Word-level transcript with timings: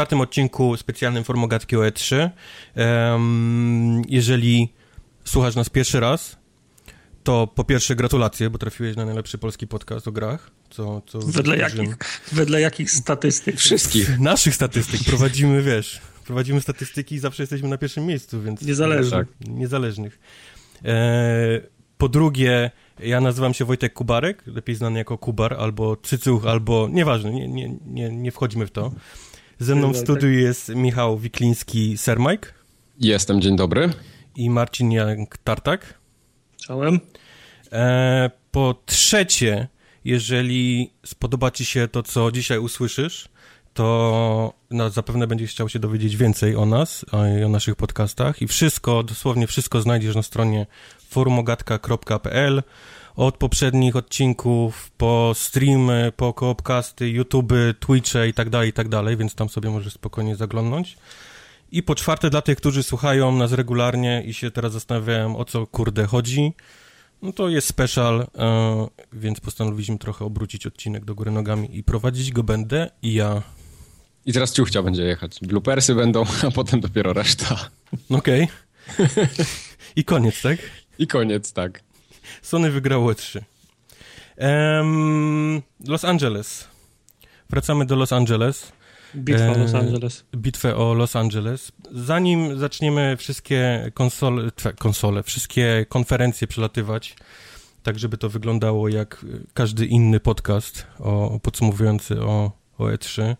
czwartym 0.00 0.20
odcinku 0.20 0.76
specjalnym 0.76 1.24
Formogatki 1.24 1.76
OE3. 1.76 2.30
Um, 3.12 4.02
jeżeli 4.08 4.72
słuchasz 5.24 5.54
nas 5.54 5.68
pierwszy 5.68 6.00
raz, 6.00 6.36
to 7.24 7.46
po 7.46 7.64
pierwsze 7.64 7.96
gratulacje, 7.96 8.50
bo 8.50 8.58
trafiłeś 8.58 8.96
na 8.96 9.04
najlepszy 9.04 9.38
polski 9.38 9.66
podcast 9.66 10.08
o 10.08 10.12
grach. 10.12 10.50
Co, 10.70 11.02
co 11.06 11.18
wedle, 11.18 11.56
jakich, 11.56 11.96
wedle 12.32 12.60
jakich 12.60 12.90
statystyk? 12.90 13.56
Wszystkich. 13.56 14.18
Naszych 14.18 14.54
statystyk. 14.54 15.00
Prowadzimy, 15.04 15.62
wiesz, 15.62 16.00
prowadzimy 16.26 16.60
statystyki 16.60 17.14
i 17.14 17.18
zawsze 17.18 17.42
jesteśmy 17.42 17.68
na 17.68 17.78
pierwszym 17.78 18.06
miejscu, 18.06 18.42
więc... 18.42 18.62
Niezależnych. 18.62 19.28
Tak, 19.28 19.48
niezależnych. 19.48 20.18
E, 20.84 21.60
po 21.98 22.08
drugie, 22.08 22.70
ja 22.98 23.20
nazywam 23.20 23.54
się 23.54 23.64
Wojtek 23.64 23.92
Kubarek, 23.92 24.42
lepiej 24.46 24.74
znany 24.74 24.98
jako 24.98 25.18
Kubar, 25.18 25.54
albo 25.54 25.96
Cycuch, 25.96 26.46
albo... 26.46 26.88
Nieważne, 26.88 27.32
nie, 27.32 27.48
nie, 27.48 27.76
nie, 27.86 28.10
nie 28.10 28.32
wchodzimy 28.32 28.66
w 28.66 28.70
to. 28.70 28.92
Ze 29.60 29.74
mną 29.74 29.92
w 29.92 29.96
studiu 29.96 30.30
jest 30.30 30.68
Michał 30.68 31.18
Wikliński, 31.18 31.98
Sermajk. 31.98 32.54
Jestem, 33.00 33.40
dzień 33.40 33.56
dobry. 33.56 33.90
I 34.36 34.50
Marcin 34.50 34.90
Jank-Tartak. 34.90 35.78
Czołem. 36.56 37.00
E, 37.72 38.30
po 38.50 38.74
trzecie, 38.86 39.68
jeżeli 40.04 40.90
spodoba 41.06 41.50
ci 41.50 41.64
się 41.64 41.88
to, 41.88 42.02
co 42.02 42.32
dzisiaj 42.32 42.58
usłyszysz, 42.58 43.28
to 43.74 44.54
no, 44.70 44.90
zapewne 44.90 45.26
będziesz 45.26 45.50
chciał 45.50 45.68
się 45.68 45.78
dowiedzieć 45.78 46.16
więcej 46.16 46.56
o 46.56 46.66
nas 46.66 47.04
i 47.40 47.44
o 47.44 47.48
naszych 47.48 47.76
podcastach 47.76 48.42
i 48.42 48.46
wszystko, 48.46 49.02
dosłownie 49.02 49.46
wszystko 49.46 49.80
znajdziesz 49.80 50.16
na 50.16 50.22
stronie 50.22 50.66
forumogatka.pl 51.08 52.62
od 53.16 53.36
poprzednich 53.36 53.96
odcinków 53.96 54.90
po 54.90 55.32
streamy, 55.34 56.12
po 56.16 56.32
koopcasty, 56.32 57.08
YouTube, 57.08 57.52
Twitche 57.80 58.28
i 58.28 58.34
tak 58.34 58.50
dalej, 58.50 58.70
i 58.70 58.72
tak 58.72 58.88
dalej, 58.88 59.16
więc 59.16 59.34
tam 59.34 59.48
sobie 59.48 59.70
możesz 59.70 59.92
spokojnie 59.92 60.36
zaglądnąć. 60.36 60.96
I 61.72 61.82
po 61.82 61.94
czwarte, 61.94 62.30
dla 62.30 62.42
tych, 62.42 62.58
którzy 62.58 62.82
słuchają 62.82 63.32
nas 63.32 63.52
regularnie 63.52 64.22
i 64.26 64.34
się 64.34 64.50
teraz 64.50 64.72
zastanawiają, 64.72 65.36
o 65.36 65.44
co 65.44 65.66
kurde 65.66 66.06
chodzi, 66.06 66.54
no 67.22 67.32
to 67.32 67.48
jest 67.48 67.66
special, 67.66 68.20
e, 68.20 68.88
więc 69.12 69.40
postanowiliśmy 69.40 69.98
trochę 69.98 70.24
obrócić 70.24 70.66
odcinek 70.66 71.04
do 71.04 71.14
góry 71.14 71.30
nogami 71.30 71.76
i 71.76 71.84
prowadzić 71.84 72.32
go 72.32 72.42
będę 72.42 72.90
i 73.02 73.14
ja. 73.14 73.42
I 74.26 74.32
teraz 74.32 74.52
ciuchcia 74.52 74.82
będzie 74.82 75.02
jechać. 75.02 75.38
Bloopersy 75.42 75.94
będą, 75.94 76.24
a 76.48 76.50
potem 76.50 76.80
dopiero 76.80 77.12
reszta. 77.12 77.68
Okej. 78.10 78.48
Okay. 78.98 79.26
I 79.96 80.04
koniec, 80.04 80.42
tak? 80.42 80.58
I 80.98 81.06
koniec, 81.06 81.52
tak. 81.52 81.82
Sony 82.42 82.70
wygrało 82.70 83.14
3. 83.14 83.44
Um, 84.36 85.62
Los 85.88 86.04
Angeles. 86.04 86.68
Wracamy 87.50 87.86
do 87.86 87.96
Los 87.96 88.12
Angeles. 88.12 88.72
Bitwa 89.14 89.50
o 89.50 89.58
Los 89.58 89.74
Angeles. 89.74 90.24
Bitwę 90.36 90.76
o 90.76 90.94
Los 90.94 91.16
Angeles. 91.16 91.72
Zanim 91.92 92.58
zaczniemy 92.58 93.16
wszystkie 93.16 93.90
konsole, 93.94 94.50
konsole, 94.78 95.22
wszystkie 95.22 95.86
konferencje 95.88 96.46
przelatywać, 96.46 97.16
tak 97.82 97.98
żeby 97.98 98.18
to 98.18 98.28
wyglądało 98.28 98.88
jak 98.88 99.26
każdy 99.54 99.86
inny 99.86 100.20
podcast 100.20 100.86
o, 100.98 101.40
podsumowujący 101.42 102.20
o, 102.22 102.52
o 102.78 102.84
E3, 102.84 103.36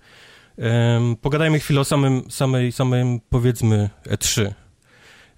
um, 0.57 1.17
pogadajmy 1.17 1.61
chwilę 1.61 1.81
o 1.81 1.85
samym, 1.85 2.31
samej, 2.31 2.73
samym 2.73 3.21
powiedzmy 3.31 3.91
E3. 4.07 4.53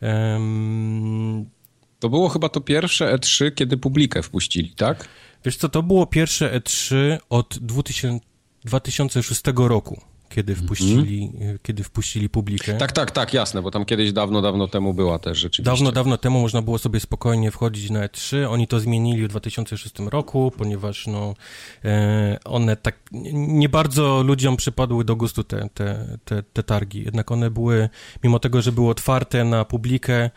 Um, 0.02 1.46
to 2.02 2.08
było 2.08 2.28
chyba 2.28 2.48
to 2.48 2.60
pierwsze 2.60 3.16
E3, 3.16 3.52
kiedy 3.54 3.76
publikę 3.76 4.22
wpuścili, 4.22 4.70
tak? 4.70 5.08
Wiesz 5.44 5.56
co, 5.56 5.68
to 5.68 5.82
było 5.82 6.06
pierwsze 6.06 6.60
E3 6.60 7.18
od 7.30 7.58
2000, 7.58 8.26
2006 8.64 9.42
roku 9.56 10.00
kiedy 10.34 10.52
mhm. 10.52 10.66
wpuścili, 10.66 11.32
kiedy 11.62 11.84
wpuścili 11.84 12.28
publikę. 12.28 12.74
Tak, 12.74 12.92
tak, 12.92 13.10
tak, 13.10 13.34
jasne, 13.34 13.62
bo 13.62 13.70
tam 13.70 13.84
kiedyś 13.84 14.12
dawno, 14.12 14.42
dawno 14.42 14.68
temu 14.68 14.94
była 14.94 15.18
też 15.18 15.38
rzeczywiście. 15.38 15.70
Dawno, 15.70 15.92
dawno 15.92 16.18
temu 16.18 16.40
można 16.40 16.62
było 16.62 16.78
sobie 16.78 17.00
spokojnie 17.00 17.50
wchodzić 17.50 17.90
na 17.90 18.06
E3. 18.06 18.46
Oni 18.48 18.66
to 18.66 18.80
zmienili 18.80 19.24
w 19.24 19.28
2006 19.28 19.94
roku, 19.98 20.52
ponieważ 20.58 21.06
no, 21.06 21.34
e, 21.84 22.38
one 22.44 22.76
tak 22.76 22.96
nie 23.32 23.68
bardzo 23.68 24.22
ludziom 24.22 24.56
przypadły 24.56 25.04
do 25.04 25.16
gustu 25.16 25.44
te, 25.44 25.68
te, 25.74 26.18
te, 26.24 26.42
te 26.42 26.62
targi. 26.62 27.04
Jednak 27.04 27.30
one 27.30 27.50
były, 27.50 27.88
mimo 28.24 28.38
tego, 28.38 28.62
że 28.62 28.72
były 28.72 28.90
otwarte 28.90 29.44
na 29.44 29.64
publikę, 29.64 30.30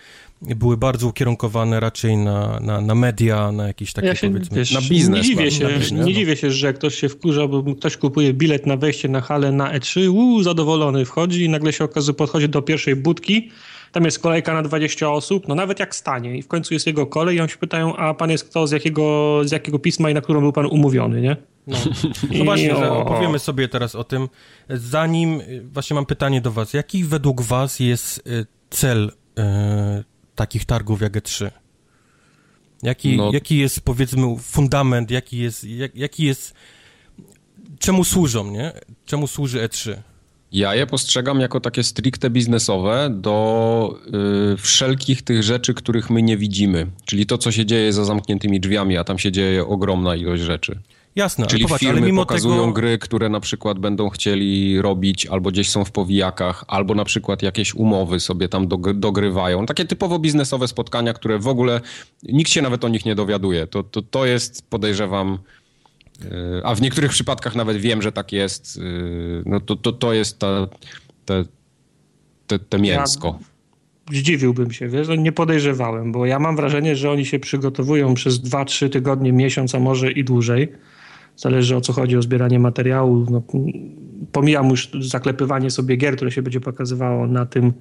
były 0.55 0.77
bardzo 0.77 1.07
ukierunkowane 1.07 1.79
raczej 1.79 2.17
na, 2.17 2.59
na, 2.59 2.81
na 2.81 2.95
media, 2.95 3.51
na 3.51 3.67
jakieś 3.67 3.93
takie 3.93 4.07
ja 4.07 4.15
się, 4.15 4.29
powiedzmy... 4.29 4.57
Wiesz, 4.57 4.71
na 4.71 4.81
biznes. 4.81 5.17
Nie 5.17 5.23
dziwię, 5.23 5.51
się, 5.51 5.67
biznes, 5.67 5.91
nie 5.91 5.97
no. 5.97 6.11
dziwię 6.11 6.35
się, 6.35 6.51
że 6.51 6.73
ktoś 6.73 6.95
się 6.95 7.09
wkurza, 7.09 7.47
bo 7.47 7.75
ktoś 7.75 7.97
kupuje 7.97 8.33
bilet 8.33 8.65
na 8.65 8.77
wejście 8.77 9.09
na 9.09 9.21
halę 9.21 9.51
na 9.51 9.79
E3, 9.79 10.09
uuu, 10.09 10.43
zadowolony 10.43 11.05
wchodzi 11.05 11.43
i 11.43 11.49
nagle 11.49 11.73
się 11.73 11.83
okazuje, 11.83 12.15
podchodzi 12.15 12.49
do 12.49 12.61
pierwszej 12.61 12.95
budki, 12.95 13.49
tam 13.91 14.05
jest 14.05 14.19
kolejka 14.19 14.53
na 14.53 14.61
20 14.61 15.11
osób, 15.11 15.47
no 15.47 15.55
nawet 15.55 15.79
jak 15.79 15.95
stanie 15.95 16.37
i 16.37 16.41
w 16.41 16.47
końcu 16.47 16.73
jest 16.73 16.87
jego 16.87 17.05
kolej 17.05 17.37
i 17.37 17.41
on 17.41 17.47
się 17.47 17.57
pytają, 17.57 17.95
a 17.95 18.13
pan 18.13 18.31
jest 18.31 18.49
kto, 18.49 18.67
z 18.67 18.71
jakiego, 18.71 19.41
z 19.43 19.51
jakiego 19.51 19.79
pisma 19.79 20.09
i 20.09 20.13
na 20.13 20.21
którą 20.21 20.41
był 20.41 20.53
pan 20.53 20.65
umówiony, 20.65 21.21
nie? 21.21 21.35
No, 21.67 21.77
no 22.37 22.45
właśnie, 22.45 22.75
że 22.75 22.91
opowiemy 22.91 23.39
sobie 23.39 23.67
teraz 23.67 23.95
o 23.95 24.03
tym. 24.03 24.29
Zanim, 24.69 25.41
właśnie 25.63 25.93
mam 25.93 26.05
pytanie 26.05 26.41
do 26.41 26.51
was, 26.51 26.73
jaki 26.73 27.03
według 27.03 27.41
was 27.41 27.79
jest 27.79 28.27
y, 28.27 28.45
cel 28.69 29.11
y, 29.39 30.03
takich 30.35 30.65
targów 30.65 31.01
jak 31.01 31.13
E3? 31.13 31.51
Jaki, 32.83 33.17
no. 33.17 33.31
jaki 33.33 33.57
jest, 33.57 33.81
powiedzmy, 33.81 34.35
fundament, 34.39 35.11
jaki 35.11 35.37
jest, 35.37 35.63
jak, 35.63 35.95
jaki 35.95 36.23
jest, 36.23 36.53
czemu 37.79 38.03
służą, 38.03 38.51
nie? 38.51 38.71
Czemu 39.05 39.27
służy 39.27 39.67
E3? 39.67 39.95
Ja 40.51 40.75
je 40.75 40.87
postrzegam 40.87 41.39
jako 41.39 41.59
takie 41.59 41.83
stricte 41.83 42.29
biznesowe 42.29 43.09
do 43.11 43.99
y, 44.53 44.57
wszelkich 44.57 45.21
tych 45.21 45.43
rzeczy, 45.43 45.73
których 45.73 46.09
my 46.09 46.21
nie 46.21 46.37
widzimy. 46.37 46.87
Czyli 47.05 47.25
to, 47.25 47.37
co 47.37 47.51
się 47.51 47.65
dzieje 47.65 47.93
za 47.93 48.05
zamkniętymi 48.05 48.59
drzwiami, 48.59 48.97
a 48.97 49.03
tam 49.03 49.19
się 49.19 49.31
dzieje 49.31 49.67
ogromna 49.67 50.15
ilość 50.15 50.43
rzeczy. 50.43 50.79
Jasne, 51.15 51.47
Czyli 51.47 51.63
ale 51.63 51.67
popatrz, 51.67 51.79
firmy 51.81 51.97
ale 51.97 52.05
mimo 52.05 52.21
pokazują 52.21 52.55
tego... 52.55 52.71
gry, 52.71 52.97
które 52.97 53.29
na 53.29 53.39
przykład 53.39 53.79
będą 53.79 54.09
chcieli 54.09 54.81
robić, 54.81 55.25
albo 55.25 55.51
gdzieś 55.51 55.69
są 55.69 55.85
w 55.85 55.91
powijakach, 55.91 56.63
albo 56.67 56.95
na 56.95 57.05
przykład 57.05 57.43
jakieś 57.43 57.75
umowy 57.75 58.19
sobie 58.19 58.49
tam 58.49 58.67
dogrywają. 58.95 59.65
Takie 59.65 59.85
typowo 59.85 60.19
biznesowe 60.19 60.67
spotkania, 60.67 61.13
które 61.13 61.39
w 61.39 61.47
ogóle 61.47 61.81
nikt 62.23 62.51
się 62.51 62.61
nawet 62.61 62.85
o 62.85 62.89
nich 62.89 63.05
nie 63.05 63.15
dowiaduje. 63.15 63.67
To, 63.67 63.83
to, 63.83 64.01
to 64.01 64.25
jest, 64.25 64.69
podejrzewam, 64.69 65.37
yy, 66.21 66.29
a 66.63 66.75
w 66.75 66.81
niektórych 66.81 67.11
przypadkach 67.11 67.55
nawet 67.55 67.77
wiem, 67.77 68.01
że 68.01 68.11
tak 68.11 68.31
jest, 68.31 68.77
yy, 68.77 69.43
no 69.45 69.59
to, 69.59 69.75
to, 69.75 69.91
to 69.91 70.13
jest 70.13 70.39
ta, 70.39 70.67
te, 71.25 71.43
te, 72.47 72.59
te 72.59 72.79
mięsko. 72.79 73.39
Ja 74.11 74.17
zdziwiłbym 74.19 74.71
się, 74.71 74.87
wiesz, 74.87 75.07
no 75.07 75.15
nie 75.15 75.31
podejrzewałem, 75.31 76.11
bo 76.11 76.25
ja 76.25 76.39
mam 76.39 76.55
wrażenie, 76.55 76.95
że 76.95 77.11
oni 77.11 77.25
się 77.25 77.39
przygotowują 77.39 78.13
przez 78.13 78.41
2-3 78.41 78.89
tygodnie, 78.89 79.33
miesiąc, 79.33 79.75
a 79.75 79.79
może 79.79 80.11
i 80.11 80.23
dłużej 80.23 80.71
Zależy 81.37 81.75
o 81.75 81.81
co 81.81 81.93
chodzi, 81.93 82.17
o 82.17 82.21
zbieranie 82.21 82.59
materiału. 82.59 83.25
No, 83.31 83.41
pomijam 84.31 84.69
już 84.69 84.89
zaklepywanie 84.99 85.71
sobie 85.71 85.95
gier, 85.95 86.15
które 86.15 86.31
się 86.31 86.41
będzie 86.41 86.61
pokazywało 86.61 87.27
na 87.27 87.45
tym, 87.45 87.73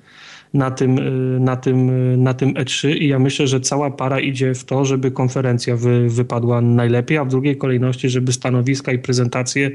na 0.54 0.70
tym, 0.70 0.98
y, 0.98 1.40
na 1.40 1.56
tym, 1.56 1.90
y, 1.90 2.16
na 2.16 2.34
tym 2.34 2.54
E3 2.54 2.96
i 2.96 3.08
ja 3.08 3.18
myślę, 3.18 3.46
że 3.46 3.60
cała 3.60 3.90
para 3.90 4.20
idzie 4.20 4.54
w 4.54 4.64
to, 4.64 4.84
żeby 4.84 5.10
konferencja 5.10 5.76
wy, 5.76 6.08
wypadła 6.08 6.60
najlepiej, 6.60 7.18
a 7.18 7.24
w 7.24 7.28
drugiej 7.28 7.56
kolejności, 7.56 8.08
żeby 8.08 8.32
stanowiska 8.32 8.92
i 8.92 8.98
prezentacje 8.98 9.70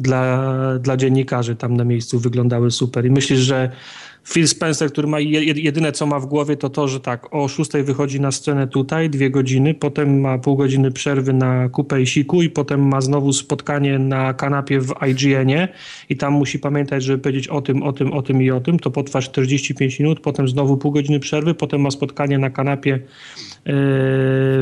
dla, 0.00 0.54
dla 0.78 0.96
dziennikarzy 0.96 1.56
tam 1.56 1.76
na 1.76 1.84
miejscu 1.84 2.18
wyglądały 2.18 2.70
super. 2.70 3.06
I 3.06 3.10
myślisz, 3.10 3.40
że 3.40 3.70
Phil 4.32 4.48
Spencer, 4.48 4.92
który 4.92 5.08
ma 5.08 5.20
jedyne 5.20 5.92
co 5.92 6.06
ma 6.06 6.20
w 6.20 6.26
głowie 6.26 6.56
to 6.56 6.70
to, 6.70 6.88
że 6.88 7.00
tak, 7.00 7.34
o 7.34 7.48
6 7.48 7.70
wychodzi 7.84 8.20
na 8.20 8.32
scenę 8.32 8.66
tutaj, 8.66 9.10
dwie 9.10 9.30
godziny, 9.30 9.74
potem 9.74 10.20
ma 10.20 10.38
pół 10.38 10.56
godziny 10.56 10.90
przerwy 10.90 11.32
na 11.32 11.68
kupę 11.68 12.02
i 12.02 12.06
siku 12.06 12.42
i 12.42 12.50
potem 12.50 12.88
ma 12.88 13.00
znowu 13.00 13.32
spotkanie 13.32 13.98
na 13.98 14.34
kanapie 14.34 14.80
w 14.80 14.94
IGN-ie 15.08 15.68
i 16.08 16.16
tam 16.16 16.32
musi 16.32 16.58
pamiętać, 16.58 17.02
żeby 17.04 17.22
powiedzieć 17.22 17.48
o 17.48 17.60
tym, 17.60 17.82
o 17.82 17.92
tym, 17.92 18.12
o 18.12 18.22
tym 18.22 18.42
i 18.42 18.50
o 18.50 18.60
tym, 18.60 18.78
to 18.78 18.90
potrwa 18.90 19.20
45 19.20 19.98
minut, 19.98 20.20
potem 20.20 20.48
znowu 20.48 20.76
pół 20.76 20.92
godziny 20.92 21.20
przerwy, 21.20 21.54
potem 21.54 21.80
ma 21.80 21.90
spotkanie 21.90 22.38
na 22.38 22.50
kanapie 22.50 23.00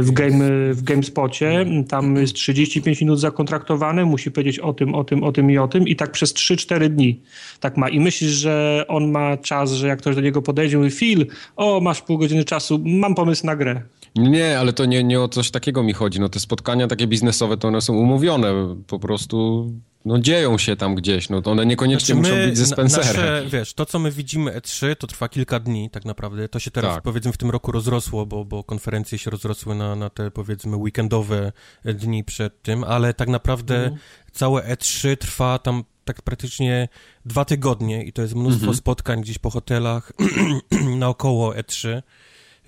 w, 0.00 0.10
game, 0.12 0.74
w 0.74 0.82
GameSpocie, 0.82 1.66
tam 1.88 2.16
jest 2.16 2.34
35 2.34 3.00
minut 3.00 3.20
zakontraktowane, 3.20 4.04
musi 4.04 4.30
powiedzieć 4.30 4.58
o 4.58 4.72
tym, 4.72 4.94
o 4.94 5.04
tym, 5.04 5.24
o 5.24 5.32
tym 5.32 5.50
i 5.50 5.58
o 5.58 5.68
tym 5.68 5.88
i 5.88 5.96
tak 5.96 6.12
przez 6.12 6.34
3-4 6.34 6.88
dni 6.88 7.20
tak 7.60 7.76
ma. 7.76 7.88
I 7.88 8.00
myślisz, 8.00 8.30
że 8.30 8.84
on 8.88 9.10
ma 9.10 9.36
czas 9.36 9.72
że 9.72 9.88
jak 9.88 9.98
ktoś 9.98 10.14
do 10.14 10.20
niego 10.20 10.42
podejdzie 10.42 10.78
mówi, 10.78 10.90
Phil, 10.90 11.26
o, 11.56 11.80
masz 11.80 12.02
pół 12.02 12.18
godziny 12.18 12.44
czasu, 12.44 12.80
mam 12.84 13.14
pomysł 13.14 13.46
na 13.46 13.56
grę. 13.56 13.82
Nie, 14.16 14.58
ale 14.58 14.72
to 14.72 14.84
nie, 14.84 15.04
nie 15.04 15.20
o 15.20 15.28
coś 15.28 15.50
takiego 15.50 15.82
mi 15.82 15.92
chodzi. 15.92 16.20
No 16.20 16.28
te 16.28 16.40
spotkania 16.40 16.86
takie 16.86 17.06
biznesowe, 17.06 17.56
to 17.56 17.68
one 17.68 17.80
są 17.80 17.94
umówione. 17.94 18.76
Po 18.86 18.98
prostu 18.98 19.66
no 20.06 20.18
dzieją 20.18 20.58
się 20.58 20.76
tam 20.76 20.94
gdzieś, 20.94 21.28
no 21.28 21.42
to 21.42 21.50
one 21.50 21.66
niekoniecznie 21.66 22.14
znaczy 22.14 22.30
my, 22.30 22.36
muszą 22.36 22.48
być 22.48 22.58
ze 22.58 22.66
Spencerem. 22.66 23.06
Nasze, 23.06 23.44
wiesz, 23.48 23.74
to 23.74 23.86
co 23.86 23.98
my 23.98 24.10
widzimy 24.10 24.50
E3, 24.50 24.96
to 24.96 25.06
trwa 25.06 25.28
kilka 25.28 25.60
dni 25.60 25.90
tak 25.90 26.04
naprawdę, 26.04 26.48
to 26.48 26.58
się 26.58 26.70
teraz 26.70 26.94
tak. 26.94 27.02
powiedzmy 27.02 27.32
w 27.32 27.36
tym 27.36 27.50
roku 27.50 27.72
rozrosło, 27.72 28.26
bo, 28.26 28.44
bo 28.44 28.64
konferencje 28.64 29.18
się 29.18 29.30
rozrosły 29.30 29.74
na, 29.74 29.96
na 29.96 30.10
te 30.10 30.30
powiedzmy 30.30 30.76
weekendowe 30.76 31.52
dni 31.84 32.24
przed 32.24 32.62
tym, 32.62 32.84
ale 32.84 33.14
tak 33.14 33.28
naprawdę 33.28 33.86
mm. 33.86 33.98
całe 34.32 34.62
E3 34.62 35.16
trwa 35.16 35.58
tam 35.58 35.84
tak 36.04 36.22
praktycznie 36.22 36.88
dwa 37.24 37.44
tygodnie 37.44 38.04
i 38.04 38.12
to 38.12 38.22
jest 38.22 38.34
mnóstwo 38.34 38.64
mm 38.64 38.74
-hmm. 38.74 38.78
spotkań 38.78 39.20
gdzieś 39.20 39.38
po 39.38 39.50
hotelach 39.50 40.12
naokoło 40.98 41.52
E3 41.52 42.02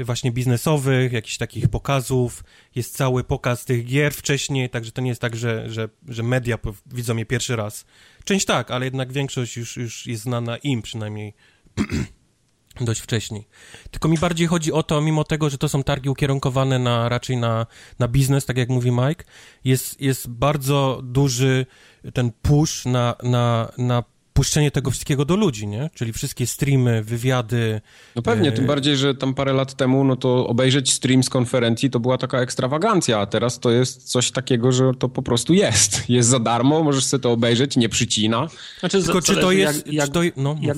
właśnie 0.05 0.33
biznesowych, 0.33 1.13
jakichś 1.13 1.37
takich 1.37 1.69
pokazów, 1.69 2.45
jest 2.75 2.97
cały 2.97 3.25
pokaz 3.25 3.65
tych 3.65 3.85
gier 3.85 4.15
wcześniej, 4.15 4.71
także 4.71 4.93
to 4.93 5.01
nie 5.01 5.09
jest 5.09 5.21
tak, 5.21 5.37
że, 5.37 5.71
że, 5.71 5.89
że 6.09 6.23
media 6.23 6.59
widzą 6.87 7.17
je 7.17 7.27
pierwszy 7.27 7.57
raz. 7.57 7.85
Część 8.25 8.47
tak, 8.47 8.71
ale 8.71 8.85
jednak 8.85 9.13
większość 9.13 9.57
już, 9.57 9.77
już 9.77 10.07
jest 10.07 10.23
znana 10.23 10.57
im 10.57 10.83
przynajmniej 10.83 11.35
dość 12.81 13.01
wcześniej. 13.01 13.49
Tylko 13.91 14.09
mi 14.09 14.19
bardziej 14.19 14.47
chodzi 14.47 14.73
o 14.73 14.83
to, 14.83 15.01
mimo 15.01 15.25
tego, 15.25 15.51
że 15.51 15.59
to 15.59 15.69
są 15.69 15.83
targi 15.83 16.09
ukierunkowane 16.09 16.79
na, 16.79 17.09
raczej 17.09 17.37
na, 17.37 17.67
na 17.99 18.09
biznes, 18.09 18.45
tak 18.45 18.57
jak 18.57 18.69
mówi 18.69 18.91
Mike, 18.91 19.25
jest, 19.65 20.01
jest 20.01 20.29
bardzo 20.29 21.01
duży 21.05 21.67
ten 22.15 22.33
push 22.43 22.85
na, 22.85 23.17
na, 23.23 23.73
na 23.79 24.05
puszczenie 24.39 24.71
tego 24.71 24.91
wszystkiego 24.91 25.25
do 25.25 25.37
ludzi, 25.37 25.67
nie? 25.67 25.91
Czyli 25.95 26.13
wszystkie 26.13 26.47
streamy, 26.47 27.03
wywiady. 27.03 27.81
No 28.17 28.23
pewnie, 28.23 28.49
e... 28.49 28.53
tym 28.53 28.67
bardziej, 28.67 28.97
że 28.97 29.15
tam 29.15 29.35
parę 29.35 29.53
lat 29.53 29.75
temu, 29.75 30.05
no 30.05 30.17
to 30.17 30.47
obejrzeć 30.47 30.93
stream 30.93 31.23
z 31.23 31.31
konferencji 31.31 31.91
to 31.91 32.01
była 32.01 32.19
taka 32.19 32.41
ekstrawagancja, 32.41 33.19
a 33.19 33.27
teraz 33.27 33.59
to 33.59 33.71
jest 33.71 34.11
coś 34.11 34.31
takiego, 34.31 34.73
że 34.73 34.91
to 34.99 35.09
po 35.09 35.23
prostu 35.23 35.55
jest. 35.55 36.11
Jest 36.11 36.29
za 36.29 36.39
darmo, 36.39 36.83
możesz 36.83 37.05
sobie 37.05 37.23
to 37.23 37.33
obejrzeć, 37.33 37.77
nie 37.77 37.89
przycina. 37.89 38.49
Znaczy, 38.81 39.03
Tylko 39.03 39.23
czy 39.23 39.37
to 39.37 39.53
jest... 39.53 39.87
Jak, 39.87 39.95
jak, 39.95 40.09
to, 40.09 40.21
no, 40.37 40.57
jak, 40.61 40.77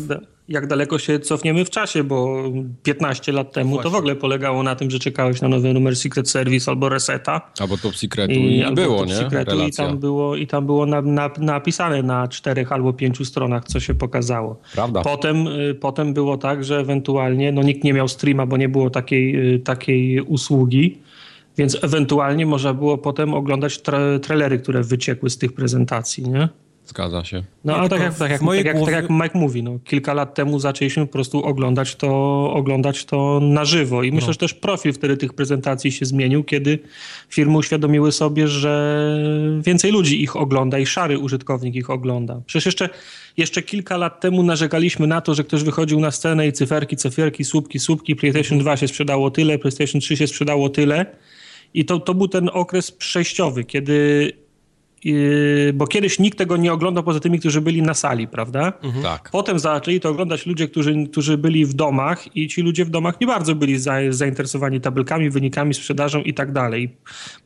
jak 0.50 0.67
daleko 0.67 0.99
się 0.99 1.19
cofniemy 1.19 1.64
w 1.64 1.70
czasie, 1.70 2.05
bo 2.05 2.43
15 2.82 3.32
lat 3.32 3.52
temu 3.52 3.82
to 3.82 3.91
w 3.91 3.94
ogóle 3.94 4.17
polegało 4.17 4.62
na 4.62 4.76
tym, 4.76 4.91
że 4.91 4.99
czekałeś 4.99 5.41
na 5.41 5.49
nowy 5.49 5.75
numer 5.75 5.97
Secret 5.97 6.31
Service 6.31 6.70
albo 6.70 6.88
Reseta. 6.88 7.50
Albo 7.61 7.79
Top 7.79 7.97
Secretu 7.97 8.32
i, 8.32 8.58
i 8.70 8.75
było, 8.75 8.99
top 8.99 9.08
nie? 9.08 9.14
Secretu 9.14 9.62
i 9.67 9.73
tam 9.73 9.99
było, 9.99 10.37
i 10.37 10.47
tam 10.47 10.67
było 10.67 10.87
na, 10.87 11.02
na, 11.02 11.31
napisane 11.38 12.02
na 12.02 12.29
czterech 12.29 12.73
albo 12.73 12.93
pięciu 12.93 13.25
stronach, 13.25 13.64
co 13.64 13.81
się 13.81 13.94
pokazało. 13.94 14.61
Prawda. 14.73 15.02
Potem, 15.02 15.47
y, 15.47 15.75
potem 15.75 16.14
było 16.14 16.38
tak, 16.38 16.64
że 16.64 16.79
ewentualnie, 16.79 17.52
no 17.52 17.62
nikt 17.62 17.85
nie 17.85 17.93
miał 17.93 18.08
streama, 18.08 18.47
bo 18.47 18.56
nie 18.56 18.69
było 18.69 18.91
takiej, 18.91 19.55
y, 19.55 19.58
takiej 19.58 20.20
usługi, 20.20 20.99
więc 21.58 21.85
ewentualnie 21.85 22.47
można 22.47 22.75
było 22.75 22.99
potem 22.99 23.35
oglądać 23.35 23.79
tra 23.79 24.19
trailery, 24.19 24.58
które 24.58 24.82
wyciekły 24.82 25.31
z 25.31 25.38
tych 25.38 25.52
prezentacji, 25.52 26.29
nie? 26.29 26.49
Zgadza 26.90 27.25
się. 27.25 27.42
No 27.64 27.76
ale 27.76 27.88
tak 27.88 28.00
jak, 28.00 28.14
tak, 28.14 28.31
jak, 28.31 28.40
tak, 28.40 28.64
jak, 28.64 28.76
głowy... 28.76 28.92
tak 28.92 29.02
jak 29.02 29.10
Mike 29.10 29.38
mówi, 29.38 29.62
no, 29.62 29.78
kilka 29.84 30.14
lat 30.14 30.34
temu 30.34 30.58
zaczęliśmy 30.58 31.06
po 31.06 31.12
prostu 31.12 31.44
oglądać 31.44 31.96
to, 31.96 32.08
oglądać 32.52 33.04
to 33.04 33.40
na 33.42 33.64
żywo 33.64 34.02
i 34.02 34.12
myślę, 34.12 34.26
no. 34.26 34.32
że 34.32 34.38
też 34.38 34.54
profil 34.54 34.92
wtedy 34.92 35.16
tych 35.16 35.32
prezentacji 35.32 35.92
się 35.92 36.06
zmienił, 36.06 36.44
kiedy 36.44 36.78
firmy 37.28 37.58
uświadomiły 37.58 38.12
sobie, 38.12 38.48
że 38.48 39.14
więcej 39.62 39.92
ludzi 39.92 40.22
ich 40.22 40.37
ogląda 40.37 40.78
i 40.78 40.87
szary 40.87 41.19
użytkownik 41.19 41.75
ich 41.75 41.90
ogląda. 41.90 42.40
Przecież 42.46 42.66
jeszcze, 42.66 42.88
jeszcze 43.37 43.62
kilka 43.62 43.96
lat 43.96 44.20
temu 44.20 44.42
narzekaliśmy 44.42 45.06
na 45.06 45.20
to, 45.20 45.34
że 45.34 45.44
ktoś 45.44 45.62
wychodził 45.62 46.00
na 46.00 46.10
scenę 46.10 46.46
i 46.46 46.52
cyferki, 46.52 46.96
cyferki, 46.96 47.44
słupki, 47.44 47.78
słupki, 47.78 48.16
PlayStation 48.16 48.58
2 48.58 48.76
się 48.76 48.88
sprzedało 48.88 49.31
tyle, 49.31 49.58
PlayStation 49.58 50.00
3 50.00 50.16
się 50.16 50.26
sprzedało 50.26 50.69
tyle 50.69 51.06
i 51.75 51.84
to, 51.84 51.98
to 51.98 52.14
był 52.14 52.28
ten 52.28 52.50
okres 52.52 52.92
przejściowy, 52.92 53.64
kiedy 53.64 54.32
bo 55.75 55.87
kiedyś 55.87 56.19
nikt 56.19 56.38
tego 56.38 56.56
nie 56.56 56.73
oglądał 56.73 57.05
poza 57.05 57.20
tymi, 57.20 57.38
którzy 57.38 57.61
byli 57.61 57.82
na 57.82 57.94
sali, 57.94 58.29
prawda? 58.29 58.73
Mhm. 58.82 59.02
Tak. 59.02 59.29
Potem 59.32 59.58
zaczęli 59.58 60.00
to 60.00 60.08
oglądać 60.08 60.47
ludzie, 60.47 60.69
którzy, 60.69 61.06
którzy 61.12 61.38
byli 61.38 61.67
w 61.67 61.75
domach 61.75 62.37
i 62.37 62.49
ci 62.49 62.62
ludzie 62.62 62.85
w 62.85 62.91
domach 62.91 63.20
nie 63.20 63.26
bardzo 63.26 63.55
byli 63.55 63.79
za, 63.79 63.94
zainteresowani 64.11 64.81
tabelkami, 64.81 65.31
wynikami, 65.31 65.75
sprzedażą 65.75 66.23
i 66.23 66.35
tak 66.35 66.52
dalej. 66.52 66.97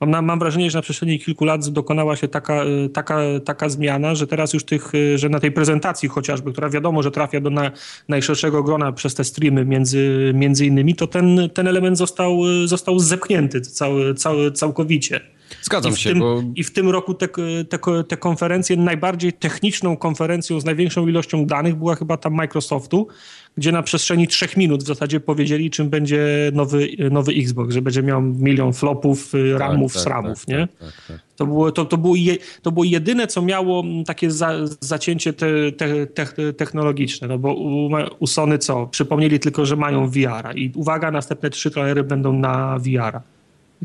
Mam, 0.00 0.24
mam 0.24 0.38
wrażenie, 0.38 0.70
że 0.70 0.78
na 0.78 0.82
przestrzeni 0.82 1.18
kilku 1.18 1.44
lat 1.44 1.68
dokonała 1.68 2.16
się 2.16 2.28
taka, 2.28 2.64
taka, 2.92 3.18
taka 3.44 3.68
zmiana, 3.68 4.14
że 4.14 4.26
teraz 4.26 4.52
już 4.52 4.64
tych, 4.64 4.92
że 5.14 5.28
na 5.28 5.40
tej 5.40 5.52
prezentacji 5.52 6.08
chociażby, 6.08 6.52
która 6.52 6.70
wiadomo, 6.70 7.02
że 7.02 7.10
trafia 7.10 7.40
do 7.40 7.50
na, 7.50 7.70
najszerszego 8.08 8.62
grona 8.62 8.92
przez 8.92 9.14
te 9.14 9.24
streamy 9.24 9.64
między, 9.64 10.32
między 10.34 10.66
innymi, 10.66 10.94
to 10.94 11.06
ten, 11.06 11.50
ten 11.54 11.68
element 11.68 11.98
został, 11.98 12.40
został 12.64 12.98
zepchnięty 12.98 13.60
cały, 13.60 14.14
cały, 14.14 14.52
całkowicie. 14.52 15.33
Zgadzam 15.62 15.96
się. 15.96 16.10
Tym, 16.10 16.18
bo... 16.18 16.42
I 16.56 16.64
w 16.64 16.72
tym 16.72 16.88
roku 16.90 17.14
te, 17.14 17.28
te, 17.68 17.78
te 18.08 18.16
konferencje, 18.16 18.76
najbardziej 18.76 19.32
techniczną 19.32 19.96
konferencją 19.96 20.60
z 20.60 20.64
największą 20.64 21.08
ilością 21.08 21.46
danych 21.46 21.74
była 21.74 21.94
chyba 21.94 22.16
ta 22.16 22.30
Microsoftu, 22.30 23.08
gdzie 23.56 23.72
na 23.72 23.82
przestrzeni 23.82 24.28
trzech 24.28 24.56
minut 24.56 24.82
w 24.82 24.86
zasadzie 24.86 25.20
powiedzieli, 25.20 25.70
czym 25.70 25.88
będzie 25.88 26.50
nowy, 26.52 26.88
nowy 27.10 27.32
Xbox, 27.32 27.74
że 27.74 27.82
będzie 27.82 28.02
miał 28.02 28.22
milion 28.22 28.72
flopów, 28.72 29.34
y, 29.34 29.50
tak, 29.52 29.60
ramów, 29.60 29.92
tak, 29.92 30.02
sramów, 30.02 30.46
tak, 30.46 30.48
nie? 30.48 30.68
Tak, 30.80 30.92
tak, 31.08 31.18
to, 31.36 31.46
było, 31.46 31.72
to, 31.72 31.84
to, 31.84 31.98
było 31.98 32.16
je, 32.16 32.36
to 32.62 32.72
było 32.72 32.84
jedyne, 32.84 33.26
co 33.26 33.42
miało 33.42 33.84
takie 34.06 34.30
za, 34.30 34.52
zacięcie 34.80 35.32
te, 35.32 35.72
te, 35.72 36.06
te, 36.06 36.52
technologiczne, 36.52 37.28
no 37.28 37.38
bo 37.38 37.54
u, 37.54 37.90
u 38.18 38.26
Sony 38.26 38.58
co? 38.58 38.86
Przypomnieli 38.86 39.40
tylko, 39.40 39.66
że 39.66 39.76
mają 39.76 40.08
VR-a 40.08 40.52
i 40.52 40.72
uwaga, 40.74 41.10
następne 41.10 41.50
trzy 41.50 41.70
trailery 41.70 42.04
będą 42.04 42.32
na 42.32 42.78
VR-a. 42.78 43.34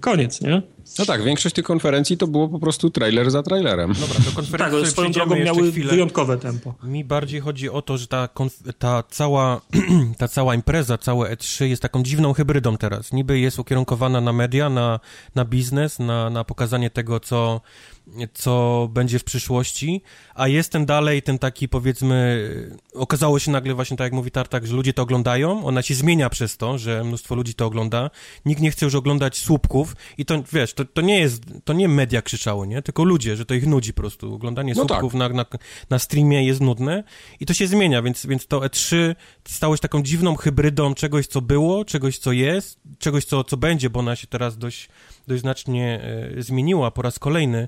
Koniec, 0.02 0.42
nie? 0.42 0.62
No 1.00 1.06
tak, 1.06 1.24
większość 1.24 1.56
tych 1.56 1.66
konferencji 1.66 2.18
to 2.18 2.28
było 2.28 2.50
po 2.50 2.60
prostu 2.60 2.90
trailer 2.90 3.32
za 3.32 3.44
trailerem. 3.44 3.94
Dobra, 3.94 4.16
to 4.26 4.32
konferencje 4.36 4.82
tak, 4.82 4.90
swoją 4.90 5.12
drogą 5.12 5.36
miały 5.36 5.72
chwilę. 5.72 5.92
wyjątkowe 5.92 6.38
tempo. 6.38 6.76
Mi 6.84 7.04
bardziej 7.06 7.40
chodzi 7.40 7.70
o 7.70 7.82
to, 7.82 7.98
że 7.98 8.08
ta, 8.08 8.30
ta, 8.80 9.04
cała, 9.10 9.62
ta 10.18 10.28
cała 10.28 10.56
impreza, 10.56 10.98
całe 10.98 11.36
E3 11.36 11.66
jest 11.66 11.82
taką 11.82 12.04
dziwną 12.04 12.34
hybrydą 12.34 12.78
teraz. 12.78 13.14
Niby 13.14 13.40
jest 13.40 13.60
ukierunkowana 13.60 14.22
na 14.22 14.34
media, 14.34 14.70
na, 14.70 15.00
na 15.36 15.46
biznes, 15.46 16.00
na, 16.00 16.30
na 16.30 16.44
pokazanie 16.44 16.90
tego, 16.90 17.20
co, 17.20 17.62
co 18.34 18.88
będzie 18.92 19.20
w 19.20 19.24
przyszłości, 19.24 20.02
a 20.36 20.48
jestem 20.48 20.86
dalej 20.86 21.22
ten 21.22 21.40
taki, 21.40 21.70
powiedzmy, 21.70 22.50
okazało 22.94 23.40
się 23.40 23.52
nagle 23.52 23.74
właśnie, 23.74 23.98
tak 23.98 24.06
jak 24.06 24.14
mówi 24.14 24.32
Tartak, 24.32 24.68
że 24.68 24.76
ludzie 24.76 24.94
to 24.94 25.02
oglądają, 25.02 25.66
ona 25.66 25.82
się 25.82 25.96
zmienia 25.96 26.30
przez 26.30 26.58
to, 26.58 26.78
że 26.78 27.04
mnóstwo 27.04 27.36
ludzi 27.36 27.54
to 27.54 27.66
ogląda, 27.66 28.10
nikt 28.46 28.62
nie 28.62 28.72
chce 28.72 28.86
już 28.86 28.96
oglądać 28.96 29.38
słupków 29.38 29.96
i 30.18 30.26
to, 30.26 30.44
wiesz, 30.54 30.74
to, 30.74 30.86
to 30.86 31.02
nie 31.02 31.20
jest, 31.20 31.44
to 31.64 31.74
nie 31.74 31.88
media 31.88 32.22
krzyczały, 32.22 32.68
nie, 32.68 32.82
tylko 32.82 33.04
ludzie, 33.04 33.36
że 33.36 33.46
to 33.46 33.54
ich 33.54 33.68
nudzi 33.68 33.94
po 33.94 34.02
prostu, 34.02 34.34
oglądanie 34.34 34.74
no 34.76 34.88
słupków 34.88 35.14
tak. 35.14 35.20
na, 35.20 35.30
na, 35.30 35.46
na 35.90 36.00
streamie 36.00 36.46
jest 36.46 36.62
nudne 36.62 37.04
i 37.40 37.46
to 37.46 37.54
się 37.54 37.68
zmienia, 37.68 38.02
więc, 38.02 38.26
więc 38.26 38.48
to 38.48 38.60
E3 38.60 39.16
stało 39.48 39.76
się 39.76 39.82
taką 39.82 40.04
dziwną 40.04 40.36
hybrydą 40.36 40.94
czegoś, 40.94 41.28
co 41.28 41.42
było, 41.42 41.86
czegoś, 41.86 42.18
co 42.18 42.32
jest, 42.32 42.80
czegoś, 43.00 43.26
co, 43.26 43.44
co 43.44 43.58
będzie, 43.58 43.90
bo 43.90 44.00
ona 44.00 44.16
się 44.16 44.28
teraz 44.28 44.58
dość, 44.58 44.90
dość 45.28 45.42
znacznie 45.42 46.02
e, 46.38 46.42
zmieniła 46.42 46.92
po 46.92 47.02
raz 47.02 47.20
kolejny. 47.20 47.58
E, 47.58 47.68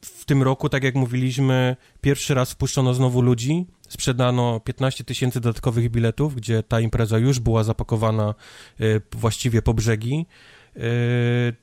w 0.00 0.24
tym 0.24 0.42
roku, 0.42 0.68
tak 0.68 0.84
jak 0.84 0.94
mówiliśmy, 0.94 1.76
pierwszy 2.00 2.34
raz 2.34 2.52
wpuszczono 2.52 2.94
znowu 2.94 3.22
ludzi, 3.22 3.66
sprzedano 3.88 4.60
15 4.60 5.04
tysięcy 5.04 5.40
dodatkowych 5.40 5.90
biletów, 5.90 6.34
gdzie 6.34 6.62
ta 6.62 6.80
impreza 6.80 7.18
już 7.18 7.40
była 7.40 7.64
zapakowana 7.64 8.34
e, 8.80 8.84
właściwie 9.12 9.62
po 9.62 9.74
brzegi. 9.74 10.26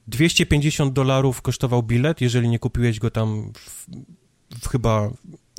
250 0.08 0.94
dolarów 0.94 1.42
kosztował 1.42 1.84
bilet, 1.84 2.22
jeżeli 2.22 2.50
nie 2.50 2.60
kupiłeś 2.60 3.00
go 3.00 3.10
tam 3.10 3.52
w, 3.54 3.88
w 4.62 4.68
chyba 4.70 5.10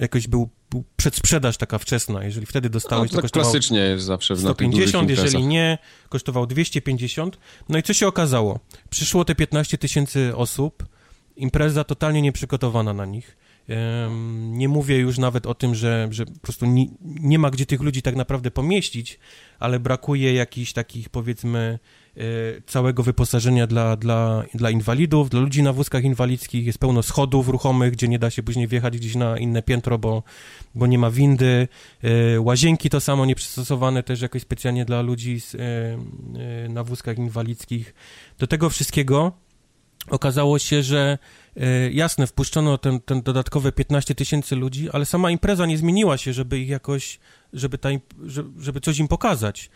jakoś 0.01 0.29
był, 0.29 0.41
był 0.41 0.51
przedsprzedaż 0.97 1.57
taka 1.57 1.79
wczesna, 1.79 2.25
jeżeli 2.25 2.47
wtedy 2.47 2.71
dostałeś, 2.71 3.11
no, 3.11 3.17
to, 3.17 3.17
to 3.17 3.23
kosztował 3.23 3.53
klasycznie 3.53 3.79
jest 3.79 4.05
zawsze 4.05 4.37
150, 4.37 5.11
jeżeli 5.11 5.47
nie, 5.47 5.79
kosztował 6.09 6.47
250. 6.47 7.39
No 7.69 7.79
i 7.79 7.83
co 7.83 7.95
się 7.95 8.07
okazało? 8.07 8.61
Przyszło 8.91 9.25
te 9.25 9.35
15 9.35 9.79
tysięcy 9.79 10.37
osób, 10.37 10.87
impreza 11.37 11.85
totalnie 11.85 12.23
nieprzygotowana 12.23 12.93
na 12.93 13.07
nich. 13.07 13.37
Nie 14.41 14.69
mówię 14.69 14.97
już 14.97 15.19
nawet 15.19 15.47
o 15.47 15.55
tym, 15.55 15.75
że, 15.75 16.09
że 16.11 16.27
po 16.27 16.41
prostu 16.41 16.67
nie, 16.67 16.87
nie 17.03 17.39
ma 17.39 17.51
gdzie 17.51 17.67
tych 17.67 17.81
ludzi 17.81 18.03
tak 18.03 18.17
naprawdę 18.17 18.51
pomieścić, 18.51 19.19
ale 19.59 19.81
brakuje 19.81 20.35
jakichś 20.35 20.73
takich, 20.73 21.09
powiedzmy, 21.09 21.79
całego 22.67 23.03
wyposażenia 23.03 23.67
dla, 23.67 23.97
dla, 23.97 24.45
dla 24.55 24.71
inwalidów, 24.71 25.31
dla 25.31 25.41
ludzi 25.41 25.63
na 25.63 25.73
wózkach 25.73 26.05
inwalidzkich. 26.05 26.67
Jest 26.67 26.79
pełno 26.79 27.03
schodów 27.03 27.49
ruchomych, 27.49 27.93
gdzie 27.93 28.09
nie 28.09 28.19
da 28.19 28.31
się 28.31 28.43
później 28.43 28.69
wjechać 28.69 28.99
gdzieś 28.99 29.15
na 29.15 29.39
inne 29.39 29.63
piętro, 29.63 29.99
bo, 29.99 30.23
bo 30.75 30.87
nie 30.87 30.99
ma 30.99 31.11
windy. 31.11 31.69
E, 32.03 32.41
łazienki 32.41 32.91
to 32.91 33.01
samo, 33.01 33.27
nieprzystosowane 33.27 34.03
też 34.03 34.21
jakoś 34.21 34.43
specjalnie 34.43 34.85
dla 34.85 35.03
ludzi 35.03 35.41
z, 35.41 35.55
e, 35.55 35.59
na 36.69 36.85
wózkach 36.85 37.19
inwalidzkich. 37.19 37.95
Do 38.39 38.47
tego 38.47 38.71
wszystkiego 38.71 39.33
okazało 40.09 40.59
się, 40.59 40.83
że 40.83 41.19
jasne, 41.93 42.27
wpuszczono 42.27 42.79
ten, 42.79 43.01
ten 43.01 43.23
dodatkowe 43.23 43.73
15 43.73 44.15
tysięcy 44.15 44.57
ludzi, 44.57 44.91
ale 44.91 45.07
sama 45.07 45.31
impreza 45.31 45.67
nie 45.67 45.79
zmieniła 45.79 46.19
się, 46.19 46.33
żeby 46.33 46.59
ich 46.59 46.69
jakoś, 46.69 47.19
żeby, 47.53 47.79
ta, 47.79 47.89
żeby 48.59 48.81
coś 48.81 48.99
im 48.99 49.09
pokazać. 49.09 49.71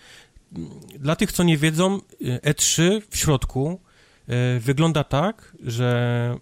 Dla 0.99 1.17
tych, 1.17 1.33
co 1.33 1.43
nie 1.43 1.59
wiedzą, 1.59 2.01
E3 2.21 3.01
w 3.11 3.17
środku 3.17 3.81
e, 4.29 4.61
wygląda 4.61 5.05
tak, 5.05 5.57
że 5.63 6.39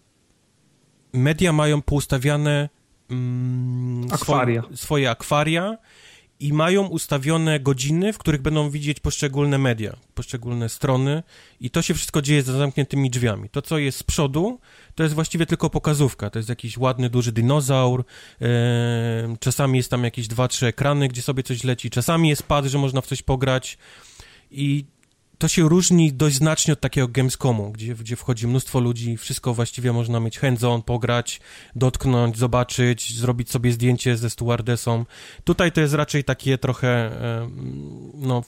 media 1.13 1.53
mają 1.53 1.83
poustawiane 1.83 2.69
mm, 3.11 4.07
akwaria. 4.13 4.63
Swoje, 4.63 4.77
swoje 4.77 5.11
akwaria 5.11 5.79
i 6.43 6.53
mają 6.53 6.87
ustawione 6.87 7.61
godziny, 7.61 8.13
w 8.13 8.19
których 8.19 8.43
będą 8.43 8.71
widzieć 8.71 9.01
poszczególne 9.01 9.59
media, 9.59 9.97
poszczególne 10.15 10.69
strony 10.69 11.23
i 11.61 11.71
to 11.71 11.83
się 11.83 11.95
wszystko 11.95 12.23
dzieje 12.23 12.43
za 12.43 12.53
zamkniętymi 12.53 13.11
drzwiami. 13.11 13.49
To, 13.49 13.63
co 13.63 13.79
jest 13.79 13.99
z 13.99 14.03
przodu, 14.03 14.59
to 14.95 15.03
jest 15.03 15.15
właściwie 15.15 15.47
tylko 15.47 15.71
pokazówka. 15.71 16.31
To 16.31 16.39
jest 16.39 16.49
jakiś 16.49 16.79
ładny, 16.79 17.11
duży 17.11 17.33
dinozaur, 17.33 18.05
e, 18.41 18.47
czasami 19.41 19.77
jest 19.77 19.91
tam 19.91 20.05
jakieś 20.05 20.29
dwa, 20.29 20.49
trzy 20.49 20.67
ekrany, 20.67 21.09
gdzie 21.09 21.23
sobie 21.23 21.43
coś 21.43 21.65
leci, 21.65 21.91
czasami 21.91 22.29
jest 22.29 22.43
pad, 22.43 22.65
że 22.65 22.79
można 22.79 23.01
w 23.01 23.07
coś 23.07 23.23
pograć 23.23 23.79
i 24.51 24.85
to 25.43 25.49
się 25.49 25.69
różni 25.69 26.13
dość 26.13 26.37
znacznie 26.37 26.73
od 26.73 26.81
takiego 26.81 27.09
Gamescomu, 27.09 27.73
gdzie, 27.73 27.95
gdzie 27.95 28.17
wchodzi 28.17 28.47
mnóstwo 28.47 28.81
ludzi, 28.81 29.17
wszystko 29.17 29.55
właściwie 29.55 29.93
można 29.93 30.21
mieć 30.21 30.39
hands-on, 30.39 30.83
pograć, 30.83 31.41
dotknąć, 31.77 32.39
zobaczyć, 32.39 33.19
zrobić 33.19 33.51
sobie 33.51 33.73
zdjęcie 33.73 34.17
ze 34.17 34.31
stewardessą. 34.31 35.05
Tutaj 35.45 35.73
to 35.73 35.81
jest 35.81 35.95
raczej 35.95 36.25
takie 36.25 36.59
trochę, 36.59 37.11
no, 38.15 38.45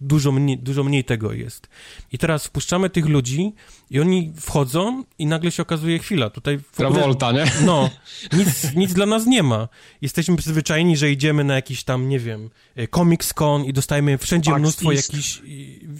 dużo 0.00 0.32
mniej, 0.32 0.58
dużo 0.58 0.84
mniej 0.84 1.04
tego 1.04 1.32
jest. 1.32 1.68
I 2.12 2.18
teraz 2.18 2.46
wpuszczamy 2.46 2.90
tych 2.90 3.06
ludzi 3.06 3.52
i 3.90 4.00
oni 4.00 4.32
wchodzą 4.40 5.04
i 5.18 5.26
nagle 5.26 5.50
się 5.50 5.62
okazuje 5.62 5.98
chwila, 5.98 6.30
tutaj... 6.30 6.58
W 6.58 6.80
ogóle, 6.80 6.92
Travolta, 6.92 7.32
nie? 7.32 7.44
No, 7.64 7.90
nic, 8.38 8.74
nic 8.74 8.92
dla 8.92 9.06
nas 9.06 9.26
nie 9.26 9.42
ma. 9.42 9.68
Jesteśmy 10.02 10.36
przyzwyczajeni, 10.36 10.96
że 10.96 11.10
idziemy 11.10 11.44
na 11.44 11.54
jakiś 11.54 11.84
tam, 11.84 12.08
nie 12.08 12.18
wiem, 12.18 12.50
e, 12.76 12.88
Comics 12.88 13.32
Con 13.32 13.64
i 13.64 13.72
dostajemy 13.72 14.18
wszędzie 14.18 14.54
mnóstwo 14.54 14.92
jakichś, 14.92 15.42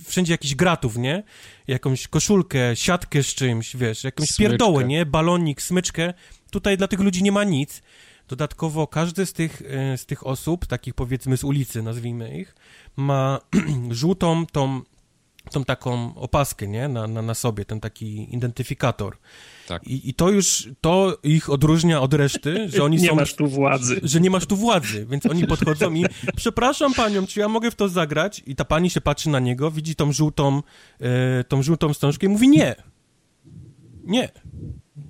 wszędzie 0.05 0.33
jakichś 0.33 0.55
gratów, 0.55 0.97
nie? 0.97 1.23
Jakąś 1.67 2.09
koszulkę, 2.09 2.77
siatkę 2.77 3.23
z 3.23 3.27
czymś, 3.27 3.77
wiesz, 3.77 4.05
jakąś 4.05 4.29
smyczkę. 4.29 4.43
pierdołę, 4.51 4.85
nie? 4.85 5.07
Balonik, 5.07 5.63
smyczkę. 5.63 6.15
Tutaj 6.51 6.77
dla 6.77 6.89
tych 6.89 7.01
ludzi 7.01 7.23
nie 7.23 7.33
ma 7.33 7.45
nic. 7.45 7.83
Dodatkowo 8.29 8.87
każdy 8.87 9.27
z 9.27 9.33
tych, 9.33 9.63
e, 9.67 9.99
z 9.99 10.07
tych 10.07 10.27
osób, 10.27 10.67
takich 10.67 10.95
powiedzmy 10.95 11.37
z 11.37 11.45
ulicy, 11.45 11.83
nazwijmy 11.83 12.39
ich, 12.39 12.55
ma 12.97 13.41
żółtą 13.91 14.47
tą 14.47 14.83
tą 15.51 15.65
taką 15.65 16.15
opaskę, 16.15 16.69
nie, 16.69 16.89
na, 16.89 17.07
na, 17.07 17.23
na 17.23 17.35
sobie, 17.35 17.65
ten 17.65 17.81
taki 17.81 18.35
identyfikator. 18.35 19.17
Tak. 19.69 19.87
I, 19.87 20.09
I 20.09 20.15
to 20.15 20.31
już, 20.31 20.69
to 20.81 21.19
ich 21.23 21.51
odróżnia 21.51 22.01
od 22.01 22.15
reszty, 22.15 22.69
że 22.69 22.85
oni 22.85 22.97
nie 23.03 23.09
są... 23.09 23.15
Nie 23.15 23.21
masz 23.21 23.35
tu 23.35 23.47
władzy. 23.47 24.01
Że 24.03 24.21
nie 24.21 24.31
masz 24.31 24.47
tu 24.47 24.57
władzy, 24.57 25.07
więc 25.11 25.27
oni 25.27 25.47
podchodzą 25.47 25.95
i 25.95 26.05
przepraszam 26.37 26.95
panią, 26.95 27.27
czy 27.27 27.41
ja 27.41 27.49
mogę 27.49 27.71
w 27.71 27.75
to 27.75 27.89
zagrać? 27.89 28.43
I 28.47 28.57
ta 28.57 28.65
pani 28.65 28.91
się 28.91 29.01
patrzy 29.01 29.29
na 29.29 29.41
niego, 29.41 29.71
widzi 29.71 29.95
tą 29.95 30.13
żółtą, 30.13 30.63
e, 31.01 31.45
tą 31.45 31.63
żółtą 31.63 31.95
wstążkę 31.95 32.27
i 32.27 32.31
mówi 32.31 32.49
nie. 32.49 32.75
Nie. 34.05 34.29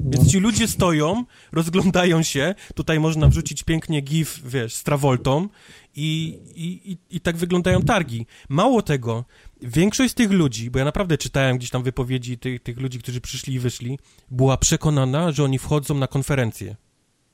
Więc 0.01 0.31
ci 0.31 0.39
ludzie 0.39 0.69
stoją, 0.69 1.25
rozglądają 1.53 2.23
się, 2.23 2.55
tutaj 2.75 3.01
można 3.01 3.29
wrzucić 3.29 3.63
pięknie 3.63 4.01
gif, 4.01 4.41
wiesz, 4.47 4.75
z 4.75 4.83
Travoltą 4.83 5.49
i, 5.97 6.39
i, 6.55 6.93
i, 6.93 7.17
i 7.17 7.21
tak 7.21 7.37
wyglądają 7.37 7.83
targi. 7.83 8.27
Mało 8.49 8.83
tego, 8.83 9.25
większość 9.63 10.13
z 10.13 10.15
tych 10.15 10.31
ludzi, 10.31 10.71
bo 10.71 10.79
ja 10.79 10.85
naprawdę 10.85 11.19
czytałem 11.19 11.59
gdzieś 11.59 11.71
tam 11.71 11.83
wypowiedzi 11.83 12.39
tych, 12.39 12.63
tych 12.63 12.81
ludzi, 12.81 12.99
którzy 12.99 13.21
przyszli 13.21 13.55
i 13.55 13.59
wyszli, 13.59 13.99
była 14.31 14.57
przekonana, 14.57 15.33
że 15.33 15.45
oni 15.45 15.59
wchodzą 15.59 15.95
na 15.95 16.07
konferencję. 16.07 16.77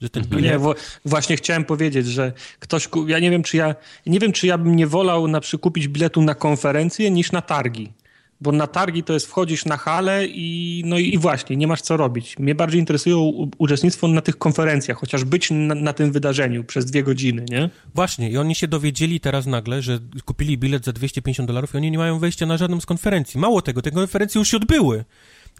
Że 0.00 0.10
ten 0.10 0.24
bilet... 0.24 0.62
Nie, 0.62 0.74
właśnie 1.04 1.36
chciałem 1.36 1.64
powiedzieć, 1.64 2.06
że 2.06 2.32
ktoś, 2.58 2.88
ja 3.06 3.18
nie 3.18 3.30
wiem, 3.30 3.42
czy 3.42 3.56
ja, 3.56 3.74
nie 4.06 4.18
wiem, 4.18 4.32
czy 4.32 4.46
ja 4.46 4.58
bym 4.58 4.76
nie 4.76 4.86
wolał 4.86 5.28
na 5.28 5.40
przykład 5.40 5.62
kupić 5.62 5.88
biletu 5.88 6.22
na 6.22 6.34
konferencję 6.34 7.10
niż 7.10 7.32
na 7.32 7.42
targi 7.42 7.92
bo 8.40 8.52
na 8.52 8.66
targi 8.66 9.02
to 9.02 9.12
jest 9.12 9.26
wchodzisz 9.26 9.64
na 9.64 9.76
halę 9.76 10.26
i 10.26 10.82
no 10.86 10.98
i 10.98 11.18
właśnie, 11.18 11.56
nie 11.56 11.66
masz 11.66 11.82
co 11.82 11.96
robić. 11.96 12.38
Mnie 12.38 12.54
bardziej 12.54 12.80
interesuje 12.80 13.16
uczestnictwo 13.58 14.08
na 14.08 14.20
tych 14.20 14.38
konferencjach, 14.38 14.98
chociaż 14.98 15.24
być 15.24 15.50
na, 15.50 15.74
na, 15.74 15.92
tym 15.92 16.12
wydarzeniu 16.12 16.64
przez 16.64 16.84
dwie 16.84 17.02
godziny, 17.02 17.44
nie? 17.50 17.70
Właśnie 17.94 18.30
i 18.30 18.38
oni 18.38 18.54
się 18.54 18.68
dowiedzieli 18.68 19.20
teraz 19.20 19.46
nagle, 19.46 19.82
że 19.82 19.98
kupili 20.24 20.58
bilet 20.58 20.84
za 20.84 20.92
250 20.92 21.46
dolarów 21.46 21.74
i 21.74 21.76
oni 21.76 21.90
nie 21.90 21.98
mają 21.98 22.18
wejścia 22.18 22.46
na 22.46 22.56
żadną 22.56 22.80
z 22.80 22.86
konferencji. 22.86 23.40
Mało 23.40 23.62
tego, 23.62 23.82
te 23.82 23.90
konferencje 23.90 24.38
już 24.38 24.48
się 24.48 24.56
odbyły. 24.56 25.04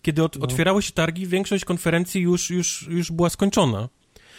Kiedy 0.03 0.23
od, 0.23 0.37
no. 0.37 0.45
otwierały 0.45 0.83
się 0.83 0.93
targi, 0.93 1.27
większość 1.27 1.65
konferencji 1.65 2.21
już, 2.21 2.51
już, 2.51 2.89
już 2.91 3.13
była 3.13 3.31
skończona. 3.31 3.89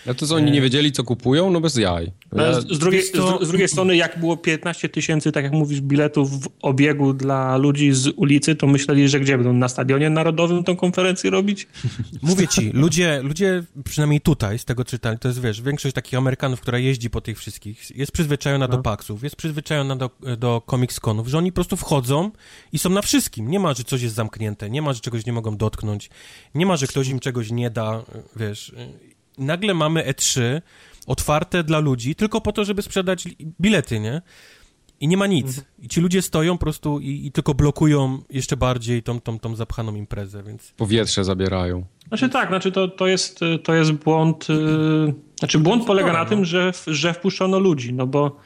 A 0.08 0.14
to 0.14 0.28
co, 0.28 0.36
oni 0.36 0.52
nie 0.52 0.62
wiedzieli, 0.62 0.92
co 0.92 1.04
kupują? 1.04 1.52
No 1.52 1.62
bez 1.62 1.76
jaj. 1.76 2.12
Ja... 2.36 2.62
Z, 2.62 2.80
drugiej, 2.80 3.04
to... 3.14 3.46
z, 3.46 3.48
drugiej 3.48 3.68
strony, 3.68 3.96
jak 3.96 4.20
było 4.20 4.38
15 4.38 4.90
tysięcy, 4.90 5.32
tak 5.32 5.44
jak 5.44 5.54
mówisz, 5.54 5.82
biletów 5.82 6.44
w 6.44 6.48
obiegu 6.62 7.14
dla 7.14 7.58
ludzi 7.58 7.94
z 7.94 8.08
ulicy, 8.16 8.56
to 8.56 8.68
myśleli, 8.68 9.10
że 9.10 9.20
gdzie 9.20 9.38
będą? 9.38 9.54
Na 9.54 9.68
Stadionie 9.68 10.10
Narodowym 10.10 10.64
tą 10.64 10.76
konferencję 10.76 11.30
robić? 11.30 11.68
Mówię 12.22 12.48
ci, 12.48 12.72
ludzie, 12.74 13.22
ludzie 13.24 13.64
przynajmniej 13.84 14.22
tutaj, 14.22 14.60
z 14.60 14.66
tego 14.66 14.86
czytali, 14.86 15.20
to 15.20 15.28
jest, 15.28 15.42
wiesz, 15.42 15.62
większość 15.62 15.96
takich 15.96 16.14
Amerykanów, 16.14 16.62
która 16.62 16.78
jeździ 16.78 17.10
po 17.10 17.22
tych 17.22 17.38
wszystkich, 17.38 17.98
jest 17.98 18.12
przyzwyczajona 18.12 18.68
no. 18.68 18.78
do 18.78 18.84
paksów, 18.84 19.24
jest 19.24 19.36
przyzwyczajona 19.36 19.96
do, 19.96 20.10
do 20.38 20.62
Comics-Conów, 20.68 21.28
że 21.28 21.38
oni 21.38 21.52
po 21.52 21.56
prostu 21.56 21.78
wchodzą 21.78 22.32
i 22.74 22.80
są 22.80 22.90
na 22.90 23.02
wszystkim. 23.02 23.52
Nie 23.52 23.60
ma, 23.60 23.74
że 23.74 23.84
coś 23.84 24.02
jest 24.02 24.16
zamknięte, 24.16 24.70
nie 24.70 24.82
ma, 24.82 24.94
że 24.94 25.00
czegoś 25.00 25.26
nie 25.26 25.34
mogą 25.34 25.58
dotknąć, 25.58 26.10
nie 26.56 26.66
ma, 26.66 26.78
że 26.78 26.88
ktoś 26.88 27.08
im 27.08 27.20
czegoś 27.20 27.52
nie 27.52 27.70
da, 27.70 28.04
wiesz 28.36 28.74
nagle 29.38 29.74
mamy 29.74 30.04
E3 30.04 30.62
otwarte 31.08 31.64
dla 31.64 31.80
ludzi 31.80 32.16
tylko 32.16 32.42
po 32.42 32.52
to, 32.52 32.66
żeby 32.66 32.82
sprzedać 32.82 33.28
bilety, 33.62 34.00
nie? 34.00 34.22
I 35.00 35.08
nie 35.08 35.18
ma 35.18 35.28
nic. 35.28 35.48
Mhm. 35.48 35.66
I 35.80 35.88
ci 35.88 36.02
ludzie 36.02 36.22
stoją 36.22 36.58
po 36.58 36.60
prostu 36.60 37.00
i, 37.00 37.26
i, 37.26 37.32
tylko 37.32 37.54
blokują 37.54 38.22
jeszcze 38.30 38.58
bardziej 38.58 39.04
tą, 39.04 39.22
tą, 39.22 39.40
tą 39.40 39.56
zapchaną 39.56 39.96
imprezę, 39.96 40.44
więc... 40.44 40.74
Powietrze 40.78 41.24
zabierają. 41.24 41.86
Znaczy 42.08 42.30
tak, 42.30 42.50
znaczy 42.50 42.72
to, 42.72 42.88
to, 42.88 43.08
jest, 43.08 43.40
to 43.64 43.74
jest 43.74 43.92
błąd... 43.92 44.50
Yy, 44.50 45.14
znaczy 45.40 45.60
błąd 45.60 45.86
polega 45.86 46.14
na 46.14 46.26
tym, 46.26 46.46
że, 46.46 46.72
że 46.88 47.14
wpuszczono 47.14 47.60
ludzi, 47.60 47.94
no 47.94 48.08
bo 48.08 48.38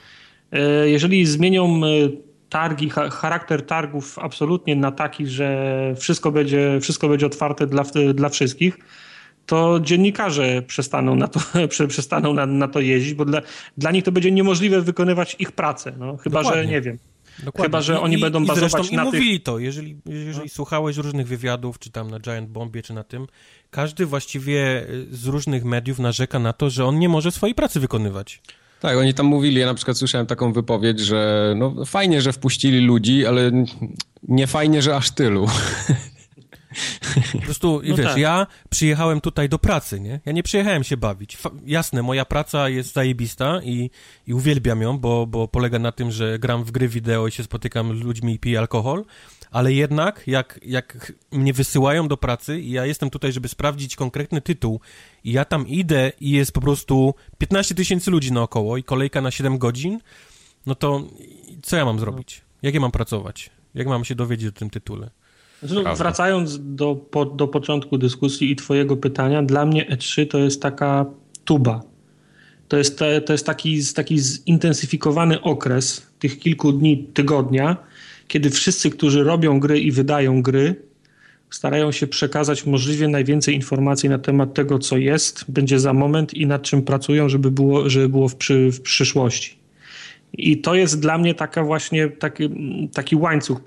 yy, 0.51 0.89
jeżeli 0.89 1.25
zmienią 1.25 1.79
yy, 1.79 2.17
targi, 2.49 2.89
charakter 2.89 3.65
targów 3.65 4.19
absolutnie 4.19 4.75
na 4.75 4.91
taki, 4.91 5.27
że 5.27 5.93
wszystko 5.99 6.31
będzie, 6.31 6.79
wszystko 6.81 7.09
będzie 7.09 7.25
otwarte 7.25 7.67
dla, 7.67 7.83
dla 8.13 8.29
wszystkich, 8.29 8.77
to 9.45 9.79
dziennikarze 9.79 10.61
przestaną 10.61 11.15
na 11.15 11.27
to, 11.27 11.39
przestaną 11.87 12.33
na, 12.33 12.45
na 12.45 12.67
to 12.67 12.79
jeździć, 12.79 13.13
bo 13.13 13.25
dla, 13.25 13.41
dla 13.77 13.91
nich 13.91 14.03
to 14.03 14.11
będzie 14.11 14.31
niemożliwe 14.31 14.81
wykonywać 14.81 15.35
ich 15.39 15.51
pracę. 15.51 15.93
No, 15.99 16.17
chyba, 16.17 16.43
Dokładnie. 16.43 16.63
że 16.63 16.69
nie 16.69 16.81
wiem. 16.81 16.97
Dokładnie. 17.39 17.63
Chyba, 17.63 17.81
że 17.81 18.01
oni 18.01 18.15
I, 18.15 18.21
będą 18.21 18.43
i 18.43 18.47
bazować 18.47 18.91
na 18.91 19.03
i 19.03 19.05
mówili 19.05 19.41
to, 19.41 19.59
jeżeli, 19.59 19.97
jeżeli 20.05 20.45
no. 20.45 20.49
słuchałeś 20.49 20.97
różnych 20.97 21.27
wywiadów, 21.27 21.79
czy 21.79 21.91
tam 21.91 22.11
na 22.11 22.19
Giant 22.19 22.49
Bombie, 22.49 22.81
czy 22.81 22.93
na 22.93 23.03
tym, 23.03 23.27
każdy 23.71 24.05
właściwie 24.05 24.87
z 25.11 25.25
różnych 25.25 25.65
mediów 25.65 25.99
narzeka 25.99 26.39
na 26.39 26.53
to, 26.53 26.69
że 26.69 26.85
on 26.85 26.99
nie 26.99 27.09
może 27.09 27.31
swojej 27.31 27.55
pracy 27.55 27.79
wykonywać. 27.79 28.41
Tak, 28.79 28.97
oni 28.97 29.13
tam 29.13 29.25
mówili, 29.25 29.59
ja 29.59 29.65
na 29.65 29.73
przykład 29.73 29.97
słyszałem 29.97 30.27
taką 30.27 30.53
wypowiedź, 30.53 30.99
że 30.99 31.53
no 31.57 31.85
fajnie, 31.85 32.21
że 32.21 32.33
wpuścili 32.33 32.79
ludzi, 32.79 33.25
ale 33.25 33.51
nie 34.23 34.47
fajnie, 34.47 34.81
że 34.81 34.95
aż 34.95 35.11
tylu. 35.11 35.47
Po 37.31 37.39
prostu, 37.39 37.81
no 37.83 37.95
wiesz, 37.95 38.07
tak. 38.07 38.17
ja 38.17 38.47
przyjechałem 38.69 39.21
tutaj 39.21 39.49
do 39.49 39.59
pracy, 39.59 39.99
nie? 39.99 40.19
Ja 40.25 40.31
nie 40.31 40.43
przyjechałem 40.43 40.83
się 40.83 40.97
bawić. 40.97 41.37
Fa 41.37 41.49
jasne, 41.65 42.03
moja 42.03 42.25
praca 42.25 42.69
jest 42.69 42.93
zajebista 42.93 43.61
i, 43.63 43.89
i 44.27 44.33
uwielbiam 44.33 44.81
ją, 44.81 44.97
bo, 44.97 45.27
bo 45.27 45.47
polega 45.47 45.79
na 45.79 45.91
tym, 45.91 46.11
że 46.11 46.39
gram 46.39 46.63
w 46.63 46.71
gry 46.71 46.87
wideo 46.87 47.27
i 47.27 47.31
się 47.31 47.43
spotykam 47.43 47.97
z 47.97 48.01
ludźmi 48.01 48.33
i 48.33 48.39
piję 48.39 48.59
alkohol, 48.59 49.05
ale 49.51 49.73
jednak 49.73 50.23
jak, 50.27 50.59
jak 50.63 51.13
mnie 51.31 51.53
wysyłają 51.53 52.07
do 52.07 52.17
pracy 52.17 52.59
i 52.59 52.71
ja 52.71 52.85
jestem 52.85 53.09
tutaj, 53.09 53.31
żeby 53.31 53.47
sprawdzić 53.47 53.95
konkretny 53.95 54.41
tytuł 54.41 54.79
i 55.23 55.31
ja 55.31 55.45
tam 55.45 55.67
idę 55.67 56.11
i 56.21 56.31
jest 56.31 56.51
po 56.51 56.61
prostu 56.61 57.13
15 57.37 57.75
tysięcy 57.75 58.11
ludzi 58.11 58.31
naokoło 58.31 58.77
i 58.77 58.83
kolejka 58.83 59.21
na 59.21 59.31
7 59.31 59.57
godzin, 59.57 59.99
no 60.65 60.75
to 60.75 61.03
co 61.63 61.77
ja 61.77 61.85
mam 61.85 61.99
zrobić? 61.99 62.41
Jak 62.61 62.73
ja 62.73 62.79
mam 62.79 62.91
pracować? 62.91 63.49
Jak 63.75 63.87
mam 63.87 64.05
się 64.05 64.15
dowiedzieć 64.15 64.47
o 64.47 64.51
tym 64.51 64.69
tytule? 64.69 65.09
Znaczy, 65.67 65.97
wracając 65.97 66.59
do, 66.75 66.95
po, 66.95 67.25
do 67.25 67.47
początku 67.47 67.97
dyskusji 67.97 68.51
i 68.51 68.55
Twojego 68.55 68.97
pytania, 68.97 69.43
dla 69.43 69.65
mnie 69.65 69.85
E3 69.85 70.27
to 70.27 70.37
jest 70.37 70.61
taka 70.61 71.05
tuba. 71.45 71.81
To 72.67 72.77
jest, 72.77 72.99
te, 72.99 73.21
to 73.21 73.33
jest 73.33 73.45
taki, 73.45 73.79
taki 73.95 74.19
zintensyfikowany 74.19 75.41
okres 75.41 76.07
tych 76.19 76.39
kilku 76.39 76.71
dni, 76.71 77.03
tygodnia, 77.13 77.77
kiedy 78.27 78.49
wszyscy, 78.49 78.89
którzy 78.89 79.23
robią 79.23 79.59
gry 79.59 79.79
i 79.79 79.91
wydają 79.91 80.41
gry, 80.41 80.75
starają 81.49 81.91
się 81.91 82.07
przekazać 82.07 82.65
możliwie 82.65 83.07
najwięcej 83.07 83.55
informacji 83.55 84.09
na 84.09 84.19
temat 84.19 84.53
tego, 84.53 84.79
co 84.79 84.97
jest, 84.97 85.45
będzie 85.51 85.79
za 85.79 85.93
moment 85.93 86.33
i 86.33 86.47
nad 86.47 86.61
czym 86.61 86.81
pracują, 86.81 87.29
żeby 87.29 87.51
było, 87.51 87.89
żeby 87.89 88.09
było 88.09 88.29
w, 88.29 88.35
przy, 88.35 88.71
w 88.71 88.81
przyszłości. 88.81 89.64
I 90.37 90.61
to 90.61 90.75
jest 90.75 90.99
dla 90.99 91.17
mnie 91.17 91.33
taka 91.33 91.63
właśnie 91.63 92.09
taki, 92.09 92.49
taki 92.93 93.15
łańcuch 93.15 93.61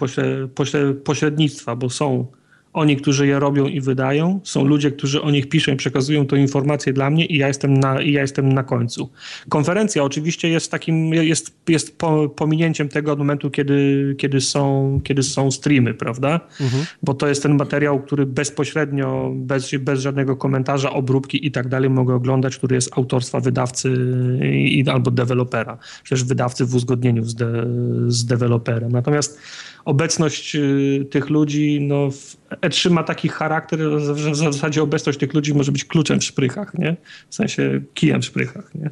pośrednictwa, 1.04 1.76
bo 1.76 1.90
są 1.90 2.26
oni, 2.72 2.96
którzy 2.96 3.26
je 3.26 3.38
robią 3.38 3.66
i 3.66 3.80
wydają, 3.80 4.40
są 4.44 4.64
ludzie, 4.64 4.90
którzy 4.90 5.22
o 5.22 5.30
nich 5.30 5.48
piszą 5.48 5.72
i 5.72 5.76
przekazują 5.76 6.26
tą 6.26 6.37
informację 6.37 6.92
dla 6.92 7.10
mnie 7.10 7.26
i 7.26 7.38
ja 7.38 7.48
jestem 7.48 7.75
na, 7.75 8.02
i 8.02 8.12
ja 8.12 8.20
jestem 8.20 8.52
na 8.52 8.62
końcu. 8.62 9.10
Konferencja 9.48 10.04
oczywiście 10.04 10.48
jest 10.48 10.70
takim, 10.70 11.14
jest, 11.14 11.56
jest 11.68 11.98
pominięciem 12.37 12.88
tego 12.88 13.12
od 13.12 13.18
momentu, 13.18 13.50
kiedy, 13.50 14.14
kiedy, 14.18 14.40
są, 14.40 15.00
kiedy 15.04 15.22
są 15.22 15.50
streamy, 15.50 15.94
prawda? 15.94 16.40
Mhm. 16.60 16.84
Bo 17.02 17.14
to 17.14 17.28
jest 17.28 17.42
ten 17.42 17.56
materiał, 17.56 18.02
który 18.02 18.26
bezpośrednio, 18.26 19.32
bez, 19.34 19.70
bez 19.80 20.00
żadnego 20.00 20.37
komentarza, 20.37 20.92
obróbki 20.92 21.46
i 21.46 21.50
tak 21.50 21.68
dalej 21.68 21.90
mogę 21.90 22.14
oglądać, 22.14 22.56
który 22.56 22.75
jest 22.75 22.98
autorstwa 22.98 23.40
wydawcy 23.40 23.96
i, 24.42 24.84
albo 24.88 25.10
dewelopera. 25.10 25.78
Przecież 26.02 26.25
wydawcy 26.25 26.64
w 26.64 26.75
uzgodnieniu 26.75 27.25
z, 27.25 27.34
de, 27.34 27.66
z 28.08 28.25
deweloperem. 28.25 28.92
Natomiast 28.92 29.40
obecność 29.85 30.56
y, 30.56 31.06
tych 31.11 31.30
ludzi, 31.30 31.78
no 31.80 32.08
E3 32.50 32.90
ma 32.90 33.04
taki 33.04 33.28
charakter, 33.28 33.80
że 33.80 34.14
w 34.14 34.37
zasadzie 34.37 34.82
obecność 34.82 35.18
tych 35.18 35.35
ludzi 35.35 35.54
może 35.54 35.73
być 35.73 35.85
kluczem 35.85 36.20
w 36.20 36.25
szprychach, 36.25 36.75
nie? 36.75 36.97
W 37.28 37.35
sensie 37.35 37.80
kijem 37.94 38.23
w 38.23 38.25
szprychach, 38.25 38.75
nie? 38.75 38.90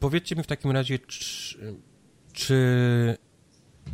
Powiedzcie 0.00 0.36
mi 0.36 0.42
w 0.42 0.46
takim 0.46 0.70
razie, 0.70 0.98
czy, 0.98 1.74
czy 2.32 2.54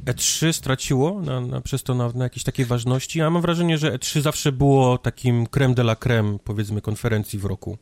E3 0.05 0.53
straciło 0.53 1.23
na, 1.23 1.41
na, 1.41 1.61
przez 1.61 1.83
to 1.83 1.95
na, 1.95 2.13
na 2.15 2.25
jakiejś 2.25 2.45
takiej 2.45 2.67
ważności? 2.67 3.19
Ja 3.19 3.31
mam 3.31 3.43
wrażenie, 3.43 3.79
że 3.79 3.93
E3 3.93 4.21
zawsze 4.21 4.53
było 4.53 4.99
takim 4.99 5.47
creme 5.47 5.75
de 5.75 5.83
la 5.83 5.97
creme, 5.97 6.39
powiedzmy, 6.45 6.81
konferencji 6.81 7.39
w 7.39 7.45
roku 7.45 7.79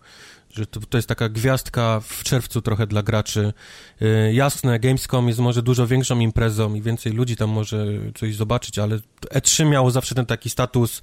że 0.56 0.66
to, 0.66 0.80
to 0.80 0.98
jest 0.98 1.08
taka 1.08 1.28
gwiazdka 1.28 2.00
w 2.00 2.24
czerwcu 2.24 2.62
trochę 2.62 2.86
dla 2.86 3.02
graczy. 3.02 3.52
Yy, 4.00 4.34
jasne, 4.34 4.80
Gamescom 4.80 5.28
jest 5.28 5.40
może 5.40 5.62
dużo 5.62 5.86
większą 5.86 6.18
imprezą 6.18 6.74
i 6.74 6.82
więcej 6.82 7.12
ludzi 7.12 7.36
tam 7.36 7.50
może 7.50 7.86
coś 8.14 8.36
zobaczyć, 8.36 8.78
ale 8.78 8.98
E3 9.34 9.70
miało 9.70 9.90
zawsze 9.90 10.14
ten 10.14 10.26
taki 10.26 10.50
status, 10.50 11.00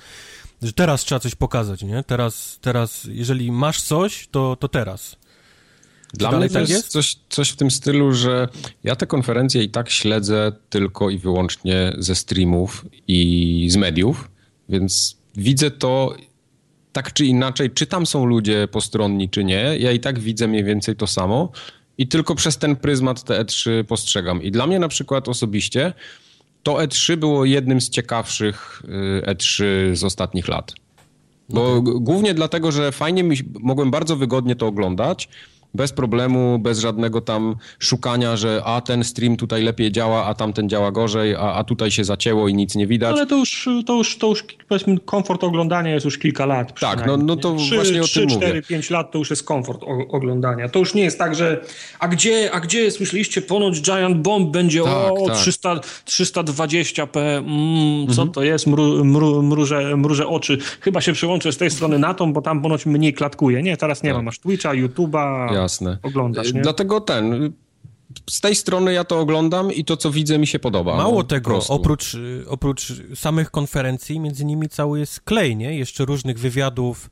że 0.61 0.73
teraz 0.73 1.01
trzeba 1.01 1.19
coś 1.19 1.35
pokazać, 1.35 1.83
nie? 1.83 2.03
Teraz, 2.03 2.57
teraz 2.61 3.07
jeżeli 3.11 3.51
masz 3.51 3.81
coś, 3.81 4.27
to, 4.31 4.55
to 4.55 4.67
teraz. 4.67 5.15
Dla 6.13 6.31
mnie 6.31 6.47
to 6.47 6.53
tak 6.53 6.69
jest, 6.69 6.87
Coś, 6.87 7.15
coś 7.29 7.49
w 7.49 7.55
tym 7.55 7.71
stylu, 7.71 8.13
że 8.13 8.47
ja 8.83 8.95
te 8.95 9.07
konferencje 9.07 9.63
i 9.63 9.69
tak 9.69 9.89
śledzę 9.89 10.51
tylko 10.69 11.09
i 11.09 11.17
wyłącznie 11.17 11.95
ze 11.97 12.15
streamów 12.15 12.85
i 13.07 13.67
z 13.71 13.75
mediów, 13.75 14.31
więc 14.69 15.17
widzę 15.35 15.71
to 15.71 16.15
tak 16.93 17.13
czy 17.13 17.25
inaczej, 17.25 17.71
czy 17.71 17.85
tam 17.85 18.05
są 18.05 18.25
ludzie 18.25 18.67
postronni, 18.67 19.29
czy 19.29 19.43
nie, 19.43 19.75
ja 19.79 19.91
i 19.91 19.99
tak 19.99 20.19
widzę 20.19 20.47
mniej 20.47 20.63
więcej 20.63 20.95
to 20.95 21.07
samo 21.07 21.51
i 21.97 22.07
tylko 22.07 22.35
przez 22.35 22.57
ten 22.57 22.75
pryzmat 22.75 23.23
te 23.23 23.43
E3 23.43 23.83
postrzegam. 23.83 24.43
I 24.43 24.51
dla 24.51 24.67
mnie 24.67 24.79
na 24.79 24.87
przykład 24.87 25.27
osobiście 25.27 25.93
to 26.63 26.73
E3 26.73 27.15
było 27.15 27.45
jednym 27.45 27.81
z 27.81 27.89
ciekawszych 27.89 28.83
y, 28.85 29.25
E3 29.25 29.63
z 29.93 30.03
ostatnich 30.03 30.47
lat. 30.47 30.73
Bo 31.49 31.75
okay. 31.75 31.93
głównie 31.99 32.33
dlatego, 32.33 32.71
że 32.71 32.91
fajnie 32.91 33.23
mi, 33.23 33.35
mogłem 33.59 33.91
bardzo 33.91 34.15
wygodnie 34.15 34.55
to 34.55 34.67
oglądać, 34.67 35.29
bez 35.73 35.91
problemu, 35.91 36.59
bez 36.59 36.79
żadnego 36.79 37.21
tam 37.21 37.55
szukania, 37.79 38.37
że 38.37 38.61
a 38.65 38.81
ten 38.81 39.03
stream 39.03 39.37
tutaj 39.37 39.63
lepiej 39.63 39.91
działa, 39.91 40.25
a 40.25 40.33
tamten 40.33 40.69
działa 40.69 40.91
gorzej, 40.91 41.35
a, 41.35 41.39
a 41.53 41.63
tutaj 41.63 41.91
się 41.91 42.03
zacięło 42.03 42.47
i 42.47 42.53
nic 42.53 42.75
nie 42.75 42.87
widać. 42.87 43.11
Ale 43.11 43.25
to 43.25 43.35
już, 43.35 43.69
to 43.85 43.93
już, 43.93 44.17
to 44.17 44.27
już 44.27 44.43
powiedzmy 44.67 44.99
komfort 44.99 45.43
oglądania 45.43 45.93
jest 45.93 46.05
już 46.05 46.17
kilka 46.17 46.45
lat. 46.45 46.79
Tak, 46.79 47.07
no, 47.07 47.17
no 47.17 47.35
to 47.35 47.55
3, 47.55 47.75
właśnie 47.75 48.01
3, 48.01 48.19
o 48.19 48.21
tym 48.21 48.29
3, 48.29 48.37
4, 48.37 48.61
5 48.61 48.89
lat 48.89 49.11
to 49.11 49.17
już 49.17 49.29
jest 49.29 49.43
komfort 49.43 49.81
oglądania. 50.09 50.69
To 50.69 50.79
już 50.79 50.93
nie 50.93 51.03
jest 51.03 51.19
tak, 51.19 51.35
że 51.35 51.61
a 51.99 52.07
gdzie, 52.07 52.49
a 52.53 52.59
gdzie 52.59 52.91
słyszeliście 52.91 53.41
ponoć 53.41 53.81
Giant 53.81 54.17
Bomb 54.17 54.51
będzie 54.51 54.83
tak, 54.83 55.11
o 55.11 55.27
tak. 55.27 55.37
300, 55.37 55.75
320p, 56.05 57.19
mm, 57.19 58.07
co 58.07 58.21
mhm. 58.21 58.31
to 58.31 58.43
jest, 58.43 58.67
mru, 58.67 59.05
mru, 59.05 59.43
mruże, 59.43 59.97
mruże 59.97 60.27
oczy. 60.27 60.57
Chyba 60.81 61.01
się 61.01 61.13
przełączę 61.13 61.51
z 61.51 61.57
tej 61.57 61.71
strony 61.71 61.99
na 61.99 62.13
tą, 62.13 62.33
bo 62.33 62.41
tam 62.41 62.61
ponoć 62.61 62.85
mniej 62.85 63.13
klatkuje. 63.13 63.63
Nie, 63.63 63.77
teraz 63.77 64.03
nie 64.03 64.09
tak. 64.09 64.17
ma. 64.17 64.23
Masz 64.23 64.39
Twitcha, 64.39 64.69
YouTube'a, 64.69 65.53
Jasne. 65.61 65.97
oglądasz. 66.03 66.53
Nie? 66.53 66.61
Dlatego 66.61 67.01
ten, 67.01 67.53
z 68.29 68.41
tej 68.41 68.55
strony 68.55 68.93
ja 68.93 69.03
to 69.03 69.19
oglądam 69.19 69.71
i 69.71 69.85
to, 69.85 69.97
co 69.97 70.11
widzę, 70.11 70.39
mi 70.39 70.47
się 70.47 70.59
podoba. 70.59 70.97
Mało 70.97 71.17
no, 71.17 71.23
tego, 71.23 71.59
oprócz, 71.67 72.17
oprócz 72.47 72.93
samych 73.15 73.51
konferencji, 73.51 74.19
między 74.19 74.45
nimi 74.45 74.69
cały 74.69 74.99
jest 74.99 75.19
klej, 75.19 75.55
nie? 75.55 75.77
Jeszcze 75.77 76.05
różnych 76.05 76.39
wywiadów. 76.39 77.09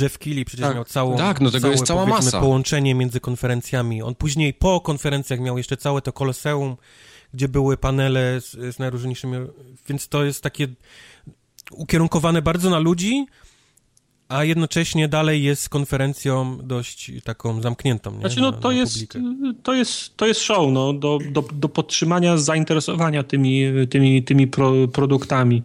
Jeff 0.00 0.18
Keighley 0.18 0.44
przecież 0.44 0.66
tak, 0.66 0.74
miał 0.74 0.84
całą, 0.84 1.16
tak, 1.16 1.40
no 1.40 1.50
tego 1.50 1.62
całe, 1.62 1.72
jest 1.72 1.86
cała 1.86 2.06
masa. 2.06 2.40
połączenie 2.40 2.94
między 2.94 3.20
konferencjami. 3.20 4.02
On 4.02 4.14
później 4.14 4.54
po 4.54 4.80
konferencjach 4.80 5.40
miał 5.40 5.58
jeszcze 5.58 5.76
całe 5.76 6.02
to 6.02 6.12
koloseum, 6.12 6.76
gdzie 7.34 7.48
były 7.48 7.76
panele 7.76 8.40
z, 8.40 8.74
z 8.74 8.78
najróżniejszymi, 8.78 9.36
więc 9.88 10.08
to 10.08 10.24
jest 10.24 10.42
takie 10.42 10.68
ukierunkowane 11.70 12.42
bardzo 12.42 12.70
na 12.70 12.78
ludzi, 12.78 13.26
a 14.32 14.44
jednocześnie 14.44 15.08
dalej 15.08 15.42
jest 15.42 15.68
konferencją 15.68 16.58
dość 16.62 17.12
taką 17.24 17.62
zamkniętą. 17.62 18.12
Nie? 18.12 18.20
Znaczy, 18.20 18.40
no, 18.40 18.52
to, 18.52 18.68
na 18.68 18.74
jest, 18.74 19.06
to, 19.62 19.74
jest, 19.74 20.16
to 20.16 20.26
jest 20.26 20.40
show 20.40 20.72
no, 20.72 20.92
do, 20.92 21.18
do, 21.30 21.44
do 21.52 21.68
podtrzymania 21.68 22.36
zainteresowania 22.36 23.22
tymi, 23.22 23.64
tymi, 23.90 24.22
tymi 24.22 24.46
pro, 24.46 24.72
produktami. 24.92 25.62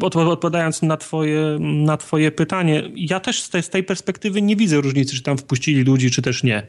Odpowiadając 0.00 0.82
na 0.82 0.96
twoje, 0.96 1.58
na 1.60 1.96
twoje 1.96 2.32
pytanie, 2.32 2.90
ja 2.96 3.20
też 3.20 3.42
z 3.42 3.50
tej, 3.50 3.62
z 3.62 3.68
tej 3.68 3.84
perspektywy 3.84 4.42
nie 4.42 4.56
widzę 4.56 4.80
różnicy, 4.80 5.16
czy 5.16 5.22
tam 5.22 5.38
wpuścili 5.38 5.82
ludzi, 5.82 6.10
czy 6.10 6.22
też 6.22 6.42
nie. 6.42 6.66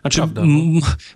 Znaczy, 0.00 0.22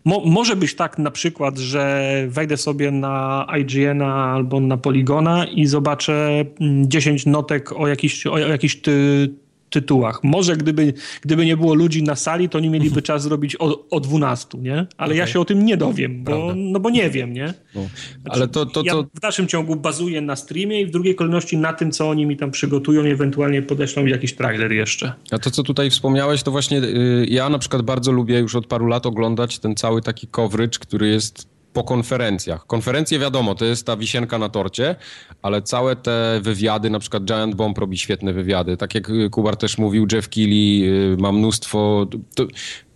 mo, 0.05 0.23
może 0.25 0.57
być 0.57 0.75
tak 0.75 0.99
na 0.99 1.11
przykład, 1.11 1.59
że 1.59 2.13
wejdę 2.29 2.57
sobie 2.57 2.91
na 2.91 3.47
IGN-a 3.59 4.33
albo 4.33 4.61
na 4.61 4.77
Poligona 4.77 5.47
i 5.47 5.67
zobaczę 5.67 6.45
10 6.87 7.27
notek 7.27 7.73
o 7.73 7.89
jakichś, 7.89 8.27
o 8.27 8.39
jakichś 8.39 8.77
ty, 8.77 9.29
tytułach. 9.75 10.25
Może 10.25 10.57
gdyby, 10.57 10.95
gdyby 11.23 11.47
nie 11.47 11.57
było 11.57 11.75
ludzi 11.75 12.03
na 12.03 12.15
sali, 12.15 12.49
to 12.49 12.59
oni 12.59 12.71
mieliby 12.71 13.03
czas 13.09 13.23
zrobić 13.23 13.57
o, 13.59 13.89
o 13.91 14.01
12, 14.01 14.59
nie? 14.59 14.75
Ale 14.75 14.87
okay. 15.07 15.17
ja 15.17 15.27
się 15.27 15.41
o 15.41 15.45
tym 15.45 15.65
nie 15.65 15.77
dowiem, 15.77 16.25
bo, 16.25 16.53
no 16.57 16.81
bo 16.81 16.91
nie 16.91 17.11
wiem, 17.11 17.33
nie? 17.33 17.55
No. 17.75 17.81
Ale 18.25 18.37
znaczy, 18.37 18.53
to, 18.53 18.67
to, 18.67 18.83
ja 18.85 18.95
w 19.15 19.21
dalszym 19.21 19.47
ciągu 19.47 19.77
bazuję 19.77 20.21
na 20.21 20.37
streamie 20.37 20.81
i 20.81 20.87
w 20.87 20.91
drugiej 20.91 21.15
kolejności 21.15 21.57
na 21.57 21.73
tym, 21.73 21.93
co 21.93 22.11
oni 22.11 22.27
mi 22.27 22.37
tam 22.37 22.51
przygotują 22.51 23.05
i 23.05 23.11
ewentualnie 23.11 23.63
podeślą 23.63 24.07
jakiś 24.07 24.35
trailer 24.35 24.73
jeszcze. 24.73 25.13
A 25.31 25.39
to, 25.39 25.51
co 25.51 25.63
tutaj 25.63 25.91
wspomniałeś, 25.91 26.43
to 26.43 26.51
właśnie 26.51 26.79
y, 26.79 27.27
ja 27.29 27.49
na 27.49 27.59
przykład 27.59 27.83
bardzo 27.83 28.13
lubię 28.13 28.39
już 28.39 28.55
od 28.55 28.67
paru 28.67 28.87
lat 28.87 29.07
oglądać 29.07 29.59
ten 29.59 29.75
cały 29.77 30.03
taki 30.03 30.27
coverage, 30.27 30.79
który 30.79 31.09
jest 31.09 31.54
po 31.75 31.85
konferencjach. 31.85 32.67
Konferencje 32.67 33.19
wiadomo, 33.19 33.55
to 33.55 33.65
jest 33.65 33.87
ta 33.87 33.97
wisienka 33.97 34.39
na 34.39 34.49
torcie, 34.49 34.97
ale 35.43 35.63
całe 35.63 35.97
te 35.97 36.41
wywiady, 36.43 36.91
na 36.91 36.99
przykład 36.99 37.25
Giant 37.25 37.55
Bomb 37.55 37.79
robi 37.79 37.99
świetne 37.99 38.33
wywiady. 38.33 38.77
Tak 38.77 38.95
jak 38.95 39.11
Kubar 39.31 39.57
też 39.57 39.79
mówił, 39.79 40.07
Jeff 40.13 40.29
Keighley 40.29 40.89
y, 41.13 41.17
ma 41.17 41.33
mnóstwo... 41.33 42.07
To, 42.35 42.47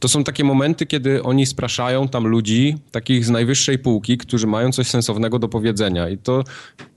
to 0.00 0.08
są 0.08 0.24
takie 0.24 0.44
momenty, 0.44 0.86
kiedy 0.86 1.22
oni 1.22 1.46
spraszają 1.46 2.08
tam 2.08 2.26
ludzi, 2.26 2.76
takich 2.90 3.24
z 3.24 3.30
najwyższej 3.30 3.78
półki, 3.78 4.18
którzy 4.18 4.46
mają 4.46 4.72
coś 4.72 4.86
sensownego 4.86 5.38
do 5.38 5.48
powiedzenia. 5.48 6.08
I 6.08 6.18
to 6.18 6.44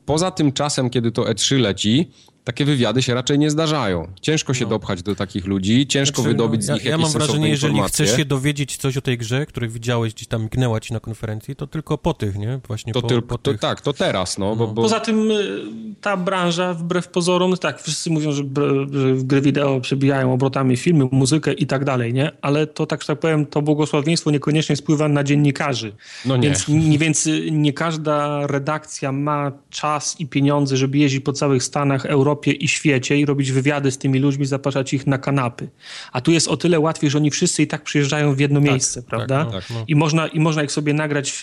poza 0.05 0.31
tym 0.31 0.51
czasem, 0.53 0.89
kiedy 0.89 1.11
to 1.11 1.21
E3 1.21 1.59
leci, 1.59 2.11
takie 2.43 2.65
wywiady 2.65 3.01
się 3.01 3.13
raczej 3.13 3.39
nie 3.39 3.49
zdarzają. 3.49 4.07
Ciężko 4.21 4.53
się 4.53 4.65
no. 4.65 4.69
dopchać 4.69 5.03
do 5.03 5.15
takich 5.15 5.45
ludzi, 5.45 5.87
ciężko 5.87 6.21
znaczy, 6.21 6.29
wydobyć 6.29 6.61
no, 6.61 6.65
z 6.65 6.69
nich 6.69 6.85
ja, 6.85 6.91
jakieś 6.91 7.05
Ja 7.05 7.19
mam 7.19 7.27
wrażenie, 7.27 7.49
jeżeli 7.49 7.81
chcesz 7.81 8.17
się 8.17 8.25
dowiedzieć 8.25 8.77
coś 8.77 8.97
o 8.97 9.01
tej 9.01 9.17
grze, 9.17 9.45
której 9.45 9.69
widziałeś 9.69 10.13
gdzieś 10.13 10.27
tam, 10.27 10.47
gnęła 10.47 10.79
ci 10.79 10.93
na 10.93 10.99
konferencji, 10.99 11.55
to 11.55 11.67
tylko 11.67 11.97
po 11.97 12.13
tych, 12.13 12.35
nie? 12.35 12.59
Właśnie 12.67 12.93
to 12.93 13.01
po, 13.01 13.07
tylko, 13.07 13.27
po 13.27 13.37
to, 13.37 13.51
tych... 13.51 13.61
Tak, 13.61 13.81
to 13.81 13.93
teraz, 13.93 14.37
no. 14.37 14.49
no. 14.49 14.55
Bo, 14.55 14.67
bo... 14.67 14.81
Poza 14.81 14.99
tym 14.99 15.31
y, 15.31 15.61
ta 16.01 16.17
branża, 16.17 16.73
wbrew 16.73 17.07
pozorom, 17.07 17.57
tak, 17.57 17.81
wszyscy 17.81 18.09
mówią, 18.09 18.31
że, 18.31 18.43
że 18.91 19.15
gry 19.15 19.41
wideo 19.41 19.81
przebijają 19.81 20.33
obrotami 20.33 20.77
filmy, 20.77 21.07
muzykę 21.11 21.53
i 21.53 21.67
tak 21.67 21.85
dalej, 21.85 22.13
nie? 22.13 22.31
Ale 22.41 22.67
to, 22.67 22.85
tak 22.85 23.01
że 23.01 23.07
tak 23.07 23.19
powiem, 23.19 23.45
to 23.45 23.61
błogosławieństwo 23.61 24.31
niekoniecznie 24.31 24.75
spływa 24.75 25.07
na 25.07 25.23
dziennikarzy. 25.23 25.95
No 26.25 26.37
nie. 26.37 26.47
Więc, 26.47 26.67
nie, 26.67 26.97
więc 26.97 27.29
nie 27.51 27.73
każda 27.73 28.47
redakcja 28.47 29.11
ma 29.11 29.51
czas 29.69 30.19
i 30.19 30.27
pieniądze, 30.27 30.77
żeby 30.77 30.97
jeździć 30.97 31.23
po 31.23 31.33
całych 31.33 31.63
Stanach, 31.63 32.05
Europie, 32.05 32.30
Europie 32.31 32.51
i 32.51 32.67
świecie 32.67 33.17
i 33.17 33.25
robić 33.25 33.51
wywiady 33.51 33.91
z 33.91 33.97
tymi 33.97 34.19
ludźmi, 34.19 34.45
zapraszać 34.45 34.93
ich 34.93 35.07
na 35.07 35.17
kanapy. 35.17 35.69
A 36.11 36.21
tu 36.21 36.31
jest 36.31 36.47
o 36.47 36.57
tyle 36.57 36.79
łatwiej, 36.79 37.09
że 37.09 37.17
oni 37.17 37.31
wszyscy 37.31 37.63
i 37.63 37.67
tak 37.67 37.83
przyjeżdżają 37.83 38.35
w 38.35 38.39
jedno 38.39 38.59
tak, 38.61 38.69
miejsce, 38.69 39.01
tak, 39.01 39.09
prawda? 39.09 39.45
Tak, 39.45 39.69
no. 39.69 39.83
I, 39.87 39.95
można, 39.95 40.27
I 40.27 40.39
można 40.39 40.63
ich 40.63 40.71
sobie 40.71 40.93
nagrać, 40.93 41.41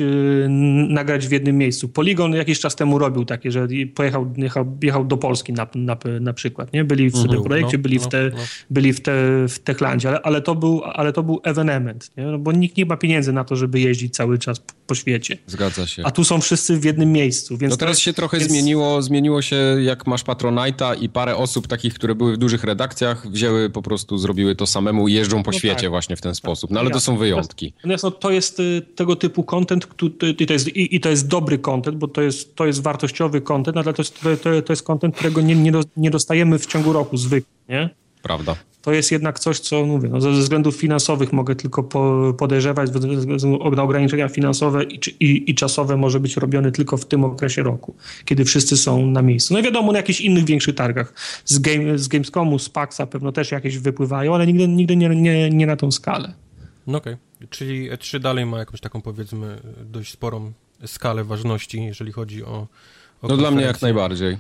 nagrać 0.89 1.29
w 1.29 1.33
jednym 1.33 1.59
miejscu. 1.59 1.89
Polygon 1.89 2.33
jakiś 2.33 2.61
czas 2.61 2.77
temu 2.77 2.99
robił 2.99 3.25
takie, 3.25 3.51
że 3.53 3.69
pojechał, 3.95 4.33
jechał, 4.37 4.77
jechał 4.83 5.05
do 5.05 5.17
Polski 5.17 5.53
na, 5.53 5.67
na, 5.75 5.97
na 6.21 6.33
przykład, 6.33 6.73
nie? 6.73 6.85
Byli 6.85 7.11
w 7.11 7.15
mhm, 7.15 7.35
tym 7.35 7.45
projekcie, 7.45 7.77
no, 7.77 7.83
byli, 7.83 7.99
w 7.99 8.03
no, 8.03 8.09
te, 8.09 8.31
no. 8.31 8.43
byli 8.71 8.93
w, 8.93 9.01
te, 9.01 9.13
w 9.49 9.59
Techlandzie, 9.59 10.09
ale, 10.09 10.23
ale, 10.23 10.43
to 10.43 10.55
był, 10.55 10.83
ale 10.85 11.13
to 11.13 11.23
był 11.23 11.41
ewenement, 11.45 12.11
nie? 12.17 12.25
No 12.25 12.39
bo 12.39 12.53
nikt 12.53 12.77
nie 12.77 12.87
ma 12.87 12.97
pieniędzy 12.97 13.33
na 13.33 13.45
to, 13.45 13.57
żeby 13.57 13.81
jeździć 13.81 14.15
cały 14.15 14.39
czas 14.39 14.63
po 14.89 14.95
świecie. 14.95 15.39
Zgadza 15.47 15.87
się. 15.87 16.03
A 16.05 16.11
tu 16.11 16.25
są 16.25 16.41
wszyscy 16.41 16.79
w 16.79 16.85
jednym 16.85 17.13
miejscu. 17.13 17.59
Więc 17.59 17.71
no 17.71 17.77
teraz 17.77 17.97
jest, 17.97 18.03
się 18.03 18.13
trochę 18.13 18.39
więc... 18.39 18.53
zmieniło, 18.53 19.03
zmieniło 19.03 19.43
się 19.43 19.57
jak 19.83 20.07
masz 20.07 20.25
Patronite'a 20.25 21.03
i 21.03 21.09
parę 21.09 21.37
osób 21.37 21.67
takich, 21.67 21.95
które 21.95 22.15
były 22.15 22.33
w 22.35 22.37
dużych 22.37 22.65
redakcjach, 22.65 23.31
wzięły 23.31 23.71
po 23.71 23.83
prostu, 23.83 24.19
zrobiły 24.19 24.57
to 24.57 24.67
samemu 24.67 25.09
i 25.09 25.13
jeżdżą 25.13 25.43
po 25.43 25.51
no 25.51 25.59
świecie 25.59 25.83
tak. 25.83 25.91
właśnie 25.91 26.17
w 26.17 26.21
ten 26.21 26.35
sposób. 26.35 26.71
No 26.71 26.81
ale 26.81 26.91
to 26.91 27.01
są 27.01 27.17
wyjątki. 27.17 27.73
Natomiast 27.77 28.05
no, 28.05 28.11
to 28.11 28.31
jest 28.31 28.61
y, 28.61 28.83
tego 28.95 29.17
typu 29.17 29.45
content 29.45 29.89
i 30.39 30.47
to 30.47 30.53
jest, 30.53 30.69
i, 30.69 30.97
i 30.97 31.01
to 31.01 31.09
jest 31.09 31.29
dobry 31.29 31.59
content, 31.59 31.97
bo 31.97 32.09
to 32.09 32.23
jest, 32.23 32.55
to 32.57 32.67
jest 32.67 32.83
wartościowy 32.83 33.41
content, 33.41 33.77
ale 33.77 33.95
to 33.95 34.03
jest, 34.03 34.21
to, 34.21 34.63
to 34.63 34.73
jest 34.73 34.83
content, 34.83 35.15
którego 35.15 35.41
nie, 35.41 35.55
nie, 35.55 35.73
do, 35.73 35.81
nie 35.97 36.11
dostajemy 36.11 36.59
w 36.59 36.67
ciągu 36.67 36.93
roku 36.93 37.17
zwykle, 37.17 37.53
nie? 37.69 37.91
Prawda 38.23 38.57
to 38.89 38.93
jest 38.93 39.13
jednak 39.13 39.39
coś, 39.39 39.61
co 39.61 39.87
mówię, 39.87 40.09
no, 40.09 40.21
ze 40.21 40.31
względów 40.31 40.77
finansowych 40.77 41.33
mogę 41.33 41.55
tylko 41.55 41.83
po, 41.83 42.35
podejrzewać, 42.39 42.89
ze 42.89 42.99
względu 42.99 43.77
na 43.77 43.83
ograniczenia 43.83 44.29
finansowe 44.29 44.85
i, 44.85 45.01
i, 45.21 45.51
i, 45.51 45.55
czasowe 45.55 45.97
może 45.97 46.21
być 46.21 46.37
robiony 46.37 46.73
tylko 46.73 46.97
w 46.97 47.05
tym 47.05 47.25
okresie 47.25 47.63
roku, 47.63 47.95
kiedy 48.25 48.45
wszyscy 48.45 48.77
są 48.77 49.07
na 49.07 49.23
miejscu. 49.23 49.55
No 49.55 49.61
i 49.61 49.63
wiadomo, 49.63 49.93
na 49.93 49.99
jakichś 49.99 50.21
innych 50.21 50.45
większych 50.45 50.75
targach. 50.75 51.13
Z, 51.45 51.59
game, 51.59 51.99
z 51.99 52.09
Gamescomu, 52.09 52.59
z 52.59 52.69
PAXa 52.69 53.01
pewno 53.11 53.33
też 53.33 53.51
jakieś 53.51 53.79
wypływają, 53.79 54.35
ale 54.35 54.47
nigdy, 54.47 54.69
nigdy 54.69 54.97
nie, 54.97 55.09
nie, 55.09 55.51
nie 55.51 55.67
na 55.67 55.77
tą 55.77 55.91
skalę. 55.91 56.33
No 56.87 56.99
okej, 56.99 57.15
okay. 57.37 57.49
czyli 57.49 57.91
E3 57.91 58.19
dalej 58.19 58.47
ma 58.47 58.59
jakąś 58.59 58.81
taką 58.81 59.03
powiedzmy 59.03 59.61
dość 59.85 60.13
sporą 60.13 60.53
skalę 60.87 61.25
ważności, 61.25 61.85
jeżeli 61.85 62.13
chodzi 62.13 62.45
o, 62.45 62.67
o 63.23 63.29
No 63.29 63.37
dla 63.37 63.51
mnie 63.51 63.65
jak 63.65 63.83
najbardziej. 63.83 64.39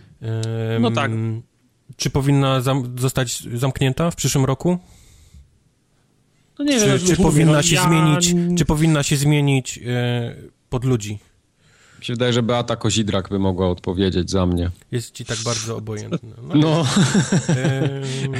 no 0.80 0.90
tak. 0.90 1.10
Czy 1.96 2.10
powinna 2.10 2.60
zam 2.60 2.98
zostać 2.98 3.42
zamknięta 3.58 4.10
w 4.10 4.16
przyszłym 4.16 4.44
roku? 4.44 4.78
No 6.58 6.64
nie 6.64 6.80
czy, 6.80 6.86
wiem, 6.86 6.98
czy 6.98 7.16
powinna 7.16 7.52
no, 7.52 7.62
się 7.62 7.76
ja... 7.76 7.82
zmienić, 7.82 8.34
czy 8.58 8.64
powinna 8.64 9.02
się 9.02 9.16
zmienić 9.16 9.76
yy, 9.76 10.50
pod 10.68 10.84
ludzi? 10.84 11.18
Mi 11.98 12.04
się 12.04 12.12
wydaje, 12.12 12.32
że 12.32 12.42
Beata 12.42 12.76
Kozidrak 12.76 13.28
by 13.28 13.38
mogła 13.38 13.70
odpowiedzieć 13.70 14.30
za 14.30 14.46
mnie. 14.46 14.70
Jest 14.92 15.14
ci 15.14 15.24
tak 15.24 15.38
bardzo 15.44 15.76
obojętna. 15.76 16.18
No. 16.42 16.54
no. 16.54 16.86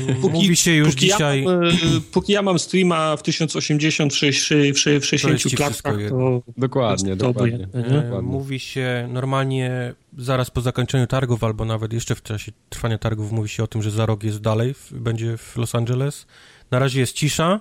Yy, 0.08 0.14
póki, 0.14 0.34
mówi 0.34 0.56
się 0.56 0.72
już 0.72 0.88
póki 0.88 1.00
dzisiaj... 1.00 1.44
Ja, 1.44 1.52
yy, 1.52 2.00
póki 2.12 2.32
ja 2.32 2.42
mam 2.42 2.58
streama 2.58 3.16
w 3.16 3.22
1080 3.22 4.12
w, 4.12 4.16
6, 4.16 4.50
w 5.00 5.04
60 5.04 5.56
klatkach, 5.56 5.96
to... 6.08 6.42
Dokładnie, 6.56 7.16
to 7.16 7.26
dokładnie. 7.26 7.66
dokładnie. 7.66 8.22
Mówi 8.22 8.60
się 8.60 9.08
normalnie 9.12 9.94
zaraz 10.18 10.50
po 10.50 10.60
zakończeniu 10.60 11.06
targów, 11.06 11.44
albo 11.44 11.64
nawet 11.64 11.92
jeszcze 11.92 12.14
w 12.14 12.22
czasie 12.22 12.52
trwania 12.68 12.98
targów 12.98 13.32
mówi 13.32 13.48
się 13.48 13.62
o 13.62 13.66
tym, 13.66 13.82
że 13.82 13.90
za 13.90 14.06
rok 14.06 14.24
jest 14.24 14.40
dalej, 14.40 14.74
będzie 14.90 15.36
w 15.36 15.56
Los 15.56 15.74
Angeles. 15.74 16.26
Na 16.70 16.78
razie 16.78 17.00
jest 17.00 17.12
cisza, 17.12 17.60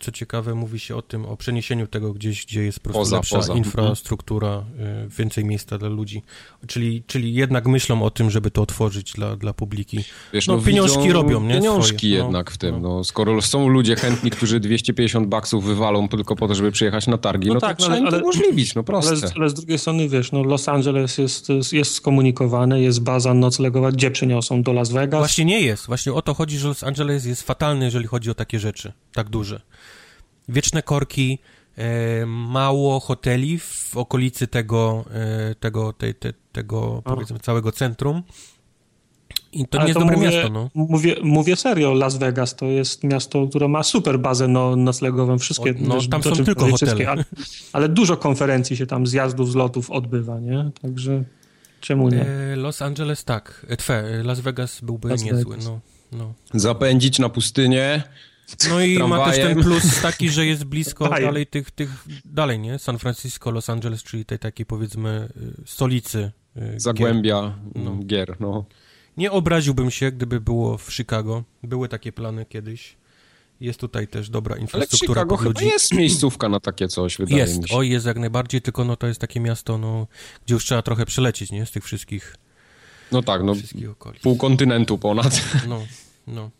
co 0.00 0.12
ciekawe, 0.12 0.54
mówi 0.54 0.78
się 0.78 0.96
o 0.96 1.02
tym, 1.02 1.26
o 1.26 1.36
przeniesieniu 1.36 1.86
tego 1.86 2.12
gdzieś, 2.12 2.46
gdzie 2.46 2.64
jest 2.64 2.80
po 2.80 2.84
prostu 2.84 3.00
poza, 3.00 3.16
lepsza 3.16 3.36
poza. 3.36 3.54
infrastruktura, 3.54 4.64
mhm. 4.78 5.08
więcej 5.08 5.44
miejsca 5.44 5.78
dla 5.78 5.88
ludzi. 5.88 6.22
Czyli, 6.66 7.02
czyli 7.06 7.34
jednak 7.34 7.66
myślą 7.66 8.02
o 8.02 8.10
tym, 8.10 8.30
żeby 8.30 8.50
to 8.50 8.62
otworzyć 8.62 9.12
dla, 9.12 9.36
dla 9.36 9.52
publiki. 9.52 10.04
Wiesz, 10.32 10.46
no, 10.46 10.56
no 10.56 10.62
pieniążki 10.62 11.12
robią, 11.12 11.42
nie? 11.42 11.54
Pieniążki 11.54 11.98
Swoje. 11.98 12.18
No, 12.18 12.24
jednak 12.24 12.46
no, 12.46 12.54
w 12.54 12.58
tym. 12.58 12.82
No. 12.82 12.88
no. 12.88 13.04
Skoro 13.04 13.42
są 13.42 13.68
ludzie 13.68 13.96
chętni, 13.96 14.30
którzy 14.30 14.60
250 14.60 15.28
baksów 15.28 15.64
wywalą 15.64 16.08
tylko 16.08 16.36
po 16.36 16.48
to, 16.48 16.54
żeby 16.54 16.72
przyjechać 16.72 17.06
na 17.06 17.18
targi, 17.18 17.48
no, 17.48 17.54
no 17.54 17.60
tak, 17.60 17.76
to 17.76 17.82
trzeba 17.82 18.06
ale, 18.06 18.18
umożliwić, 18.18 18.74
no 18.74 18.82
proste. 18.82 19.10
Ale, 19.10 19.32
ale, 19.36 19.50
z 19.50 19.54
drugiej 19.54 19.78
strony, 19.78 20.08
wiesz, 20.08 20.32
no 20.32 20.42
Los 20.42 20.68
Angeles 20.68 21.18
jest, 21.18 21.48
jest 21.72 21.94
skomunikowane, 21.94 22.80
jest 22.80 23.02
baza 23.02 23.34
noclegowa, 23.34 23.92
gdzie 23.92 24.10
przeniosą 24.10 24.62
do 24.62 24.72
Las 24.72 24.92
Vegas? 24.92 25.20
Właśnie 25.20 25.44
nie 25.44 25.60
jest. 25.60 25.86
Właśnie 25.86 26.12
o 26.12 26.22
to 26.22 26.34
chodzi, 26.34 26.58
że 26.58 26.68
Los 26.68 26.84
Angeles 26.84 27.24
jest 27.24 27.42
fatalny, 27.42 27.84
jeżeli 27.84 28.06
chodzi 28.06 28.30
o 28.30 28.34
takie 28.34 28.58
rzeczy, 28.58 28.92
tak 29.12 29.28
duże 29.28 29.59
wieczne 30.48 30.82
korki, 30.82 31.38
e, 31.76 32.26
mało 32.26 33.00
hoteli 33.00 33.58
w 33.58 33.96
okolicy 33.96 34.46
tego, 34.46 35.04
e, 35.50 35.54
tego, 35.54 35.92
tej, 35.92 36.14
te, 36.14 36.32
tego 36.52 37.02
powiedzmy 37.04 37.38
całego 37.38 37.72
centrum. 37.72 38.22
I 39.52 39.68
to 39.68 39.78
Ale 39.78 39.84
nie 39.84 39.88
jest 39.88 39.94
to 39.94 40.00
dobre 40.00 40.16
mówię, 40.16 40.30
miasto, 40.30 40.52
no. 40.52 40.70
Mówię, 40.74 41.16
mówię 41.22 41.56
serio, 41.56 41.94
Las 41.94 42.16
Vegas 42.16 42.56
to 42.56 42.66
jest 42.66 43.04
miasto, 43.04 43.46
które 43.46 43.68
ma 43.68 43.82
super 43.82 44.18
bazę 44.18 44.48
no, 44.48 44.76
noclegową, 44.76 45.38
wszystkie... 45.38 45.74
no, 45.80 45.94
też, 45.94 46.08
tam 46.08 46.22
są 46.22 46.44
tylko 46.44 46.70
hotele. 46.70 47.10
Ale, 47.10 47.24
ale, 47.72 47.88
dużo 47.88 48.16
konferencji 48.16 48.76
się 48.76 48.86
tam, 48.86 49.06
zjazdów, 49.06 49.52
zlotów 49.52 49.90
odbywa, 49.90 50.40
nie? 50.40 50.70
Także 50.82 51.24
czemu 51.80 52.08
nie? 52.08 52.26
E, 52.26 52.56
Los 52.56 52.82
Angeles 52.82 53.24
tak, 53.24 53.66
twe, 53.78 54.22
Las 54.24 54.40
Vegas 54.40 54.80
byłby 54.80 55.08
Las 55.08 55.22
niezły, 55.22 55.44
Vegas. 55.44 55.64
no. 55.64 55.80
No. 56.12 56.34
Zapędzić 56.54 57.18
na 57.18 57.28
pustynię, 57.28 58.02
no 58.70 58.80
i 58.80 58.98
ma 58.98 59.24
też 59.24 59.36
ten 59.36 59.62
plus 59.62 60.02
taki, 60.02 60.30
że 60.30 60.46
jest 60.46 60.64
blisko 60.64 61.08
dalej 61.08 61.46
tych, 61.46 61.70
tych, 61.70 61.90
dalej, 62.24 62.58
nie? 62.58 62.78
San 62.78 62.98
Francisco, 62.98 63.50
Los 63.50 63.70
Angeles, 63.70 64.02
czyli 64.02 64.24
tej 64.24 64.38
takiej 64.38 64.66
powiedzmy 64.66 65.28
y, 65.36 65.66
stolicy 65.66 66.30
y, 66.56 66.80
Zagłębia 66.80 67.54
gier. 67.74 67.84
No. 67.84 67.98
gier, 68.06 68.36
no. 68.40 68.64
Nie 69.16 69.32
obraziłbym 69.32 69.90
się, 69.90 70.12
gdyby 70.12 70.40
było 70.40 70.78
w 70.78 70.92
Chicago. 70.92 71.44
Były 71.62 71.88
takie 71.88 72.12
plany 72.12 72.46
kiedyś. 72.46 72.96
Jest 73.60 73.80
tutaj 73.80 74.08
też 74.08 74.30
dobra 74.30 74.56
infrastruktura 74.56 75.20
Ale 75.20 75.28
Chicago 75.28 75.36
chyba 75.36 75.62
jest 75.62 75.94
miejscówka 75.94 76.48
na 76.48 76.60
takie 76.60 76.88
coś, 76.88 77.16
wydaje 77.18 77.38
jest. 77.38 77.62
mi 77.62 77.68
się. 77.68 77.76
Oj, 77.76 77.90
jest 77.90 78.06
jak 78.06 78.18
najbardziej, 78.18 78.62
tylko 78.62 78.84
no 78.84 78.96
to 78.96 79.06
jest 79.06 79.20
takie 79.20 79.40
miasto, 79.40 79.78
no, 79.78 80.06
gdzie 80.44 80.54
już 80.54 80.64
trzeba 80.64 80.82
trochę 80.82 81.06
przelecieć, 81.06 81.52
nie? 81.52 81.66
Z 81.66 81.70
tych 81.70 81.84
wszystkich 81.84 82.36
No 83.12 83.22
tak, 83.22 83.42
no, 83.42 83.52
pół 84.22 84.36
kontynentu 84.36 84.98
ponad. 84.98 85.42
No, 85.68 85.82
no. 86.26 86.50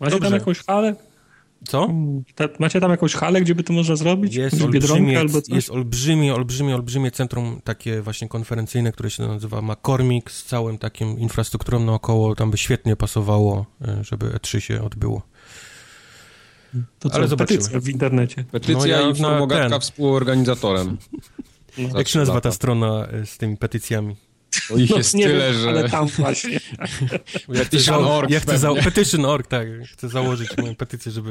Macie 0.00 0.10
Dobrze. 0.10 0.30
tam 0.30 0.38
jakąś 0.38 0.64
halę? 0.64 0.94
Co? 1.68 1.88
Ta, 2.34 2.48
macie 2.58 2.80
tam 2.80 2.90
jakąś 2.90 3.14
halę, 3.14 3.40
gdzie 3.40 3.54
by 3.54 3.62
to 3.62 3.72
można 3.72 3.96
zrobić? 3.96 4.34
Jest 4.34 4.62
olbrzymie, 4.62 5.18
albo 5.18 5.42
coś? 5.42 5.54
jest 5.54 5.70
olbrzymie, 5.70 6.34
olbrzymie, 6.34 6.74
olbrzymie 6.74 7.10
centrum 7.10 7.60
takie 7.64 8.02
właśnie 8.02 8.28
konferencyjne, 8.28 8.92
które 8.92 9.10
się 9.10 9.22
nazywa 9.22 9.62
McCormick 9.62 10.30
z 10.30 10.44
całym 10.44 10.78
takim 10.78 11.18
infrastrukturą 11.18 11.84
naokoło. 11.84 12.34
Tam 12.34 12.50
by 12.50 12.58
świetnie 12.58 12.96
pasowało, 12.96 13.66
e, 13.82 14.04
żeby 14.04 14.26
E3 14.26 14.58
się 14.58 14.82
odbyło. 14.82 15.22
To 16.98 17.10
co, 17.10 17.14
Ale 17.14 17.28
zobaczymy. 17.28 17.80
w 17.80 17.88
internecie. 17.88 18.44
Petycja 18.44 18.76
no, 18.78 18.86
ja 18.86 19.10
i 19.10 19.14
formogatka 19.14 19.78
współorganizatorem. 19.78 20.98
No. 21.78 21.98
Jak 21.98 22.08
się 22.08 22.18
nazywa 22.18 22.40
ta 22.40 22.52
strona 22.52 23.06
e, 23.06 23.26
z 23.26 23.38
tymi 23.38 23.56
petycjami? 23.56 24.16
Bo 24.70 24.76
ich 24.76 24.90
no, 24.90 24.96
jest 24.96 25.12
tyle, 25.12 25.52
wiem, 25.52 25.62
że... 25.62 25.68
Ale 25.68 25.88
tam 25.88 26.06
właśnie. 26.06 26.60
Petition.org. 27.46 28.30
Ja 28.34 28.40
chcę 28.40 28.58
za... 28.58 28.74
Petition.org, 28.74 29.46
tak. 29.46 29.68
Chcę 29.92 30.08
założyć 30.08 30.56
moją 30.56 30.74
petycję, 30.74 31.12
żeby, 31.12 31.30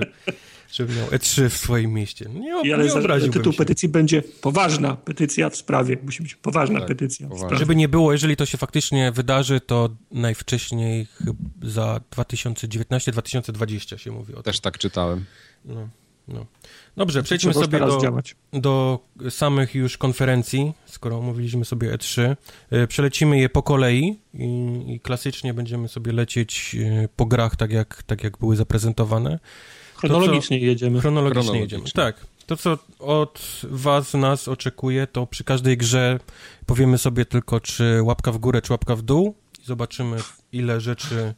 żeby 0.71 0.95
miał 0.95 1.07
E3 1.07 1.49
w 1.49 1.57
swoim 1.57 1.93
mieście. 1.93 2.25
Nie, 2.29 2.61
I 2.63 2.73
ale 2.73 2.85
nie 2.85 2.93
obraziłbym 2.93 3.33
tytuł 3.33 3.53
się. 3.53 3.57
petycji 3.57 3.89
będzie 3.89 4.21
poważna 4.21 4.95
petycja 4.95 5.49
w 5.49 5.55
sprawie. 5.55 5.97
Musi 6.03 6.23
być 6.23 6.35
poważna 6.35 6.79
tak, 6.79 6.87
petycja 6.87 7.27
poważna. 7.27 7.57
Żeby 7.57 7.75
nie 7.75 7.89
było, 7.89 8.11
jeżeli 8.11 8.35
to 8.35 8.45
się 8.45 8.57
faktycznie 8.57 9.11
wydarzy, 9.11 9.61
to 9.61 9.89
najwcześniej 10.11 11.07
za 11.63 12.01
2019-2020 12.15 13.97
się 13.97 14.11
mówi 14.11 14.33
o 14.33 14.35
tym. 14.35 14.43
Też 14.43 14.59
tak 14.59 14.77
czytałem. 14.77 15.25
No, 15.65 15.89
no. 16.27 16.45
Dobrze, 16.97 17.23
przejdźmy 17.23 17.53
sobie 17.53 17.79
do, 17.79 18.19
do, 18.53 18.99
samych 19.29 19.75
już 19.75 19.97
konferencji, 19.97 20.73
skoro 20.85 21.17
omówiliśmy 21.17 21.65
sobie 21.65 21.93
E3. 21.93 22.35
E, 22.71 22.87
przelecimy 22.87 23.39
je 23.39 23.49
po 23.49 23.63
kolei 23.63 24.19
i, 24.33 24.83
i, 24.87 24.99
klasycznie 24.99 25.53
będziemy 25.53 25.87
sobie 25.87 26.11
lecieć 26.11 26.75
e, 26.79 27.07
po 27.15 27.25
grach, 27.25 27.55
tak 27.55 27.71
jak, 27.71 28.03
tak 28.03 28.23
jak 28.23 28.37
były 28.37 28.55
zaprezentowane. 28.55 29.39
Chronologicznie 29.95 30.59
to, 30.59 30.65
jedziemy. 30.65 30.99
Chronologicznie, 30.99 31.41
chronologicznie 31.41 31.77
jedziemy, 31.77 31.91
tak. 31.91 32.27
To, 32.45 32.57
co 32.57 32.77
od 32.99 33.61
was, 33.63 34.13
nas 34.13 34.47
oczekuje, 34.47 35.07
to 35.07 35.27
przy 35.27 35.43
każdej 35.43 35.77
grze 35.77 36.19
powiemy 36.65 36.97
sobie 36.97 37.25
tylko, 37.25 37.59
czy 37.59 38.01
łapka 38.03 38.31
w 38.31 38.37
górę, 38.37 38.61
czy 38.61 38.73
łapka 38.73 38.95
w 38.95 39.01
dół 39.01 39.35
i 39.61 39.65
zobaczymy, 39.65 40.17
ile 40.51 40.81
rzeczy 40.81 41.33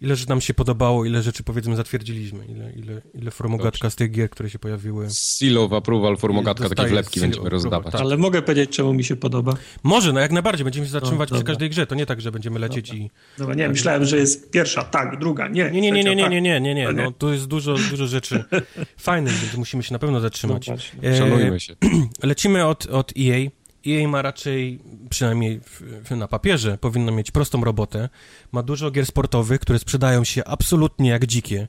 ile 0.00 0.16
rzeczy 0.16 0.28
nam 0.28 0.40
się 0.40 0.54
podobało, 0.54 1.04
ile 1.04 1.22
rzeczy 1.22 1.42
powiedzmy 1.42 1.76
zatwierdziliśmy, 1.76 2.44
ile, 2.46 2.72
ile, 2.72 3.02
ile 3.14 3.30
formogatka 3.30 3.90
z 3.90 3.96
tych 3.96 4.10
gier, 4.10 4.30
które 4.30 4.50
się 4.50 4.58
pojawiły. 4.58 5.10
Seal 5.10 5.58
of 5.58 5.72
approval, 5.72 6.16
formogatka, 6.16 6.68
takie 6.68 6.88
wlepki 6.88 7.20
będziemy 7.20 7.50
rozdawać. 7.50 7.92
Tak. 7.92 8.00
Ale 8.00 8.16
mogę 8.16 8.42
powiedzieć, 8.42 8.70
czemu 8.70 8.94
mi 8.94 9.04
się 9.04 9.16
podoba? 9.16 9.54
Może, 9.82 10.12
no 10.12 10.20
jak 10.20 10.32
najbardziej, 10.32 10.64
będziemy 10.64 10.86
się 10.86 10.92
zatrzymywać 10.92 11.30
no, 11.30 11.36
przy 11.36 11.44
każdej 11.44 11.70
grze, 11.70 11.86
to 11.86 11.94
nie 11.94 12.06
tak, 12.06 12.20
że 12.20 12.32
będziemy 12.32 12.58
lecieć 12.58 12.88
dobra. 12.88 13.04
i... 13.04 13.10
Dobra, 13.38 13.54
nie, 13.54 13.68
myślałem, 13.68 14.04
że 14.04 14.16
jest 14.16 14.50
pierwsza, 14.50 14.82
tak, 14.84 15.18
druga, 15.18 15.48
nie. 15.48 15.70
Nie, 15.70 15.80
nie, 15.80 15.92
nie, 15.92 16.04
nie, 16.04 16.16
nie, 16.16 16.28
nie, 16.28 16.40
nie, 16.40 16.60
nie, 16.60 16.74
nie, 16.74 16.92
no 16.92 17.12
tu 17.12 17.32
jest 17.32 17.46
dużo, 17.46 17.76
dużo 17.90 18.06
rzeczy 18.06 18.44
fajnych, 18.98 19.34
więc 19.34 19.56
musimy 19.56 19.82
się 19.82 19.92
na 19.92 19.98
pewno 19.98 20.20
zatrzymać. 20.20 20.68
No, 20.68 20.76
Szanujmy 21.18 21.60
się. 21.60 21.76
Lecimy 22.22 22.66
od, 22.66 22.86
od 22.86 23.12
EA. 23.18 23.50
EA 23.88 24.08
ma 24.08 24.22
raczej, 24.22 24.78
przynajmniej 25.10 25.60
na 26.10 26.28
papierze, 26.28 26.78
powinno 26.78 27.12
mieć 27.12 27.30
prostą 27.30 27.64
robotę. 27.64 28.08
Ma 28.52 28.62
dużo 28.62 28.90
gier 28.90 29.06
sportowych, 29.06 29.60
które 29.60 29.78
sprzedają 29.78 30.24
się 30.24 30.44
absolutnie 30.44 31.10
jak 31.10 31.26
dzikie. 31.26 31.68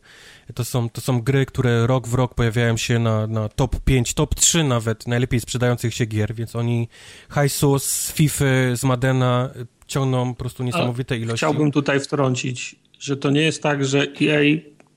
To 0.53 0.65
są, 0.65 0.89
to 0.89 1.01
są 1.01 1.21
gry, 1.21 1.45
które 1.45 1.87
rok 1.87 2.07
w 2.07 2.13
rok 2.13 2.35
pojawiają 2.35 2.77
się 2.77 2.99
na, 2.99 3.27
na 3.27 3.49
top 3.49 3.79
5, 3.79 4.13
top 4.13 4.35
3 4.35 4.63
nawet 4.63 5.07
najlepiej 5.07 5.39
sprzedających 5.39 5.93
się 5.93 6.05
gier, 6.05 6.35
więc 6.35 6.55
oni 6.55 6.87
hajsu 7.29 7.79
z 7.79 8.11
FIFA, 8.11 8.45
z 8.75 8.83
Madena 8.83 9.49
ciągną 9.87 10.33
po 10.33 10.39
prostu 10.39 10.63
niesamowite 10.63 11.17
ilości. 11.17 11.37
Chciałbym 11.37 11.71
tutaj 11.71 11.99
wtrącić, 11.99 12.75
że 12.99 13.17
to 13.17 13.29
nie 13.29 13.41
jest 13.41 13.63
tak, 13.63 13.85
że 13.85 14.07
EA 14.21 14.41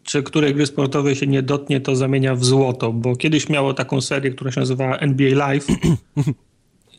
czy 0.02 0.22
której 0.22 0.54
gry 0.54 0.66
sportowej 0.66 1.16
się 1.16 1.26
nie 1.26 1.42
dotnie, 1.42 1.80
to 1.80 1.96
zamienia 1.96 2.34
w 2.34 2.44
złoto, 2.44 2.92
bo 2.92 3.16
kiedyś 3.16 3.48
miało 3.48 3.74
taką 3.74 4.00
serię, 4.00 4.30
która 4.30 4.52
się 4.52 4.60
nazywała 4.60 4.98
NBA 4.98 5.34
Live 5.34 5.66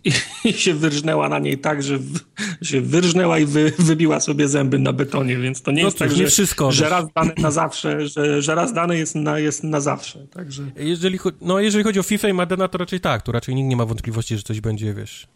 i, 0.05 0.11
i 0.49 0.53
się 0.53 0.73
wyrżnęła 0.73 1.29
na 1.29 1.39
niej 1.39 1.57
tak, 1.57 1.83
że 1.83 1.97
w, 1.97 2.19
się 2.61 2.81
wyrżnęła 2.81 3.39
i 3.39 3.45
wy, 3.45 3.73
wybiła 3.79 4.19
sobie 4.19 4.47
zęby 4.47 4.79
na 4.79 4.93
betonie, 4.93 5.37
więc 5.37 5.61
to 5.61 5.71
nie 5.71 5.81
No 5.81 5.87
jest 5.87 5.97
cóż, 5.97 6.07
tak, 6.09 6.17
nie 6.17 6.23
że, 6.23 6.31
wszystko. 6.31 6.71
że 6.71 6.89
raz 6.89 7.05
dane 7.15 7.33
na 7.37 7.51
zawsze, 7.51 8.07
że, 8.07 8.41
że 8.41 8.55
raz 8.55 8.73
dane 8.73 8.97
jest 8.97 9.15
na, 9.15 9.39
jest 9.39 9.63
na 9.63 9.79
zawsze, 9.81 10.27
także... 10.27 10.63
Jeżeli, 10.75 11.19
no, 11.41 11.59
jeżeli 11.59 11.83
chodzi 11.83 11.99
o 11.99 12.03
FIFA 12.03 12.27
i 12.29 12.33
Madena, 12.33 12.67
to 12.67 12.77
raczej 12.77 12.99
tak, 12.99 13.21
tu 13.21 13.31
raczej 13.31 13.55
nikt 13.55 13.69
nie 13.69 13.75
ma 13.75 13.85
wątpliwości, 13.85 14.37
że 14.37 14.43
coś 14.43 14.61
będzie, 14.61 14.93
wiesz... 14.93 15.27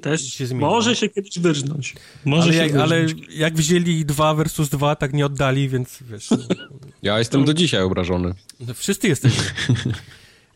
Też 0.00 0.32
się 0.34 0.46
zmieni. 0.46 0.64
może 0.64 0.96
się 0.96 1.08
kiedyś 1.08 1.38
wyrżnąć. 1.38 1.94
Może 2.24 2.42
Ale 2.42 2.52
się 2.52 2.58
jak, 2.58 2.74
ale 2.74 3.00
wyrżnąć. 3.02 3.26
jak 3.34 3.54
wzięli 3.54 4.04
2 4.04 4.34
versus 4.34 4.68
2, 4.68 4.96
tak 4.96 5.12
nie 5.12 5.26
oddali, 5.26 5.68
więc 5.68 5.98
wiesz... 6.10 6.28
Ja 7.02 7.18
jestem 7.18 7.44
do 7.44 7.54
dzisiaj 7.54 7.82
obrażony. 7.82 8.34
No, 8.60 8.74
wszyscy 8.74 9.08
jesteśmy. 9.08 9.42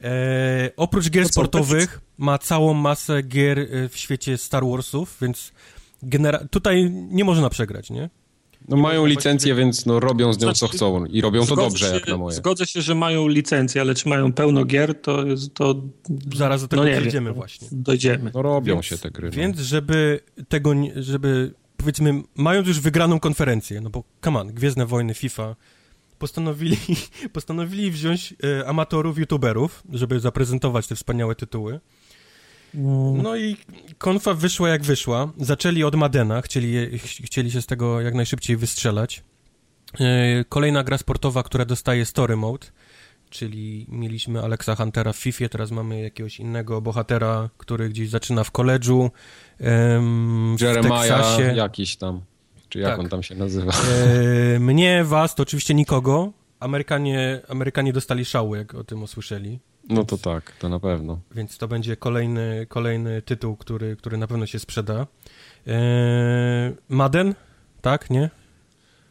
E, 0.02 0.70
oprócz 0.76 1.10
gier 1.10 1.22
No 1.22 1.28
co, 1.28 1.32
sportowych 1.32 2.00
ma 2.18 2.38
całą 2.38 2.74
masę 2.74 3.22
gier 3.22 3.58
e, 3.58 3.88
w 3.88 3.96
świecie 3.96 4.38
Star 4.38 4.64
Warsów, 4.66 5.16
więc 5.22 5.52
genera- 6.02 6.48
tutaj 6.50 6.90
nie 6.90 7.24
można 7.24 7.50
przegrać, 7.50 7.90
nie? 7.90 8.10
No 8.68 8.76
mają 8.76 9.06
licencję, 9.06 9.54
więc 9.54 9.86
no 9.86 10.00
robią 10.00 10.32
z 10.32 10.38
nią 10.40 10.52
co 10.52 10.68
chcą 10.68 11.04
i 11.04 11.20
robią 11.20 11.40
to 11.40 11.46
Zgodzę 11.46 11.62
dobrze, 11.62 11.88
się, 11.88 11.94
jak 11.94 12.08
na 12.08 12.16
moje. 12.16 12.36
Zgodzę 12.36 12.66
się, 12.66 12.82
że 12.82 12.94
mają 12.94 13.28
licencję, 13.28 13.80
ale 13.80 13.94
czy 13.94 14.08
mają 14.08 14.32
pełno 14.32 14.64
gier, 14.64 15.00
to 15.00 15.24
to... 15.54 15.74
Zaraz 16.36 16.62
do 16.62 16.68
tego 16.68 16.82
no 16.82 16.88
nie 16.88 16.96
przejdziemy 16.96 17.26
wiem, 17.30 17.34
właśnie. 17.34 17.68
Dojdziemy. 17.72 18.30
No 18.34 18.42
robią 18.42 18.74
Więc- 18.74 18.86
się 18.86 18.98
te 18.98 19.10
gry. 19.10 19.28
No. 19.28 19.36
Więc 19.36 19.58
żeby 19.58 20.20
tego, 20.48 20.74
nie- 20.74 21.02
żeby 21.02 21.54
powiedzmy, 21.76 22.22
mając 22.36 22.68
już 22.68 22.80
wygraną 22.80 23.20
konferencję, 23.20 23.80
no 23.80 23.90
bo 23.90 24.04
come 24.24 24.40
on, 24.40 24.48
Gwiezdne 24.48 24.86
Wojny, 24.86 25.14
FIFA, 25.14 25.56
postanowili, 26.18 26.76
postanowili 27.32 27.90
wziąć 27.90 28.34
e, 28.44 28.68
amatorów, 28.68 29.18
youtuberów, 29.18 29.82
żeby 29.92 30.20
zaprezentować 30.20 30.86
te 30.86 30.94
wspaniałe 30.94 31.34
tytuły. 31.34 31.80
No 33.22 33.36
i 33.36 33.56
konfa 33.98 34.34
wyszła 34.34 34.68
jak 34.68 34.82
wyszła. 34.82 35.32
Zaczęli 35.36 35.84
od 35.84 35.94
Madena, 35.94 36.42
chcieli, 36.42 36.98
chcieli 36.98 37.50
się 37.50 37.62
z 37.62 37.66
tego 37.66 38.00
jak 38.00 38.14
najszybciej 38.14 38.56
wystrzelać. 38.56 39.22
E, 40.00 40.44
Kolejna 40.48 40.84
gra 40.84 40.98
sportowa, 40.98 41.42
która 41.42 41.64
dostaje 41.64 42.04
Story 42.04 42.36
Mode, 42.36 42.66
czyli 43.30 43.86
mieliśmy 43.88 44.42
Alexa 44.42 44.74
Huntera 44.74 45.12
w 45.12 45.16
FIFA, 45.16 45.48
teraz 45.48 45.70
mamy 45.70 46.02
jakiegoś 46.02 46.40
innego 46.40 46.80
bohatera, 46.80 47.50
który 47.58 47.88
gdzieś 47.88 48.08
zaczyna 48.08 48.44
w 48.44 48.50
koledżu, 48.50 49.10
em, 49.58 50.56
w 50.56 50.60
Jeremiah 50.60 51.00
Teksasie. 51.00 51.42
jakiś 51.56 51.96
tam, 51.96 52.20
czy 52.68 52.78
jak 52.78 52.90
Tak. 52.90 53.00
on 53.00 53.08
tam 53.08 53.22
się 53.22 53.34
nazywa. 53.34 53.72
E, 54.54 54.58
mnie, 54.58 55.04
was, 55.04 55.34
to 55.34 55.42
oczywiście 55.42 55.74
nikogo. 55.74 56.32
Amerykanie, 56.60 57.40
Amerykanie 57.48 57.92
dostali 57.92 58.24
szału, 58.24 58.56
jak 58.56 58.74
o 58.74 58.84
tym 58.84 59.02
usłyszeli. 59.02 59.58
No 59.88 60.04
to 60.04 60.18
tak, 60.18 60.52
to 60.58 60.68
na 60.68 60.80
pewno. 60.80 61.20
Więc 61.34 61.58
to 61.58 61.68
będzie 61.68 61.96
kolejny, 61.96 62.66
kolejny 62.68 63.22
tytuł, 63.22 63.56
który, 63.56 63.96
który 63.96 64.18
na 64.18 64.26
pewno 64.26 64.46
się 64.46 64.58
sprzeda. 64.58 65.06
E, 65.66 66.72
Madden? 66.88 67.34
Tak, 67.80 68.10
nie? 68.10 68.30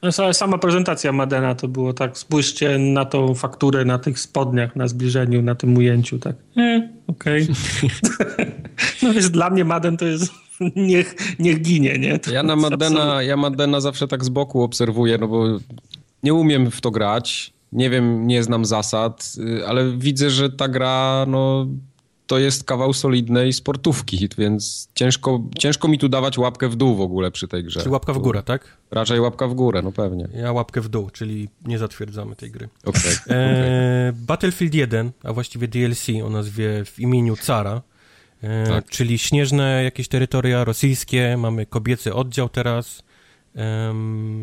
No, 0.03 0.09
sa- 0.09 0.33
Sama 0.33 0.57
prezentacja 0.57 1.11
Madena 1.11 1.55
to 1.55 1.67
było 1.67 1.93
tak, 1.93 2.17
spójrzcie 2.17 2.77
na 2.77 3.05
tą 3.05 3.33
fakturę 3.35 3.85
na 3.85 3.99
tych 3.99 4.19
spodniach, 4.19 4.75
na 4.75 4.87
zbliżeniu, 4.87 5.41
na 5.41 5.55
tym 5.55 5.77
ujęciu, 5.77 6.19
tak. 6.19 6.35
E, 6.57 6.89
okej. 7.07 7.47
no 9.03 9.13
więc 9.13 9.29
dla 9.31 9.49
mnie 9.49 9.65
Madden 9.65 9.97
to 9.97 10.05
jest 10.05 10.31
niech, 10.75 11.15
niech 11.39 11.61
ginie, 11.61 11.97
nie? 11.99 12.19
To 12.19 12.31
Ja 12.31 12.43
na 12.43 12.53
jest 12.53 12.69
Maddena, 12.69 13.23
ja 13.23 13.37
Maddena 13.37 13.81
zawsze 13.81 14.07
tak 14.07 14.25
z 14.25 14.29
boku 14.29 14.63
obserwuję, 14.63 15.17
no 15.17 15.27
bo 15.27 15.45
nie 16.23 16.33
umiem 16.33 16.71
w 16.71 16.81
to 16.81 16.91
grać, 16.91 17.53
nie 17.71 17.89
wiem, 17.89 18.27
nie 18.27 18.43
znam 18.43 18.65
zasad, 18.65 19.33
y, 19.59 19.67
ale 19.67 19.97
widzę, 19.97 20.29
że 20.29 20.49
ta 20.49 20.67
gra, 20.67 21.25
no 21.27 21.67
to 22.27 22.39
jest 22.39 22.63
kawał 22.63 22.93
solidnej 22.93 23.53
sportówki, 23.53 24.29
więc 24.37 24.89
ciężko, 24.95 25.43
ciężko 25.59 25.87
mi 25.87 25.99
tu 25.99 26.09
dawać 26.09 26.37
łapkę 26.37 26.69
w 26.69 26.75
dół 26.75 26.95
w 26.95 27.01
ogóle 27.01 27.31
przy 27.31 27.47
tej 27.47 27.63
grze. 27.63 27.79
Czyli 27.79 27.91
łapka 27.91 28.13
w 28.13 28.17
górę, 28.17 28.43
tak? 28.43 28.77
Raczej 28.91 29.19
łapka 29.19 29.47
w 29.47 29.53
górę, 29.53 29.81
no 29.81 29.91
pewnie. 29.91 30.27
Ja 30.33 30.51
łapkę 30.51 30.81
w 30.81 30.89
dół, 30.89 31.09
czyli 31.09 31.49
nie 31.65 31.77
zatwierdzamy 31.77 32.35
tej 32.35 32.51
gry. 32.51 32.69
Okej. 32.85 33.13
E, 33.29 34.13
Battlefield 34.15 34.73
1, 34.73 35.11
a 35.23 35.33
właściwie 35.33 35.67
DLC 35.67 36.07
o 36.23 36.29
nazwie 36.29 36.85
w 36.85 36.99
imieniu 36.99 37.35
Cara, 37.35 37.81
Tak. 38.67 38.85
czyli 38.89 39.17
śnieżne 39.19 39.83
jakieś 39.83 40.07
terytoria 40.07 40.63
rosyjskie, 40.63 41.37
mamy 41.37 41.65
kobiecy 41.65 42.13
oddział 42.13 42.49
teraz. 42.49 43.03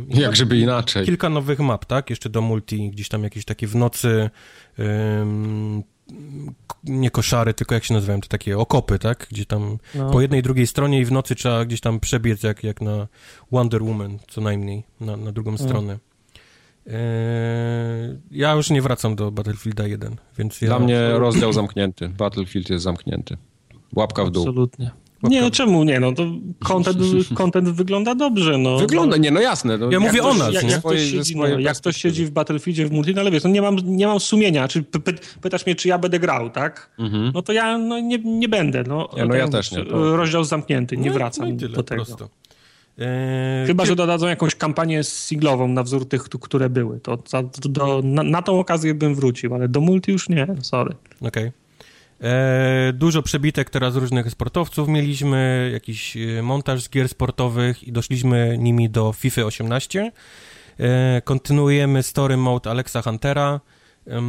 i 0.09 0.21
Jak 0.21 0.37
żeby 0.37 0.59
inaczej. 0.59 1.07
Kilka 1.07 1.29
nowych 1.29 1.59
map, 1.61 1.85
tak? 1.85 2.11
Jeszcze 2.11 2.29
do 2.31 2.41
multi, 2.41 2.91
gdzieś 2.91 3.09
tam 3.09 3.25
jakieś 3.25 3.45
takie 3.45 3.67
w 3.67 3.77
nocy, 3.77 4.31
k- 6.69 6.77
nie 6.85 7.11
koszary, 7.11 7.55
tylko 7.55 7.75
jak 7.75 7.85
się 7.85 7.95
nazywają, 7.95 8.21
to 8.21 8.29
takie 8.29 8.59
okopy, 8.59 8.99
tak? 8.99 9.27
Gdzie 9.31 9.45
tam 9.47 9.79
No. 9.95 10.11
po 10.11 10.21
jednej, 10.21 10.43
drugiej 10.43 10.67
stronie 10.67 11.01
i 11.01 11.05
w 11.05 11.13
nocy 11.13 11.35
trzeba 11.35 11.65
gdzieś 11.65 11.81
tam 11.81 12.01
przebiec, 12.01 12.43
jak, 12.43 12.65
jak 12.65 12.81
na 12.81 13.09
Wonder 13.53 13.83
Woman, 13.83 14.19
co 14.29 14.41
najmniej, 14.41 14.83
na, 15.01 15.17
na 15.17 15.33
drugą 15.33 15.57
stronę. 15.59 15.99
Eee, 16.87 16.93
ja 18.31 18.53
już 18.53 18.71
nie 18.71 18.83
wracam 18.83 19.17
do 19.17 19.31
Battlefielda 19.31 19.87
1, 19.87 20.17
więc 20.39 20.61
ja... 20.61 20.69
Dla 20.69 20.79
mnie 20.79 21.11
rozdział 21.11 21.53
zamknięty. 21.53 22.09
Battlefield 22.09 22.71
jest 22.71 22.85
zamknięty. 22.85 23.37
Łapka 23.97 24.25
w 24.25 24.31
dół. 24.31 24.43
Absolutnie. 24.43 24.91
Nie, 25.23 25.51
czemu 25.51 25.85
nie? 25.85 26.01
No 26.01 26.13
to 26.13 26.23
content, 26.65 26.99
content 27.39 27.69
wygląda 27.69 28.15
dobrze. 28.15 28.59
No. 28.59 28.79
Wygląda, 28.79 29.17
nie, 29.17 29.31
no 29.31 29.41
jasne. 29.41 29.79
No, 29.79 29.91
Ja 29.91 30.01
mówię 30.01 30.23
o 30.23 30.35
nas, 30.35 30.55
jak, 30.55 30.65
nie? 30.65 30.71
jak, 30.71 30.81
ktoś 30.81 31.11
siedzi, 31.11 31.37
no, 31.37 31.47
jak 31.47 31.77
ktoś 31.77 31.97
siedzi 31.97 32.25
w 32.27 32.31
Battlefieldzie 32.31 32.87
w 32.87 32.93
multi, 32.93 33.15
no 33.15 33.21
ale 33.21 33.31
wiesz, 33.31 33.45
no 33.45 33.51
nie 33.51 33.63
mam, 33.63 33.77
nie 33.85 34.07
mam 34.07 34.21
sumienia. 34.21 34.69
Czy 34.69 34.83
py, 34.83 35.01
py, 35.01 35.15
pytasz 35.41 35.67
mnie, 35.67 35.75
czy 35.75 35.89
ja 35.89 35.99
będę 35.99 36.19
grał, 36.19 36.51
tak? 36.51 36.91
Mhm. 36.99 37.31
No 37.35 37.43
to 37.43 37.53
ja 37.53 37.79
no, 37.79 38.01
nie, 38.01 38.19
nie 38.19 38.49
będę. 38.49 38.85
No, 38.89 39.09
Ja, 39.17 39.25
no 39.27 39.35
ja 39.35 39.49
też 39.49 39.73
nie, 39.73 39.85
to- 39.85 40.17
Rozdział 40.17 40.45
zamknięty, 40.45 40.97
nie 40.97 41.09
No 41.11 41.15
wracam 41.15 41.51
no 41.53 41.57
tyle, 41.59 41.77
do 41.77 41.83
tego. 41.83 42.05
prosto. 42.05 42.29
Eee, 42.99 43.67
Chyba, 43.67 43.85
że 43.87 43.97
dodadzą 43.97 44.27
jakąś 44.27 44.55
kampanię 44.55 45.05
singlową 45.05 45.69
na 45.69 45.83
wzór 45.83 46.09
tych, 46.09 46.23
które 46.25 46.71
były. 46.71 47.01
To 47.01 47.19
za, 47.29 47.43
do, 47.65 48.01
na, 48.05 48.23
na 48.23 48.43
tą 48.43 48.61
okazję 48.61 48.95
bym 48.95 49.15
wrócił, 49.15 49.55
ale 49.55 49.69
do 49.69 49.81
multi 49.81 50.13
już 50.13 50.29
nie, 50.29 50.47
sorry. 50.63 50.95
Okej. 51.21 51.53
E, 52.25 52.93
Dużo 52.93 53.23
przebitek 53.23 53.71
teraz 53.71 53.97
różnych 53.97 54.31
sportowców 54.31 54.89
mieliśmy, 54.89 55.71
jakiś 55.73 56.17
e, 56.17 56.43
montaż 56.43 56.83
z 56.83 56.91
gier 56.91 57.09
sportowych 57.09 57.89
i 57.89 57.93
doszliśmy 57.93 58.57
nimi 58.59 58.91
do 58.91 59.13
FIFA 59.13 59.43
18. 59.43 60.13
E, 60.81 61.23
kontynuujemy 61.25 62.03
story 62.03 62.37
mode 62.37 62.71
Alexa 62.71 63.03
Huntera. 63.03 63.61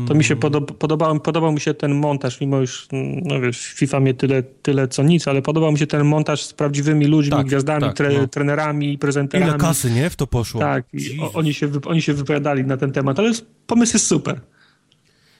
To 0.08 0.16
mi 0.16 0.24
się 0.24 0.36
podoba, 0.36 0.74
podobał, 0.74 1.20
podobał 1.20 1.52
mi 1.52 1.60
się 1.60 1.74
ten 1.74 1.96
montaż, 1.96 2.42
mimo 2.42 2.58
już, 2.58 2.88
mm, 2.92 3.22
no 3.26 3.42
wiesz, 3.42 3.74
FIFA 3.74 4.00
mnie 4.00 4.14
tyle, 4.14 4.44
tyle 4.44 4.88
co 4.88 5.04
nic, 5.04 5.28
ale 5.28 5.42
podobał 5.42 5.72
mi 5.72 5.78
się 5.80 5.88
ten 5.88 6.06
montaż 6.06 6.44
z 6.44 6.54
prawdziwymi 6.54 7.06
ludźmi, 7.06 7.32
Tak, 7.32 7.46
gwiazdami, 7.46 7.82
tak, 7.82 7.96
tre, 7.96 8.10
no. 8.14 8.28
trenerami, 8.28 8.98
prezenterami. 8.98 9.50
Ile 9.50 9.60
kasy, 9.60 9.92
nie? 9.92 10.10
W 10.10 10.16
to 10.16 10.28
poszło. 10.28 10.62
Tak, 10.62 10.86
oni, 11.34 11.54
się, 11.54 11.70
oni 11.86 12.02
się 12.02 12.14
wypowiadali 12.14 12.64
na 12.64 12.78
ten 12.78 12.92
temat, 12.92 13.20
ale 13.20 13.32
pomysł 13.68 13.96
jest 13.96 14.08
super. 14.08 14.42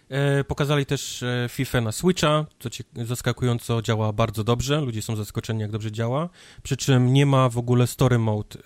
E, 0.10 0.44
pokazali 0.44 0.86
też 0.86 1.24
e, 1.24 1.48
FIFA 1.50 1.82
na 1.82 1.92
Switcha, 1.92 2.46
co 2.60 2.70
ci 2.70 2.84
zaskakująco 2.96 3.82
działa 3.82 4.14
bardzo 4.14 4.44
dobrze. 4.44 4.82
Ludzie 4.82 5.02
są 5.02 5.16
zaskoczeni, 5.16 5.62
jak 5.62 5.72
dobrze 5.72 5.92
działa. 5.92 6.30
Przy 6.64 6.78
czym 6.78 7.14
nie 7.14 7.26
ma 7.26 7.50
w 7.50 7.58
ogóle 7.58 7.88
story 7.88 8.20
mode 8.20 8.60
e, 8.60 8.62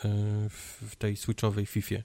w, 0.49 0.83
w 0.91 0.95
tej 0.95 1.17
Switchowej 1.17 1.65
FIFA. 1.65 1.95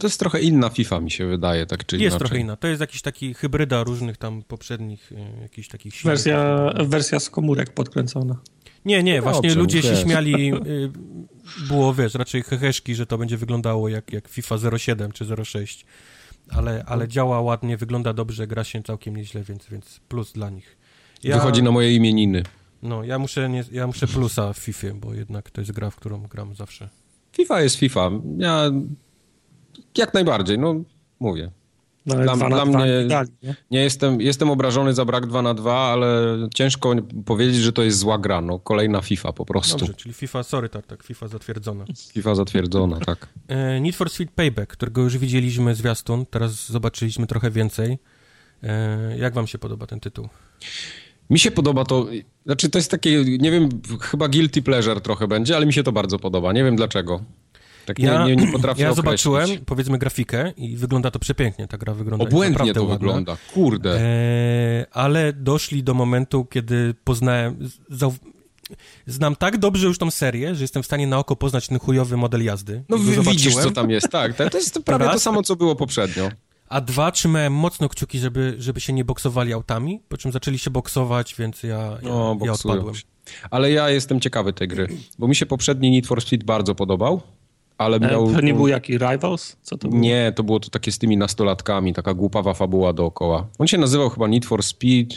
To 0.00 0.06
jest 0.06 0.20
trochę 0.20 0.40
inna 0.40 0.68
FIFA, 0.70 1.00
mi 1.00 1.10
się 1.10 1.26
wydaje, 1.26 1.66
tak 1.66 1.86
czy 1.86 1.96
Jest 1.96 2.02
inaczej. 2.02 2.18
trochę 2.18 2.38
inna. 2.38 2.56
To 2.56 2.68
jest 2.68 2.80
jakiś 2.80 3.02
taki 3.02 3.34
hybryda 3.34 3.82
różnych 3.82 4.16
tam 4.16 4.42
poprzednich, 4.42 5.12
e, 5.12 5.42
jakichś 5.42 5.68
takich. 5.68 5.94
Wersja, 6.04 6.72
wersja 6.84 7.20
z 7.20 7.30
komórek 7.30 7.74
podkręcona. 7.74 8.36
Nie, 8.84 9.02
nie, 9.02 9.16
No 9.16 9.22
właśnie 9.22 9.48
dobrze, 9.48 9.58
ludzie 9.60 9.82
się 9.82 9.96
śmiali, 9.96 10.54
y, 10.54 10.90
było, 11.68 11.94
wiesz, 11.94 12.14
raczej 12.14 12.42
heheszki, 12.42 12.94
że 12.94 13.06
to 13.06 13.18
będzie 13.18 13.36
wyglądało 13.36 13.88
jak, 13.88 14.12
jak 14.12 14.28
FIFA 14.28 14.56
07 14.78 15.12
czy 15.12 15.44
06, 15.44 15.86
ale, 16.50 16.84
ale 16.86 17.08
działa 17.08 17.40
ładnie, 17.40 17.76
wygląda 17.76 18.12
dobrze, 18.12 18.46
gra 18.46 18.64
się 18.64 18.82
całkiem 18.82 19.16
nieźle, 19.16 19.42
więc, 19.42 19.66
więc 19.66 20.00
plus 20.08 20.32
dla 20.32 20.50
nich. 20.50 20.76
Ja, 21.22 21.36
Wychodzi 21.36 21.62
na 21.62 21.70
moje 21.70 21.94
imieniny. 21.94 22.42
No, 22.82 23.04
ja 23.04 23.18
muszę, 23.18 23.48
nie, 23.48 23.64
ja 23.72 23.86
muszę 23.86 24.06
plusa 24.06 24.52
w 24.52 24.58
FIFA, 24.58 24.88
bo 24.94 25.14
jednak 25.14 25.50
to 25.50 25.60
jest 25.60 25.72
gra, 25.72 25.90
w 25.90 25.96
którą 25.96 26.22
gram 26.22 26.54
zawsze. 26.54 26.88
FIFA 27.32 27.60
jest 27.60 27.76
FIFA. 27.76 28.10
Ja 28.38 28.70
jak 29.98 30.14
najbardziej, 30.14 30.58
no 30.58 30.74
mówię. 31.20 31.50
No, 32.06 32.14
Dla- 32.14 32.36
dla 32.36 32.64
mnie- 32.64 33.02
nie 33.02 33.06
dali, 33.08 33.28
nie? 33.42 33.54
Nie 33.70 33.80
jestem, 33.82 34.20
jestem 34.20 34.50
obrażony 34.50 34.94
za 34.94 35.04
brak 35.04 35.26
2 35.26 35.42
na 35.42 35.54
2, 35.54 35.74
ale 35.76 36.36
ciężko 36.54 36.94
powiedzieć, 37.26 37.56
że 37.56 37.72
to 37.72 37.82
jest 37.82 37.98
zła 37.98 38.18
gra. 38.18 38.40
No, 38.40 38.58
kolejna 38.58 39.00
FIFA 39.00 39.32
po 39.32 39.44
prostu. 39.44 39.78
Dobrze, 39.78 39.94
czyli 39.94 40.12
FIFA, 40.14 40.42
sorry, 40.42 40.68
tak, 40.68 40.86
tak, 40.86 41.02
FIFA 41.02 41.28
zatwierdzona. 41.28 41.84
FIFA 42.12 42.34
zatwierdzona, 42.34 43.00
tak. 43.00 43.28
E, 43.48 43.80
Need 43.80 43.96
for 43.96 44.10
Speed 44.10 44.32
Payback, 44.34 44.72
którego 44.72 45.02
już 45.02 45.18
widzieliśmy 45.18 45.74
zwiastun, 45.74 46.26
teraz 46.26 46.68
zobaczyliśmy 46.70 47.26
trochę 47.26 47.50
więcej. 47.50 47.98
E, 48.62 49.18
jak 49.18 49.34
wam 49.34 49.46
się 49.46 49.58
podoba 49.58 49.86
ten 49.86 50.00
tytuł? 50.00 50.28
Mi 51.30 51.38
się 51.38 51.50
podoba 51.50 51.84
to, 51.84 52.06
znaczy 52.46 52.70
to 52.70 52.78
jest 52.78 52.90
takie, 52.90 53.24
nie 53.24 53.50
wiem, 53.50 53.68
chyba 54.00 54.28
guilty 54.28 54.62
pleasure 54.62 55.00
trochę 55.00 55.28
będzie, 55.28 55.56
ale 55.56 55.66
mi 55.66 55.72
się 55.72 55.82
to 55.82 55.92
bardzo 55.92 56.18
podoba. 56.18 56.52
Nie 56.52 56.64
wiem 56.64 56.76
dlaczego. 56.76 57.20
Tak 57.86 57.98
ja, 57.98 58.26
nie, 58.26 58.36
nie 58.36 58.52
potrafię 58.52 58.82
Ja 58.82 58.90
określić. 58.90 58.96
zobaczyłem, 59.22 59.64
powiedzmy, 59.66 59.98
grafikę 59.98 60.52
i 60.56 60.76
wygląda 60.76 61.10
to 61.10 61.18
przepięknie, 61.18 61.68
ta 61.68 61.78
gra 61.78 61.94
wygląda 61.94 62.24
Obłędnie 62.24 62.74
to 62.74 62.82
ładna. 62.82 62.94
wygląda, 62.98 63.36
kurde. 63.54 64.00
E, 64.00 64.86
ale 64.92 65.32
doszli 65.32 65.82
do 65.82 65.94
momentu, 65.94 66.44
kiedy 66.44 66.94
poznałem... 67.04 67.68
Znam 69.06 69.36
tak 69.36 69.58
dobrze 69.58 69.86
już 69.86 69.98
tą 69.98 70.10
serię, 70.10 70.54
że 70.54 70.64
jestem 70.64 70.82
w 70.82 70.86
stanie 70.86 71.06
na 71.06 71.18
oko 71.18 71.36
poznać 71.36 71.68
ten 71.68 71.78
chujowy 71.78 72.16
model 72.16 72.44
jazdy. 72.44 72.84
No 72.88 72.98
widzisz, 72.98 73.54
co 73.54 73.70
tam 73.70 73.90
jest, 73.90 74.08
tak. 74.08 74.36
To 74.50 74.58
jest 74.58 74.78
prawie 74.84 75.04
to 75.08 75.18
samo, 75.18 75.42
co 75.42 75.56
było 75.56 75.76
poprzednio. 75.76 76.30
A 76.68 76.80
dwa, 76.80 77.10
trzymałem 77.12 77.52
mocno 77.52 77.88
kciuki, 77.88 78.18
żeby, 78.18 78.54
żeby 78.58 78.80
się 78.80 78.92
nie 78.92 79.04
boksowali 79.04 79.52
autami, 79.52 80.00
po 80.08 80.16
czym 80.16 80.32
zaczęli 80.32 80.58
się 80.58 80.70
boksować, 80.70 81.34
więc 81.38 81.62
ja, 81.62 81.68
ja, 82.02 82.08
no, 82.08 82.38
ja 82.44 82.52
odpadłem. 82.52 82.94
Ale 83.50 83.72
ja 83.72 83.90
jestem 83.90 84.20
ciekawy 84.20 84.52
tej 84.52 84.68
gry, 84.68 84.88
bo 85.18 85.28
mi 85.28 85.36
się 85.36 85.46
poprzedni 85.46 85.90
Need 85.90 86.06
for 86.06 86.22
Speed 86.22 86.44
bardzo 86.44 86.74
podobał, 86.74 87.20
ale 87.78 87.96
e, 87.96 88.00
miał... 88.00 88.32
To 88.32 88.40
nie 88.40 88.54
był 88.54 88.68
jaki 88.68 88.98
Rivals? 88.98 89.56
Co 89.62 89.78
to 89.78 89.88
było? 89.88 90.00
Nie, 90.00 90.32
to 90.36 90.42
było 90.42 90.60
to 90.60 90.70
takie 90.70 90.92
z 90.92 90.98
tymi 90.98 91.16
nastolatkami, 91.16 91.94
taka 91.94 92.14
głupawa 92.14 92.54
fabuła 92.54 92.92
dookoła. 92.92 93.46
On 93.58 93.66
się 93.66 93.78
nazywał 93.78 94.10
chyba 94.10 94.28
Need 94.28 94.46
for 94.46 94.62
Speed 94.62 95.16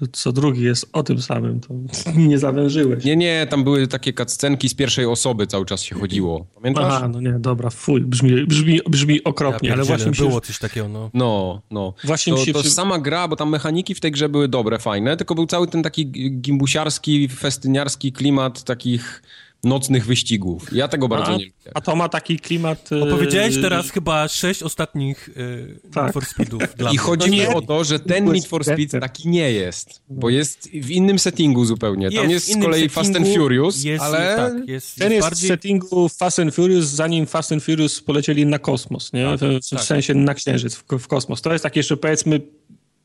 to 0.00 0.06
co 0.12 0.32
drugi 0.32 0.62
jest 0.62 0.88
o 0.92 1.02
tym 1.02 1.22
samym, 1.22 1.60
to 1.60 1.74
nie 2.16 2.38
zawężyłeś. 2.38 3.04
Nie, 3.04 3.16
nie, 3.16 3.46
tam 3.50 3.64
były 3.64 3.86
takie 3.86 4.12
cutscenki 4.12 4.68
z 4.68 4.74
pierwszej 4.74 5.06
osoby, 5.06 5.46
cały 5.46 5.66
czas 5.66 5.82
się 5.82 5.94
chodziło. 5.94 6.46
Pamiętasz? 6.54 6.94
Aha, 6.96 7.08
no 7.08 7.20
nie, 7.20 7.32
dobra, 7.32 7.70
fuj, 7.70 8.00
brzmi, 8.00 8.46
brzmi, 8.46 8.80
brzmi 8.88 9.24
okropnie, 9.24 9.68
ja 9.68 9.74
ale 9.74 9.84
właśnie 9.84 10.12
było 10.12 10.30
się... 10.30 10.40
coś 10.40 10.58
takiego, 10.58 10.88
no. 10.88 11.10
No, 11.14 11.62
no. 11.70 11.94
Właśnie 12.04 12.32
to, 12.32 12.44
się 12.44 12.52
to 12.52 12.60
przy... 12.60 12.70
sama 12.70 12.98
gra, 12.98 13.28
bo 13.28 13.36
tam 13.36 13.50
mechaniki 13.50 13.94
w 13.94 14.00
tej 14.00 14.12
grze 14.12 14.28
były 14.28 14.48
dobre, 14.48 14.78
fajne, 14.78 15.16
tylko 15.16 15.34
był 15.34 15.46
cały 15.46 15.68
ten 15.68 15.82
taki 15.82 16.06
gimbusiarski, 16.40 17.28
festyniarski 17.28 18.12
klimat 18.12 18.64
takich 18.64 19.22
nocnych 19.66 20.06
wyścigów. 20.06 20.72
Ja 20.72 20.88
tego 20.88 21.08
bardzo 21.08 21.32
a, 21.32 21.36
nie 21.36 21.44
lubię. 21.44 21.70
A 21.74 21.80
to 21.80 21.96
ma 21.96 22.08
taki 22.08 22.38
klimat... 22.38 22.90
Yy... 22.90 23.02
Opowiedziałeś 23.02 23.60
teraz 23.60 23.90
chyba 23.90 24.28
sześć 24.28 24.62
ostatnich 24.62 25.30
yy, 25.36 25.80
tak. 25.92 26.04
Need 26.04 26.12
for 26.12 26.26
Speedów. 26.26 26.62
Dla 26.78 26.92
I 26.92 26.96
chodzi 26.96 27.30
mi 27.30 27.46
o 27.46 27.62
to, 27.62 27.84
że 27.84 28.00
ten 28.00 28.32
Need 28.32 28.46
for 28.46 28.64
Speed 28.64 29.00
taki 29.00 29.28
nie 29.28 29.52
jest, 29.52 30.02
bo 30.08 30.30
jest 30.30 30.68
w 30.68 30.90
innym 30.90 31.18
settingu 31.18 31.64
zupełnie. 31.64 32.04
Jest, 32.04 32.16
Tam 32.16 32.30
jest 32.30 32.52
z 32.52 32.62
kolei 32.62 32.88
Fast 32.88 33.16
and 33.16 33.28
Furious, 33.28 33.84
jest, 33.84 34.04
ale... 34.04 34.36
Tak, 34.36 34.68
jest, 34.68 34.96
ten 34.98 35.12
jest, 35.12 35.22
bardziej... 35.22 35.48
w 35.48 35.52
settingu 35.52 36.08
Fast 36.08 36.38
and 36.38 36.54
Furious, 36.54 36.84
zanim 36.84 37.26
Fast 37.26 37.52
and 37.52 37.64
Furious 37.64 38.00
polecieli 38.00 38.46
na 38.46 38.58
kosmos, 38.58 39.12
nie? 39.12 39.24
Tak, 39.24 39.40
w, 39.40 39.66
w 39.66 39.70
tak. 39.70 39.80
sensie 39.80 40.14
na 40.14 40.34
księżyc, 40.34 40.74
w, 40.74 40.84
w 40.98 41.06
kosmos. 41.06 41.42
To 41.42 41.52
jest 41.52 41.62
tak 41.62 41.76
jeszcze 41.76 41.96
powiedzmy 41.96 42.40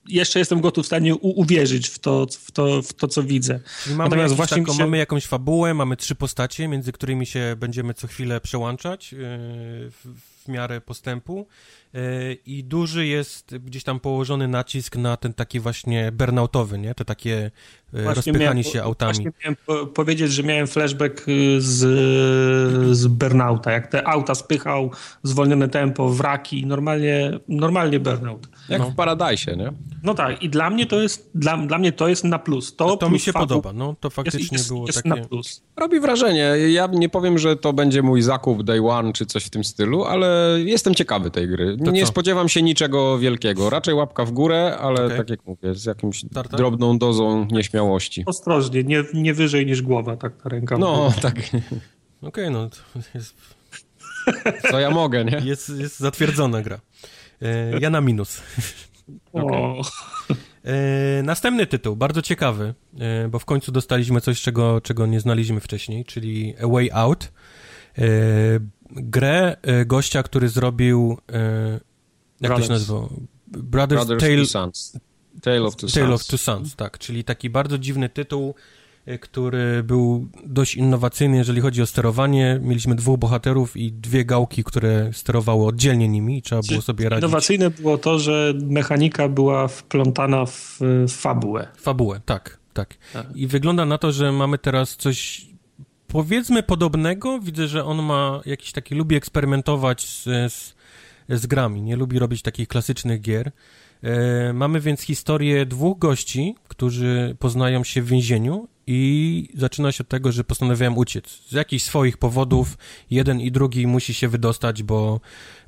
jeszcze 0.08 0.40
jestem 0.40 0.62
gotów 0.62 0.84
w 0.84 0.88
stanie 0.88 1.16
uwierzyć 1.16 1.88
w 1.88 2.00
to, 2.00 2.28
w, 2.32 2.52
to, 2.52 2.82
w 2.82 2.94
to, 2.94 3.08
co 3.08 3.24
widzę. 3.24 3.60
Czyli 3.84 3.96
mamy, 3.96 4.10
Natomiast 4.10 4.36
właśnie 4.36 4.58
taką, 4.58 4.74
się... 4.74 4.84
mamy 4.84 4.98
jakąś 4.98 5.26
fabułę, 5.26 5.74
mamy 5.74 5.98
trzy 5.98 6.16
postacie, 6.16 6.68
między 6.68 6.92
którymi 6.92 7.26
się 7.26 7.56
będziemy 7.58 7.94
co 7.94 8.08
chwilę 8.08 8.42
przełączać 8.42 9.14
yy, 9.14 9.20
w, 9.20 10.31
w 10.46 10.48
miarę 10.48 10.82
postępu. 10.82 11.48
E, 11.94 12.34
i 12.34 12.64
duży 12.64 13.08
jest 13.08 13.58
gdzieś 13.58 13.84
tam 13.84 14.00
położony 14.00 14.48
nacisk 14.48 14.96
na 14.96 15.18
ten 15.18 15.34
taki 15.34 15.60
właśnie 15.60 16.12
burnoutowy, 16.12 16.78
nie? 16.78 16.96
Te 16.96 17.06
takie 17.06 17.52
e, 17.94 18.04
właśnie 18.04 18.14
rozpychanie 18.16 18.46
miałem, 18.46 18.64
się 18.64 18.84
autami. 18.84 19.14
Właśnie 19.14 19.32
miałem 19.44 19.56
po 19.66 19.88
powiedzieć, 19.88 20.32
że 20.32 20.44
miałem 20.44 20.68
flashback 20.68 21.28
y, 21.28 21.62
z, 21.62 21.78
z 22.98 23.08
burnouta, 23.08 23.72
jak 23.72 23.88
te 23.88 24.08
auta 24.08 24.36
spychał, 24.36 24.92
zwolnione 25.24 25.70
tempo, 25.70 26.10
wraki, 26.10 26.66
normalnie, 26.66 27.40
normalnie 27.48 28.00
burnout. 28.00 28.48
Jak 28.70 28.80
no. 28.80 28.90
w 28.90 28.96
Paradise, 28.96 29.58
nie? 29.58 29.72
No 30.04 30.14
tak, 30.14 30.44
i 30.44 30.50
dla 30.50 30.70
mnie 30.70 30.86
to 30.86 31.02
jest, 31.02 31.30
dla, 31.36 31.58
dla 31.58 31.78
mnie 31.78 31.92
to 31.92 32.08
jest 32.08 32.24
na 32.24 32.40
plus. 32.40 32.76
To, 32.76 32.98
to 32.98 33.10
mi 33.10 33.20
się 33.20 33.34
podoba, 33.34 33.74
no, 33.74 33.96
to 34.00 34.10
faktycznie 34.10 34.58
jest, 34.58 34.68
było 34.68 34.86
jest 34.88 35.04
takie... 35.04 35.22
na 35.22 35.28
plus. 35.28 35.64
Robi 35.78 36.00
wrażenie. 36.00 36.56
Ja 36.70 36.88
nie 36.92 37.10
powiem, 37.10 37.38
że 37.38 37.56
to 37.56 37.74
będzie 37.74 38.02
mój 38.02 38.22
zakup 38.22 38.64
day 38.64 38.88
one, 38.88 39.14
czy 39.14 39.26
coś 39.26 39.46
w 39.46 39.50
tym 39.50 39.64
stylu, 39.64 40.04
ale 40.04 40.31
jestem 40.66 40.96
ciekawy 40.96 41.32
tej 41.32 41.48
gry 41.48 41.78
nie 41.92 42.06
spodziewam 42.06 42.50
się 42.50 42.62
niczego 42.62 43.20
wielkiego. 43.20 43.70
Raczej 43.70 43.94
łapka 43.94 44.26
w 44.26 44.32
górę, 44.32 44.78
ale 44.82 45.06
okay. 45.06 45.18
tak 45.18 45.30
jak 45.30 45.46
mówię, 45.46 45.76
z 45.76 45.86
jakimś 45.86 46.26
Tartar? 46.34 46.58
drobną 46.60 46.98
dozą 46.98 47.48
nieśmiałości. 47.52 48.24
Ostrożnie, 48.26 48.84
nie, 48.84 49.04
nie 49.14 49.34
wyżej 49.34 49.66
niż 49.66 49.82
głowa, 49.82 50.18
tak 50.18 50.42
ta 50.44 50.50
ręka. 50.50 50.78
No, 50.78 51.14
tak. 51.22 51.36
Okej, 52.22 52.48
okay, 52.48 52.50
no 52.50 52.70
jest... 53.14 53.36
Co 54.72 54.80
ja 54.80 54.90
mogę, 54.90 55.26
nie? 55.26 55.42
Jest, 55.44 55.70
jest 55.70 56.00
zatwierdzona 56.00 56.62
gra. 56.62 56.80
E, 57.42 57.80
ja 57.80 57.90
na 57.90 58.02
minus. 58.02 58.42
okay. 59.34 59.82
e, 60.64 61.24
następny 61.24 61.68
tytuł, 61.68 61.96
bardzo 61.96 62.22
ciekawy, 62.22 62.74
e, 63.00 63.28
bo 63.28 63.40
w 63.40 63.46
końcu 63.46 63.72
dostaliśmy 63.72 64.22
coś, 64.22 64.42
czego, 64.42 64.82
czego 64.82 65.06
nie 65.06 65.20
znaliśmy 65.20 65.60
wcześniej, 65.60 66.06
czyli 66.06 66.54
A 66.64 66.68
Way 66.68 66.92
Out. 66.92 67.32
E, 68.98 69.02
grę 69.02 69.58
e, 69.62 69.86
gościa, 69.86 70.24
który 70.24 70.50
zrobił 70.50 71.18
jak 72.42 72.50
Brothers. 72.50 72.60
to 72.60 72.68
się 72.68 72.74
nazywa? 72.74 73.08
Brothers, 73.48 74.06
Brothers 74.06 74.24
Tale, 74.24 74.46
Sons. 74.46 74.98
Tale 75.42 75.64
of 75.64 75.76
Two 75.76 75.88
Tale 75.88 76.08
Sons. 76.08 76.22
of 76.22 76.28
Two 76.28 76.38
Sons, 76.38 76.76
tak, 76.76 76.98
czyli 76.98 77.24
taki 77.24 77.50
bardzo 77.50 77.78
dziwny 77.78 78.10
tytuł, 78.10 78.56
e, 79.06 79.18
który 79.18 79.84
był 79.84 80.28
dość 80.46 80.76
innowacyjny, 80.76 81.38
jeżeli 81.38 81.62
chodzi 81.62 81.82
o 81.82 81.86
sterowanie. 81.86 82.60
Mieliśmy 82.62 82.96
dwóch 82.96 83.20
bohaterów 83.20 83.78
i 83.78 83.92
dwie 83.92 84.26
gałki, 84.26 84.64
które 84.64 85.10
sterowały 85.14 85.66
oddzielnie 85.66 86.08
nimi 86.08 86.38
i 86.38 86.42
trzeba 86.42 86.62
było 86.70 86.82
sobie 86.82 87.10
radzić. 87.10 87.24
Innowacyjne 87.24 87.70
było 87.70 87.98
to, 87.98 88.20
że 88.20 88.54
mechanika 88.62 89.30
była 89.30 89.68
wplątana 89.68 90.46
w 90.46 90.80
fabułę. 91.10 91.68
Fabułę, 91.78 92.22
tak, 92.26 92.60
tak. 92.74 92.98
tak. 93.14 93.28
I 93.36 93.48
wygląda 93.48 93.86
na 93.86 93.98
to, 93.98 94.12
że 94.12 94.32
mamy 94.32 94.58
teraz 94.58 94.96
coś 94.98 95.51
powiedzmy 96.12 96.64
podobnego. 96.64 97.40
Widzę, 97.40 97.68
że 97.68 97.86
on 97.86 98.04
ma 98.04 98.42
jakiś 98.46 98.72
taki, 98.72 98.96
lubi 98.96 99.16
eksperymentować 99.16 100.08
z, 100.08 100.24
z 100.54 100.76
z 101.30 101.46
grami, 101.48 101.82
nie 101.82 101.96
lubi 101.96 102.20
robić 102.20 102.42
takich 102.42 102.68
klasycznych 102.68 103.22
gier. 103.22 103.52
E, 104.04 104.54
mamy 104.54 104.80
więc 104.80 105.02
historię 105.02 105.66
dwóch 105.66 106.00
gości, 106.00 106.56
którzy 106.68 107.36
poznają 107.40 107.84
się 107.84 108.02
w 108.02 108.08
więzieniu 108.08 108.68
i 108.88 109.50
zaczyna 109.56 109.92
się 109.92 110.04
od 110.04 110.08
tego, 110.08 110.32
że 110.32 110.44
postanawiają 110.44 110.96
uciec. 110.96 111.42
Z 111.50 111.52
jakichś 111.52 111.84
swoich 111.84 112.18
powodów 112.18 112.78
jeden 113.10 113.42
i 113.42 113.52
drugi 113.52 113.88
musi 113.88 114.14
się 114.14 114.28
wydostać, 114.28 114.84
bo, 114.84 115.20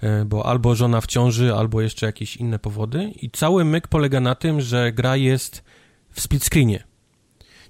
e, 0.01 0.25
bo 0.25 0.45
albo 0.45 0.75
żona 0.75 1.01
w 1.01 1.08
ciąży, 1.08 1.53
albo 1.53 1.82
jeszcze 1.82 2.06
jakieś 2.06 2.36
inne 2.36 2.60
powody. 2.60 3.12
I 3.21 3.29
cały 3.29 3.65
myk 3.65 3.88
polega 3.88 4.19
na 4.19 4.36
tym, 4.36 4.62
że 4.62 4.91
gra 4.91 5.17
jest 5.17 5.63
w 6.12 6.21
split 6.21 6.43
screenie. 6.43 6.92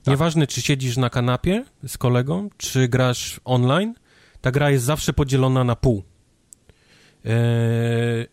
Tak. 0.04 0.12
Nieważne, 0.12 0.48
czy 0.48 0.62
siedzisz 0.62 0.98
na 0.98 1.10
kanapie 1.10 1.66
z 1.88 1.98
kolegą, 1.98 2.50
czy 2.58 2.88
grasz 2.88 3.40
online, 3.46 3.94
ta 4.42 4.52
gra 4.52 4.72
jest 4.72 4.86
zawsze 4.86 5.14
podzielona 5.14 5.64
na 5.64 5.76
pół. 5.76 6.04
Eee, 7.26 8.28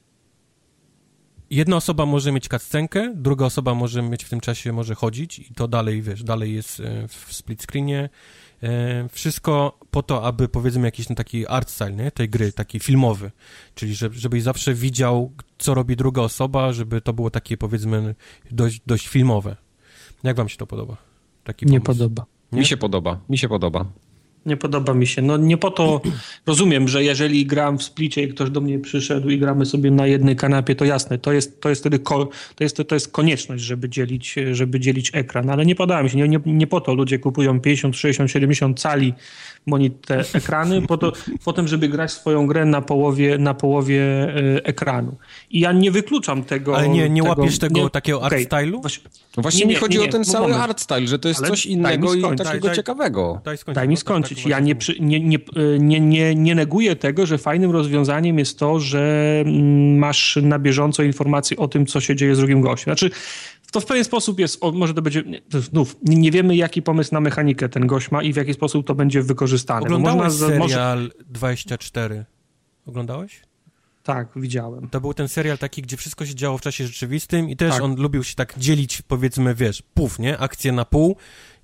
jedna 1.51 1.77
osoba 1.77 2.07
może 2.07 2.33
mieć 2.33 2.49
cutscenkę, 2.49 3.13
druga 3.17 3.47
osoba 3.47 3.75
może 3.75 4.03
mieć 4.03 4.25
w 4.25 4.29
tym 4.29 4.41
czasie, 4.41 4.73
może 4.73 4.95
chodzić 4.95 5.39
i 5.39 5.55
to 5.55 5.69
dalej, 5.69 6.03
wiesz, 6.03 6.23
dalej 6.23 6.55
jest 6.55 6.81
e, 6.81 7.09
w 7.09 7.35
split 7.35 7.63
screenie. 7.63 8.09
E, 8.63 9.09
wszystko 9.09 9.79
po 9.91 10.03
to, 10.03 10.25
aby 10.25 10.49
powiedzmy 10.49 10.87
jakiś 10.87 11.07
ten 11.07 11.17
taki 11.17 11.47
art 11.47 11.71
style, 11.71 11.93
nie? 11.93 12.11
tej 12.11 12.29
gry, 12.29 12.53
taki 12.53 12.81
filmowy, 12.81 13.31
czyli 13.75 13.95
żeby, 13.95 14.19
żebyś 14.19 14.43
zawsze 14.43 14.75
widział, 14.75 15.33
co 15.59 15.75
robi 15.75 15.97
druga 15.97 16.23
osoba, 16.23 16.73
żeby 16.73 17.01
to 17.01 17.13
było 17.13 17.31
takie 17.31 17.57
powiedzmy 17.57 18.15
dość, 18.51 18.81
dość 18.87 19.09
filmowe. 19.09 19.57
Jak 20.23 20.37
wam 20.37 20.49
się 20.49 20.57
to 20.57 20.67
podoba? 20.67 21.10
Taki 21.45 21.67
nie 21.67 21.81
podoba. 21.81 22.27
Nie? 22.53 22.59
Mi 22.59 22.67
się 22.67 22.77
podoba, 22.77 23.21
mi 23.29 23.39
się 23.39 23.49
podoba. 23.49 23.85
Nie 24.47 24.57
podoba 24.57 24.95
mi 24.95 25.07
się. 25.07 25.23
No 25.23 25.37
nie 25.37 25.57
po 25.57 25.71
to 25.71 26.01
rozumiem, 26.47 26.89
że 26.89 27.05
jeżeli 27.05 27.47
gram 27.47 27.79
w 27.79 27.83
splicie 27.83 28.23
i 28.23 28.29
ktoś 28.29 28.51
do 28.51 28.61
mnie 28.61 28.79
przyszedł 28.79 29.31
i 29.31 29.39
gramy 29.39 29.67
sobie 29.67 29.91
na 29.91 30.07
jednej 30.07 30.37
kanapie, 30.37 30.75
to 30.75 30.85
jasne, 30.85 31.19
to 31.19 31.33
jest, 31.33 31.61
to 31.61 31.69
jest 31.69 31.81
wtedy 31.81 31.99
ko, 31.99 32.29
to 32.55 32.65
jest, 32.65 32.83
to 32.89 32.95
jest 32.95 33.13
konieczność, 33.13 33.65
żeby 33.65 33.89
dzielić, 33.89 34.35
żeby 34.53 34.81
dzielić 34.81 35.11
ekran, 35.15 35.51
ale 35.51 35.67
nie 35.67 35.75
podoba 35.75 36.03
mi 36.03 36.11
się. 36.11 36.17
Nie, 36.17 36.29
nie, 36.29 36.41
nie 36.47 36.67
po 36.67 36.81
to 36.81 36.95
ludzie 36.95 37.19
kupują 37.19 37.61
50, 37.61 37.97
60, 37.97 38.31
70 38.31 38.81
cali 38.81 39.15
te 40.07 40.25
ekrany, 40.35 40.83
po 40.83 40.97
to, 40.97 41.13
potem, 41.45 41.69
żeby 41.69 41.89
grać 41.89 42.13
swoją 42.13 42.47
grę 42.47 42.65
na 42.65 42.83
połowie, 42.83 43.39
na 43.39 43.55
połowie 43.55 44.03
e, 44.03 44.65
ekranu. 44.65 45.17
I 45.51 45.61
ja 45.61 45.73
nie 45.73 45.91
wykluczam 45.91 46.45
tego. 46.45 46.77
Ale 46.77 46.89
nie, 46.89 47.11
nie 47.11 47.23
tego, 47.23 47.41
łapiesz 47.41 47.59
tego 47.59 47.83
nie, 47.83 47.91
takiego 47.91 48.21
okay. 48.21 48.39
art 48.39 48.47
stylu? 48.47 48.81
Właśnie, 48.81 49.11
no 49.37 49.43
właśnie 49.43 49.67
nie, 49.67 49.67
mi 49.67 49.75
chodzi 49.75 50.01
o 50.01 50.09
ten 50.09 50.25
cały 50.25 50.55
art 50.55 50.81
style, 50.81 51.07
że 51.07 51.19
to 51.19 51.29
jest 51.29 51.41
Ale 51.41 51.49
coś 51.49 51.67
innego 51.67 52.15
i 52.15 52.23
takiego 52.23 52.67
daj, 52.67 52.77
ciekawego. 52.77 53.41
Daj, 53.45 53.57
daj 53.75 53.89
mi 53.89 53.97
skończyć. 53.97 54.39
Tak, 54.39 54.43
tak, 54.43 54.51
ja 54.51 54.61
nie, 54.61 54.75
nie, 55.01 55.21
nie, 55.21 55.39
nie, 55.79 56.01
nie, 56.01 56.35
nie 56.35 56.55
neguję 56.55 56.97
tego, 56.97 57.27
że 57.27 57.39
fajnym 57.39 57.71
rozwiązaniem 57.71 58.39
jest 58.39 58.59
to, 58.59 58.81
że 58.81 59.35
mm, 59.47 59.99
masz 59.99 60.39
na 60.43 60.59
bieżąco 60.59 61.03
informacje 61.03 61.57
o 61.57 61.69
tym, 61.69 61.87
co 61.87 62.01
się 62.01 62.17
dzieje 62.17 62.35
z 62.35 62.39
drugim 62.39 62.61
gościem. 62.61 62.85
Znaczy, 62.85 63.11
to 63.71 63.81
w 63.81 63.87
pewien 63.87 64.05
sposób 64.05 64.41
jest, 64.41 64.61
może 64.73 64.95
to 64.95 65.03
będzie, 65.03 65.23
znów, 65.49 65.97
nie, 66.03 66.17
nie, 66.17 66.31
wiemy 66.31 66.57
jaki 66.57 66.83
pomysł 66.83 67.15
na 67.15 67.21
mechanikę 67.21 67.69
ten 67.69 67.87
gość 67.87 68.11
ma 68.11 68.23
i 68.23 68.33
w 68.33 68.37
jaki 68.37 68.55
sposób 68.55 68.87
to 68.87 68.95
będzie 68.95 69.23
wykorzystane. 69.23 69.81
Oglądałeś 69.81 70.33
serial 70.33 70.59
może... 70.59 71.09
24? 71.27 72.25
Oglądałeś? 72.87 73.41
Tak, 74.03 74.29
widziałem. 74.37 74.89
To 74.89 75.01
był 75.01 75.15
ten 75.15 75.29
serial 75.29 75.59
taki, 75.59 75.83
gdzie 75.83 75.97
wszystko 75.97 76.27
się 76.27 76.35
działo 76.35 76.59
w 76.59 76.61
czasie 76.61 76.87
rzeczywistym 76.87 77.51
i 77.51 77.57
też 77.57 77.71
tak. 77.71 77.83
on 77.83 77.97
lubił 77.97 78.25
się 78.25 78.35
tak 78.35 78.59
dzielić, 78.59 79.03
powiedzmy, 79.03 79.55
wiesz, 79.55 79.83
pół, 79.95 80.11
nie? 80.19 80.39
Akcje 80.39 80.73
na 80.73 80.85
pół 80.85 81.17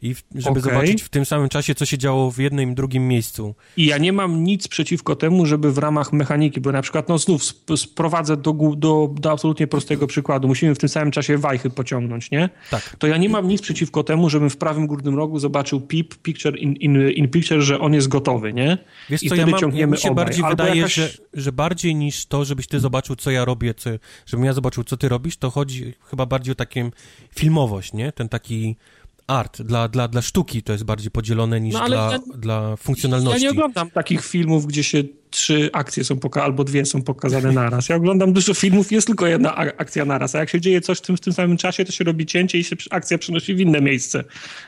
i 0.06 0.14
w, 0.14 0.22
żeby 0.34 0.60
okay. 0.60 0.72
zobaczyć 0.72 1.02
w 1.02 1.08
tym 1.08 1.24
samym 1.24 1.48
czasie, 1.48 1.74
co 1.74 1.86
się 1.86 1.98
działo 1.98 2.30
w 2.30 2.38
jednym 2.38 2.72
i 2.72 2.74
drugim 2.74 3.08
miejscu. 3.08 3.54
I 3.76 3.86
ja 3.86 3.98
nie 3.98 4.12
mam 4.12 4.44
nic 4.44 4.68
przeciwko 4.68 5.16
temu, 5.16 5.46
żeby 5.46 5.72
w 5.72 5.78
ramach 5.78 6.12
mechaniki, 6.12 6.60
bo 6.60 6.72
na 6.72 6.82
przykład, 6.82 7.08
no 7.08 7.18
znów 7.18 7.42
sprowadzę 7.76 8.36
do, 8.36 8.52
do, 8.76 9.14
do 9.14 9.30
absolutnie 9.30 9.66
prostego 9.66 10.06
przykładu, 10.06 10.48
musimy 10.48 10.74
w 10.74 10.78
tym 10.78 10.88
samym 10.88 11.10
czasie 11.10 11.38
wajchy 11.38 11.70
pociągnąć, 11.70 12.30
nie? 12.30 12.48
Tak. 12.70 12.96
To 12.98 13.06
ja 13.06 13.16
nie 13.16 13.28
mam 13.28 13.48
nic 13.48 13.62
przeciwko 13.62 14.04
temu, 14.04 14.30
żebym 14.30 14.50
w 14.50 14.56
prawym 14.56 14.86
górnym 14.86 15.16
rogu 15.16 15.38
zobaczył 15.38 15.80
PIP, 15.80 16.14
Picture 16.14 16.58
in, 16.58 16.72
in, 16.72 17.10
in 17.10 17.28
Picture, 17.28 17.60
że 17.60 17.80
on 17.80 17.94
jest 17.94 18.08
gotowy, 18.08 18.52
nie? 18.52 18.78
Wiesz 19.10 19.22
I 19.22 19.28
co, 19.28 19.34
wtedy 19.34 19.50
ja 19.50 19.52
mam, 19.52 19.60
ciągniemy 19.60 19.92
mi 19.92 19.98
się 19.98 20.10
obaj. 20.10 20.24
bardziej 20.24 20.44
Albo 20.44 20.62
wydaje, 20.62 20.76
jakaś... 20.76 20.94
że, 20.94 21.08
że 21.34 21.52
bardziej 21.52 21.94
niż 21.94 22.26
to, 22.26 22.44
żebyś 22.44 22.66
ty 22.66 22.80
zobaczył, 22.80 23.16
co 23.16 23.30
ja 23.30 23.44
robię, 23.44 23.74
co, 23.74 23.90
żebym 24.26 24.46
ja 24.46 24.52
zobaczył, 24.52 24.84
co 24.84 24.96
ty 24.96 25.08
robisz, 25.08 25.36
to 25.36 25.50
chodzi 25.50 25.94
chyba 26.10 26.26
bardziej 26.26 26.52
o 26.52 26.54
taką 26.54 26.90
filmowość, 27.34 27.92
nie? 27.92 28.12
Ten 28.12 28.28
taki 28.28 28.76
art, 29.26 29.62
dla, 29.62 29.88
dla, 29.88 30.08
dla 30.08 30.22
sztuki 30.22 30.62
to 30.62 30.72
jest 30.72 30.84
bardziej 30.84 31.10
podzielone 31.10 31.60
niż 31.60 31.74
no, 31.74 31.86
dla, 31.86 32.12
ja, 32.12 32.18
dla 32.34 32.76
funkcjonalności. 32.76 33.44
Ja 33.44 33.50
nie 33.50 33.58
oglądam 33.58 33.90
takich 33.90 34.26
filmów, 34.26 34.66
gdzie 34.66 34.84
się 34.84 35.02
trzy 35.30 35.70
akcje 35.72 36.04
są 36.04 36.18
pokazane, 36.18 36.44
albo 36.46 36.64
dwie 36.64 36.86
są 36.86 37.02
pokazane 37.02 37.52
naraz. 37.52 37.88
Ja 37.88 37.96
oglądam 37.96 38.32
dużo 38.32 38.54
filmów, 38.54 38.92
jest 38.92 39.06
tylko 39.06 39.26
jedna 39.26 39.56
akcja 39.56 40.04
naraz, 40.04 40.34
a 40.34 40.38
jak 40.38 40.50
się 40.50 40.60
dzieje 40.60 40.80
coś 40.80 40.98
w 40.98 41.00
tym, 41.00 41.16
w 41.16 41.20
tym 41.20 41.32
samym 41.32 41.56
czasie, 41.56 41.84
to 41.84 41.92
się 41.92 42.04
robi 42.04 42.26
cięcie 42.26 42.58
i 42.58 42.64
się 42.64 42.76
akcja 42.90 43.18
przenosi 43.18 43.54
w 43.54 43.60
inne 43.60 43.80
miejsce. 43.80 44.24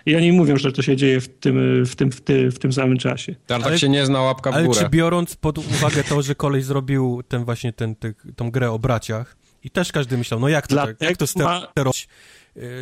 I 0.06 0.16
oni 0.16 0.32
mówią, 0.32 0.56
że 0.56 0.72
to 0.72 0.82
się 0.82 0.96
dzieje 0.96 1.20
w 1.20 1.28
tym, 1.28 1.84
w 1.86 1.96
tym, 1.96 2.12
w 2.12 2.20
tym, 2.20 2.50
w 2.50 2.58
tym 2.58 2.72
samym 2.72 2.98
czasie. 2.98 3.34
Tam 3.46 3.62
tak 3.62 3.78
się 3.78 3.88
nie 3.88 4.06
zna 4.06 4.20
łapka 4.20 4.52
w 4.52 4.54
ale 4.54 4.66
górę. 4.66 4.80
Ale 4.80 4.88
czy 4.88 4.96
biorąc 4.96 5.36
pod 5.36 5.58
uwagę 5.58 6.04
to, 6.04 6.22
że 6.22 6.34
kolej 6.34 6.62
zrobił 6.62 7.22
ten 7.28 7.44
właśnie 7.44 7.72
ten, 7.72 7.96
ten, 7.96 8.14
tą 8.36 8.50
grę 8.50 8.70
o 8.70 8.78
braciach 8.78 9.36
i 9.64 9.70
też 9.70 9.92
każdy 9.92 10.18
myślał, 10.18 10.40
no 10.40 10.48
jak 10.48 10.66
to, 10.66 10.76
tak, 10.76 10.96
jak 11.00 11.16
to 11.16 11.26
sterować? 11.26 12.08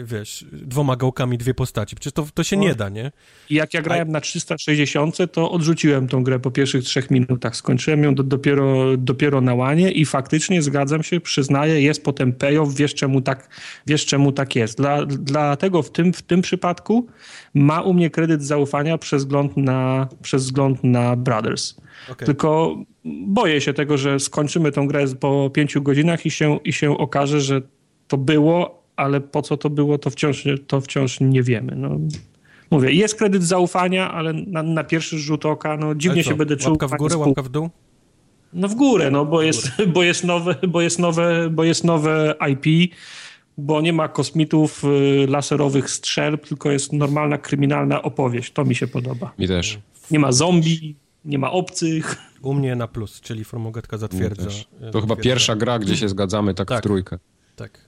Wiesz, 0.04 0.44
dwoma 0.52 0.96
gałkami 0.96 1.38
dwie 1.38 1.54
postaci. 1.54 1.96
Przecież 1.96 2.12
to, 2.12 2.26
to 2.34 2.44
się 2.44 2.56
nie 2.56 2.74
da, 2.74 2.88
nie? 2.88 3.12
I 3.50 3.54
jak 3.54 3.74
ja 3.74 3.82
grałem 3.82 4.10
na 4.10 4.20
360, 4.20 5.16
to 5.32 5.50
odrzuciłem 5.50 6.08
tą 6.08 6.22
grę 6.22 6.38
po 6.38 6.50
pierwszych 6.50 6.84
trzech 6.84 7.10
minutach. 7.10 7.56
Skończyłem 7.56 8.04
ją 8.04 8.14
do, 8.14 8.22
dopiero, 8.22 8.96
dopiero 8.96 9.40
na 9.40 9.54
łanie 9.54 9.92
i 9.92 10.04
faktycznie 10.04 10.62
zgadzam 10.62 11.02
się, 11.02 11.20
przyznaję, 11.20 11.82
jest 11.82 12.04
potem 12.04 12.32
payoff, 12.32 12.74
wiesz 12.74 12.94
czemu 12.94 13.20
tak, 13.20 13.48
wiesz 13.86 14.06
czemu 14.06 14.32
tak 14.32 14.56
jest. 14.56 14.76
Dla, 14.76 15.06
dlatego 15.06 15.82
w 15.82 15.90
tym, 15.90 16.12
w 16.12 16.22
tym 16.22 16.42
przypadku 16.42 17.06
ma 17.54 17.82
u 17.82 17.94
mnie 17.94 18.10
kredyt 18.10 18.42
zaufania 18.42 18.98
przez 18.98 19.22
wzgląd 19.22 19.56
na, 19.56 20.08
przez 20.22 20.44
wzgląd 20.44 20.84
na 20.84 21.16
Brothers. 21.16 21.76
Okay. 22.10 22.26
Tylko 22.26 22.76
boję 23.04 23.60
się 23.60 23.72
tego, 23.72 23.98
że 23.98 24.20
skończymy 24.20 24.72
tą 24.72 24.86
grę 24.86 25.04
po 25.20 25.50
pięciu 25.54 25.82
godzinach 25.82 26.26
i 26.26 26.30
się, 26.30 26.58
i 26.64 26.72
się 26.72 26.98
okaże, 26.98 27.40
że 27.40 27.62
to 28.08 28.16
było, 28.16 28.85
ale 28.96 29.20
po 29.20 29.42
co 29.42 29.56
to 29.56 29.70
było, 29.70 29.98
to 29.98 30.10
wciąż, 30.10 30.44
to 30.66 30.80
wciąż 30.80 31.20
nie 31.20 31.42
wiemy. 31.42 31.76
No, 31.76 31.98
mówię, 32.70 32.92
jest 32.92 33.14
kredyt 33.14 33.42
zaufania, 33.42 34.12
ale 34.12 34.32
na, 34.32 34.62
na 34.62 34.84
pierwszy 34.84 35.18
rzut 35.18 35.46
oka, 35.46 35.76
no 35.76 35.94
dziwnie 35.94 36.24
się 36.24 36.34
będę 36.34 36.56
czuł. 36.56 36.72
Łapka 36.72 36.88
w 36.88 36.98
górę, 36.98 37.16
łapka 37.16 37.42
w 37.42 37.48
dół? 37.48 37.70
No 38.52 38.68
w 38.68 38.74
górę, 38.74 39.10
no 39.10 39.24
bo 39.24 39.42
jest, 39.42 39.70
bo 39.94 40.02
jest 40.02 40.24
nowe, 40.24 40.54
bo 40.68 40.80
jest 40.80 40.98
nowe, 40.98 41.50
bo 41.50 41.64
jest 41.64 41.84
nowe 41.84 42.34
IP, 42.50 42.92
bo 43.58 43.80
nie 43.80 43.92
ma 43.92 44.08
kosmitów, 44.08 44.84
y, 44.84 45.26
laserowych 45.28 45.90
strzelb, 45.90 46.48
tylko 46.48 46.70
jest 46.70 46.92
normalna 46.92 47.38
kryminalna 47.38 48.02
opowieść. 48.02 48.52
To 48.52 48.64
mi 48.64 48.74
się 48.74 48.86
podoba. 48.86 49.32
Mi 49.38 49.48
też. 49.48 49.78
Nie 50.10 50.18
ma 50.18 50.32
zombie, 50.32 50.96
nie 51.24 51.38
ma 51.38 51.50
obcych. 51.50 52.16
U 52.42 52.54
mnie 52.54 52.76
na 52.76 52.88
plus, 52.88 53.20
czyli 53.20 53.44
Formogetka 53.44 53.98
zatwierdza. 53.98 54.50
To 54.92 55.00
chyba 55.00 55.16
pierwsza 55.16 55.56
gra, 55.56 55.78
gdzie 55.78 55.96
się 55.96 56.08
zgadzamy 56.08 56.54
tak, 56.54 56.68
tak 56.68 56.78
w 56.78 56.82
trójkę. 56.82 57.18
Tak. 57.56 57.85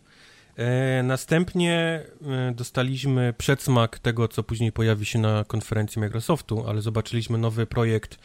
E, 0.59 1.03
następnie 1.03 2.03
e, 2.27 2.53
dostaliśmy 2.55 3.35
przedsmak 3.39 3.99
tego, 3.99 4.29
co 4.29 4.43
później 4.43 4.73
pojawi 4.73 5.07
się 5.07 5.19
na 5.19 5.45
konferencji 5.45 6.01
Microsoftu, 6.01 6.65
ale 6.69 6.83
zobaczyliśmy 6.83 7.39
nowy 7.39 7.67
projekt 7.67 8.19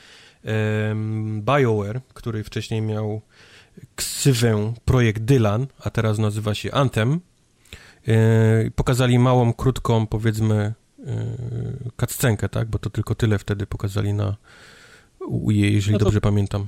BioWare, 1.40 2.02
który 2.14 2.44
wcześniej 2.44 2.82
miał 2.82 3.22
ksywę 3.96 4.74
projekt 4.86 5.22
Dylan, 5.22 5.68
a 5.80 5.90
teraz 5.90 6.18
nazywa 6.20 6.54
się 6.54 6.72
Anthem. 6.72 7.20
E, 8.08 8.72
pokazali 8.76 9.20
małą, 9.20 9.54
krótką, 9.54 10.08
powiedzmy, 10.08 10.74
cutscenkę, 12.00 12.50
tak? 12.50 12.68
Bo 12.68 12.80
to 12.80 12.90
tylko 12.90 13.16
tyle 13.16 13.40
wtedy 13.40 13.68
pokazali 13.68 14.14
na 14.14 14.36
UE, 15.20 15.52
jeżeli 15.52 15.94
no 15.94 16.00
dobrze 16.00 16.22
pamiętam. 16.22 16.68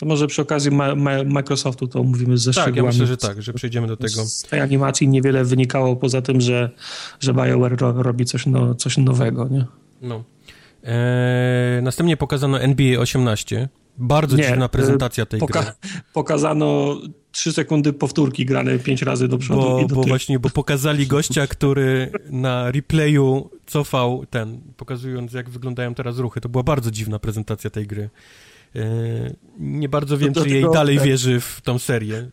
To 0.00 0.06
może 0.06 0.26
przy 0.26 0.42
okazji 0.42 0.70
ma, 0.70 0.94
ma, 0.94 1.24
Microsoftu 1.24 1.86
to 1.86 2.02
mówimy 2.02 2.38
ze 2.38 2.52
tak, 2.52 2.62
szczegółami. 2.62 2.88
Tak, 2.88 2.98
ja 2.98 3.02
myślę, 3.02 3.06
że 3.06 3.16
tak, 3.16 3.42
że 3.42 3.52
przejdziemy 3.52 3.86
do 3.86 3.96
tego. 3.96 4.24
Z 4.24 4.42
tej 4.42 4.60
animacji 4.60 5.08
niewiele 5.08 5.44
wynikało 5.44 5.96
poza 5.96 6.22
tym, 6.22 6.40
że, 6.40 6.70
że 7.20 7.34
BioWare 7.34 7.80
ro, 7.80 8.02
robi 8.02 8.24
coś, 8.24 8.46
no, 8.46 8.74
coś 8.74 8.96
nowego, 8.96 9.48
nie? 9.48 9.66
No. 10.02 10.24
Eee, 10.84 11.82
następnie 11.82 12.16
pokazano 12.16 12.60
NBA 12.60 13.00
18. 13.00 13.68
Bardzo 13.98 14.36
nie, 14.36 14.44
dziwna 14.44 14.68
prezentacja 14.68 15.26
tej 15.26 15.40
poka 15.40 15.62
gry. 15.62 15.72
Pokazano 16.12 16.96
trzy 17.32 17.52
sekundy 17.52 17.92
powtórki 17.92 18.46
grane 18.46 18.78
pięć 18.78 19.02
razy 19.02 19.28
do 19.28 19.38
przodu 19.38 19.60
bo, 19.60 19.80
i 19.80 19.86
do 19.86 19.94
Bo 19.94 20.02
właśnie, 20.02 20.38
bo 20.38 20.50
pokazali 20.50 21.06
gościa, 21.06 21.46
który 21.46 22.12
na 22.30 22.70
replayu 22.70 23.50
cofał 23.66 24.26
ten, 24.30 24.60
pokazując 24.76 25.32
jak 25.32 25.50
wyglądają 25.50 25.94
teraz 25.94 26.18
ruchy. 26.18 26.40
To 26.40 26.48
była 26.48 26.62
bardzo 26.62 26.90
dziwna 26.90 27.18
prezentacja 27.18 27.70
tej 27.70 27.86
gry. 27.86 28.10
E, 28.76 29.34
nie 29.58 29.88
bardzo 29.88 30.18
wiem, 30.18 30.34
czy 30.34 30.48
jej 30.48 30.64
dalej 30.72 30.96
tak. 30.96 31.06
wierzy 31.06 31.40
w 31.40 31.60
tą 31.60 31.78
serię. 31.78 32.30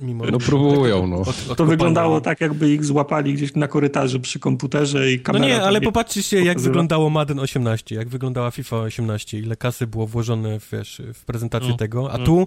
Mimo 0.00 0.24
no 0.26 0.38
próbują, 0.38 1.06
no. 1.06 1.16
Od, 1.16 1.56
to 1.56 1.66
wyglądało 1.66 2.20
tak, 2.20 2.40
jakby 2.40 2.72
ich 2.72 2.84
złapali 2.84 3.34
gdzieś 3.34 3.54
na 3.54 3.68
korytarzu 3.68 4.20
przy 4.20 4.38
komputerze 4.38 5.12
i 5.12 5.20
kamera... 5.20 5.44
No 5.44 5.48
nie, 5.48 5.62
ale 5.62 5.80
popatrzcie 5.80 6.22
się, 6.22 6.40
jak 6.40 6.60
wyglądało 6.60 7.10
Madden 7.10 7.38
18, 7.38 7.94
jak 7.94 8.08
wyglądała 8.08 8.50
FIFA 8.50 8.76
18, 8.76 9.38
ile 9.38 9.56
kasy 9.56 9.86
było 9.86 10.06
włożone 10.06 10.60
w, 10.60 10.70
wiesz, 10.72 11.02
w 11.14 11.24
prezentację 11.24 11.70
no, 11.70 11.76
tego, 11.76 12.12
a 12.12 12.18
no. 12.18 12.24
tu 12.24 12.46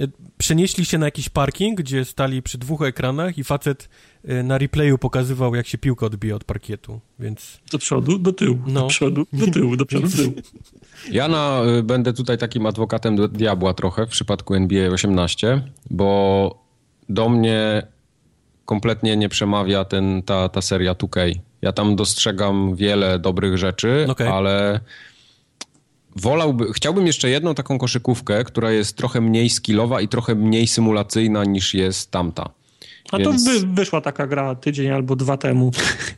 e, 0.00 0.06
przenieśli 0.38 0.84
się 0.84 0.98
na 0.98 1.06
jakiś 1.06 1.28
parking, 1.28 1.78
gdzie 1.78 2.04
stali 2.04 2.42
przy 2.42 2.58
dwóch 2.58 2.82
ekranach 2.82 3.38
i 3.38 3.44
facet 3.44 3.88
e, 4.24 4.42
na 4.42 4.58
replayu 4.58 4.98
pokazywał, 4.98 5.54
jak 5.54 5.66
się 5.66 5.78
piłka 5.78 6.06
odbija 6.06 6.36
od 6.36 6.44
parkietu, 6.44 7.00
więc... 7.18 7.60
Do 7.72 7.78
przodu, 7.78 8.18
do 8.18 8.32
tyłu, 8.32 8.58
no. 8.66 8.80
do 8.80 8.86
przodu, 8.86 9.26
do 9.32 9.46
tyłu, 9.46 9.76
do 9.76 9.86
przodu, 9.86 10.08
do 10.08 10.16
tyłu. 10.16 10.32
Ja 11.10 11.28
na, 11.28 11.62
y, 11.78 11.82
będę 11.82 12.12
tutaj 12.12 12.38
takim 12.38 12.66
adwokatem 12.66 13.16
do 13.16 13.28
diabła 13.28 13.74
trochę 13.74 14.06
w 14.06 14.08
przypadku 14.08 14.54
NBA 14.54 14.90
18, 14.90 15.62
bo 15.90 16.61
do 17.12 17.28
mnie 17.28 17.86
kompletnie 18.64 19.16
nie 19.16 19.28
przemawia 19.28 19.84
ten, 19.84 20.22
ta, 20.22 20.48
ta 20.48 20.62
seria 20.62 20.94
2K. 20.94 21.34
Ja 21.62 21.72
tam 21.72 21.96
dostrzegam 21.96 22.76
wiele 22.76 23.18
dobrych 23.18 23.58
rzeczy, 23.58 24.06
okay. 24.08 24.32
ale 24.32 24.80
wolałby, 26.16 26.72
chciałbym 26.72 27.06
jeszcze 27.06 27.30
jedną 27.30 27.54
taką 27.54 27.78
koszykówkę, 27.78 28.44
która 28.44 28.70
jest 28.70 28.96
trochę 28.96 29.20
mniej 29.20 29.50
skillowa 29.50 30.00
i 30.00 30.08
trochę 30.08 30.34
mniej 30.34 30.66
symulacyjna 30.66 31.44
niż 31.44 31.74
jest 31.74 32.10
tamta. 32.10 32.50
A 33.12 33.18
Więc... 33.18 33.44
to 33.44 33.50
wy, 33.50 33.66
wyszła 33.66 34.00
taka 34.00 34.26
gra 34.26 34.54
tydzień 34.54 34.90
albo 34.90 35.16
dwa 35.16 35.36
temu. 35.36 35.70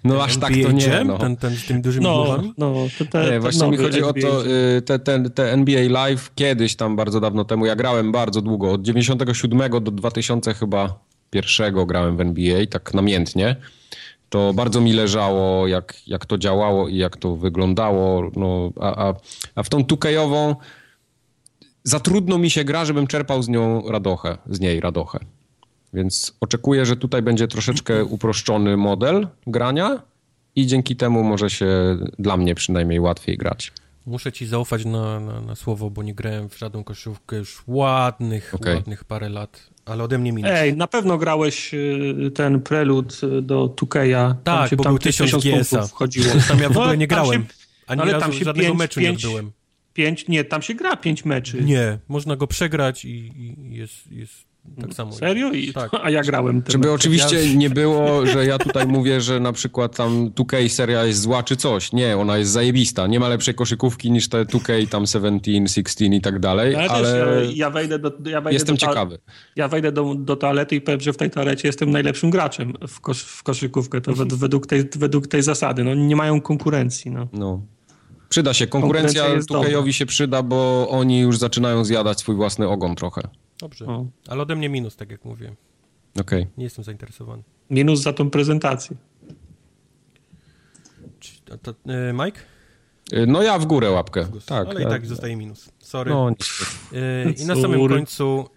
No 0.05 0.25
aż 0.25 0.37
tak 0.37 0.53
to 0.63 0.73
nie. 0.73 1.05
No. 1.05 1.19
Ten, 1.19 1.37
ten 1.37 1.57
z 1.57 1.67
tymi 1.67 1.83
dużymi 1.83 2.05
no? 2.07 2.43
No, 2.59 2.75
te, 2.99 3.05
te, 3.07 3.31
nie, 3.31 3.41
właśnie 3.41 3.69
mi 3.69 3.77
chodzi 3.77 3.99
NBA. 3.99 4.11
o 4.11 4.13
to, 4.13 4.47
y, 4.47 4.83
te, 4.83 4.99
te, 4.99 5.31
te 5.31 5.53
NBA 5.53 5.83
Live 5.89 6.35
kiedyś 6.35 6.77
tam 6.77 6.97
bardzo 6.97 7.21
dawno 7.21 7.45
temu, 7.45 7.67
ja 7.67 7.77
grałem 7.77 8.13
bardzo 8.13 8.43
długo, 8.43 8.73
od 8.73 8.83
97 8.83 9.71
do 9.71 9.91
2000 9.91 10.55
chyba 10.55 10.99
pierwszego 11.31 11.87
grałem 11.87 12.17
w 12.17 12.21
NBA, 12.21 12.67
tak 12.67 12.95
namiętnie. 12.95 13.57
To 14.29 14.53
bardzo 14.55 14.81
mi 14.81 14.93
leżało, 14.93 15.69
jak, 15.69 15.95
jak 16.07 16.27
to 16.27 16.39
działało 16.39 16.89
i 16.89 16.97
jak 16.97 17.17
to 17.17 17.37
wyglądało. 17.37 18.31
No, 18.37 18.71
a, 18.81 19.09
a, 19.09 19.15
a 19.55 19.63
w 19.63 19.69
tą 19.69 19.85
tukejową 19.85 20.57
za 21.85 22.01
trudno 22.01 22.39
mi 22.39 22.51
się 22.51 22.65
gra, 22.65 22.85
żebym 22.85 23.07
czerpał 23.07 23.43
z 23.43 23.49
nią 23.49 23.83
radochę, 23.91 24.39
z 24.51 24.61
niej 24.61 24.81
radochę. 24.81 25.19
Więc 25.95 26.37
oczekuję, 26.41 26.87
że 26.87 26.97
tutaj 26.97 27.23
będzie 27.23 27.49
troszeczkę 27.49 28.05
uproszczony 28.05 28.77
model 28.77 29.29
grania 29.47 30.03
i 30.57 30.67
dzięki 30.67 30.97
temu 30.97 31.25
może 31.25 31.51
się 31.51 31.99
dla 32.19 32.37
mnie 32.37 32.55
przynajmniej 32.55 33.01
łatwiej 33.01 33.39
grać. 33.39 33.73
Muszę 34.07 34.33
ci 34.33 34.47
zaufać 34.47 34.85
na, 34.85 35.21
na, 35.21 35.41
na 35.41 35.55
słowo, 35.55 35.91
bo 35.91 36.03
nie 36.03 36.15
grałem 36.15 36.49
w 36.49 36.59
żadną 36.59 36.85
koszówkę 36.85 37.37
już 37.37 37.63
ładnych, 37.67 38.55
okay. 38.55 38.75
ładnych 38.75 39.05
parę 39.05 39.29
lat, 39.29 39.71
ale 39.85 40.05
ode 40.05 40.19
mnie 40.19 40.33
minus. 40.33 40.51
Ej, 40.55 40.77
na 40.77 40.87
pewno 40.87 41.19
grałeś 41.19 41.75
y, 41.75 42.31
ten 42.35 42.61
prelud 42.61 43.21
y, 43.23 43.43
do 43.43 43.69
Tukeja. 43.69 44.37
Tak, 44.45 44.71
tam 44.71 44.77
bo 44.77 44.85
tam 44.85 44.93
był 44.93 44.99
1000 44.99 45.45
GS-a. 45.45 45.87
wchodziło. 45.87 46.27
Tam 46.49 46.59
ja 46.59 46.69
w 46.69 46.79
ogóle 46.79 46.97
nie 46.97 47.07
grałem. 47.07 47.43
Się, 47.43 47.49
Ani 47.87 48.01
ale 48.01 48.21
tam 48.21 48.33
się 48.33 48.45
żadnego 48.45 48.69
pięć, 48.69 48.79
meczu 48.79 49.01
pięć, 49.01 49.25
nie 49.25 49.31
byłem. 49.31 49.53
Pięć, 49.95 50.29
nie, 50.29 50.45
tam 50.45 50.63
się 50.63 50.75
gra 50.75 50.97
pięć 50.97 51.25
meczy. 51.25 51.63
Nie, 51.63 51.99
można 52.09 52.37
go 52.37 52.47
przegrać 52.47 53.05
i, 53.05 53.09
i 53.11 53.75
jest, 53.75 54.13
jest 54.13 54.54
tak 54.81 54.95
samo. 54.95 55.13
Serio? 55.13 55.51
I, 55.53 55.73
Tak. 55.73 55.91
A 56.03 56.11
ja 56.11 56.23
grałem. 56.23 56.63
ten 56.63 56.73
Żeby 56.73 56.87
mecz. 56.89 56.95
oczywiście 56.95 57.45
Ja- 57.49 57.55
nie 57.55 57.71
było, 57.71 58.27
że 58.27 58.47
ja 58.47 58.59
tutaj 58.59 58.87
mówię, 58.87 59.21
że 59.21 59.41
na 59.41 59.53
przykład 59.53 59.97
tam 59.97 60.31
2K 60.31 60.69
seria 60.69 61.05
jest 61.05 61.21
zła 61.21 61.43
czy 61.43 61.57
coś. 61.57 61.93
Nie, 61.93 62.17
ona 62.17 62.39
jest 62.39 62.51
zajebista. 62.51 63.07
Nie 63.07 63.21
ma 63.21 63.29
lepszej 63.29 63.55
koszykówki 63.55 64.11
niż 64.11 64.29
te 64.29 64.45
2K 64.45 64.89
tam 64.89 65.07
17, 65.07 65.69
16 65.69 66.07
i 66.17 66.21
tak 66.21 66.39
dalej, 66.39 66.73
Ja, 66.73 66.79
ale 66.89 67.13
też, 67.13 67.49
ja, 67.49 67.55
ja 67.67 67.71
wejdę 67.71 67.99
do, 67.99 68.09
ja 68.27 68.41
wejdę 68.41 68.53
jestem 68.55 68.75
do 68.77 68.81
ta- 68.81 68.87
ciekawy. 68.87 69.19
Ja 69.57 69.69
wejdę 69.69 69.93
do, 69.93 70.15
do 70.15 70.37
toalety 70.37 70.77
i 70.77 70.81
powiem, 70.81 71.01
że 71.01 71.13
w 71.13 71.17
tej 71.17 71.31
toalecie 71.31 71.69
jestem 71.69 71.91
najlepszym 71.91 72.31
graczem 72.31 72.73
w, 72.89 73.01
kosz, 73.01 73.23
w 73.23 73.43
koszykówkę. 73.43 74.01
To 74.01 74.13
wed, 74.13 74.35
według, 74.35 74.67
tej, 74.67 74.85
według 74.97 75.27
tej 75.27 75.43
zasady. 75.43 75.85
No, 75.85 75.95
nie 75.95 76.17
mają 76.17 76.41
konkurencji. 76.41 77.11
No. 77.11 77.29
No. 77.33 77.61
Przyda 78.29 78.55
się. 78.55 78.67
Konkurencja 78.67 79.23
Konkurencja 79.23 79.57
2K-owi 79.57 79.93
się 79.93 80.07
przyda, 80.07 80.43
bo 80.43 80.89
oni 80.91 81.21
już 81.21 81.39
zaczynają 81.39 81.85
zjadać 81.85 82.21
swój 82.21 82.35
własny 82.37 82.69
ogon 82.69 82.95
trochę. 82.95 83.23
Dobrze. 83.65 83.87
O. 83.87 84.07
Ale 84.29 84.43
ode 84.43 84.57
mnie 84.57 84.69
minus, 84.69 84.97
tak 84.97 85.11
jak 85.11 85.25
mówię. 85.25 85.55
Okej. 86.21 86.47
Nie 86.57 86.65
jestem 86.65 86.85
zainteresowany. 86.85 87.43
Minus 87.71 88.03
za 88.03 88.13
tą 88.13 88.31
prezentację. 88.31 88.97
Czy- 91.21 91.41
To, 91.45 91.59
to, 91.59 91.71
e, 91.93 92.13
Mike? 92.13 92.41
Y, 93.13 93.27
No 93.27 93.43
ja 93.43 93.59
w 93.59 93.67
górę 93.67 93.91
łapkę. 93.91 94.29
Tak. 94.47 94.69
Ale 94.69 94.81
i 94.81 94.83
ja- 94.85 94.89
tak 94.91 95.07
zostaje 95.07 95.37
minus. 95.37 95.71
Sorry. 95.79 96.11
No, 96.11 96.31
E, 96.31 96.33
I 97.33 97.45
na 97.47 97.55
samym 97.57 97.89
końcu 97.89 98.49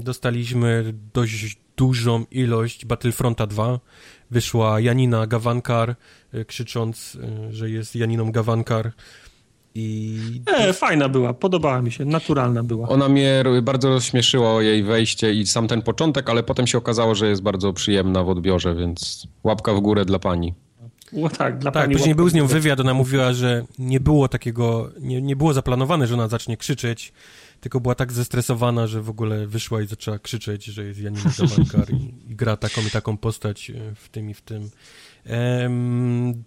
dostaliśmy 0.00 0.94
dość 1.14 1.58
dużą 1.76 2.24
ilość 2.30 2.84
Battlefronta 2.86 3.46
2. 3.46 3.80
Wyszła 4.30 4.80
Janina 4.80 5.26
Gawankar, 5.26 5.96
y, 6.34 6.44
krzycząc, 6.44 7.14
y, 7.14 7.52
że 7.52 7.70
jest 7.70 7.96
Janiną 7.96 8.32
Gawankar. 8.32 8.92
I 9.78 10.42
E, 10.46 10.72
fajna 10.72 11.08
była, 11.08 11.34
podobała 11.34 11.82
mi 11.82 11.92
się, 11.92 12.04
naturalna 12.04 12.62
była. 12.62 12.88
Ona 12.88 13.08
mnie 13.08 13.44
bardzo 13.62 13.88
rozśmieszyło 13.88 14.60
jej 14.60 14.82
wejście 14.82 15.34
i 15.34 15.46
sam 15.46 15.68
ten 15.68 15.82
początek, 15.82 16.30
ale 16.30 16.42
potem 16.42 16.66
się 16.66 16.78
okazało, 16.78 17.14
że 17.14 17.28
jest 17.28 17.42
bardzo 17.42 17.72
przyjemna 17.72 18.24
w 18.24 18.28
odbiorze, 18.28 18.74
więc 18.74 19.26
łapka 19.44 19.74
w 19.74 19.80
górę 19.80 20.04
dla 20.04 20.18
pani. 20.18 20.54
O, 21.22 21.28
tak, 21.28 21.58
dla 21.58 21.70
tak, 21.70 21.82
pani 21.82 21.96
później 21.96 22.14
był 22.14 22.28
z 22.28 22.34
nią 22.34 22.46
wywiad, 22.46 22.80
ona 22.80 22.94
mówiła, 22.94 23.32
że 23.32 23.64
nie 23.78 24.00
było 24.00 24.28
takiego, 24.28 24.90
nie, 25.00 25.22
nie 25.22 25.36
było 25.36 25.54
zaplanowane, 25.54 26.06
że 26.06 26.14
ona 26.14 26.28
zacznie 26.28 26.56
krzyczeć, 26.56 27.12
tylko 27.60 27.80
była 27.80 27.94
tak 27.94 28.12
zestresowana, 28.12 28.86
że 28.86 29.02
w 29.02 29.10
ogóle 29.10 29.46
wyszła 29.46 29.82
i 29.82 29.86
zaczęła 29.86 30.18
krzyczeć, 30.18 30.64
że 30.64 30.84
jest 30.84 31.00
Janina 31.00 31.30
Gawankar 31.38 31.90
i, 31.90 32.32
i 32.32 32.36
gra 32.36 32.56
taką 32.56 32.80
i 32.86 32.90
taką 32.90 33.16
postać 33.16 33.70
y, 33.70 33.94
w 33.94 34.08
tym 34.08 34.30
i 34.30 34.34
w 34.34 34.40
tym. 34.40 34.70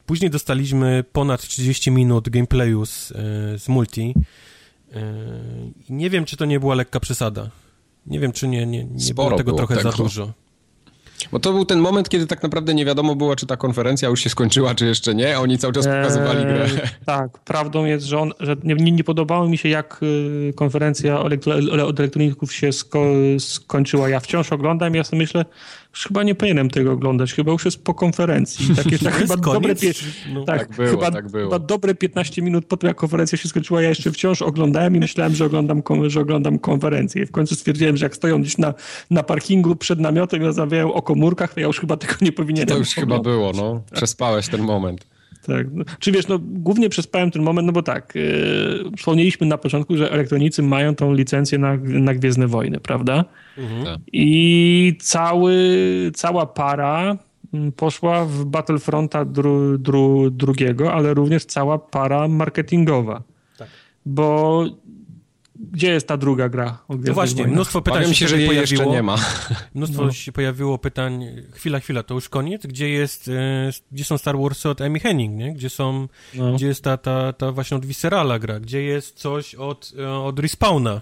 Później 0.06 0.30
dostaliśmy 0.32 1.04
ponad 1.12 1.42
30 1.42 1.92
minut 1.92 2.30
gameplayu 2.30 2.86
z, 2.86 3.12
e, 3.12 3.16
z 3.60 3.70
multi. 3.70 4.14
E, 4.94 5.02
i 5.90 5.94
nie 5.94 6.10
wiem, 6.10 6.26
czy 6.26 6.38
to 6.38 6.46
nie 6.46 6.60
była 6.60 6.76
lekka 6.76 7.00
przesada. 7.00 7.50
Nie 8.06 8.20
wiem, 8.20 8.32
czy 8.32 8.48
nie, 8.48 8.66
nie, 8.66 8.84
nie 8.84 9.14
było 9.14 9.32
tego 9.32 9.44
było 9.44 9.58
trochę 9.58 9.76
za 9.76 9.92
tego. 9.92 10.04
dużo. 10.04 10.34
Bo 11.32 11.40
to 11.40 11.54
był 11.54 11.66
ten 11.66 11.80
moment, 11.80 12.10
kiedy 12.10 12.28
tak 12.28 12.44
naprawdę 12.44 12.74
nie 12.74 12.86
wiadomo 12.86 13.16
było, 13.16 13.36
czy 13.36 13.46
ta 13.46 13.58
konferencja 13.58 14.10
już 14.10 14.22
się 14.22 14.30
skończyła, 14.30 14.76
czy 14.76 14.86
jeszcze 14.86 15.16
nie. 15.16 15.40
Oni 15.40 15.58
cały 15.58 15.74
czas 15.74 15.86
pokazywali 15.86 16.44
grę. 16.46 16.64
Eee, 16.64 16.80
tak, 17.06 17.40
prawdą 17.40 17.86
jest, 17.86 18.06
że, 18.06 18.20
on, 18.20 18.32
że 18.40 18.56
nie, 18.64 18.76
nie, 18.76 18.92
nie 18.92 19.04
podobało 19.04 19.48
mi 19.50 19.58
się, 19.58 19.70
jak 19.70 20.00
y, 20.04 20.54
konferencja 20.56 21.20
od 21.20 21.34
elektro- 21.34 21.82
od 21.82 22.00
elektroników 22.00 22.54
się 22.54 22.72
sko, 22.72 23.06
skończyła. 23.40 24.10
Ja 24.10 24.20
wciąż 24.20 24.52
oglądam, 24.52 24.96
ja 24.96 25.04
sobie 25.04 25.18
myślę, 25.18 25.40
że 25.42 25.46
chyba 25.94 26.24
nie 26.24 26.36
powinienem 26.36 26.70
tego 26.70 26.92
oglądać, 26.92 27.34
chyba 27.34 27.52
już 27.52 27.66
jest 27.66 27.84
po 27.84 27.94
konferencji. 27.94 28.76
Takie, 28.76 29.00
tak, 29.06 29.14
chyba 29.14 29.34
jest 29.34 29.44
dobre, 29.46 29.76
No. 30.34 30.44
tak, 30.44 30.60
Tak 30.68 30.76
było, 30.76 30.90
chyba, 30.90 31.12
tak 31.12 31.30
było. 31.32 31.44
chyba 31.44 31.60
dobre 31.60 31.96
15 31.96 32.42
minut 32.42 32.66
po 32.66 32.78
tym, 32.78 32.88
jak 32.88 32.98
konferencja 32.98 33.38
się 33.38 33.50
skończyła, 33.50 33.82
ja 33.82 33.90
jeszcze 33.90 34.12
wciąż 34.12 34.42
oglądałem 34.42 34.96
i 34.96 35.00
myślałem, 35.00 35.36
że 35.36 35.46
oglądam, 35.46 35.82
kon- 35.82 36.10
że 36.10 36.20
oglądam 36.22 36.60
konferencję. 36.60 37.24
I 37.24 37.26
w 37.26 37.32
końcu 37.32 37.56
stwierdziłem, 37.56 37.98
że 37.98 38.06
jak 38.06 38.16
stoją 38.16 38.42
gdzieś 38.42 38.58
na, 38.58 38.74
na 39.10 39.24
parkingu 39.24 39.76
przed 39.76 40.00
namiotem 40.00 40.42
i 40.42 40.46
rozmawiają 40.46 40.94
o 40.94 41.02
komórkach, 41.02 41.54
to 41.54 41.60
ja 41.60 41.68
już 41.68 41.80
chyba 41.80 41.98
tego 41.98 42.14
nie 42.22 42.32
powinienem 42.32 42.68
To 42.68 42.78
już 42.78 42.90
chyba 42.90 43.16
oglądać. 43.16 43.34
było, 43.34 43.52
no. 43.74 43.82
Przespałeś 43.94 44.48
ten 44.48 44.62
moment. 44.62 45.11
Tak. 45.48 45.68
No, 45.74 45.84
czy 46.00 46.12
wiesz, 46.12 46.28
no 46.28 46.40
głównie 46.42 46.90
przespałem 46.90 47.32
ten 47.32 47.42
moment, 47.42 47.66
no 47.66 47.74
bo 47.74 47.84
tak, 47.84 48.16
yy, 48.16 48.92
wspomnieliśmy 48.98 49.48
na 49.48 49.58
początku, 49.58 49.98
że 49.98 50.12
elektronicy 50.12 50.64
mają 50.64 50.96
tą 50.96 51.14
licencję 51.14 51.58
na, 51.58 51.78
na 51.84 52.14
Gwiezdne 52.14 52.48
Wojny, 52.48 52.80
prawda? 52.80 53.26
Mhm. 53.58 53.86
Tak. 53.86 54.00
I 54.14 54.96
cały, 55.00 55.56
cała 56.16 56.46
para 56.46 57.18
mm, 57.54 57.72
poszła 57.72 58.26
w 58.26 58.46
Battlefronta 58.46 59.26
dru, 59.26 59.78
dru, 59.78 60.30
drugiego, 60.30 60.94
ale 60.94 61.14
również 61.14 61.46
cała 61.46 61.80
para 61.80 62.28
marketingowa. 62.28 63.24
Tak. 63.58 63.68
Bo 64.06 64.66
gdzie 65.72 65.90
jest 65.92 66.08
ta 66.08 66.18
druga 66.18 66.50
gra 66.50 66.78
o 66.88 66.96
No 66.96 67.14
właśnie, 67.14 67.48
mnóstwo 67.48 67.82
pytań 67.82 68.00
Powiem 68.02 68.14
się, 68.16 68.28
że 68.28 68.38
jej 68.42 68.56
jeszcze 68.56 68.76
pojawiło. 68.76 68.96
nie 68.96 69.04
ma. 69.04 69.16
Mnóstwo 69.76 70.06
No. 70.06 70.12
się 70.12 70.32
pojawiło 70.32 70.78
pytań, 70.78 71.26
chwila, 71.54 71.80
chwila, 71.80 72.04
to 72.04 72.14
już 72.14 72.30
koniec? 72.30 72.66
Gdzie 72.66 72.90
jest, 72.90 73.28
e, 73.28 73.70
gdzie 73.92 74.04
są 74.04 74.18
Star 74.18 74.38
Warsy 74.38 74.70
od 74.70 74.82
Amy 74.82 75.00
Henning, 75.00 75.36
nie? 75.38 75.54
Gdzie 75.54 75.70
są, 75.70 76.08
No. 76.34 76.54
gdzie 76.54 76.68
jest 76.68 76.84
ta, 76.84 76.98
ta, 76.98 77.34
ta 77.34 77.52
właśnie 77.52 77.78
od 77.78 77.86
Viscerala 77.86 78.40
gra? 78.40 78.60
Gdzie 78.60 78.82
jest 78.82 79.20
coś 79.20 79.56
od, 79.56 79.92
e, 80.00 80.10
od 80.14 80.40
Respawna? 80.40 81.02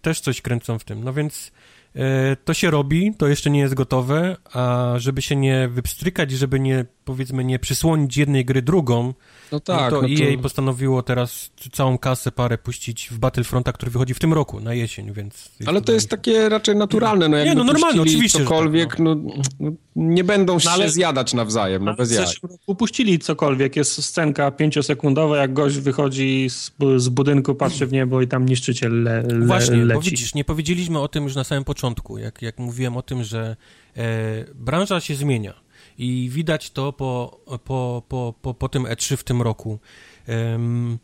Też 0.00 0.20
coś 0.20 0.40
kręcą 0.42 0.78
w 0.78 0.84
tym. 0.84 1.04
No 1.04 1.12
więc 1.12 1.52
e, 1.96 2.36
to 2.44 2.54
się 2.54 2.70
robi, 2.70 3.12
to 3.18 3.28
jeszcze 3.28 3.50
nie 3.50 3.60
jest 3.60 3.74
gotowe, 3.74 4.36
a 4.52 4.94
żeby 4.96 5.22
się 5.22 5.36
nie 5.36 5.68
wypstrykać, 5.68 6.30
żeby 6.30 6.60
nie, 6.60 6.84
powiedzmy, 7.04 7.44
nie 7.44 7.58
przysłonić 7.58 8.16
jednej 8.16 8.44
gry 8.44 8.62
drugą, 8.62 9.14
No 9.52 9.60
tak. 9.60 9.80
no 9.92 10.00
to 10.00 10.08
no 10.08 10.08
to- 10.18 10.24
EA 10.24 10.38
postanowiło 10.42 11.02
teraz 11.02 11.50
całą 11.72 11.98
kasę, 11.98 12.32
parę 12.32 12.58
puścić 12.58 13.08
w 13.10 13.18
Battlefronta, 13.18 13.72
który 13.72 13.90
wychodzi 13.90 14.14
w 14.14 14.18
tym 14.18 14.32
roku, 14.32 14.60
na 14.60 14.74
jesień, 14.74 15.12
więc... 15.12 15.48
Ale 15.66 15.80
to 15.82 15.92
jest 15.92 16.10
takie 16.10 16.48
raczej 16.48 16.76
naturalne. 16.76 17.28
No, 17.28 17.36
Nie, 17.38 17.44
jakby 17.44 17.64
no 17.64 17.72
normalne, 17.72 18.02
oczywiście, 18.02 18.38
tak, 18.38 18.48
Cokolwiek, 18.48 18.98
no. 18.98 19.16
No, 19.60 19.70
nie 19.96 20.24
będą 20.24 20.58
się 20.58 20.70
ale- 20.70 20.90
zjadać 20.90 21.34
nawzajem, 21.34 21.84
no 21.84 21.94
bez 21.94 22.08
w 22.08 22.14
jaj. 22.14 22.26
zeszłym 22.26 22.52
roku 22.52 22.62
upuścili 22.66 23.18
cokolwiek. 23.18 23.76
Jest 23.76 24.04
scenka 24.04 24.50
pięciosekundowa, 24.50 25.36
jak 25.36 25.52
gość 25.52 25.76
wychodzi 25.78 26.46
z, 26.50 26.72
z 26.96 27.08
budynku, 27.08 27.54
patrzy 27.54 27.86
w 27.86 27.92
niebo 27.92 28.22
i 28.22 28.28
tam 28.28 28.46
niszczyciel 28.46 29.02
le, 29.02 29.22
le, 29.22 29.46
Właśnie, 29.46 29.76
bo 29.76 29.84
leci. 29.84 30.10
widzisz, 30.10 30.34
nie 30.34 30.44
powiedzieliśmy 30.44 30.98
o 31.00 31.08
tym 31.08 31.24
już 31.24 31.34
na 31.34 31.44
samym 31.44 31.64
początku, 31.64 32.18
jak, 32.18 32.42
jak 32.42 32.58
mówiłem 32.58 32.96
o 32.96 33.02
tym, 33.02 33.24
że 33.24 33.56
e, 33.96 34.44
branża 34.54 35.00
się 35.00 35.14
zmienia 35.14 35.67
i 35.98 36.28
widać 36.32 36.70
to 36.70 36.92
po, 36.92 37.40
po, 37.64 38.02
po, 38.08 38.34
po, 38.42 38.54
po 38.54 38.68
tym 38.68 38.84
E3 38.84 39.16
w 39.16 39.24
tym 39.24 39.42
roku. 39.42 39.78
Em, 40.26 40.98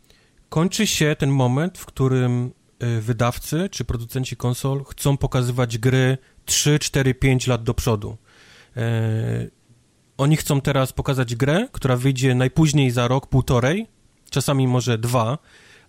kończy 0.49 0.87
się 0.87 1.15
ten 1.19 1.29
moment, 1.29 1.77
w 1.77 1.85
którym 1.85 2.51
e, 2.79 3.01
wydawcy 3.01 3.69
czy 3.71 3.85
producenci 3.85 4.37
konsol 4.37 4.83
chcą 4.83 5.17
pokazywać 5.17 5.77
gry 5.77 6.17
3, 6.45 6.79
4, 6.79 7.13
5 7.13 7.47
lat 7.47 7.63
do 7.63 7.73
przodu. 7.73 8.17
E, 8.77 9.47
oni 10.17 10.37
chcą 10.37 10.61
teraz 10.61 10.93
pokazać 10.93 11.35
grę, 11.35 11.67
która 11.71 11.97
wyjdzie 11.97 12.35
najpóźniej 12.35 12.91
za 12.91 13.07
rok, 13.07 13.27
półtorej, 13.27 13.87
czasami 14.29 14.67
może 14.67 14.97
dwa, 14.97 15.37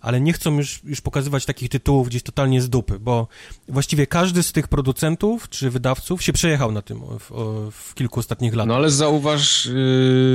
ale 0.01 0.21
nie 0.21 0.33
chcą 0.33 0.57
już, 0.57 0.79
już 0.83 1.01
pokazywać 1.01 1.45
takich 1.45 1.69
tytułów 1.69 2.07
gdzieś 2.07 2.23
totalnie 2.23 2.61
z 2.61 2.69
dupy, 2.69 2.99
bo 2.99 3.27
właściwie 3.67 4.07
każdy 4.07 4.43
z 4.43 4.51
tych 4.51 4.67
producentów 4.67 5.49
czy 5.49 5.69
wydawców 5.69 6.23
się 6.23 6.33
przejechał 6.33 6.71
na 6.71 6.81
tym 6.81 7.01
w, 7.19 7.31
w 7.71 7.93
kilku 7.95 8.19
ostatnich 8.19 8.53
latach. 8.55 8.67
No 8.67 8.75
ale 8.75 8.89
zauważ... 8.89 9.65
Yy, 9.65 9.73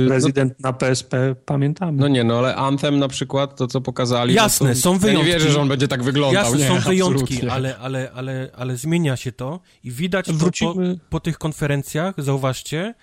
no, 0.03 0.09
Prezydent 0.09 0.59
na 0.59 0.73
PSP, 0.73 1.35
pamiętamy. 1.45 2.01
no 2.01 2.07
nie, 2.07 2.23
no 2.23 2.37
ale 2.39 2.55
Anthem 2.55 2.99
na 2.99 3.07
przykład, 3.07 3.55
to 3.55 3.67
co 3.67 3.81
pokazali... 3.81 4.33
Jasne, 4.33 4.69
no 4.69 4.75
to, 4.75 4.81
są 4.81 4.93
Ja 4.93 4.99
wyjątki. 4.99 5.27
nie 5.27 5.33
wierzę, 5.33 5.51
że 5.51 5.61
on 5.61 5.67
będzie 5.67 5.87
tak 5.87 6.03
wyglądał. 6.03 6.43
Jasne, 6.43 6.57
nie, 6.59 6.67
są 6.67 6.79
wyjątki, 6.79 7.23
absolutnie. 7.23 7.51
ale, 7.51 7.77
ale, 7.77 8.11
ale, 8.15 8.49
ale 8.55 8.77
zmienia 8.77 9.15
się 9.17 9.31
to 9.31 9.59
i 9.83 9.91
widać 9.91 10.25
to 10.25 10.31
po, 10.33 10.37
Wrócimy- 10.37 10.97
po 11.09 11.19
tych 11.19 11.37
konferencjach, 11.37 12.15
zauważcie, 12.17 12.93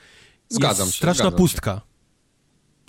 Zgadzam 0.49 0.87
jest 0.87 0.95
się, 0.95 0.99
straszna 0.99 1.15
zgadzam 1.25 1.49
się. 1.49 1.81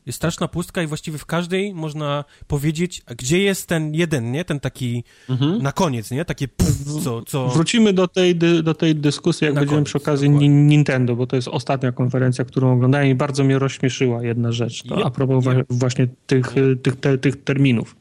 Jest 0.05 0.15
straszna 0.17 0.47
pustka 0.47 0.81
i 0.83 0.87
właściwie 0.87 1.17
w 1.17 1.25
każdej 1.25 1.73
można 1.73 2.25
powiedzieć, 2.47 3.01
a 3.05 3.15
gdzie 3.15 3.39
jest 3.39 3.67
ten 3.67 3.93
jeden, 3.95 4.31
nie? 4.31 4.45
Ten 4.45 4.59
taki 4.59 5.03
Mhm. 5.29 5.61
na 5.61 5.71
koniec, 5.71 6.11
nie? 6.11 6.25
Takie 6.25 6.47
pff, 6.47 7.03
co, 7.03 7.21
co... 7.21 7.47
Wrócimy 7.49 7.93
do 7.93 8.07
tej, 8.07 8.35
do 8.63 8.73
tej 8.73 8.95
dyskusji, 8.95 9.45
jak 9.45 9.53
Na 9.53 9.61
będziemy 9.61 9.77
koniec, 9.77 9.87
przy 9.87 9.97
okazji 9.97 10.27
dokładnie. 10.29 10.49
Nintendo, 10.49 11.15
bo 11.15 11.27
to 11.27 11.35
jest 11.35 11.47
ostatnia 11.47 11.91
konferencja, 11.91 12.45
którą 12.45 12.73
oglądałem 12.73 13.07
i 13.07 13.15
bardzo 13.15 13.43
mnie 13.43 13.59
rozśmieszyła 13.59 14.23
jedna 14.23 14.51
rzecz. 14.51 14.83
To 14.83 15.05
a 15.05 15.11
propos 15.11 15.45
właśnie 15.69 16.07
tych, 16.27 16.57
y, 16.57 16.75
tych, 16.75 16.95
te, 16.95 17.17
tych 17.17 17.43
terminów. 17.43 17.95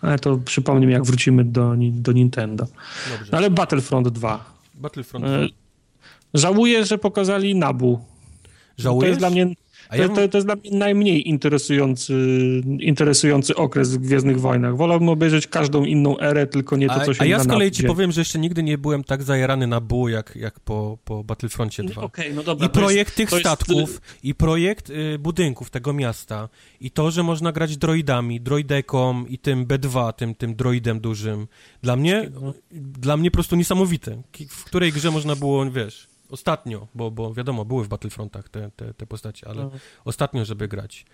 Ale 0.00 0.18
to 0.18 0.36
przypomnę 0.36 0.86
mi, 0.86 0.92
jak 0.92 1.04
wrócimy 1.04 1.44
do, 1.44 1.74
do 1.92 2.12
Nintendo. 2.12 2.66
No 3.32 3.38
ale 3.38 3.50
Battlefront 3.50 4.08
2. 4.08 4.44
Battlefront 4.74 5.24
E, 5.26 5.48
Żałuję, 6.34 6.84
że 6.86 6.98
pokazali 6.98 7.54
Nabu. 7.54 7.96
To 8.42 8.82
Żałujesz? 8.82 9.08
jest 9.08 9.20
dla 9.20 9.30
mnie... 9.30 9.54
To, 9.90 9.96
ja... 9.96 10.08
to, 10.08 10.28
to, 10.28 10.38
jest 10.38 10.46
dla 10.46 10.56
mnie 10.56 10.70
najmniej 10.70 11.28
interesujący, 11.28 12.14
interesujący 12.80 13.54
okres 13.54 13.94
w 13.94 13.98
Gwiezdnych 13.98 14.40
Wojnach. 14.40 14.76
Wolałbym 14.76 15.08
obejrzeć 15.08 15.46
każdą 15.46 15.84
inną 15.84 16.18
erę, 16.18 16.46
tylko 16.46 16.76
nie 16.76 16.88
to, 16.88 17.00
co 17.00 17.14
się 17.14 17.22
A 17.22 17.24
ja 17.24 17.38
z 17.38 17.46
kolei 17.46 17.70
ci 17.70 17.84
powiem, 17.84 18.12
że 18.12 18.20
jeszcze 18.20 18.38
nigdy 18.38 18.62
nie 18.62 18.78
byłem 18.78 19.04
tak 19.04 19.22
zajarany 19.22 19.66
na 19.66 19.80
buł, 19.80 20.08
jak, 20.08 20.36
jak 20.36 20.60
po, 20.60 20.98
po 21.04 21.24
Battlefroncie 21.24 21.82
2. 21.82 22.02
Okay, 22.02 22.34
no 22.34 22.42
dobra, 22.42 22.66
I 22.66 22.70
projekt 22.70 23.18
jest, 23.18 23.30
tych 23.30 23.40
statków, 23.40 23.90
jest... 23.90 24.00
i 24.22 24.34
projekt 24.34 24.90
y, 24.90 25.18
budynków 25.18 25.70
tego 25.70 25.92
miasta, 25.92 26.48
i 26.80 26.90
to, 26.90 27.10
że 27.10 27.22
można 27.22 27.52
grać 27.52 27.76
droidami, 27.76 28.40
droideką 28.40 29.24
i 29.26 29.38
tym 29.38 29.66
B2, 29.66 30.12
tym, 30.12 30.34
tym 30.34 30.54
droidem 30.54 31.00
dużym. 31.00 31.46
Dla 31.82 31.96
mnie, 31.96 32.30
no. 32.40 32.54
dla 32.72 33.16
mnie 33.16 33.30
po 33.30 33.34
prostu 33.34 33.56
niesamowite. 33.56 34.22
W 34.48 34.64
której 34.64 34.92
grze 34.92 35.10
można 35.10 35.36
było, 35.36 35.70
wiesz 35.70 36.11
ostatnio, 36.32 36.86
bo, 36.94 37.10
bo 37.10 37.34
wiadomo, 37.34 37.64
były 37.64 37.84
w 37.84 37.88
Battlefrontach 37.88 38.48
te, 38.48 38.70
te, 38.76 38.94
te 38.94 39.06
postacie, 39.06 39.48
ale 39.48 39.62
no. 39.62 39.70
ostatnio, 40.04 40.44
żeby 40.44 40.68
grać. 40.68 41.04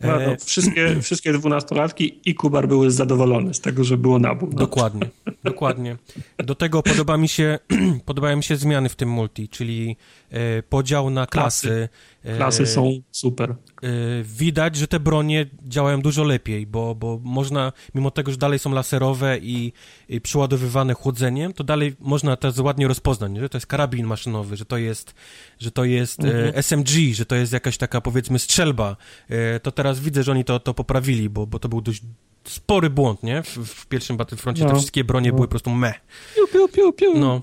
No, 0.00 0.08
no, 0.08 0.20
e, 0.20 0.36
wszystkie, 0.36 0.96
wszystkie 1.02 1.32
dwunastolatki 1.32 2.20
i 2.24 2.34
Kubar 2.34 2.68
były 2.68 2.90
zadowolone 2.90 3.54
z 3.54 3.60
tego, 3.60 3.84
że 3.84 3.96
było 3.96 4.18
nabór. 4.18 4.48
No. 4.52 4.58
Dokładnie, 4.58 5.08
dokładnie. 5.44 5.96
Do 6.38 6.54
tego 6.54 6.82
podoba 6.82 7.16
mi 7.16 7.28
się, 7.28 7.58
podobają 8.06 8.36
mi 8.36 8.42
się 8.42 8.56
zmiany 8.56 8.88
w 8.88 8.96
tym 8.96 9.08
multi, 9.08 9.48
czyli 9.48 9.96
e, 10.30 10.62
podział 10.62 11.10
na 11.10 11.26
klasy. 11.26 11.88
Klasy. 12.22 12.36
Klasy 12.36 12.66
są 12.66 13.00
super. 13.10 13.54
Y, 13.84 14.24
widać, 14.24 14.76
że 14.76 14.88
te 14.88 15.00
bronie 15.00 15.46
działają 15.62 16.00
dużo 16.00 16.24
lepiej, 16.24 16.66
bo, 16.66 16.94
bo 16.94 17.20
można, 17.22 17.72
mimo 17.94 18.10
tego, 18.10 18.30
że 18.30 18.36
dalej 18.36 18.58
są 18.58 18.72
laserowe 18.72 19.38
i, 19.38 19.72
i 20.08 20.20
przyładowywane 20.20 20.94
chłodzeniem, 20.94 21.52
to 21.52 21.64
dalej 21.64 21.96
można 22.00 22.36
to 22.36 22.62
ładnie 22.62 22.88
rozpoznać, 22.88 23.36
że 23.36 23.48
to 23.48 23.56
jest 23.58 23.66
karabin 23.66 24.06
maszynowy, 24.06 24.56
że 24.56 24.64
to 24.64 24.76
jest, 24.76 25.14
że 25.58 25.70
to 25.70 25.84
jest 25.84 26.24
e, 26.24 26.44
mhm. 26.44 26.62
SMG, 26.62 27.14
że 27.14 27.26
to 27.26 27.34
jest 27.34 27.52
jakaś 27.52 27.78
taka, 27.78 28.00
powiedzmy, 28.00 28.38
strzelba. 28.38 28.96
E, 29.28 29.60
to 29.60 29.72
teraz 29.72 30.00
widzę, 30.00 30.22
że 30.22 30.32
oni 30.32 30.44
to, 30.44 30.60
to 30.60 30.74
poprawili, 30.74 31.30
bo, 31.30 31.46
bo 31.46 31.58
to 31.58 31.68
był 31.68 31.80
dość 31.80 32.02
spory 32.44 32.90
błąd, 32.90 33.22
nie? 33.22 33.42
W, 33.42 33.56
w 33.56 33.86
pierwszym 33.86 34.16
Battlefroncie 34.16 34.64
no. 34.64 34.70
te 34.70 34.76
wszystkie 34.76 35.04
bronie 35.04 35.30
no. 35.30 35.36
były 35.36 35.48
po 35.48 35.50
prostu 35.50 35.70
me. 35.70 35.94
Piu, 36.36 36.46
piu, 36.52 36.68
piu, 36.68 36.92
piu. 36.92 37.18
No. 37.18 37.40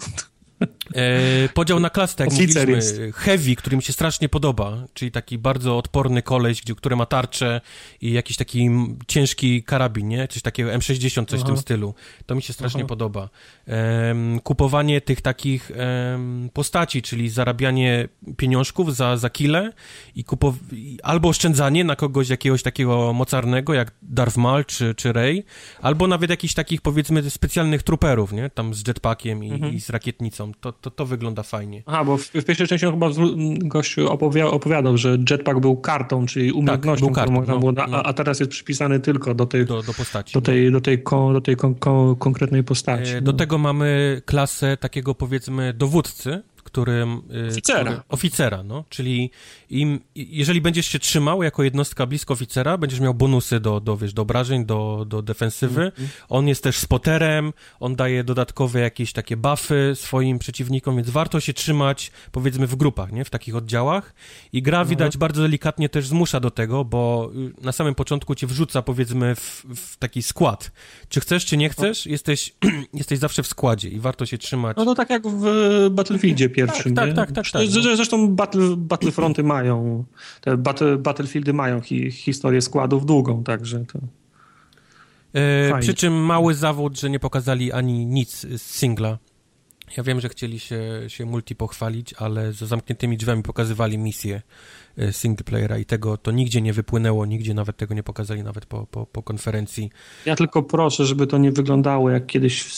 E, 0.96 1.50
podział 1.54 1.80
na 1.80 1.90
klasy, 1.90 2.16
tak 2.16 2.26
jak 2.26 2.34
mówiliśmy, 2.34 2.72
jest. 2.72 3.00
heavy, 3.16 3.56
który 3.56 3.76
mi 3.76 3.84
się 3.84 3.94
strasznie 3.94 4.30
podoba, 4.30 4.84
czyli 4.94 5.12
taki 5.12 5.38
bardzo 5.38 5.78
odporny 5.78 6.22
koleś, 6.22 6.62
gdzie, 6.62 6.76
który 6.76 6.96
ma 6.96 7.06
tarczę 7.06 7.62
i 8.02 8.12
jakiś 8.12 8.38
taki 8.38 8.70
ciężki 9.08 9.64
karabin, 9.64 10.08
nie? 10.08 10.28
Coś 10.28 10.42
takiego 10.42 10.70
M60, 10.70 11.26
coś 11.26 11.40
Aha. 11.40 11.44
w 11.44 11.48
tym 11.48 11.58
stylu. 11.58 11.94
To 12.26 12.36
mi 12.36 12.42
się 12.42 12.54
strasznie 12.54 12.82
Aha. 12.82 12.88
podoba. 12.88 13.30
E, 13.68 14.16
kupowanie 14.44 15.02
tych 15.02 15.22
takich 15.22 15.72
e, 15.72 16.20
postaci, 16.54 17.02
czyli 17.02 17.30
zarabianie 17.30 18.08
pieniążków 18.38 18.96
za, 18.96 19.18
za 19.18 19.30
kile 19.30 19.74
i 20.16 20.24
kupow... 20.24 20.56
albo 21.04 21.30
oszczędzanie 21.30 21.84
na 21.84 21.96
kogoś 21.96 22.30
jakiegoś 22.30 22.64
takiego 22.64 23.14
mocarnego, 23.14 23.74
jak 23.74 23.92
Darth 24.02 24.38
Maul 24.38 24.66
czy, 24.66 24.96
czy 24.96 25.14
Rey, 25.14 25.44
albo 25.82 26.08
nawet 26.08 26.30
jakichś 26.30 26.54
takich, 26.54 26.82
powiedzmy, 26.82 27.30
specjalnych 27.30 27.84
truperów, 27.84 28.32
nie? 28.32 28.50
Tam 28.50 28.74
z 28.74 28.88
jetpackiem 28.88 29.44
i, 29.44 29.52
mhm. 29.52 29.74
i 29.74 29.82
z 29.82 29.90
rakietnicą 29.90 30.47
to, 30.62 30.72
to, 30.72 30.92
to 30.92 31.06
wygląda 31.06 31.44
fajnie. 31.44 31.84
Aha, 31.86 32.06
bo 32.06 32.18
w, 32.18 32.22
w 32.22 32.46
pierwszej 32.46 32.68
części 32.68 32.86
chyba 32.86 33.10
gościu 33.58 34.12
opowiadał, 34.12 34.56
opowiadał, 34.56 34.98
że 34.98 35.18
jetpack 35.30 35.60
był 35.60 35.78
kartą, 35.78 36.26
czyli 36.26 36.52
umiejętnością, 36.52 37.06
tak, 37.08 37.16
kartą, 37.16 37.44
no, 37.48 37.60
było, 37.60 37.72
no. 37.72 37.84
A, 37.84 38.04
a, 38.04 38.14
teraz 38.14 38.40
jest 38.40 38.52
przypisany 38.52 39.00
tylko 39.00 39.34
do 39.34 39.46
tej, 39.46 39.66
do, 39.66 39.84
do 39.84 39.94
postaci. 39.94 40.34
Do 40.34 40.42
tej, 40.42 40.72
do 40.72 40.82
tej, 40.82 41.04
kon, 41.04 41.34
do 41.34 41.42
tej 41.42 41.56
kon, 41.56 41.76
kon, 41.76 42.16
konkretnej 42.16 42.64
postaci. 42.64 43.12
E, 43.12 43.22
do 43.22 43.32
no. 43.32 43.38
tego 43.38 43.58
mamy 43.58 44.22
klasę 44.26 44.78
takiego 44.78 45.16
powiedzmy 45.16 45.74
dowódcy, 45.74 46.42
którym... 46.68 47.22
Y, 47.46 47.48
oficera. 47.48 47.84
Który, 47.84 48.02
oficera, 48.10 48.64
no. 48.64 48.84
Czyli 48.90 49.32
im, 49.70 50.00
jeżeli 50.16 50.62
będziesz 50.62 50.86
się 50.88 51.00
trzymał 51.00 51.44
jako 51.44 51.64
jednostka 51.64 52.06
blisko 52.06 52.34
oficera, 52.34 52.78
będziesz 52.78 53.00
miał 53.00 53.14
bonusy 53.14 53.60
do, 53.60 53.80
do, 53.80 53.98
wiesz, 53.98 54.14
do 54.14 54.22
obrażeń, 54.22 54.66
do, 54.66 55.06
do 55.08 55.22
defensywy. 55.22 55.82
Mm 55.82 55.92
-hmm. 55.92 56.26
On 56.30 56.48
jest 56.48 56.64
też 56.64 56.78
spoterem, 56.78 57.54
on 57.80 57.96
daje 57.96 58.24
dodatkowe 58.24 58.80
jakieś 58.80 59.14
takie 59.14 59.38
buffy 59.38 59.94
swoim 59.96 60.40
przeciwnikom, 60.40 60.96
więc 60.96 61.10
warto 61.10 61.40
się 61.40 61.54
trzymać, 61.54 62.12
powiedzmy, 62.32 62.68
w 62.68 62.76
grupach, 62.76 63.12
nie? 63.12 63.26
W 63.26 63.30
takich 63.30 63.56
oddziałach. 63.56 64.14
I 64.54 64.62
gra, 64.62 64.84
-hmm. 64.84 64.88
widać, 64.88 65.18
bardzo 65.18 65.42
delikatnie 65.42 65.90
też 65.90 66.08
zmusza 66.08 66.40
do 66.40 66.52
tego, 66.52 66.86
bo 66.86 67.32
y, 67.60 67.66
na 67.66 67.72
samym 67.72 67.96
początku 67.96 68.36
cię 68.36 68.48
wrzuca, 68.48 68.82
powiedzmy, 68.82 69.36
w, 69.36 69.66
w 69.76 69.98
taki 69.98 70.24
skład. 70.24 70.72
Czy 71.10 71.20
chcesz, 71.20 71.46
czy 71.46 71.58
nie 71.58 71.70
chcesz, 71.70 72.06
jesteś, 72.06 72.56
jesteś 72.94 73.20
zawsze 73.20 73.44
w 73.44 73.48
składzie 73.48 73.90
i 73.90 74.00
warto 74.00 74.26
się 74.26 74.38
trzymać. 74.38 74.78
No 74.78 74.86
to 74.86 74.96
tak 74.96 75.10
jak 75.10 75.28
w 75.28 75.46
Battlefieldzie 75.92 76.50
pierwszym. 76.58 76.96
Tak, 76.96 77.14
tak, 77.14 77.32
tak, 77.32 77.32
tak, 77.32 77.52
tak. 77.52 77.68
Zresztą 77.96 78.36
battle, 78.36 78.76
Battlefronty 78.78 79.44
mają, 79.44 80.06
te 80.42 80.58
battle, 80.58 80.98
Battlefieldy 80.98 81.54
mają 81.54 81.82
hi, 81.82 82.12
historię 82.12 82.62
składów 82.62 83.06
długą, 83.06 83.44
także 83.44 83.86
to... 83.86 84.00
E, 85.34 85.80
przy 85.80 85.94
czym 85.94 86.14
mały 86.14 86.54
zawód, 86.54 87.00
że 87.00 87.10
nie 87.10 87.20
pokazali 87.20 87.72
ani 87.72 88.06
nic 88.06 88.42
z 88.42 88.62
singla. 88.62 89.18
Ja 89.98 90.04
wiem, 90.04 90.22
że 90.22 90.30
chcieli 90.30 90.60
się, 90.60 90.82
się 91.08 91.26
multi 91.26 91.56
pochwalić, 91.56 92.14
ale 92.14 92.54
za 92.54 92.66
zamkniętymi 92.66 93.18
drzwiami 93.18 93.44
pokazywali 93.44 93.98
misję 93.98 94.42
e, 94.98 95.14
single 95.14 95.44
playera 95.44 95.78
i 95.78 95.86
tego 95.86 96.18
to 96.18 96.32
nigdzie 96.32 96.62
nie 96.62 96.74
wypłynęło, 96.74 97.26
nigdzie 97.26 97.54
nawet 97.54 97.78
tego 97.78 97.94
nie 97.94 98.04
pokazali, 98.04 98.44
nawet 98.44 98.66
po, 98.66 98.88
po, 98.92 99.06
po 99.06 99.24
konferencji. 99.24 99.90
Ja 100.26 100.36
tylko 100.36 100.64
proszę, 100.64 101.06
żeby 101.06 101.28
to 101.28 101.38
nie 101.38 101.52
wyglądało 101.52 102.10
jak 102.10 102.26
kiedyś 102.26 102.64
w 102.64 102.74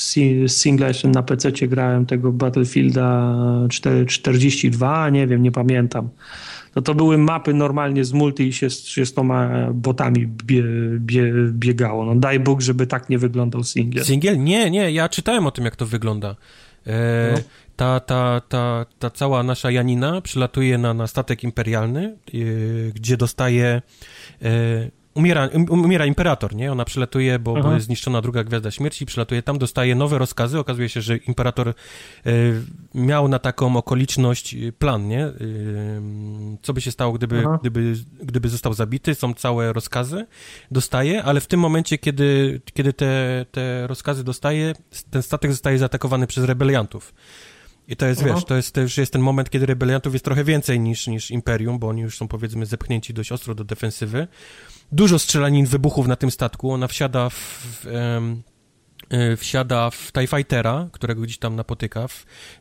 single 0.51 0.87
jeszcze 0.87 1.07
na 1.07 1.23
PC 1.23 1.51
grałem 1.51 2.05
tego 2.05 2.31
Battlefielda 2.31 3.35
42, 4.09 5.09
nie 5.09 5.27
wiem, 5.27 5.43
nie 5.43 5.51
pamiętam. 5.51 6.09
No 6.75 6.81
to 6.81 6.95
były 6.95 7.17
mapy 7.17 7.53
normalnie 7.53 8.05
z 8.05 8.13
multi 8.13 8.43
i 8.43 8.53
się, 8.53 8.69
z 9.05 9.13
toma 9.13 9.67
botami 9.73 10.27
bie, 10.27 10.63
bie, 10.99 11.33
biegało. 11.51 12.05
No 12.05 12.15
daj 12.15 12.39
Bóg, 12.39 12.61
żeby 12.61 12.87
tak 12.87 13.09
nie 13.09 13.17
wyglądał 13.17 13.63
single. 13.63 14.05
Single? 14.05 14.37
Nie, 14.37 14.71
nie, 14.71 14.91
ja 14.91 15.09
czytałem 15.09 15.47
o 15.47 15.51
tym, 15.51 15.65
jak 15.65 15.75
to 15.75 15.85
wygląda. 15.85 16.35
E, 16.87 17.33
no. 17.35 17.39
Ta, 17.79 17.99
ta, 17.99 18.41
ta, 18.49 18.85
ta 18.99 19.09
cała 19.09 19.43
nasza 19.43 19.71
Janina 19.71 20.21
przylatuje 20.21 20.77
na, 20.77 20.93
na 20.93 21.07
statek 21.07 21.43
imperialny, 21.43 22.17
e, 22.27 22.31
gdzie 22.91 23.17
dostaje 23.17 23.81
e, 24.41 24.91
umiera, 25.13 25.47
um, 25.47 25.65
umiera 25.69 26.05
imperator, 26.05 26.55
nie? 26.55 26.71
Ona 26.71 26.85
przylatuje, 26.85 27.39
bo, 27.39 27.53
bo 27.63 27.73
jest 27.73 27.85
zniszczona 27.85 28.21
druga 28.21 28.43
Gwiazda 28.43 28.71
Śmierci, 28.71 29.05
przylatuje 29.05 29.41
tam, 29.43 29.57
dostaje 29.57 29.95
nowe 29.95 30.17
rozkazy. 30.17 30.59
Okazuje 30.59 30.89
się, 30.89 31.01
że 31.01 31.17
imperator 31.17 31.69
e, 31.69 31.73
miał 32.93 33.27
na 33.27 33.39
taką 33.39 33.77
okoliczność 33.77 34.53
e, 34.53 34.71
plan, 34.71 35.07
nie? 35.07 35.25
E, 35.25 35.33
co 36.61 36.73
by 36.73 36.81
się 36.81 36.91
stało, 36.91 37.13
gdyby, 37.13 37.43
gdyby, 37.61 37.93
gdyby 38.23 38.49
został 38.49 38.73
zabity. 38.73 39.15
Są 39.15 39.33
całe 39.33 39.73
rozkazy, 39.73 40.25
dostaje, 40.71 41.23
ale 41.23 41.41
w 41.41 41.47
tym 41.47 41.59
momencie, 41.59 41.97
kiedy, 41.97 42.61
kiedy 42.73 42.93
te, 42.93 43.45
te 43.51 43.87
rozkazy 43.87 44.23
dostaje, 44.23 44.73
ten 45.09 45.21
statek 45.21 45.51
zostaje 45.51 45.77
zaatakowany 45.77 46.27
przez 46.27 46.43
rebeliantów. 46.43 47.13
I 47.89 47.95
to 47.95 48.05
jest, 48.05 48.21
Aha. 48.25 48.33
wiesz, 48.33 48.45
to 48.45 48.55
jest 48.55 48.73
też 48.73 48.97
jest 48.97 49.13
ten 49.13 49.21
moment, 49.21 49.49
kiedy 49.49 49.65
rebeliantów 49.65 50.13
jest 50.13 50.25
trochę 50.25 50.43
więcej 50.43 50.79
niż, 50.79 51.07
niż 51.07 51.31
Imperium, 51.31 51.79
bo 51.79 51.87
oni 51.87 52.01
już 52.01 52.17
są, 52.17 52.27
powiedzmy, 52.27 52.65
zepchnięci 52.65 53.13
dość 53.13 53.31
ostro 53.31 53.55
do 53.55 53.63
defensywy 53.63 54.27
dużo 54.91 55.19
strzelanin, 55.19 55.65
wybuchów 55.65 56.07
na 56.07 56.15
tym 56.15 56.31
statku. 56.31 56.71
Ona 56.71 56.87
wsiada 56.87 57.29
w, 57.29 57.35
w 57.35 57.85
wsiada 59.37 59.89
w 59.89 60.11
TIE 60.11 60.27
Fightera, 60.27 60.89
którego 60.91 61.21
gdzieś 61.21 61.37
tam 61.37 61.55
napotyka, 61.55 62.07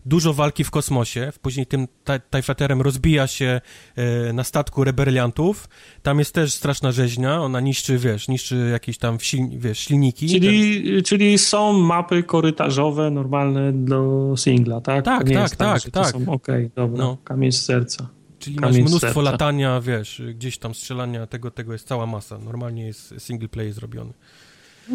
dużo 0.07 0.35
walki 0.35 0.65
w 0.65 0.71
kosmosie, 0.71 1.33
później 1.43 1.67
tym 1.67 1.89
TIE 2.05 2.43
Fighterem 2.43 2.83
rozbija 2.83 3.27
się 3.27 3.61
e, 3.97 4.33
na 4.33 4.45
statku 4.45 4.85
rebeliantów, 4.85 5.69
tam 6.03 6.19
jest 6.19 6.35
też 6.35 6.53
straszna 6.53 6.93
rzeźnia, 6.93 7.41
ona 7.41 7.61
niszczy, 7.61 7.99
wiesz, 7.99 8.29
niszczy 8.29 8.69
jakieś 8.73 8.99
tam, 8.99 9.19
wiesz, 9.51 9.79
silniki. 9.79 10.29
Czyli, 10.29 10.83
ten... 10.95 11.03
czyli 11.03 11.39
są 11.39 11.73
mapy 11.73 12.23
korytarzowe 12.23 13.11
normalne 13.11 13.73
do 13.73 14.35
singla, 14.37 14.81
tak? 14.81 15.05
Tak, 15.05 15.31
tak, 15.31 15.57
tak, 15.57 15.83
tak. 15.83 15.93
tak. 15.93 16.15
Okej, 16.15 16.29
okay, 16.29 16.71
dobra, 16.77 17.05
no. 17.05 17.17
kamień 17.25 17.53
z 17.53 17.65
serca. 17.65 18.09
Czyli 18.39 18.57
masz 18.57 18.77
mnóstwo 18.77 19.01
serca. 19.01 19.21
latania, 19.21 19.81
wiesz, 19.81 20.23
gdzieś 20.35 20.59
tam 20.59 20.75
strzelania, 20.75 21.27
tego, 21.27 21.51
tego 21.51 21.73
jest 21.73 21.89
cała 21.89 22.07
masa. 22.07 22.39
Normalnie 22.39 22.87
jest 22.87 23.15
single 23.19 23.49
play 23.49 23.73
zrobiony. 23.73 24.13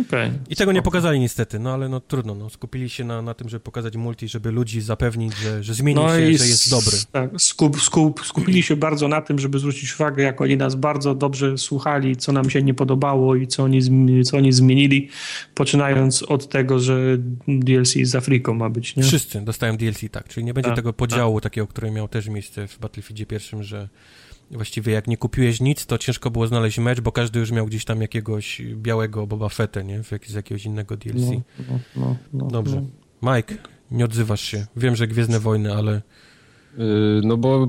Okay, 0.02 0.32
I 0.50 0.56
tego 0.56 0.72
nie 0.72 0.82
pokazali 0.82 1.20
niestety, 1.20 1.60
no 1.60 1.74
ale 1.74 1.90
no 1.90 2.00
trudno, 2.00 2.36
no, 2.36 2.50
skupili 2.50 2.90
się 2.90 3.04
na, 3.04 3.22
na 3.22 3.34
tym, 3.34 3.50
żeby 3.50 3.60
pokazać 3.60 3.98
multi, 3.98 4.28
żeby 4.28 4.52
ludzi 4.52 4.82
zapewnić, 4.82 5.38
że, 5.38 5.64
że 5.64 5.74
zmienił 5.74 6.04
no 6.04 6.10
się, 6.10 6.38
że 6.38 6.48
jest 6.48 6.70
dobry. 6.70 6.98
Tak, 7.12 7.30
skup, 7.38 7.82
skup, 7.82 8.26
skupili 8.26 8.64
się 8.64 8.76
bardzo 8.76 9.08
na 9.08 9.22
tym, 9.22 9.40
żeby 9.40 9.60
zwrócić 9.60 9.96
uwagę, 9.96 10.24
jak 10.24 10.42
oni 10.42 10.58
nas 10.58 10.76
bardzo 10.76 11.16
dobrze 11.16 11.58
słuchali, 11.58 12.16
co 12.16 12.32
nam 12.32 12.50
się 12.50 12.64
nie 12.64 12.74
podobało 12.74 13.36
i 13.36 13.48
co 13.48 13.64
oni, 13.64 13.82
co 14.24 14.38
oni 14.38 14.52
zmienili, 14.52 15.10
poczynając 15.56 16.24
od 16.24 16.50
tego, 16.50 16.80
że 16.80 17.18
DLC 17.48 17.94
z 18.04 18.16
Afriką 18.16 18.54
ma 18.54 18.70
być, 18.70 18.96
nie? 18.96 19.04
Wszyscy 19.04 19.42
dostają 19.42 19.78
DLC, 19.78 20.02
tak, 20.12 20.28
czyli 20.28 20.46
nie 20.46 20.54
będzie 20.54 20.70
tak, 20.70 20.76
tego 20.76 20.94
podziału 20.94 21.36
tak. 21.36 21.44
takiego, 21.44 21.68
które 21.68 21.92
miał 21.92 22.08
też 22.08 22.28
miejsce 22.28 22.68
w 22.68 22.80
Battlefieldzie 22.80 23.26
pierwszym, 23.26 23.64
że 23.64 23.90
Właściwie 24.54 24.94
jak 24.94 25.08
nie 25.08 25.18
kupiłeś 25.18 25.62
nic, 25.62 25.86
to 25.86 25.98
ciężko 25.98 26.32
było 26.32 26.48
znaleźć 26.48 26.80
mecz, 26.80 27.02
bo 27.02 27.12
każdy 27.12 27.40
już 27.40 27.52
miał 27.52 27.66
gdzieś 27.66 27.86
tam 27.86 28.02
jakiegoś 28.02 28.62
białego 28.76 29.28
Boba 29.28 29.50
Fettę, 29.50 29.84
nie? 29.84 30.04
W 30.04 30.10
z 30.28 30.34
jakiegoś 30.34 30.66
innego 30.66 30.98
DLC. 30.98 31.30
No, 31.30 31.40
no, 31.70 31.80
no, 31.96 32.16
no, 32.34 32.48
Dobrze. 32.48 32.84
Mike, 33.22 33.56
nie 33.92 34.06
odzywasz 34.06 34.42
się. 34.42 34.66
Wiem, 34.76 34.96
że 34.96 35.08
Gwiezdne 35.08 35.40
Wojny, 35.40 35.74
ale... 35.74 36.02
Yy, 36.78 37.22
no 37.24 37.38
bo 37.38 37.68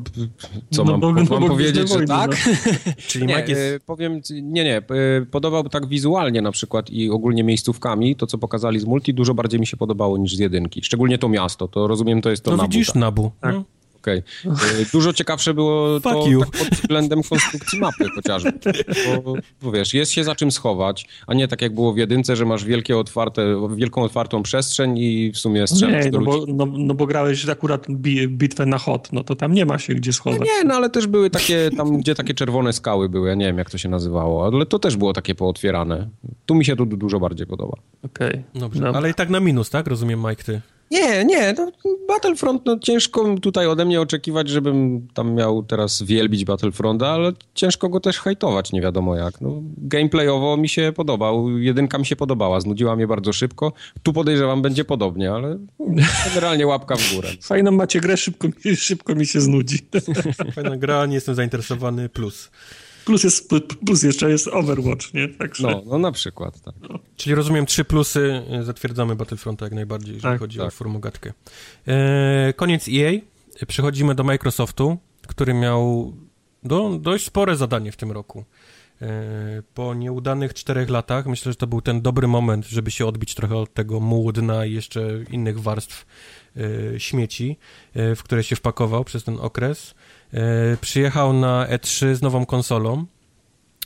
co 0.70 0.84
No 0.84 0.90
mam, 0.90 1.00
bo- 1.00 1.12
mam 1.12 1.26
no 1.30 1.40
bo 1.40 1.48
powiedzieć, 1.48 1.92
że 1.92 2.04
tak? 2.04 2.36
Czyli 3.08 3.26
Nie, 3.26 3.36
Mike 3.36 3.50
jest... 3.50 3.62
yy, 3.62 3.80
powiem, 3.86 4.20
nie, 4.30 4.64
nie, 4.64 4.82
yy, 4.90 5.26
podobał 5.30 5.68
tak 5.68 5.86
wizualnie 5.86 6.42
na 6.42 6.52
przykład 6.52 6.90
i 6.90 7.10
ogólnie 7.10 7.44
miejscówkami, 7.44 8.16
to 8.16 8.26
co 8.26 8.38
pokazali 8.38 8.80
z 8.80 8.84
multi, 8.84 9.14
dużo 9.14 9.34
bardziej 9.34 9.60
mi 9.60 9.66
się 9.66 9.76
podobało 9.76 10.18
niż 10.18 10.36
z 10.36 10.38
jedynki. 10.38 10.82
Szczególnie 10.82 11.18
to 11.18 11.28
miasto, 11.28 11.68
to 11.68 11.86
rozumiem, 11.86 12.22
to 12.22 12.30
jest 12.30 12.44
to 12.44 12.50
No 12.50 12.56
Nabu, 12.56 12.68
widzisz, 12.68 12.86
tak? 12.86 12.96
Nabu. 12.96 13.30
Tak. 13.40 13.54
No. 13.54 13.64
Okej. 14.04 14.22
Yy, 14.44 14.86
Dużo 14.92 15.12
ciekawsze 15.12 15.54
było 15.54 15.88
to 16.00 16.12
Fuck 16.24 16.44
tak 16.52 16.60
pod 16.68 16.78
względem 16.78 17.22
konstrukcji 17.22 17.80
mapy 17.80 18.04
chociażby. 18.14 18.52
Bo, 19.24 19.34
bo 19.62 19.72
wiesz, 19.72 19.94
jest 19.94 20.12
się 20.12 20.24
za 20.24 20.34
czym 20.34 20.50
schować, 20.50 21.06
a 21.26 21.34
nie 21.34 21.48
tak 21.48 21.62
jak 21.62 21.74
było 21.74 21.92
w 21.92 21.96
jedynce, 21.96 22.36
że 22.36 22.44
masz 22.44 22.64
wielkie 22.64 22.98
otwarte, 22.98 23.68
wielką 23.76 24.02
otwartą 24.02 24.42
przestrzeń 24.42 24.98
i 24.98 25.32
w 25.32 25.38
sumie 25.38 25.66
strzelasz 25.66 26.04
Nie, 26.04 26.10
no 26.10 26.20
bo, 26.20 26.44
no, 26.48 26.66
no 26.66 26.94
bo 26.94 27.06
grałeś 27.06 27.48
akurat 27.48 27.86
bi, 27.90 28.28
bitwę 28.28 28.66
na 28.66 28.78
hot, 28.78 29.08
no 29.12 29.24
to 29.24 29.34
tam 29.36 29.52
nie 29.52 29.66
ma 29.66 29.78
się 29.78 29.94
gdzie 29.94 30.10
No 30.10 30.14
schować. 30.14 30.40
nie, 30.40 30.64
no 30.68 30.74
ale 30.74 30.90
też 30.90 31.06
były 31.06 31.30
takie, 31.30 31.70
tam 31.76 31.98
gdzie 31.98 32.14
takie 32.14 32.34
czerwone 32.34 32.72
skały 32.72 33.08
były, 33.08 33.28
ja 33.28 33.34
nie 33.34 33.46
wiem 33.46 33.58
jak 33.58 33.70
to 33.70 33.78
się 33.78 33.88
nazywało, 33.88 34.46
ale 34.46 34.66
to 34.66 34.78
też 34.78 34.96
było 34.96 35.12
takie 35.12 35.34
pootwierane. 35.34 36.08
Tu 36.46 36.54
mi 36.54 36.64
się 36.64 36.76
to 36.76 36.86
du- 36.86 36.96
dużo 36.96 37.20
bardziej 37.20 37.46
podoba. 37.46 37.76
Okej. 38.02 38.42
Dobrze, 38.54 38.80
Dobra. 38.80 38.98
ale 38.98 39.10
i 39.10 39.14
tak 39.14 39.30
na 39.30 39.40
minus, 39.40 39.70
tak? 39.70 39.86
Rozumiem, 39.86 40.20
Mike, 40.28 40.44
ty. 40.44 40.60
Nie, 40.90 41.24
nie, 41.24 41.54
to 41.54 41.72
Battlefront, 42.08 42.66
no 42.66 42.78
ciężko 42.78 43.34
tutaj 43.42 43.66
ode 43.66 43.84
mnie 43.84 44.00
oczekiwać, 44.00 44.48
żebym 44.48 45.08
tam 45.14 45.34
miał 45.34 45.62
teraz 45.62 46.02
wielbić 46.02 46.44
Battlefronta, 46.44 47.08
ale 47.08 47.32
ciężko 47.54 47.88
go 47.88 48.00
też 48.00 48.20
hejtować, 48.20 48.72
nie 48.72 48.80
wiadomo 48.80 49.16
jak. 49.16 49.40
No, 49.40 49.62
gameplayowo 49.76 50.56
mi 50.56 50.68
się 50.68 50.92
podobał, 50.96 51.58
jedynka 51.58 51.98
mi 51.98 52.06
się 52.06 52.16
podobała, 52.16 52.60
znudziła 52.60 52.96
mnie 52.96 53.06
bardzo 53.06 53.32
szybko. 53.32 53.72
Tu 54.02 54.12
podejrzewam 54.12 54.62
będzie 54.62 54.84
podobnie, 54.84 55.32
ale 55.32 55.58
generalnie 56.28 56.66
łapka 56.66 56.96
w 56.96 57.14
górę. 57.14 57.28
Fajną 57.42 57.70
macie 57.70 58.00
grę, 58.00 58.16
szybko, 58.16 58.48
mi- 58.48 58.76
szybko 58.76 59.14
mi 59.14 59.26
się 59.26 59.40
znudzi. 59.40 59.78
Fajna 60.54 60.76
gra, 60.76 61.06
nie 61.06 61.14
jestem 61.14 61.34
zainteresowany, 61.34 62.08
plus. 62.08 62.50
Plus, 63.04 63.24
jest, 63.24 63.50
plus 63.86 64.02
jeszcze 64.02 64.30
jest 64.30 64.48
Overwatch, 64.48 65.14
nie? 65.14 65.28
Także 65.28 65.62
No, 65.70 65.82
no 65.86 65.98
na 65.98 66.12
przykład, 66.12 66.60
tak. 66.60 66.74
Czyli 67.16 67.34
rozumiem, 67.34 67.66
trzy 67.66 67.84
plusy, 67.84 68.42
y, 68.60 68.64
zatwierdzamy 68.64 69.16
Battlefronta 69.16 69.66
jak 69.66 69.72
najbardziej, 69.72 70.14
jeżeli 70.14 70.32
Tak, 70.32 70.40
chodzi 70.40 70.58
tak. 70.58 70.66
o 70.68 70.70
formogatkę. 70.70 71.32
E, 71.86 72.52
koniec 72.56 72.88
EA. 72.88 73.12
Przechodzimy 73.66 74.14
do 74.14 74.24
Microsoftu, 74.24 74.98
który 75.26 75.54
miał 75.54 76.12
do, 76.62 76.98
dość 77.00 77.24
spore 77.24 77.56
zadanie 77.56 77.92
w 77.92 77.96
tym 77.96 78.12
roku. 78.12 78.44
E, 79.02 79.62
po 79.74 79.94
nieudanych 79.94 80.54
czterech 80.54 80.90
latach 80.90 81.26
myślę, 81.26 81.52
że 81.52 81.56
to 81.56 81.66
był 81.66 81.80
ten 81.80 82.02
dobry 82.02 82.28
moment, 82.28 82.66
żeby 82.66 82.90
się 82.90 83.06
odbić 83.06 83.34
trochę 83.34 83.56
od 83.56 83.74
tego 83.74 84.00
mułu 84.00 84.32
dna 84.32 84.66
i 84.66 84.72
jeszcze 84.72 85.24
innych 85.30 85.60
warstw 85.60 86.06
e, 86.56 87.00
śmieci, 87.00 87.56
e, 87.94 88.14
w 88.16 88.22
które 88.22 88.44
się 88.44 88.56
wpakował 88.56 89.04
przez 89.04 89.24
ten 89.24 89.38
okres. 89.40 89.94
E, 90.34 90.76
przyjechał 90.76 91.32
na 91.32 91.66
E3 91.66 92.14
z 92.14 92.22
nową 92.22 92.46
konsolą 92.46 93.04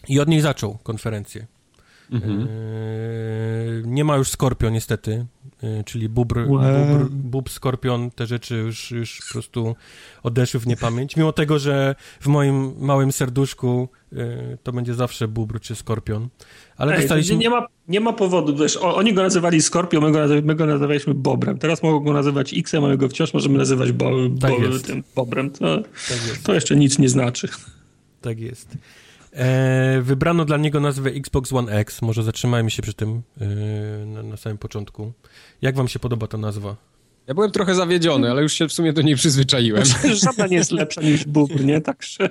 i 0.08 0.20
od 0.20 0.28
niej 0.28 0.40
zaczął 0.40 0.78
konferencję. 0.82 1.46
Mhm. 2.12 2.40
Eee, 2.40 2.48
Nie 3.86 4.04
ma 4.04 4.16
już 4.16 4.28
Skorpion 4.30 4.72
niestety, 4.72 5.26
eee, 5.62 5.84
czyli 5.84 6.08
bubr, 6.08 6.46
bubr, 6.46 7.08
bub, 7.10 7.50
Skorpion, 7.50 8.10
te 8.10 8.26
rzeczy 8.26 8.56
już, 8.56 8.90
już 8.90 9.20
po 9.26 9.32
prostu 9.32 9.76
odeszły 10.22 10.60
w 10.60 10.66
niepamięć. 10.66 11.16
Mimo 11.16 11.32
tego, 11.32 11.58
że 11.58 11.94
w 12.20 12.26
moim 12.26 12.72
małym 12.78 13.12
serduszku 13.12 13.88
eee, 14.12 14.18
to 14.62 14.72
będzie 14.72 14.94
zawsze 14.94 15.28
bubr 15.28 15.60
czy 15.60 15.74
Skorpion. 15.74 16.28
Ale 16.76 16.92
Ej, 16.94 17.00
dostaliśmy... 17.00 17.36
nie, 17.36 17.50
ma, 17.50 17.66
nie 17.88 18.00
ma 18.00 18.12
powodu, 18.12 18.56
wiesz, 18.56 18.76
o, 18.76 18.96
oni 18.96 19.14
go 19.14 19.22
nazywali 19.22 19.62
Scorpio, 19.62 20.00
my 20.00 20.12
go, 20.12 20.18
my 20.44 20.54
go 20.54 20.66
nazywaliśmy 20.66 21.14
Bobrem. 21.14 21.58
Teraz 21.58 21.82
mogą 21.82 22.00
go 22.00 22.12
nazywać 22.12 22.54
X-em, 22.54 22.84
a 22.84 22.88
my 22.88 22.96
go 22.96 23.08
wciąż 23.08 23.34
możemy 23.34 23.58
nazywać 23.58 23.92
bo, 23.92 24.10
Tak 24.40 24.50
bo, 24.50 24.58
jest. 24.66 24.86
tym 24.86 25.04
Bobrem. 25.16 25.50
To, 25.50 25.76
Tak 25.82 26.26
jest. 26.28 26.44
to 26.44 26.54
jeszcze 26.54 26.76
nic 26.76 26.98
nie 26.98 27.08
znaczy. 27.08 27.48
Tak 28.20 28.40
jest. 28.40 28.76
E, 29.38 30.00
wybrano 30.02 30.44
dla 30.44 30.56
niego 30.56 30.80
nazwę 30.80 31.10
Xbox 31.10 31.52
One 31.52 31.72
X. 31.72 32.02
Może 32.02 32.22
zatrzymajmy 32.22 32.70
się 32.70 32.82
przy 32.82 32.94
tym 32.94 33.22
e, 33.40 33.46
na, 34.06 34.22
na 34.22 34.36
samym 34.36 34.58
początku. 34.58 35.12
Jak 35.62 35.76
wam 35.76 35.88
się 35.88 35.98
podoba 35.98 36.26
ta 36.26 36.38
nazwa? 36.38 36.76
Ja 37.26 37.34
byłem 37.34 37.50
trochę 37.50 37.74
zawiedziony, 37.74 38.30
ale 38.30 38.42
już 38.42 38.52
się 38.52 38.68
w 38.68 38.72
sumie 38.72 38.92
do 38.92 39.02
niej 39.02 39.14
przyzwyczaiłem. 39.16 39.84
Żadna 40.24 40.46
nie 40.46 40.56
jest 40.56 40.70
lepsza 40.72 41.00
niż 41.00 41.24
Bóbr, 41.24 41.64
nie? 41.64 41.80
Także 41.80 42.30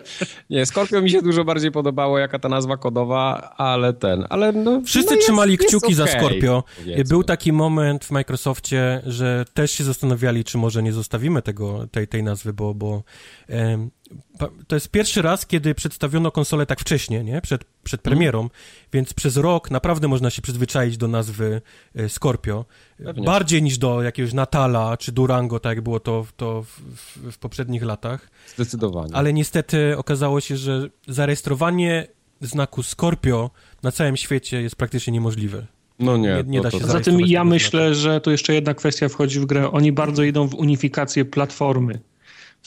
Nie, 0.50 0.66
Scorpio 0.66 1.02
mi 1.02 1.10
się 1.10 1.22
dużo 1.22 1.46
bardziej 1.46 1.72
podobało, 1.72 2.20
jaka 2.20 2.40
ta 2.40 2.50
nazwa 2.50 2.78
kodowa, 2.78 3.54
ale 3.58 3.94
ten, 3.94 4.26
ale 4.30 4.52
no... 4.52 4.82
Wszyscy 4.86 5.10
no 5.10 5.16
jest- 5.16 5.28
trzymali 5.28 5.52
jest 5.52 5.68
kciuki 5.68 5.94
za 5.94 6.04
okej, 6.04 6.20
Scorpio. 6.20 6.64
powiedzmy. 6.78 7.04
Był 7.04 7.24
taki 7.24 7.54
moment 7.54 8.06
w 8.06 8.12
Microsoftie, 8.12 9.02
że 9.06 9.46
też 9.54 9.72
się 9.72 9.84
zastanawiali, 9.84 10.44
czy 10.44 10.58
może 10.58 10.84
nie 10.84 10.94
zostawimy 10.94 11.42
tego, 11.42 11.88
tej, 11.92 12.08
tej 12.08 12.24
nazwy, 12.24 12.54
bo, 12.54 12.74
bo 12.74 13.04
em, 13.48 13.92
to 14.68 14.76
jest 14.76 14.90
pierwszy 14.90 15.22
raz, 15.22 15.46
kiedy 15.46 15.76
przedstawiono 15.76 16.32
konsolę 16.32 16.66
tak 16.66 16.80
wcześnie, 16.80 17.24
nie? 17.24 17.42
Przed, 17.42 17.64
przed 17.84 18.02
premierą, 18.02 18.50
więc 18.94 19.14
przez 19.14 19.38
rok 19.38 19.72
naprawdę 19.72 20.08
można 20.08 20.30
się 20.30 20.42
przyzwyczaić 20.42 20.98
do 20.98 21.08
nazwy 21.08 21.62
e, 21.96 22.10
Scorpio. 22.10 22.66
Pewnie. 23.04 23.26
Bardziej 23.26 23.64
niż 23.64 23.78
do 23.78 24.02
jakiegoś 24.02 24.34
Natala 24.34 24.98
czy 24.98 25.12
Durango, 25.12 25.60
tak 25.60 25.70
jak 25.76 25.82
było 25.82 26.00
to, 26.00 26.26
to 26.38 26.64
w, 26.64 26.68
w, 26.68 27.32
w 27.32 27.38
poprzednich 27.38 27.84
latach. 27.84 28.30
Zdecydowanie. 28.56 29.16
Ale 29.16 29.34
niestety 29.34 29.98
okazało 29.98 30.42
się, 30.42 30.58
że 30.58 30.90
zarejestrowanie 31.08 32.08
znaku 32.42 32.84
Scorpio 32.84 33.52
na 33.84 33.92
całym 33.92 34.18
świecie 34.18 34.62
jest 34.62 34.76
praktycznie 34.76 35.14
niemożliwe. 35.14 35.66
No 36.00 36.18
nie, 36.18 36.30
nie- 36.30 36.44
nie 36.44 36.60
to- 36.60 36.64
da 36.64 36.72
to- 36.72 36.80
się 36.80 36.86
Poza 36.86 37.00
tym 37.00 37.20
ja 37.20 37.44
myślę, 37.44 37.96
że 37.96 38.22
to 38.22 38.32
jeszcze 38.32 38.54
jedna 38.54 38.74
kwestia 38.74 39.10
wchodzi 39.10 39.40
w 39.40 39.46
grę. 39.46 39.72
Oni 39.72 39.92
bardzo 39.92 40.24
idą 40.24 40.48
w 40.48 40.54
unifikację 40.56 41.26
platformy. 41.26 42.00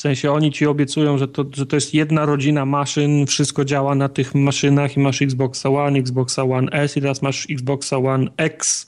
W 0.01 0.03
sensie 0.03 0.33
oni 0.33 0.53
ci 0.53 0.67
obiecują, 0.67 1.19
że 1.19 1.29
to, 1.29 1.45
że 1.55 1.67
to 1.67 1.77
jest 1.77 1.95
jedna 1.95 2.27
rodzina 2.27 2.67
maszyn, 2.67 3.27
wszystko 3.27 3.65
działa 3.65 3.95
na 3.95 4.09
tych 4.09 4.35
maszynach 4.35 4.97
i 4.97 5.01
masz 5.01 5.23
Xboxa 5.23 5.69
One, 5.69 5.99
Xboxa 5.99 6.43
One 6.45 6.73
S 6.73 6.97
i 6.97 7.01
teraz 7.01 7.23
masz 7.23 7.47
Xboxa 7.51 7.97
One 7.97 8.31
X. 8.37 8.87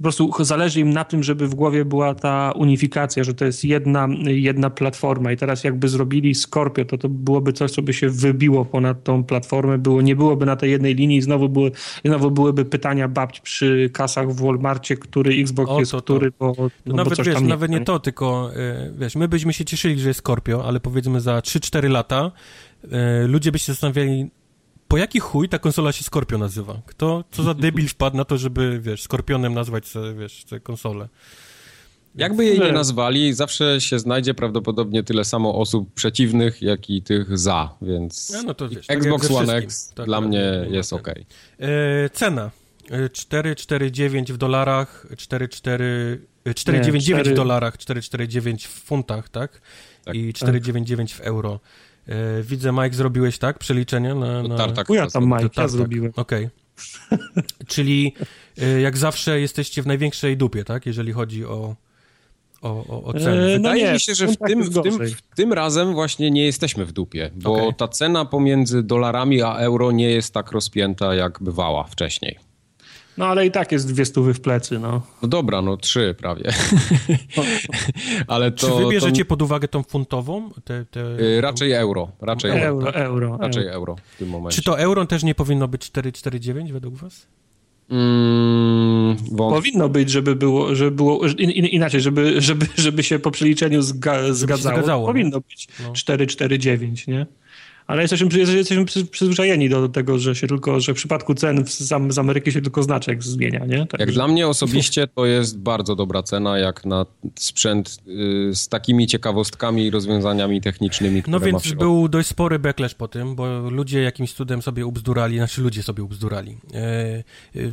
Po 0.00 0.02
prostu 0.02 0.44
zależy 0.44 0.80
im 0.80 0.90
na 0.90 1.04
tym, 1.04 1.22
żeby 1.22 1.48
w 1.48 1.54
głowie 1.54 1.84
była 1.84 2.14
ta 2.14 2.52
unifikacja, 2.56 3.24
że 3.24 3.34
to 3.34 3.44
jest 3.44 3.64
jedna, 3.64 4.08
jedna 4.24 4.70
platforma. 4.70 5.32
I 5.32 5.36
teraz 5.36 5.64
jakby 5.64 5.88
zrobili 5.88 6.34
Scorpio, 6.34 6.84
to 6.84 6.98
to 6.98 7.08
byłoby 7.08 7.52
coś, 7.52 7.70
co 7.70 7.82
by 7.82 7.92
się 7.92 8.08
wybiło 8.08 8.64
ponad 8.64 9.04
tą 9.04 9.24
platformę, 9.24 9.78
było, 9.78 10.02
nie 10.02 10.16
byłoby 10.16 10.46
na 10.46 10.56
tej 10.56 10.70
jednej 10.70 10.94
linii 10.94 11.18
i 11.18 11.22
znowu, 11.22 11.48
były, 11.48 11.72
znowu 12.04 12.30
byłyby 12.30 12.64
pytania 12.64 13.08
babci 13.08 13.42
przy 13.42 13.90
kasach 13.92 14.30
w 14.32 14.42
Walmarcie, 14.44 14.96
który 14.96 15.34
Xbox 15.34 15.70
O, 15.70 15.80
jest 15.80 15.92
to, 15.92 16.00
to. 16.00 16.14
który, 16.14 16.32
bo, 16.38 16.54
no, 16.58 16.70
bo 16.86 16.96
nawet, 16.96 17.16
coś 17.16 17.26
wiesz, 17.26 17.34
tam 17.34 17.48
nawet 17.48 17.70
ma, 17.70 17.78
nie? 17.78 17.84
to, 17.84 17.98
tylko 17.98 18.50
e, 18.56 18.92
wiesz, 18.98 19.16
my 19.16 19.28
byśmy 19.28 19.52
się 19.52 19.64
cieszyli, 19.64 20.00
że 20.00 20.08
jest 20.08 20.20
Scorpio, 20.20 20.64
ale 20.64 20.80
powiedzmy 20.80 21.20
za 21.20 21.38
3-4 21.38 21.90
lata 21.90 22.32
e, 22.90 23.26
ludzie 23.26 23.52
by 23.52 23.58
się 23.58 23.72
zastanawiali, 23.72 24.30
po 24.90 24.98
jaki 24.98 25.20
chuj 25.20 25.48
ta 25.48 25.58
konsola 25.58 25.92
się 25.92 26.04
Scorpio 26.04 26.38
nazywa? 26.38 26.82
Kto, 26.86 27.24
co 27.30 27.42
za 27.42 27.54
debil 27.54 27.88
wpadł 27.88 28.16
na 28.16 28.24
to, 28.24 28.38
żeby, 28.38 28.80
wiesz, 28.80 29.02
Skorpionem 29.02 29.54
nazwać, 29.54 29.86
se, 29.86 30.14
wiesz, 30.14 30.44
tę 30.44 30.60
konsolę? 30.60 31.08
Jakby 32.14 32.44
jej 32.44 32.58
nie 32.60 32.72
nazwali, 32.72 33.34
zawsze 33.34 33.80
się 33.80 33.98
znajdzie 33.98 34.34
prawdopodobnie 34.34 35.02
tyle 35.02 35.24
samo 35.24 35.54
osób 35.54 35.94
przeciwnych, 35.94 36.62
jak 36.62 36.90
i 36.90 37.02
tych 37.02 37.38
za, 37.38 37.74
więc 37.82 38.34
A, 38.34 38.42
no 38.42 38.54
to 38.54 38.68
wiesz, 38.68 38.86
tak 38.86 38.98
Xbox 38.98 39.30
One. 39.30 39.56
X 39.56 39.92
Tak, 39.94 40.06
dla 40.06 40.18
tak, 40.18 40.28
mnie 40.28 40.60
nie 40.62 40.70
ma 40.70 40.76
jest 40.76 40.92
ok. 40.92 41.08
E, 41.08 42.10
cena. 42.12 42.50
E, 42.90 43.08
4,49 43.08 44.32
w 44.32 44.36
dolarach, 44.36 45.06
4,4 45.10 45.82
e, 46.44 46.50
4,99 46.50 47.30
w 47.30 47.34
dolarach, 47.34 47.76
4,49 47.76 48.66
w 48.66 48.84
funtach, 48.84 49.28
tak? 49.28 49.60
Tak. 50.04 50.14
I 50.14 50.32
4,99 50.32 51.14
w 51.14 51.20
euro. 51.20 51.60
E, 52.10 52.42
widzę, 52.42 52.72
Mike, 52.72 52.92
zrobiłeś, 52.92 53.38
tak? 53.38 53.58
Przeliczenia 53.58 54.14
na... 54.14 54.42
na... 54.42 54.56
Tartak 54.56 54.86
Chuja 54.86 55.00
tam 55.00 55.10
zrobił. 55.10 55.28
Mike, 55.28 55.42
ja 55.42 55.48
tartak. 55.48 55.70
zrobiłem. 55.70 56.12
Okej. 56.16 56.48
Czyli 57.66 58.14
e, 58.62 58.80
jak 58.80 58.96
zawsze 58.96 59.40
jesteście 59.40 59.82
w 59.82 59.86
największej 59.86 60.36
dupie, 60.36 60.64
tak? 60.64 60.86
Jeżeli 60.86 61.12
chodzi 61.12 61.44
o, 61.44 61.76
o, 62.62 62.68
o, 62.68 63.04
o 63.04 63.12
cenę. 63.12 63.32
E, 63.32 63.48
no 63.48 63.56
Wydaje 63.56 63.84
nie, 63.84 63.92
mi 63.92 64.00
się, 64.00 64.14
że 64.14 64.28
w 64.28 64.36
tym, 64.36 64.62
w, 64.62 64.82
tym, 64.82 64.98
w 65.06 65.34
tym 65.36 65.52
razem 65.52 65.94
właśnie 65.94 66.30
nie 66.30 66.44
jesteśmy 66.44 66.84
w 66.84 66.92
dupie, 66.92 67.30
bo 67.34 67.52
Okej. 67.52 67.74
ta 67.74 67.88
cena 67.88 68.24
pomiędzy 68.24 68.82
dolarami 68.82 69.42
a 69.42 69.54
euro 69.54 69.92
nie 69.92 70.10
jest 70.10 70.34
tak 70.34 70.52
rozpięta, 70.52 71.14
jak 71.14 71.42
bywała 71.42 71.84
wcześniej. 71.84 72.49
No 73.20 73.26
ale 73.26 73.46
i 73.46 73.50
tak 73.50 73.72
jest 73.72 73.92
dwie 73.92 74.04
stówy 74.04 74.34
w 74.34 74.40
plecy, 74.40 74.78
no. 74.78 75.02
No 75.22 75.28
dobra, 75.28 75.62
no 75.62 75.76
trzy 75.76 76.14
prawie. 76.18 76.52
Ale 78.26 78.50
to... 78.50 78.66
Czy 78.78 78.84
wybierzecie 78.84 79.24
to, 79.24 79.28
pod 79.28 79.42
uwagę 79.42 79.68
tą 79.68 79.82
funtową? 79.82 80.50
Te, 80.64 80.84
te, 80.84 81.00
y, 81.20 81.40
raczej 81.40 81.72
euro, 81.72 82.08
raczej 82.20 82.50
euro. 82.50 82.86
Euro, 82.86 82.94
euro. 82.94 83.38
Raczej 83.40 83.62
euro. 83.62 83.74
euro 83.74 83.96
w 84.14 84.18
tym 84.18 84.28
momencie. 84.28 84.56
Czy 84.56 84.62
to 84.62 84.78
euro 84.78 85.06
też 85.06 85.22
nie 85.22 85.34
powinno 85.34 85.68
być 85.68 85.82
4,49 85.90 86.72
według 86.72 86.94
was? 86.94 87.26
Mm, 87.90 89.16
wąt... 89.32 89.54
Powinno 89.54 89.88
być, 89.88 90.10
żeby 90.10 90.36
było, 90.36 90.74
żeby 90.74 90.90
było 90.90 91.26
in, 91.26 91.50
in, 91.50 91.66
inaczej, 91.66 92.00
żeby, 92.00 92.40
żeby, 92.40 92.66
żeby 92.76 93.02
się 93.02 93.18
po 93.18 93.30
przeliczeniu 93.30 93.82
zga, 93.82 94.32
zgadzało. 94.32 94.76
zgadzało, 94.76 95.06
Powinno 95.06 95.40
być 95.40 95.68
No. 95.86 95.92
449, 95.92 97.06
nie? 97.06 97.26
Ale 97.90 98.02
jesteśmy, 98.02 98.38
jesteśmy 98.38 98.84
przyzwyczajeni 99.04 99.68
do 99.68 99.88
tego, 99.88 100.18
że 100.18 100.34
się 100.34 100.46
tylko, 100.46 100.80
że 100.80 100.92
w 100.92 100.96
przypadku 100.96 101.34
cen 101.34 101.66
z, 101.66 101.78
z 102.08 102.18
Ameryki 102.18 102.52
się 102.52 102.62
tylko 102.62 102.82
znaczek 102.82 103.22
zmienia, 103.22 103.66
nie? 103.66 103.86
Tak 103.86 104.00
jak 104.00 104.08
że... 104.08 104.14
dla 104.14 104.28
mnie 104.28 104.48
osobiście 104.48 105.06
to 105.06 105.26
jest 105.26 105.58
bardzo 105.58 105.96
dobra 105.96 106.22
cena, 106.22 106.58
jak 106.58 106.84
na 106.84 107.06
sprzęt 107.38 107.96
y, 108.50 108.54
z 108.54 108.68
takimi 108.68 109.06
ciekawostkami 109.06 109.86
i 109.86 109.90
rozwiązaniami 109.90 110.60
technicznymi, 110.60 111.22
No 111.26 111.40
więc 111.40 111.72
był 111.72 112.08
dość 112.08 112.28
spory 112.28 112.58
backlash 112.58 112.94
po 112.94 113.08
tym, 113.08 113.34
bo 113.34 113.70
ludzie 113.70 114.02
jakimś 114.02 114.32
cudem 114.32 114.62
sobie 114.62 114.86
ubzdurali, 114.86 115.36
znaczy 115.36 115.62
ludzie 115.62 115.82
sobie 115.82 116.02
ubzdurali. 116.02 116.56
E, 116.74 116.78
e, 116.78 117.22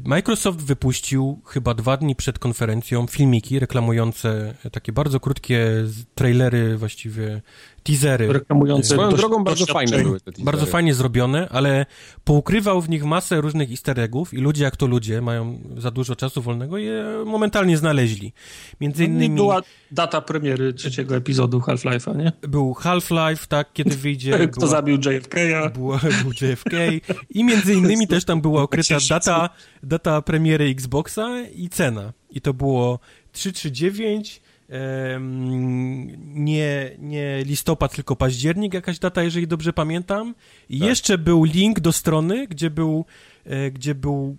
Microsoft 0.06 0.62
wypuścił 0.62 1.42
chyba 1.46 1.74
dwa 1.74 1.98
dni 1.98 2.16
przed 2.16 2.40
konferencją 2.40 3.08
filmiki 3.08 3.60
reklamujące 3.60 4.54
takie 4.72 4.92
bardzo 4.92 5.20
krótkie 5.20 5.70
trailery, 6.16 6.78
właściwie 6.78 7.42
teasery. 7.88 8.34
Reklamujące 8.34 8.94
Swoją 8.94 9.10
drogą 9.10 9.44
bardzo 9.44 9.66
fajne 9.66 10.04
były 10.04 10.20
te 10.20 10.26
teasery. 10.26 10.46
Bardzo 10.46 10.66
fajnie 10.66 10.94
zrobione, 10.94 11.50
ale 11.50 11.86
poukrywał 12.24 12.82
w 12.82 12.90
nich 12.90 13.06
masę 13.06 13.42
różnych 13.42 13.72
easter 13.72 14.00
eggów 14.00 14.34
i 14.34 14.38
ludzie 14.38 14.64
jak 14.64 14.76
to 14.76 14.88
ludzie 14.88 15.22
mają 15.22 15.60
za 15.78 15.92
dużo 15.92 16.16
czasu 16.16 16.42
wolnego 16.42 16.78
je 16.78 17.06
momentalnie 17.26 17.78
znaleźli. 17.78 18.34
Między 18.82 19.04
no 19.04 19.10
innymi... 19.10 19.36
była 19.36 19.62
data 19.92 20.22
premiery 20.22 20.74
trzeciego 20.74 21.16
epizodu 21.16 21.60
Half-Life'a, 21.60 22.18
nie? 22.18 22.32
Był 22.42 22.74
Half-Life, 22.74 23.48
tak, 23.48 23.74
kiedy 23.74 23.96
wyjdzie... 24.08 24.48
Kto 24.48 24.60
była, 24.60 24.72
zabił 24.72 24.98
JFK'a. 24.98 25.72
Była, 25.74 26.00
był 26.24 26.32
JFK 26.32 26.72
i 27.30 27.44
między 27.44 27.74
innymi 27.74 28.08
też 28.08 28.26
tam 28.26 28.42
była 28.42 28.64
ukryta 28.64 28.98
data, 29.10 29.50
data 29.84 30.22
premiery 30.22 30.66
Xboxa 30.66 31.42
i 31.56 31.70
cena. 31.70 32.14
I 32.30 32.42
to 32.42 32.54
było 32.54 33.00
339 33.32 34.47
nie, 36.20 36.92
nie 37.00 37.44
listopad, 37.44 37.96
tylko 37.96 38.16
październik, 38.16 38.74
jakaś 38.74 39.00
data, 39.00 39.24
jeżeli 39.24 39.48
dobrze 39.48 39.74
pamiętam. 39.74 40.36
I 40.70 40.80
tak. 40.80 40.90
jeszcze 40.90 41.18
był 41.18 41.44
link 41.44 41.80
do 41.80 41.92
strony, 41.92 42.48
gdzie 42.48 42.70
był, 42.70 43.06
e, 43.46 43.72
gdzie 43.72 43.96
był 43.96 44.38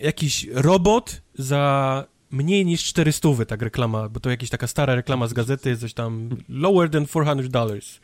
jakiś 0.00 0.46
robot 0.52 1.22
za 1.34 2.04
mniej 2.30 2.66
niż 2.66 2.84
400, 2.84 3.28
tak 3.46 3.62
reklama, 3.62 4.08
bo 4.08 4.20
to 4.20 4.30
jakaś 4.30 4.50
taka 4.50 4.66
stara 4.66 4.94
reklama 4.94 5.26
z 5.26 5.32
gazety, 5.32 5.76
coś 5.76 5.94
tam 5.94 6.28
lower 6.48 6.90
than 6.90 7.06
400 7.06 7.48
dollars. 7.48 8.00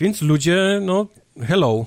Więc 0.00 0.22
ludzie, 0.22 0.80
no, 0.82 1.06
hello, 1.40 1.86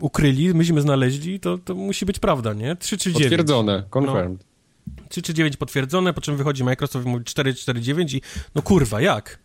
ukryli, 0.00 0.54
myśmy 0.54 0.80
znaleźli, 0.80 1.40
to, 1.40 1.58
to 1.58 1.74
musi 1.74 2.06
być 2.06 2.18
prawda, 2.18 2.52
nie? 2.52 2.76
339. 2.76 3.22
Potwierdzone, 3.22 3.84
confirmed. 3.96 4.38
No. 4.40 4.47
339 5.08 5.56
potwierdzone, 5.56 6.12
po 6.12 6.20
czym 6.20 6.36
wychodzi 6.36 6.64
Microsoft 6.64 7.06
i 7.06 7.08
mówi 7.08 7.24
449 7.24 8.14
i 8.14 8.22
no 8.54 8.62
kurwa, 8.62 9.00
jak? 9.00 9.38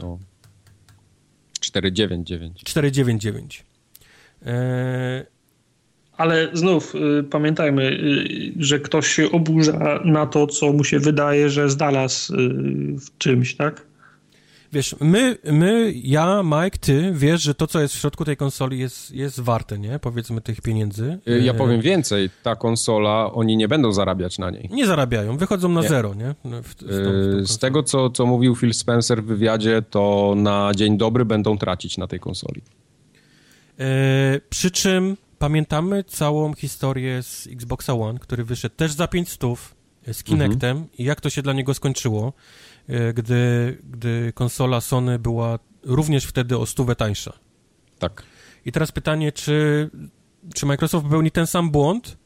No. 0.00 0.18
499. 1.60 2.60
499. 2.64 3.64
Eee... 4.46 5.24
Ale 6.16 6.48
znów 6.52 6.94
y, 6.94 7.24
pamiętajmy, 7.24 7.82
y, 7.82 8.52
że 8.56 8.80
ktoś 8.80 9.06
się 9.06 9.30
oburza 9.30 10.00
na 10.04 10.26
to, 10.26 10.46
co 10.46 10.72
mu 10.72 10.84
się 10.84 10.98
wydaje, 10.98 11.50
że 11.50 11.70
znalazł 11.70 12.34
y, 12.34 12.38
w 12.98 13.18
czymś, 13.18 13.54
tak? 13.54 13.87
Wiesz, 14.72 14.96
my, 15.00 15.38
my, 15.44 15.92
ja, 15.94 16.42
Mike, 16.42 16.78
ty, 16.78 17.12
wiesz, 17.14 17.42
że 17.42 17.54
to, 17.54 17.66
co 17.66 17.80
jest 17.80 17.94
w 17.94 17.98
środku 17.98 18.24
tej 18.24 18.36
konsoli 18.36 18.78
jest, 18.78 19.10
jest 19.10 19.40
warte, 19.40 19.78
nie? 19.78 19.98
Powiedzmy 19.98 20.40
tych 20.40 20.60
pieniędzy. 20.60 21.18
Y, 21.28 21.40
ja 21.40 21.54
powiem 21.54 21.80
więcej, 21.80 22.30
ta 22.42 22.56
konsola, 22.56 23.32
oni 23.32 23.56
nie 23.56 23.68
będą 23.68 23.92
zarabiać 23.92 24.38
na 24.38 24.50
niej. 24.50 24.68
Nie 24.72 24.86
zarabiają, 24.86 25.36
wychodzą 25.36 25.68
na 25.68 25.80
nie. 25.80 25.88
zero, 25.88 26.14
nie? 26.14 26.34
W, 26.44 26.68
w 26.68 26.74
tą, 26.74 26.86
w 26.86 27.40
y, 27.42 27.46
Z 27.46 27.58
tego, 27.58 27.82
co, 27.82 28.10
co 28.10 28.26
mówił 28.26 28.56
Phil 28.56 28.74
Spencer 28.74 29.22
w 29.22 29.26
wywiadzie, 29.26 29.82
to 29.90 30.34
na 30.36 30.70
dzień 30.76 30.98
dobry 30.98 31.24
będą 31.24 31.58
tracić 31.58 31.98
na 31.98 32.06
tej 32.06 32.20
konsoli. 32.20 32.62
E, 33.78 34.40
przy 34.50 34.70
czym 34.70 35.16
pamiętamy 35.38 36.04
całą 36.04 36.54
historię 36.54 37.22
z 37.22 37.46
Xboxa 37.46 37.94
One, 37.94 38.18
który 38.18 38.44
wyszedł 38.44 38.74
też 38.74 38.92
za 38.92 39.08
500 39.08 39.42
z 40.12 40.22
Kinectem 40.22 40.70
mhm. 40.70 40.88
i 40.98 41.04
jak 41.04 41.20
to 41.20 41.30
się 41.30 41.42
dla 41.42 41.52
niego 41.52 41.74
skończyło. 41.74 42.32
E, 42.88 43.12
gdy, 43.12 43.78
gdy 43.90 44.32
konsola 44.34 44.80
Sony 44.80 45.18
była 45.18 45.58
również 45.82 46.24
wtedy 46.24 46.58
o 46.58 46.66
stówę 46.66 46.96
tańsza. 46.96 47.38
Tak. 47.98 48.22
I 48.64 48.72
teraz 48.72 48.92
pytanie, 48.92 49.32
czy, 49.32 49.90
czy 50.54 50.66
Microsoft 50.66 51.04
popełni 51.04 51.30
ten 51.30 51.46
sam 51.46 51.70
błąd, 51.70 52.16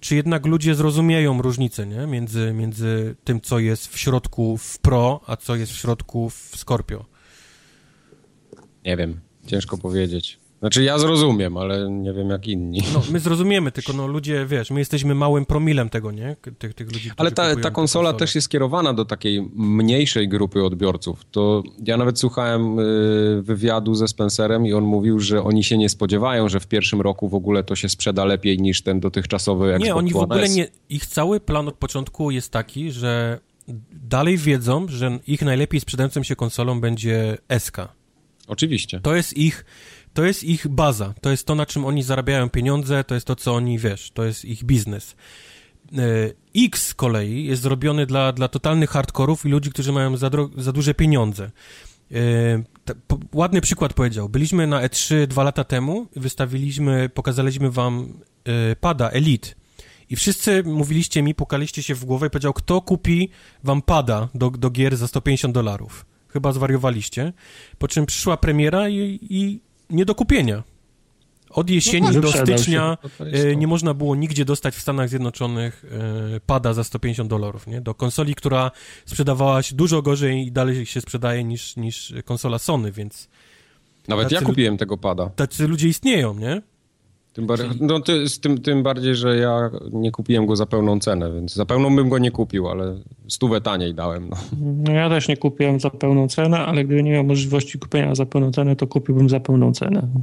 czy 0.00 0.16
jednak 0.16 0.46
ludzie 0.46 0.74
zrozumieją 0.74 1.42
różnicę 1.42 1.86
nie? 1.86 2.06
Między, 2.06 2.52
między 2.52 3.16
tym, 3.24 3.40
co 3.40 3.58
jest 3.58 3.86
w 3.86 3.98
środku 3.98 4.56
w 4.56 4.78
Pro, 4.78 5.20
a 5.26 5.36
co 5.36 5.56
jest 5.56 5.72
w 5.72 5.76
środku 5.76 6.30
w 6.30 6.50
Scorpio? 6.56 7.04
Nie 8.84 8.96
wiem, 8.96 9.20
ciężko 9.46 9.78
powiedzieć. 9.78 10.43
Znaczy 10.64 10.82
ja 10.82 10.98
zrozumiem, 10.98 11.56
ale 11.56 11.90
nie 11.90 12.12
wiem 12.12 12.30
jak 12.30 12.46
inni. 12.46 12.80
No, 12.94 13.02
my 13.10 13.20
zrozumiemy, 13.20 13.72
tylko 13.72 13.92
no 13.92 14.06
ludzie, 14.06 14.46
wiesz, 14.46 14.70
my 14.70 14.80
jesteśmy 14.80 15.14
małym 15.14 15.46
promilem 15.46 15.88
tego, 15.90 16.12
nie? 16.12 16.36
Tych, 16.58 16.74
tych 16.74 16.92
ludzi, 16.92 17.10
Ale 17.16 17.30
ta, 17.30 17.56
ta 17.56 17.70
konsola 17.70 18.12
też 18.12 18.34
jest 18.34 18.48
kierowana 18.48 18.94
do 18.94 19.04
takiej 19.04 19.50
mniejszej 19.54 20.28
grupy 20.28 20.64
odbiorców. 20.64 21.24
To 21.30 21.62
ja 21.86 21.96
nawet 21.96 22.18
słuchałem 22.18 22.78
y, 22.78 23.42
wywiadu 23.42 23.94
ze 23.94 24.08
Spencerem 24.08 24.66
i 24.66 24.72
on 24.72 24.84
mówił, 24.84 25.20
że 25.20 25.42
oni 25.42 25.64
się 25.64 25.78
nie 25.78 25.88
spodziewają, 25.88 26.48
że 26.48 26.60
w 26.60 26.66
pierwszym 26.66 27.00
roku 27.00 27.28
w 27.28 27.34
ogóle 27.34 27.64
to 27.64 27.76
się 27.76 27.88
sprzeda 27.88 28.24
lepiej 28.24 28.58
niż 28.58 28.82
ten 28.82 29.00
dotychczasowy 29.00 29.74
Xbox 29.74 29.86
Nie, 29.86 29.94
oni 29.94 30.12
w 30.12 30.16
ogóle 30.16 30.48
nie, 30.48 30.68
ich 30.88 31.06
cały 31.06 31.40
plan 31.40 31.68
od 31.68 31.74
początku 31.74 32.30
jest 32.30 32.50
taki, 32.50 32.92
że 32.92 33.38
dalej 33.92 34.38
wiedzą, 34.38 34.86
że 34.88 35.18
ich 35.26 35.42
najlepiej 35.42 35.80
sprzedającą 35.80 36.22
się 36.22 36.36
konsolą 36.36 36.80
będzie 36.80 37.38
SK. 37.58 37.76
Oczywiście. 38.48 39.00
To 39.00 39.16
jest 39.16 39.36
ich 39.36 39.64
to 40.14 40.24
jest 40.24 40.44
ich 40.44 40.68
baza, 40.68 41.14
to 41.20 41.30
jest 41.30 41.46
to, 41.46 41.54
na 41.54 41.66
czym 41.66 41.84
oni 41.84 42.02
zarabiają 42.02 42.50
pieniądze, 42.50 43.04
to 43.04 43.14
jest 43.14 43.26
to, 43.26 43.36
co 43.36 43.54
oni, 43.54 43.78
wiesz, 43.78 44.10
to 44.10 44.24
jest 44.24 44.44
ich 44.44 44.64
biznes. 44.64 45.16
E, 45.92 46.64
X 46.64 46.86
z 46.86 46.94
kolei 46.94 47.44
jest 47.44 47.62
zrobiony 47.62 48.06
dla, 48.06 48.32
dla 48.32 48.48
totalnych 48.48 48.90
hardkorów 48.90 49.46
i 49.46 49.48
ludzi, 49.48 49.70
którzy 49.70 49.92
mają 49.92 50.16
za, 50.16 50.30
za 50.56 50.72
duże 50.72 50.94
pieniądze. 50.94 51.50
E, 52.12 52.62
ładny 53.32 53.60
przykład 53.60 53.94
powiedział. 53.94 54.28
Byliśmy 54.28 54.66
na 54.66 54.88
E3 54.88 55.26
dwa 55.26 55.42
lata 55.42 55.64
temu, 55.64 56.06
wystawiliśmy, 56.16 57.08
pokazaliśmy 57.08 57.70
wam 57.70 58.12
e, 58.44 58.76
pada 58.76 59.10
Elite 59.10 59.48
i 60.10 60.16
wszyscy 60.16 60.62
mówiliście 60.62 61.22
mi, 61.22 61.34
pukaliście 61.34 61.82
się 61.82 61.94
w 61.94 62.04
głowę 62.04 62.26
i 62.26 62.30
powiedział, 62.30 62.52
kto 62.52 62.80
kupi 62.80 63.30
wam 63.64 63.82
pada 63.82 64.28
do, 64.34 64.50
do 64.50 64.70
gier 64.70 64.96
za 64.96 65.08
150 65.08 65.54
dolarów. 65.54 66.06
Chyba 66.28 66.52
zwariowaliście. 66.52 67.32
Po 67.78 67.88
czym 67.88 68.06
przyszła 68.06 68.36
premiera 68.36 68.88
i, 68.88 69.18
i 69.30 69.60
nie 69.90 70.04
do 70.04 70.14
kupienia. 70.14 70.62
Od 71.50 71.70
jesieni 71.70 72.08
no, 72.14 72.20
do 72.20 72.32
stycznia 72.32 72.98
e, 73.20 73.56
nie 73.56 73.66
można 73.66 73.94
było 73.94 74.16
nigdzie 74.16 74.44
dostać 74.44 74.74
w 74.74 74.80
Stanach 74.80 75.08
Zjednoczonych 75.08 75.84
e, 76.36 76.40
pada 76.40 76.72
za 76.72 76.84
150 76.84 77.30
dolarów, 77.30 77.66
nie? 77.66 77.80
Do 77.80 77.94
konsoli, 77.94 78.34
która 78.34 78.70
sprzedawała 79.06 79.62
się 79.62 79.74
dużo 79.74 80.02
gorzej 80.02 80.46
i 80.46 80.52
dalej 80.52 80.86
się 80.86 81.00
sprzedaje 81.00 81.44
niż, 81.44 81.76
niż 81.76 82.14
konsola 82.24 82.58
Sony, 82.58 82.92
więc... 82.92 83.28
Nawet 84.08 84.32
ja 84.32 84.40
kupiłem 84.40 84.76
tego 84.76 84.98
pada. 84.98 85.26
Tacy 85.26 85.68
ludzie 85.68 85.88
istnieją, 85.88 86.34
nie? 86.34 86.62
Tym, 87.34 87.46
bar- 87.46 87.80
no, 87.80 88.00
ty, 88.00 88.28
z 88.28 88.40
tym, 88.40 88.60
tym 88.60 88.82
bardziej, 88.82 89.14
że 89.14 89.36
ja 89.36 89.70
nie 89.92 90.10
kupiłem 90.10 90.46
go 90.46 90.56
za 90.56 90.66
pełną 90.66 91.00
cenę, 91.00 91.32
więc 91.32 91.54
za 91.54 91.66
pełną 91.66 91.96
bym 91.96 92.08
go 92.08 92.18
nie 92.18 92.30
kupił, 92.30 92.68
ale 92.68 92.98
stówę 93.28 93.60
taniej 93.60 93.94
dałem. 93.94 94.28
No. 94.28 94.36
no 94.60 94.92
ja 94.92 95.08
też 95.08 95.28
nie 95.28 95.36
kupiłem 95.36 95.80
za 95.80 95.90
pełną 95.90 96.28
cenę, 96.28 96.58
ale 96.58 96.84
gdyby 96.84 97.02
nie 97.02 97.12
miał 97.12 97.24
możliwości 97.24 97.78
kupienia 97.78 98.14
za 98.14 98.26
pełną 98.26 98.52
cenę, 98.52 98.76
to 98.76 98.86
kupiłbym 98.86 99.28
za 99.28 99.40
pełną 99.40 99.72
cenę. 99.72 100.08
No. 100.14 100.20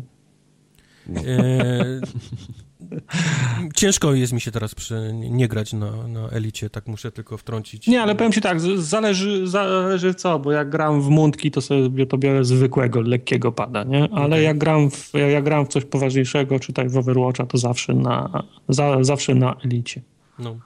Ciężko 3.75 4.13
jest 4.13 4.33
mi 4.33 4.41
się 4.41 4.51
teraz 4.51 4.75
przy, 4.75 5.11
nie 5.13 5.47
grać 5.47 5.73
na, 5.73 6.07
na 6.07 6.29
elicie, 6.29 6.69
tak 6.69 6.87
muszę 6.87 7.11
tylko 7.11 7.37
wtrącić. 7.37 7.87
Nie, 7.87 8.01
ale 8.01 8.15
powiem 8.15 8.31
ci 8.31 8.41
tak, 8.41 8.59
zależy, 8.77 9.47
zależy 9.47 10.13
co, 10.13 10.39
bo 10.39 10.51
jak 10.51 10.69
gram 10.69 11.01
w 11.01 11.09
mundki, 11.09 11.51
to 11.51 11.61
sobie 11.61 12.05
to 12.05 12.17
biorę 12.17 12.45
zwykłego, 12.45 13.01
lekkiego 13.01 13.51
pada, 13.51 13.83
nie? 13.83 14.03
Ale 14.11 14.25
okay. 14.25 14.41
jak, 14.41 14.57
gram 14.57 14.91
w, 14.91 15.13
jak 15.31 15.43
gram 15.43 15.65
w 15.65 15.69
coś 15.69 15.85
poważniejszego, 15.85 16.59
czy 16.59 16.73
tak 16.73 16.91
w 16.91 16.97
Overwatcha, 16.97 17.45
to 17.45 17.57
zawsze 17.57 17.93
na, 17.93 18.43
za, 18.69 19.03
zawsze 19.03 19.35
na 19.35 19.55
elicie. 19.65 20.01
No, 20.39 20.57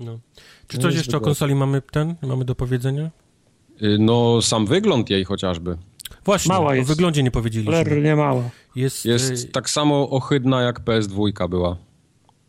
no. 0.00 0.18
Czy 0.68 0.78
coś 0.78 0.94
jeszcze 0.94 1.16
o 1.16 1.20
konsoli 1.20 1.54
mamy 1.54 1.82
ten, 1.82 2.14
mamy 2.22 2.44
do 2.44 2.54
powiedzenia? 2.54 3.10
Y, 3.82 3.96
no, 3.98 4.42
sam 4.42 4.66
wygląd 4.66 5.10
jej 5.10 5.24
chociażby. 5.24 5.78
Właśnie, 6.24 6.48
mała 6.48 6.74
jest. 6.74 6.90
o 6.90 6.94
wyglądzie 6.94 7.22
nie 7.22 7.30
powiedzieliśmy. 7.30 8.00
nie 8.00 8.16
mała. 8.16 8.42
Jest, 8.78 9.04
jest 9.04 9.44
y, 9.44 9.48
tak 9.48 9.70
samo 9.70 10.10
ohydna 10.10 10.62
jak 10.62 10.80
PS2 10.80 11.48
była. 11.48 11.76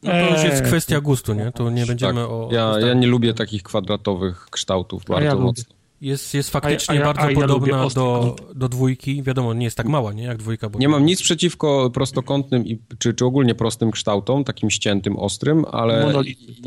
No 0.03 0.11
to 0.11 0.33
już 0.33 0.43
jest 0.43 0.61
kwestia 0.61 1.01
gustu, 1.01 1.33
nie? 1.33 1.51
To 1.51 1.69
nie 1.69 1.85
będziemy 1.85 2.21
tak. 2.21 2.31
o... 2.31 2.49
Ja, 2.51 2.79
ja 2.79 2.93
nie 2.93 3.07
lubię 3.07 3.33
takich 3.33 3.63
kwadratowych 3.63 4.47
kształtów 4.51 5.05
bardzo 5.05 5.25
ja 5.25 5.35
mocno. 5.35 5.78
Jest, 6.01 6.33
jest 6.33 6.49
faktycznie 6.49 6.95
a, 6.95 6.97
a 6.97 6.99
ja, 6.99 7.05
bardzo 7.05 7.21
a 7.21 7.31
ja 7.31 7.35
podobna 7.35 7.87
do, 7.89 8.35
do 8.55 8.69
dwójki. 8.69 9.23
Wiadomo, 9.23 9.53
nie 9.53 9.65
jest 9.65 9.77
tak 9.77 9.87
mała, 9.87 10.13
nie? 10.13 10.23
Jak 10.23 10.37
dwójka. 10.37 10.69
Bo 10.69 10.79
nie 10.79 10.89
mam 10.89 11.05
nic 11.05 11.21
przeciwko 11.21 11.89
prostokątnym 11.89 12.67
i, 12.67 12.79
czy, 12.99 13.13
czy 13.13 13.25
ogólnie 13.25 13.55
prostym 13.55 13.91
kształtom, 13.91 14.43
takim 14.43 14.69
ściętym, 14.69 15.17
ostrym, 15.17 15.65
ale 15.71 16.13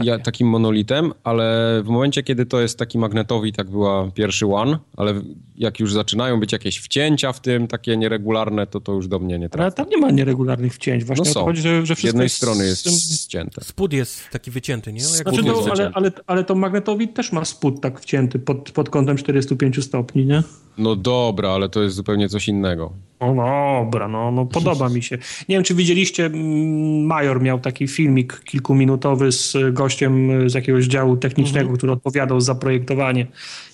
ja, 0.02 0.18
takim 0.18 0.48
monolitem, 0.48 1.12
ale 1.24 1.80
w 1.84 1.88
momencie, 1.88 2.22
kiedy 2.22 2.46
to 2.46 2.60
jest 2.60 2.78
taki 2.78 2.98
magnetowy, 2.98 3.52
tak 3.52 3.70
była 3.70 4.10
pierwszy 4.10 4.46
One, 4.46 4.78
ale 4.96 5.14
jak 5.56 5.80
już 5.80 5.92
zaczynają 5.92 6.40
być 6.40 6.52
jakieś 6.52 6.78
wcięcia 6.78 7.32
w 7.32 7.40
tym, 7.40 7.68
takie 7.68 7.96
nieregularne, 7.96 8.66
to 8.66 8.80
to 8.80 8.92
już 8.92 9.08
do 9.08 9.18
mnie 9.18 9.38
nie 9.38 9.48
trafia. 9.48 9.62
Ale 9.62 9.72
tam 9.72 9.88
nie 9.88 9.96
ma 9.96 10.10
nieregularnych 10.10 10.74
wcięć. 10.74 11.04
Właśnie 11.04 11.24
no 11.24 11.32
są. 11.32 11.44
Chodzi, 11.44 11.62
że, 11.62 11.86
że 11.86 11.96
Z 11.96 12.02
jednej 12.02 12.24
jest 12.24 12.36
strony 12.36 12.64
jest 12.64 12.84
tym... 12.84 12.92
ścięte. 12.92 13.64
Spód 13.64 13.92
jest 13.92 14.28
taki 14.30 14.50
wycięty, 14.50 14.92
nie? 14.92 15.00
Jak 15.00 15.10
znaczy, 15.10 15.42
no, 15.42 15.64
ale, 15.70 15.90
ale, 15.94 16.12
ale 16.26 16.44
to 16.44 16.54
magnetowi 16.54 17.08
też 17.08 17.32
ma 17.32 17.44
spód 17.44 17.80
tak 17.80 18.00
wcięty 18.00 18.38
pod, 18.38 18.70
pod 18.70 18.90
kątem 18.90 19.18
45 19.22 19.84
stopni, 19.84 20.26
nie? 20.26 20.42
No 20.78 20.96
dobra, 20.96 21.50
ale 21.50 21.68
to 21.68 21.82
jest 21.82 21.96
zupełnie 21.96 22.28
coś 22.28 22.48
innego. 22.48 22.92
No 23.20 23.84
dobra, 23.84 24.08
no, 24.08 24.30
no 24.30 24.46
podoba 24.46 24.88
mi 24.88 25.02
się. 25.02 25.18
Nie 25.48 25.56
wiem, 25.56 25.64
czy 25.64 25.74
widzieliście, 25.74 26.26
mm, 26.26 27.06
Major 27.06 27.42
miał 27.42 27.58
taki 27.58 27.88
filmik 27.88 28.40
kilkuminutowy 28.44 29.32
z 29.32 29.56
gościem 29.72 30.30
z 30.50 30.54
jakiegoś 30.54 30.84
działu 30.84 31.16
technicznego, 31.16 31.60
mhm. 31.60 31.76
który 31.76 31.92
odpowiadał 31.92 32.40
za 32.40 32.54
projektowanie 32.54 33.26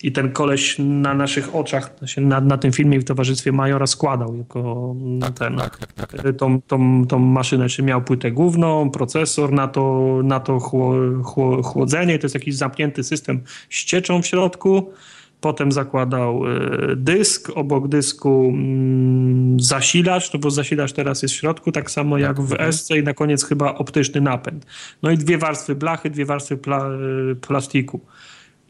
i 0.03 0.13
ten 0.13 0.33
koleś 0.33 0.77
na 0.79 1.15
naszych 1.15 1.55
oczach, 1.55 1.95
na, 2.17 2.41
na 2.41 2.59
tym 2.59 2.73
filmie 2.73 3.01
w 3.01 3.05
towarzystwie 3.05 3.53
Majora 3.53 3.87
składał 3.87 4.37
jako 4.37 4.95
mm, 5.01 5.21
tak, 5.21 5.39
ten, 5.39 5.57
tak, 5.57 5.79
tak, 5.79 5.93
tak, 5.93 6.23
tak. 6.23 6.37
Tą, 6.37 6.61
tą, 6.63 7.07
tą 7.07 7.19
maszynę, 7.19 7.69
czy 7.69 7.83
miał 7.83 8.03
płytę 8.03 8.31
główną, 8.31 8.91
procesor, 8.91 9.53
na 9.53 9.69
to, 9.69 10.15
na 10.25 10.41
to 10.41 10.59
chło, 10.61 10.95
chło, 11.25 11.63
chłodzenie, 11.63 12.19
to 12.19 12.25
jest 12.25 12.35
jakiś 12.35 12.57
zamknięty 12.57 13.05
system 13.05 13.41
z 13.71 13.85
cieczą 13.85 14.23
w 14.23 14.27
środku, 14.27 14.93
Potem 15.41 15.73
zakładał 15.73 16.43
e, 16.47 16.97
dysk, 16.97 17.51
obok 17.55 17.89
dysku 17.89 18.51
mm, 18.55 19.61
zasilacz, 19.61 20.33
no 20.33 20.41
bo 20.41 20.51
zasilacz 20.51 20.93
teraz 20.93 21.23
jest 21.23 21.35
w 21.35 21.39
środku, 21.39 21.73
tak 21.73 21.91
samo 21.91 22.17
tak, 22.17 22.23
jak 22.23 22.41
w 22.41 22.53
mhm. 22.53 22.73
SC 22.73 22.91
i 22.91 23.03
na 23.03 23.15
koniec 23.15 23.45
chyba 23.45 23.75
optyczny 23.75 24.21
napęd. 24.21 24.67
No 25.03 25.11
i 25.11 25.19
dwie 25.19 25.39
warstwy 25.39 25.75
blachy, 25.75 26.11
dwie 26.11 26.25
warstwy 26.25 26.57
pla 26.57 26.89
e, 26.89 27.35
plastiku. 27.35 28.01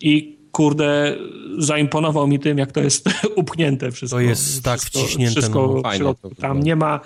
I 0.00 0.38
kurde, 0.52 1.16
zaimponował 1.58 2.26
mi 2.26 2.38
tym, 2.38 2.58
jak 2.58 2.72
to 2.72 2.80
jest 2.80 3.08
upchnięte 3.36 3.90
wszystko. 3.90 4.16
To 4.16 4.20
jest 4.20 4.64
tak 4.64 4.80
wszystko, 4.80 4.98
wciśnięte. 4.98 5.32
Wszystko 5.32 5.80
no, 5.84 5.90
w 5.90 5.94
środku. 5.94 6.34
Tam 6.34 6.62
nie 6.62 6.76
ma 6.76 7.00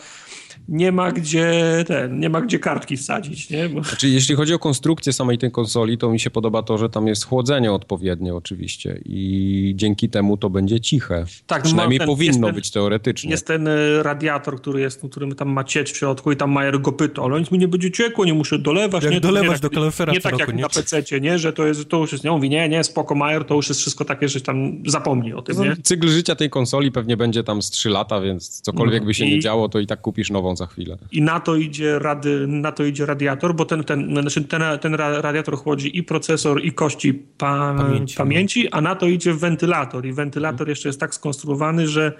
nie 0.68 0.92
ma 0.92 1.12
gdzie 1.12 1.84
ten, 1.86 2.20
nie 2.20 2.28
ma 2.28 2.40
gdzie 2.40 2.58
kartki 2.58 2.96
wsadzić, 2.96 3.50
nie? 3.50 3.68
Bo... 3.68 3.84
Znaczy, 3.84 4.08
jeśli 4.08 4.34
chodzi 4.34 4.54
o 4.54 4.58
konstrukcję 4.58 5.12
samej 5.12 5.38
tej 5.38 5.50
konsoli, 5.50 5.98
to 5.98 6.10
mi 6.10 6.20
się 6.20 6.30
podoba 6.30 6.62
to, 6.62 6.78
że 6.78 6.90
tam 6.90 7.06
jest 7.06 7.24
chłodzenie 7.24 7.72
odpowiednie 7.72 8.34
oczywiście 8.34 9.00
i 9.04 9.72
dzięki 9.76 10.08
temu 10.08 10.36
to 10.36 10.50
będzie 10.50 10.80
ciche. 10.80 11.24
Tak, 11.46 11.62
Przynajmniej 11.62 11.98
ten, 11.98 12.08
powinno 12.08 12.46
ten, 12.46 12.54
być 12.54 12.70
teoretycznie. 12.70 13.30
Jest 13.30 13.46
ten 13.46 13.68
e, 13.68 14.02
radiator, 14.02 14.56
który 14.56 14.80
jest, 14.80 15.02
którym 15.10 15.34
tam 15.34 15.48
ma 15.48 15.64
cieć 15.64 15.92
w 15.92 15.96
środku 15.96 16.32
i 16.32 16.36
tam 16.36 16.50
Majer 16.50 16.80
go 16.80 16.92
pyta, 16.92 17.22
ale 17.22 17.40
nic 17.40 17.50
mi 17.50 17.58
nie 17.58 17.68
będzie 17.68 17.90
ciekło, 17.90 18.24
nie 18.24 18.34
muszę 18.34 18.58
dolewać. 18.58 19.04
Jak 19.04 19.12
nie, 19.12 19.20
dolewać 19.20 19.56
nie, 19.56 19.60
do 19.60 19.70
kalorifera 19.70 20.12
Nie 20.12 20.20
tak 20.20 20.38
jak 20.38 20.54
nie? 20.54 20.62
na 20.62 20.68
PC, 20.68 21.02
nie? 21.20 21.38
Że 21.38 21.52
to, 21.52 21.66
jest, 21.66 21.88
to 21.88 21.98
już 21.98 22.12
jest, 22.12 22.24
nie? 22.24 22.30
On 22.30 22.36
mówi, 22.36 22.50
nie, 22.50 22.68
nie, 22.68 22.84
spoko 22.84 23.14
Majer, 23.14 23.44
to 23.44 23.54
już 23.54 23.68
jest 23.68 23.80
wszystko 23.80 24.04
takie, 24.04 24.28
że 24.28 24.40
tam 24.40 24.82
zapomni 24.86 25.32
o 25.32 25.42
tym, 25.42 25.56
no, 25.56 25.64
nie? 25.64 25.76
Cykl 25.82 26.08
życia 26.08 26.34
tej 26.34 26.50
konsoli 26.50 26.92
pewnie 26.92 27.16
będzie 27.16 27.44
tam 27.44 27.62
z 27.62 27.70
3 27.70 27.88
lata, 27.88 28.20
więc 28.20 28.60
cokolwiek 28.60 29.00
no, 29.00 29.06
by 29.06 29.14
się 29.14 29.24
i... 29.24 29.30
nie 29.30 29.40
działo, 29.40 29.68
to 29.68 29.78
i 29.78 29.86
tak 29.86 30.00
kupisz 30.00 30.30
nową 30.30 30.56
za 30.62 30.66
chwilę. 30.66 30.96
I 31.12 31.22
na 31.22 31.40
to 31.40 31.56
idzie, 31.56 31.98
rady, 31.98 32.46
na 32.46 32.72
to 32.72 32.84
idzie 32.84 33.06
radiator, 33.06 33.54
bo 33.54 33.64
ten, 33.64 33.84
ten, 33.84 34.10
znaczy 34.10 34.44
ten, 34.44 34.62
ten 34.80 34.94
radiator 34.94 35.56
chłodzi 35.56 35.98
i 35.98 36.02
procesor, 36.02 36.64
i 36.64 36.72
kości 36.72 37.14
pa, 37.14 37.74
pamięci, 37.78 38.16
pamięci, 38.16 38.68
a 38.68 38.80
na 38.80 38.94
to 38.94 39.06
idzie 39.06 39.34
wentylator. 39.34 40.06
I 40.06 40.12
wentylator 40.12 40.68
jeszcze 40.68 40.88
jest 40.88 41.00
tak 41.00 41.14
skonstruowany, 41.14 41.88
że 41.88 42.12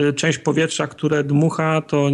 y, 0.00 0.12
część 0.12 0.38
powietrza, 0.38 0.86
które 0.86 1.24
dmucha, 1.24 1.80
to 1.80 2.10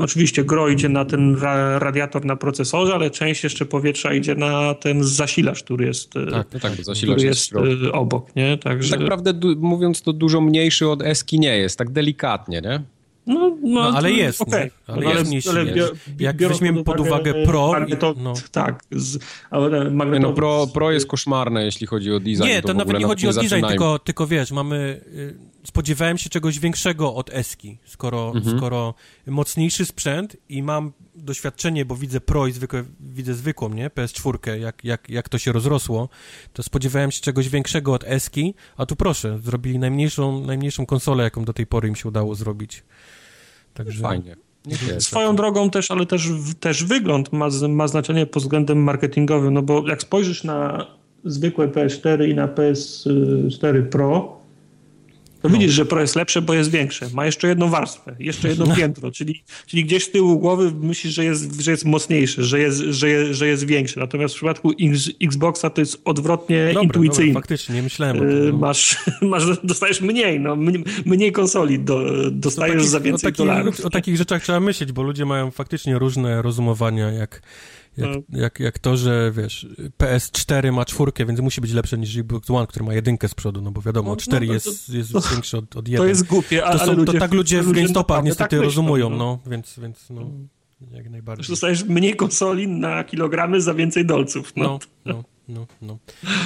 oczywiście 0.00 0.44
gro 0.44 0.68
idzie 0.68 0.88
na 0.88 1.04
ten 1.04 1.36
radiator 1.78 2.24
na 2.24 2.36
procesorze, 2.36 2.94
ale 2.94 3.10
część 3.10 3.44
jeszcze 3.44 3.66
powietrza 3.66 4.14
idzie 4.14 4.34
na 4.34 4.74
ten 4.74 5.04
zasilacz, 5.04 5.62
który 5.62 5.86
jest, 5.86 6.16
y, 6.16 6.26
tak, 6.30 6.48
tak, 6.62 6.72
zasilacz 6.72 7.22
jest, 7.22 7.52
jest 7.52 7.82
y, 7.82 7.92
obok. 7.92 8.36
Nie? 8.36 8.58
Także... 8.58 8.90
Tak 8.90 9.00
naprawdę 9.00 9.56
mówiąc, 9.56 10.02
to 10.02 10.12
dużo 10.12 10.40
mniejszy 10.40 10.88
od 10.88 11.02
Eski 11.02 11.40
nie 11.40 11.58
jest, 11.58 11.78
tak 11.78 11.90
delikatnie, 11.90 12.60
nie? 12.60 12.97
No, 13.28 13.56
no, 13.62 13.90
no 13.90 13.98
ale 13.98 14.12
jest. 14.12 14.42
Okay. 14.42 14.70
Ale, 14.86 15.00
no, 15.00 15.34
jest, 15.34 15.48
ale, 15.48 15.60
ale 15.60 15.76
jest. 15.76 15.92
Jak 16.18 16.36
weźmiemy 16.36 16.84
pod 16.84 17.00
uwagę, 17.00 17.34
Pro... 17.46 17.72
no. 18.16 18.32
Tak, 18.52 18.84
z, 18.90 19.18
ale 19.50 19.90
no, 20.20 20.32
pro, 20.32 20.66
pro 20.66 20.92
jest 20.92 21.06
koszmarne, 21.06 21.64
jeśli 21.64 21.86
chodzi 21.86 22.12
o 22.12 22.20
design. 22.20 22.42
Nie, 22.42 22.62
to, 22.62 22.68
to 22.68 22.74
nawet 22.74 22.98
nie 22.98 23.06
chodzi 23.06 23.28
o 23.28 23.32
design, 23.32 23.66
tylko, 23.68 23.98
tylko 23.98 24.26
wiesz, 24.26 24.52
mamy... 24.52 25.00
Y, 25.06 25.58
spodziewałem 25.64 26.18
się 26.18 26.30
czegoś 26.30 26.58
większego 26.58 27.14
od 27.14 27.30
Eski, 27.30 27.78
skoro, 27.84 28.32
mhm. 28.36 28.56
skoro 28.56 28.94
mocniejszy 29.26 29.86
sprzęt 29.86 30.36
i 30.48 30.62
mam 30.62 30.92
doświadczenie, 31.14 31.84
bo 31.84 31.96
widzę 31.96 32.20
Pro 32.20 32.46
i 32.46 32.52
zwykłe, 32.52 32.84
widzę 33.00 33.34
zwykłą, 33.34 33.68
nie? 33.68 33.90
PS4, 33.90 34.54
jak, 34.54 34.84
jak, 34.84 35.10
jak 35.10 35.28
to 35.28 35.38
się 35.38 35.52
rozrosło, 35.52 36.08
to 36.52 36.62
spodziewałem 36.62 37.10
się 37.10 37.20
czegoś 37.20 37.48
większego 37.48 37.92
od 37.92 38.04
Eski, 38.04 38.54
a 38.76 38.86
tu 38.86 38.96
proszę, 38.96 39.38
zrobili 39.38 39.78
najmniejszą, 39.78 40.44
najmniejszą 40.44 40.86
konsolę, 40.86 41.24
jaką 41.24 41.44
do 41.44 41.52
tej 41.52 41.66
pory 41.66 41.88
im 41.88 41.96
się 41.96 42.08
udało 42.08 42.34
zrobić. 42.34 42.82
Także... 43.78 44.02
Fajnie. 44.02 44.36
Swoją 44.98 45.36
drogą 45.36 45.70
też, 45.70 45.90
ale 45.90 46.06
też, 46.06 46.28
też 46.60 46.84
wygląd 46.84 47.32
ma, 47.32 47.48
ma 47.68 47.88
znaczenie 47.88 48.26
pod 48.26 48.42
względem 48.42 48.78
marketingowym, 48.78 49.54
no 49.54 49.62
bo 49.62 49.88
jak 49.88 50.02
spojrzysz 50.02 50.44
na 50.44 50.86
zwykłe 51.24 51.68
PS4 51.68 52.28
i 52.28 52.34
na 52.34 52.48
PS4 52.48 53.82
Pro, 53.82 54.37
to 55.42 55.48
no. 55.48 55.54
widzisz, 55.54 55.72
że 55.72 55.86
Pro 55.86 56.00
jest 56.00 56.16
lepsze, 56.16 56.42
bo 56.42 56.54
jest 56.54 56.70
większe. 56.70 57.08
Ma 57.14 57.26
jeszcze 57.26 57.48
jedną 57.48 57.68
warstwę, 57.68 58.16
jeszcze 58.18 58.48
jedno 58.48 58.76
piętro, 58.76 59.10
czyli, 59.10 59.42
czyli 59.66 59.84
gdzieś 59.84 60.04
z 60.04 60.10
tyłu 60.10 60.38
głowy 60.38 60.72
myślisz, 60.80 61.14
że 61.14 61.24
jest, 61.24 61.60
że 61.60 61.70
jest 61.70 61.84
mocniejsze, 61.84 62.44
że 62.44 62.60
jest, 62.60 62.78
że, 62.78 63.08
jest, 63.08 63.32
że 63.32 63.46
jest 63.46 63.66
większe. 63.66 64.00
Natomiast 64.00 64.34
w 64.34 64.36
przypadku 64.36 64.72
X, 64.80 65.10
Xboxa 65.22 65.70
to 65.70 65.80
jest 65.80 66.00
odwrotnie 66.04 66.66
dobre, 66.66 66.82
intuicyjne. 66.82 67.32
Dobre, 67.32 67.40
faktycznie, 67.40 67.74
nie 67.74 67.82
myślałem 67.82 68.16
o 68.16 68.20
tym. 68.20 68.50
No. 68.50 68.58
Masz, 68.58 68.96
masz, 69.22 69.44
dostajesz 69.64 70.00
mniej, 70.00 70.40
no, 70.40 70.56
mniej 71.06 71.32
konsoli, 71.32 71.78
do, 71.78 72.30
dostajesz 72.30 72.74
takich, 72.74 72.90
za 72.90 73.00
więcej 73.00 73.28
o 73.28 73.30
takich, 73.30 73.46
dolarów. 73.46 73.80
O 73.80 73.90
takich 73.90 74.16
rzeczach 74.16 74.42
trzeba 74.42 74.60
myśleć, 74.60 74.92
bo 74.92 75.02
ludzie 75.02 75.24
mają 75.24 75.50
faktycznie 75.50 75.98
różne 75.98 76.42
rozumowania, 76.42 77.10
jak 77.10 77.42
jak, 77.98 78.10
no. 78.10 78.38
jak, 78.40 78.60
jak 78.60 78.78
to, 78.78 78.96
że 78.96 79.32
wiesz, 79.36 79.66
PS4 79.98 80.72
ma 80.72 80.84
czwórkę, 80.84 81.26
więc 81.26 81.40
musi 81.40 81.60
być 81.60 81.72
lepsze 81.72 81.98
niż 81.98 82.16
Xbox 82.16 82.50
One, 82.50 82.66
który 82.66 82.84
ma 82.84 82.94
jedynkę 82.94 83.28
z 83.28 83.34
przodu, 83.34 83.62
no 83.62 83.70
bo 83.70 83.82
wiadomo, 83.82 84.10
no, 84.10 84.16
4 84.16 84.46
no, 84.46 84.52
jest, 84.52 84.88
jest 84.88 85.12
to, 85.12 85.20
większy 85.20 85.58
od, 85.58 85.76
od 85.76 85.88
1. 85.88 86.04
To 86.04 86.08
jest 86.08 86.26
głupie, 86.26 86.64
ale 86.64 86.78
to, 86.78 86.86
są, 86.86 86.92
ludzie, 86.92 87.12
to 87.12 87.18
tak 87.18 87.34
ludzie 87.34 87.62
w 87.62 87.72
GameStopach 87.72 88.24
niestety 88.24 88.56
tak 88.56 88.64
rozumują, 88.64 89.10
no. 89.10 89.16
no, 89.16 89.38
więc, 89.50 89.78
więc 89.82 90.10
no, 90.10 90.30
jak 90.90 91.10
najbardziej. 91.10 91.46
Dostajesz 91.48 91.84
mniej 91.84 92.16
konsoli 92.16 92.68
na 92.68 93.04
kilogramy 93.04 93.60
za 93.60 93.74
więcej 93.74 94.06
dolców, 94.06 94.52
no. 94.56 94.78
no, 95.04 95.12
no 95.14 95.24
no, 95.48 95.66
no. 95.82 95.98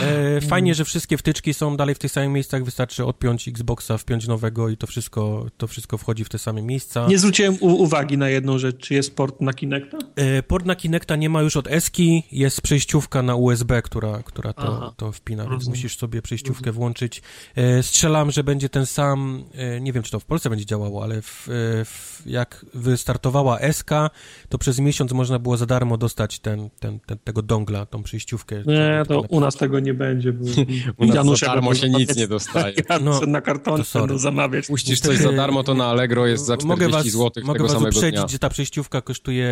E, 0.03 0.41
fajnie, 0.41 0.75
że 0.75 0.85
wszystkie 0.85 1.17
wtyczki 1.17 1.55
są 1.55 1.77
dalej 1.77 1.95
w 1.95 1.99
tych 1.99 2.13
samych 2.13 2.31
miejscach, 2.31 2.65
wystarczy 2.65 3.05
odpiąć 3.05 3.49
Xboxa, 3.49 3.99
wpiąć 3.99 4.27
nowego 4.27 4.69
i 4.69 4.77
to 4.77 4.87
wszystko, 4.87 5.47
to 5.57 5.67
wszystko 5.67 5.99
wchodzi 5.99 6.25
w 6.25 6.29
te 6.29 6.39
same 6.39 6.63
miejsca. 6.63 7.07
Nie 7.07 7.19
zwróciłem 7.19 7.57
uwagi 7.61 8.19
na 8.19 8.29
jedną 8.29 8.59
rzecz, 8.59 8.79
czy 8.79 8.95
jest 8.95 9.17
port 9.17 9.41
na 9.41 9.53
Kinecta? 9.53 9.99
E, 10.17 10.43
port 10.43 10.67
na 10.67 10.77
Kinecta 10.77 11.17
nie 11.17 11.29
ma 11.29 11.43
już 11.43 11.57
od 11.57 11.69
Eski, 11.69 12.23
jest 12.33 12.61
przejściówka 12.61 13.23
na 13.23 13.35
USB, 13.35 13.83
która, 13.83 14.23
która 14.23 14.53
to, 14.53 14.95
to 14.97 15.13
wpina, 15.13 15.49
więc 15.49 15.69
musisz 15.69 15.99
sobie 15.99 16.23
przejściówkę 16.23 16.65
Rozumiem. 16.67 16.75
włączyć. 16.75 17.23
E, 17.57 17.83
strzelam, 17.83 18.31
że 18.31 18.45
będzie 18.45 18.69
ten 18.69 18.87
sam, 18.87 19.45
e, 19.55 19.81
nie 19.81 19.93
wiem, 19.93 20.03
czy 20.03 20.11
to 20.11 20.21
w 20.21 20.25
Polsce 20.25 20.51
będzie 20.51 20.67
działało, 20.67 21.03
ale 21.03 21.23
w, 21.23 21.49
e, 21.49 21.85
w, 21.85 22.23
jak 22.27 22.67
wystartowała 22.75 23.59
Eska, 23.59 24.11
to 24.49 24.59
przez 24.59 24.79
miesiąc 24.79 25.13
można 25.13 25.39
było 25.39 25.57
za 25.57 25.67
darmo 25.67 25.97
dostać 25.97 26.39
ten, 26.39 26.71
ten, 26.81 27.01
ten 27.01 27.19
tego 27.19 27.43
dongla, 27.43 27.87
tą 27.87 28.03
przejściówkę. 28.03 28.63
Nie, 28.67 28.92
nie, 28.99 29.07
to 29.07 29.21
u 29.21 29.41
nas 29.41 29.57
tego 29.57 29.81
nie 29.81 29.95
będzie, 29.95 30.33
bo 30.33 30.45
u 30.97 31.07
nas 31.07 31.17
Janusz 31.17 31.41
za 31.41 31.47
darmo 31.47 31.75
się 31.75 31.91
nic 31.91 32.17
nie 32.17 32.29
dostaje. 32.37 32.75
No, 33.05 33.21
na 33.27 33.41
kartonie 33.41 33.85
będą 33.95 34.19
zamawiać. 34.19 34.67
Puścisz 34.67 35.01
coś 35.01 35.19
za 35.19 35.33
darmo, 35.33 35.65
to 35.65 35.75
na 35.75 35.85
Allegro 35.87 36.27
jest 36.27 36.45
za 36.45 36.57
40 36.57 36.69
mogę 36.69 36.89
was, 36.89 37.07
zł 37.07 37.45
mogę 37.45 37.59
tego 37.59 37.65
was 37.65 37.73
samego 37.73 37.89
uprzedzić, 37.89 38.21
dnia. 38.21 38.29
że 38.29 38.39
ta 38.39 38.49
przejściówka 38.49 39.01
kosztuje 39.01 39.49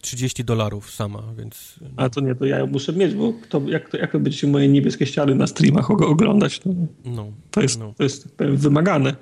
30 0.00 0.44
dolarów 0.44 0.90
sama, 0.90 1.22
więc... 1.38 1.74
A 1.96 2.08
to 2.08 2.20
nie, 2.20 2.34
to 2.34 2.44
ja 2.44 2.66
muszę 2.66 2.92
mieć, 2.92 3.14
bo 3.14 3.32
to, 3.48 3.62
jak, 3.66 3.90
to, 3.90 3.96
jak 3.96 4.12
to 4.12 4.20
będziecie 4.20 4.46
moje 4.46 4.68
niebieskie 4.68 5.06
ściany 5.06 5.34
na 5.34 5.46
streamach 5.46 5.90
oglądać, 5.90 6.58
to, 6.58 6.70
no, 7.04 7.32
to, 7.50 7.60
jest, 7.60 7.78
no. 7.78 7.94
to 7.96 8.02
jest 8.02 8.36
tak 8.36 8.54
wymagane. 8.54 9.16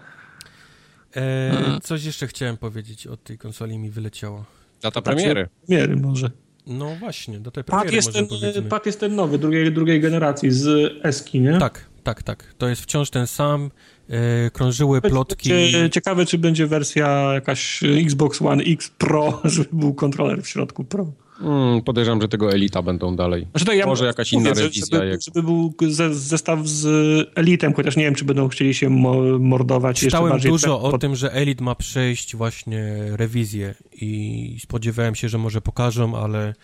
E, 1.17 1.79
coś 1.83 2.05
jeszcze 2.05 2.27
chciałem 2.27 2.57
powiedzieć 2.57 3.07
o 3.07 3.17
tej 3.17 3.39
konsoli 3.39 3.79
mi 3.79 3.91
wyleciało. 3.91 4.45
Data 4.83 5.03
premiery. 5.03 5.49
Premiery 5.67 5.97
może. 5.97 6.31
No 6.67 6.97
właśnie, 6.97 7.39
do 7.39 7.51
tej 7.51 7.65
premiery 7.65 7.97
jest 7.97 8.13
ten, 8.13 8.27
Pad 8.69 8.87
jest 8.87 9.01
ten 9.01 9.15
nowy, 9.15 9.39
drugiej, 9.39 9.73
drugiej 9.73 10.01
generacji 10.01 10.51
z 10.51 10.93
Eski, 11.03 11.41
nie? 11.41 11.59
Tak, 11.59 11.87
tak, 12.03 12.23
tak. 12.23 12.55
To 12.59 12.69
jest 12.69 12.83
wciąż 12.83 13.11
ten 13.11 13.27
sam. 13.27 13.71
E, 14.11 14.51
krążyły 14.51 15.01
plotki. 15.01 15.51
Ciekawe, 15.93 16.27
czy 16.27 16.39
będzie 16.39 16.67
wersja 16.67 17.35
jakaś 17.35 17.81
Xbox 17.83 18.43
One 18.43 18.65
X 18.65 18.91
Pro, 18.99 19.41
żeby 19.45 19.69
był 19.73 19.95
kontroler 19.95 20.43
w 20.43 20.49
środku 20.49 20.85
Pro. 20.85 21.13
Hmm, 21.39 21.83
podejrzewam, 21.83 22.21
że 22.21 22.29
tego 22.29 22.53
Elita 22.53 22.83
będą 22.83 23.17
dalej. 23.17 23.47
Znaczy 23.55 23.77
ja 23.77 23.87
Może 23.87 24.07
jakaś 24.07 24.33
mówię, 24.33 24.51
inna 24.51 24.61
rewizja. 24.61 24.99
Żeby, 24.99 25.11
jak... 25.11 25.21
żeby 25.23 25.43
był 25.43 25.75
zestaw 26.11 26.67
z 26.69 26.87
Elitem, 27.35 27.75
chociaż 27.75 27.97
nie 27.97 28.05
wiem, 28.05 28.15
czy 28.15 28.25
będą 28.25 28.49
chcieli 28.49 28.75
się 28.75 28.91
mordować 29.39 30.01
Czytałem 30.01 30.33
jeszcze 30.33 30.49
dużo 30.49 30.79
pod... 30.79 30.95
o 30.95 30.99
tym, 30.99 31.17
że 31.17 31.33
Elit 31.33 31.61
ma 31.61 31.75
przejść 31.75 32.37
właśnie 32.37 32.97
rewizję 33.11 33.75
i 33.93 34.59
spodziewałem 34.63 35.15
się, 35.15 35.29
że 35.29 35.39
może 35.39 35.61
pokażą, 35.61 36.17
ale 36.17 36.55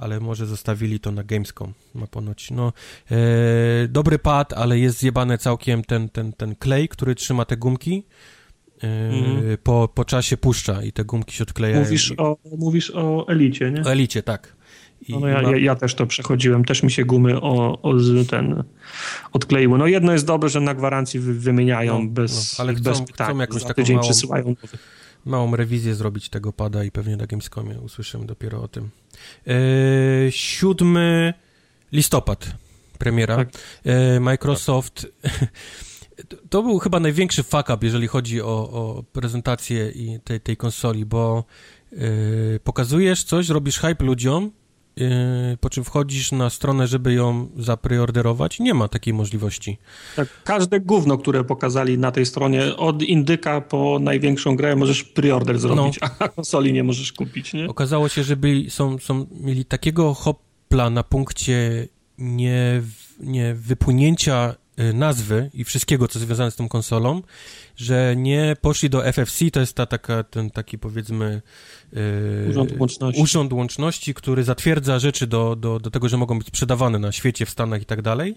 ale 0.00 0.20
może 0.20 0.46
zostawili 0.46 1.00
to 1.00 1.12
na 1.12 1.24
Gamescom, 1.24 1.72
ma 1.94 2.06
ponoć. 2.06 2.50
No, 2.50 2.72
e, 3.10 3.16
dobry 3.88 4.18
pad, 4.18 4.52
ale 4.52 4.78
jest 4.78 4.98
zjebane 4.98 5.38
całkiem 5.38 5.84
ten, 5.84 6.08
ten, 6.08 6.32
ten 6.32 6.56
klej, 6.56 6.88
który 6.88 7.14
trzyma 7.14 7.44
te 7.44 7.56
gumki. 7.56 8.04
Mm. 8.82 9.56
po, 9.62 9.88
po 9.94 10.04
czasie 10.04 10.36
puszcza 10.36 10.82
i 10.82 10.92
te 10.92 11.04
gumki 11.04 11.34
się 11.34 11.42
odklejają. 11.42 11.82
Mówisz, 11.84 12.10
i... 12.10 12.16
o, 12.16 12.36
mówisz 12.58 12.90
o 12.94 13.28
Elicie, 13.28 13.70
nie? 13.70 13.82
O 13.82 13.92
Elicie, 13.92 14.22
tak. 14.22 14.60
I 15.08 15.18
no, 15.18 15.28
ja, 15.28 15.42
ja, 15.42 15.56
ja, 15.56 15.76
też 15.76 15.94
to 15.94 16.06
przechodziłem, 16.06 16.64
też 16.64 16.82
mi 16.82 16.90
się 16.90 17.04
gumy 17.04 17.40
o, 17.40 17.82
o 17.82 17.94
ten 18.30 18.64
odkleiły. 19.32 19.78
No 19.78 19.86
jedno 19.86 20.12
jest 20.12 20.26
dobre, 20.26 20.48
że 20.48 20.60
na 20.60 20.74
gwarancji 20.74 21.20
wymieniają 21.20 22.02
no, 22.02 22.08
bez, 22.10 22.58
no, 22.58 22.64
ale 22.64 22.74
chcą, 22.74 22.90
bez 22.90 23.00
pytań. 23.02 23.26
Chcą 23.28 23.38
jakąś 23.38 23.64
taką 23.64 23.82
małą, 23.82 24.00
przesyłają. 24.00 24.56
małą 25.24 25.56
rewizję 25.56 25.94
zrobić 25.94 26.28
tego 26.28 26.52
pada 26.52 26.84
i 26.84 26.90
pewnie 26.90 27.16
na 27.16 27.26
Gamescomie 27.26 27.80
usłyszymy 27.80 28.26
dopiero 28.26 28.62
o 28.62 28.68
tym. 28.68 28.90
E, 29.46 29.52
7 30.30 30.98
listopad 31.92 32.50
premiera. 32.98 33.36
Tak. 33.36 33.48
E, 33.84 34.20
Microsoft 34.20 35.06
to 36.50 36.62
był 36.62 36.78
chyba 36.78 37.00
największy 37.00 37.42
fuck 37.42 37.68
up, 37.74 37.78
jeżeli 37.82 38.06
chodzi 38.06 38.42
o, 38.42 38.46
o 38.46 39.04
prezentację 39.12 39.90
i 39.90 40.18
tej, 40.24 40.40
tej 40.40 40.56
konsoli, 40.56 41.06
bo 41.06 41.44
yy, 41.92 41.98
pokazujesz 42.64 43.24
coś, 43.24 43.48
robisz 43.48 43.78
hype 43.78 44.04
ludziom, 44.04 44.50
yy, 44.96 45.06
po 45.60 45.70
czym 45.70 45.84
wchodzisz 45.84 46.32
na 46.32 46.50
stronę, 46.50 46.86
żeby 46.86 47.14
ją 47.14 47.48
zapreorderować. 47.56 48.60
Nie 48.60 48.74
ma 48.74 48.88
takiej 48.88 49.14
możliwości. 49.14 49.78
Tak, 50.16 50.28
każde 50.44 50.80
gówno, 50.80 51.18
które 51.18 51.44
pokazali 51.44 51.98
na 51.98 52.12
tej 52.12 52.26
stronie, 52.26 52.76
od 52.76 53.02
indyka 53.02 53.60
po 53.60 53.98
największą 54.00 54.56
grę 54.56 54.76
możesz 54.76 55.04
preorder 55.04 55.58
zrobić, 55.58 55.98
no. 56.02 56.08
a 56.18 56.28
konsoli 56.28 56.72
nie 56.72 56.84
możesz 56.84 57.12
kupić, 57.12 57.52
nie? 57.52 57.68
Okazało 57.68 58.08
się, 58.08 58.22
że 58.22 58.36
byli, 58.36 58.70
są, 58.70 58.98
są, 58.98 59.26
mieli 59.40 59.64
takiego 59.64 60.14
hopla 60.14 60.90
na 60.90 61.02
punkcie 61.02 61.88
nie, 62.18 62.82
nie 63.20 63.54
wypłynięcia 63.54 64.54
nazwy 64.94 65.50
i 65.54 65.64
wszystkiego, 65.64 66.08
co 66.08 66.18
związane 66.18 66.50
z 66.50 66.56
tą 66.56 66.68
konsolą, 66.68 67.22
że 67.76 68.14
nie 68.16 68.56
poszli 68.60 68.90
do 68.90 69.12
FFC, 69.12 69.50
to 69.50 69.60
jest 69.60 69.74
ta 69.74 69.86
taka, 69.86 70.24
ten 70.24 70.50
taki 70.50 70.78
powiedzmy 70.78 71.42
yy, 71.92 72.00
urząd, 72.50 72.80
łączności. 72.80 73.22
urząd 73.22 73.52
łączności, 73.52 74.14
który 74.14 74.44
zatwierdza 74.44 74.98
rzeczy 74.98 75.26
do, 75.26 75.56
do, 75.56 75.80
do 75.80 75.90
tego, 75.90 76.08
że 76.08 76.16
mogą 76.16 76.38
być 76.38 76.46
sprzedawane 76.46 76.98
na 76.98 77.12
świecie, 77.12 77.46
w 77.46 77.50
Stanach 77.50 77.82
i 77.82 77.84
tak 77.84 78.02
dalej. 78.02 78.36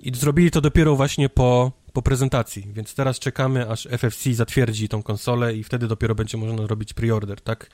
I 0.00 0.14
zrobili 0.14 0.50
to 0.50 0.60
dopiero 0.60 0.96
właśnie 0.96 1.28
po, 1.28 1.72
po 1.92 2.02
prezentacji, 2.02 2.66
więc 2.72 2.94
teraz 2.94 3.18
czekamy, 3.18 3.70
aż 3.70 3.88
FFC 3.90 4.34
zatwierdzi 4.34 4.88
tą 4.88 5.02
konsolę 5.02 5.54
i 5.54 5.64
wtedy 5.64 5.88
dopiero 5.88 6.14
będzie 6.14 6.38
można 6.38 6.66
robić 6.66 6.92
preorder, 6.92 7.40
tak? 7.40 7.70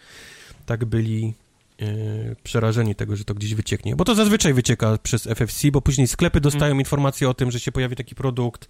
Tak 0.66 0.84
byli 0.84 1.34
przerażeni 2.42 2.94
tego, 2.94 3.16
że 3.16 3.24
to 3.24 3.34
gdzieś 3.34 3.54
wycieknie. 3.54 3.96
Bo 3.96 4.04
to 4.04 4.14
zazwyczaj 4.14 4.54
wycieka 4.54 4.98
przez 5.02 5.26
FFC, 5.26 5.70
bo 5.70 5.80
później 5.80 6.06
sklepy 6.06 6.40
dostają 6.40 6.70
mm. 6.70 6.78
informacje 6.78 7.28
o 7.28 7.34
tym, 7.34 7.50
że 7.50 7.60
się 7.60 7.72
pojawi 7.72 7.96
taki 7.96 8.14
produkt 8.14 8.68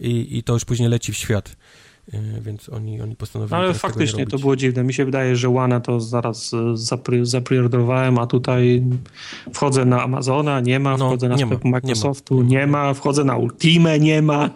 i, 0.00 0.38
i 0.38 0.42
to 0.42 0.52
już 0.52 0.64
później 0.64 0.88
leci 0.88 1.12
w 1.12 1.16
świat. 1.16 1.56
Yy, 2.12 2.20
więc 2.40 2.68
oni, 2.68 3.02
oni 3.02 3.16
postanowili. 3.16 3.56
Ale 3.56 3.74
faktycznie 3.74 4.26
to 4.26 4.38
było 4.38 4.56
dziwne. 4.56 4.84
Mi 4.84 4.94
się 4.94 5.04
wydaje, 5.04 5.36
że 5.36 5.48
Łana 5.48 5.80
to 5.80 6.00
zaraz 6.00 6.54
e, 6.54 6.76
zapre, 6.76 7.26
zapreorderowałem, 7.26 8.18
a 8.18 8.26
tutaj 8.26 8.82
wchodzę 9.54 9.84
na 9.84 10.02
Amazona, 10.02 10.60
nie 10.60 10.80
ma, 10.80 10.96
no, 10.96 11.08
wchodzę 11.08 11.28
na 11.28 11.38
sklep 11.38 11.64
ma, 11.64 11.70
Microsoftu, 11.70 12.42
nie 12.42 12.58
ma. 12.58 12.60
nie 12.60 12.66
ma, 12.66 12.94
wchodzę 12.94 13.24
na 13.24 13.36
Ultimate, 13.36 14.00
nie 14.00 14.22
ma. 14.22 14.50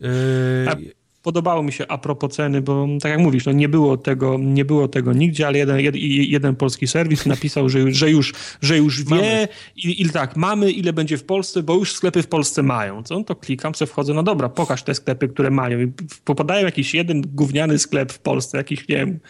Yy, 0.00 1.01
podobało 1.22 1.62
mi 1.62 1.72
się 1.72 1.86
a 1.88 1.98
propos 1.98 2.34
ceny, 2.34 2.62
bo 2.62 2.88
tak 3.00 3.10
jak 3.10 3.20
mówisz, 3.20 3.46
no 3.46 3.52
nie 3.52 3.68
było 3.68 3.96
tego, 3.96 4.38
nie 4.38 4.64
było 4.64 4.88
tego 4.88 5.12
nigdzie, 5.12 5.46
ale 5.46 5.58
jeden, 5.58 5.80
jeden, 5.80 6.00
jeden 6.04 6.56
polski 6.56 6.86
serwis 6.86 7.26
napisał, 7.26 7.68
że, 7.68 7.92
że, 7.92 8.10
już, 8.10 8.34
że 8.60 8.78
już 8.78 9.04
wie, 9.04 9.48
i, 9.76 10.10
tak, 10.10 10.36
mamy, 10.36 10.70
ile 10.70 10.92
będzie 10.92 11.18
w 11.18 11.24
Polsce, 11.24 11.62
bo 11.62 11.74
już 11.74 11.92
sklepy 11.92 12.22
w 12.22 12.28
Polsce 12.28 12.62
mają. 12.62 13.02
Co? 13.02 13.18
No 13.18 13.24
to 13.24 13.36
klikam, 13.36 13.74
sobie 13.74 13.90
wchodzę, 13.90 14.14
no 14.14 14.22
dobra, 14.22 14.48
pokaż 14.48 14.82
te 14.82 14.94
sklepy, 14.94 15.28
które 15.28 15.50
mają. 15.50 15.80
I 15.80 15.92
popadają 16.24 16.64
jakiś 16.66 16.94
jeden 16.94 17.22
gówniany 17.34 17.78
sklep 17.78 18.12
w 18.12 18.18
Polsce, 18.18 18.58
jakiś, 18.58 18.88
nie 18.88 18.96
wiem, 18.96 19.20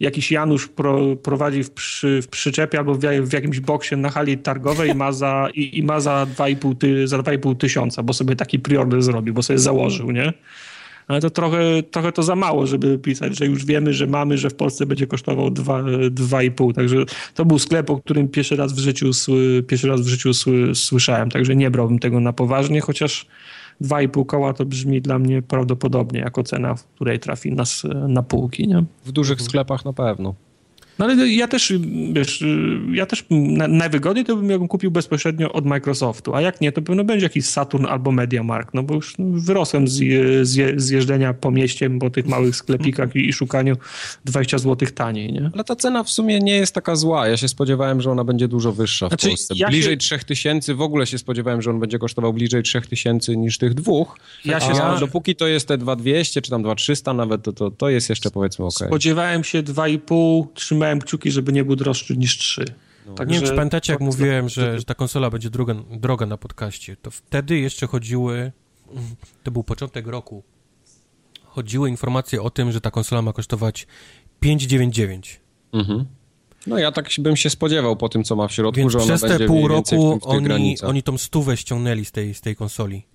jakiś 0.00 0.32
Janusz 0.32 0.68
pro, 0.68 1.16
prowadzi 1.16 1.64
w, 1.64 1.70
przy, 1.70 2.22
w 2.22 2.28
przyczepie 2.28 2.78
albo 2.78 2.94
w, 2.94 3.00
w, 3.00 3.32
jakimś 3.32 3.60
boksie 3.60 3.96
na 3.96 4.10
hali 4.10 4.38
targowej 4.38 4.90
i 4.90 4.94
ma 4.94 5.12
za, 5.12 5.48
i, 5.54 5.78
i 5.78 5.82
ma 5.82 6.00
za 6.00 6.26
2,5 6.36 6.76
ty, 6.76 7.08
za 7.08 7.18
2,5 7.18 7.56
tysiąca, 7.56 8.02
bo 8.02 8.12
sobie 8.12 8.36
taki 8.36 8.58
preorder 8.58 9.02
zrobił, 9.02 9.34
bo 9.34 9.42
sobie 9.42 9.58
założył, 9.58 10.10
nie? 10.10 10.32
Ale 11.10 11.20
to 11.20 11.30
trochę, 11.30 11.82
trochę 11.82 12.12
to 12.12 12.22
za 12.22 12.36
mało, 12.36 12.66
żeby 12.66 12.98
pisać, 12.98 13.38
że 13.38 13.46
już 13.46 13.64
wiemy, 13.64 13.92
że 13.92 14.06
mamy, 14.06 14.38
że 14.38 14.50
w 14.50 14.54
Polsce 14.54 14.86
będzie 14.86 15.06
kosztował 15.06 15.48
2,5. 15.48 16.74
Także 16.74 16.96
to 17.34 17.44
był 17.44 17.58
sklep, 17.58 17.90
o 17.90 17.96
którym 17.96 18.28
pierwszy 18.28 18.56
raz 18.56 18.72
w 18.72 18.78
życiu, 18.78 19.10
pierwszy 19.66 19.88
raz 19.88 20.00
w 20.00 20.06
życiu 20.06 20.30
słyszałem, 20.74 21.30
także 21.30 21.56
nie 21.56 21.70
brałbym 21.70 21.98
tego 21.98 22.20
na 22.20 22.32
poważnie, 22.32 22.80
chociaż 22.80 23.26
2,5 23.82 24.26
koła 24.26 24.52
to 24.52 24.64
brzmi 24.64 25.00
dla 25.00 25.18
mnie 25.18 25.42
prawdopodobnie 25.42 26.20
jako 26.20 26.42
cena, 26.42 26.74
w 26.74 26.84
której 26.84 27.18
trafi 27.18 27.52
nas 27.52 27.82
na 28.08 28.22
półki. 28.22 28.68
Nie? 28.68 28.84
W 29.04 29.12
dużych 29.12 29.42
sklepach 29.42 29.84
na 29.84 29.92
pewno. 29.92 30.34
No 31.00 31.06
ale 31.06 31.28
ja 31.28 31.48
też, 31.48 31.72
wiesz, 32.12 32.44
ja 32.92 33.06
też 33.06 33.24
najwygodniej 33.68 34.24
to 34.24 34.36
bym, 34.36 34.50
jakbym 34.50 34.68
kupił 34.68 34.90
bezpośrednio 34.90 35.52
od 35.52 35.66
Microsoftu, 35.66 36.34
a 36.34 36.40
jak 36.40 36.60
nie, 36.60 36.72
to 36.72 36.82
pewno 36.82 37.04
będzie 37.04 37.26
jakiś 37.26 37.46
Saturn 37.46 37.86
albo 37.86 38.12
MediaMarkt, 38.12 38.74
no 38.74 38.82
bo 38.82 38.94
już 38.94 39.14
wyrosłem 39.18 39.88
z, 39.88 39.98
z, 40.42 40.80
z 40.82 40.90
jeżdżenia 40.90 41.34
po 41.34 41.50
mieście, 41.50 41.90
po 41.90 42.10
tych 42.10 42.26
małych 42.26 42.56
sklepikach 42.56 43.16
i, 43.16 43.28
i 43.28 43.32
szukaniu 43.32 43.76
20 44.24 44.58
zł 44.58 44.88
taniej, 44.94 45.32
nie? 45.32 45.50
Ale 45.54 45.64
ta 45.64 45.76
cena 45.76 46.04
w 46.04 46.10
sumie 46.10 46.38
nie 46.38 46.56
jest 46.56 46.74
taka 46.74 46.96
zła. 46.96 47.28
Ja 47.28 47.36
się 47.36 47.48
spodziewałem, 47.48 48.00
że 48.00 48.10
ona 48.10 48.24
będzie 48.24 48.48
dużo 48.48 48.72
wyższa 48.72 49.06
w 49.06 49.10
znaczy, 49.10 49.28
Polsce. 49.28 49.54
Ja 49.56 49.68
bliżej 49.68 49.92
się... 49.92 49.98
3000, 49.98 50.74
w 50.74 50.82
ogóle 50.82 51.06
się 51.06 51.18
spodziewałem, 51.18 51.62
że 51.62 51.70
on 51.70 51.80
będzie 51.80 51.98
kosztował 51.98 52.32
bliżej 52.32 52.62
3000 52.62 53.36
niż 53.36 53.58
tych 53.58 53.74
dwóch. 53.74 54.16
Ja 54.44 54.60
się 54.60 54.82
a 54.82 54.98
dopóki 54.98 55.36
to 55.36 55.46
jest 55.46 55.68
te 55.68 55.78
2200 55.78 56.42
czy 56.42 56.50
tam 56.50 56.62
2300 56.62 57.14
nawet, 57.14 57.42
to, 57.42 57.52
to, 57.52 57.70
to 57.70 57.88
jest 57.88 58.08
jeszcze 58.10 58.30
powiedzmy 58.30 58.64
ok. 58.64 58.74
Spodziewałem 58.86 59.44
się 59.44 59.62
2,5, 59.62 60.46
trzymałem 60.54 60.89
trzymałem 60.90 61.00
kciuki, 61.00 61.30
żeby 61.30 61.52
nie 61.52 61.64
był 61.64 61.76
droższy 61.76 62.16
niż 62.16 62.38
3. 62.38 62.64
No. 63.06 63.14
Tak, 63.14 63.28
nie 63.28 63.38
wiem, 63.38 63.48
czy 63.48 63.54
pamiętacie, 63.54 63.92
jak 63.92 64.00
mówiłem, 64.00 64.48
że, 64.48 64.78
że 64.78 64.84
ta 64.84 64.94
konsola 64.94 65.30
będzie 65.30 65.50
droga, 65.50 65.74
droga 65.90 66.26
na 66.26 66.36
podcaście, 66.36 66.96
to 66.96 67.10
wtedy 67.10 67.58
jeszcze 67.58 67.86
chodziły, 67.86 68.52
to 69.42 69.50
był 69.50 69.64
początek 69.64 70.06
roku, 70.06 70.42
chodziły 71.44 71.88
informacje 71.88 72.42
o 72.42 72.50
tym, 72.50 72.72
że 72.72 72.80
ta 72.80 72.90
konsola 72.90 73.22
ma 73.22 73.32
kosztować 73.32 73.86
599. 74.40 75.40
Mhm. 75.72 76.04
No 76.66 76.78
ja 76.78 76.92
tak 76.92 77.08
bym 77.18 77.36
się 77.36 77.50
spodziewał 77.50 77.96
po 77.96 78.08
tym, 78.08 78.24
co 78.24 78.36
ma 78.36 78.48
w 78.48 78.52
środku, 78.52 78.80
Więc 78.80 78.92
że 78.92 78.98
ona 78.98 79.06
przez 79.16 79.20
te 79.20 79.46
pół 79.46 79.68
roku 79.68 80.18
oni, 80.22 80.76
oni 80.82 81.02
tą 81.02 81.18
stówę 81.18 81.56
ściągnęli 81.56 82.04
z 82.04 82.12
tej, 82.12 82.34
z 82.34 82.40
tej 82.40 82.56
konsoli. 82.56 83.06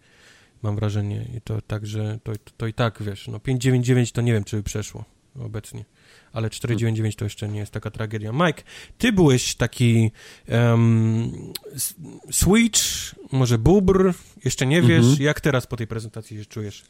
Mam 0.61 0.76
wrażenie. 0.76 1.26
I 1.38 1.41
to 1.41 1.61
tak, 1.61 1.86
że 1.86 2.19
to, 2.23 2.32
to, 2.32 2.51
to 2.57 2.67
i 2.67 2.73
tak, 2.73 3.03
wiesz, 3.03 3.28
no 3.28 3.39
599 3.39 4.11
to 4.11 4.21
nie 4.21 4.34
wiem, 4.34 4.43
czy 4.43 4.57
by 4.57 4.63
przeszło 4.63 5.05
obecnie 5.39 5.86
ale 6.36 6.50
499 6.50 7.16
to 7.16 7.26
jeszcze 7.26 7.48
nie 7.48 7.60
jest 7.60 7.72
taka 7.72 7.92
tragedia. 7.92 8.32
Mike, 8.32 8.64
ty 8.98 9.12
byłeś 9.12 9.56
taki 9.56 10.12
um, 10.50 11.32
Switch, 12.32 12.82
może 13.32 13.58
Bubr, 13.58 14.14
jeszcze 14.46 14.66
nie 14.66 14.82
wiesz, 14.82 15.06
mhm. 15.06 15.24
jak 15.24 15.42
teraz 15.42 15.68
po 15.68 15.78
tej 15.78 15.88
prezentacji 15.88 16.38
się 16.38 16.46
czujesz? 16.46 16.84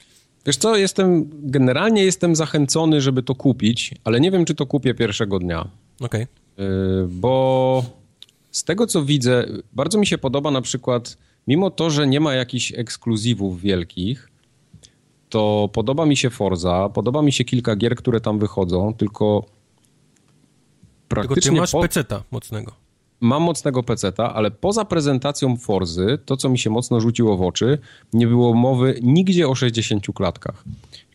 Wiesz 0.45 0.57
co, 0.57 0.75
jestem, 0.75 1.29
generalnie 1.33 2.03
jestem 2.03 2.35
zachęcony, 2.35 3.01
żeby 3.01 3.23
to 3.23 3.35
kupić, 3.35 3.93
ale 4.03 4.19
nie 4.19 4.31
wiem, 4.31 4.45
czy 4.45 4.55
to 4.55 4.65
kupię 4.65 4.93
pierwszego 4.93 5.39
dnia. 5.39 5.67
Okej. 5.99 6.23
Okay. 6.55 7.07
Bo 7.07 7.85
z 8.51 8.63
tego, 8.63 8.87
co 8.87 9.05
widzę, 9.05 9.45
bardzo 9.73 9.97
mi 9.99 10.07
się 10.07 10.17
podoba 10.17 10.51
na 10.51 10.61
przykład, 10.61 11.17
mimo 11.47 11.71
to, 11.71 11.89
że 11.89 12.07
nie 12.07 12.19
ma 12.19 12.33
jakichś 12.33 12.73
ekskluzywów 12.75 13.61
wielkich, 13.61 14.29
to 15.35 15.69
podoba 15.73 16.05
mi 16.05 16.17
się 16.17 16.29
Forza, 16.29 16.89
podoba 16.89 17.21
mi 17.21 17.31
się 17.31 17.43
kilka 17.43 17.75
gier, 17.75 17.95
które 17.95 18.21
tam 18.21 18.39
wychodzą, 18.39 18.93
tylko 18.93 19.45
praktycznie... 21.07 21.41
Tylko 21.41 21.55
ty 21.55 21.61
masz 21.61 21.71
po... 21.71 21.81
peceta 21.81 22.23
mocnego. 22.31 22.71
Mam 23.19 23.43
mocnego 23.43 23.83
peceta, 23.83 24.33
ale 24.33 24.51
poza 24.51 24.85
prezentacją 24.85 25.57
Forzy, 25.57 26.19
to 26.25 26.37
co 26.37 26.49
mi 26.49 26.59
się 26.59 26.69
mocno 26.69 26.99
rzuciło 26.99 27.37
w 27.37 27.41
oczy, 27.41 27.77
nie 28.13 28.27
było 28.27 28.53
mowy 28.53 28.99
nigdzie 29.01 29.47
o 29.47 29.55
60 29.55 30.05
klatkach. 30.13 30.63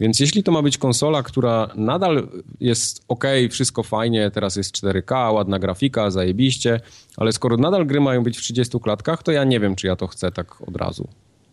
Więc 0.00 0.20
jeśli 0.20 0.42
to 0.42 0.52
ma 0.52 0.62
być 0.62 0.78
konsola, 0.78 1.22
która 1.22 1.68
nadal 1.74 2.28
jest 2.60 3.04
ok, 3.08 3.24
wszystko 3.50 3.82
fajnie, 3.82 4.30
teraz 4.30 4.56
jest 4.56 4.74
4K, 4.74 5.34
ładna 5.34 5.58
grafika, 5.58 6.10
zajebiście, 6.10 6.80
ale 7.16 7.32
skoro 7.32 7.56
nadal 7.56 7.86
gry 7.86 8.00
mają 8.00 8.22
być 8.22 8.38
w 8.38 8.40
30 8.40 8.80
klatkach, 8.80 9.22
to 9.22 9.32
ja 9.32 9.44
nie 9.44 9.60
wiem, 9.60 9.76
czy 9.76 9.86
ja 9.86 9.96
to 9.96 10.06
chcę 10.06 10.32
tak 10.32 10.68
od 10.68 10.76
razu. 10.76 11.08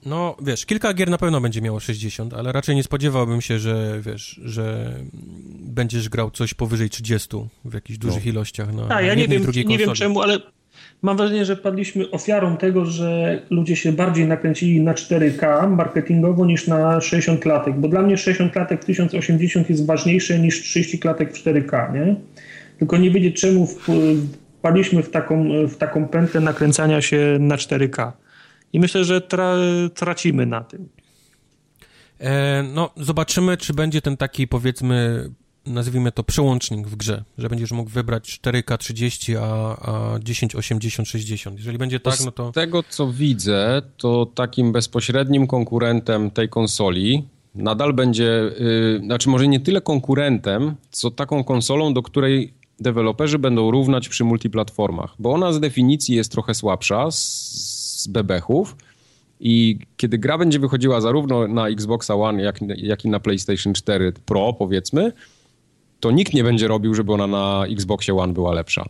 No, 0.08 0.36
wiesz, 0.42 0.66
kilka 0.66 0.94
gier 0.94 1.10
na 1.10 1.18
pewno 1.18 1.42
będzie 1.42 1.62
miało 1.62 1.80
60, 1.80 2.34
ale 2.34 2.52
raczej 2.52 2.76
nie 2.76 2.84
spodziewałbym 2.84 3.42
się, 3.42 3.60
że, 3.60 4.00
wiesz, 4.02 4.40
że 4.44 4.94
będziesz 5.60 6.10
grał 6.10 6.32
coś 6.32 6.54
powyżej 6.54 6.90
30 6.90 7.38
w 7.66 7.74
jakichś 7.74 8.00
dużych 8.00 8.26
no. 8.26 8.32
ilościach 8.32 8.74
na 8.74 8.96
A, 8.96 9.02
ja 9.02 9.16
nie 9.16 9.28
wiem, 9.28 9.44
nie 9.66 9.78
wiem 9.78 9.94
czemu, 9.94 10.22
ale 10.22 10.40
mam 11.02 11.18
wrażenie, 11.18 11.46
że 11.46 11.56
padliśmy 11.56 12.12
ofiarą 12.12 12.58
tego, 12.58 12.86
że 12.86 13.42
ludzie 13.50 13.76
się 13.76 13.92
bardziej 13.92 14.28
nakręcili 14.28 14.82
na 14.82 14.94
4K 14.94 15.70
marketingowo 15.76 16.46
niż 16.46 16.68
na 16.68 17.02
60 17.02 17.42
klatek, 17.42 17.80
bo 17.80 17.88
dla 17.88 18.02
mnie 18.02 18.18
60 18.18 18.54
klatek 18.54 18.82
w 18.82 18.86
1080 18.86 19.70
jest 19.70 19.86
ważniejsze 19.86 20.40
niż 20.40 20.62
30 20.62 21.00
klatek 21.00 21.34
w 21.34 21.44
4K, 21.44 21.94
nie? 21.94 22.16
Tylko 22.80 22.98
nie 22.98 23.12
wiedzieć 23.12 23.42
czemu 23.42 23.68
wpadliśmy 24.60 25.04
w 25.04 25.10
taką, 25.10 25.68
w 25.68 25.78
taką 25.78 26.08
pętlę 26.08 26.42
nakręcania 26.42 27.02
się 27.02 27.38
na 27.40 27.56
4K. 27.56 28.12
I 28.74 28.80
myślę, 28.80 29.04
że 29.04 29.22
tra 29.22 29.56
tracimy 29.96 30.46
na 30.46 30.64
tym. 30.64 30.90
E, 32.20 32.64
no, 32.74 32.90
zobaczymy, 32.98 33.58
czy 33.58 33.74
będzie 33.74 34.02
ten 34.02 34.18
taki, 34.18 34.48
powiedzmy, 34.48 35.30
nazwijmy 35.66 36.12
to 36.12 36.24
przełącznik 36.24 36.88
w 36.88 36.96
grze, 36.96 37.24
że 37.38 37.50
będziesz 37.50 37.72
mógł 37.72 37.90
wybrać 37.90 38.40
4K 38.44 38.78
30, 38.78 39.38
a, 39.38 39.42
a 39.44 40.20
10, 40.20 40.56
80, 40.56 41.08
60. 41.08 41.58
Jeżeli 41.58 41.78
będzie 41.78 42.00
tak, 42.00 42.20
no 42.26 42.32
to... 42.32 42.52
Z 42.52 42.54
tego, 42.54 42.84
co 42.90 43.12
widzę, 43.12 43.82
to 43.98 44.26
takim 44.26 44.72
bezpośrednim 44.72 45.48
konkurentem 45.48 46.32
tej 46.32 46.50
konsoli 46.50 47.28
nadal 47.56 47.94
będzie, 47.94 48.52
yy, 48.60 49.02
znaczy 49.06 49.30
może 49.30 49.48
nie 49.48 49.60
tyle 49.60 49.82
konkurentem, 49.82 50.76
co 50.92 51.12
taką 51.12 51.44
konsolą, 51.44 51.94
do 51.94 52.02
której 52.02 52.54
deweloperzy 52.80 53.40
będą 53.40 53.72
równać 53.72 54.10
przy 54.10 54.24
multiplatformach, 54.24 55.16
bo 55.20 55.34
ona 55.34 55.54
z 55.54 55.60
definicji 55.60 56.16
jest 56.16 56.32
trochę 56.32 56.54
słabsza 56.54 57.12
z, 57.12 57.77
z 57.98 58.08
bebechów 58.08 58.76
i 59.40 59.80
kiedy 59.98 60.18
gra 60.18 60.38
będzie 60.38 60.60
wychodziła 60.60 61.02
zarówno 61.02 61.48
na 61.48 61.68
Xboxa 61.68 62.16
One, 62.16 62.44
jak, 62.44 62.60
jak 62.78 63.06
i 63.06 63.10
na 63.10 63.20
PlayStation 63.20 63.74
4 63.74 64.14
Pro, 64.26 64.54
powiedzmy, 64.54 65.12
to 66.00 66.12
nikt 66.12 66.34
nie 66.34 66.44
będzie 66.44 66.68
robił, 66.68 66.96
żeby 66.96 67.14
ona 67.14 67.28
na 67.28 67.66
Xboxie 67.66 68.16
One 68.16 68.34
była 68.34 68.54
lepsza. 68.54 68.86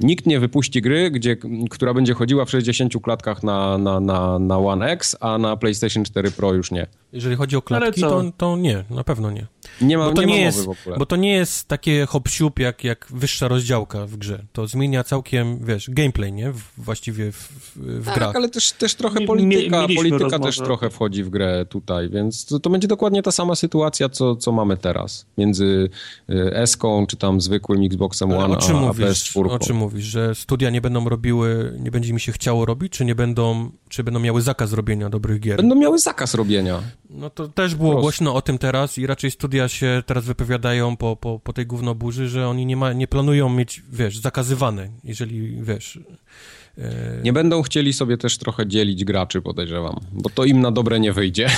Nikt 0.00 0.26
nie 0.26 0.40
wypuści 0.40 0.82
gry, 0.82 1.10
gdzie, 1.10 1.36
która 1.70 1.94
będzie 1.94 2.14
chodziła 2.14 2.44
w 2.44 2.50
60 2.50 2.92
klatkach 3.02 3.42
na, 3.42 3.78
na, 3.78 4.00
na, 4.00 4.38
na 4.38 4.58
One 4.58 4.86
X, 4.86 5.16
a 5.20 5.38
na 5.38 5.56
PlayStation 5.56 6.04
4 6.04 6.30
Pro 6.30 6.54
już 6.54 6.70
nie. 6.70 6.86
Jeżeli 7.12 7.36
chodzi 7.36 7.56
o 7.56 7.62
klatki, 7.62 8.00
to, 8.00 8.24
to 8.36 8.56
nie, 8.56 8.84
na 8.90 9.04
pewno 9.04 9.30
nie. 9.30 9.46
Nie 9.80 9.98
ma, 9.98 10.04
bo 10.04 10.12
to 10.12 10.22
nie, 10.22 10.26
nie 10.26 10.40
jest, 10.40 10.64
w 10.64 10.68
ogóle. 10.68 10.96
Bo 10.98 11.06
to 11.06 11.16
nie 11.16 11.32
jest 11.32 11.68
takie 11.68 12.06
hop 12.06 12.28
jak, 12.58 12.84
jak 12.84 13.06
wyższa 13.10 13.48
rozdziałka 13.48 14.06
w 14.06 14.16
grze. 14.16 14.44
To 14.52 14.66
zmienia 14.66 15.04
całkiem, 15.04 15.58
wiesz, 15.64 15.90
gameplay, 15.90 16.32
nie? 16.32 16.52
W, 16.52 16.62
właściwie 16.78 17.32
w, 17.32 17.52
w 17.76 18.04
tak, 18.04 18.14
grach. 18.14 18.36
ale 18.36 18.48
też, 18.48 18.72
też 18.72 18.94
trochę 18.94 19.20
polityka, 19.20 19.86
polityka 19.96 20.38
też 20.38 20.56
trochę 20.56 20.90
wchodzi 20.90 21.24
w 21.24 21.30
grę 21.30 21.66
tutaj, 21.68 22.08
więc 22.08 22.46
to, 22.46 22.60
to, 22.60 22.70
będzie 22.70 22.88
dokładnie 22.88 23.22
ta 23.22 23.32
sama 23.32 23.54
sytuacja, 23.54 24.08
co, 24.08 24.36
co 24.36 24.52
mamy 24.52 24.76
teraz. 24.76 25.26
Między 25.38 25.90
y, 26.30 26.54
S-ką, 26.54 27.06
czy 27.06 27.16
tam 27.16 27.40
zwykłym 27.40 27.84
Xboxem 27.84 28.32
One, 28.32 28.54
a, 28.54 28.88
a 28.88 28.92
PS4. 28.92 29.50
O 29.50 29.58
czym 29.58 29.76
mówisz? 29.76 29.87
Że 29.96 30.34
studia 30.34 30.70
nie 30.70 30.80
będą 30.80 31.08
robiły, 31.08 31.76
nie 31.80 31.90
będzie 31.90 32.12
mi 32.12 32.20
się 32.20 32.32
chciało 32.32 32.66
robić, 32.66 32.92
czy 32.92 33.04
nie 33.04 33.14
będą, 33.14 33.70
czy 33.88 34.04
będą 34.04 34.20
miały 34.20 34.42
zakaz 34.42 34.72
robienia 34.72 35.10
dobrych 35.10 35.40
gier? 35.40 35.56
Będą 35.56 35.74
miały 35.74 35.98
zakaz 35.98 36.34
robienia. 36.34 36.82
No 37.10 37.30
to 37.30 37.48
też 37.48 37.74
było 37.74 37.90
Prost. 37.90 38.02
głośno 38.02 38.34
o 38.34 38.42
tym 38.42 38.58
teraz 38.58 38.98
i 38.98 39.06
raczej 39.06 39.30
studia 39.30 39.68
się 39.68 40.02
teraz 40.06 40.24
wypowiadają 40.24 40.96
po, 40.96 41.16
po, 41.16 41.38
po 41.38 41.52
tej 41.52 41.66
gównoburzy, 41.66 42.28
że 42.28 42.48
oni 42.48 42.66
nie, 42.66 42.76
ma, 42.76 42.92
nie 42.92 43.08
planują 43.08 43.48
mieć, 43.48 43.82
wiesz, 43.92 44.18
zakazywane, 44.18 44.88
jeżeli, 45.04 45.62
wiesz... 45.62 45.98
E... 46.78 47.22
Nie 47.22 47.32
będą 47.32 47.62
chcieli 47.62 47.92
sobie 47.92 48.16
też 48.16 48.38
trochę 48.38 48.66
dzielić 48.66 49.04
graczy, 49.04 49.42
podejrzewam, 49.42 50.00
bo 50.12 50.30
to 50.30 50.44
im 50.44 50.60
na 50.60 50.70
dobre 50.70 51.00
nie 51.00 51.12
wyjdzie. 51.12 51.48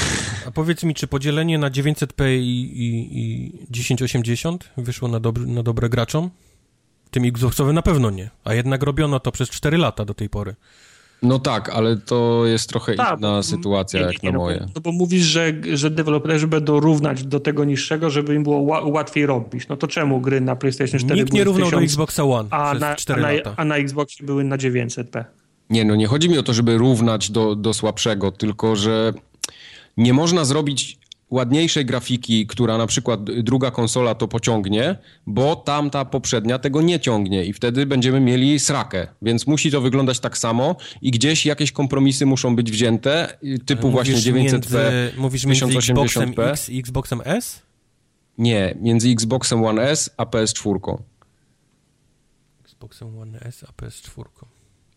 A 0.46 0.50
powiedz 0.50 0.84
mi, 0.84 0.94
czy 0.94 1.06
podzielenie 1.06 1.58
na 1.58 1.70
900p 1.70 2.38
i, 2.38 2.40
i, 2.82 3.18
i 3.18 3.66
1080 3.72 4.68
wyszło 4.76 5.08
na, 5.08 5.20
dobry, 5.20 5.46
na 5.46 5.62
dobre 5.62 5.88
graczom? 5.88 6.30
Tym 7.10 7.24
Xboxowym 7.24 7.74
na 7.74 7.82
pewno 7.82 8.10
nie, 8.10 8.30
a 8.44 8.54
jednak 8.54 8.82
robiono 8.82 9.20
to 9.20 9.32
przez 9.32 9.50
4 9.50 9.78
lata 9.78 10.04
do 10.04 10.14
tej 10.14 10.28
pory. 10.28 10.54
No 11.22 11.38
tak, 11.38 11.68
ale 11.68 11.96
to 11.96 12.46
jest 12.46 12.68
trochę 12.68 12.94
Ta, 12.94 13.14
inna 13.18 13.42
sytuacja 13.42 14.00
nie, 14.00 14.06
nie, 14.06 14.12
jak 14.12 14.22
na 14.22 14.30
no, 14.32 14.38
moje. 14.38 14.66
No 14.74 14.80
bo 14.80 14.92
mówisz, 14.92 15.22
że, 15.22 15.52
że 15.74 15.90
deweloperzy 15.90 16.46
będą 16.46 16.80
równać 16.80 17.24
do 17.24 17.40
tego 17.40 17.64
niższego, 17.64 18.10
żeby 18.10 18.34
im 18.34 18.42
było 18.42 18.60
łatwiej 18.88 19.26
robić. 19.26 19.68
No 19.68 19.76
to 19.76 19.88
czemu 19.88 20.20
gry 20.20 20.40
na 20.40 20.56
PlayStation 20.56 21.00
4 21.00 21.20
Nikt 21.20 21.32
nie 21.32 21.44
równał 21.44 21.70
1000, 21.70 21.80
do 21.80 21.84
Xboxa 21.84 22.24
One 22.24 22.48
a 22.50 22.74
na, 22.74 22.96
4 22.96 23.20
a 23.20 23.22
na, 23.22 23.32
lata. 23.32 23.54
A 23.56 23.64
na 23.64 23.76
Xboxie 23.76 24.26
były 24.26 24.44
na 24.44 24.56
900p. 24.56 25.24
Nie, 25.70 25.84
no 25.84 25.96
nie 25.96 26.06
chodzi 26.06 26.28
mi 26.28 26.38
o 26.38 26.42
to, 26.42 26.54
żeby 26.54 26.78
równać 26.78 27.30
do, 27.30 27.54
do 27.56 27.74
słabszego, 27.74 28.32
tylko 28.32 28.76
że 28.76 29.12
nie 29.96 30.12
można 30.12 30.44
zrobić 30.44 30.98
ładniejszej 31.30 31.84
grafiki, 31.84 32.46
która 32.46 32.78
na 32.78 32.86
przykład 32.86 33.24
druga 33.24 33.70
konsola 33.70 34.14
to 34.14 34.28
pociągnie, 34.28 34.96
bo 35.26 35.56
tamta 35.56 36.04
poprzednia 36.04 36.58
tego 36.58 36.82
nie 36.82 37.00
ciągnie 37.00 37.44
i 37.44 37.52
wtedy 37.52 37.86
będziemy 37.86 38.20
mieli 38.20 38.60
srakę. 38.60 39.06
Więc 39.22 39.46
musi 39.46 39.70
to 39.70 39.80
wyglądać 39.80 40.20
tak 40.20 40.38
samo 40.38 40.76
i 41.02 41.10
gdzieś 41.10 41.46
jakieś 41.46 41.72
kompromisy 41.72 42.26
muszą 42.26 42.56
być 42.56 42.70
wzięte, 42.70 43.38
typu 43.66 43.90
właśnie 43.90 44.14
900p, 44.14 44.34
między, 44.34 44.78
mówisz 45.16 45.46
między 45.46 45.78
Xboxem 45.78 46.34
X 46.38 46.68
i 46.68 46.78
Xboxem 46.78 47.20
S? 47.24 47.62
Nie, 48.38 48.74
między 48.80 49.08
Xboxem 49.08 49.64
One 49.64 49.82
S 49.82 50.10
a 50.16 50.24
PS4. 50.24 50.98
Xboxem 52.64 53.18
One 53.18 53.40
S 53.40 53.64
a 53.68 53.82
PS4. 53.82 54.24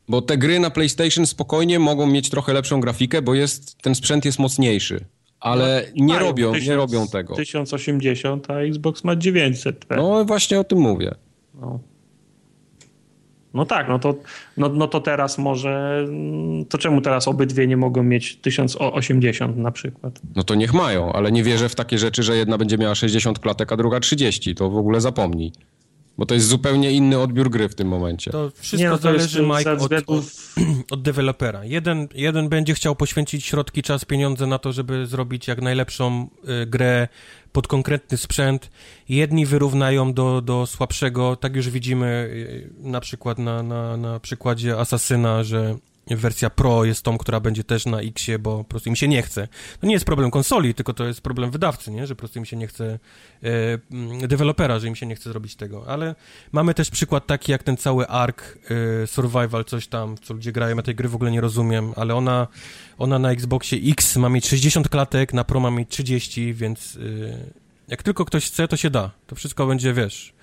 Bo 0.07 0.21
te 0.21 0.37
gry 0.37 0.59
na 0.59 0.69
PlayStation 0.69 1.27
spokojnie 1.27 1.79
mogą 1.79 2.07
mieć 2.07 2.29
trochę 2.29 2.53
lepszą 2.53 2.81
grafikę, 2.81 3.21
bo 3.21 3.33
jest, 3.33 3.81
ten 3.81 3.95
sprzęt 3.95 4.25
jest 4.25 4.39
mocniejszy 4.39 5.05
ale 5.43 5.85
no, 5.95 6.05
nie 6.05 6.19
robią, 6.19 6.51
1000, 6.51 6.69
nie 6.69 6.75
robią 6.75 7.07
tego. 7.07 7.35
1080, 7.35 8.49
a 8.49 8.59
Xbox 8.59 9.03
ma 9.03 9.15
900. 9.15 9.85
No 9.97 10.25
właśnie 10.25 10.59
o 10.59 10.63
tym 10.63 10.79
mówię. 10.79 11.15
No. 11.61 11.79
No 13.53 13.65
tak, 13.65 13.89
no 13.89 13.99
to, 13.99 14.15
no, 14.57 14.69
no 14.69 14.87
to 14.87 15.01
teraz 15.01 15.37
może, 15.37 16.07
to 16.69 16.77
czemu 16.77 17.01
teraz 17.01 17.27
obydwie 17.27 17.67
nie 17.67 17.77
mogą 17.77 18.03
mieć 18.03 18.35
1080 18.35 19.57
na 19.57 19.71
przykład? 19.71 20.19
No 20.35 20.43
to 20.43 20.55
niech 20.55 20.73
mają, 20.73 21.13
ale 21.13 21.31
nie 21.31 21.43
wierzę 21.43 21.69
w 21.69 21.75
takie 21.75 21.97
rzeczy, 21.97 22.23
że 22.23 22.37
jedna 22.37 22.57
będzie 22.57 22.77
miała 22.77 22.95
60 22.95 23.39
klatek, 23.39 23.71
a 23.71 23.77
druga 23.77 23.99
30, 23.99 24.55
to 24.55 24.69
w 24.69 24.77
ogóle 24.77 25.01
zapomnij. 25.01 25.51
Bo 26.17 26.25
to 26.25 26.33
jest 26.33 26.47
zupełnie 26.47 26.91
inny 26.91 27.19
odbiór 27.19 27.49
gry 27.49 27.69
w 27.69 27.75
tym 27.75 27.87
momencie. 27.87 28.31
To 28.31 28.51
wszystko 28.55 28.77
nie, 28.77 28.89
no 28.89 28.97
to 28.97 29.03
zależy, 29.03 29.43
Mike, 29.43 29.71
od, 29.71 29.91
od, 30.07 30.25
od 30.91 31.01
dewelopera. 31.01 31.65
Jeden, 31.65 32.07
jeden 32.15 32.49
będzie 32.49 32.73
chciał 32.73 32.95
poświęcić 32.95 33.45
środki, 33.45 33.83
czas, 33.83 34.05
pieniądze 34.05 34.47
na 34.47 34.59
to, 34.59 34.71
żeby 34.73 35.07
zrobić 35.07 35.47
jak 35.47 35.61
najlepszą 35.61 36.29
y, 36.63 36.65
grę 36.65 37.07
pod 37.51 37.67
konkretny 37.67 38.17
sprzęt. 38.17 38.69
Jedni 39.09 39.45
wyrównają 39.45 40.13
do, 40.13 40.41
do 40.41 40.65
słabszego. 40.65 41.35
Tak 41.35 41.55
już 41.55 41.69
widzimy 41.69 42.05
y, 42.05 42.73
na 42.79 42.99
przykład 42.99 43.39
na, 43.39 43.63
na, 43.63 43.97
na 43.97 44.19
przykładzie 44.19 44.77
Asasyna, 44.77 45.43
że 45.43 45.75
wersja 46.07 46.49
Pro 46.49 46.85
jest 46.85 47.03
tą, 47.03 47.17
która 47.17 47.39
będzie 47.39 47.63
też 47.63 47.85
na 47.85 48.01
Xie, 48.01 48.39
bo 48.39 48.57
po 48.57 48.63
prostu 48.63 48.89
im 48.89 48.95
się 48.95 49.07
nie 49.07 49.21
chce. 49.21 49.47
To 49.79 49.87
nie 49.87 49.93
jest 49.93 50.05
problem 50.05 50.31
konsoli, 50.31 50.73
tylko 50.73 50.93
to 50.93 51.05
jest 51.05 51.21
problem 51.21 51.51
wydawcy, 51.51 51.91
nie? 51.91 52.07
że 52.07 52.15
po 52.15 52.19
prostu 52.19 52.39
im 52.39 52.45
się 52.45 52.57
nie 52.57 52.67
chce, 52.67 52.99
e, 53.43 54.27
dewelopera, 54.27 54.79
że 54.79 54.87
im 54.87 54.95
się 54.95 55.05
nie 55.05 55.15
chce 55.15 55.29
zrobić 55.29 55.55
tego. 55.55 55.87
Ale 55.87 56.15
mamy 56.51 56.73
też 56.73 56.89
przykład 56.89 57.27
taki 57.27 57.51
jak 57.51 57.63
ten 57.63 57.77
cały 57.77 58.07
Ark 58.07 58.57
e, 59.03 59.07
Survival, 59.07 59.65
coś 59.65 59.87
tam, 59.87 60.15
co 60.21 60.33
ludzie 60.33 60.51
grają, 60.51 60.75
ja 60.75 60.81
tej 60.81 60.95
gry 60.95 61.09
w 61.09 61.15
ogóle 61.15 61.31
nie 61.31 61.41
rozumiem, 61.41 61.93
ale 61.95 62.15
ona, 62.15 62.47
ona 62.97 63.19
na 63.19 63.31
Xboxie 63.31 63.91
X 63.91 64.15
ma 64.15 64.29
mieć 64.29 64.47
60 64.47 64.89
klatek, 64.89 65.33
na 65.33 65.43
Pro 65.43 65.59
ma 65.59 65.71
mieć 65.71 65.89
30, 65.89 66.53
więc 66.53 66.95
e, 66.95 67.63
jak 67.87 68.03
tylko 68.03 68.25
ktoś 68.25 68.45
chce, 68.45 68.67
to 68.67 68.77
się 68.77 68.89
da. 68.89 69.11
To 69.27 69.35
wszystko 69.35 69.67
będzie, 69.67 69.93
wiesz, 69.93 70.33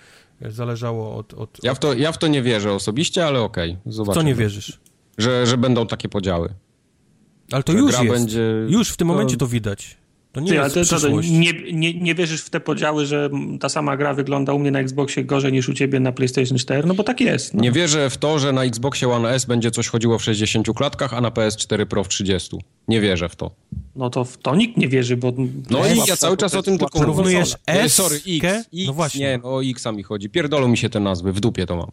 zależało 0.40 1.16
od... 1.16 1.34
od, 1.34 1.64
ja, 1.64 1.74
w 1.74 1.78
to, 1.78 1.94
ja 1.94 2.12
w 2.12 2.18
to 2.18 2.26
nie 2.26 2.42
wierzę 2.42 2.72
osobiście, 2.72 3.26
ale 3.26 3.40
okej, 3.40 3.70
okay, 3.70 3.92
zobaczymy. 3.92 4.22
Co 4.22 4.26
nie 4.26 4.34
wierzysz? 4.34 4.80
Że, 5.20 5.46
że 5.46 5.58
będą 5.58 5.86
takie 5.86 6.08
podziały. 6.08 6.48
Ale 7.52 7.62
to 7.62 7.72
już 7.72 7.92
jest. 7.92 8.08
Będzie... 8.08 8.42
Już 8.68 8.88
w 8.88 8.96
tym 8.96 9.08
momencie 9.08 9.36
to 9.36 9.46
widać. 9.46 10.00
To 10.32 10.40
nie 10.40 10.48
Ty, 10.48 10.54
jest 10.54 10.90
to, 10.90 11.00
to, 11.00 11.08
nie, 11.20 11.52
nie, 11.72 11.94
nie 11.94 12.14
wierzysz 12.14 12.42
w 12.42 12.50
te 12.50 12.60
podziały, 12.60 13.06
że 13.06 13.30
ta 13.60 13.68
sama 13.68 13.96
gra 13.96 14.14
wygląda 14.14 14.52
u 14.52 14.58
mnie 14.58 14.70
na 14.70 14.80
Xboxie 14.80 15.24
gorzej 15.24 15.52
niż 15.52 15.68
u 15.68 15.74
ciebie 15.74 16.00
na 16.00 16.12
PlayStation 16.12 16.58
4? 16.58 16.88
No 16.88 16.94
bo 16.94 17.04
tak 17.04 17.20
jest. 17.20 17.54
No. 17.54 17.62
Nie 17.62 17.72
wierzę 17.72 18.10
w 18.10 18.18
to, 18.18 18.38
że 18.38 18.52
na 18.52 18.64
Xboxie 18.64 19.08
One 19.08 19.30
S 19.30 19.44
będzie 19.44 19.70
coś 19.70 19.88
chodziło 19.88 20.18
w 20.18 20.22
60 20.22 20.66
klatkach, 20.76 21.14
a 21.14 21.20
na 21.20 21.30
PS4 21.30 21.86
Pro 21.86 22.04
w 22.04 22.08
30. 22.08 22.58
Nie 22.88 23.00
wierzę 23.00 23.28
w 23.28 23.36
to. 23.36 23.50
No 23.96 24.10
to 24.10 24.24
w 24.24 24.38
to 24.38 24.54
nikt 24.56 24.76
nie 24.76 24.88
wierzy, 24.88 25.16
bo... 25.16 25.32
No 25.70 25.86
i 25.86 25.98
ja 26.08 26.16
cały 26.16 26.36
czas 26.36 26.54
o 26.54 26.62
tym 26.62 26.78
tylko 26.78 26.98
mówię. 26.98 27.06
Porównujesz 27.06 27.56
S, 27.66 27.94
Sorry, 27.94 28.16
X, 28.16 28.26
X, 28.28 28.68
No 28.86 28.92
właśnie. 28.92 29.20
Nie, 29.20 29.38
no 29.42 29.54
o 29.54 29.64
X 29.64 29.86
mi 29.94 30.02
chodzi. 30.02 30.30
Pierdolą 30.30 30.68
mi 30.68 30.76
się 30.76 30.90
te 30.90 31.00
nazwy, 31.00 31.32
w 31.32 31.40
dupie 31.40 31.66
to 31.66 31.76
mam. 31.76 31.90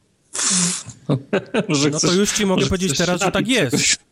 No 1.92 2.00
to 2.00 2.14
już 2.14 2.32
ci 2.32 2.46
mogę 2.46 2.66
powiedzieć 2.66 2.98
teraz, 2.98 3.22
że 3.22 3.32
tak 3.32 3.48
jest. 3.48 4.08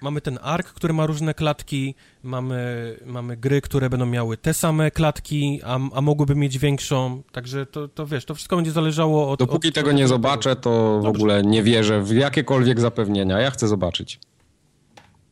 Mamy 0.00 0.20
ten 0.20 0.38
ARK, 0.42 0.66
który 0.66 0.92
ma 0.94 1.06
różne 1.06 1.34
klatki, 1.34 1.94
mamy, 2.22 2.96
mamy 3.06 3.36
gry, 3.36 3.60
które 3.60 3.90
będą 3.90 4.06
miały 4.06 4.36
te 4.36 4.54
same 4.54 4.90
klatki, 4.90 5.60
a, 5.64 5.78
a 5.94 6.00
mogłyby 6.00 6.34
mieć 6.34 6.58
większą, 6.58 7.22
także 7.32 7.66
to, 7.66 7.88
to 7.88 8.06
wiesz, 8.06 8.24
to 8.24 8.34
wszystko 8.34 8.56
będzie 8.56 8.72
zależało 8.72 9.30
od... 9.30 9.38
Dopóki 9.38 9.68
od, 9.68 9.74
tego 9.74 9.92
nie 9.92 10.08
zobaczę, 10.08 10.56
to 10.56 10.94
Dobrze. 10.94 11.12
w 11.12 11.16
ogóle 11.16 11.42
nie 11.42 11.62
wierzę 11.62 12.02
w 12.02 12.10
jakiekolwiek 12.10 12.80
zapewnienia. 12.80 13.40
Ja 13.40 13.50
chcę 13.50 13.68
zobaczyć. 13.68 14.20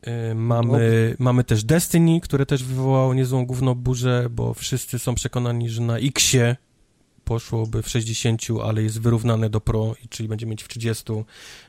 Y, 0.07 0.35
mamy, 0.35 1.15
mamy 1.19 1.43
też 1.43 1.63
Destiny, 1.63 2.21
które 2.21 2.45
też 2.45 2.63
wywołało 2.63 3.13
niezłą 3.13 3.45
główną 3.45 3.75
burzę, 3.75 4.27
bo 4.29 4.53
wszyscy 4.53 4.99
są 4.99 5.15
przekonani, 5.15 5.69
że 5.69 5.81
na 5.81 5.97
Xie 5.97 6.55
poszłoby 7.25 7.81
w 7.81 7.89
60, 7.89 8.41
ale 8.63 8.83
jest 8.83 9.01
wyrównane 9.01 9.49
do 9.49 9.61
Pro, 9.61 9.95
czyli 10.09 10.29
będzie 10.29 10.45
mieć 10.45 10.63
w 10.63 10.67
30, 10.67 11.03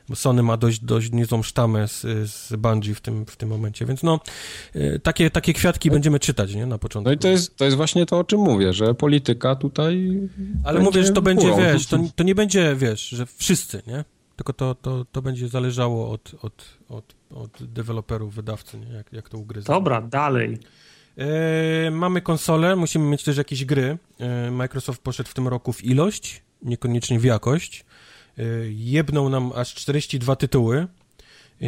bo 0.09 0.15
Sony 0.15 0.43
ma 0.43 0.57
dość, 0.57 0.79
dość 0.79 1.11
niezłą 1.11 1.43
sztamę 1.43 1.87
z, 1.87 2.01
z 2.29 2.55
Bungie 2.55 2.95
w 2.95 3.01
tym, 3.01 3.25
w 3.25 3.35
tym 3.35 3.49
momencie, 3.49 3.85
więc 3.85 4.03
no, 4.03 4.19
y, 4.75 4.99
takie, 5.03 5.29
takie 5.29 5.53
kwiatki 5.53 5.91
będziemy 5.91 6.19
czytać, 6.19 6.55
nie, 6.55 6.65
na 6.65 6.77
początku. 6.77 7.09
No 7.09 7.13
i 7.13 7.17
to 7.17 7.27
jest, 7.27 7.55
to 7.55 7.65
jest 7.65 7.77
właśnie 7.77 8.05
to, 8.05 8.19
o 8.19 8.23
czym 8.23 8.39
mówię, 8.39 8.73
że 8.73 8.93
polityka 8.93 9.55
tutaj 9.55 10.19
Ale 10.63 10.79
mówię, 10.79 11.03
że 11.03 11.13
to 11.13 11.21
będzie, 11.21 11.55
wiesz, 11.57 11.87
to, 11.87 11.99
to 12.15 12.23
nie 12.23 12.35
będzie, 12.35 12.75
wiesz, 12.75 13.09
że 13.09 13.25
wszyscy, 13.25 13.81
nie? 13.87 14.05
Tylko 14.35 14.53
to, 14.53 14.75
to, 14.75 15.05
to 15.11 15.21
będzie 15.21 15.47
zależało 15.47 16.11
od, 16.11 16.31
od, 16.41 16.65
od, 16.89 17.15
od 17.29 17.63
deweloperów, 17.73 18.35
wydawcy, 18.35 18.77
nie? 18.77 18.93
Jak, 18.93 19.13
jak 19.13 19.29
to 19.29 19.37
ugryzą. 19.37 19.73
Dobra, 19.73 20.01
dalej. 20.01 20.57
E, 21.17 21.91
mamy 21.91 22.21
konsolę, 22.21 22.75
musimy 22.75 23.05
mieć 23.05 23.23
też 23.23 23.37
jakieś 23.37 23.65
gry. 23.65 23.97
E, 24.19 24.51
Microsoft 24.51 25.01
poszedł 25.01 25.29
w 25.29 25.33
tym 25.33 25.47
roku 25.47 25.73
w 25.73 25.83
ilość, 25.83 26.41
niekoniecznie 26.61 27.19
w 27.19 27.23
jakość. 27.23 27.85
E, 28.37 28.43
jebnął 28.69 29.29
nam 29.29 29.51
aż 29.55 29.73
42 29.73 30.35
tytuły. 30.35 30.87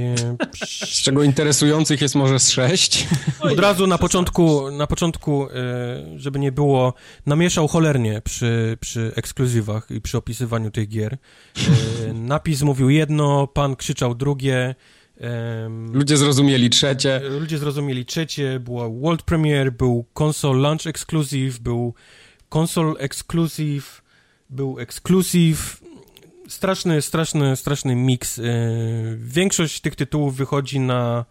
Z 0.86 1.02
czego 1.02 1.24
interesujących 1.24 2.02
jest 2.02 2.16
może 2.16 2.40
z 2.40 2.50
sześć. 2.50 3.08
Od 3.40 3.60
razu 3.60 3.88
na 3.88 3.98
początku, 3.98 4.72
na 4.72 4.88
początku, 4.88 5.48
żeby 6.16 6.40
nie 6.40 6.52
było, 6.52 6.94
namieszał 7.26 7.68
cholernie 7.68 8.22
przy, 8.22 8.78
przy 8.80 9.12
ekskluzywach 9.16 9.92
i 9.92 10.02
przy 10.02 10.18
opisywaniu 10.18 10.72
tych 10.72 10.90
gier. 10.90 11.18
Napis 12.14 12.62
mówił 12.62 12.90
jedno, 12.90 13.48
pan 13.48 13.76
krzyczał 13.76 14.16
drugie. 14.16 14.76
Ludzie 15.94 16.18
zrozumieli 16.18 16.70
trzecie. 16.70 17.22
Ludzie 17.40 17.58
zrozumieli 17.58 18.06
trzecie, 18.06 18.60
była 18.60 18.90
World 18.90 19.22
Premiere, 19.22 19.72
był 19.72 20.06
Console 20.20 20.60
Launch 20.62 20.88
Exclusive, 20.88 21.60
był 21.60 21.94
Console 22.56 22.94
Exclusive, 22.94 24.02
był 24.50 24.80
Exclusive. 24.80 25.82
Straszny, 26.48 27.02
straszny, 27.02 27.56
straszny 27.56 27.96
miks. 27.96 28.42
Większość 29.18 29.82
tych 29.82 29.96
tytułów 29.96 30.36
wychodzi 30.36 30.80
na 30.80 31.26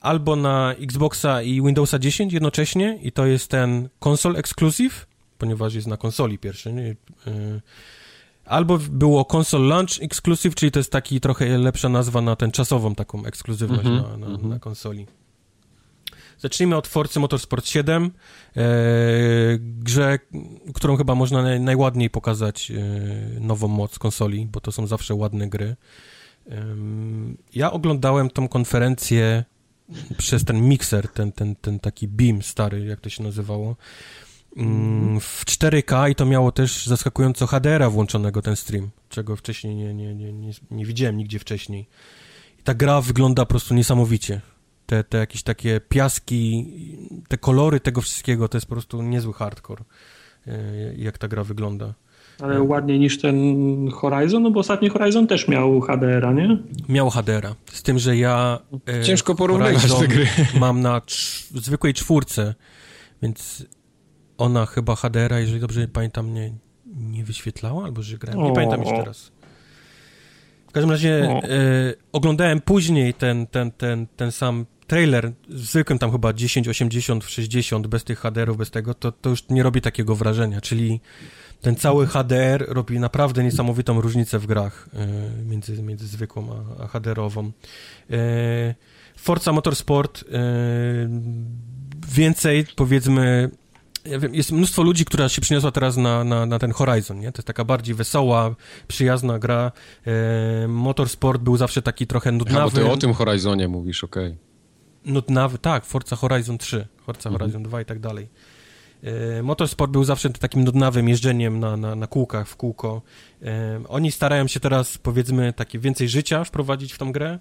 albo 0.00 0.36
na 0.36 0.74
Xboxa 0.74 1.42
i 1.42 1.62
Windowsa 1.62 1.98
10 1.98 2.32
jednocześnie 2.32 2.98
i 3.02 3.12
to 3.12 3.26
jest 3.26 3.50
ten 3.50 3.88
Console 4.08 4.38
Exclusive, 4.38 5.06
ponieważ 5.38 5.74
jest 5.74 5.86
na 5.86 5.96
konsoli 5.96 6.38
pierwszy. 6.38 6.72
Nie? 6.72 6.96
Albo 8.48 8.78
było 8.78 9.26
console 9.32 9.68
launch 9.68 10.02
exclusive, 10.02 10.54
czyli 10.54 10.72
to 10.72 10.78
jest 10.78 10.92
taki 10.92 11.20
trochę 11.20 11.58
lepsza 11.58 11.88
nazwa 11.88 12.20
na 12.20 12.36
tę 12.36 12.50
czasową 12.50 12.94
taką 12.94 13.24
ekskluzywność 13.24 13.86
mm 13.86 14.02
-hmm, 14.02 14.10
na, 14.10 14.16
na, 14.16 14.26
mm 14.26 14.38
-hmm. 14.38 14.48
na, 14.48 14.58
konsoli. 14.58 15.06
Zacznijmy 16.38 16.76
od 16.76 16.86
Forcy 16.86 17.20
Motorsport 17.20 17.66
7, 17.66 18.10
e, 18.56 18.60
grze, 19.60 20.18
którą 20.74 20.96
chyba 20.96 21.14
można 21.14 21.42
naj, 21.42 21.60
najładniej 21.60 22.10
pokazać 22.10 22.70
e, 22.70 23.40
nową 23.40 23.68
moc 23.68 23.98
konsoli, 23.98 24.46
bo 24.46 24.60
to 24.60 24.72
są 24.72 24.86
zawsze 24.86 25.14
ładne 25.14 25.48
gry. 25.48 25.76
E, 26.50 26.66
ja 27.54 27.72
oglądałem 27.72 28.30
tą 28.30 28.48
konferencję 28.48 29.44
przez 30.18 30.44
ten 30.44 30.68
mikser, 30.68 31.08
ten, 31.08 31.32
ten, 31.32 31.56
ten 31.56 31.80
taki 31.80 32.08
beam 32.08 32.42
stary, 32.42 32.84
jak 32.84 33.00
to 33.00 33.10
się 33.10 33.22
nazywało. 33.22 33.76
Mm, 34.58 35.20
w 35.20 35.44
4K 35.44 36.10
i 36.10 36.14
to 36.14 36.26
miało 36.26 36.52
też 36.52 36.86
zaskakująco 36.86 37.46
HDR-a 37.46 37.90
włączonego 37.90 38.42
ten 38.42 38.56
stream, 38.56 38.90
czego 39.08 39.36
wcześniej 39.36 39.74
nie, 39.74 39.94
nie, 39.94 40.14
nie, 40.14 40.32
nie, 40.32 40.50
nie 40.70 40.86
widziałem 40.86 41.16
nigdzie 41.16 41.38
wcześniej. 41.38 41.88
I 42.60 42.62
ta 42.62 42.74
gra 42.74 43.00
wygląda 43.00 43.42
po 43.42 43.48
prostu 43.48 43.74
niesamowicie. 43.74 44.40
Te, 44.86 45.04
te 45.04 45.18
jakieś 45.18 45.42
takie 45.42 45.80
piaski, 45.88 46.66
te 47.28 47.38
kolory 47.38 47.80
tego 47.80 48.00
wszystkiego, 48.00 48.48
to 48.48 48.56
jest 48.56 48.66
po 48.66 48.74
prostu 48.74 49.02
niezły 49.02 49.32
hardcore, 49.32 49.84
e, 50.46 50.52
jak 50.96 51.18
ta 51.18 51.28
gra 51.28 51.44
wygląda. 51.44 51.94
Ale 52.40 52.62
ładniej 52.62 52.98
niż 52.98 53.20
ten 53.20 53.90
Horizon, 53.90 54.42
no 54.42 54.50
bo 54.50 54.60
ostatni 54.60 54.88
Horizon 54.88 55.26
też 55.26 55.48
miał 55.48 55.80
HDR-a, 55.80 56.32
nie? 56.32 56.58
Miał 56.88 57.10
HDR-a, 57.10 57.54
z 57.72 57.82
tym, 57.82 57.98
że 57.98 58.16
ja... 58.16 58.58
E, 58.88 59.04
Ciężko 59.04 59.34
porównywać 59.34 59.94
te 60.00 60.08
gry. 60.08 60.26
Mam 60.60 60.80
na 60.80 61.02
zwykłej 61.54 61.94
czwórce, 61.94 62.54
więc 63.22 63.66
ona 64.38 64.66
chyba 64.66 64.96
HDR-a, 64.96 65.38
jeżeli 65.38 65.60
dobrze 65.60 65.88
pamiętam, 65.88 66.34
nie, 66.34 66.52
nie 66.86 67.24
wyświetlała, 67.24 67.84
albo 67.84 68.02
że 68.02 68.18
grałem. 68.18 68.42
Nie 68.42 68.50
o, 68.50 68.54
pamiętam 68.54 68.80
już 68.80 68.90
teraz. 68.90 69.32
W 70.68 70.72
każdym 70.72 70.90
razie 70.90 71.22
e, 71.24 71.40
oglądałem 72.12 72.60
później 72.60 73.14
ten, 73.14 73.46
ten, 73.46 73.72
ten, 73.72 74.06
ten 74.16 74.32
sam 74.32 74.66
trailer, 74.86 75.32
zwykłym 75.48 75.98
tam 75.98 76.12
chyba 76.12 76.32
10, 76.32 76.68
80, 76.68 77.24
60, 77.24 77.86
bez 77.86 78.04
tych 78.04 78.18
HDR-ów, 78.18 78.56
bez 78.56 78.70
tego, 78.70 78.94
to, 78.94 79.12
to 79.12 79.30
już 79.30 79.48
nie 79.48 79.62
robi 79.62 79.80
takiego 79.80 80.16
wrażenia, 80.16 80.60
czyli 80.60 81.00
ten 81.60 81.76
cały 81.76 82.06
HDR 82.06 82.66
robi 82.68 83.00
naprawdę 83.00 83.44
niesamowitą 83.44 84.00
różnicę 84.00 84.38
w 84.38 84.46
grach 84.46 84.88
e, 84.94 85.06
między, 85.44 85.82
między 85.82 86.06
zwykłą 86.06 86.64
a, 86.78 86.84
a 86.84 86.86
HDR-ową. 86.86 87.50
E, 88.10 88.74
Forza 89.16 89.52
Motorsport 89.52 90.24
więcej, 92.08 92.66
powiedzmy, 92.76 93.50
ja 94.04 94.18
wiem, 94.18 94.34
jest 94.34 94.52
mnóstwo 94.52 94.82
ludzi, 94.82 95.04
która 95.04 95.28
się 95.28 95.40
przyniosła 95.40 95.70
teraz 95.70 95.96
na, 95.96 96.24
na, 96.24 96.46
na 96.46 96.58
ten 96.58 96.72
Horizon, 96.72 97.20
nie? 97.20 97.32
To 97.32 97.38
jest 97.38 97.46
taka 97.46 97.64
bardziej 97.64 97.94
wesoła, 97.94 98.54
przyjazna 98.88 99.38
gra. 99.38 99.72
E, 100.06 100.68
motorsport 100.68 101.42
był 101.42 101.56
zawsze 101.56 101.82
taki 101.82 102.06
trochę 102.06 102.32
nudnawy. 102.32 102.60
A, 102.60 102.64
bo 102.64 102.88
ty 102.88 102.92
o 102.92 102.96
tym 102.96 103.12
Horizonie 103.12 103.68
mówisz, 103.68 104.04
okej. 104.04 104.26
Okay. 104.26 104.38
Nudnawy, 105.12 105.58
tak, 105.58 105.84
Forza 105.84 106.16
Horizon 106.16 106.58
3, 106.58 106.86
Forza 107.06 107.28
mhm. 107.28 107.38
Horizon 107.38 107.62
2 107.62 107.80
i 107.80 107.84
tak 107.84 108.00
dalej. 108.00 108.28
E, 109.02 109.42
motorsport 109.42 109.92
był 109.92 110.04
zawsze 110.04 110.30
takim 110.30 110.64
nudnawym 110.64 111.08
jeżdżeniem 111.08 111.60
na, 111.60 111.76
na, 111.76 111.96
na 111.96 112.06
kółkach, 112.06 112.48
w 112.48 112.56
kółko. 112.56 113.02
E, 113.42 113.80
oni 113.88 114.12
starają 114.12 114.46
się 114.46 114.60
teraz, 114.60 114.98
powiedzmy, 114.98 115.52
takie 115.52 115.78
więcej 115.78 116.08
życia 116.08 116.44
wprowadzić 116.44 116.92
w 116.92 116.98
tą 116.98 117.12
grę. 117.12 117.38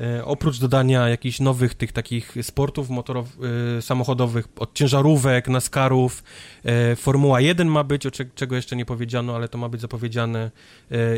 E, 0.00 0.24
oprócz 0.24 0.58
dodania 0.58 1.08
jakichś 1.08 1.40
nowych 1.40 1.74
tych 1.74 1.92
takich 1.92 2.34
sportów 2.42 2.90
motorow, 2.90 3.26
e, 3.78 3.82
samochodowych, 3.82 4.48
od 4.58 4.74
ciężarówek, 4.74 5.48
naskarów, 5.48 6.22
e, 6.64 6.96
Formuła 6.96 7.40
1 7.40 7.68
ma 7.68 7.84
być, 7.84 8.06
o 8.06 8.10
czego 8.34 8.56
jeszcze 8.56 8.76
nie 8.76 8.84
powiedziano, 8.84 9.36
ale 9.36 9.48
to 9.48 9.58
ma 9.58 9.68
być 9.68 9.80
zapowiedziane, 9.80 10.50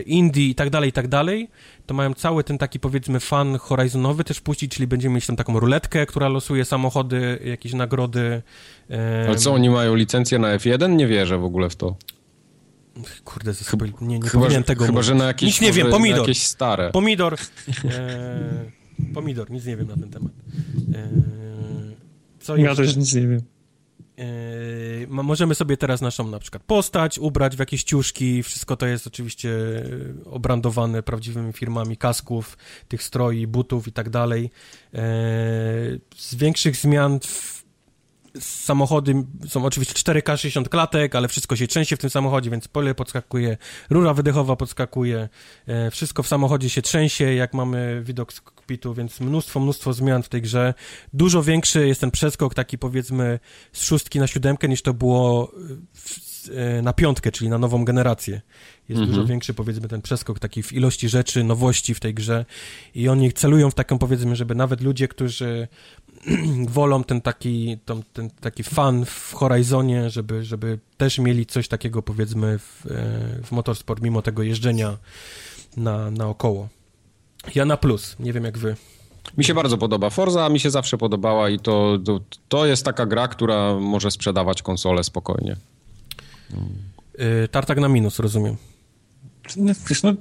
Indie 0.06 0.48
i 0.48 0.54
tak 0.54 0.70
dalej, 0.70 0.90
i 0.90 0.92
tak 0.92 1.08
dalej, 1.08 1.48
to 1.86 1.94
mają 1.94 2.14
cały 2.14 2.44
ten 2.44 2.58
taki 2.58 2.80
powiedzmy 2.80 3.20
fan 3.20 3.58
horizonowy 3.58 4.24
też 4.24 4.40
puścić, 4.40 4.74
czyli 4.74 4.86
będziemy 4.86 5.14
mieć 5.14 5.26
tam 5.26 5.36
taką 5.36 5.60
ruletkę, 5.60 6.06
która 6.06 6.28
losuje 6.28 6.64
samochody, 6.64 7.38
jakieś 7.44 7.72
nagrody. 7.72 8.42
Ale 9.26 9.36
co, 9.36 9.52
oni 9.52 9.70
mają 9.70 9.94
licencję 9.94 10.38
na 10.38 10.56
F1? 10.58 10.96
Nie 10.96 11.06
wierzę 11.06 11.38
w 11.38 11.44
ogóle 11.44 11.70
w 11.70 11.76
to. 11.76 11.96
Kurde, 13.24 13.54
to 13.54 13.64
chyba, 13.64 13.86
nie, 14.00 14.18
nie 14.18 14.28
chyba, 14.28 14.44
powinien 14.44 14.64
tego 14.64 14.84
Chyba, 14.84 14.92
mówić. 14.92 15.06
że 15.06 15.14
na 15.14 15.24
jakieś, 15.24 15.46
nic 15.46 15.60
nie 15.60 15.72
wiem, 15.72 15.90
pomidor. 15.90 16.20
jakieś 16.20 16.42
stare. 16.42 16.90
Pomidor. 16.90 17.36
E, 17.84 18.64
pomidor, 19.14 19.50
nic 19.50 19.66
nie 19.66 19.76
wiem 19.76 19.88
na 19.88 19.96
ten 19.96 20.10
temat. 20.10 20.32
E, 20.94 21.08
co 22.40 22.56
ja 22.56 22.74
też 22.74 22.96
nic 22.96 23.14
nie 23.14 23.26
wiem. 23.28 23.42
E, 24.18 25.06
możemy 25.06 25.54
sobie 25.54 25.76
teraz 25.76 26.00
naszą 26.00 26.28
na 26.28 26.38
przykład 26.38 26.62
postać 26.62 27.18
ubrać 27.18 27.56
w 27.56 27.58
jakieś 27.58 27.84
ciuszki, 27.84 28.42
wszystko 28.42 28.76
to 28.76 28.86
jest 28.86 29.06
oczywiście 29.06 29.50
obrandowane 30.24 31.02
prawdziwymi 31.02 31.52
firmami 31.52 31.96
kasków, 31.96 32.58
tych 32.88 33.02
stroi, 33.02 33.46
butów 33.46 33.88
i 33.88 33.92
tak 33.92 34.10
dalej. 34.10 34.50
E, 34.94 34.98
z 36.16 36.34
większych 36.34 36.76
zmian 36.76 37.20
w 37.20 37.59
samochody 38.40 39.14
są 39.48 39.64
oczywiście 39.64 39.94
4K 39.94 40.36
60 40.36 40.68
klatek, 40.68 41.14
ale 41.14 41.28
wszystko 41.28 41.56
się 41.56 41.66
trzęsie 41.66 41.96
w 41.96 41.98
tym 41.98 42.10
samochodzie, 42.10 42.50
więc 42.50 42.68
pole 42.68 42.94
podskakuje, 42.94 43.56
rura 43.90 44.14
wydechowa 44.14 44.56
podskakuje, 44.56 45.28
e, 45.66 45.90
wszystko 45.90 46.22
w 46.22 46.28
samochodzie 46.28 46.70
się 46.70 46.82
trzęsie, 46.82 47.34
jak 47.34 47.54
mamy 47.54 48.02
widok 48.04 48.32
z 48.32 48.40
kokpitu, 48.40 48.94
więc 48.94 49.20
mnóstwo, 49.20 49.60
mnóstwo 49.60 49.92
zmian 49.92 50.22
w 50.22 50.28
tej 50.28 50.42
grze. 50.42 50.74
Dużo 51.12 51.42
większy 51.42 51.86
jest 51.86 52.00
ten 52.00 52.10
przeskok 52.10 52.54
taki 52.54 52.78
powiedzmy 52.78 53.38
z 53.72 53.84
szóstki 53.84 54.18
na 54.18 54.26
siódemkę 54.26 54.68
niż 54.68 54.82
to 54.82 54.94
było 54.94 55.52
w, 55.94 56.30
e, 56.54 56.82
na 56.82 56.92
piątkę, 56.92 57.32
czyli 57.32 57.50
na 57.50 57.58
nową 57.58 57.84
generację. 57.84 58.40
Jest 58.88 59.00
dużo 59.00 59.12
mhm. 59.12 59.26
większy, 59.26 59.54
powiedzmy, 59.54 59.88
ten 59.88 60.02
przeskok 60.02 60.38
taki 60.38 60.62
w 60.62 60.72
ilości 60.72 61.08
rzeczy, 61.08 61.44
nowości 61.44 61.94
w 61.94 62.00
tej 62.00 62.14
grze 62.14 62.44
i 62.94 63.08
oni 63.08 63.32
celują 63.32 63.70
w 63.70 63.74
taką, 63.74 63.98
powiedzmy, 63.98 64.36
żeby 64.36 64.54
nawet 64.54 64.80
ludzie, 64.80 65.08
którzy 65.08 65.68
wolą 66.68 67.04
ten 67.04 67.20
taki, 67.20 67.78
ten, 67.84 68.02
ten 68.12 68.30
taki 68.30 68.62
fan 68.62 69.04
w 69.04 69.32
Horizonie, 69.32 70.10
żeby, 70.10 70.44
żeby 70.44 70.78
też 70.96 71.18
mieli 71.18 71.46
coś 71.46 71.68
takiego 71.68 72.02
powiedzmy 72.02 72.58
w, 72.58 72.86
e, 72.86 73.42
w 73.44 73.52
motorsport, 73.52 74.02
mimo 74.02 74.22
tego 74.22 74.42
jeżdżenia 74.42 74.98
na, 75.76 76.10
naokoło. 76.10 76.68
Ja 77.54 77.64
na 77.64 77.76
plus, 77.76 78.16
nie 78.18 78.32
wiem 78.32 78.44
jak 78.44 78.58
wy. 78.58 78.76
Mi 79.38 79.44
się 79.44 79.54
bardzo 79.54 79.78
podoba 79.78 80.10
Forza, 80.10 80.48
mi 80.48 80.60
się 80.60 80.70
zawsze 80.70 80.98
podobała 80.98 81.50
i 81.50 81.58
to, 81.58 81.98
to, 82.04 82.20
to 82.48 82.66
jest 82.66 82.84
taka 82.84 83.06
gra, 83.06 83.28
która 83.28 83.74
może 83.74 84.10
sprzedawać 84.10 84.62
konsolę 84.62 85.04
spokojnie. 85.04 85.56
Yy, 87.18 87.48
tartak 87.50 87.78
na 87.78 87.88
minus, 87.88 88.18
rozumiem. 88.18 88.56
No, 89.56 89.72
wiesz, 89.88 90.02
no, 90.02 90.12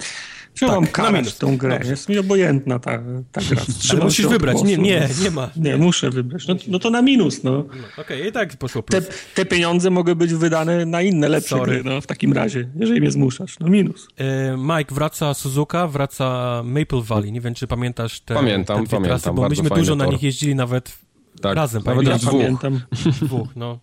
Czemu 0.59 0.71
tak, 0.71 0.81
mam 0.81 0.91
karać 0.91 1.35
tą 1.35 1.57
grę? 1.57 1.73
Dobrze. 1.73 1.91
Jest 1.91 2.09
mi 2.09 2.17
obojętna 2.17 2.79
ta, 2.79 2.99
ta 3.31 3.41
gra. 3.49 4.03
Musisz 4.03 4.27
wybrać. 4.27 4.63
Nie, 4.63 4.77
nie, 4.77 5.09
nie 5.23 5.31
ma. 5.31 5.49
Nie, 5.55 5.77
muszę 5.77 6.09
wybrać. 6.09 6.47
No, 6.47 6.55
no 6.67 6.79
to 6.79 6.89
na 6.89 7.01
minus, 7.01 7.43
no. 7.43 7.51
no 7.51 7.59
Okej, 7.97 8.17
okay, 8.17 8.27
i 8.27 8.31
tak 8.31 8.57
poszło 8.57 8.83
plus. 8.83 9.07
Te, 9.07 9.13
te, 9.35 9.45
pieniądze 9.45 9.89
mogą 9.89 10.15
być 10.15 10.33
wydane 10.33 10.85
na 10.85 11.01
inne, 11.01 11.29
lepsze 11.29 11.49
Sorry. 11.49 11.71
gry, 11.71 11.83
no 11.83 12.01
w 12.01 12.07
takim 12.07 12.33
razie, 12.33 12.69
jeżeli 12.79 13.01
mnie 13.01 13.11
zmuszasz. 13.11 13.59
No 13.59 13.67
minus. 13.67 14.07
E, 14.17 14.57
Mike, 14.57 14.95
wraca 14.95 15.33
Suzuka, 15.33 15.87
wraca 15.87 16.61
Maple 16.65 17.01
Valley. 17.01 17.31
Nie 17.31 17.41
wiem, 17.41 17.53
czy 17.53 17.67
pamiętasz 17.67 18.21
te, 18.21 18.33
pamiętam, 18.33 18.85
te 18.85 18.89
pamiętam, 18.89 19.03
trasy, 19.03 19.31
bo 19.33 19.49
myśmy 19.49 19.69
dużo 19.69 19.95
tor. 19.95 19.97
na 19.97 20.05
nich 20.05 20.23
jeździli 20.23 20.55
nawet 20.55 20.97
tak, 21.41 21.55
razem. 21.55 21.83
Nawet 21.85 22.07
ja 22.07 22.17
dwóch. 22.17 22.31
pamiętam. 22.31 22.81
dwóch, 23.21 23.55
no. 23.55 23.79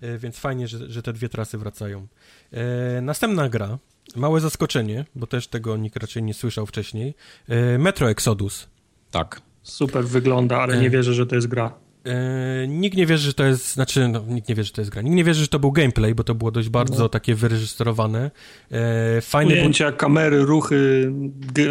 E, 0.00 0.18
więc 0.18 0.38
fajnie, 0.38 0.68
że, 0.68 0.90
że 0.90 1.02
te 1.02 1.12
dwie 1.12 1.28
trasy 1.28 1.58
wracają. 1.58 2.06
E, 2.52 3.00
następna 3.00 3.48
gra, 3.48 3.78
małe 4.16 4.40
zaskoczenie, 4.40 5.04
bo 5.14 5.26
też 5.26 5.46
tego 5.46 5.76
nikt 5.76 5.96
raczej 5.96 6.22
nie 6.22 6.34
słyszał 6.34 6.66
wcześniej. 6.66 7.14
E, 7.48 7.78
Metro 7.78 8.10
Exodus. 8.10 8.68
Tak. 9.10 9.42
Super 9.62 10.04
wygląda, 10.04 10.58
ale 10.60 10.80
nie 10.80 10.90
wierzę, 10.90 11.14
że 11.14 11.26
to 11.26 11.34
jest 11.34 11.46
gra. 11.46 11.74
E, 12.04 12.68
nikt 12.68 12.96
nie 12.96 13.06
wierzy, 13.06 13.26
że 13.26 13.34
to 13.34 13.44
jest, 13.44 13.72
znaczy, 13.72 14.08
no, 14.08 14.24
nikt 14.28 14.48
nie 14.48 14.54
wierzy, 14.54 14.66
że 14.66 14.72
to 14.72 14.80
jest 14.80 14.90
gra. 14.90 15.02
Nikt 15.02 15.16
nie 15.16 15.24
wierzy, 15.24 15.40
że 15.40 15.48
to 15.48 15.58
był 15.58 15.72
gameplay, 15.72 16.14
bo 16.14 16.24
to 16.24 16.34
było 16.34 16.50
dość 16.50 16.68
bardzo 16.68 17.02
no. 17.02 17.08
takie 17.08 17.34
wyreżyserowane. 17.34 18.30
E, 18.70 19.20
fajne 19.20 19.52
Ujęcia, 19.52 19.92
kamery, 19.92 20.44
ruchy, 20.44 21.12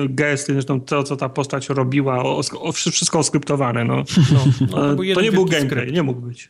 gesty, 0.10 0.54
zresztą 0.54 0.82
to, 0.82 1.04
co 1.04 1.16
ta 1.16 1.30
postać 1.30 1.70
robiła, 1.70 2.24
o, 2.24 2.42
o, 2.62 2.72
wszystko 2.72 3.20
oskryptowane, 3.20 3.86
no. 3.86 3.96
no, 4.34 4.46
no 4.62 4.96
to, 4.96 4.96
to 5.16 5.22
nie 5.22 5.32
był 5.32 5.46
gameplay, 5.46 5.92
nie 5.92 6.04
mógł 6.04 6.22
być. 6.22 6.50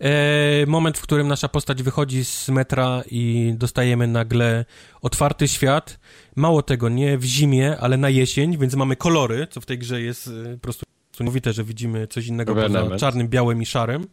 E, 0.00 0.66
moment, 0.66 0.98
w 0.98 1.02
którym 1.02 1.28
nasza 1.28 1.48
postać 1.48 1.82
wychodzi 1.82 2.24
z 2.24 2.48
metra 2.48 3.02
i 3.10 3.54
dostajemy 3.56 4.06
nagle 4.06 4.64
otwarty 5.02 5.48
świat. 5.48 5.98
Mało 6.36 6.62
tego, 6.62 6.88
nie 6.88 7.18
w 7.18 7.24
zimie, 7.24 7.76
ale 7.78 7.96
na 7.96 8.10
jesień, 8.10 8.58
więc 8.58 8.74
mamy 8.74 8.96
kolory, 8.96 9.46
co 9.50 9.60
w 9.60 9.66
tej 9.66 9.78
grze 9.78 10.00
jest 10.00 10.26
e, 10.26 10.54
po 10.54 10.58
prostu 10.58 10.84
niesamowite, 11.12 11.52
że 11.52 11.64
widzimy 11.64 12.06
coś 12.06 12.26
innego 12.26 12.54
poza 12.54 12.96
czarnym, 12.96 13.28
białym 13.28 13.62
i 13.62 13.66
szarym. 13.66 14.06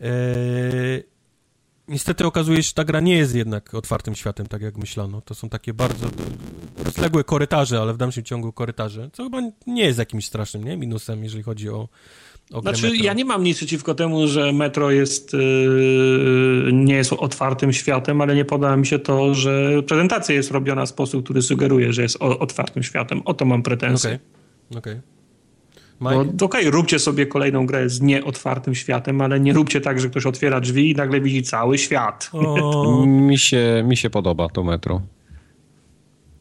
E, 0.00 0.08
niestety 1.88 2.26
okazuje 2.26 2.56
się, 2.56 2.68
że 2.68 2.74
ta 2.74 2.84
gra 2.84 3.00
nie 3.00 3.16
jest 3.16 3.34
jednak 3.34 3.74
otwartym 3.74 4.14
światem, 4.14 4.46
tak 4.46 4.62
jak 4.62 4.76
myślano. 4.76 5.20
To 5.20 5.34
są 5.34 5.48
takie 5.48 5.74
bardzo 5.74 6.06
rozległe 6.84 7.24
korytarze, 7.24 7.80
ale 7.80 7.94
w 7.94 7.96
dalszym 7.96 8.24
ciągu 8.24 8.52
korytarze, 8.52 9.10
co 9.12 9.24
chyba 9.24 9.40
nie 9.66 9.84
jest 9.84 9.98
jakimś 9.98 10.26
strasznym 10.26 10.64
nie? 10.64 10.76
minusem, 10.76 11.24
jeżeli 11.24 11.42
chodzi 11.42 11.68
o, 11.68 11.88
znaczy, 12.50 12.82
metro. 12.82 13.04
ja 13.04 13.12
nie 13.12 13.24
mam 13.24 13.44
nic 13.44 13.56
przeciwko 13.56 13.94
temu, 13.94 14.26
że 14.26 14.52
metro 14.52 14.90
jest, 14.90 15.32
yy, 15.32 16.70
nie 16.72 16.94
jest 16.94 17.12
otwartym 17.12 17.72
światem, 17.72 18.20
ale 18.20 18.34
nie 18.34 18.44
podoba 18.44 18.76
mi 18.76 18.86
się 18.86 18.98
to, 18.98 19.34
że 19.34 19.82
prezentacja 19.82 20.34
jest 20.34 20.50
robiona 20.50 20.86
w 20.86 20.88
sposób, 20.88 21.24
który 21.24 21.42
sugeruje, 21.42 21.92
że 21.92 22.02
jest 22.02 22.16
o, 22.22 22.38
otwartym 22.38 22.82
światem. 22.82 23.22
O 23.24 23.34
to 23.34 23.44
mam 23.44 23.62
pretensje. 23.62 24.10
Okej, 24.10 24.20
okay. 24.70 24.78
okej. 24.78 24.92
Okay. 24.92 25.14
Okej, 26.00 26.34
okay, 26.40 26.70
róbcie 26.70 26.98
sobie 26.98 27.26
kolejną 27.26 27.66
grę 27.66 27.88
z 27.88 28.00
nieotwartym 28.00 28.74
światem, 28.74 29.20
ale 29.20 29.40
nie 29.40 29.52
róbcie 29.52 29.80
tak, 29.80 30.00
że 30.00 30.10
ktoś 30.10 30.26
otwiera 30.26 30.60
drzwi 30.60 30.90
i 30.90 30.94
nagle 30.94 31.20
widzi 31.20 31.42
cały 31.42 31.78
świat. 31.78 32.30
mi, 33.06 33.38
się, 33.38 33.84
mi 33.86 33.96
się 33.96 34.10
podoba 34.10 34.48
to 34.48 34.64
metro. 34.64 35.00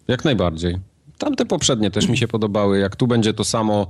Jak 0.07 0.25
najbardziej. 0.25 0.92
Tamte 1.23 1.45
poprzednie 1.45 1.91
też 1.91 2.07
mi 2.07 2.17
się 2.17 2.27
podobały. 2.27 2.79
Jak 2.79 2.95
tu 2.95 3.07
będzie 3.07 3.33
to 3.33 3.43
samo, 3.43 3.87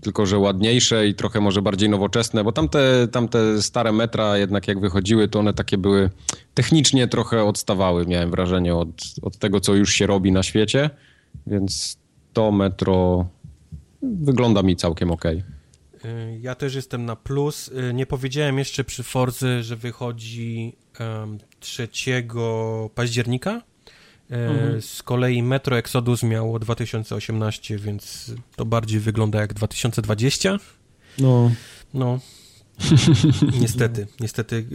tylko 0.00 0.26
że 0.26 0.38
ładniejsze 0.38 1.08
i 1.08 1.14
trochę 1.14 1.40
może 1.40 1.62
bardziej 1.62 1.88
nowoczesne, 1.88 2.44
bo 2.44 2.52
tamte, 2.52 3.08
tamte 3.08 3.62
stare 3.62 3.92
metra 3.92 4.38
jednak 4.38 4.68
jak 4.68 4.80
wychodziły, 4.80 5.28
to 5.28 5.38
one 5.38 5.54
takie 5.54 5.78
były 5.78 6.10
technicznie 6.54 7.08
trochę 7.08 7.44
odstawały, 7.44 8.06
miałem 8.06 8.30
wrażenie, 8.30 8.74
od, 8.74 8.88
od 9.22 9.38
tego, 9.38 9.60
co 9.60 9.74
już 9.74 9.92
się 9.92 10.06
robi 10.06 10.32
na 10.32 10.42
świecie, 10.42 10.90
więc 11.46 11.98
to 12.32 12.52
metro 12.52 13.26
wygląda 14.02 14.62
mi 14.62 14.76
całkiem 14.76 15.10
ok. 15.10 15.24
Ja 16.40 16.54
też 16.54 16.74
jestem 16.74 17.04
na 17.04 17.16
plus. 17.16 17.70
Nie 17.94 18.06
powiedziałem 18.06 18.58
jeszcze 18.58 18.84
przy 18.84 19.02
Forzy, 19.02 19.62
że 19.62 19.76
wychodzi 19.76 20.76
um, 21.00 21.38
3 21.60 21.88
października 22.94 23.62
mhm. 24.34 24.82
Z 24.82 25.02
kolei 25.02 25.42
Metro 25.42 25.78
Exodus 25.78 26.22
miało 26.22 26.58
2018, 26.58 27.78
więc 27.78 28.34
to 28.56 28.64
bardziej 28.64 29.00
wygląda 29.00 29.40
jak 29.40 29.54
2020. 29.54 30.58
No. 31.18 31.50
No. 31.94 32.20
niestety, 33.60 34.06
niestety. 34.20 34.66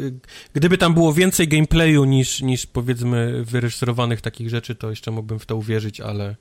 Gdyby 0.54 0.78
tam 0.78 0.94
było 0.94 1.14
więcej 1.14 1.48
gameplayu 1.48 2.06
niż, 2.06 2.42
niż 2.42 2.66
powiedzmy 2.66 3.44
wyreżyserowanych 3.46 4.22
takich 4.22 4.50
rzeczy, 4.50 4.76
to 4.76 4.90
jeszcze 4.90 5.12
mógłbym 5.12 5.40
w 5.40 5.46
to 5.46 5.56
uwierzyć, 5.56 6.02
ale, 6.02 6.36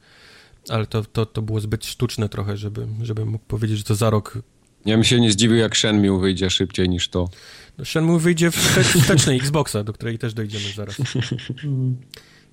ale 0.68 0.86
to, 0.86 1.04
to, 1.04 1.26
to 1.26 1.42
było 1.42 1.60
zbyt 1.60 1.86
sztuczne 1.86 2.28
trochę, 2.28 2.56
żeby, 2.56 2.86
żeby 3.02 3.24
mógł 3.24 3.44
powiedzieć, 3.44 3.78
że 3.78 3.84
to 3.84 3.94
za 3.94 4.10
rok 4.10 4.38
ja 4.86 4.94
bym 4.94 5.04
się 5.04 5.20
nie 5.20 5.32
zdziwił, 5.32 5.56
jak 5.56 5.76
Shenmue 5.76 6.20
wyjdzie 6.20 6.50
szybciej 6.50 6.88
niż 6.88 7.08
to. 7.08 7.28
No, 7.78 7.84
Shenmue 7.84 8.18
wyjdzie 8.18 8.50
w 8.50 8.56
wstecznej 8.56 9.36
Xboxa, 9.36 9.84
do 9.84 9.92
której 9.92 10.18
też 10.18 10.34
dojdziemy 10.34 10.64
zaraz. 10.76 10.96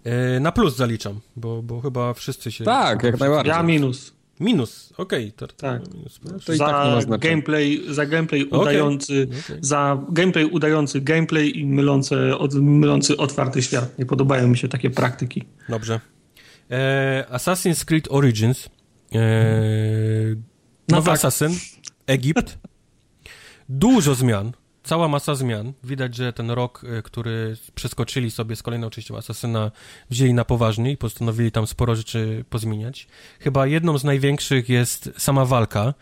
E, 0.05 0.39
na 0.39 0.51
plus 0.51 0.75
zaliczam, 0.75 1.19
bo, 1.35 1.61
bo 1.61 1.81
chyba 1.81 2.13
wszyscy 2.13 2.51
się... 2.51 2.63
Tak, 2.63 3.03
jak 3.03 3.19
najbardziej. 3.19 3.53
Ja 3.53 3.63
minus. 3.63 4.13
Minus, 4.39 4.93
okej. 4.97 5.33
Okay, 5.37 5.47
tak. 5.57 5.93
Minus. 5.93 6.19
to 6.45 6.53
i 6.53 6.57
za, 6.57 6.65
tak 6.65 7.07
nie 7.09 7.17
gameplay, 7.17 7.81
za 7.89 8.05
gameplay 8.05 8.49
okay. 8.49 8.59
udający, 8.59 9.27
okay. 9.45 9.57
za 9.61 10.05
gameplay 10.09 10.45
udający 10.45 11.01
gameplay 11.01 11.59
i 11.59 11.65
mylący, 11.65 12.37
od, 12.37 12.53
mylący 12.53 13.17
otwarty 13.17 13.61
świat. 13.61 13.99
Nie 13.99 14.05
podobają 14.05 14.47
mi 14.47 14.57
się 14.57 14.67
takie 14.67 14.89
praktyki. 14.89 15.43
Dobrze. 15.69 15.99
E, 16.71 17.25
Assassin's 17.31 17.85
Creed 17.85 18.07
Origins. 18.11 18.69
E, 19.15 19.19
no 20.89 20.97
nowy 20.97 21.05
tak. 21.05 21.15
Assassin. 21.15 21.59
Egipt. 22.07 22.57
Dużo 23.69 24.15
zmian 24.15 24.51
cała 24.85 25.07
masa 25.07 25.35
zmian. 25.35 25.73
Widać, 25.83 26.15
że 26.15 26.33
ten 26.33 26.51
rok, 26.51 26.83
y, 26.83 27.01
który 27.01 27.57
przeskoczyli 27.75 28.31
sobie 28.31 28.55
z 28.55 28.63
kolejną 28.63 28.89
częścią 28.89 29.17
Asasyna, 29.17 29.71
wzięli 30.09 30.33
na 30.33 30.45
poważnie 30.45 30.91
i 30.91 30.97
postanowili 30.97 31.51
tam 31.51 31.67
sporo 31.67 31.95
rzeczy 31.95 32.45
pozmieniać. 32.49 33.07
Chyba 33.39 33.67
jedną 33.67 33.97
z 33.97 34.03
największych 34.03 34.69
jest 34.69 35.09
sama 35.17 35.45
walka. 35.45 35.93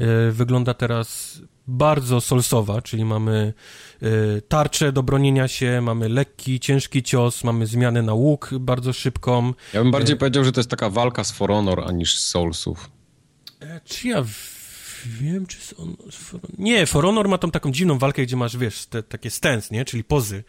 Y, 0.00 0.32
wygląda 0.32 0.74
teraz 0.74 1.40
bardzo 1.68 2.20
solsowa, 2.20 2.82
czyli 2.82 3.04
mamy 3.04 3.52
y, 4.02 4.42
tarczę 4.48 4.92
do 4.92 5.02
bronienia 5.02 5.48
się, 5.48 5.80
mamy 5.80 6.08
lekki, 6.08 6.60
ciężki 6.60 7.02
cios, 7.02 7.44
mamy 7.44 7.66
zmianę 7.66 8.02
na 8.02 8.14
łuk 8.14 8.50
bardzo 8.60 8.92
szybką. 8.92 9.54
Ja 9.74 9.82
bym 9.82 9.92
bardziej 9.92 10.16
powiedział, 10.16 10.44
że 10.44 10.52
to 10.52 10.60
jest 10.60 10.70
taka 10.70 10.90
walka 10.90 11.24
z 11.24 11.32
For 11.32 11.50
Honor, 11.50 11.84
aniż 11.86 12.18
z 12.18 12.24
Soulsów. 12.24 12.90
E, 13.60 13.80
czy 13.84 14.08
ja 14.08 14.24
wiem, 15.06 15.46
czy 15.46 15.76
on... 15.76 15.96
Nie, 16.58 16.86
For 16.86 17.04
Honor 17.04 17.28
ma 17.28 17.38
tam 17.38 17.50
taką 17.50 17.72
dziwną 17.72 17.98
walkę, 17.98 18.22
gdzie 18.22 18.36
masz, 18.36 18.56
wiesz, 18.56 18.86
te, 18.86 19.02
takie 19.02 19.30
stance, 19.30 19.74
nie? 19.74 19.84
Czyli 19.84 20.04
pozy. 20.04 20.44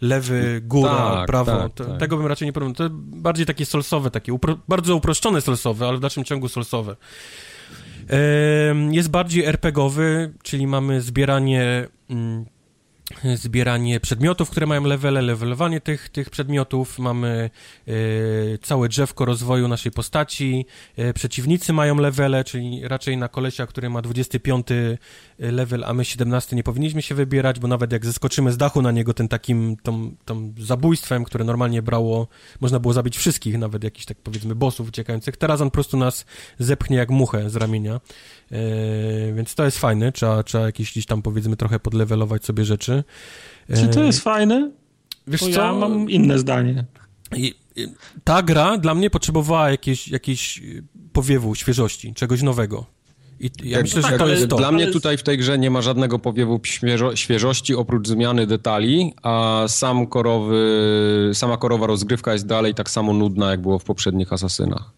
Lewy, 0.00 0.60
góra, 0.64 1.10
tak, 1.14 1.26
prawo. 1.26 1.58
Tak, 1.58 1.74
to, 1.74 1.84
tak. 1.84 2.00
Tego 2.00 2.16
bym 2.16 2.26
raczej 2.26 2.46
nie 2.46 2.52
porównał. 2.52 2.74
To 2.74 2.88
bardziej 2.94 3.46
takie 3.46 3.66
solsowe, 3.66 4.10
takie 4.10 4.32
upro... 4.32 4.58
bardzo 4.68 4.96
uproszczone 4.96 5.40
solsowe, 5.40 5.88
ale 5.88 5.96
w 5.96 6.00
dalszym 6.00 6.24
ciągu 6.24 6.48
solsowe. 6.48 6.96
Jest 8.90 9.10
bardziej 9.10 9.44
RPGowy, 9.44 10.32
czyli 10.42 10.66
mamy 10.66 11.00
zbieranie 11.00 11.88
mm, 12.10 12.44
zbieranie 13.34 14.00
przedmiotów, 14.00 14.50
które 14.50 14.66
mają 14.66 14.84
levele, 14.84 15.22
levelowanie 15.22 15.80
tych, 15.80 16.08
tych 16.08 16.30
przedmiotów, 16.30 16.98
mamy 16.98 17.50
e, 17.88 17.92
całe 18.58 18.88
drzewko 18.88 19.24
rozwoju 19.24 19.68
naszej 19.68 19.92
postaci, 19.92 20.66
e, 20.96 21.12
przeciwnicy 21.12 21.72
mają 21.72 21.96
levele, 21.96 22.44
czyli 22.44 22.88
raczej 22.88 23.16
na 23.16 23.28
kolesia, 23.28 23.66
który 23.66 23.90
ma 23.90 24.02
25 24.02 24.66
level, 25.38 25.84
a 25.84 25.94
my 25.94 26.04
17 26.04 26.56
nie 26.56 26.62
powinniśmy 26.62 27.02
się 27.02 27.14
wybierać, 27.14 27.60
bo 27.60 27.68
nawet 27.68 27.92
jak 27.92 28.06
zeskoczymy 28.06 28.52
z 28.52 28.56
dachu 28.56 28.82
na 28.82 28.90
niego 28.90 29.14
tym 29.14 29.28
takim 29.28 29.76
tą, 29.82 30.14
tą 30.24 30.54
zabójstwem, 30.58 31.24
które 31.24 31.44
normalnie 31.44 31.82
brało, 31.82 32.28
można 32.60 32.80
było 32.80 32.94
zabić 32.94 33.16
wszystkich, 33.16 33.58
nawet 33.58 33.84
jakichś 33.84 34.06
tak 34.06 34.18
powiedzmy 34.18 34.54
bossów 34.54 34.88
uciekających, 34.88 35.36
teraz 35.36 35.60
on 35.60 35.68
po 35.68 35.74
prostu 35.74 35.96
nas 35.96 36.24
zepchnie 36.58 36.96
jak 36.96 37.10
muchę 37.10 37.50
z 37.50 37.56
ramienia, 37.56 37.94
e, 37.94 38.00
więc 39.34 39.54
to 39.54 39.64
jest 39.64 39.78
fajne, 39.78 40.12
trzeba, 40.12 40.42
trzeba 40.42 40.66
jakieś 40.66 40.92
gdzieś 40.92 41.06
tam 41.06 41.22
powiedzmy 41.22 41.56
trochę 41.56 41.80
podlewelować 41.80 42.44
sobie 42.44 42.64
rzeczy. 42.64 43.04
Czy 43.74 43.88
to 43.88 44.04
jest 44.04 44.20
fajne? 44.20 44.70
Wiesz 45.26 45.40
Bo 45.40 45.46
co? 45.46 45.60
Ja 45.60 45.72
mam 45.72 46.10
inne 46.10 46.38
zdanie. 46.38 46.84
I, 47.36 47.54
ta 48.24 48.42
gra 48.42 48.78
dla 48.78 48.94
mnie 48.94 49.10
potrzebowała 49.10 49.70
jakiejś, 49.70 50.08
jakiejś 50.08 50.62
powiewu 51.12 51.54
świeżości, 51.54 52.14
czegoś 52.14 52.42
nowego. 52.42 52.86
I 53.40 53.50
ja 53.62 53.76
tak, 53.76 53.84
myślę, 53.84 54.02
że 54.02 54.18
to 54.18 54.28
jest 54.28 54.48
to. 54.48 54.56
Dla 54.56 54.72
mnie 54.72 54.86
tutaj 54.86 55.16
w 55.16 55.22
tej 55.22 55.38
grze 55.38 55.58
nie 55.58 55.70
ma 55.70 55.82
żadnego 55.82 56.18
powiewu 56.18 56.60
świeżo, 56.64 57.16
świeżości 57.16 57.74
oprócz 57.74 58.08
zmiany 58.08 58.46
detali, 58.46 59.14
a 59.22 59.64
sam 59.68 60.06
korowy, 60.06 61.30
sama 61.34 61.56
korowa 61.56 61.86
rozgrywka 61.86 62.32
jest 62.32 62.46
dalej 62.46 62.74
tak 62.74 62.90
samo 62.90 63.12
nudna, 63.12 63.50
jak 63.50 63.62
było 63.62 63.78
w 63.78 63.84
poprzednich 63.84 64.32
Asasynach. 64.32 64.92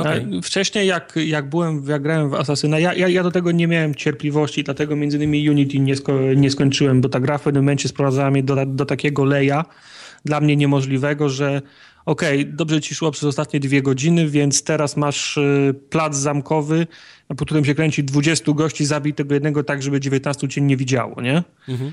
Okay. 0.00 0.42
Wcześniej 0.42 0.86
jak, 0.86 1.14
jak 1.26 1.48
byłem, 1.48 1.84
jak 1.88 2.02
grałem 2.02 2.30
w 2.30 2.34
Asasyna, 2.34 2.78
ja, 2.78 2.94
ja, 2.94 3.08
ja, 3.08 3.22
do 3.22 3.30
tego 3.30 3.52
nie 3.52 3.66
miałem 3.66 3.94
cierpliwości, 3.94 4.64
dlatego 4.64 4.96
między 4.96 5.16
innymi 5.16 5.50
Unity 5.50 5.78
nie, 5.78 5.96
sko 5.96 6.12
nie 6.36 6.50
skończyłem, 6.50 7.00
bo 7.00 7.08
ta 7.08 7.20
gra 7.20 7.38
w 7.38 7.42
pewnym 7.42 7.64
momencie 7.64 7.88
sprowadzała 7.88 8.30
mnie 8.30 8.42
do, 8.42 8.66
do 8.66 8.86
takiego 8.86 9.24
leja, 9.24 9.64
dla 10.24 10.40
mnie 10.40 10.56
niemożliwego, 10.56 11.28
że 11.28 11.62
okej, 12.06 12.40
okay, 12.40 12.52
dobrze 12.52 12.80
ci 12.80 12.94
szło 12.94 13.10
przez 13.10 13.24
ostatnie 13.24 13.60
dwie 13.60 13.82
godziny, 13.82 14.28
więc 14.28 14.64
teraz 14.64 14.96
masz 14.96 15.36
y, 15.36 15.74
plac 15.90 16.16
zamkowy, 16.16 16.86
po 17.36 17.44
którym 17.44 17.64
się 17.64 17.74
kręci 17.74 18.04
20 18.04 18.52
gości, 18.52 18.84
zabij 18.84 19.14
tego 19.14 19.34
jednego 19.34 19.64
tak, 19.64 19.82
żeby 19.82 20.00
19 20.00 20.48
cię 20.48 20.60
nie 20.60 20.76
widziało, 20.76 21.22
nie? 21.22 21.42
Mhm. 21.68 21.92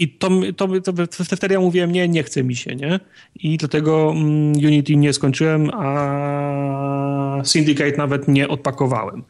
I 0.00 0.08
to, 0.08 0.28
to, 0.56 0.68
to, 0.80 0.92
to, 0.92 1.36
wtedy 1.36 1.54
ja 1.54 1.60
mówiłem, 1.60 1.92
nie, 1.92 2.08
nie 2.08 2.22
chce 2.22 2.44
mi 2.44 2.56
się, 2.56 2.76
nie? 2.76 3.00
I 3.34 3.56
dlatego 3.56 4.12
mm, 4.16 4.52
Unity 4.52 4.96
nie 4.96 5.12
skończyłem, 5.12 5.70
a 5.74 7.40
Syndicate 7.44 7.96
nawet 7.96 8.28
nie 8.28 8.48
odpakowałem. 8.48 9.24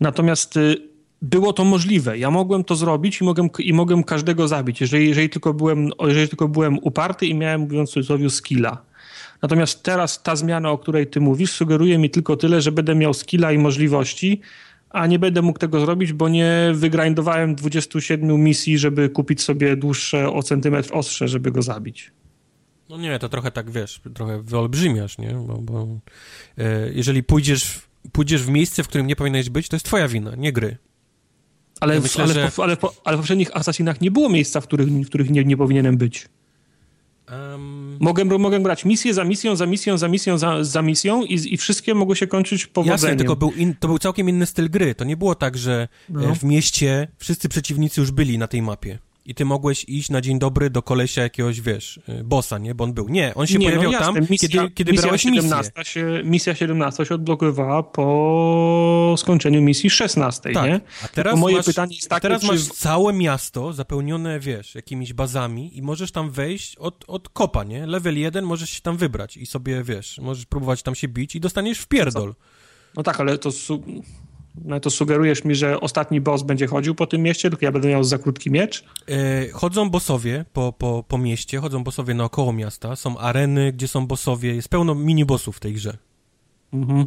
Natomiast 0.00 0.56
y, 0.56 0.76
było 1.22 1.52
to 1.52 1.64
możliwe. 1.64 2.18
Ja 2.18 2.30
mogłem 2.30 2.64
to 2.64 2.76
zrobić 2.76 3.20
i 3.20 3.24
mogłem, 3.24 3.48
i 3.58 3.72
mogłem 3.72 4.04
każdego 4.04 4.48
zabić, 4.48 4.80
jeżeli, 4.80 5.08
jeżeli, 5.08 5.28
tylko 5.28 5.54
byłem, 5.54 5.90
jeżeli 6.06 6.28
tylko 6.28 6.48
byłem 6.48 6.78
uparty 6.78 7.26
i 7.26 7.34
miałem, 7.34 7.60
mówiąc 7.60 7.90
w 7.90 7.92
cudzysłowie, 7.92 8.30
skilla. 8.30 8.82
Natomiast 9.42 9.82
teraz 9.82 10.22
ta 10.22 10.36
zmiana, 10.36 10.70
o 10.70 10.78
której 10.78 11.06
ty 11.06 11.20
mówisz, 11.20 11.50
sugeruje 11.50 11.98
mi 11.98 12.10
tylko 12.10 12.36
tyle, 12.36 12.60
że 12.60 12.72
będę 12.72 12.94
miał 12.94 13.14
skilla 13.14 13.52
i 13.52 13.58
możliwości, 13.58 14.40
a 14.92 15.06
nie 15.06 15.18
będę 15.18 15.42
mógł 15.42 15.58
tego 15.58 15.80
zrobić, 15.80 16.12
bo 16.12 16.28
nie 16.28 16.70
wygrindowałem 16.74 17.54
27 17.54 18.44
misji, 18.44 18.78
żeby 18.78 19.08
kupić 19.08 19.42
sobie 19.42 19.76
dłuższe 19.76 20.32
o 20.32 20.42
centymetr 20.42 20.90
ostrze, 20.92 21.28
żeby 21.28 21.52
go 21.52 21.62
zabić. 21.62 22.12
No 22.88 22.96
nie, 22.96 23.18
to 23.18 23.28
trochę 23.28 23.50
tak, 23.50 23.70
wiesz, 23.70 24.00
trochę 24.14 24.42
wyolbrzymiasz, 24.42 25.18
nie? 25.18 25.34
Bo, 25.46 25.58
bo 25.58 25.88
e, 26.58 26.92
jeżeli 26.92 27.22
pójdziesz, 27.22 27.80
pójdziesz 28.12 28.42
w 28.42 28.48
miejsce, 28.48 28.82
w 28.82 28.88
którym 28.88 29.06
nie 29.06 29.16
powinieneś 29.16 29.50
być, 29.50 29.68
to 29.68 29.76
jest 29.76 29.86
twoja 29.86 30.08
wina, 30.08 30.34
nie 30.36 30.52
gry. 30.52 30.76
Ale, 31.80 31.94
ja 31.94 32.00
myślę, 32.00 32.24
ale, 32.24 32.34
że... 32.34 32.50
ale, 32.56 32.76
ale 33.04 33.16
w 33.16 33.20
poprzednich 33.20 33.56
Assassinach 33.56 34.00
nie 34.00 34.10
było 34.10 34.28
miejsca, 34.28 34.60
w 34.60 34.66
których, 34.66 34.88
w 34.88 35.06
których 35.06 35.30
nie, 35.30 35.44
nie 35.44 35.56
powinienem 35.56 35.96
być. 35.96 36.28
Um... 37.32 37.96
Mogę, 38.00 38.24
mogę 38.24 38.60
brać 38.60 38.84
misję 38.84 39.14
za 39.14 39.24
misją, 39.24 39.56
za 39.56 39.66
misją, 39.66 39.98
za 39.98 40.08
misją, 40.08 40.38
za, 40.38 40.64
za 40.64 40.82
misją 40.82 41.24
i, 41.24 41.54
i 41.54 41.56
wszystkie 41.56 41.94
mogły 41.94 42.16
się 42.16 42.26
kończyć 42.26 42.66
powodzeniem. 42.66 42.92
Jasne, 42.92 43.16
tylko 43.16 43.36
był 43.36 43.50
in, 43.50 43.74
to 43.74 43.88
był 43.88 43.98
całkiem 43.98 44.28
inny 44.28 44.46
styl 44.46 44.70
gry. 44.70 44.94
To 44.94 45.04
nie 45.04 45.16
było 45.16 45.34
tak, 45.34 45.58
że 45.58 45.88
no. 46.08 46.30
E, 46.30 46.34
w 46.34 46.44
mieście 46.44 47.08
wszyscy 47.18 47.48
przeciwnicy 47.48 48.00
już 48.00 48.10
byli 48.10 48.38
na 48.38 48.46
tej 48.46 48.62
mapie 48.62 48.98
i 49.24 49.34
ty 49.34 49.44
mogłeś 49.44 49.84
iść 49.88 50.10
na 50.10 50.20
dzień 50.20 50.38
dobry 50.38 50.70
do 50.70 50.82
kolesia 50.82 51.22
jakiegoś, 51.22 51.60
wiesz, 51.60 52.00
y, 52.08 52.24
bossa, 52.24 52.58
nie? 52.58 52.74
Bo 52.74 52.84
on 52.84 52.92
był. 52.92 53.08
Nie, 53.08 53.34
on 53.34 53.46
się 53.46 53.58
nie, 53.58 53.66
no 53.66 53.70
pojawiał 53.70 53.92
no 53.92 53.98
jasne, 53.98 54.20
tam, 54.20 54.26
misja, 54.30 54.48
kiedy, 54.48 54.70
kiedy 54.70 54.92
misja 54.92 55.02
brałeś 55.02 55.22
17 55.22 55.72
misję. 55.78 55.84
Się, 55.84 56.22
misja 56.24 56.54
17 56.54 57.06
się 57.06 57.14
odblokowywała 57.14 57.82
po 57.82 59.14
skończeniu 59.18 59.62
misji 59.62 59.90
16, 59.90 60.52
tak. 60.52 60.66
nie? 60.66 60.80
A 61.04 61.08
teraz, 61.08 61.38
moje 61.38 61.56
masz, 61.56 61.66
pytanie 61.66 61.94
jest 61.96 62.08
takie, 62.08 62.20
teraz 62.20 62.42
czy... 62.42 62.46
masz 62.46 62.64
całe 62.64 63.12
miasto 63.12 63.72
zapełnione, 63.72 64.40
wiesz, 64.40 64.74
jakimiś 64.74 65.12
bazami 65.12 65.78
i 65.78 65.82
możesz 65.82 66.12
tam 66.12 66.30
wejść 66.30 66.76
od, 66.76 67.04
od 67.06 67.28
kopa, 67.28 67.64
nie? 67.64 67.86
Level 67.86 68.18
1 68.18 68.44
możesz 68.44 68.70
się 68.70 68.80
tam 68.80 68.96
wybrać 68.96 69.36
i 69.36 69.46
sobie, 69.46 69.82
wiesz, 69.82 70.18
możesz 70.18 70.46
próbować 70.46 70.82
tam 70.82 70.94
się 70.94 71.08
bić 71.08 71.36
i 71.36 71.40
dostaniesz 71.40 71.78
w 71.78 71.86
pierdol. 71.86 72.34
No 72.96 73.02
tak, 73.02 73.20
ale 73.20 73.38
to 73.38 73.50
no 74.64 74.80
to 74.80 74.90
sugerujesz 74.90 75.44
mi, 75.44 75.54
że 75.54 75.80
ostatni 75.80 76.20
boss 76.20 76.42
będzie 76.42 76.66
chodził 76.66 76.94
po 76.94 77.06
tym 77.06 77.22
mieście, 77.22 77.50
tylko 77.50 77.64
ja 77.64 77.72
będę 77.72 77.88
miał 77.88 78.04
za 78.04 78.18
krótki 78.18 78.50
miecz? 78.50 78.84
E, 79.08 79.50
chodzą 79.52 79.90
bossowie 79.90 80.44
po, 80.52 80.72
po, 80.72 81.04
po 81.08 81.18
mieście, 81.18 81.58
chodzą 81.58 81.84
bossowie 81.84 82.14
naokoło 82.14 82.52
miasta, 82.52 82.96
są 82.96 83.18
areny, 83.18 83.72
gdzie 83.72 83.88
są 83.88 84.06
bossowie, 84.06 84.54
jest 84.54 84.68
pełno 84.68 84.94
mini-bossów 84.94 85.52
w 85.52 85.60
tej 85.60 85.72
grze. 85.72 85.98
Mhm. 86.72 87.06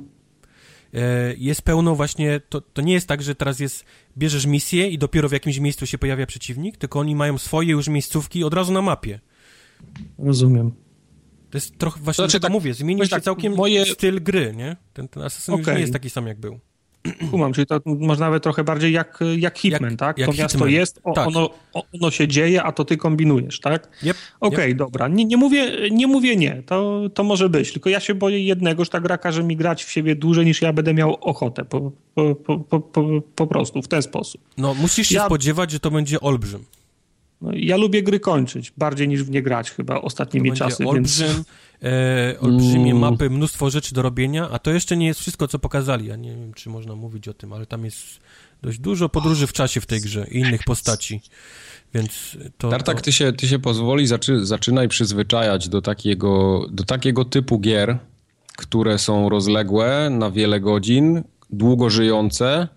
E, 0.93 1.33
jest 1.37 1.61
pełno 1.61 1.95
właśnie, 1.95 2.41
to, 2.49 2.61
to 2.61 2.81
nie 2.81 2.93
jest 2.93 3.07
tak, 3.07 3.21
że 3.21 3.35
teraz 3.35 3.59
jest, 3.59 3.85
bierzesz 4.17 4.45
misję 4.45 4.87
i 4.87 4.97
dopiero 4.97 5.29
w 5.29 5.31
jakimś 5.31 5.59
miejscu 5.59 5.85
się 5.85 5.97
pojawia 5.97 6.25
przeciwnik, 6.25 6.77
tylko 6.77 6.99
oni 6.99 7.15
mają 7.15 7.37
swoje 7.37 7.71
już 7.71 7.87
miejscówki 7.87 8.43
od 8.43 8.53
razu 8.53 8.73
na 8.73 8.81
mapie. 8.81 9.19
Rozumiem. 10.19 10.71
To 11.49 11.57
jest 11.57 11.77
trochę, 11.77 11.99
właśnie 11.99 12.21
znaczy, 12.21 12.39
tak, 12.39 12.51
mówię, 12.51 12.73
zmienił 12.73 13.03
się 13.03 13.09
tak, 13.09 13.23
całkiem 13.23 13.55
moje... 13.55 13.85
styl 13.85 14.23
gry, 14.23 14.53
nie? 14.55 14.77
Ten, 14.93 15.07
ten 15.07 15.23
Assassin 15.23 15.53
okay. 15.53 15.63
już 15.63 15.75
nie 15.75 15.81
jest 15.81 15.93
taki 15.93 16.09
sam, 16.09 16.27
jak 16.27 16.39
był. 16.39 16.59
Kumam, 17.31 17.53
czyli 17.53 17.67
to 17.67 17.81
może 17.85 18.19
nawet 18.19 18.43
trochę 18.43 18.63
bardziej 18.63 18.93
jak, 18.93 19.19
jak 19.37 19.59
Hitman, 19.59 19.91
jak, 19.91 19.99
tak? 19.99 20.17
Jak 20.17 20.27
to 20.27 20.31
Hitman. 20.31 20.45
miasto 20.45 20.67
jest, 20.67 20.99
o, 21.03 21.13
tak. 21.13 21.27
Ono, 21.27 21.49
ono 22.01 22.11
się 22.11 22.27
dzieje, 22.27 22.63
a 22.63 22.71
to 22.71 22.85
ty 22.85 22.97
kombinujesz, 22.97 23.59
tak? 23.59 23.89
Yep. 24.03 24.17
Okej, 24.39 24.57
okay, 24.57 24.69
yep. 24.69 24.77
dobra. 24.77 25.07
Nie, 25.07 25.25
nie, 25.25 25.37
mówię, 25.37 25.89
nie 25.91 26.07
mówię 26.07 26.35
nie, 26.35 26.63
to, 26.65 27.01
to 27.13 27.23
może 27.23 27.49
być, 27.49 27.71
tylko 27.73 27.89
ja 27.89 27.99
się 27.99 28.15
boję 28.15 28.45
jednego, 28.45 28.83
że 28.83 28.91
ta 28.91 28.99
gra 28.99 29.17
każe 29.17 29.43
mi 29.43 29.55
grać 29.55 29.83
w 29.83 29.91
siebie 29.91 30.15
dłużej 30.15 30.45
niż 30.45 30.61
ja 30.61 30.73
będę 30.73 30.93
miał 30.93 31.17
ochotę, 31.21 31.65
po, 31.65 31.91
po, 32.15 32.35
po, 32.35 32.79
po, 32.79 33.21
po 33.35 33.47
prostu, 33.47 33.81
w 33.81 33.87
ten 33.87 34.01
sposób. 34.01 34.41
No, 34.57 34.73
musisz 34.73 35.07
się 35.07 35.15
ja... 35.15 35.25
spodziewać, 35.25 35.71
że 35.71 35.79
to 35.79 35.91
będzie 35.91 36.19
olbrzym. 36.19 36.63
No, 37.45 37.51
ja 37.55 37.77
lubię 37.77 38.03
gry 38.03 38.19
kończyć, 38.19 38.73
bardziej 38.77 39.07
niż 39.07 39.23
w 39.23 39.29
nie 39.29 39.41
grać 39.41 39.71
chyba 39.71 40.01
ostatnimi 40.01 40.49
to 40.49 40.55
czasy. 40.55 40.87
Olbrzym, 40.87 41.27
więc... 41.27 41.47
e, 41.83 42.39
olbrzymie 42.39 42.91
mm. 42.91 42.97
mapy, 42.97 43.29
mnóstwo 43.29 43.69
rzeczy 43.69 43.95
do 43.95 44.01
robienia, 44.01 44.49
a 44.49 44.59
to 44.59 44.71
jeszcze 44.71 44.97
nie 44.97 45.07
jest 45.07 45.19
wszystko, 45.19 45.47
co 45.47 45.59
pokazali. 45.59 46.07
Ja 46.07 46.15
nie 46.15 46.35
wiem, 46.35 46.53
czy 46.53 46.69
można 46.69 46.95
mówić 46.95 47.27
o 47.27 47.33
tym, 47.33 47.53
ale 47.53 47.65
tam 47.65 47.85
jest 47.85 47.97
dość 48.61 48.79
dużo 48.79 49.09
podróży 49.09 49.47
w 49.47 49.53
czasie 49.53 49.81
w 49.81 49.85
tej 49.85 50.01
grze 50.01 50.27
i 50.31 50.39
innych 50.39 50.63
postaci. 50.63 51.21
Więc 51.93 52.37
to, 52.57 52.69
Tartak, 52.69 52.97
to... 52.97 53.03
ty 53.03 53.11
się, 53.11 53.33
ty 53.33 53.47
się 53.47 53.59
pozwoli, 53.59 54.07
zaczy, 54.07 54.45
zaczynaj 54.45 54.87
przyzwyczajać 54.87 55.69
do 55.69 55.81
takiego, 55.81 56.65
do 56.71 56.83
takiego 56.83 57.25
typu 57.25 57.59
gier, 57.59 57.97
które 58.57 58.97
są 58.97 59.29
rozległe 59.29 60.09
na 60.09 60.31
wiele 60.31 60.59
godzin, 60.59 61.23
długo 61.49 61.89
żyjące, 61.89 62.67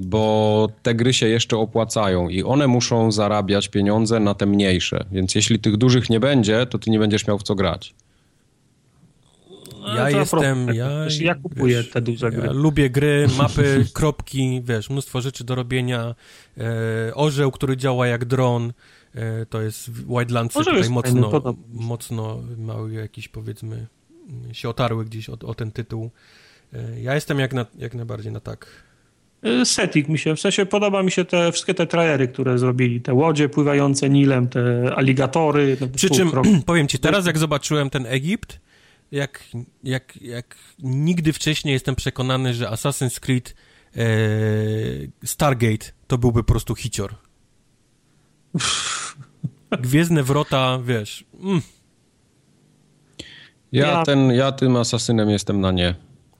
bo 0.00 0.68
te 0.82 0.94
gry 0.94 1.12
się 1.12 1.28
jeszcze 1.28 1.56
opłacają 1.56 2.28
i 2.28 2.42
one 2.42 2.66
muszą 2.66 3.12
zarabiać 3.12 3.68
pieniądze 3.68 4.20
na 4.20 4.34
te 4.34 4.46
mniejsze. 4.46 5.04
Więc 5.12 5.34
jeśli 5.34 5.58
tych 5.58 5.76
dużych 5.76 6.10
nie 6.10 6.20
będzie, 6.20 6.66
to 6.66 6.78
ty 6.78 6.90
nie 6.90 6.98
będziesz 6.98 7.26
miał 7.26 7.38
w 7.38 7.42
co 7.42 7.54
grać. 7.54 7.94
Ja 9.96 10.10
jestem, 10.10 10.74
ja, 10.74 10.90
ja 11.20 11.34
kupuję 11.34 11.76
wiesz, 11.76 11.90
te 11.90 12.00
duże 12.00 12.30
gry. 12.30 12.46
Ja 12.46 12.52
lubię 12.52 12.90
gry, 12.90 13.28
mapy, 13.38 13.86
kropki, 13.92 14.62
wiesz, 14.64 14.90
mnóstwo 14.90 15.20
rzeczy 15.20 15.44
do 15.44 15.54
robienia. 15.54 16.14
E, 16.58 17.14
orzeł, 17.14 17.50
który 17.50 17.76
działa 17.76 18.06
jak 18.06 18.24
dron, 18.24 18.72
e, 19.14 19.46
to 19.46 19.60
jest 19.60 19.90
Wildlandsy 19.90 20.58
tutaj 20.58 20.76
jest 20.76 20.90
mocno, 20.90 21.30
fajny, 21.30 21.58
mocno 21.72 22.38
mały 22.58 22.92
jakiś 22.92 23.28
powiedzmy 23.28 23.86
się 24.52 24.68
otarły 24.68 25.04
gdzieś 25.04 25.28
o, 25.28 25.36
o 25.44 25.54
ten 25.54 25.72
tytuł. 25.72 26.10
E, 26.72 27.00
ja 27.00 27.14
jestem 27.14 27.38
jak, 27.38 27.52
na, 27.52 27.66
jak 27.78 27.94
najbardziej 27.94 28.32
na 28.32 28.40
tak. 28.40 28.89
Y, 29.46 29.66
setting 29.66 30.08
mi 30.08 30.18
się, 30.18 30.36
w 30.36 30.40
sensie 30.40 30.66
podoba 30.66 31.02
mi 31.02 31.10
się 31.10 31.24
te 31.24 31.52
wszystkie 31.52 31.74
te 31.74 31.86
trailery, 31.86 32.28
które 32.28 32.58
zrobili, 32.58 33.00
te 33.00 33.14
łodzie 33.14 33.48
pływające 33.48 34.10
Nilem, 34.10 34.48
te 34.48 34.94
aligatory. 34.96 35.76
Przy 35.96 36.10
czym, 36.10 36.32
powiem 36.66 36.88
ci, 36.88 36.98
teraz 36.98 37.26
jak 37.26 37.38
zobaczyłem 37.38 37.90
ten 37.90 38.06
Egipt, 38.06 38.60
jak, 39.12 39.44
jak, 39.84 40.22
jak 40.22 40.56
nigdy 40.78 41.32
wcześniej 41.32 41.72
jestem 41.72 41.96
przekonany, 41.96 42.54
że 42.54 42.66
Assassin's 42.66 43.20
Creed 43.20 43.54
e, 43.96 44.02
Stargate 45.24 45.86
to 46.06 46.18
byłby 46.18 46.44
po 46.44 46.52
prostu 46.52 46.74
hicior. 46.74 47.14
Gwiezdne 49.82 50.22
wrota, 50.22 50.78
wiesz. 50.84 51.24
Mm. 51.40 51.60
Ja, 53.72 53.86
ja, 53.86 54.02
ten, 54.02 54.30
ja 54.30 54.52
tym 54.52 54.76
asasynem 54.76 55.30
jestem 55.30 55.60
na 55.60 55.72
nie, 55.72 55.94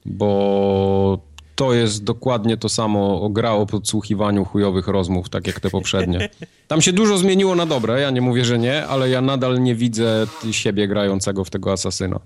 bo 0.05 1.30
to 1.61 1.73
jest 1.73 2.03
dokładnie 2.03 2.57
to 2.57 2.69
samo 2.69 3.29
gra 3.29 3.51
o 3.51 3.65
podsłuchiwaniu 3.65 4.45
chujowych 4.45 4.87
rozmów, 4.87 5.29
tak 5.29 5.47
jak 5.47 5.59
te 5.59 5.69
poprzednie. 5.69 6.29
Tam 6.67 6.81
się 6.81 6.93
dużo 6.93 7.17
zmieniło 7.17 7.55
na 7.55 7.65
dobre, 7.65 8.01
ja 8.01 8.11
nie 8.11 8.21
mówię, 8.21 8.45
że 8.45 8.59
nie, 8.59 8.87
ale 8.87 9.09
ja 9.09 9.21
nadal 9.21 9.63
nie 9.63 9.75
widzę 9.75 10.27
siebie 10.51 10.87
grającego 10.87 11.43
w 11.43 11.49
tego 11.49 11.71
asasyna. 11.71 12.19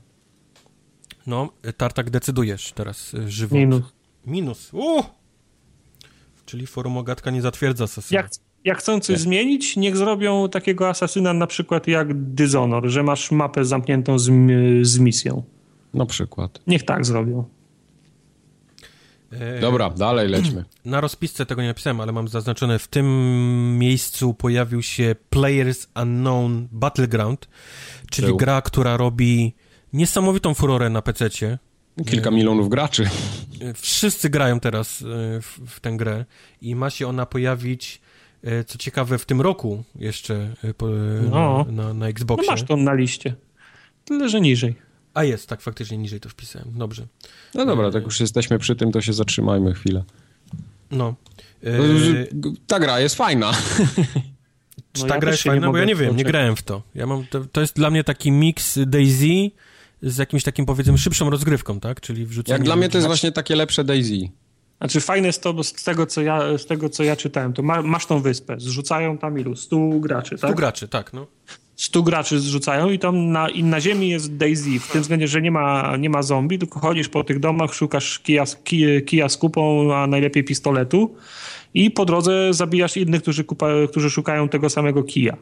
No, 1.28 1.50
Tartak 1.78 2.10
decydujesz 2.10 2.72
teraz 2.72 3.14
y, 3.14 3.32
żywot. 3.32 3.60
Minus. 3.60 3.84
Minus. 4.26 4.70
Uh! 4.74 5.06
Czyli 6.46 6.68
forum 6.68 6.98
Ogatka 6.98 7.32
nie 7.32 7.42
zatwierdza 7.42 7.84
asasyna. 7.84 8.22
Jak, 8.22 8.32
jak 8.64 8.78
chcą 8.78 9.00
coś 9.00 9.16
nie. 9.16 9.22
zmienić, 9.22 9.78
niech 9.78 9.98
zrobią 9.98 10.50
takiego 10.50 10.90
asasyna 10.90 11.34
na 11.34 11.48
przykład 11.48 11.88
jak 11.88 12.14
Dishonor, 12.14 12.88
że 12.88 13.04
masz 13.04 13.32
mapę 13.32 13.66
zamkniętą 13.66 14.20
z, 14.20 14.32
z 14.82 15.00
misją. 15.00 15.44
Na 15.94 16.06
przykład. 16.06 16.60
Niech 16.68 16.84
tak 16.84 17.06
zrobią. 17.06 17.55
E, 19.32 19.60
Dobra, 19.60 19.90
dalej 19.90 20.30
lećmy. 20.30 20.66
Na 20.86 21.02
rozpisce 21.02 21.46
tego 21.46 21.62
nie 21.62 21.68
napisałem, 21.68 22.02
ale 22.02 22.12
mam 22.12 22.28
zaznaczone, 22.28 22.80
w 22.80 22.88
tym 22.88 23.08
miejscu 23.78 24.34
pojawił 24.34 24.82
się 24.82 25.16
Players 25.30 25.88
Unknown 26.02 26.68
Battleground, 26.72 27.48
czyli 28.12 28.28
Był. 28.28 28.38
gra, 28.38 28.62
która 28.62 28.98
robi 28.98 29.54
niesamowitą 29.94 30.54
furorę 30.54 30.90
na 30.90 31.02
PC-cie. 31.02 31.58
Kilka 32.06 32.32
milionów 32.32 32.70
graczy. 32.70 33.10
E, 33.62 33.74
wszyscy 33.74 34.30
grają 34.30 34.60
teraz 34.60 35.02
e, 35.02 35.06
w, 35.42 35.60
w 35.68 35.80
tę 35.80 35.92
grę 35.92 36.26
i 36.62 36.76
ma 36.76 36.90
się 36.90 37.08
ona 37.08 37.26
pojawić, 37.26 38.02
co 38.68 38.78
ciekawe, 38.78 39.18
w 39.18 39.26
tym 39.26 39.42
roku 39.42 39.84
jeszcze 39.96 40.54
no. 41.32 41.66
na, 41.66 41.84
na, 41.84 41.94
na 41.94 42.08
Xboxie. 42.08 42.46
No 42.46 42.52
masz 42.52 42.64
to 42.64 42.78
na 42.78 42.94
liście. 42.94 43.36
Tyle, 44.06 44.30
że 44.30 44.42
niżej. 44.42 44.76
A 45.16 45.24
jest, 45.24 45.50
tak, 45.50 45.62
faktycznie 45.62 45.98
niżej 45.98 46.20
to 46.20 46.30
wpisałem. 46.30 46.68
Dobrze. 46.76 47.08
No 47.54 47.66
dobra, 47.66 47.92
tak 47.92 48.04
już 48.04 48.20
jesteśmy 48.20 48.60
przy 48.60 48.76
tym, 48.76 48.92
to 48.92 49.02
się 49.02 49.14
zatrzymajmy 49.14 49.74
chwilę. 49.74 50.04
No. 50.92 51.16
E... 51.64 51.72
Ta 52.68 52.80
gra 52.80 53.00
jest 53.00 53.16
fajna. 53.16 53.54
Czy 54.94 55.02
No 55.02 55.08
ta 55.08 55.16
ja 55.16 55.22
gra 55.22 55.32
jest 55.32 55.44
fajna? 55.44 55.72
Bo 55.72 55.78
ja 55.78 55.86
nie 55.86 55.96
wiem, 55.96 56.16
nie 56.16 56.24
grałem 56.24 56.56
w 56.56 56.64
to. 56.64 56.82
Ja 56.96 57.06
mam, 57.06 57.26
to, 57.30 57.46
to 57.52 57.62
jest 57.62 57.76
dla 57.76 57.90
mnie 57.90 58.04
taki 58.04 58.32
mix 58.32 58.80
Daisy 58.86 59.52
z 60.02 60.18
jakimś 60.18 60.44
takim, 60.44 60.66
powiedzmy, 60.66 60.98
szybszą 60.98 61.30
rozgrywką, 61.30 61.80
tak? 61.80 62.02
Czyli 62.02 62.26
wrzucenie... 62.26 62.54
Jak 62.54 62.64
dla 62.64 62.76
mnie 62.76 62.90
to 62.90 62.98
jest 62.98 63.08
właśnie 63.08 63.32
takie 63.32 63.56
lepsze 63.56 63.84
Daisy. 63.84 64.30
Znaczy 64.78 65.02
fajne 65.02 65.28
jest 65.28 65.44
to, 65.44 65.54
bo 65.54 65.64
z 65.64 65.74
tego 65.74 66.06
co 66.06 66.22
ja, 66.22 66.58
z 66.58 66.66
tego, 66.66 66.90
co 66.90 67.04
ja 67.04 67.16
czytałem, 67.16 67.54
to 67.54 67.62
ma, 67.62 67.82
masz 67.82 68.06
tą 68.06 68.22
wyspę, 68.22 68.56
zrzucają 68.60 69.18
tam 69.18 69.40
ilu? 69.40 69.56
100 69.56 69.78
graczy, 70.00 70.38
tak? 70.38 70.50
Tu 70.50 70.56
graczy, 70.56 70.88
tak, 70.88 71.14
no. 71.14 71.28
100 71.76 72.02
graczy 72.04 72.40
zrzucają 72.40 72.90
i 72.90 73.00
tam 73.00 73.32
na, 73.32 73.50
i 73.50 73.64
na 73.64 73.82
ziemi 73.82 74.10
jest 74.10 74.38
Daisy, 74.38 74.80
w 74.80 74.92
tym 74.92 75.02
względzie, 75.02 75.28
że 75.28 75.42
nie 75.42 75.52
ma, 75.52 75.98
nie 75.98 76.10
ma 76.10 76.24
zombie, 76.24 76.60
tylko 76.60 76.80
chodzisz 76.80 77.10
po 77.10 77.24
tych 77.24 77.40
domach, 77.40 77.74
szukasz 77.74 78.20
kija, 78.20 78.46
z- 78.46 78.56
kij, 78.64 79.04
kija 79.06 79.30
z 79.30 79.38
kupą, 79.38 79.94
a 79.96 80.08
najlepiej 80.08 80.44
pistoletu 80.44 81.16
i 81.74 81.92
po 81.92 82.06
drodze 82.06 82.54
zabijasz 82.54 82.98
innych, 82.98 83.22
którzy, 83.22 83.44
kupa, 83.44 83.68
którzy 83.90 84.10
szukają 84.10 84.50
tego 84.50 84.70
samego 84.70 85.04
kija. 85.04 85.38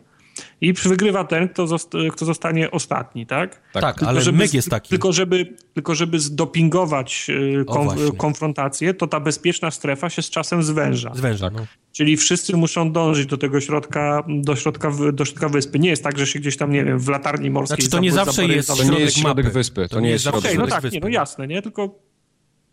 I 0.61 0.73
wygrywa 0.73 1.23
ten, 1.23 1.49
kto, 1.49 1.67
zost, 1.67 1.93
kto 2.11 2.25
zostanie 2.25 2.71
ostatni, 2.71 3.25
tak? 3.25 3.61
Tak, 3.73 3.95
Tylko 3.95 4.07
ale 4.09 4.21
żeby, 4.21 4.37
myk 4.37 4.53
jest 4.53 4.69
taki. 4.69 4.89
Tylko 4.89 5.13
żeby, 5.13 5.53
tylko 5.73 5.95
żeby 5.95 6.19
zdopingować 6.19 7.25
y, 7.29 7.65
O, 7.67 7.73
kon, 7.73 7.83
właśnie. 7.83 8.11
konfrontację, 8.17 8.93
to 8.93 9.07
ta 9.07 9.19
bezpieczna 9.19 9.71
strefa 9.71 10.09
się 10.09 10.21
z 10.21 10.29
czasem 10.29 10.63
zwęża. 10.63 11.11
Zwęża, 11.15 11.49
no. 11.49 11.65
Czyli 11.91 12.17
wszyscy 12.17 12.57
muszą 12.57 12.91
dążyć 12.91 13.25
do 13.25 13.37
tego 13.37 13.61
środka, 13.61 14.23
do 14.27 14.55
środka, 14.55 14.91
do 15.13 15.25
środka 15.25 15.49
wyspy. 15.49 15.79
Nie 15.79 15.89
jest 15.89 16.03
tak, 16.03 16.17
że 16.17 16.27
się 16.27 16.39
gdzieś 16.39 16.57
tam, 16.57 16.71
nie 16.71 16.83
wiem, 16.85 16.99
w 16.99 17.09
latarni 17.09 17.49
morskiej... 17.49 17.77
Znaczy, 17.77 17.91
to 17.91 17.99
nie 17.99 18.11
zawsze 18.11 18.45
jest 18.47 18.69
środek 19.17 19.45
mapy. 19.45 19.53
wyspy, 19.53 19.87
to 19.89 19.99
nie 19.99 20.09
jest 20.09 20.23
zawsze 20.23 20.41
środek 20.41 20.59
Okej, 20.59 20.65
no 20.65 20.75
tak, 20.75 20.81
wyspy. 20.81 20.97
nie, 20.97 21.01
no 21.01 21.07
jasne, 21.07 21.47
nie? 21.47 21.61
Tylko 21.61 21.99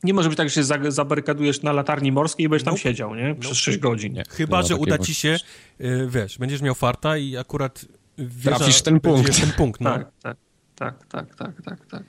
nie 0.05 0.15
może 0.15 0.29
być 0.29 0.37
tak, 0.39 0.49
że 0.49 0.55
się 0.55 0.65
za- 0.65 0.91
zabarykadujesz 0.91 1.63
na 1.63 1.73
latarni 1.73 2.13
morskiej 2.13 2.47
i 2.47 2.49
będziesz 2.49 2.65
tam 2.65 2.77
siedział, 2.77 3.15
nie? 3.15 3.35
Przez 3.35 3.57
6 3.59 3.79
godzin. 3.79 4.13
Nie, 4.13 4.25
Chyba, 4.31 4.63
że 4.63 4.77
uda 4.77 4.99
ci 4.99 5.15
się, 5.15 5.37
y, 5.81 6.09
wiesz, 6.11 6.39
będziesz 6.39 6.63
miał 6.63 6.75
farta 6.75 7.17
i 7.17 7.37
akurat 7.37 7.85
wieża 8.19 8.57
Trafisz 8.57 8.83
ten 8.83 9.01
punkt. 9.01 9.41
ten 9.41 9.53
punkt, 9.53 9.81
no. 9.81 9.91
Tak, 9.91 10.11
tak, 10.23 10.37
tak, 10.77 11.07
tak, 11.09 11.35
tak, 11.37 11.63
tak, 11.65 11.87
tak. 11.87 12.03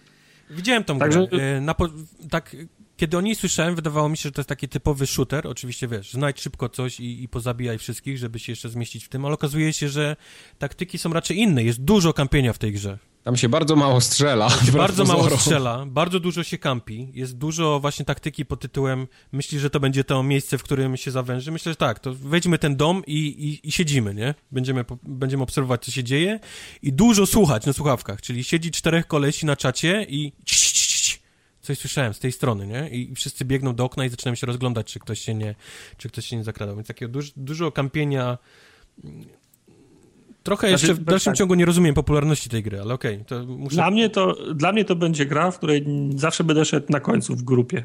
Widziałem 0.50 0.84
tą 0.84 1.00
Także- 1.00 1.28
grę. 1.28 1.58
Y, 1.58 1.62
Na 1.62 1.74
po, 1.74 1.88
tak, 2.30 2.56
kiedy 2.98 3.18
o 3.18 3.22
niej 3.22 3.36
słyszałem, 3.36 3.76
wydawało 3.76 4.10
mi 4.10 4.18
się, 4.18 4.22
że 4.24 4.32
to 4.32 4.42
jest 4.42 4.50
taki 4.50 4.68
typowy 4.70 5.08
shooter. 5.08 5.48
Oczywiście, 5.48 5.88
wiesz, 5.88 6.12
znajdź 6.14 6.42
szybko 6.42 6.70
coś 6.70 7.00
i, 7.00 7.24
i 7.24 7.28
pozabijaj 7.30 7.78
wszystkich, 7.78 8.18
żeby 8.18 8.40
się 8.40 8.52
jeszcze 8.52 8.70
zmieścić 8.70 9.06
w 9.06 9.10
tym, 9.10 9.26
ale 9.26 9.34
okazuje 9.34 9.74
się, 9.74 9.90
że 9.90 10.16
taktyki 10.60 10.98
są 10.98 11.14
raczej 11.14 11.38
inne. 11.38 11.64
Jest 11.64 11.82
dużo 11.84 12.14
kampienia 12.14 12.54
w 12.54 12.58
tej 12.58 12.72
grze. 12.72 12.98
Tam 13.23 13.38
się 13.38 13.49
bardzo 13.49 13.76
mało 13.76 14.02
strzela. 14.02 14.49
Bardzo 14.77 15.06
mało 15.06 15.38
strzela, 15.38 15.85
bardzo 15.85 16.19
dużo 16.19 16.43
się 16.43 16.57
kampi, 16.57 17.10
jest 17.14 17.38
dużo 17.38 17.80
właśnie 17.80 18.06
taktyki 18.06 18.45
pod 18.45 18.60
tytułem 18.60 19.07
myślisz, 19.31 19.61
że 19.61 19.69
to 19.69 19.80
będzie 19.80 20.03
to 20.03 20.23
miejsce, 20.23 20.57
w 20.57 20.64
którym 20.64 20.98
się 20.98 21.11
zawęży? 21.11 21.52
Myślę, 21.52 21.72
że 21.72 21.76
tak, 21.76 21.99
to 21.99 22.14
wejdźmy 22.14 22.57
ten 22.57 22.76
dom 22.76 23.03
i, 23.07 23.18
i, 23.18 23.68
i 23.68 23.72
siedzimy, 23.72 24.15
nie? 24.15 24.35
Będziemy, 24.52 24.85
będziemy 25.03 25.43
obserwować, 25.43 25.85
co 25.85 25.91
się 25.91 26.03
dzieje 26.03 26.39
i 26.81 26.93
dużo 26.93 27.26
słuchać 27.26 27.65
na 27.65 27.73
słuchawkach, 27.73 28.22
czyli 28.22 28.43
siedzi 28.43 28.72
czterech 28.72 29.07
kolesi 29.07 29.45
na 29.45 29.56
czacie 29.56 30.06
i 30.10 30.31
coś 31.61 31.80
słyszałem 31.80 32.14
z 32.14 32.19
tej 32.19 32.31
strony, 32.31 32.68
nie? 32.68 32.89
I 32.89 33.15
wszyscy 33.15 33.45
biegną 33.45 33.76
do 33.76 33.85
okna 33.85 34.06
i 34.06 34.10
zaczynają 34.10 34.35
się 34.35 34.48
rozglądać, 34.48 34.93
czy 34.93 34.99
ktoś 34.99 35.19
się 35.19 35.34
nie, 35.34 35.56
czy 35.98 36.10
ktoś 36.10 36.26
się 36.26 36.38
nie 36.38 36.43
zakradał, 36.43 36.76
więc 36.76 36.88
takiego 36.88 37.11
duż, 37.11 37.31
dużo 37.35 37.72
kampienia 37.72 38.38
Trochę 40.44 40.70
Znaczy, 40.70 40.88
jeszcze 40.88 41.02
w 41.02 41.06
dalszym 41.06 41.32
tak. 41.32 41.38
ciągu 41.38 41.56
nie 41.56 41.66
rozumiem 41.66 41.96
popularności 41.96 42.50
tej 42.50 42.64
gry, 42.64 42.82
ale 42.82 42.94
okej, 42.94 43.24
to 43.28 43.46
muszę... 43.46 43.76
Dla 43.76 43.92
mnie, 43.92 44.10
to, 44.10 44.54
dla 44.56 44.72
mnie 44.72 44.86
to 44.86 44.96
będzie 44.96 45.26
gra, 45.26 45.52
w 45.52 45.58
której 45.58 45.86
zawsze 46.16 46.44
będę 46.44 46.66
szedł 46.66 46.86
na 46.90 47.00
końcu 47.00 47.36
w 47.36 47.44
grupie. 47.44 47.84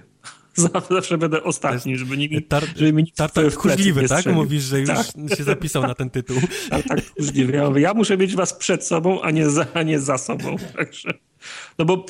Zawsze 0.91 1.19
będę 1.19 1.43
ostatni, 1.43 1.97
żeby 1.97 2.16
nikt, 2.16 2.49
Tar, 2.49 2.65
żeby 2.77 2.93
mi 2.93 3.12
tartak 3.12 3.53
tchórzliwy, 3.53 4.03
nie 4.03 4.09
tak? 4.09 4.27
Mówisz, 4.27 4.62
że 4.62 4.81
już 4.81 4.89
Tak. 4.89 5.07
się 5.37 5.45
zapisał 5.45 5.83
na 5.83 5.95
ten 5.95 6.11
tytuł. 6.11 6.37
Tak, 6.70 6.89
tak, 6.89 7.01
tchórzliwy. 7.01 7.53
Ja, 7.53 7.69
mówię, 7.69 7.81
ja 7.81 7.95
muszę 7.95 8.16
mieć 8.16 8.37
was 8.37 8.55
przed 8.55 8.87
sobą, 8.87 9.23
a 9.23 9.31
nie 9.31 9.51
za, 9.51 9.66
a 9.74 9.83
nie 9.83 10.01
za 10.01 10.19
sobą. 10.19 10.57
Także. 10.77 11.11
No 11.78 11.85
bo 11.85 12.06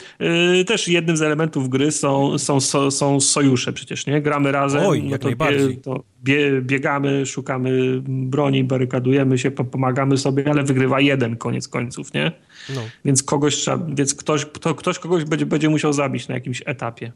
y, 0.61 0.65
też 0.65 0.89
jednym 0.89 1.17
z 1.17 1.23
elementów 1.23 1.69
gry 1.69 1.93
są, 1.93 2.39
są, 2.39 2.61
są, 2.61 2.91
są 2.91 3.21
sojusze 3.21 3.73
przecież, 3.73 4.07
nie? 4.07 4.23
Gramy 4.23 4.53
razem, 4.53 4.83
Oj, 4.87 5.03
no 5.03 5.11
jak 5.11 5.21
to, 5.21 5.29
najbardziej. 5.29 5.77
to 5.77 6.05
bie, 6.25 6.61
biegamy, 6.63 7.27
szukamy 7.27 8.03
broni, 8.09 8.65
barykadujemy 8.65 9.39
się, 9.39 9.51
po- 9.51 9.65
pomagamy 9.65 10.19
sobie, 10.19 10.51
ale 10.51 10.63
wygrywa 10.63 11.01
jeden 11.01 11.37
koniec 11.37 11.69
końców, 11.69 12.15
nie? 12.15 12.33
No. 12.75 12.81
Więc 13.05 13.23
kogoś 13.23 13.57
trzeba, 13.57 13.87
więc 13.95 14.15
ktoś, 14.15 14.45
kto, 14.45 14.75
ktoś 14.75 14.99
kogoś 14.99 15.25
będzie, 15.25 15.47
będzie 15.47 15.69
musiał 15.69 15.93
zabić 15.93 16.29
na 16.29 16.35
jakimś 16.35 16.63
etapie. 16.67 17.13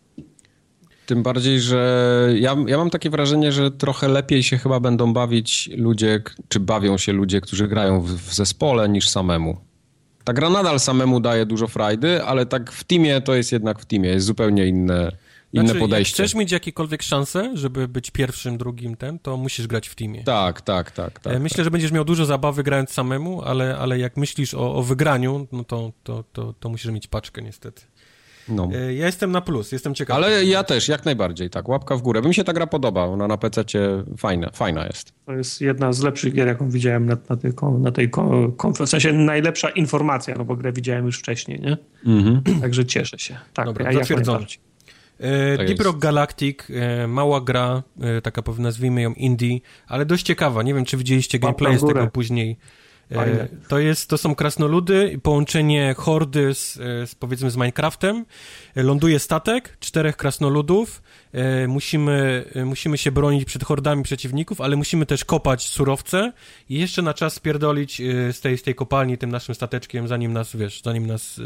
Tym 1.07 1.23
bardziej, 1.23 1.61
że 1.61 2.29
ja, 2.35 2.57
ja 2.67 2.79
mam 2.79 2.91
takie 2.91 3.11
wrażenie, 3.11 3.53
że 3.53 3.71
trochę 3.71 4.09
lepiej 4.09 4.43
się 4.43 4.59
chyba 4.59 4.81
będą 4.81 5.13
bawić 5.13 5.71
ludzie, 5.77 6.23
czy 6.49 6.61
bawią 6.61 6.99
się 6.99 7.13
ludzie, 7.13 7.41
którzy 7.41 7.69
grają 7.69 8.01
w, 8.01 8.11
w 8.11 8.35
zespole 8.35 8.89
niż 8.89 9.09
samemu. 9.09 9.57
Ta 10.31 10.35
gra 10.35 10.51
nadal 10.51 10.81
samemu 10.81 11.21
daje 11.21 11.47
dużo 11.47 11.67
frajdy, 11.67 12.23
ale 12.23 12.47
tak 12.47 12.73
w 12.73 12.85
teamie 12.85 13.21
to 13.21 13.35
jest 13.35 13.53
jednak 13.53 13.79
w 13.79 13.85
teamie, 13.85 14.09
jest 14.09 14.27
zupełnie 14.27 14.67
inne, 14.67 15.13
inne 15.53 15.65
Znaczy, 15.65 15.81
podejście. 15.81 16.23
Jak 16.23 16.29
chcesz 16.29 16.39
mieć 16.39 16.53
jakiekolwiek 16.53 17.03
szanse, 17.03 17.51
żeby 17.55 17.89
być 17.89 18.11
pierwszym, 18.11 18.59
drugim, 18.59 18.97
ten, 18.97 19.19
to 19.19 19.37
musisz 19.37 19.67
grać 19.67 19.89
w 19.89 19.95
teamie. 19.95 20.25
Tak, 20.25 20.61
tak, 20.61 20.91
tak. 20.91 21.21
tak 21.21 21.33
E, 21.33 21.39
Myślę, 21.41 21.65
że 21.65 21.71
będziesz 21.71 21.93
miał 21.93 22.05
dużo 22.05 22.27
zabawy 22.27 22.63
grając 22.63 22.91
samemu, 22.91 23.43
ale, 23.43 23.79
ale 23.79 23.99
jak 23.99 24.17
myślisz 24.17 24.55
o, 24.55 24.75
o 24.77 24.83
wygraniu, 24.83 25.47
no 25.53 25.65
to, 25.65 25.93
to, 26.05 26.25
to, 26.33 26.55
to 26.61 26.69
musisz 26.69 26.91
mieć 26.91 27.07
paczkę 27.07 27.43
niestety. 27.43 27.83
No. 28.49 28.69
E, 28.75 28.95
Ja 28.95 29.07
jestem 29.07 29.33
na 29.33 29.41
plus, 29.41 29.73
jestem 29.73 29.95
ciekaw. 29.95 30.17
Ale 30.17 30.45
ja 30.45 30.65
też, 30.65 30.89
jak 30.89 31.05
najbardziej, 31.05 31.51
tak, 31.51 31.69
łapka 31.69 31.97
w 31.97 32.03
górę. 32.03 32.23
By 32.23 32.29
mi 32.29 32.35
się 32.35 32.45
ta 32.45 32.53
gra 32.53 32.67
podoba, 32.67 33.05
ona 33.05 33.29
na 33.29 33.37
PC 33.37 33.65
fajna, 34.19 34.51
fajna 34.55 34.87
jest. 34.87 35.13
To 35.27 35.33
jest 35.33 35.61
jedna 35.61 35.93
z 35.93 36.03
lepszych 36.03 36.35
gier, 36.35 36.47
jaką 36.47 36.71
widziałem 36.71 37.07
na, 37.07 37.17
na 37.29 37.37
tej, 37.37 37.53
na 37.79 37.93
tej 37.93 38.11
kon- 38.11 38.53
konferencji. 38.53 38.99
W 38.99 39.03
sensie 39.03 39.13
najlepsza 39.19 39.69
informacja, 39.71 40.35
no 40.39 40.45
bo 40.45 40.57
grę 40.57 40.73
widziałem 40.73 41.07
już 41.07 41.19
wcześniej, 41.19 41.61
nie? 41.61 41.77
Także 42.61 42.87
cieszę 42.87 43.19
się. 43.19 43.37
Tak, 43.55 43.67
Dobra, 43.67 43.93
ja, 43.93 43.99
zatwierdzone. 43.99 44.47
E, 45.19 45.57
Tak 45.57 45.67
Deep. 45.67 45.81
Rock 45.81 45.99
Galactic, 45.99 46.59
e, 46.71 47.07
mała 47.07 47.41
gra, 47.41 47.83
e, 48.01 48.21
taka 48.21 48.43
nazwijmy 48.59 49.03
ją 49.03 49.13
indie, 49.13 49.59
ale 49.87 50.07
dość 50.07 50.27
ciekawa. 50.27 50.63
Nie 50.63 50.75
wiem, 50.75 50.85
czy 50.85 50.97
widzieliście 50.97 51.39
gameplay 51.39 51.79
z 51.79 51.87
tego 51.87 52.07
później. 52.07 52.57
E, 53.13 53.49
to, 53.69 53.79
jest, 53.79 54.11
to 54.11 54.19
są 54.19 54.35
krasnoludy, 54.35 55.21
połączenie 55.23 55.95
hordy 55.99 56.55
z, 56.55 56.77
e, 56.77 57.07
z 57.07 57.15
powiedzmy 57.15 57.51
z 57.51 57.57
Minecraftem. 57.57 58.25
E, 58.75 58.83
Ląduje 58.83 59.19
statek, 59.19 59.77
czterech 59.81 60.17
krasnoludów. 60.17 61.03
E, 61.33 61.69
musimy, 61.69 62.45
e, 62.55 62.65
musimy 62.65 62.99
się 62.99 63.13
bronić 63.13 63.45
przed 63.45 63.65
hordami 63.65 64.03
przeciwników, 64.03 64.61
ale 64.61 64.77
musimy 64.77 65.07
też 65.07 65.25
kopać 65.25 65.69
surowce 65.69 66.33
i 66.69 66.79
jeszcze 66.79 67.03
na 67.03 67.15
czas 67.15 67.35
spierdolić 67.35 68.03
z 68.33 68.41
tej, 68.41 68.59
z 68.59 68.63
tej 68.63 68.75
kopalni 68.75 69.19
tym 69.19 69.31
naszym 69.31 69.55
stateczkiem, 69.55 70.09
zanim 70.09 70.33
nas, 70.33 70.57
wiesz, 70.57 70.83
zanim 70.85 71.07
nas 71.07 71.41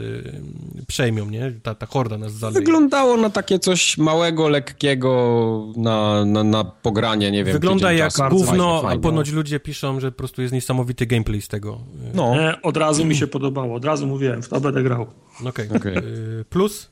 przejmią, 0.86 1.30
nie? 1.30 1.52
Ta, 1.62 1.74
ta 1.74 1.86
horda 1.86 2.18
nas 2.18 2.32
zaleje. 2.32 2.60
Wyglądało 2.60 3.16
na 3.16 3.30
takie 3.30 3.59
coś 3.59 3.98
małego, 3.98 4.48
lekkiego, 4.48 5.66
na, 5.76 6.24
na, 6.24 6.44
na 6.44 6.64
pogranie, 6.64 7.30
nie 7.30 7.44
wiem. 7.44 7.52
Wygląda 7.52 7.92
jak 7.92 8.12
czasu. 8.12 8.36
gówno, 8.36 8.82
Fajnie, 8.82 8.98
a 8.98 9.02
ponoć 9.02 9.30
ludzie 9.30 9.60
piszą, 9.60 10.01
że 10.01 10.12
po 10.12 10.18
prostu 10.18 10.42
jest 10.42 10.55
niesamowity 10.55 11.06
gameplay 11.06 11.42
z 11.42 11.48
tego. 11.48 11.78
No, 12.14 12.34
E, 12.36 12.62
od 12.62 12.76
razu 12.76 13.05
mi 13.05 13.16
się 13.16 13.26
podobało, 13.26 13.74
od 13.74 13.84
razu 13.84 14.06
mówiłem, 14.06 14.42
w 14.42 14.48
to 14.48 14.60
będę 14.60 14.82
grał. 14.82 15.06
Okej. 15.47 15.69
Okej. 15.77 15.97
Y, 15.97 16.44
Plus? 16.51 16.90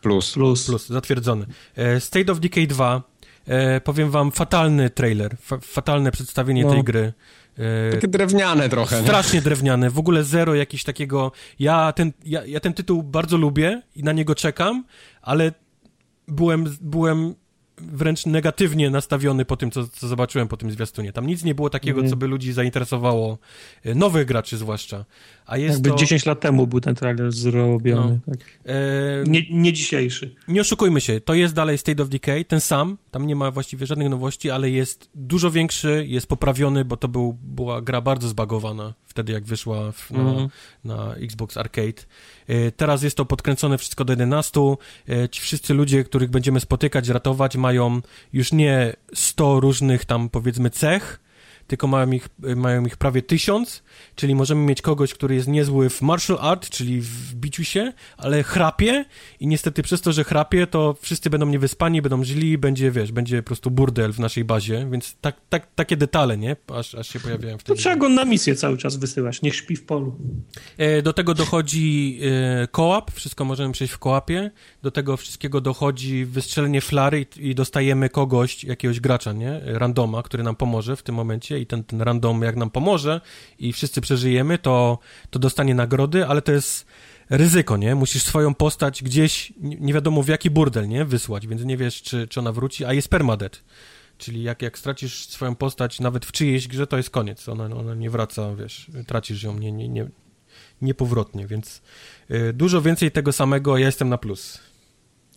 plus. 0.00 0.32
Plus. 0.32 0.66
Plus, 0.66 0.86
zatwierdzony. 0.88 1.46
E, 1.76 2.00
State 2.00 2.32
of 2.32 2.40
Decay 2.40 2.66
2. 2.66 3.02
E, 3.46 3.80
powiem 3.80 4.10
wam, 4.10 4.32
fatalny 4.32 4.90
trailer, 4.90 5.36
fa 5.36 5.58
fatalne 5.58 6.12
przedstawienie 6.12 6.64
No. 6.64 6.70
tej 6.70 6.84
gry. 6.84 7.12
E, 7.58 7.92
Takie 7.92 8.08
drewniane 8.08 8.68
trochę, 8.68 8.96
nie? 8.96 9.02
Strasznie 9.02 9.42
drewniane, 9.42 9.90
w 9.90 9.98
ogóle 9.98 10.24
zero 10.24 10.54
jakiś 10.54 10.84
takiego. 10.84 11.32
Ja 11.58 11.92
ten, 11.92 12.12
ja, 12.24 12.44
ja 12.46 12.60
ten 12.60 12.74
tytuł 12.74 13.02
bardzo 13.02 13.36
lubię 13.36 13.82
i 13.96 14.02
na 14.04 14.12
niego 14.12 14.34
czekam, 14.34 14.84
ale 15.22 15.52
byłem, 16.28 16.64
byłem 16.80 17.34
wręcz 17.78 18.26
negatywnie 18.26 18.90
nastawiony 18.90 19.44
po 19.44 19.56
tym, 19.56 19.70
co, 19.70 19.88
co 19.88 20.08
zobaczyłem 20.08 20.48
po 20.48 20.56
tym 20.56 20.70
zwiastunie. 20.70 21.12
Tam 21.12 21.26
nic 21.26 21.44
nie 21.44 21.54
było 21.54 21.70
takiego, 21.70 21.98
Mhm. 21.98 22.10
co 22.10 22.16
by 22.16 22.26
ludzi 22.26 22.52
zainteresowało, 22.52 23.38
e, 23.84 23.94
nowych 23.94 24.26
graczy 24.26 24.56
zwłaszcza. 24.56 25.04
A 25.46 25.56
jest 25.56 25.74
Jakby 25.74 25.90
to... 25.90 25.96
10 25.96 26.26
lat 26.26 26.40
temu 26.40 26.66
był 26.66 26.80
ten 26.80 26.94
trailer 26.94 27.32
zrobiony. 27.32 28.20
Tak. 28.26 28.38
E, 28.66 28.74
Nie, 29.26 29.42
nie 29.50 29.72
dzisiejszy. 29.72 30.34
nie 30.48 30.60
oszukujmy 30.60 31.00
się, 31.00 31.20
to 31.20 31.34
jest 31.34 31.54
dalej 31.54 31.78
State 31.78 32.02
of 32.02 32.08
Decay, 32.08 32.44
ten 32.44 32.60
sam, 32.60 32.98
tam 33.10 33.26
nie 33.26 33.36
ma 33.36 33.50
właściwie 33.50 33.86
żadnych 33.86 34.08
nowości, 34.10 34.50
ale 34.50 34.70
jest 34.70 35.10
dużo 35.14 35.50
większy, 35.50 36.04
jest 36.08 36.26
poprawiony, 36.26 36.84
bo 36.84 36.96
to 36.96 37.08
był, 37.08 37.38
była 37.42 37.82
gra 37.82 38.00
bardzo 38.00 38.28
zbagowana 38.28 38.94
wtedy, 39.12 39.32
jak 39.32 39.44
wyszła 39.44 39.92
w, 39.92 40.10
na, 40.10 40.20
Mhm. 40.20 40.48
na 40.84 41.14
Xbox 41.14 41.56
Arcade. 41.56 42.02
E, 42.48 42.70
Teraz 42.72 43.02
jest 43.02 43.16
to 43.16 43.24
podkręcone 43.24 43.78
wszystko 43.78 44.04
do 44.04 44.12
11. 44.12 44.60
E, 45.08 45.28
Ci 45.28 45.40
wszyscy 45.40 45.74
ludzie, 45.74 46.04
których 46.04 46.30
będziemy 46.30 46.60
spotykać, 46.60 47.08
ratować, 47.08 47.56
mają 47.56 48.00
już 48.32 48.52
nie 48.52 48.92
100 49.14 49.60
różnych 49.60 50.04
tam, 50.04 50.28
powiedzmy, 50.28 50.70
cech, 50.70 51.20
tylko 51.72 51.86
mają 51.86 52.10
ich, 52.10 52.28
mają 52.56 52.86
ich 52.86 52.96
prawie 52.96 53.22
tysiąc, 53.22 53.82
czyli 54.14 54.34
możemy 54.34 54.60
mieć 54.60 54.82
kogoś, 54.82 55.14
który 55.14 55.34
jest 55.34 55.48
niezły 55.48 55.90
w 55.90 56.02
martial 56.02 56.38
art, 56.40 56.68
czyli 56.68 57.00
w 57.00 57.34
biciu 57.34 57.64
się, 57.64 57.92
ale 58.16 58.42
chrapie 58.42 59.04
i 59.40 59.46
niestety 59.46 59.82
przez 59.82 60.00
to, 60.00 60.12
że 60.12 60.24
chrapie, 60.24 60.66
to 60.66 60.96
wszyscy 61.00 61.30
będą 61.30 61.46
niewyspani, 61.46 62.02
będą 62.02 62.24
źli, 62.24 62.58
będzie, 62.58 62.90
wiesz, 62.90 63.12
będzie 63.12 63.42
po 63.42 63.46
prostu 63.46 63.70
burdel 63.70 64.12
w 64.12 64.18
naszej 64.20 64.44
bazie, 64.44 64.88
więc 64.90 65.16
tak, 65.20 65.36
tak, 65.48 65.74
takie 65.74 65.96
detale, 65.96 66.38
nie? 66.38 66.56
Aż, 66.74 66.94
aż 66.94 67.08
się 67.08 67.20
pojawiają 67.20 67.58
w 67.58 67.62
tym. 67.62 67.76
To 67.76 67.82
trzeba 67.82 67.96
go 67.96 68.08
na 68.08 68.24
misję 68.24 68.54
cały 68.54 68.78
czas 68.78 68.96
wysyłać, 68.96 69.42
niech 69.42 69.56
śpi 69.56 69.76
w 69.76 69.84
polu. 69.84 70.16
E, 70.78 71.02
do 71.02 71.12
tego 71.12 71.34
dochodzi 71.34 72.20
e, 72.62 72.66
kołap, 72.66 73.10
wszystko 73.10 73.44
możemy 73.44 73.72
przejść 73.72 73.94
w 73.94 73.98
kołapie, 73.98 74.50
do 74.82 74.90
tego 74.90 75.16
wszystkiego 75.16 75.60
dochodzi 75.60 76.24
wystrzelenie 76.24 76.80
flary 76.80 77.26
i, 77.36 77.48
i 77.48 77.54
dostajemy 77.54 78.08
kogoś, 78.08 78.64
jakiegoś 78.64 79.00
gracza, 79.00 79.32
nie? 79.32 79.60
Randoma, 79.64 80.22
który 80.22 80.42
nam 80.42 80.56
pomoże 80.56 80.96
w 80.96 81.02
tym 81.02 81.14
momencie 81.14 81.58
i 81.62 81.66
ten, 81.66 81.84
ten 81.84 82.02
random 82.02 82.42
jak 82.42 82.56
nam 82.56 82.70
pomoże 82.70 83.20
i 83.58 83.72
wszyscy 83.72 84.00
przeżyjemy, 84.00 84.58
to, 84.58 84.98
to 85.30 85.38
dostanie 85.38 85.74
nagrody, 85.74 86.26
ale 86.26 86.42
to 86.42 86.52
jest 86.52 86.86
ryzyko, 87.30 87.76
nie? 87.76 87.94
Musisz 87.94 88.22
swoją 88.22 88.54
postać 88.54 89.02
gdzieś, 89.02 89.52
nie 89.60 89.94
wiadomo 89.94 90.22
w 90.22 90.28
jaki 90.28 90.50
burdel, 90.50 90.88
nie? 90.88 91.04
Wysłać, 91.04 91.46
więc 91.46 91.64
nie 91.64 91.76
wiesz, 91.76 92.02
czy, 92.02 92.28
czy 92.28 92.40
ona 92.40 92.52
wróci, 92.52 92.84
a 92.84 92.92
jest 92.92 93.08
permadet. 93.08 93.64
Czyli 94.18 94.42
jak, 94.42 94.62
jak 94.62 94.78
stracisz 94.78 95.28
swoją 95.28 95.54
postać 95.54 96.00
nawet 96.00 96.26
w 96.26 96.32
czyjejś 96.32 96.68
grze, 96.68 96.86
to 96.86 96.96
jest 96.96 97.10
koniec. 97.10 97.48
Ona, 97.48 97.64
ona 97.64 97.94
nie 97.94 98.10
wraca, 98.10 98.54
wiesz, 98.54 98.90
tracisz 99.06 99.42
ją 99.42 99.58
nie, 99.58 99.72
nie, 99.72 99.88
nie, 99.88 100.06
niepowrotnie, 100.82 101.46
więc 101.46 101.82
y, 102.30 102.52
dużo 102.52 102.82
więcej 102.82 103.10
tego 103.10 103.32
samego, 103.32 103.78
ja 103.78 103.86
jestem 103.86 104.08
na 104.08 104.18
plus. 104.18 104.60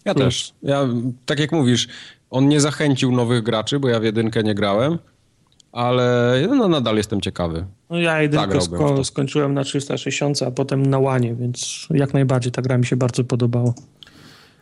Ja 0.06 0.14
też. 0.14 0.54
Ja, 0.64 0.88
tak 1.26 1.40
jak 1.40 1.52
mówisz, 1.52 1.88
on 2.30 2.48
nie 2.48 2.62
zachęcił 2.62 3.12
nowych 3.12 3.44
graczy, 3.44 3.80
bo 3.80 3.90
ja 3.90 4.00
w 4.00 4.04
jedynkę 4.04 4.44
nie 4.44 4.56
grałem, 4.56 4.98
ale 5.76 6.34
no, 6.50 6.68
nadal 6.68 6.98
jestem 6.98 7.22
ciekawy. 7.22 7.66
No 7.90 8.00
ja 8.00 8.22
jedynkę 8.22 8.62
sko 8.62 9.04
skończyłem 9.04 9.54
na 9.54 9.64
360, 9.64 10.42
a 10.42 10.52
potem 10.52 10.86
na 10.86 11.00
łanie, 11.00 11.36
więc 11.36 11.88
jak 11.90 12.14
najbardziej 12.14 12.52
ta 12.52 12.62
gra 12.62 12.78
mi 12.78 12.86
się 12.86 12.96
bardzo 12.96 13.24
podobała. 13.24 13.74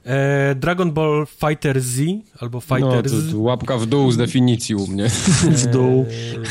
E, 0.06 0.56
Dragon 0.56 0.92
Ball 0.92 1.26
Fighter 1.26 1.82
Z 1.82 2.02
albo 2.40 2.62
Fighter 2.62 3.04
no, 3.04 3.10
Z. 3.10 3.34
Łapka 3.34 3.78
w 3.78 3.86
dół 3.86 4.12
z 4.12 4.18
definicji 4.18 4.76
u 4.76 4.88
mnie. 4.88 5.10
w 5.62 5.68
dół. 5.68 6.06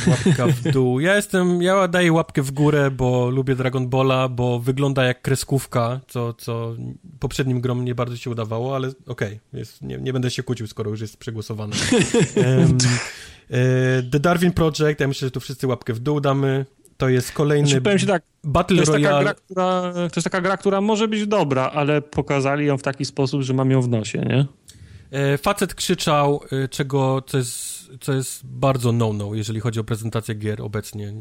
E, 0.07 0.11
łapka 0.11 0.47
w 0.47 0.62
dół. 0.62 1.01
Ja 1.01 1.16
jestem, 1.16 1.62
ja 1.62 1.89
daję 1.89 2.12
łapkę 2.12 2.43
w 2.43 2.51
górę, 2.51 2.91
bo 2.91 3.31
lubię 3.31 3.57
Dragon 3.57 3.89
Balla, 3.89 4.29
bo 4.29 4.59
wygląda 4.59 5.05
jak 5.05 5.23
kreskówka, 5.23 6.01
co, 6.09 6.33
co 6.33 6.77
poprzednim 7.20 7.61
grom 7.61 7.85
nie 7.85 7.95
bardzo 7.95 8.16
się 8.16 8.31
udawało, 8.31 8.77
ale 8.77 8.89
okej, 9.07 9.41
okay, 9.53 9.65
nie, 9.83 9.99
nie 9.99 10.12
będę 10.12 10.31
się 10.31 10.43
kłócił, 10.43 10.66
skoro 10.66 10.91
już 10.91 11.01
jest 11.01 11.16
przegłosowane. 11.16 11.77
um, 12.37 12.79
The 14.11 14.20
Darwin 14.20 14.53
Project, 14.53 15.01
ja 15.01 15.09
myślę, 15.09 15.27
że 15.27 15.31
tu 15.31 15.41
wszyscy 15.41 15.66
łapkę 15.66 15.93
w 15.93 15.99
dół 15.99 16.20
damy 16.20 16.66
to 17.03 17.09
jest 17.09 17.33
kolejny 17.33 17.69
znaczy, 17.69 17.83
powiem 17.83 17.99
ci 17.99 18.07
tak, 18.07 18.23
Battle 18.45 18.77
to 18.77 18.83
jest 18.83 18.93
Royale. 18.93 19.24
Taka 19.24 19.24
gra, 19.24 19.35
która, 19.35 19.93
to 19.93 20.12
jest 20.16 20.24
taka 20.24 20.41
gra, 20.41 20.57
która 20.57 20.81
może 20.81 21.09
być 21.09 21.27
dobra, 21.27 21.70
ale 21.74 22.03
pokazali 22.03 22.66
ją 22.66 22.79
w 22.79 22.83
taki 22.83 23.05
sposób, 23.05 23.43
że 23.43 23.55
mam 23.55 23.70
ją 23.70 23.83
w 23.83 23.89
nosie, 23.89 24.19
nie? 24.19 24.47
E, 25.11 25.39
facet 25.39 25.74
krzyczał, 25.74 26.41
e, 26.65 26.69
czego, 26.69 27.23
co 27.27 27.39
jest, 27.39 27.91
co 28.01 28.12
jest 28.12 28.47
bardzo 28.47 28.93
no-no, 28.93 29.35
jeżeli 29.35 29.61
chodzi 29.61 29.81
o 29.81 29.85
prezentację 29.85 30.35
gier 30.35 30.62
obecnie. 30.62 31.12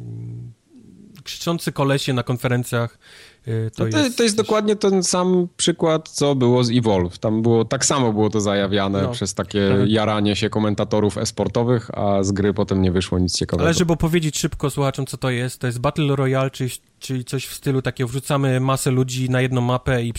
Krzyczący 1.23 1.71
kolesie 1.71 2.13
na 2.13 2.23
konferencjach 2.23 2.97
to, 3.45 3.83
no 3.83 3.91
to, 3.91 3.97
jest... 3.97 4.17
to, 4.17 4.23
jest... 4.23 4.37
dokładnie 4.37 4.75
ten 4.75 5.03
sam 5.03 5.47
przykład, 5.57 6.09
co 6.09 6.35
było 6.35 6.63
z 6.63 6.71
Evolve. 6.71 7.17
Tam 7.17 7.41
było, 7.41 7.65
tak 7.65 7.85
samo 7.85 8.13
było 8.13 8.29
to 8.29 8.41
zajawiane 8.41 9.01
no. 9.01 9.11
przez 9.11 9.33
takie 9.33 9.69
tak. 9.79 9.89
jaranie 9.89 10.35
się 10.35 10.49
komentatorów 10.49 11.17
esportowych, 11.17 11.97
a 11.97 12.23
z 12.23 12.31
gry 12.31 12.53
potem 12.53 12.81
nie 12.81 12.91
wyszło 12.91 13.19
nic 13.19 13.37
ciekawego. 13.37 13.65
Ale 13.65 13.73
żeby 13.73 13.93
opowiedzieć 13.93 14.39
szybko 14.39 14.69
słuchaczom, 14.69 15.05
co 15.05 15.17
to 15.17 15.29
jest, 15.29 15.59
to 15.59 15.67
jest 15.67 15.79
Battle 15.79 16.15
Royale, 16.15 16.51
czyli, 16.51 16.71
czyli 17.01 17.25
coś 17.25 17.45
w 17.45 17.53
stylu 17.53 17.81
takiego, 17.81 18.07
wrzucamy 18.07 18.59
masę 18.59 18.91
ludzi 18.91 19.29
na 19.29 19.41
jedną 19.41 19.61
mapę 19.61 20.03
i, 20.03 20.13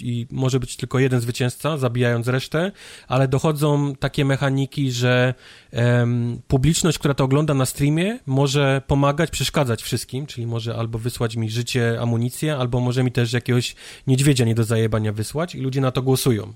i 0.00 0.26
może 0.30 0.60
być 0.60 0.76
tylko 0.76 0.98
jeden 0.98 1.20
zwycięzca, 1.20 1.78
zabijając 1.78 2.28
resztę, 2.28 2.72
ale 3.08 3.28
dochodzą 3.28 3.96
takie 3.96 4.24
mechaniki, 4.24 4.92
że 4.92 5.34
publiczność, 6.48 6.98
która 6.98 7.14
to 7.14 7.24
ogląda 7.24 7.54
na 7.54 7.66
streamie, 7.66 8.18
może 8.26 8.82
pomagać, 8.86 9.30
przeszkadzać 9.30 9.82
wszystkim, 9.82 10.26
czyli 10.26 10.46
może 10.46 10.76
albo 10.76 10.98
wysłać 10.98 11.36
mi 11.36 11.50
życie, 11.50 11.98
amunicję, 12.00 12.56
albo 12.56 12.80
może 12.80 13.04
mi 13.04 13.12
też 13.12 13.32
jakiegoś 13.32 13.74
niedźwiedzia 14.06 14.44
nie 14.44 14.54
do 14.54 14.64
zajebania 14.64 15.12
wysłać 15.12 15.54
i 15.54 15.60
ludzie 15.60 15.80
na 15.80 15.90
to 15.90 16.02
głosują. 16.02 16.54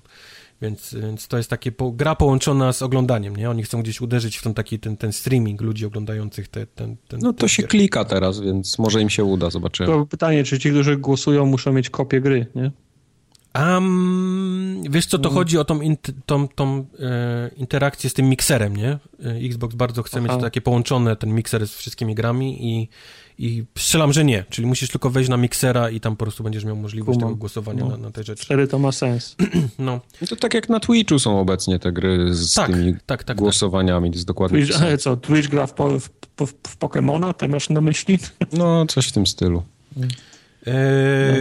Więc, 0.61 0.95
więc 1.01 1.27
to 1.27 1.37
jest 1.37 1.49
takie 1.49 1.71
po, 1.71 1.91
gra 1.91 2.15
połączona 2.15 2.73
z 2.73 2.81
oglądaniem, 2.81 3.35
nie? 3.35 3.49
Oni 3.49 3.63
chcą 3.63 3.81
gdzieś 3.81 4.01
uderzyć 4.01 4.37
w 4.37 4.43
ten 4.43 4.53
taki 4.53 4.79
ten, 4.79 4.97
ten 4.97 5.13
streaming 5.13 5.61
ludzi 5.61 5.85
oglądających 5.85 6.47
te, 6.47 6.67
ten, 6.67 6.95
ten 7.07 7.19
No 7.19 7.33
to 7.33 7.47
się 7.47 7.63
gier. 7.63 7.69
klika 7.69 8.05
teraz, 8.05 8.39
więc 8.39 8.79
może 8.79 9.01
im 9.01 9.09
się 9.09 9.23
uda, 9.23 9.49
zobaczymy. 9.49 9.89
To 9.89 10.05
pytanie, 10.05 10.43
czy 10.43 10.59
ci, 10.59 10.69
którzy 10.69 10.97
głosują, 10.97 11.45
muszą 11.45 11.73
mieć 11.73 11.89
kopię 11.89 12.21
gry, 12.21 12.47
nie? 12.55 12.71
Um, 13.55 14.83
wiesz 14.89 15.05
co, 15.05 15.17
to 15.17 15.29
mm. 15.29 15.35
chodzi 15.35 15.57
o 15.57 15.65
tą, 15.65 15.79
tą, 16.25 16.47
tą 16.47 16.85
e, 16.99 17.49
interakcję 17.55 18.09
z 18.09 18.13
tym 18.13 18.29
mikserem, 18.29 18.75
nie? 18.75 18.89
E, 18.89 18.99
Xbox 19.45 19.75
bardzo 19.75 20.03
chce 20.03 20.19
Aha. 20.19 20.33
mieć 20.33 20.41
takie 20.43 20.61
połączone, 20.61 21.15
ten 21.15 21.33
mikser 21.33 21.67
z 21.67 21.75
wszystkimi 21.75 22.15
grami 22.15 22.67
i 22.73 22.89
i 23.39 23.63
strzelam, 23.77 24.13
że 24.13 24.25
nie, 24.25 24.45
czyli 24.49 24.67
musisz 24.67 24.89
tylko 24.89 25.09
wejść 25.09 25.29
na 25.29 25.37
miksera 25.37 25.89
i 25.89 25.99
tam 25.99 26.15
po 26.15 26.25
prostu 26.25 26.43
będziesz 26.43 26.65
miał 26.65 26.75
możliwość 26.75 27.19
tego 27.19 27.35
głosowania 27.35 27.83
no. 27.83 27.89
na, 27.89 27.97
na 27.97 28.11
te 28.11 28.23
rzeczy. 28.23 28.45
Wtedy 28.45 28.67
to 28.67 28.79
ma 28.79 28.91
sens. 28.91 29.35
no. 29.79 30.01
no. 30.21 30.27
To 30.27 30.35
tak 30.35 30.53
jak 30.53 30.69
na 30.69 30.79
Twitchu 30.79 31.19
są 31.19 31.39
obecnie 31.39 31.79
te 31.79 31.91
gry 31.91 32.33
z 32.35 32.53
tak, 32.53 32.71
tymi 32.71 32.93
tak, 32.93 33.03
tak, 33.05 33.23
tak. 33.23 33.37
głosowaniami, 33.37 34.09
to 34.09 34.15
jest 34.15 34.27
dokładnie 34.27 34.65
Twitch, 34.65 34.81
ale 34.81 34.97
co, 35.03 35.17
Twitch 35.17 35.49
gra 35.49 35.67
w, 35.67 35.73
po, 35.73 35.99
w, 35.99 36.09
w, 36.37 36.53
w 36.67 36.77
Pokemona, 36.77 37.33
ty 37.33 37.47
masz 37.47 37.69
na 37.69 37.81
myśli? 37.81 38.19
No, 38.53 38.85
coś 38.85 39.07
w 39.07 39.11
tym 39.11 39.27
stylu. 39.27 39.63
E, 40.67 40.73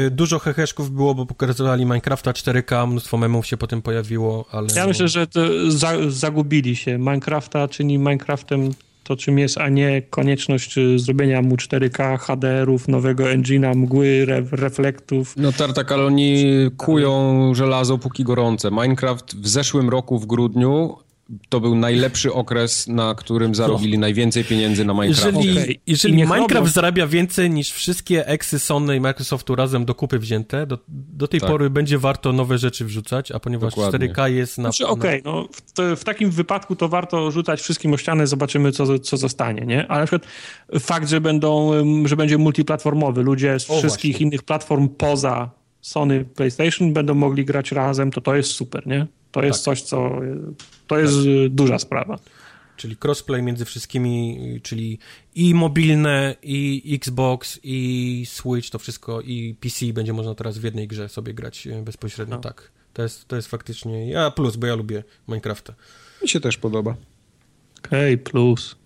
no. 0.03 0.11
Dużo 0.11 0.39
heheszków 0.39 0.91
było, 0.91 1.15
bo 1.15 1.27
pokazywali 1.27 1.85
Minecrafta 1.85 2.33
4K, 2.33 2.89
mnóstwo 2.89 3.17
memów 3.17 3.47
się 3.47 3.57
potem 3.57 3.83
pojawiło, 3.83 4.45
ale... 4.51 4.69
Ja 4.75 4.83
no... 4.83 4.89
myślę, 4.89 5.09
że 5.09 5.27
za, 5.69 5.93
zagubili 6.09 6.77
się. 6.77 6.99
Minecrafta 6.99 7.69
czyni 7.69 7.99
Minecraftem 7.99 8.71
to, 9.07 9.17
czym 9.17 9.39
jest, 9.39 9.59
a 9.59 9.69
nie 9.69 10.03
konieczność 10.03 10.79
y, 10.79 10.99
zrobienia 10.99 11.43
mu 11.43 11.57
4K, 11.57 12.19
HDR-ów, 12.19 12.89
nowego 12.89 13.25
engine'a, 13.25 13.77
mgły, 13.77 14.27
re 14.29 14.43
reflektów. 14.51 15.35
No 15.37 15.53
tak, 15.53 15.93
ale 15.93 16.05
oni 16.05 16.45
kują 16.77 17.55
żelazo 17.55 17.99
póki 17.99 18.25
gorące. 18.25 18.71
Minecraft 18.71 19.37
w 19.37 19.49
zeszłym 19.49 19.89
roku 19.89 20.19
w 20.19 20.27
grudniu 20.27 20.97
to 21.49 21.61
był 21.61 21.75
najlepszy 21.75 22.33
okres, 22.33 22.89
na 22.89 23.15
którym 23.15 23.55
zarobili 23.55 23.99
no. 23.99 24.01
najwięcej 24.01 24.45
pieniędzy 24.45 24.85
na 24.85 24.93
Minecraft. 24.93 25.37
Jeżeli, 25.37 25.63
okay. 25.63 25.75
jeżeli 25.87 26.15
Minecraft 26.15 26.53
robią. 26.53 26.67
zarabia 26.67 27.07
więcej 27.07 27.51
niż 27.51 27.73
wszystkie 27.73 28.27
eksy 28.27 28.59
Sony 28.59 28.97
i 28.97 29.01
Microsoftu 29.01 29.55
razem 29.55 29.85
do 29.85 29.95
kupy 29.95 30.19
wzięte, 30.19 30.67
do, 30.67 30.79
do 30.89 31.29
tej 31.29 31.41
tak. 31.41 31.51
pory 31.51 31.71
będzie 31.71 31.99
warto 31.99 32.33
nowe 32.33 32.59
rzeczy 32.59 32.85
wrzucać, 32.85 33.33
a 33.33 33.41
ponieważ 33.41 33.75
Dokładnie. 33.75 34.09
4K 34.09 34.27
jest 34.27 34.59
na... 34.59 34.63
Znaczy, 34.63 34.87
okej, 34.87 35.23
okay, 35.23 35.33
no 35.33 35.49
w, 35.53 36.01
w, 36.01 36.05
takim 36.05 36.31
wypadku 36.31 36.77
to 36.77 36.89
warto 36.89 37.31
rzucać 37.31 37.61
wszystkim 37.61 37.95
o 37.95 37.97
ścianę, 37.97 38.27
zobaczymy 38.27 38.73
co, 38.73 38.99
co 38.99 39.17
zostanie, 39.17 39.67
nie? 39.67 39.87
Ale 39.89 40.01
na 40.01 40.07
przykład 40.07 40.33
fakt, 40.81 41.09
że 41.09 41.21
będą, 41.21 41.73
że 42.05 42.17
będzie 42.17 42.39
multiplatformowy, 42.39 43.23
ludzie 43.23 43.61
z 43.61 43.71
o, 43.71 43.79
wszystkich 43.79 44.13
właśnie. 44.13 44.27
innych 44.27 44.43
platform 44.43 44.89
poza 44.89 45.51
Sony 45.87 46.25
PlayStation 46.25 46.93
będą 46.93 47.15
mogli 47.15 47.45
grać 47.45 47.73
razem, 47.73 48.11
to 48.11 48.21
to 48.21 48.37
jest 48.37 48.51
super, 48.51 48.87
nie? 48.87 49.07
To 49.33 49.43
jest 49.43 49.59
tak. 49.59 49.65
coś, 49.65 49.83
co 49.83 50.11
to 50.87 50.99
jest 50.99 51.15
tak. 51.15 51.55
duża 51.55 51.79
sprawa. 51.79 52.19
Czyli 52.77 52.97
crossplay 53.05 53.43
między 53.43 53.65
wszystkimi, 53.65 54.39
czyli 54.63 54.99
i 55.35 55.55
mobilne, 55.55 56.37
i 56.43 56.95
Xbox, 56.95 57.61
i 57.63 58.23
Switch, 58.27 58.71
to 58.71 58.79
wszystko, 58.79 59.21
i 59.21 59.57
PC 59.61 59.87
będzie 59.93 60.13
można 60.13 60.35
teraz 60.35 60.59
w 60.59 60.65
jednej 60.65 60.89
grze 60.89 61.09
sobie 61.09 61.35
grać 61.35 61.67
e, 61.67 61.83
bezpośrednio, 61.83 62.37
no. 62.37 62.43
tak. 62.43 62.71
To 62.93 63.03
jest, 63.03 63.29
to 63.29 63.37
jest 63.37 63.49
faktycznie, 63.49 64.11
ja 64.11 64.31
plus, 64.31 64.57
bo 64.57 64.67
ja 64.67 64.75
lubię 64.75 65.05
Minecrafta. 65.29 65.75
Mi 66.23 66.29
się 66.29 66.41
też 66.41 66.57
podoba. 66.57 66.97
Okej, 67.79 68.15
okay, 68.15 68.25
plus. 68.25 68.77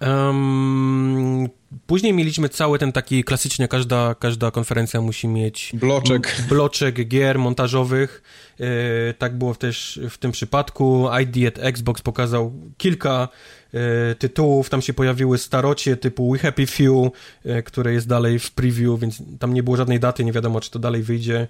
Um, 0.00 1.48
później 1.86 2.12
mieliśmy 2.12 2.48
cały 2.48 2.78
ten 2.78 2.92
taki 2.92 3.24
klasycznie, 3.24 3.68
każda, 3.68 4.14
każda 4.14 4.50
konferencja 4.50 5.00
musi 5.00 5.28
mieć 5.28 5.72
bloczek, 5.74 6.36
bloczek 6.48 7.08
gier 7.08 7.38
montażowych. 7.38 8.22
E, 8.60 9.14
tak 9.14 9.38
było 9.38 9.54
też 9.54 10.00
w 10.10 10.18
tym 10.18 10.32
przypadku. 10.32 11.08
ID 11.22 11.48
at 11.48 11.64
Xbox 11.64 12.02
pokazał 12.02 12.52
kilka 12.76 13.28
e, 13.74 14.14
tytułów. 14.14 14.70
Tam 14.70 14.82
się 14.82 14.92
pojawiły 14.92 15.38
starocie 15.38 15.96
typu 15.96 16.32
We 16.32 16.38
Happy 16.38 16.66
Few, 16.66 17.10
e, 17.44 17.62
które 17.62 17.92
jest 17.92 18.08
dalej 18.08 18.38
w 18.38 18.50
preview, 18.50 19.00
więc 19.00 19.22
tam 19.38 19.54
nie 19.54 19.62
było 19.62 19.76
żadnej 19.76 20.00
daty, 20.00 20.24
nie 20.24 20.32
wiadomo, 20.32 20.60
czy 20.60 20.70
to 20.70 20.78
dalej 20.78 21.02
wyjdzie. 21.02 21.48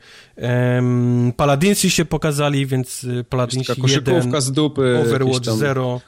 Paladinsi 1.37 1.91
się 1.91 2.05
pokazali, 2.05 2.67
więc 2.67 3.07
Paladinsi 3.29 3.73
1, 3.87 4.41
z 4.41 4.53
dupy, 4.53 4.99
Overwatch 4.99 5.45
0. 5.45 6.01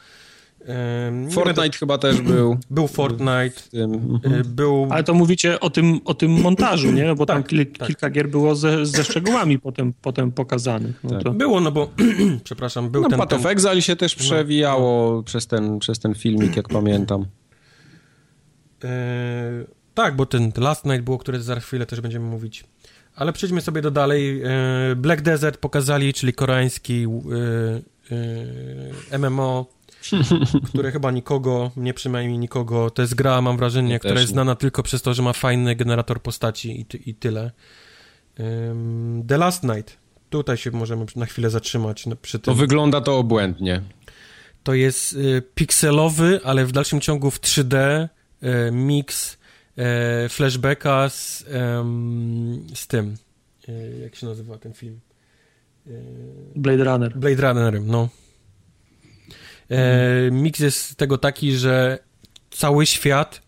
Fortnite 1.30 1.78
chyba 1.78 1.98
też 1.98 2.20
był. 2.20 2.58
Był 2.70 2.86
Fortnite. 2.86 3.62
Mhm. 3.74 4.42
Był... 4.46 4.86
Ale 4.90 5.04
to 5.04 5.14
mówicie 5.14 5.60
o 5.60 5.70
tym, 5.70 6.00
o 6.04 6.14
tym 6.14 6.30
montażu, 6.30 6.92
nie? 6.92 7.14
Bo 7.14 7.26
tam 7.26 7.42
tak, 7.42 7.50
kil, 7.50 7.66
tak. 7.66 7.86
kilka 7.86 8.10
gier 8.10 8.28
było 8.28 8.54
ze, 8.54 8.86
ze 8.86 9.04
szczegółami 9.04 9.58
potem, 9.58 9.92
potem 10.02 10.32
pokazanych. 10.32 11.04
No 11.04 11.10
tak. 11.10 11.22
to... 11.22 11.30
Było, 11.30 11.60
no 11.60 11.72
bo, 11.72 11.90
przepraszam, 12.44 12.90
był 12.90 13.02
no, 13.02 13.08
ten... 13.08 13.18
Path 13.18 13.34
of 13.34 13.46
Exile 13.46 13.82
się 13.82 13.96
też 13.96 14.16
no. 14.16 14.22
przewijało 14.22 15.16
no. 15.16 15.22
przez, 15.22 15.46
ten, 15.46 15.78
przez 15.78 15.98
ten 15.98 16.14
filmik, 16.14 16.56
jak 16.56 16.68
pamiętam. 16.68 17.26
E, 18.84 18.88
tak, 19.94 20.16
bo 20.16 20.26
ten 20.26 20.52
Last 20.56 20.84
Night 20.84 21.02
było, 21.02 21.18
które 21.18 21.40
za 21.40 21.60
chwilę 21.60 21.86
też 21.86 22.00
będziemy 22.00 22.26
mówić. 22.26 22.64
Ale 23.16 23.32
przejdźmy 23.32 23.60
sobie 23.60 23.82
do 23.82 23.90
dalej. 23.90 24.42
E, 24.42 24.96
Black 24.96 25.22
Desert 25.22 25.56
pokazali, 25.56 26.14
czyli 26.14 26.32
koreański 26.32 27.06
e, 29.10 29.18
MMO, 29.18 29.66
które 30.68 30.92
chyba 30.92 31.10
nikogo, 31.10 31.70
nie 31.76 31.94
przynajmniej 31.94 32.38
nikogo, 32.38 32.90
to 32.90 33.02
jest 33.02 33.14
gra, 33.14 33.40
mam 33.40 33.56
wrażenie, 33.56 33.98
która 33.98 34.20
jest 34.20 34.32
znana 34.32 34.54
tylko 34.54 34.82
przez 34.82 35.02
to, 35.02 35.14
że 35.14 35.22
ma 35.22 35.32
fajny 35.32 35.76
generator 35.76 36.22
postaci 36.22 36.80
i, 36.80 36.84
ty, 36.84 36.96
i 36.96 37.14
tyle. 37.14 37.50
The 39.28 39.38
Last 39.38 39.62
Night. 39.62 39.96
Tutaj 40.30 40.56
się 40.56 40.70
możemy 40.70 41.06
na 41.16 41.26
chwilę 41.26 41.50
zatrzymać 41.50 42.04
przy 42.22 42.38
tym. 42.38 42.54
To 42.54 42.60
wygląda 42.60 43.00
to 43.00 43.18
obłędnie. 43.18 43.82
To 44.62 44.74
jest 44.74 45.12
y, 45.12 45.42
pikselowy, 45.54 46.40
ale 46.44 46.66
w 46.66 46.72
dalszym 46.72 47.00
ciągu 47.00 47.30
w 47.30 47.40
3D 47.40 47.74
y, 48.42 48.72
mix 48.72 49.38
y, 50.24 50.28
flashbacka 50.28 51.08
z, 51.08 51.44
z 52.74 52.86
tym. 52.86 53.14
Y, 53.68 53.98
jak 54.02 54.16
się 54.16 54.26
nazywa 54.26 54.58
ten 54.58 54.72
film? 54.72 55.00
Y, 55.86 56.02
Blade 56.56 56.84
Runner. 56.84 57.18
Blade 57.18 57.48
Runnerem, 57.48 57.86
no. 57.86 58.08
E, 59.70 60.30
mix 60.30 60.60
jest 60.60 60.96
tego 60.96 61.18
taki, 61.18 61.52
że 61.52 61.98
cały 62.50 62.86
świat 62.86 63.42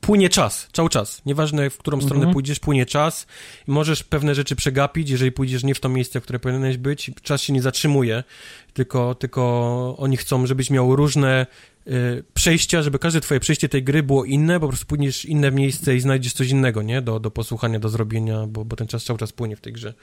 płynie 0.00 0.28
czas, 0.28 0.68
cały 0.72 0.88
czas. 0.88 1.22
Nieważne, 1.26 1.70
w 1.70 1.78
którą 1.78 2.00
stronę 2.00 2.16
mhm. 2.16 2.32
pójdziesz, 2.32 2.58
płynie 2.58 2.86
czas. 2.86 3.26
Możesz 3.66 4.04
pewne 4.04 4.34
rzeczy 4.34 4.56
przegapić, 4.56 5.10
jeżeli 5.10 5.32
pójdziesz 5.32 5.64
nie 5.64 5.74
w 5.74 5.80
to 5.80 5.88
miejsce, 5.88 6.20
w 6.20 6.22
które 6.22 6.38
powinieneś 6.38 6.76
być. 6.76 7.10
Czas 7.22 7.42
się 7.42 7.52
nie 7.52 7.62
zatrzymuje, 7.62 8.24
tylko, 8.72 9.14
tylko 9.14 9.94
oni 9.98 10.16
chcą, 10.16 10.46
żebyś 10.46 10.70
miał 10.70 10.96
różne 10.96 11.46
y, 11.86 12.24
przejścia, 12.34 12.82
żeby 12.82 12.98
każde 12.98 13.20
twoje 13.20 13.40
przejście 13.40 13.68
tej 13.68 13.82
gry 13.82 14.02
było 14.02 14.24
inne, 14.24 14.60
po 14.60 14.68
prostu 14.68 14.86
pójdziesz 14.86 15.24
inne 15.24 15.50
miejsce 15.50 15.96
i 15.96 16.00
znajdziesz 16.00 16.32
coś 16.32 16.48
innego, 16.48 16.82
nie? 16.82 17.02
Do, 17.02 17.20
do 17.20 17.30
posłuchania, 17.30 17.78
do 17.78 17.88
zrobienia, 17.88 18.46
bo, 18.46 18.64
bo 18.64 18.76
ten 18.76 18.86
czas 18.86 19.04
cały 19.04 19.18
czas 19.18 19.32
płynie 19.32 19.56
w 19.56 19.60
tej 19.60 19.72
grze. 19.72 19.94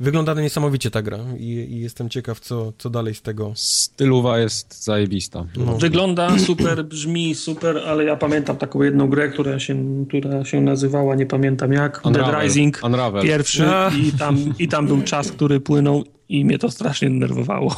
Wygląda 0.00 0.34
niesamowicie 0.34 0.90
ta 0.90 1.02
gra 1.02 1.18
i, 1.38 1.44
i, 1.44 1.80
jestem 1.80 2.08
ciekaw, 2.08 2.40
co, 2.40 2.72
co 2.78 2.90
dalej 2.90 3.14
z 3.14 3.22
tego. 3.22 3.52
Stylowa 3.54 4.38
jest 4.38 4.84
zajebista. 4.84 5.46
No. 5.56 5.76
Wygląda 5.76 6.38
super, 6.38 6.84
brzmi 6.84 7.34
super, 7.34 7.78
ale 7.86 8.04
ja 8.04 8.16
pamiętam 8.16 8.56
taką 8.56 8.82
jedną 8.82 9.08
grę, 9.08 9.28
która 9.28 9.58
się, 9.58 10.04
która 10.08 10.44
się 10.44 10.60
nazywała, 10.60 11.14
nie 11.14 11.26
pamiętam 11.26 11.72
jak, 11.72 12.00
Unravel. 12.04 12.32
Dead 12.32 12.42
Rising 12.42 12.80
Unravel. 12.84 13.22
pierwszy 13.22 13.66
i 14.06 14.12
tam, 14.12 14.54
i 14.58 14.68
tam 14.68 14.86
był 14.86 15.02
czas, 15.02 15.32
który 15.32 15.60
płynął 15.60 16.04
i 16.28 16.44
mnie 16.44 16.58
to 16.58 16.70
strasznie 16.70 17.10
denerwowało. 17.10 17.76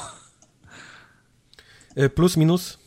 E, 1.97 2.09
plus, 2.09 2.37
minus? 2.37 2.79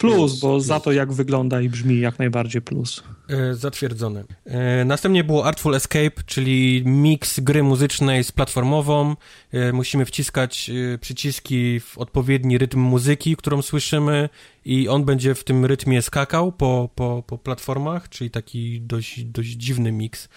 Plus, 0.00 0.40
bo 0.40 0.60
za 0.60 0.80
to 0.80 0.92
jak 0.92 1.12
wygląda 1.12 1.60
i 1.60 1.68
brzmi 1.68 2.00
jak 2.00 2.18
najbardziej 2.18 2.62
plus. 2.62 3.02
E, 3.28 3.54
zatwierdzone. 3.54 4.24
E, 4.44 4.84
następnie 4.84 5.24
było 5.24 5.46
Artful 5.46 5.74
Escape, 5.74 6.22
czyli 6.26 6.82
miks 6.86 7.40
gry 7.40 7.62
muzycznej 7.62 8.24
z 8.24 8.32
platformową. 8.32 9.16
E, 9.52 9.72
musimy 9.72 10.04
wciskać 10.04 10.70
przyciski 11.00 11.80
w 11.80 11.98
odpowiedni 11.98 12.58
rytm 12.58 12.80
muzyki, 12.80 13.36
którą 13.36 13.62
słyszymy 13.62 14.28
i 14.64 14.88
on 14.88 15.04
będzie 15.04 15.34
w 15.34 15.44
tym 15.44 15.64
rytmie 15.64 16.02
skakał 16.02 16.52
po, 16.52 16.88
po, 16.94 17.22
po 17.26 17.38
platformach, 17.38 18.08
czyli 18.08 18.30
taki 18.30 18.80
dość, 18.80 19.24
dość 19.24 19.48
dziwny 19.48 19.92
miks. 19.92 20.28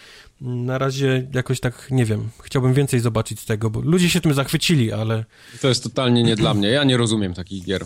Na 0.42 0.78
razie 0.78 1.28
jakoś 1.34 1.60
tak, 1.60 1.88
nie 1.92 2.06
wiem, 2.06 2.30
chciałbym 2.44 2.74
więcej 2.74 3.00
zobaczyć 3.00 3.40
z 3.40 3.46
tego, 3.46 3.70
bo 3.70 3.80
ludzie 3.80 4.10
się 4.10 4.22
tym 4.22 4.34
zachwycili, 4.34 4.92
ale... 4.92 5.26
To 5.62 5.68
jest 5.68 5.84
totalnie 5.84 6.24
nie 6.24 6.36
dla 6.36 6.54
mnie, 6.54 6.68
ja 6.68 6.84
nie 6.84 6.98
rozumiem 6.98 7.34
takich 7.34 7.66
gier. 7.66 7.86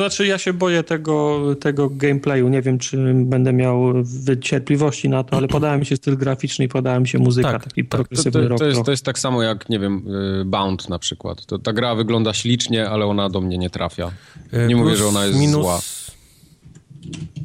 To 0.00 0.04
znaczy, 0.04 0.26
ja 0.26 0.38
się 0.38 0.52
boję 0.52 0.82
tego, 0.82 1.40
tego 1.60 1.90
gameplayu. 1.90 2.48
Nie 2.48 2.62
wiem, 2.62 2.78
czy 2.78 3.14
będę 3.14 3.52
miał 3.52 3.92
cierpliwości 4.40 5.08
na 5.08 5.24
to, 5.24 5.36
ale 5.36 5.48
podoba 5.58 5.76
mi 5.76 5.86
się 5.86 5.96
styl 5.96 6.16
graficzny 6.16 6.64
i 6.64 6.68
podoba 6.68 7.00
mi 7.00 7.08
się 7.08 7.18
muzyka, 7.18 7.52
tak, 7.52 7.64
taki 7.64 7.84
tak. 7.84 7.88
progresywny 7.88 8.42
to, 8.42 8.48
to, 8.48 8.54
to, 8.54 8.64
jest, 8.66 8.84
to 8.84 8.90
jest 8.90 9.04
tak 9.04 9.18
samo 9.18 9.42
jak, 9.42 9.68
nie 9.68 9.78
wiem, 9.78 10.04
y, 10.40 10.44
Bound 10.44 10.88
na 10.88 10.98
przykład. 10.98 11.46
To, 11.46 11.58
ta 11.58 11.72
gra 11.72 11.94
wygląda 11.94 12.34
ślicznie, 12.34 12.90
ale 12.90 13.06
ona 13.06 13.28
do 13.28 13.40
mnie 13.40 13.58
nie 13.58 13.70
trafia. 13.70 14.10
E, 14.52 14.66
nie 14.66 14.74
Plus, 14.74 14.84
mówię, 14.84 14.96
że 14.96 15.06
ona 15.06 15.26
jest 15.26 15.38
minus... 15.38 15.62
zła. 15.62 15.80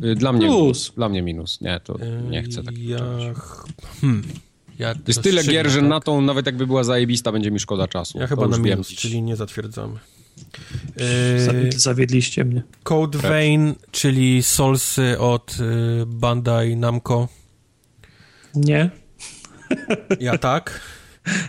Y, 0.03 0.15
dla 0.15 0.33
mnie, 0.33 0.47
Plus. 0.47 0.91
dla 0.95 1.09
mnie 1.09 1.21
minus. 1.21 1.61
Nie, 1.61 1.79
to 1.83 1.97
nie 2.29 2.43
chcę 2.43 2.63
takiego 2.63 2.91
ja... 2.91 3.33
hmm. 4.01 4.23
Ja 4.79 4.93
jest 5.07 5.21
tyle 5.21 5.43
gier, 5.43 5.69
że 5.69 5.79
tak? 5.79 5.89
na 5.89 5.99
tą, 5.99 6.21
nawet 6.21 6.45
jakby 6.45 6.67
była 6.67 6.83
zajebista, 6.83 7.31
będzie 7.31 7.51
mi 7.51 7.59
szkoda 7.59 7.87
czasu. 7.87 8.19
Ja 8.19 8.27
chyba 8.27 8.47
na 8.47 8.57
minus, 8.57 8.87
czyli 8.87 9.21
nie 9.21 9.35
zatwierdzamy. 9.35 9.99
Yy, 10.97 11.71
zawiedliście 11.71 12.45
mnie. 12.45 12.63
Code 12.83 13.17
Vein, 13.17 13.75
czyli 13.91 14.43
Soulsy 14.43 15.19
od 15.19 15.57
y, 15.59 16.05
Bandai 16.05 16.75
Namco. 16.75 17.27
Nie. 18.55 18.89
Ja 20.19 20.37
tak. 20.37 20.81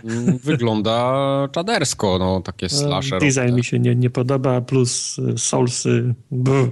Mm, 0.03 0.37
wygląda 0.37 1.49
czadersko, 1.51 2.17
no, 2.19 2.41
takie 2.41 2.67
no, 2.71 2.77
slasher. 2.77 3.19
Design 3.19 3.55
mi 3.55 3.63
się 3.63 3.79
nie, 3.79 3.95
nie 3.95 4.09
podoba, 4.09 4.61
plus 4.61 5.19
y, 5.19 5.37
Soulsy. 5.37 6.15
Brr. 6.31 6.71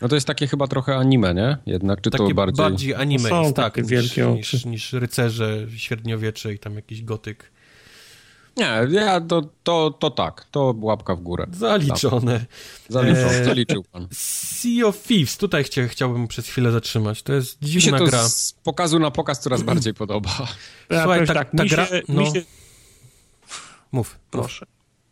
No 0.00 0.08
to 0.08 0.14
jest 0.14 0.26
takie 0.26 0.46
chyba 0.46 0.66
trochę 0.66 0.96
anime, 0.96 1.34
nie? 1.34 1.56
Jednak, 1.66 2.00
czy 2.00 2.10
takie 2.10 2.28
to 2.28 2.34
bardziej... 2.34 2.64
bardziej 2.64 2.94
anime 2.94 3.28
Są 3.28 3.42
jest, 3.42 3.56
tak, 3.56 3.86
wielkie 3.86 4.26
niż, 4.26 4.52
niż, 4.52 4.64
niż 4.64 4.92
rycerze 4.92 5.66
średniowiecze 5.76 6.54
i 6.54 6.58
tam 6.58 6.74
jakiś 6.74 7.02
gotyk. 7.02 7.52
Nie, 8.56 8.86
ja 8.90 9.20
to, 9.20 9.42
to, 9.62 9.90
to 9.90 10.10
tak, 10.10 10.46
to 10.50 10.74
łapka 10.80 11.16
w 11.16 11.20
górę. 11.20 11.46
Zaliczone. 11.52 12.46
Zaliczone, 12.88 13.44
zaliczył 13.44 13.82
pan. 13.82 14.08
Sea 14.12 14.86
of 14.86 15.02
Thieves, 15.02 15.36
tutaj 15.36 15.64
chcia, 15.64 15.88
chciałbym 15.88 16.28
przez 16.28 16.48
chwilę 16.48 16.72
zatrzymać. 16.72 17.22
To 17.22 17.32
jest 17.32 17.58
dziwna 17.62 17.98
mi 17.98 18.04
się 18.04 18.10
gra. 18.10 18.22
to 18.22 18.28
z 18.28 18.52
pokazu 18.52 18.98
na 18.98 19.10
pokaz 19.10 19.40
coraz 19.40 19.62
bardziej 19.62 19.94
podoba. 20.04 20.30
Słuchaj, 20.88 21.26
ta, 21.26 21.34
tak, 21.34 21.50
ta 21.56 21.64
gra... 21.64 21.86
Się, 21.86 22.02
no... 22.08 22.32
się... 22.32 22.42
Mów. 23.92 24.18
Proszę. 24.30 24.66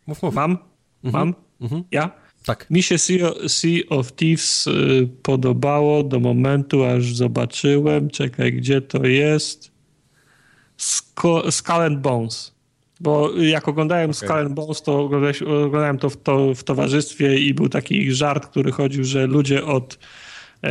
Mów, 0.06 0.22
mów. 0.22 0.34
Mam? 0.34 0.58
Mhm. 1.04 1.26
Mam? 1.26 1.34
Mhm. 1.60 1.84
Ja? 1.90 2.10
Tak. 2.44 2.70
Mi 2.70 2.82
się 2.82 2.98
sea, 2.98 3.30
sea 3.48 3.80
of 3.88 4.12
Thieves 4.12 4.66
y, 4.66 5.08
podobało 5.22 6.02
do 6.02 6.20
momentu, 6.20 6.84
aż 6.84 7.14
zobaczyłem, 7.14 8.10
czekaj, 8.10 8.52
gdzie 8.52 8.80
to 8.80 9.06
jest? 9.06 9.70
Skull 11.50 11.82
and 11.82 12.00
Bones. 12.00 12.53
Bo 13.00 13.30
jak 13.38 13.68
oglądałem 13.68 14.10
okay. 14.10 14.28
Skull 14.28 14.54
Bones, 14.54 14.82
to 14.82 15.00
oglądałem 15.64 15.98
to 15.98 16.10
w, 16.10 16.16
to 16.16 16.54
w 16.54 16.64
towarzystwie 16.64 17.38
i 17.38 17.54
był 17.54 17.68
taki 17.68 18.12
żart, 18.12 18.46
który 18.46 18.72
chodził, 18.72 19.04
że 19.04 19.26
ludzie 19.26 19.64
od 19.64 19.98
e, 20.62 20.68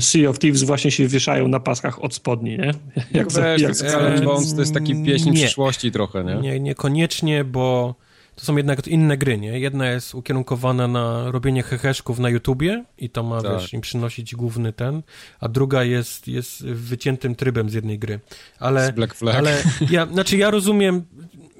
Sea 0.00 0.28
of 0.28 0.38
Thieves 0.38 0.62
właśnie 0.62 0.90
się 0.90 1.06
wieszają 1.06 1.48
na 1.48 1.60
paskach 1.60 2.04
od 2.04 2.14
spodni, 2.14 2.58
nie? 2.58 2.74
Jak, 3.12 3.32
Wiesz, 3.32 3.60
jak 3.60 3.76
Skull 3.76 4.24
Bones 4.24 4.54
to 4.54 4.60
jest 4.60 4.74
taki 4.74 5.04
pieśń 5.04 5.30
nie. 5.30 5.36
przyszłości 5.36 5.92
trochę, 5.92 6.24
nie? 6.24 6.34
Nie, 6.34 6.60
niekoniecznie, 6.60 7.44
bo 7.44 7.94
to 8.34 8.44
są 8.44 8.56
jednak 8.56 8.88
inne 8.88 9.16
gry, 9.18 9.38
nie? 9.38 9.60
Jedna 9.60 9.88
jest 9.88 10.14
ukierunkowana 10.14 10.88
na 10.88 11.30
robienie 11.30 11.62
heheszków 11.62 12.18
na 12.18 12.30
YouTubie 12.30 12.84
i 12.98 13.10
to 13.10 13.22
ma, 13.22 13.42
tak. 13.42 13.52
wiesz, 13.52 13.72
im 13.72 13.80
przynosić 13.80 14.34
główny 14.34 14.72
ten, 14.72 15.02
a 15.40 15.48
druga 15.48 15.84
jest, 15.84 16.28
jest 16.28 16.66
wyciętym 16.66 17.34
trybem 17.34 17.70
z 17.70 17.74
jednej 17.74 17.98
gry. 17.98 18.20
Ale, 18.58 18.86
z 18.86 18.90
Black 18.90 19.14
Flag. 19.14 19.36
ale 19.36 19.62
ja, 19.90 20.06
znaczy 20.12 20.36
ja 20.36 20.50
rozumiem 20.50 21.04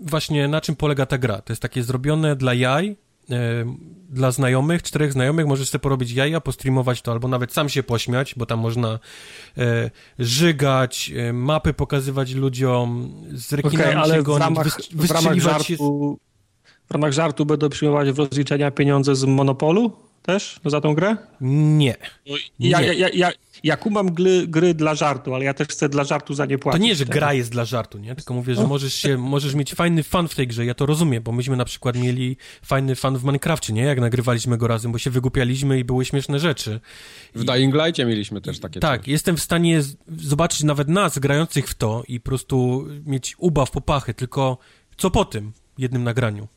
właśnie 0.03 0.49
na 0.49 0.61
czym 0.61 0.77
polega 0.77 1.07
ta 1.07 1.19
gra. 1.19 1.43
To 1.43 1.53
jest 1.53 1.63
takie 1.63 1.83
zrobione 1.83 2.37
dla 2.37 2.55
jaj, 2.55 2.97
e, 3.31 3.65
dla 4.11 4.31
znajomych, 4.31 4.83
czterech 4.83 5.13
znajomych, 5.13 5.47
możesz 5.47 5.69
sobie 5.69 5.83
porobić 5.83 6.13
jaja, 6.13 6.41
postreamować 6.41 7.03
to, 7.03 7.13
albo 7.13 7.29
nawet 7.29 7.53
sam 7.53 7.69
się 7.69 7.83
pośmiać, 7.83 8.35
bo 8.37 8.47
tam 8.47 8.59
można 8.59 8.99
e, 9.59 9.91
żygać, 10.19 11.13
e, 11.17 11.33
mapy 11.33 11.75
pokazywać 11.75 12.33
ludziom, 12.35 13.15
z 13.33 13.53
rekinami 13.53 13.83
okay, 13.83 13.99
ale 13.99 14.15
się 14.15 14.23
gonić, 14.23 14.39
w 14.39 14.49
ramach, 14.49 14.67
w 14.93 15.11
ramach 15.11 15.39
żartu, 15.39 16.19
w 16.89 16.91
ramach 16.91 17.13
żartu 17.13 17.47
będą 17.47 17.69
przyjmować 17.69 18.11
w 18.11 18.19
rozliczenia 18.19 18.71
pieniądze 18.71 19.17
z 19.17 19.25
Monopolu 19.25 19.93
też 20.23 20.61
za 20.65 20.81
tą 20.81 20.95
grę? 20.95 21.17
Nie. 21.41 21.97
Ja, 22.59 22.81
nie. 22.81 22.95
ja, 22.95 23.09
ja, 23.09 23.31
ja 23.63 23.77
kumam 23.77 24.13
gry, 24.13 24.47
gry 24.47 24.75
dla 24.75 24.95
żartu, 24.95 25.35
ale 25.35 25.45
ja 25.45 25.55
też 25.55 25.69
chcę 25.69 25.89
dla 25.89 26.05
żartu 26.05 26.35
za 26.35 26.47
nie 26.47 26.59
płacić. 26.59 26.81
To 26.81 26.87
nie, 26.87 26.95
że 26.95 27.05
gra 27.05 27.33
jest 27.35 27.51
dla 27.51 27.65
żartu, 27.65 27.99
nie? 27.99 28.15
Tylko 28.15 28.35
mówię, 28.35 28.55
że 28.55 28.63
no. 28.63 28.69
możesz 28.69 28.95
się, 28.95 29.19
możesz 29.19 29.55
mieć 29.55 29.75
fajny 29.75 30.03
fan 30.03 30.29
w 30.29 30.35
tej 30.35 30.47
grze, 30.47 30.67
ja 30.67 30.75
to 30.75 30.87
rozumiem, 30.87 31.23
bo 31.23 31.33
myśmy 31.33 31.57
na 31.57 31.65
przykład 31.65 31.97
mieli 31.97 32.37
fajny 32.63 32.95
fan 32.95 33.19
w 33.19 33.25
Minecrafcie, 33.25 33.73
nie? 33.73 33.83
Jak 33.83 34.01
nagrywaliśmy 34.01 34.59
go 34.59 34.67
razem, 34.69 34.93
bo 34.93 34.99
się 34.99 35.11
wygłupialiśmy 35.11 35.79
i 35.79 35.85
były 35.85 36.05
śmieszne 36.05 36.39
rzeczy. 36.39 36.81
W 37.35 37.45
Dying 37.45 37.75
Lightie 37.75 38.05
mieliśmy 38.05 38.41
też 38.41 38.61
takie 38.61 38.81
Tak, 38.81 39.01
coś. 39.01 39.09
jestem 39.09 39.37
w 39.37 39.43
stanie 39.43 39.83
zobaczyć 40.17 40.63
nawet 40.63 40.89
nas 40.89 41.19
grających 41.19 41.69
w 41.69 41.75
to 41.75 42.03
i 42.09 42.21
po 42.21 42.25
prostu 42.29 42.87
mieć 43.07 43.35
ubaw, 43.39 43.71
popachy, 43.71 44.15
tylko 44.15 44.59
co 44.97 45.11
po 45.11 45.25
tym 45.25 45.53
jednym 45.79 46.05
nagraniu? 46.05 46.49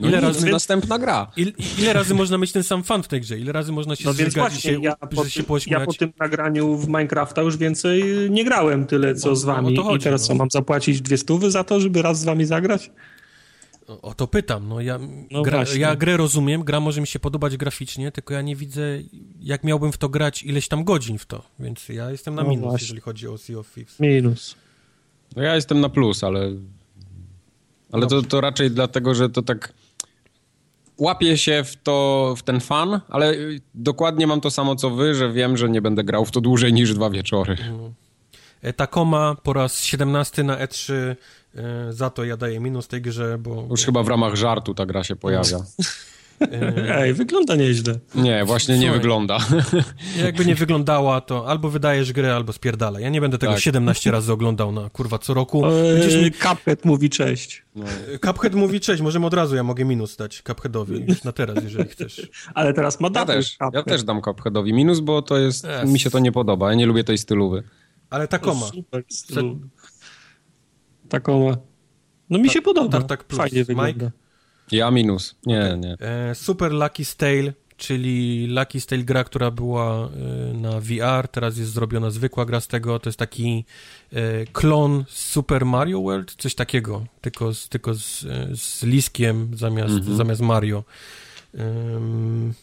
No 0.00 0.08
ile 0.08 0.20
razy 0.20 0.50
następna 0.50 0.98
gra? 0.98 1.32
Il, 1.36 1.52
ile 1.78 1.92
razy 1.92 2.14
można 2.14 2.38
mieć 2.38 2.52
ten 2.52 2.62
sam 2.62 2.82
fan 2.82 3.02
w 3.02 3.08
tej 3.08 3.20
grze? 3.20 3.38
Ile 3.38 3.52
razy 3.52 3.72
można 3.72 3.96
się 3.96 4.04
no 4.04 4.14
więc 4.14 4.34
właśnie, 4.34 4.60
się, 4.60 4.82
ja 4.82 4.96
po, 4.96 5.28
się 5.58 5.70
Ja 5.70 5.80
po 5.80 5.92
tym 5.92 6.12
nagraniu 6.18 6.76
w 6.76 6.86
Minecrafta 6.86 7.42
już 7.42 7.56
więcej 7.56 8.04
nie 8.30 8.44
grałem 8.44 8.86
tyle, 8.86 9.14
co 9.14 9.28
no, 9.28 9.36
z 9.36 9.44
wami. 9.44 9.74
No 9.74 9.82
chodzi, 9.82 9.96
I 9.96 10.04
teraz 10.04 10.22
no. 10.22 10.26
co, 10.26 10.34
mam 10.34 10.50
zapłacić 10.50 11.00
dwie 11.00 11.18
stówy 11.18 11.50
za 11.50 11.64
to, 11.64 11.80
żeby 11.80 12.02
raz 12.02 12.20
z 12.20 12.24
wami 12.24 12.44
zagrać? 12.44 12.90
O 14.02 14.14
to 14.14 14.26
pytam, 14.26 14.68
no 14.68 14.80
ja, 14.80 14.98
no 15.30 15.42
gra, 15.42 15.64
ja 15.76 15.96
grę 15.96 16.16
rozumiem, 16.16 16.64
gra 16.64 16.80
może 16.80 17.00
mi 17.00 17.06
się 17.06 17.18
podobać 17.18 17.56
graficznie, 17.56 18.12
tylko 18.12 18.34
ja 18.34 18.42
nie 18.42 18.56
widzę, 18.56 18.82
jak 19.40 19.64
miałbym 19.64 19.92
w 19.92 19.98
to 19.98 20.08
grać 20.08 20.42
ileś 20.42 20.68
tam 20.68 20.84
godzin 20.84 21.18
w 21.18 21.26
to, 21.26 21.42
więc 21.58 21.88
ja 21.88 22.10
jestem 22.10 22.34
na 22.34 22.42
no 22.42 22.48
minus, 22.48 22.62
właśnie. 22.62 22.84
jeżeli 22.84 23.00
chodzi 23.00 23.28
o 23.28 23.38
Sea 23.38 23.58
of 23.58 23.74
Thieves. 23.74 24.00
Minus. 24.00 24.54
No 25.36 25.42
ja 25.42 25.54
jestem 25.54 25.80
na 25.80 25.88
plus, 25.88 26.24
ale 26.24 26.52
ale 27.92 28.06
to, 28.06 28.22
to 28.22 28.40
raczej 28.40 28.70
dlatego, 28.70 29.14
że 29.14 29.30
to 29.30 29.42
tak 29.42 29.72
łapię 30.98 31.38
się 31.38 31.64
w 31.64 31.76
to, 31.76 32.34
w 32.36 32.42
ten 32.42 32.60
fan, 32.60 33.00
ale 33.08 33.34
dokładnie 33.74 34.26
mam 34.26 34.40
to 34.40 34.50
samo 34.50 34.76
co 34.76 34.90
wy, 34.90 35.14
że 35.14 35.32
wiem, 35.32 35.56
że 35.56 35.68
nie 35.68 35.82
będę 35.82 36.04
grał 36.04 36.24
w 36.24 36.30
to 36.30 36.40
dłużej 36.40 36.72
niż 36.72 36.94
dwa 36.94 37.10
wieczory. 37.10 37.52
Mhm. 37.52 37.94
E, 38.62 38.72
Takoma 38.72 39.36
po 39.42 39.52
raz 39.52 39.84
17 39.84 40.42
na 40.42 40.56
E3 40.56 40.92
e, 40.92 41.16
za 41.90 42.10
to 42.10 42.24
ja 42.24 42.36
daję 42.36 42.60
minus 42.60 42.88
tej 42.88 43.02
grze, 43.02 43.38
bo... 43.38 43.66
Już 43.70 43.84
chyba 43.84 44.02
w 44.02 44.08
ramach 44.08 44.34
żartu 44.34 44.74
ta 44.74 44.86
gra 44.86 45.04
się 45.04 45.16
pojawia. 45.16 45.58
Ej, 46.88 47.14
wygląda 47.14 47.56
nieźle. 47.56 47.98
Nie, 48.14 48.44
właśnie 48.44 48.74
Słuchaj, 48.74 48.90
nie 48.90 48.98
wygląda. 48.98 49.38
Jakby 50.24 50.44
nie 50.44 50.54
wyglądała, 50.54 51.20
to 51.20 51.48
albo 51.48 51.70
wydajesz 51.70 52.12
grę, 52.12 52.34
albo 52.34 52.52
spierdala. 52.52 53.00
Ja 53.00 53.08
nie 53.08 53.20
będę 53.20 53.38
tego 53.38 53.52
tak. 53.52 53.62
17 53.62 54.10
razy 54.10 54.32
oglądał 54.32 54.72
na 54.72 54.90
kurwa 54.90 55.18
co 55.18 55.34
roku. 55.34 55.66
Eee, 55.66 56.24
mi... 56.24 56.30
Cuphead 56.30 56.84
mówi 56.84 57.10
cześć. 57.10 57.64
No. 57.74 57.84
Cuphead 58.26 58.54
mówi 58.54 58.80
cześć, 58.80 59.02
możemy 59.02 59.26
od 59.26 59.34
razu, 59.34 59.56
ja 59.56 59.62
mogę 59.62 59.84
minus 59.84 60.16
dać 60.16 60.42
Cupheadowi 60.46 61.04
już 61.08 61.24
na 61.24 61.32
teraz, 61.32 61.64
jeżeli 61.64 61.88
chcesz. 61.88 62.30
Ale 62.54 62.72
teraz 62.72 63.00
ma 63.00 63.08
ja 63.14 63.24
też, 63.24 63.56
ja 63.72 63.82
też 63.82 64.04
dam 64.04 64.22
Cupheadowi 64.22 64.72
minus, 64.72 65.00
bo 65.00 65.22
to 65.22 65.38
jest, 65.38 65.64
yes. 65.84 65.90
mi 65.90 66.00
się 66.00 66.10
to 66.10 66.18
nie 66.18 66.32
podoba. 66.32 66.68
Ja 66.68 66.74
nie 66.74 66.86
lubię 66.86 67.04
tej 67.04 67.18
stylowy. 67.18 67.62
Ale 68.10 68.28
Takoma. 68.28 68.66
Takoma. 71.08 71.56
No 72.30 72.38
mi 72.38 72.50
się 72.50 72.62
podoba. 72.62 72.88
Tartak 72.88 73.24
plus. 73.24 73.38
Fajnie 73.38 73.64
wygląda. 73.64 73.92
Mike? 73.92 74.21
Ja 74.72 74.90
minus. 74.90 75.34
Nie, 75.46 75.64
okay. 75.64 75.78
nie. 75.78 75.96
E, 76.00 76.34
Super 76.34 76.72
Lucky 76.72 77.04
Stale, 77.04 77.52
czyli 77.76 78.46
Lucky 78.46 78.80
Stale 78.80 79.02
gra, 79.02 79.24
która 79.24 79.50
była 79.50 80.08
e, 80.08 80.54
na 80.54 80.80
VR, 80.80 81.28
teraz 81.28 81.58
jest 81.58 81.72
zrobiona 81.72 82.10
zwykła 82.10 82.44
gra 82.44 82.60
z 82.60 82.68
tego. 82.68 82.98
To 82.98 83.08
jest 83.08 83.18
taki 83.18 83.64
e, 84.12 84.46
klon 84.46 85.04
Super 85.08 85.66
Mario 85.66 86.00
World, 86.02 86.34
coś 86.38 86.54
takiego, 86.54 87.04
tylko 87.20 87.54
z, 87.54 87.68
tylko 87.68 87.94
z, 87.94 88.24
z 88.60 88.82
Liskiem 88.82 89.50
zamiast, 89.54 89.94
mm 89.94 90.04
-hmm. 90.04 90.16
zamiast 90.16 90.40
Mario. 90.40 90.84
Um, 91.54 92.54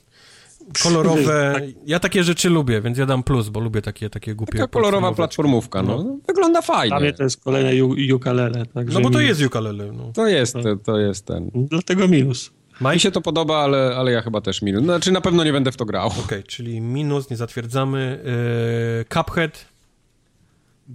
kolorowe. 0.84 1.62
Ja 1.86 2.00
takie 2.00 2.24
rzeczy 2.24 2.50
lubię, 2.50 2.82
więc 2.82 2.98
ja 2.98 3.06
dam 3.06 3.24
plus, 3.24 3.50
bo 3.50 3.60
lubię 3.60 3.82
takie, 3.82 4.10
takie 4.10 4.36
głupie. 4.36 4.58
Taka 4.58 4.68
kolorowa 4.68 5.12
platformówka, 5.12 5.84
no. 5.84 6.04
no. 6.04 6.18
Wygląda 6.28 6.62
fajnie. 6.62 6.90
Dla 6.90 7.00
mnie 7.00 7.14
to 7.14 7.24
jest 7.24 7.44
kolejne 7.44 7.86
ukulele. 8.16 8.64
No 8.76 9.02
bo 9.02 9.10
to 9.10 9.20
jest 9.20 9.46
ukulele. 9.46 9.92
No. 9.92 10.12
To 10.14 10.28
jest, 10.28 10.54
to, 10.54 10.76
to 10.76 11.00
jest 11.00 11.26
ten. 11.26 11.52
Dlatego 11.54 12.08
minus. 12.08 12.52
Mi 12.82 13.00
się 13.00 13.12
to 13.12 13.22
podoba, 13.22 13.58
ale, 13.58 13.96
ale 13.96 14.12
ja 14.12 14.22
chyba 14.22 14.42
też 14.42 14.62
minus. 14.62 14.84
Znaczy 14.84 15.12
na 15.12 15.22
pewno 15.22 15.44
nie 15.44 15.54
będę 15.54 15.72
w 15.72 15.78
to 15.78 15.86
grał. 15.86 16.08
Okej, 16.08 16.24
okay, 16.24 16.44
czyli 16.54 16.82
minus, 16.82 17.30
nie 17.30 17.38
zatwierdzamy. 17.38 18.24
Yy, 19.00 19.06
Cuphead. 19.06 19.66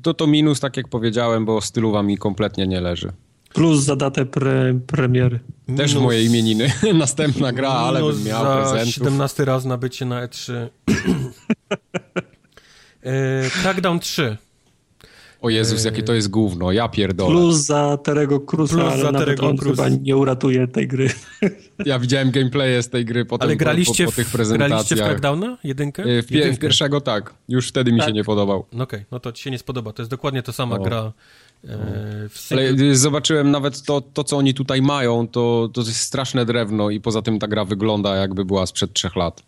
To 0.02 0.14
to 0.14 0.26
minus, 0.26 0.60
tak 0.60 0.76
jak 0.76 0.88
powiedziałem, 0.88 1.44
bo 1.44 1.60
stylowa 1.60 2.02
mi 2.02 2.18
kompletnie 2.18 2.66
nie 2.66 2.80
leży. 2.80 3.12
Plus 3.54 3.80
za 3.80 3.96
datę 3.96 4.26
pre, 4.26 4.80
premiery. 4.86 5.40
Też 5.76 5.90
Minus... 5.90 6.02
moje 6.04 6.24
imieniny. 6.24 6.72
Następna 6.94 7.52
gra, 7.52 7.70
ale 7.70 8.00
bym 8.00 8.24
miał 8.24 8.44
za 8.44 8.56
prezentów. 8.56 8.94
17 8.94 9.44
raz 9.44 9.64
na 9.64 9.76
bycie 9.76 10.04
na 10.04 10.26
E3. 10.26 10.52
e, 13.02 13.50
Crackdown 13.62 14.00
3. 14.00 14.36
O 15.44 15.50
Jezus, 15.50 15.84
jakie 15.84 16.02
to 16.02 16.14
jest 16.14 16.30
gówno, 16.30 16.72
ja 16.72 16.88
pierdolę. 16.88 17.30
Plus 17.30 17.56
za 17.56 17.96
Terego 17.96 18.40
Cruza, 18.40 18.76
Plus 18.76 18.92
ale 18.92 19.02
za 19.02 19.12
Terego 19.12 19.48
on 19.48 19.56
Cruz. 19.56 19.76
chyba 19.76 19.88
nie 19.88 20.16
uratuje 20.16 20.68
tej 20.68 20.88
gry. 20.88 21.10
Ja 21.86 21.98
widziałem 21.98 22.30
gameplaye 22.30 22.82
z 22.82 22.88
tej 22.88 23.04
gry 23.04 23.24
potem, 23.24 23.48
ale 23.48 23.56
graliście 23.56 24.04
po, 24.04 24.10
po, 24.10 24.16
po 24.16 24.22
tych 24.22 24.32
prezentacjach. 24.32 24.68
graliście 24.68 24.96
w 24.96 24.98
Crackdowna? 24.98 25.58
Jedynkę? 25.64 26.02
E, 26.02 26.22
w, 26.22 26.30
Jedynkę. 26.30 26.56
w 26.56 26.60
pierwszego 26.60 27.00
tak, 27.00 27.34
już 27.48 27.68
wtedy 27.68 27.90
tak. 27.90 27.94
mi 27.94 28.00
się 28.00 28.06
tak. 28.06 28.14
nie 28.14 28.24
podobał. 28.24 28.66
No 28.72 28.84
okej, 28.84 28.98
okay, 28.98 29.06
no 29.10 29.20
to 29.20 29.32
ci 29.32 29.42
się 29.42 29.50
nie 29.50 29.58
spodoba, 29.58 29.92
to 29.92 30.02
jest 30.02 30.10
dokładnie 30.10 30.42
ta 30.42 30.52
sama 30.52 30.78
no. 30.78 30.84
gra 30.84 30.98
E, 30.98 31.12
Ale 32.50 32.96
zobaczyłem 32.96 33.50
nawet 33.50 33.82
to, 33.82 34.00
to, 34.00 34.24
co 34.24 34.36
oni 34.36 34.54
tutaj 34.54 34.82
mają, 34.82 35.28
to, 35.28 35.70
to 35.72 35.80
jest 35.80 36.00
straszne 36.00 36.44
drewno 36.44 36.90
i 36.90 37.00
poza 37.00 37.22
tym 37.22 37.38
ta 37.38 37.48
gra 37.48 37.64
wygląda 37.64 38.16
jakby 38.16 38.44
była 38.44 38.66
sprzed 38.66 38.92
trzech 38.92 39.16
lat. 39.16 39.42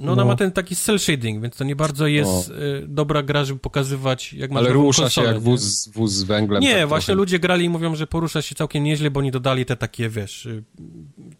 No, 0.00 0.12
ona 0.12 0.22
no. 0.22 0.28
ma 0.28 0.36
ten 0.36 0.52
taki 0.52 0.76
cel 0.76 0.98
shading, 0.98 1.42
więc 1.42 1.56
to 1.56 1.64
nie 1.64 1.76
bardzo 1.76 2.06
jest 2.06 2.48
no. 2.48 2.54
dobra 2.88 3.22
gra, 3.22 3.44
żeby 3.44 3.60
pokazywać, 3.60 4.32
jak 4.32 4.50
ma 4.50 4.60
Ale 4.60 4.72
rusza 4.72 5.02
konsolę, 5.02 5.26
się 5.26 5.32
jak 5.34 5.42
wóz, 5.42 5.88
wóz 5.88 6.12
z 6.12 6.22
węglem. 6.22 6.62
Nie, 6.62 6.74
tak 6.74 6.88
właśnie 6.88 7.06
trochę. 7.06 7.16
ludzie 7.16 7.38
grali 7.38 7.64
i 7.64 7.68
mówią, 7.68 7.94
że 7.94 8.06
porusza 8.06 8.42
się 8.42 8.54
całkiem 8.54 8.84
nieźle, 8.84 9.10
bo 9.10 9.20
oni 9.20 9.30
dodali 9.30 9.66
te 9.66 9.76
takie, 9.76 10.08
wiesz, 10.08 10.46
y, 10.46 10.64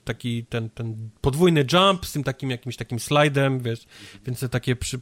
taki 0.04 0.44
ten, 0.44 0.70
ten 0.70 1.10
podwójny 1.20 1.64
jump 1.72 2.06
z 2.06 2.12
tym 2.12 2.24
takim 2.24 2.50
jakimś 2.50 2.76
takim 2.76 3.00
slajdem, 3.00 3.60
wiesz, 3.60 3.86
więc 4.26 4.40
te 4.40 4.48
takie 4.48 4.76
przy, 4.76 5.00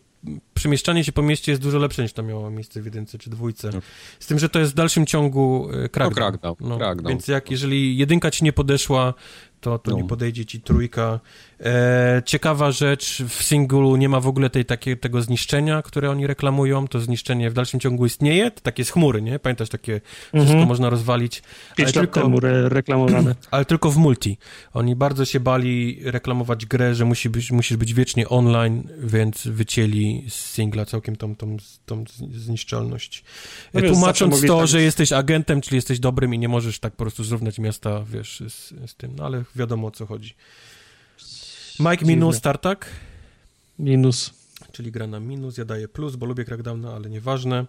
przemieszczanie 0.55 1.05
się 1.05 1.13
po 1.13 1.23
mieście 1.23 1.53
jest 1.53 1.63
dużo 1.63 1.79
lepsze 1.79 2.03
niż 2.03 2.13
to 2.13 2.23
miało 2.23 2.51
miejsce 2.51 2.83
w 2.83 2.85
jedynce 2.85 3.19
czy 3.19 3.31
dwójce. 3.31 3.71
No. 3.75 3.81
Z 4.21 4.27
tym, 4.27 4.39
że 4.39 4.49
to 4.49 4.59
jest 4.59 4.73
w 4.73 4.75
dalszym 4.75 5.07
ciągu 5.07 5.69
crackdown. 5.93 6.11
No, 6.11 6.15
crackdown. 6.15 6.57
No, 6.61 6.79
crackdown. 6.79 7.09
Więc 7.09 7.29
jak, 7.29 7.51
jeżeli 7.51 7.97
jedynka 7.97 8.31
ci 8.31 8.45
nie 8.45 8.53
podeszła, 8.53 9.15
to, 9.61 9.79
to 9.79 9.91
no. 9.91 9.97
nie 9.97 10.05
podejdzie 10.05 10.47
ci 10.47 10.61
trójka. 10.61 11.21
E, 11.61 12.23
ciekawa 12.25 12.73
rzecz, 12.73 13.23
w 13.29 13.43
singlu 13.43 13.97
nie 13.97 14.09
ma 14.09 14.21
w 14.21 14.27
ogóle 14.27 14.51
tej, 14.51 14.65
takie, 14.65 14.97
tego 14.97 15.23
zniszczenia, 15.23 15.83
które 15.83 16.11
oni 16.11 16.27
reklamują. 16.27 16.89
To 16.89 17.01
zniszczenie 17.01 17.51
w 17.51 17.53
dalszym 17.53 17.81
ciągu 17.81 18.07
istnieje, 18.07 18.51
to 18.51 18.61
takie 18.61 18.85
z 18.85 18.91
chmury, 18.91 19.23
nie? 19.23 19.39
Pamiętasz, 19.39 19.69
takie 19.69 20.01
wszystko 20.25 20.53
mhm. 20.53 20.69
można 20.69 20.91
rozwalić. 20.91 21.43
Pięć 21.77 21.95
lat 21.95 22.05
tylko, 22.05 22.21
temu 22.21 22.39
re 22.39 22.69
reklamowane. 22.69 23.35
Ale 23.51 23.65
tylko 23.65 23.91
w 23.91 23.97
multi. 23.97 24.39
Oni 24.75 24.97
bardzo 24.97 25.25
się 25.25 25.41
bali 25.41 26.01
reklamować 26.05 26.67
grę, 26.67 26.95
że 26.95 27.05
musi 27.05 27.31
być, 27.31 27.53
musisz 27.53 27.77
być 27.77 27.95
wiecznie 27.95 28.29
online, 28.29 28.89
więc 28.99 29.47
wycięli 29.47 30.25
z 30.29 30.35
singla 30.35 30.85
całkiem 30.85 31.17
tą, 31.17 31.37
tą, 31.37 31.57
tą 31.87 32.05
zniszczalność. 32.35 33.25
No 33.75 33.81
wiesz, 33.81 33.91
Tłumacząc 33.91 34.47
to, 34.47 34.59
tak... 34.59 34.69
że 34.69 34.83
jesteś 34.83 35.13
agentem, 35.13 35.61
czyli 35.61 35.77
jesteś 35.77 35.99
dobrym 35.99 36.35
i 36.35 36.39
nie 36.39 36.49
możesz 36.49 36.79
tak 36.79 36.93
po 36.93 37.05
prostu 37.05 37.25
zrównać 37.25 37.59
miasta, 37.59 38.05
wiesz, 38.13 38.43
z, 38.49 38.91
z 38.91 38.95
tym. 38.95 39.17
No 39.17 39.25
ale 39.25 39.45
wiadomo 39.57 39.87
o 39.87 39.91
co 39.91 40.07
chodzi. 40.07 40.35
Mike 41.81 42.05
minus, 42.05 42.41
Tartak? 42.41 42.87
Minus. 43.79 44.31
Czyli 44.73 44.93
gra 44.93 45.07
na 45.07 45.21
minus, 45.21 45.59
ja 45.59 45.65
daję 45.65 45.89
plus, 45.89 46.17
bo 46.17 46.27
lubię 46.27 46.45
Crackdowna, 46.45 46.93
ale 46.95 47.11
nieważne. 47.11 47.67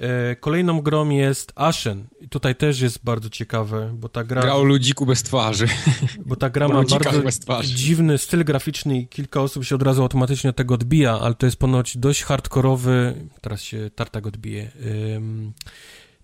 E, 0.00 0.36
kolejną 0.36 0.80
grą 0.80 1.10
jest 1.10 1.52
Ashen. 1.54 2.04
I 2.20 2.28
tutaj 2.28 2.56
też 2.56 2.80
jest 2.80 3.04
bardzo 3.04 3.30
ciekawe, 3.30 3.94
bo 3.94 4.08
ta 4.08 4.24
gra... 4.24 4.42
Gra 4.42 4.54
o 4.54 4.62
ludziku 4.62 5.06
bez 5.06 5.22
twarzy. 5.22 5.66
Bo 6.26 6.36
ta 6.36 6.50
gra 6.50 6.68
ma 6.68 6.82
bardzo 6.82 7.22
dziwny 7.62 8.18
styl 8.18 8.44
graficzny 8.44 8.98
i 8.98 9.08
kilka 9.08 9.40
osób 9.40 9.64
się 9.64 9.74
od 9.74 9.82
razu 9.82 10.02
automatycznie 10.02 10.50
od 10.50 10.56
tego 10.56 10.74
odbija, 10.74 11.20
ale 11.20 11.34
to 11.34 11.46
jest 11.46 11.56
ponoć 11.56 11.96
dość 11.96 12.22
hardkorowy... 12.22 13.14
Teraz 13.40 13.62
się 13.62 13.90
Tartak 13.94 14.26
odbije. 14.26 14.70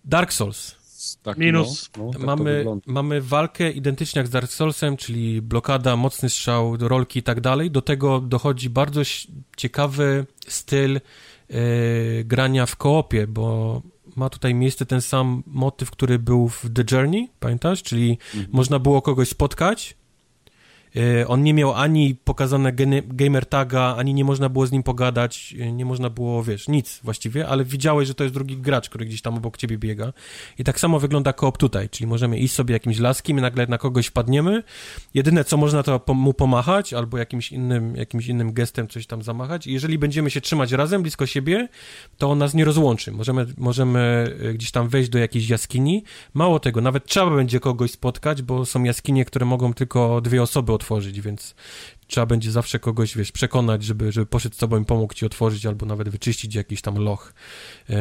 Dark 0.04 0.32
Souls. 0.32 0.85
Tak, 1.26 1.38
Minus. 1.38 1.90
No, 1.98 2.04
no, 2.04 2.12
tak 2.12 2.22
mamy, 2.22 2.64
mamy 2.86 3.20
walkę 3.20 3.70
identycznie 3.70 4.18
jak 4.18 4.26
z 4.26 4.30
Dark 4.30 4.50
Soulsem, 4.50 4.96
czyli 4.96 5.42
blokada, 5.42 5.96
mocny 5.96 6.28
strzał, 6.28 6.76
rolki 6.76 7.18
i 7.18 7.22
tak 7.22 7.40
dalej. 7.40 7.70
Do 7.70 7.82
tego 7.82 8.20
dochodzi 8.20 8.70
bardzo 8.70 9.00
ciekawy 9.56 10.26
styl 10.48 11.00
yy, 11.48 12.24
grania 12.24 12.66
w 12.66 12.76
koopie, 12.76 13.26
bo 13.26 13.82
ma 14.16 14.30
tutaj 14.30 14.54
miejsce 14.54 14.86
ten 14.86 15.00
sam 15.00 15.42
motyw, 15.46 15.90
który 15.90 16.18
był 16.18 16.48
w 16.48 16.64
The 16.74 16.84
Journey, 16.96 17.28
pamiętasz? 17.40 17.82
Czyli 17.82 18.18
mhm. 18.34 18.46
można 18.52 18.78
było 18.78 19.02
kogoś 19.02 19.28
spotkać, 19.28 19.96
on 21.28 21.42
nie 21.42 21.54
miał 21.54 21.74
ani 21.74 22.14
pokazane 22.14 22.72
gamer 23.08 23.46
taga, 23.46 23.94
ani 23.98 24.14
nie 24.14 24.24
można 24.24 24.48
było 24.48 24.66
z 24.66 24.72
nim 24.72 24.82
pogadać, 24.82 25.54
e, 25.60 25.72
nie 25.72 25.84
można 25.84 26.10
było, 26.10 26.42
wiesz, 26.42 26.68
nic 26.68 27.00
właściwie, 27.04 27.48
ale 27.48 27.64
widziałeś, 27.64 28.08
że 28.08 28.14
to 28.14 28.24
jest 28.24 28.34
drugi 28.34 28.56
gracz, 28.56 28.88
który 28.88 29.06
gdzieś 29.06 29.22
tam 29.22 29.34
obok 29.34 29.56
ciebie 29.56 29.78
biega. 29.78 30.12
I 30.58 30.64
tak 30.64 30.80
samo 30.80 31.00
wygląda 31.00 31.32
koop 31.32 31.58
tutaj, 31.58 31.88
czyli 31.88 32.06
możemy 32.06 32.38
iść 32.38 32.54
sobie 32.54 32.72
jakimś 32.72 32.98
laskiem 32.98 33.38
i 33.38 33.40
nagle 33.40 33.66
na 33.66 33.78
kogoś 33.78 34.06
wpadniemy. 34.06 34.62
Jedyne, 35.14 35.44
co 35.44 35.56
można, 35.56 35.82
to 35.82 36.14
mu 36.14 36.34
pomachać 36.34 36.92
albo 36.92 37.18
jakimś 37.18 37.52
innym, 37.52 37.96
jakimś 37.96 38.26
innym 38.26 38.52
gestem 38.52 38.88
coś 38.88 39.06
tam 39.06 39.22
zamachać. 39.22 39.66
I 39.66 39.72
jeżeli 39.72 39.98
będziemy 39.98 40.30
się 40.30 40.40
trzymać 40.40 40.72
razem, 40.72 41.02
blisko 41.02 41.26
siebie, 41.26 41.68
to 42.18 42.30
on 42.30 42.38
nas 42.38 42.54
nie 42.54 42.64
rozłączy. 42.64 43.12
Możemy, 43.12 43.46
możemy 43.56 44.34
e, 44.42 44.52
gdzieś 44.54 44.70
tam 44.70 44.88
wejść 44.88 45.08
do 45.08 45.18
jakiejś 45.18 45.48
jaskini. 45.48 46.04
Mało 46.34 46.60
tego, 46.60 46.80
nawet 46.80 47.06
trzeba 47.06 47.30
będzie 47.30 47.60
kogoś 47.60 47.90
spotkać, 47.90 48.42
bo 48.42 48.66
są 48.66 48.84
jaskinie, 48.84 49.24
które 49.24 49.46
mogą 49.46 49.74
tylko 49.74 50.20
dwie 50.20 50.42
osoby 50.42 50.72
otworzyć 50.72 50.85
otworzyć, 50.86 51.20
więc 51.20 51.54
trzeba 52.06 52.26
będzie 52.26 52.50
zawsze 52.50 52.78
kogoś, 52.78 53.16
wiesz, 53.16 53.32
przekonać, 53.32 53.84
żeby, 53.84 54.12
żeby 54.12 54.26
poszedł 54.26 54.54
z 54.54 54.58
tobą 54.58 54.82
i 54.82 54.84
pomógł 54.84 55.14
ci 55.14 55.26
otworzyć 55.26 55.66
albo 55.66 55.86
nawet 55.86 56.08
wyczyścić 56.08 56.54
jakiś 56.54 56.82
tam 56.82 56.96
loch. 56.98 57.32
Yy, 57.88 57.96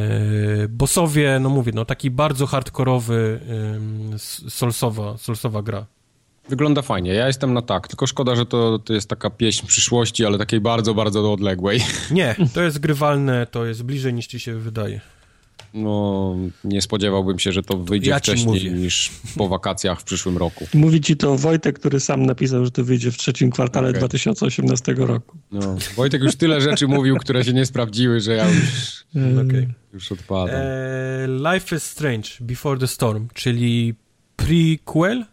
bossowie, 0.69 1.39
no 1.41 1.49
mówię, 1.49 1.71
no 1.75 1.85
taki 1.85 2.11
bardzo 2.11 2.45
hardkorowy 2.45 3.39
yy, 4.11 4.19
solsowa, 4.49 5.17
solsowa 5.17 5.61
gra. 5.61 5.85
Wygląda 6.49 6.81
fajnie. 6.81 7.13
Ja 7.13 7.27
jestem 7.27 7.53
na 7.53 7.61
tak, 7.61 7.87
tylko 7.87 8.07
szkoda, 8.07 8.35
że 8.35 8.45
to, 8.45 8.79
to 8.79 8.93
jest 8.93 9.09
taka 9.09 9.29
pieśń 9.29 9.67
przyszłości, 9.67 10.25
ale 10.25 10.37
takiej 10.37 10.61
bardzo, 10.61 10.93
bardzo 10.93 11.33
odległej. 11.33 11.79
Nie, 12.11 12.35
to 12.53 12.61
jest 12.61 12.79
grywalne, 12.79 13.45
to 13.45 13.65
jest 13.65 13.83
bliżej 13.83 14.13
niż 14.13 14.27
ci 14.27 14.39
się 14.39 14.55
wydaje. 14.55 15.01
No, 15.75 16.35
nie 16.63 16.81
spodziewałbym 16.81 17.39
się, 17.39 17.51
że 17.51 17.63
to 17.63 17.77
wyjdzie 17.77 18.11
Ja 18.11 18.19
wcześniej 18.19 18.71
niż 18.71 19.11
po 19.37 19.47
wakacjach 19.47 20.01
w 20.01 20.03
przyszłym 20.03 20.37
roku. 20.37 20.67
Mówi 20.73 21.01
ci 21.01 21.17
to 21.17 21.37
Wojtek, 21.37 21.79
który 21.79 21.99
sam 21.99 22.25
napisał, 22.25 22.65
że 22.65 22.71
to 22.71 22.83
wyjdzie 22.83 23.11
w 23.11 23.17
trzecim 23.17 23.51
kwartale 23.51 23.89
Okej. 23.89 23.99
2018 23.99 24.93
roku. 24.97 25.37
No, 25.51 25.77
Wojtek 25.95 26.21
już 26.21 26.35
tyle 26.35 26.61
rzeczy 26.61 26.87
mówił, 26.87 27.17
które 27.17 27.43
się 27.43 27.53
nie 27.53 27.65
sprawdziły, 27.65 28.19
że 28.19 28.33
ja 28.33 28.49
już, 28.49 29.05
Okej. 29.47 29.67
już 29.93 30.11
odpadam. 30.11 30.55
E, 30.55 31.53
Life 31.53 31.75
is 31.75 31.83
Strange, 31.83 32.29
Before 32.39 32.79
the 32.79 32.87
Storm, 32.87 33.27
czyli 33.33 33.93
prequel? 34.35 35.25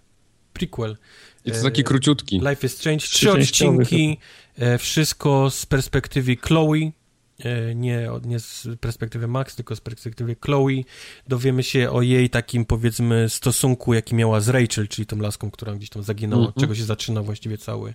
Prequel. 0.53 0.97
I 1.45 1.53
to 1.53 1.63
taki 1.63 1.85
króciutki. 1.85 2.41
Life 2.49 2.67
is 2.67 2.73
Strange, 2.73 3.07
trzy 3.07 3.33
odcinki, 3.33 4.19
e, 4.59 4.79
wszystko 4.79 5.51
z 5.51 5.67
perspektywy 5.67 6.37
Chloe, 6.37 6.77
e, 6.77 6.93
nie, 7.75 8.09
nie 8.25 8.41
z 8.41 8.69
perspektywy 8.81 9.27
Max, 9.29 9.57
tylko 9.57 9.77
z 9.77 9.81
perspektywy 9.81 10.37
Chloe. 10.45 10.69
Dowiemy 11.29 11.63
się 11.63 11.91
o 11.91 12.03
jej 12.03 12.31
takim, 12.31 12.65
powiedzmy, 12.65 13.29
stosunku, 13.29 13.95
jaki 13.95 14.15
miała 14.15 14.41
z 14.41 14.49
Rachel, 14.49 14.89
czyli 14.89 15.07
tą 15.07 15.17
laską, 15.19 15.51
która 15.51 15.75
gdzieś 15.75 15.91
tam 15.91 16.03
zaginęła, 16.03 16.43
od 16.43 16.49
Mhm. 16.49 16.61
czego 16.61 16.75
się 16.75 16.85
zaczyna 16.85 17.23
właściwie 17.23 17.59
cały, 17.59 17.95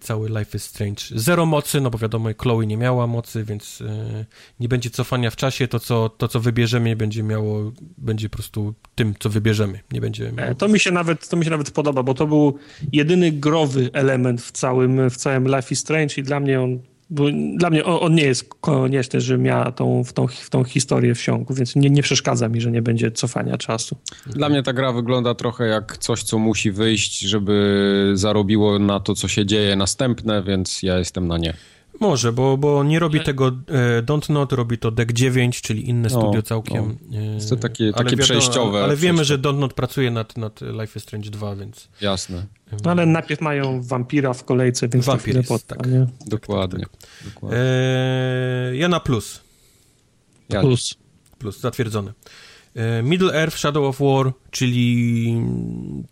cały 0.00 0.28
Life 0.28 0.56
is 0.56 0.64
Strange. 0.64 1.02
Zero 1.14 1.46
mocy, 1.46 1.80
no 1.80 1.90
bo 1.90 1.98
wiadomo, 1.98 2.28
Chloe 2.42 2.66
nie 2.66 2.76
miała 2.76 3.06
mocy, 3.06 3.44
więc 3.44 3.80
e, 3.80 4.24
nie 4.60 4.68
będzie 4.68 4.90
cofania 4.90 5.30
w 5.30 5.36
czasie, 5.36 5.68
to 5.68 5.80
co, 5.80 6.08
to 6.08 6.28
co 6.28 6.40
wybierzemy 6.40 6.96
będzie 6.96 7.22
miało, 7.22 7.72
będzie 7.98 8.28
po 8.28 8.36
prostu 8.36 8.74
tym, 8.94 9.14
co 9.18 9.30
wybierzemy, 9.30 9.80
nie 9.92 10.00
będzie 10.00 10.32
miało... 10.32 10.50
E, 10.50 10.54
To 10.54 10.68
mi 10.68 10.80
się 10.80 10.90
nawet, 10.90 11.28
to 11.28 11.36
mi 11.36 11.44
się 11.44 11.50
nawet 11.50 11.70
podoba, 11.70 12.02
bo 12.02 12.14
to 12.14 12.26
był 12.26 12.58
jedyny 12.92 13.32
growy 13.32 13.90
element 13.92 14.42
w 14.42 14.52
całym, 14.52 15.10
w 15.10 15.16
całym 15.16 15.46
Life 15.56 15.68
is 15.70 15.78
Strange 15.78 16.14
i 16.16 16.22
dla 16.22 16.40
mnie 16.40 16.60
on, 16.60 16.78
bo 17.10 17.24
dla 17.56 17.70
mnie 17.70 17.84
on, 17.84 17.98
on 18.00 18.14
nie 18.14 18.24
jest 18.24 18.54
konieczny, 18.60 19.20
że 19.20 19.38
miała 19.38 19.72
tą, 19.72 20.04
w, 20.04 20.12
tą, 20.12 20.26
w 20.26 20.50
tą 20.50 20.64
historię 20.64 21.14
wsiąku, 21.14 21.54
więc 21.54 21.76
nie, 21.76 21.90
nie 21.90 22.02
przeszkadza 22.02 22.48
mi, 22.48 22.60
że 22.60 22.70
nie 22.70 22.82
będzie 22.82 23.10
cofania 23.10 23.56
czasu. 23.58 23.96
Dla 24.26 24.48
mnie 24.48 24.62
ta 24.62 24.72
gra 24.72 24.92
wygląda 24.92 25.34
trochę 25.34 25.66
jak 25.66 25.96
coś, 25.98 26.22
co 26.22 26.38
musi 26.38 26.70
wyjść, 26.70 27.20
żeby 27.20 28.10
zarobiło 28.14 28.78
na 28.78 29.00
to, 29.00 29.14
co 29.14 29.28
się 29.28 29.46
dzieje 29.46 29.76
następne, 29.76 30.42
więc 30.42 30.82
ja 30.82 30.98
jestem 30.98 31.28
na 31.28 31.38
nie. 31.38 31.54
Może, 32.00 32.32
bo, 32.32 32.56
bo 32.56 32.84
nie 32.84 32.98
robi 32.98 33.20
tego 33.20 33.48
e, 33.48 34.02
Don't 34.02 34.30
Not, 34.30 34.52
robi 34.52 34.78
to 34.78 34.90
Deck 34.90 35.12
9, 35.12 35.60
czyli 35.60 35.88
inne 35.88 36.08
No, 36.12 36.20
studio 36.20 36.42
całkiem. 36.42 36.96
e, 37.14 37.24
Jest 37.34 37.50
to 37.50 37.56
takie- 37.56 37.84
ale 37.94 38.04
takie 38.04 38.16
przejściowe- 38.16 38.82
Ale 38.84 38.96
wiemy, 38.96 39.14
przejściowe. 39.22 39.24
że 39.24 39.38
Don't 39.38 39.58
Not 39.58 39.74
pracuje 39.74 40.10
nad, 40.10 40.36
nad 40.36 40.60
Life 40.60 40.92
is 40.98 41.02
Strange 41.02 41.30
2, 41.30 41.56
więc... 41.56 41.88
Jasne, 42.00 42.46
No 42.84 42.90
ale 42.90 43.06
najpierw 43.06 43.40
mają 43.40 43.82
wampira 43.82 44.32
w 44.32 44.44
kolejce, 44.44 44.88
więc 44.88 45.06
Wampir 45.06 45.32
to 45.32 45.38
jest, 45.38 45.48
potrwa, 45.48 45.76
tak. 45.76 45.92
nie? 45.92 46.06
dokładnie. 46.26 46.84
dokładnie. 47.24 47.58
E, 47.58 48.76
ja 48.76 48.88
na 48.88 49.00
plus. 49.00 49.40
Ja, 50.48 50.60
Plus. 50.60 50.94
Plus, 51.38 51.60
zatwierdzone. 51.60 52.12
E, 52.74 53.02
Middle 53.02 53.34
Earth, 53.34 53.58
Shadow 53.58 53.84
of 53.84 54.00
War, 54.00 54.32
czyli 54.50 55.36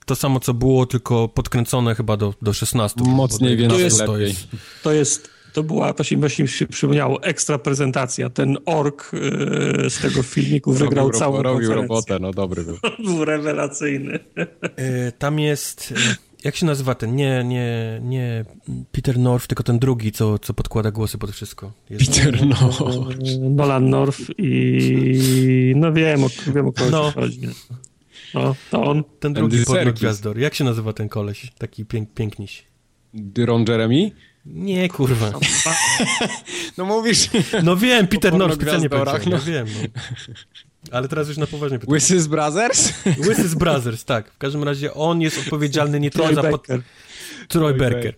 to 0.07 0.17
samo, 0.17 0.41
co 0.41 0.55
było, 0.55 0.87
tylko 0.87 1.29
podkręcone 1.29 1.95
chyba 1.95 2.17
do, 2.17 2.35
do 2.43 2.53
16. 2.53 3.01
Mocniej, 3.05 3.57
więc 3.57 3.73
to 3.73 3.81
jest 3.81 3.99
To 3.99 4.19
jest, 4.19 4.47
To 4.83 4.93
jest, 4.93 5.31
to 5.53 5.63
była, 5.63 5.93
właśnie, 5.93 6.17
właśnie 6.17 6.43
mi 6.43 6.49
się 6.49 6.67
przypomniało, 6.67 7.23
ekstra 7.23 7.59
prezentacja. 7.59 8.31
Ten 8.31 8.57
ork 8.67 9.11
e, 9.15 9.91
z 9.91 9.99
tego 9.99 10.23
filmiku 10.23 10.73
wygrał 10.73 11.07
robił, 11.07 11.21
całą 11.21 11.43
robił 11.43 11.75
robotę, 11.75 12.19
no 12.19 12.31
dobry 12.31 12.65
był. 12.65 12.79
Był 13.05 13.25
rewelacyjny. 13.25 14.19
e, 14.77 15.13
tam 15.13 15.39
jest... 15.39 15.95
Jak 16.45 16.57
się 16.57 16.66
nazywa 16.66 16.95
ten? 16.95 17.16
Nie, 17.16 17.45
nie, 17.45 18.01
nie 18.03 18.45
Peter 18.93 19.19
North, 19.19 19.47
tylko 19.47 19.62
ten 19.62 19.79
drugi, 19.79 20.12
co, 20.12 20.39
co 20.39 20.55
podkłada 20.55 20.91
głosy 20.91 21.19
pod 21.19 21.31
wszystko. 21.31 21.73
Jest, 21.91 22.15
Peter, 22.15 22.47
no. 22.47 22.71
Nolan 23.51 23.91
North 23.91 24.21
i 24.39 25.73
no 25.77 25.93
wiem, 25.93 26.25
o, 26.25 26.29
wiem 26.55 26.66
o 26.66 26.73
kogo 26.73 26.91
No. 26.91 27.03
no. 27.03 27.11
chodzi. 27.12 27.41
No, 28.35 28.55
to 28.71 28.83
on. 28.83 29.05
Ten 29.21 29.33
drugi 29.33 29.65
podmiot 29.65 29.99
gwiazdor. 29.99 30.39
Jak 30.39 30.55
się 30.55 30.65
nazywa 30.65 30.93
ten 30.93 31.09
koleś? 31.09 31.53
Taki 31.59 31.85
pięk, 31.85 32.15
piękniś. 32.15 32.65
Ron 33.39 33.65
Jeremy? 33.69 34.11
Nie, 34.47 34.89
kurwa. 34.89 35.33
No 36.79 36.85
mówisz, 36.85 37.29
No 37.62 37.77
wiem, 37.77 38.07
Peter 38.09 38.35
North 38.35 38.55
specjalnie 38.55 38.89
pornogwiazdorach, 38.89 39.41
powiedziałem. 39.41 39.69
No 39.69 39.81
wiem, 39.81 39.91
no. 40.29 40.35
Ale 40.93 41.09
teraz 41.09 41.28
już 41.28 41.36
na 41.36 41.47
poważnie 41.47 41.78
pytam. 41.78 41.93
Łysys 41.93 42.27
Brothers? 42.27 42.93
Łysys 43.28 43.55
Brothers, 43.55 44.05
tak. 44.05 44.31
W 44.31 44.39
każdym 44.39 44.65
razie 44.65 44.94
on 44.94 45.20
jest 45.20 45.39
odpowiedzialny 45.39 46.01
nie 46.01 46.11
tyle 46.11 46.24
Troy 46.24 46.35
za... 46.35 46.43
Pod... 46.43 46.66
Troy 46.66 46.82
Troy 47.48 47.74
Berker. 47.74 48.15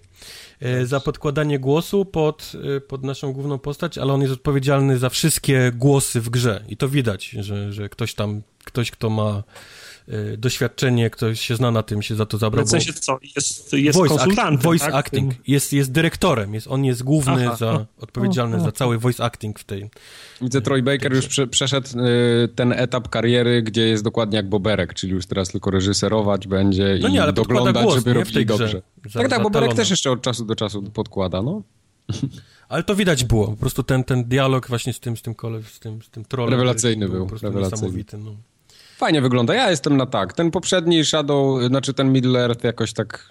E, 0.60 0.86
Za 0.86 1.00
podkładanie 1.00 1.58
głosu 1.58 2.04
pod, 2.04 2.52
e, 2.76 2.80
pod 2.80 3.04
naszą 3.04 3.32
główną 3.32 3.58
postać, 3.58 3.98
ale 3.98 4.12
on 4.12 4.20
jest 4.20 4.32
odpowiedzialny 4.32 4.98
za 4.98 5.08
wszystkie 5.08 5.72
głosy 5.74 6.20
w 6.20 6.30
grze. 6.30 6.64
I 6.68 6.76
to 6.76 6.88
widać, 6.88 7.28
że, 7.28 7.72
że 7.72 7.88
ktoś 7.88 8.14
tam, 8.14 8.42
ktoś, 8.64 8.90
kto 8.90 9.10
ma 9.10 9.42
doświadczenie, 10.38 11.10
ktoś 11.10 11.40
się 11.40 11.56
zna 11.56 11.70
na 11.70 11.82
tym, 11.82 12.02
się 12.02 12.14
za 12.14 12.26
to 12.26 12.38
zabrał. 12.38 12.66
W 12.66 12.68
sensie 12.68 12.92
co? 12.92 13.18
Jest, 13.36 13.72
jest 13.72 13.98
voice 13.98 14.14
konsultantem, 14.14 14.54
act, 14.54 14.64
voice 14.64 14.84
tak? 14.84 14.94
acting. 14.94 15.34
Jest, 15.48 15.72
jest 15.72 15.92
dyrektorem, 15.92 16.54
jest, 16.54 16.66
on 16.66 16.84
jest 16.84 17.02
główny, 17.02 17.46
Aha. 17.46 17.56
za, 17.56 17.86
odpowiedzialny 18.00 18.56
O, 18.56 18.60
o. 18.60 18.64
za 18.64 18.72
cały 18.72 18.98
voice 18.98 19.24
acting 19.24 19.58
w 19.58 19.64
tej. 19.64 19.90
Widzę, 20.40 20.60
Troy 20.60 20.82
Baker 20.82 21.14
już 21.14 21.26
prze, 21.26 21.46
przeszedł 21.46 21.88
y, 21.98 22.48
ten 22.54 22.72
etap 22.72 23.08
kariery, 23.08 23.62
gdzie 23.62 23.88
jest 23.88 24.04
dokładnie 24.04 24.36
jak 24.36 24.48
Boberek, 24.48 24.94
czyli 24.94 25.12
już 25.12 25.26
teraz 25.26 25.48
tylko 25.48 25.70
reżyserować 25.70 26.46
będzie 26.46 26.98
No 27.02 27.08
i 27.08 27.12
nie, 27.12 27.22
ale 27.22 27.32
podkłada 27.32 27.72
doglądać, 27.72 27.84
głos, 27.84 27.94
żeby 27.94 28.10
nie, 28.10 28.14
robili 28.14 28.46
dobrze. 28.46 28.82
Za- 29.10 29.20
tak, 29.20 29.30
tak, 29.30 29.42
Boberek 29.42 29.74
też 29.74 29.90
jeszcze 29.90 30.10
od 30.10 30.22
czasu 30.22 30.44
do 30.44 30.54
czasu 30.54 30.82
podkłada, 30.82 31.42
no. 31.42 31.62
Ale 32.68 32.82
to 32.82 32.96
widać 32.96 33.24
było, 33.24 33.46
po 33.46 33.56
prostu 33.56 33.82
ten, 33.82 34.04
ten 34.04 34.24
dialog 34.24 34.68
właśnie 34.68 34.92
z 34.92 35.00
tym, 35.00 35.16
z 35.16 35.22
tym 35.22 35.34
kole, 35.34 35.62
z 35.62 35.80
tym, 35.80 36.02
z 36.02 36.10
tym 36.10 36.24
trolem. 36.24 36.54
Rewelacyjny 36.54 37.08
był, 37.08 37.22
po 37.22 37.28
prostu 37.28 37.46
rewelacyjny. 37.46 37.82
niesamowity, 37.82 38.18
no. 38.18 38.36
Fajnie 38.96 39.20
wygląda, 39.20 39.54
ja 39.54 39.70
jestem 39.70 39.96
na 39.96 40.06
tak. 40.06 40.32
Ten 40.32 40.50
poprzedni 40.50 41.04
Shadow, 41.04 41.62
znaczy 41.62 41.94
ten 41.94 42.12
Middle 42.12 42.40
Earth 42.44 42.64
jakoś 42.64 42.92
tak 42.92 43.28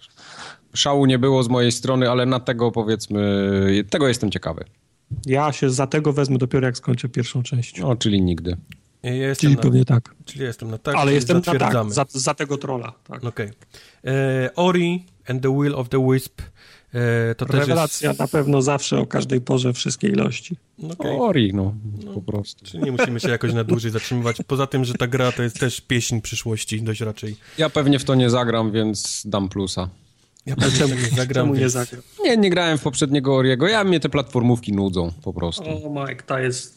szału 0.74 1.06
nie 1.06 1.20
było 1.20 1.44
z 1.44 1.50
mojej 1.50 1.72
strony, 1.72 2.10
ale 2.10 2.26
na 2.26 2.40
tego 2.40 2.72
powiedzmy, 2.72 3.86
tego 3.90 4.08
jestem 4.08 4.32
ciekawy. 4.32 4.64
Ja 5.26 5.52
się 5.52 5.70
za 5.70 5.88
tego 5.88 6.14
wezmę 6.14 6.38
dopiero 6.38 6.66
jak 6.66 6.78
skończę 6.78 7.10
pierwszą 7.10 7.44
część. 7.44 7.80
No, 7.80 7.96
czyli 7.96 8.22
nigdy. 8.22 8.58
Ja 9.04 9.14
jestem 9.14 9.50
Czyli 9.50 9.56
na, 9.56 9.62
pewnie 9.62 9.86
tak. 9.86 10.16
czyli 10.26 10.44
jestem 10.44 10.72
na 10.72 10.78
tak, 10.78 10.96
Ale 10.96 11.14
jestem 11.14 11.42
na 11.46 11.60
tak, 11.60 11.94
za, 11.94 12.06
za 12.10 12.34
tego 12.34 12.58
trolla. 12.58 12.94
Tak. 13.04 13.24
Okej. 13.24 13.50
E, 14.06 14.50
Ori 14.56 15.06
and 15.28 15.44
the 15.44 15.60
Will 15.62 15.76
of 15.76 15.90
the 15.90 16.08
Wisp. 16.12 16.42
E, 17.32 17.36
to 17.36 17.46
Rewelacja 17.46 18.10
też 18.10 18.20
na 18.20 18.28
pewno 18.28 18.62
zawsze 18.62 19.00
o 19.00 19.06
każdej 19.06 19.42
porze, 19.42 19.74
wszystkie 19.74 20.08
ilości. 20.08 20.56
jest... 20.80 21.00
Okej. 21.00 21.18
Ori, 21.20 21.54
no, 21.54 21.74
po 22.14 22.22
prostu. 22.22 22.66
Czyli 22.66 22.84
nie 22.84 22.92
musimy 22.92 23.20
się 23.20 23.30
jakoś 23.30 23.54
na 23.54 23.64
dłużej 23.64 23.92
zatrzymywać. 23.92 24.38
Poza 24.48 24.68
tym, 24.68 24.86
że 24.86 24.94
ta 24.94 25.08
gra 25.08 25.32
to 25.32 25.44
jest 25.44 25.60
też 25.60 25.82
pieśń 25.82 26.22
przyszłości, 26.22 26.82
dość 26.82 27.02
raczej. 27.02 27.36
Ja 27.58 27.70
pewnie 27.70 28.00
w 28.00 28.04
to 28.04 28.16
nie 28.16 28.30
zagram, 28.30 28.72
więc 28.72 29.24
dam 29.26 29.50
plusa. 29.50 29.90
Ja 30.46 30.56
Ale 30.62 30.72
czemu, 30.72 30.96
nie 30.96 31.02
zagram, 31.02 31.28
czemu 31.34 31.54
nie 31.54 31.60
więc- 31.60 31.74
zagram? 31.74 32.02
Nie, 32.24 32.38
nie 32.38 32.50
grałem 32.50 32.78
w 32.78 32.82
poprzedniego 32.82 33.36
Oriego, 33.36 33.68
ja 33.68 33.84
mnie 33.84 34.00
te 34.00 34.10
platformówki 34.10 34.74
nudzą 34.74 35.12
po 35.24 35.34
prostu. 35.34 35.64
O, 35.64 35.90
Mike, 36.08 36.24
ta 36.24 36.40
jest 36.42 36.75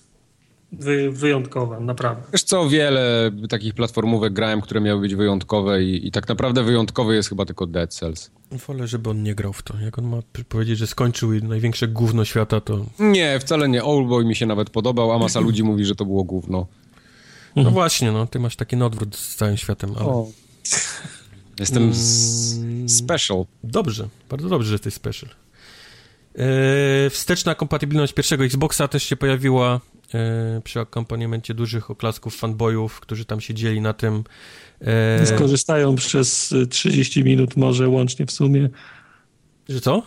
wy, 0.73 1.11
wyjątkowa, 1.11 1.81
naprawdę. 1.81 2.23
Wiesz 2.33 2.43
co, 2.43 2.69
wiele 2.69 3.31
takich 3.49 3.75
platformówek 3.75 4.33
grałem, 4.33 4.61
które 4.61 4.81
miały 4.81 5.01
być 5.01 5.15
wyjątkowe 5.15 5.83
i, 5.85 6.07
i 6.07 6.11
tak 6.11 6.29
naprawdę 6.29 6.63
wyjątkowy 6.63 7.15
jest 7.15 7.29
chyba 7.29 7.45
tylko 7.45 7.67
Dead 7.67 7.95
Cells. 7.95 8.31
Wolę, 8.67 8.87
żeby 8.87 9.11
on 9.11 9.23
nie 9.23 9.35
grał 9.35 9.53
w 9.53 9.63
to. 9.63 9.79
Jak 9.81 9.99
on 9.99 10.05
ma 10.05 10.19
powiedzieć, 10.49 10.79
że 10.79 10.87
skończył 10.87 11.31
największe 11.43 11.89
gówno 11.89 12.25
świata, 12.25 12.61
to... 12.61 12.87
Nie, 12.99 13.39
wcale 13.41 13.69
nie. 13.69 13.85
Oldboy 13.85 14.25
mi 14.25 14.37
się 14.37 14.47
nawet 14.47 14.71
podobał, 14.71 15.13
a 15.13 15.19
masa 15.19 15.41
ludzi 15.41 15.63
mówi, 15.63 15.85
że 15.85 15.95
to 15.95 16.05
było 16.05 16.25
gówno. 16.25 16.67
No 17.57 17.71
właśnie, 17.71 18.13
no, 18.13 18.27
ty 18.27 18.41
masz 18.41 18.57
taki 18.57 18.77
odwrót 18.83 19.17
z 19.17 19.37
całym 19.37 19.57
światem, 19.57 19.91
ale... 20.01 20.25
Jestem 21.61 21.91
s- 21.91 22.59
special. 22.87 23.45
Dobrze, 23.65 24.09
bardzo 24.31 24.49
dobrze, 24.49 24.69
że 24.69 24.75
jesteś 24.75 24.95
special. 24.95 25.31
E, 26.39 27.11
wsteczna 27.11 27.55
kompatybilność 27.55 28.13
pierwszego 28.13 28.45
Xboxa 28.45 28.89
też 28.89 29.03
się 29.03 29.17
pojawiła 29.17 29.81
przy 30.65 30.81
akompaniamencie 30.81 31.55
dużych 31.55 31.91
oklasków 31.91 32.37
fanboyów, 32.37 33.01
którzy 33.01 33.25
tam 33.25 33.41
siedzieli 33.41 33.81
na 33.81 33.93
tym. 33.93 34.25
E, 34.81 35.27
Skorzystają 35.27 35.97
przez 35.97 36.53
y, 36.53 36.67
30 36.67 37.25
minut 37.25 37.57
może 37.57 37.89
łącznie 37.89 38.27
w 38.27 38.31
sumie. 38.33 38.69
że 39.69 39.81
co? 39.81 40.03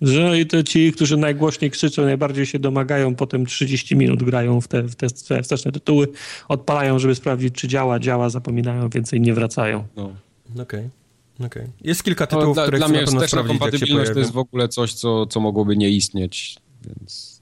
Że 0.00 0.40
i 0.40 0.46
to 0.46 0.62
ci, 0.62 0.92
którzy 0.92 1.16
najgłośniej 1.16 1.70
krzyczą, 1.70 2.02
najbardziej 2.04 2.46
się 2.46 2.58
domagają, 2.58 3.14
potem 3.14 3.46
30 3.46 3.96
minut 3.96 4.22
grają 4.22 4.60
w 4.60 4.68
te, 4.68 4.82
w 4.82 4.94
te 4.94 5.08
wsteczne 5.42 5.72
tytuły, 5.72 6.08
odpalają, 6.48 6.98
żeby 6.98 7.14
sprawdzić, 7.14 7.54
czy 7.54 7.68
działa, 7.68 7.98
działa, 7.98 8.30
zapominają, 8.30 8.88
więcej 8.88 9.20
nie 9.20 9.34
wracają. 9.34 9.86
No. 9.96 10.12
Okej. 10.62 10.88
okej. 11.46 11.66
Jest 11.80 12.02
kilka 12.04 12.24
No, 12.24 12.36
tytułów, 12.38 12.56
dla, 12.56 12.62
które 12.62 12.78
dla 12.78 12.88
mnie 12.88 13.00
na 13.00 13.04
pewno 13.04 13.20
wsteczna 13.20 13.42
sprawdzić, 13.42 13.60
jak 13.60 13.64
się 13.64 13.70
kompatybilność 13.70 14.12
to 14.12 14.18
jest 14.18 14.32
w 14.32 14.38
ogóle 14.38 14.68
coś, 14.68 14.94
co, 14.94 15.26
co 15.26 15.40
mogłoby 15.40 15.76
nie 15.76 15.90
istnieć. 15.90 16.56
Więc 16.86 17.33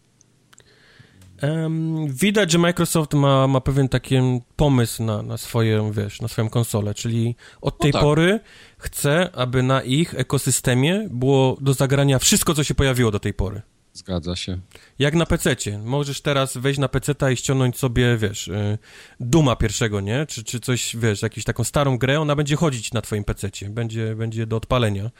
widać, 2.06 2.50
że 2.50 2.58
Microsoft 2.58 3.14
ma, 3.14 3.46
ma 3.46 3.60
pewien 3.60 3.88
taki 3.88 4.16
pomysł 4.56 5.02
na, 5.02 5.22
na 5.22 5.36
swoją, 5.36 5.92
wiesz, 5.92 6.20
na 6.20 6.28
swoją 6.28 6.48
konsolę, 6.48 6.94
czyli 6.94 7.36
od 7.60 7.78
tej 7.78 7.92
tak. 7.92 8.02
pory 8.02 8.40
chce, 8.78 9.30
aby 9.34 9.62
na 9.62 9.82
ich 9.82 10.14
ekosystemie 10.14 11.08
było 11.10 11.56
do 11.60 11.74
zagrania 11.74 12.18
wszystko, 12.18 12.54
co 12.54 12.64
się 12.64 12.74
pojawiło 12.74 13.10
do 13.10 13.20
tej 13.20 13.34
pory. 13.34 13.62
Zgadza 13.92 14.36
się. 14.36 14.58
Jak 14.98 15.14
na 15.14 15.26
PC-cie. 15.26 15.78
Możesz 15.78 16.20
teraz 16.20 16.56
wejść 16.56 16.80
na 16.80 16.88
PC-ta 16.88 17.30
i 17.30 17.36
ściągnąć 17.36 17.78
sobie, 17.78 18.16
wiesz, 18.16 18.48
y, 18.48 18.78
Duma 19.20 19.56
pierwszego, 19.56 20.00
nie? 20.00 20.26
Czy, 20.26 20.44
czy 20.44 20.60
coś, 20.60 20.96
wiesz, 20.96 21.22
jakąś 21.22 21.44
taką 21.44 21.64
starą 21.64 21.98
grę, 21.98 22.20
ona 22.20 22.36
będzie 22.36 22.56
chodzić 22.56 22.92
na 22.92 23.02
twoim 23.02 23.24
PC-cie. 23.24 23.70
Będzie, 23.70 24.14
będzie 24.14 24.46
do 24.46 24.56
odpalenia. 24.56 25.10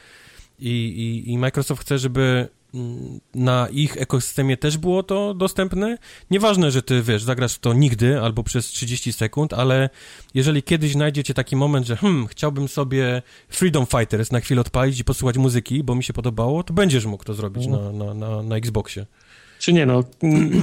I, 0.59 0.69
i, 0.69 1.31
I 1.31 1.37
Microsoft 1.37 1.81
chce, 1.81 1.97
żeby 1.97 2.47
na 3.35 3.67
ich 3.71 3.97
ekosystemie 3.97 4.57
też 4.57 4.77
było 4.77 5.03
to 5.03 5.33
dostępne. 5.33 5.97
Nieważne, 6.31 6.71
że 6.71 6.81
ty, 6.81 7.01
wiesz, 7.01 7.23
zagrasz 7.23 7.59
to 7.59 7.73
nigdy 7.73 8.21
albo 8.21 8.43
przez 8.43 8.65
30 8.65 9.13
sekund, 9.13 9.53
ale 9.53 9.89
jeżeli 10.33 10.63
kiedyś 10.63 10.91
znajdziecie 10.91 11.33
taki 11.33 11.55
moment, 11.55 11.87
że 11.87 11.95
hmm, 11.95 12.27
chciałbym 12.27 12.67
sobie 12.67 13.21
Freedom 13.49 13.85
Fighters 13.85 14.31
na 14.31 14.39
chwilę 14.39 14.61
odpalić 14.61 14.99
i 14.99 15.03
posłuchać 15.03 15.37
muzyki, 15.37 15.83
bo 15.83 15.95
mi 15.95 16.03
się 16.03 16.13
podobało, 16.13 16.63
to 16.63 16.73
będziesz 16.73 17.05
mógł 17.05 17.23
to 17.23 17.33
zrobić 17.33 17.67
na, 17.67 17.91
na, 17.91 18.13
na, 18.13 18.43
na 18.43 18.55
Xboxie. 18.55 19.05
Czy 19.59 19.73
nie, 19.73 19.85
no, 19.85 20.03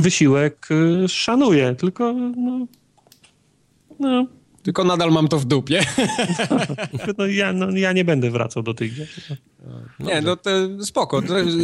wysiłek 0.01 0.69
y, 1.05 1.09
szanuję, 1.09 1.75
tylko 1.75 2.13
no, 2.13 2.67
no, 4.01 4.27
Tylko 4.63 4.85
nadal 4.85 5.11
mam 5.11 5.29
to 5.29 5.39
w 5.39 5.45
dupie. 5.45 5.81
no, 7.19 7.27
ja, 7.27 7.53
no 7.53 7.71
ja 7.71 7.93
nie 7.93 8.05
będę 8.05 8.31
wracał 8.31 8.63
do 8.63 8.75
tych 8.75 8.95
gier. 8.95 9.09
Nie, 10.01 10.21
no 10.21 10.37
to 10.37 10.51
spoko. 10.83 11.23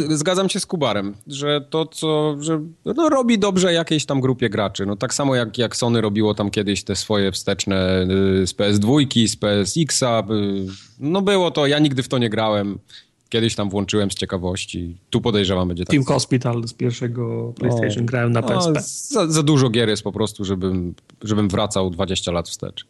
Zgadzam 0.09 0.49
się 0.49 0.59
z 0.59 0.65
Kubarem, 0.65 1.15
że 1.27 1.61
to, 1.69 1.85
co 1.85 2.37
że, 2.39 2.61
no, 2.85 3.09
robi 3.09 3.39
dobrze 3.39 3.73
jakiejś 3.73 4.05
tam 4.05 4.21
grupie 4.21 4.49
graczy. 4.49 4.85
No 4.85 4.95
tak 4.95 5.13
samo 5.13 5.35
jak, 5.35 5.57
jak 5.57 5.75
Sony 5.75 6.01
robiło 6.01 6.33
tam 6.33 6.51
kiedyś 6.51 6.83
te 6.83 6.95
swoje 6.95 7.31
wsteczne 7.31 8.07
y, 8.41 8.47
z 8.47 8.53
PS2, 8.53 9.27
z 9.27 9.35
PSX-a. 9.35 10.19
y, 10.19 10.67
No 10.99 11.21
było 11.21 11.51
to, 11.51 11.67
ja 11.67 11.79
nigdy 11.79 12.03
w 12.03 12.07
to 12.07 12.17
nie 12.17 12.29
grałem. 12.29 12.79
Kiedyś 13.29 13.55
tam 13.55 13.69
włączyłem 13.69 14.11
z 14.11 14.15
ciekawości. 14.15 14.97
Tu 15.09 15.21
podejrzewam 15.21 15.67
będzie 15.67 15.85
tak. 15.85 15.91
Team 15.91 16.03
Hospital 16.03 16.67
z 16.67 16.73
pierwszego 16.73 17.53
PlayStation 17.59 18.05
grałem 18.05 18.31
na 18.31 18.41
PSP. 18.41 18.71
No, 18.73 18.81
za, 18.81 19.27
za 19.27 19.43
dużo 19.43 19.69
gier 19.69 19.89
jest 19.89 20.03
po 20.03 20.11
prostu, 20.11 20.45
żebym, 20.45 20.93
żebym 21.23 21.49
wracał 21.49 21.89
20 21.89 22.31
lat 22.31 22.49
wstecz. 22.49 22.85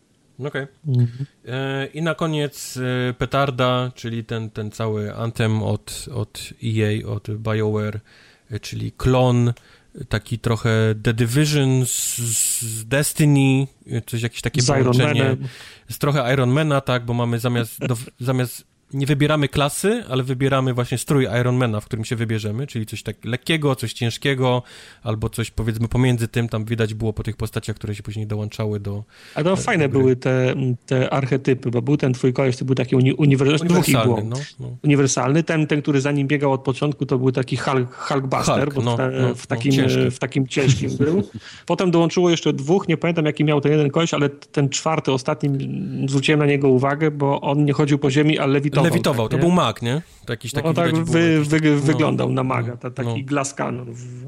Okej. 0.45 0.68
E, 1.47 1.85
I 1.85 2.01
na 2.01 2.15
koniec 2.15 2.77
e, 2.77 3.14
Petarda, 3.14 3.91
czyli 3.95 4.23
ten, 4.23 4.49
ten 4.49 4.72
cały 4.72 5.15
Anthem 5.15 5.64
od, 5.64 6.05
od 6.14 6.53
EA, 6.64 7.07
od 7.07 7.27
BioWare, 7.31 7.99
e, 8.51 8.59
czyli 8.59 8.91
klon, 8.91 9.53
taki 10.09 10.39
trochę 10.39 10.95
The 11.03 11.14
Division 11.14 11.85
z, 11.85 12.18
z 12.18 12.85
Destiny, 12.85 13.68
coś 14.05 14.22
jakieś 14.22 14.41
takie 14.41 14.61
Z 14.61 14.69
Iron 14.69 14.81
połączenie. 14.81 15.38
Z 15.89 15.97
trochę 15.97 16.34
Ironmana, 16.34 16.81
tak, 16.81 17.05
bo 17.05 17.14
mamy 17.14 17.39
zamiast, 17.39 17.80
do, 17.80 17.97
zamiast 18.19 18.65
nie 18.93 19.05
wybieramy 19.05 19.47
klasy, 19.47 20.03
ale 20.09 20.23
wybieramy 20.23 20.73
właśnie 20.73 20.97
strój 20.97 21.27
Ironmana, 21.41 21.80
w 21.80 21.85
którym 21.85 22.05
się 22.05 22.15
wybierzemy, 22.15 22.68
czyli 22.68 22.85
coś 22.85 23.03
tak 23.03 23.26
lekkiego, 23.26 23.76
coś 23.76 23.93
ciężkiego, 23.93 24.64
albo 25.03 25.30
coś 25.30 25.51
powiedzmy 25.51 25.88
pomiędzy 25.88 26.27
tym, 26.27 26.49
tam 26.49 26.65
widać 26.65 26.93
było 26.93 27.14
po 27.14 27.23
tych 27.23 27.38
postaciach, 27.38 27.76
które 27.76 27.95
się 27.95 28.03
później 28.03 28.27
dołączały 28.27 28.80
do... 28.80 29.03
A 29.35 29.43
to 29.43 29.55
fajne 29.55 29.89
gry. 29.89 29.99
były 29.99 30.15
te, 30.15 30.55
te 30.85 31.14
archetypy, 31.14 31.72
bo 31.72 31.81
był 31.81 31.97
ten 31.97 32.14
twój 32.14 32.34
koleś, 32.34 32.57
to 32.57 32.65
był 32.65 32.76
taki 32.76 32.95
uni, 32.95 33.14
uniwersalny, 33.14 33.73
dwóch 33.73 33.89
ich 33.89 34.03
było. 34.03 34.22
No, 34.23 34.35
no. 34.59 34.77
uniwersalny. 34.84 35.43
Ten, 35.43 35.68
ten, 35.68 35.81
który 35.81 36.01
za 36.01 36.11
nim 36.11 36.27
biegał 36.27 36.51
od 36.51 36.61
początku, 36.61 37.05
to 37.05 37.18
był 37.18 37.31
taki 37.31 37.57
Hulk, 37.57 37.93
Hulkbuster, 37.95 38.59
Hulk, 38.59 38.73
bo 38.73 38.81
no, 38.81 38.97
te, 38.97 39.11
no, 39.11 39.35
w, 39.35 39.49
no, 39.49 39.55
takim, 39.55 39.73
w 40.11 40.19
takim 40.19 40.47
ciężkim 40.47 40.89
był. 40.97 41.23
Potem 41.65 41.91
dołączyło 41.91 42.30
jeszcze 42.30 42.53
dwóch, 42.53 42.88
nie 42.88 42.97
pamiętam 42.97 43.26
jaki 43.26 43.43
miał 43.43 43.61
ten 43.61 43.72
jeden 43.72 43.89
koleś, 43.89 44.14
ale 44.14 44.30
ten 44.30 44.69
czwarty, 44.69 45.11
ostatni, 45.11 45.49
zwróciłem 46.07 46.39
na 46.39 46.45
niego 46.45 46.69
uwagę, 46.69 47.11
bo 47.11 47.41
on 47.41 47.65
nie 47.65 47.73
chodził 47.73 47.99
po 47.99 48.11
ziemi, 48.11 48.39
ale 48.39 48.53
lewitował. 48.53 48.77
Lewitował, 48.84 49.26
tak, 49.28 49.32
to 49.32 49.38
nie? 49.38 49.41
był 49.49 49.52
mag, 49.52 49.82
nie? 49.82 50.02
To 50.26 50.34
jakiś 50.34 50.52
taki 50.52 50.68
No 50.68 50.74
tak 50.74 50.86
widać 50.86 51.04
był 51.06 51.14
wy, 51.14 51.44
wy, 51.44 51.49
taki- 51.49 51.70
no, 51.70 51.78
wyglądał 51.82 52.32
na 52.32 52.44
maga, 52.44 52.72
no, 52.72 52.78
ta, 52.78 52.91
taki 52.91 53.10
no. 53.10 53.26
glass 53.26 53.54
cannon 53.54 53.88
w, 53.94 54.26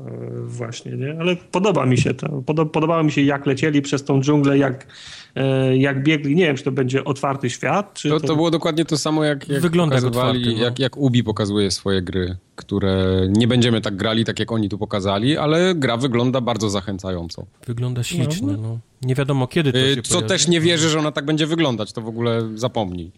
właśnie, 0.58 0.92
nie? 0.92 1.16
Ale 1.20 1.36
podoba 1.36 1.86
mi 1.86 1.98
się 1.98 2.14
to. 2.14 2.42
Podo, 2.46 2.66
podobało 2.66 3.04
mi 3.04 3.12
się 3.12 3.22
jak 3.22 3.46
lecieli 3.46 3.82
przez 3.82 4.04
tą 4.04 4.22
dżunglę, 4.22 4.58
jak, 4.58 4.88
e, 5.36 5.78
jak 5.78 6.04
biegli. 6.04 6.36
Nie 6.36 6.46
wiem, 6.46 6.56
czy 6.58 6.64
to 6.64 6.72
będzie 6.72 7.04
otwarty 7.04 7.50
świat, 7.50 7.94
czy 7.94 8.10
To, 8.10 8.20
to 8.20 8.36
było 8.36 8.52
dokładnie 8.52 8.86
to 8.86 8.98
samo, 8.98 9.24
jak, 9.24 9.50
jak 9.50 9.62
Wygląda 9.62 9.96
jak 9.96 10.04
pokazywali, 10.04 10.40
otwarty, 10.40 10.60
no. 10.60 10.66
jak, 10.66 10.80
jak 10.80 10.98
Ubi 10.98 11.24
pokazuje 11.24 11.72
swoje 11.72 12.02
gry, 12.02 12.38
które 12.56 13.22
nie 13.30 13.48
będziemy 13.48 13.82
tak 13.82 13.96
grali, 13.96 14.26
tak 14.26 14.40
jak 14.40 14.52
oni 14.52 14.70
tu 14.70 14.78
pokazali, 14.78 15.38
ale 15.38 15.76
gra 15.76 15.98
wygląda 15.98 16.42
bardzo 16.42 16.70
zachęcająco. 16.70 17.46
Wygląda 17.68 18.04
ślicznie, 18.04 18.58
no. 18.62 18.80
Nie 19.02 19.16
wiadomo 19.16 19.48
kiedy 19.48 19.72
to 19.74 19.78
Y, 19.80 19.96
się 19.96 20.02
Co 20.02 20.14
pojawi. 20.14 20.30
też 20.30 20.48
nie 20.48 20.62
wierzę, 20.62 20.90
że 20.90 21.00
ona 21.00 21.12
tak 21.12 21.26
będzie 21.26 21.48
wyglądać, 21.48 21.94
to 21.94 22.02
w 22.02 22.08
ogóle 22.08 22.50
zapomnij. 22.56 23.12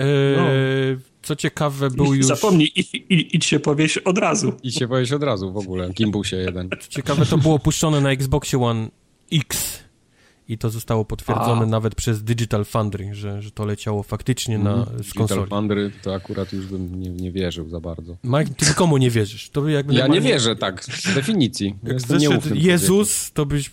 E, 0.00 0.96
Co 1.22 1.36
ciekawe, 1.36 1.90
był 1.90 2.14
już... 2.14 2.26
Zapomnij, 2.26 2.72
i, 2.76 2.80
i, 2.80 3.36
idź 3.36 3.44
się 3.44 3.60
powieść 3.60 3.98
od 3.98 4.18
razu. 4.18 4.52
I 4.62 4.72
się 4.72 4.88
powiesz 4.88 5.12
od 5.12 5.22
razu 5.22 5.52
w 5.52 5.56
ogóle, 5.56 5.90
Gimbusie 5.90 6.36
jeden. 6.36 6.70
Co 6.80 6.88
ciekawe, 6.88 7.26
to 7.26 7.38
było 7.38 7.58
puszczone 7.58 8.00
na 8.00 8.10
Xboxie 8.10 8.62
One 8.62 8.88
X 9.32 9.78
i 10.48 10.58
to 10.58 10.70
zostało 10.70 11.04
potwierdzone 11.04 11.62
A. 11.62 11.66
nawet 11.66 11.94
przez 11.94 12.22
Digital 12.22 12.64
Foundry, 12.64 13.14
że, 13.14 13.42
że 13.42 13.50
to 13.50 13.64
leciało 13.64 14.02
faktycznie 14.02 14.58
na, 14.58 14.74
z 14.76 14.78
Mhm. 14.78 14.96
Digital 14.98 15.18
konsoli. 15.28 15.50
Foundry 15.50 15.90
to 16.02 16.14
akurat 16.14 16.52
już 16.52 16.66
bym 16.66 17.00
nie, 17.00 17.10
nie 17.10 17.32
wierzył 17.32 17.68
za 17.68 17.80
bardzo. 17.80 18.16
Mike, 18.24 18.54
ty 18.56 18.66
nikomu 18.66 18.96
nie 18.96 19.10
wierzysz. 19.10 19.50
To 19.50 19.68
jakby 19.68 19.94
Ja 19.94 20.00
nie 20.00 20.02
normalnie- 20.08 20.28
wierzę 20.28 20.56
tak, 20.56 20.84
z 20.84 21.14
definicji. 21.14 21.74
Jak 21.82 22.00
zeszedł 22.00 22.54
Jezus, 22.54 23.32
to 23.32 23.46
byś, 23.46 23.70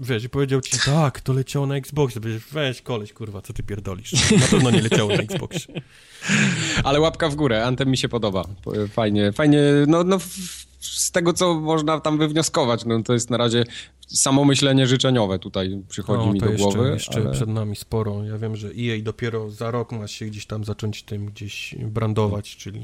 wiesz, 0.00 0.24
i 0.24 0.28
powiedział 0.28 0.60
ci, 0.60 0.76
tak, 0.86 1.20
to 1.20 1.32
leciało 1.32 1.66
na 1.66 1.76
Xboxie. 1.76 2.20
To 2.20 2.28
byś, 2.28 2.42
weź 2.52 2.82
koleś, 2.82 3.12
kurwa, 3.12 3.42
co 3.42 3.52
ty 3.52 3.62
pierdolisz? 3.62 4.30
Na 4.40 4.46
pewno 4.50 4.70
nie 4.70 4.82
leciało 4.82 5.10
na 5.10 5.22
Xboxie. 5.22 5.74
Ale 6.84 7.00
łapka 7.00 7.28
w 7.28 7.34
górę, 7.34 7.64
Antem 7.66 7.88
mi 7.88 7.96
się 7.96 8.08
podoba. 8.08 8.44
Fajnie, 8.88 9.32
fajnie, 9.32 9.60
no, 9.86 10.04
no 10.04 10.18
z 10.86 11.10
tego, 11.10 11.32
co 11.32 11.54
można 11.54 12.00
tam 12.00 12.18
wywnioskować, 12.18 12.84
no 12.84 13.02
to 13.02 13.12
jest 13.12 13.30
na 13.30 13.36
razie 13.36 13.64
samo 14.08 14.44
myślenie 14.44 14.86
życzeniowe 14.86 15.38
tutaj 15.38 15.82
przychodzi 15.88 16.26
No, 16.26 16.32
mi 16.32 16.40
do 16.40 16.46
jeszcze, 16.46 16.62
głowy. 16.64 16.90
jeszcze 16.90 17.20
ale... 17.20 17.30
przed 17.32 17.48
nami 17.48 17.76
sporo. 17.76 18.24
Ja 18.24 18.38
wiem, 18.38 18.56
że 18.56 18.68
EA 18.68 19.02
dopiero 19.02 19.50
za 19.50 19.70
rok 19.70 19.92
ma 19.92 20.06
się 20.08 20.26
gdzieś 20.26 20.46
tam 20.46 20.64
zacząć 20.64 21.02
tym 21.02 21.26
gdzieś 21.26 21.74
brandować, 21.78 22.56
czyli 22.56 22.80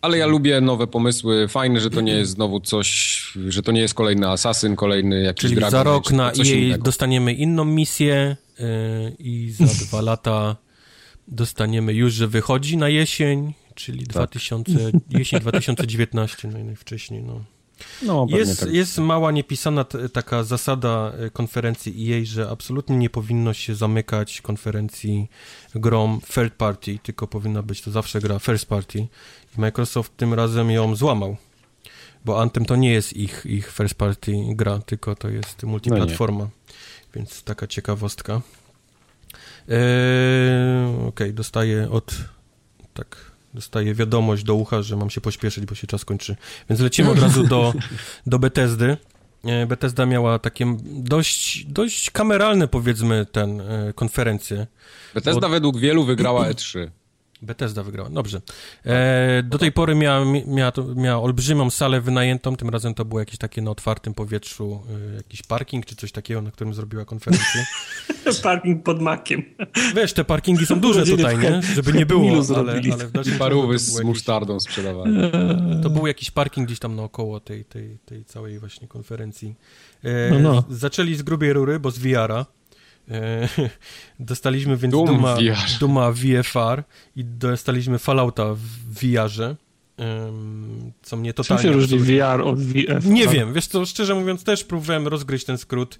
Ale 0.00 0.18
ja 0.18 0.26
lubię 0.26 0.60
nowe 0.60 0.86
pomysły. 0.86 1.48
Fajne, 1.48 1.80
że 1.80 1.90
to 1.90 2.00
nie 2.00 2.12
jest 2.12 2.32
znowu 2.32 2.60
coś, 2.60 2.88
że 3.48 3.62
to 3.62 3.72
nie 3.72 3.80
jest 3.80 3.94
kolejny 3.94 4.28
Assassin, 4.28 4.76
kolejny 4.76 5.22
jakiś 5.22 5.40
Czyli 5.40 5.54
Dragon 5.54 5.70
za 5.70 5.82
rok 5.82 6.10
na 6.10 6.32
innego. 6.32 6.84
dostaniemy 6.84 7.32
inną 7.32 7.64
misję 7.64 8.36
yy, 8.58 8.64
i 9.18 9.50
za 9.50 9.64
dwa 9.86 10.00
lata 10.00 10.56
dostaniemy 11.28 11.92
już, 11.94 12.12
że 12.12 12.28
wychodzi 12.28 12.76
na 12.76 12.88
jesień, 12.88 13.54
czyli 13.82 14.04
2000, 14.04 14.72
jesień 15.10 15.40
2019 15.40 16.48
naj- 16.48 16.64
najwcześniej. 16.64 17.22
No. 17.22 17.44
No, 18.02 18.26
Jest, 18.28 18.60
tak. 18.60 18.72
jest 18.72 18.98
mała 18.98 19.32
niepisana 19.32 19.84
t- 19.84 20.08
taka 20.08 20.44
zasada 20.44 21.12
e, 21.18 21.30
konferencji 21.30 22.12
EA, 22.12 22.20
że 22.24 22.48
absolutnie 22.50 22.96
nie 22.96 23.10
powinno 23.10 23.52
się 23.54 23.74
zamykać 23.74 24.40
konferencji 24.40 25.28
grom 25.74 26.20
third 26.34 26.54
party, 26.54 26.98
tylko 27.02 27.26
powinna 27.26 27.62
być 27.62 27.80
to 27.82 27.90
zawsze 27.90 28.20
gra 28.20 28.38
first 28.38 28.66
party. 28.66 28.98
I 29.58 29.60
Microsoft 29.60 30.16
tym 30.16 30.34
razem 30.34 30.70
ją 30.70 30.96
złamał, 30.96 31.36
bo 32.24 32.40
Anthem 32.42 32.64
to 32.64 32.76
nie 32.76 32.92
jest 32.92 33.12
ich, 33.12 33.42
ich 33.46 33.72
first 33.72 33.94
party 33.94 34.32
gra, 34.48 34.78
tylko 34.78 35.14
to 35.14 35.28
jest 35.28 35.62
multiplatforma, 35.62 36.48
więc 37.14 37.42
taka 37.42 37.66
ciekawostka. 37.66 38.40
Eee, 39.68 41.06
Okej, 41.08 41.34
dostaję 41.34 41.90
od... 41.90 42.14
tak... 42.94 43.31
Dostaję 43.54 43.94
wiadomość 43.94 44.44
do 44.44 44.54
ucha, 44.54 44.82
że 44.82 44.96
mam 44.96 45.10
się 45.10 45.20
pośpieszyć, 45.20 45.66
bo 45.66 45.74
się 45.74 45.86
czas 45.86 46.04
kończy. 46.04 46.36
Więc 46.70 46.80
lecimy 46.80 47.10
od 47.10 47.18
razu 47.18 47.46
do, 47.46 47.72
do 48.26 48.38
Bethesdy. 48.38 48.96
E, 49.44 49.66
Bethesda 49.66 50.06
miała 50.06 50.38
takie 50.38 50.76
dość, 50.82 51.64
dość 51.64 52.10
kameralne, 52.10 52.68
powiedzmy, 52.68 53.26
ten 53.32 53.60
e, 53.60 53.92
konferencje. 53.94 54.66
Bethesda 55.14 55.40
bo- 55.40 55.48
według 55.48 55.78
wielu 55.78 56.04
wygrała 56.04 56.46
E 56.48 56.52
E3. 56.52 56.90
Bethesda 57.42 57.82
wygrała, 57.82 58.10
dobrze. 58.10 58.40
E, 58.86 59.42
do 59.42 59.58
tej 59.58 59.72
pory 59.72 59.94
miała, 59.94 60.24
miała, 60.46 60.72
miała 60.96 61.22
olbrzymią 61.22 61.70
salę 61.70 62.00
wynajętą, 62.00 62.56
tym 62.56 62.68
razem 62.70 62.94
to 62.94 63.04
było 63.04 63.20
jakieś 63.20 63.38
takie 63.38 63.62
na 63.62 63.70
otwartym 63.70 64.14
powietrzu, 64.14 64.82
e, 65.12 65.16
jakiś 65.16 65.42
parking 65.42 65.86
czy 65.86 65.96
coś 65.96 66.12
takiego, 66.12 66.42
na 66.42 66.50
którym 66.50 66.74
zrobiła 66.74 67.04
konferencję. 67.04 67.66
Parking 68.42 68.82
pod 68.84 69.00
makiem. 69.02 69.42
Wiesz, 69.96 70.12
te 70.12 70.24
parkingi 70.24 70.66
są 70.66 70.80
duże 70.80 71.06
tutaj, 71.06 71.38
nie? 71.38 71.42
He- 71.50 71.62
Żeby 71.74 71.92
nie 71.92 72.06
było, 72.06 72.30
ale, 72.56 72.72
ale 72.72 72.80
w 72.80 72.86
I 72.86 72.88
dalszym 72.90 73.22
ciągu 73.24 73.38
parówy 73.38 73.78
z 73.78 73.92
jakiś- 73.92 74.06
musztardą 74.06 74.60
sprzedawali. 74.60 75.16
To 75.82 75.90
był 75.90 76.06
jakiś 76.06 76.30
parking 76.30 76.66
gdzieś 76.66 76.78
tam 76.78 76.96
naokoło 76.96 77.40
tej, 77.40 77.64
tej, 77.64 77.98
tej 78.04 78.24
całej 78.24 78.58
właśnie 78.58 78.88
konferencji. 78.88 79.54
E, 80.04 80.30
No, 80.30 80.38
no. 80.38 80.64
Zaczęli 80.70 81.14
z 81.14 81.22
grubej 81.22 81.52
rury, 81.52 81.80
bo 81.80 81.90
z 81.90 81.98
VR-a. 81.98 82.46
E, 83.10 83.48
dostaliśmy 84.20 84.76
więc 84.76 84.92
Doom 84.92 85.06
Duma, 85.06 85.34
VR. 85.34 85.78
Duma 85.80 86.12
VFR 86.12 86.82
i 87.16 87.24
dostaliśmy 87.24 87.98
Fallouta 87.98 88.54
w 88.54 88.60
VR-ze, 88.94 89.56
co 91.02 91.16
mnie 91.16 91.34
Czym 91.34 91.44
totalnie... 91.44 91.62
się 91.62 91.72
różni 91.72 91.98
VR 91.98 92.40
od 92.44 92.62
VF? 92.62 93.06
Nie 93.06 93.28
wiem, 93.28 93.54
wiesz 93.54 93.66
co, 93.66 93.86
szczerze 93.86 94.14
mówiąc 94.14 94.44
też 94.44 94.64
próbowałem 94.64 95.08
rozgryźć 95.08 95.44
ten 95.44 95.58
skrót 95.58 95.98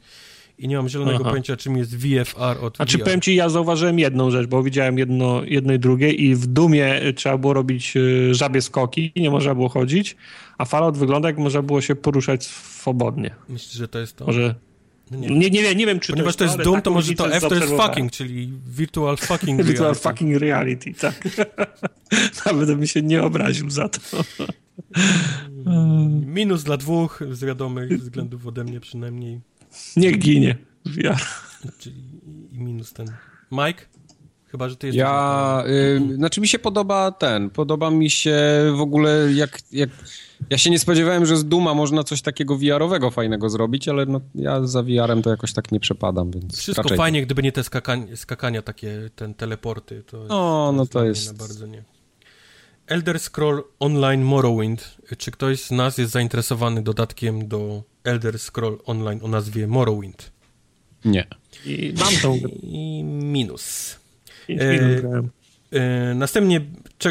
i 0.58 0.68
nie 0.68 0.76
mam 0.76 0.88
zielonego 0.88 1.18
Aha. 1.20 1.30
pojęcia, 1.30 1.56
czym 1.56 1.76
jest 1.76 1.96
VFR 1.96 2.64
od 2.64 2.80
A 2.80 2.86
czy 2.86 2.98
powiem 2.98 3.20
ci, 3.20 3.34
ja 3.34 3.48
zauważyłem 3.48 3.98
jedną 3.98 4.30
rzecz, 4.30 4.46
bo 4.46 4.62
widziałem 4.62 4.98
jedno, 4.98 5.42
jedno 5.44 5.72
i 5.72 5.78
drugie 5.78 6.10
i 6.10 6.34
w 6.34 6.46
Dumie 6.46 7.00
trzeba 7.16 7.38
było 7.38 7.52
robić 7.52 7.96
y, 7.96 8.34
żabie 8.34 8.62
skoki, 8.62 9.12
nie 9.16 9.30
można 9.30 9.54
było 9.54 9.68
chodzić, 9.68 10.16
a 10.58 10.64
Fallout 10.64 10.98
wygląda 10.98 11.28
jak 11.28 11.38
można 11.38 11.62
było 11.62 11.80
się 11.80 11.94
poruszać 11.94 12.44
swobodnie. 12.44 13.34
Myślisz, 13.48 13.72
że 13.72 13.88
to 13.88 13.98
jest 13.98 14.16
to? 14.16 14.26
Może... 14.26 14.54
No 15.12 15.18
nie, 15.18 15.50
nie, 15.50 15.50
nie, 15.50 15.74
nie 15.74 15.86
wiem, 15.86 16.00
czy 16.00 16.12
Ponieważ 16.12 16.36
to 16.36 16.44
jest, 16.44 16.56
to 16.56 16.60
jest 16.60 16.70
Doom, 16.70 16.82
to 16.82 16.90
może 16.90 17.14
to 17.14 17.34
F 17.34 17.42
to 17.48 17.54
jest 17.54 17.72
fucking, 17.72 18.12
czyli 18.12 18.52
virtual 18.66 19.16
fucking 19.16 19.58
reality. 19.58 19.72
Virtual 19.72 19.94
fucking 19.94 20.36
reality, 20.36 20.94
tak. 20.94 21.28
Nawet 22.46 22.68
bym 22.68 22.86
się 22.86 23.02
nie 23.02 23.22
obraził 23.22 23.70
za 23.70 23.88
to. 23.88 24.00
Minus 26.26 26.64
dla 26.64 26.76
dwóch, 26.76 27.22
z 27.30 27.44
wiadomych 27.44 28.00
względów 28.00 28.46
ode 28.46 28.64
mnie 28.64 28.80
przynajmniej. 28.80 29.40
Niech 29.96 30.18
ginie 30.18 30.56
VR. 30.84 31.20
Czyli 31.78 32.02
i 32.52 32.58
minus 32.58 32.92
ten. 32.92 33.06
Mike? 33.52 33.82
Chyba, 34.52 34.68
że 34.68 34.76
ty 34.76 34.86
jesteś... 34.86 35.00
Ja, 35.00 35.64
y, 35.66 36.16
znaczy 36.16 36.40
mi 36.40 36.48
się 36.48 36.58
podoba 36.58 37.10
ten, 37.10 37.50
podoba 37.50 37.90
mi 37.90 38.10
się 38.10 38.40
w 38.76 38.80
ogóle 38.80 39.32
jak, 39.32 39.58
jak... 39.72 39.90
Ja 40.50 40.58
się 40.58 40.70
nie 40.70 40.78
spodziewałem, 40.78 41.26
że 41.26 41.36
z 41.36 41.44
Duma 41.44 41.74
można 41.74 42.04
coś 42.04 42.22
takiego 42.22 42.56
VR-owego 42.56 43.10
fajnego 43.10 43.50
zrobić, 43.50 43.88
ale 43.88 44.06
no, 44.06 44.20
ja 44.34 44.66
za 44.66 44.82
VR-em 44.82 45.22
to 45.22 45.30
jakoś 45.30 45.52
tak 45.52 45.72
nie 45.72 45.80
przepadam, 45.80 46.30
więc 46.30 46.58
Wszystko 46.58 46.82
raczej... 46.82 46.98
fajnie, 46.98 47.22
gdyby 47.22 47.42
nie 47.42 47.52
te 47.52 47.64
skakania, 47.64 48.16
skakania 48.16 48.62
takie, 48.62 49.10
ten 49.16 49.34
teleporty. 49.34 50.02
To 50.06 50.18
o, 50.28 50.72
no 50.72 50.86
to 50.86 51.04
jest... 51.04 51.38
Bardzo 51.38 51.66
nie. 51.66 51.82
Elder 52.86 53.20
Scroll 53.20 53.64
Online 53.78 54.22
Morrowind. 54.22 54.96
Czy 55.18 55.30
ktoś 55.30 55.60
z 55.60 55.70
nas 55.70 55.98
jest 55.98 56.12
zainteresowany 56.12 56.82
dodatkiem 56.82 57.48
do 57.48 57.82
Elder 58.04 58.38
Scroll 58.38 58.78
Online 58.84 59.20
o 59.22 59.28
nazwie 59.28 59.66
Morrowind? 59.66 60.32
Nie. 61.04 61.26
I 61.66 61.94
mam 61.98 62.14
tą 62.22 62.36
I 62.62 63.04
minus. 63.04 64.01
E, 64.48 65.78
e, 65.78 66.14
następnie 66.14 66.60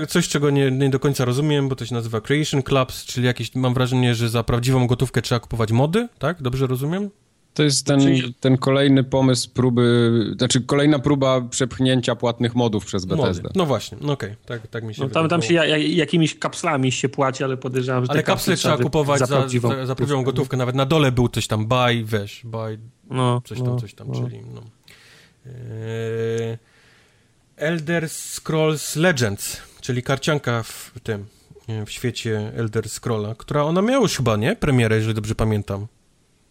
coś, 0.08 0.28
czego 0.28 0.50
nie, 0.50 0.72
nie, 0.72 0.90
do 0.90 1.00
końca 1.00 1.26
rozumiem, 1.26 1.70
bo 1.70 1.76
to 1.76 1.86
się 1.86 1.94
nazywa 1.94 2.22
Creation 2.22 2.64
Clubs, 2.64 3.06
czyli 3.06 3.26
jakieś, 3.26 3.56
mam 3.56 3.74
wrażenie, 3.74 4.16
że 4.16 4.30
za 4.30 4.44
prawdziwą 4.44 4.88
gotówkę 4.88 5.22
trzeba 5.22 5.40
kupować 5.40 5.72
mody, 5.72 6.08
tak? 6.20 6.42
Dobrze 6.42 6.68
rozumiem? 6.68 7.10
To 7.54 7.64
jest 7.64 7.86
ten, 7.86 8.00
ten 8.40 8.58
kolejny 8.58 9.04
pomysł 9.04 9.50
próby, 9.54 10.12
znaczy 10.38 10.62
kolejna 10.62 11.00
próba 11.00 11.42
przepchnięcia 11.42 12.16
płatnych 12.16 12.56
modów 12.56 12.86
przez 12.86 13.06
Bethesda. 13.06 13.44
Mody. 13.44 13.60
No 13.60 13.66
właśnie, 13.66 13.98
no 14.02 14.14
okej, 14.14 14.30
okay. 14.30 14.46
tak, 14.46 14.68
tak 14.68 14.84
mi 14.84 14.96
się 14.96 15.04
no, 15.04 15.10
tam, 15.10 15.30
tam 15.30 15.42
się 15.42 15.54
ja, 15.54 15.78
jakimiś 15.78 16.40
kapslami 16.40 16.92
się 16.92 17.10
płaci, 17.10 17.44
ale 17.44 17.58
podejrzewam, 17.58 18.06
że 18.06 18.12
Ale 18.12 18.24
kapsle 18.24 18.56
trzeba 18.56 18.78
kupować 18.78 19.20
za, 19.20 19.26
za, 19.26 19.38
prawdziwą, 19.38 19.70
za, 19.70 19.86
za 19.86 19.96
prawdziwą 19.96 20.24
gotówkę, 20.24 20.58
nawet 20.58 20.76
na 20.76 20.86
dole 20.86 21.12
był 21.12 21.30
coś 21.30 21.48
tam 21.48 21.66
buy, 21.66 22.04
wiesz, 22.04 22.42
buy, 22.44 22.78
no, 23.10 23.42
coś 23.46 23.58
tam, 23.58 23.68
no, 23.68 23.80
coś 23.80 23.94
tam, 23.94 24.08
no. 24.08 24.14
czyli 24.14 24.42
no. 24.54 24.62
Eee, 25.46 26.58
Elder 27.62 28.10
Scrolls 28.10 28.96
Legends, 28.96 29.58
czyli 29.82 30.04
karcianka 30.04 30.64
w 30.64 30.92
tym, 31.04 31.26
w 31.86 31.92
świecie 31.92 32.52
Elder 32.56 32.90
Scrolla, 32.90 33.36
która 33.36 33.64
ona 33.64 33.82
miała 33.82 34.02
już 34.02 34.18
chyba, 34.18 34.38
nie? 34.38 34.56
Premierę, 34.56 34.96
jeżeli 34.96 35.14
dobrze 35.14 35.36
pamiętam. 35.36 35.88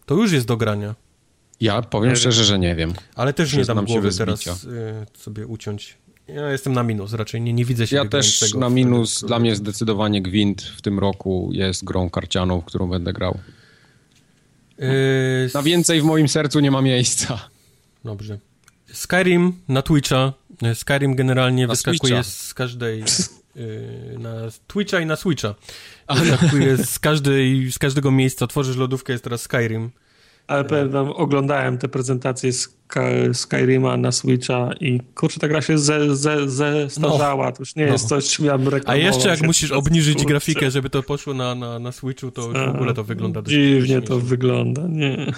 To 0.05 0.15
już 0.15 0.31
jest 0.31 0.47
do 0.47 0.57
grania. 0.57 0.95
Ja 1.61 1.81
powiem 1.81 2.15
szczerze, 2.15 2.43
że 2.43 2.59
nie 2.59 2.75
wiem. 2.75 2.93
Ale 3.15 3.33
też 3.33 3.53
nie 3.53 3.65
dam 3.65 3.85
głowy 3.85 4.09
teraz 4.17 4.47
y, 4.47 4.57
sobie 5.13 5.47
uciąć. 5.47 5.97
Ja 6.27 6.51
jestem 6.51 6.73
na 6.73 6.83
minus, 6.83 7.13
raczej 7.13 7.41
nie, 7.41 7.53
nie 7.53 7.65
widzę 7.65 7.87
się 7.87 7.95
Ja 7.95 8.05
też 8.05 8.53
na 8.53 8.69
minus, 8.69 9.25
dla 9.25 9.39
mnie 9.39 9.55
zdecydowanie 9.55 10.21
Gwint 10.21 10.61
w 10.61 10.81
tym 10.81 10.99
roku 10.99 11.49
jest 11.53 11.83
grą 11.83 12.09
karcianą, 12.09 12.61
w 12.61 12.65
którą 12.65 12.89
będę 12.89 13.13
grał. 13.13 13.37
Yy... 14.77 14.87
Na 15.53 15.63
więcej 15.63 16.01
w 16.01 16.03
moim 16.03 16.27
sercu 16.27 16.59
nie 16.59 16.71
ma 16.71 16.81
miejsca. 16.81 17.49
Dobrze. 18.05 18.39
Skyrim 18.93 19.53
na 19.67 19.81
Twitcha. 19.81 20.33
Skyrim 20.73 21.15
generalnie 21.15 21.67
na 21.67 21.73
wyskakuje 21.73 22.23
Switcha. 22.23 22.23
z 22.23 22.53
każdej... 22.53 23.03
Yy, 23.55 24.19
na 24.19 24.33
Twitcha 24.67 24.99
i 24.99 25.05
na 25.05 25.15
Switcha. 25.15 25.55
Wyskakuje 26.15 26.77
z, 26.77 26.99
każdej, 26.99 27.71
z 27.71 27.79
każdego 27.79 28.11
miejsca. 28.11 28.45
Otworzysz 28.45 28.77
lodówkę, 28.77 29.13
jest 29.13 29.23
teraz 29.23 29.41
Skyrim. 29.41 29.91
Ale 30.47 30.63
powiem 30.63 30.89
wam, 30.89 31.09
oglądałem 31.09 31.77
te 31.77 31.87
prezentacje 31.87 32.51
Skyrima 33.33 33.97
na 33.97 34.11
Switcha 34.11 34.69
i 34.79 34.99
kurczę, 35.15 35.39
ta 35.39 35.47
gra 35.47 35.61
się 35.61 35.77
ze, 35.77 36.15
ze, 36.15 36.49
zestarzała. 36.49 37.45
No, 37.45 37.51
to 37.51 37.61
już 37.61 37.75
nie 37.75 37.85
no. 37.85 37.91
jest 37.91 38.07
coś, 38.07 38.29
czym 38.29 38.45
ja 38.45 38.57
bym 38.57 38.81
A 38.85 38.95
jeszcze 38.95 39.29
jak 39.29 39.41
musisz 39.41 39.71
obniżyć 39.71 40.13
kurczę. 40.13 40.29
grafikę, 40.29 40.71
żeby 40.71 40.89
to 40.89 41.03
poszło 41.03 41.33
na, 41.33 41.55
na, 41.55 41.79
na 41.79 41.91
Switchu, 41.91 42.31
to 42.31 42.41
już 42.41 42.57
w 42.57 42.75
ogóle 42.75 42.93
to 42.93 43.03
wygląda 43.03 43.41
dość 43.41 43.55
Dziwnie 43.55 44.01
to 44.01 44.19
wygląda, 44.19 44.87
nie. 44.87 45.33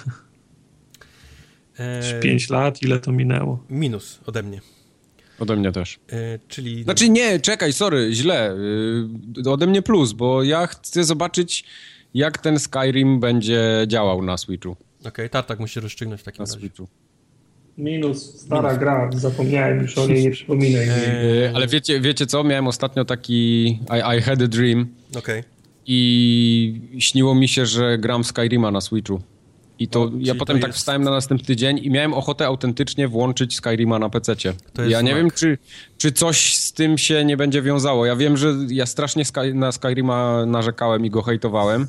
E... 1.78 2.20
5 2.20 2.50
lat, 2.50 2.82
ile 2.82 3.00
to 3.00 3.12
minęło? 3.12 3.64
Minus 3.70 4.20
ode 4.26 4.42
mnie. 4.42 4.60
Ode 5.38 5.56
mnie 5.56 5.72
też. 5.72 5.98
E, 6.12 6.38
czyli... 6.48 6.84
Znaczy 6.84 7.08
nie, 7.08 7.40
czekaj, 7.40 7.72
sorry, 7.72 8.08
źle. 8.12 8.56
E, 9.46 9.50
ode 9.50 9.66
mnie 9.66 9.82
plus, 9.82 10.12
bo 10.12 10.42
ja 10.42 10.66
chcę 10.66 11.04
zobaczyć, 11.04 11.64
jak 12.14 12.38
ten 12.38 12.58
Skyrim 12.58 13.20
będzie 13.20 13.84
działał 13.86 14.22
na 14.22 14.36
Switchu. 14.36 14.70
Okej, 15.00 15.10
okay, 15.10 15.28
Tartak 15.28 15.60
musi 15.60 15.80
rozstrzygnąć 15.80 16.20
w 16.20 16.24
takim 16.24 16.38
na 16.38 16.44
razie. 16.44 16.58
Switchu. 16.58 16.88
Minus, 17.78 18.40
stara 18.40 18.68
Minus. 18.68 18.78
gra, 18.78 19.10
zapomniałem 19.14 19.82
już 19.82 19.98
o 19.98 20.06
niej, 20.06 20.22
nie 20.22 20.30
przypominaj. 20.30 20.88
Eee, 20.88 21.54
ale 21.54 21.66
wiecie, 21.66 22.00
wiecie 22.00 22.26
co, 22.26 22.44
miałem 22.44 22.66
ostatnio 22.66 23.04
taki 23.04 23.64
I, 23.66 24.18
I 24.18 24.20
had 24.20 24.42
a 24.42 24.48
dream. 24.48 24.86
Okej. 25.10 25.40
Okay. 25.40 25.54
I 25.86 26.80
śniło 26.98 27.34
mi 27.34 27.48
się, 27.48 27.66
że 27.66 27.98
gram 27.98 28.24
Skyrima 28.24 28.70
na 28.70 28.80
Switchu. 28.80 29.20
I 29.78 29.88
to 29.88 30.10
ja 30.18 30.34
potem 30.34 30.56
to 30.56 30.60
tak 30.62 30.68
jest... 30.68 30.78
wstałem 30.78 31.02
na 31.02 31.10
następny 31.10 31.56
dzień 31.56 31.80
i 31.82 31.90
miałem 31.90 32.14
ochotę 32.14 32.46
autentycznie 32.46 33.08
włączyć 33.08 33.54
Skyrima 33.54 33.98
na 33.98 34.08
PC-cie. 34.08 34.52
Ja 34.88 35.00
nie 35.00 35.14
wiem, 35.14 35.30
czy, 35.30 35.58
czy 35.98 36.12
coś 36.12 36.54
z 36.54 36.72
tym 36.72 36.98
się 36.98 37.24
nie 37.24 37.36
będzie 37.36 37.62
wiązało. 37.62 38.06
Ja 38.06 38.16
wiem, 38.16 38.36
że 38.36 38.54
ja 38.68 38.86
strasznie 38.86 39.24
Sky, 39.24 39.54
na 39.54 39.72
Skyrima 39.72 40.46
narzekałem 40.46 41.06
i 41.06 41.10
go 41.10 41.22
hejtowałem, 41.22 41.86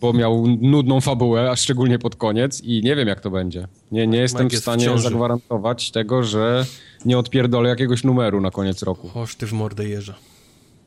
bo 0.00 0.12
miał 0.12 0.46
nudną 0.60 1.00
fabułę, 1.00 1.50
a 1.50 1.56
szczególnie 1.56 1.98
pod 1.98 2.16
koniec 2.16 2.60
i 2.60 2.82
nie 2.82 2.96
wiem, 2.96 3.08
jak 3.08 3.20
to 3.20 3.30
będzie. 3.30 3.68
Nie, 3.92 4.06
nie 4.06 4.18
jestem 4.18 4.50
w 4.50 4.56
stanie 4.56 4.90
w 4.90 5.00
zagwarantować 5.00 5.90
tego, 5.90 6.22
że 6.22 6.66
nie 7.04 7.18
odpierdolę 7.18 7.68
jakiegoś 7.68 8.04
numeru 8.04 8.40
na 8.40 8.50
koniec 8.50 8.82
roku. 8.82 9.10
Oż 9.14 9.36
ty 9.36 9.46
w 9.46 9.52
mordę 9.52 9.88
jeża. 9.88 10.14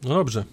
No 0.04 0.10
dobrze. 0.10 0.44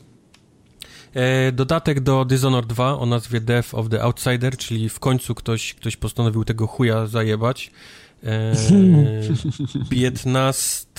E, 1.14 1.52
dodatek 1.52 2.00
do 2.00 2.24
Dishonored 2.24 2.66
2 2.66 2.98
o 2.98 3.06
nazwie 3.06 3.40
Death 3.40 3.74
of 3.74 3.88
the 3.88 4.02
Outsider, 4.02 4.56
czyli 4.56 4.88
w 4.88 5.00
końcu 5.00 5.34
ktoś, 5.34 5.74
ktoś 5.74 5.96
postanowił 5.96 6.44
tego 6.44 6.66
chuja 6.66 7.06
zajebać. 7.06 7.70
E, 8.24 8.54
15 9.90 10.96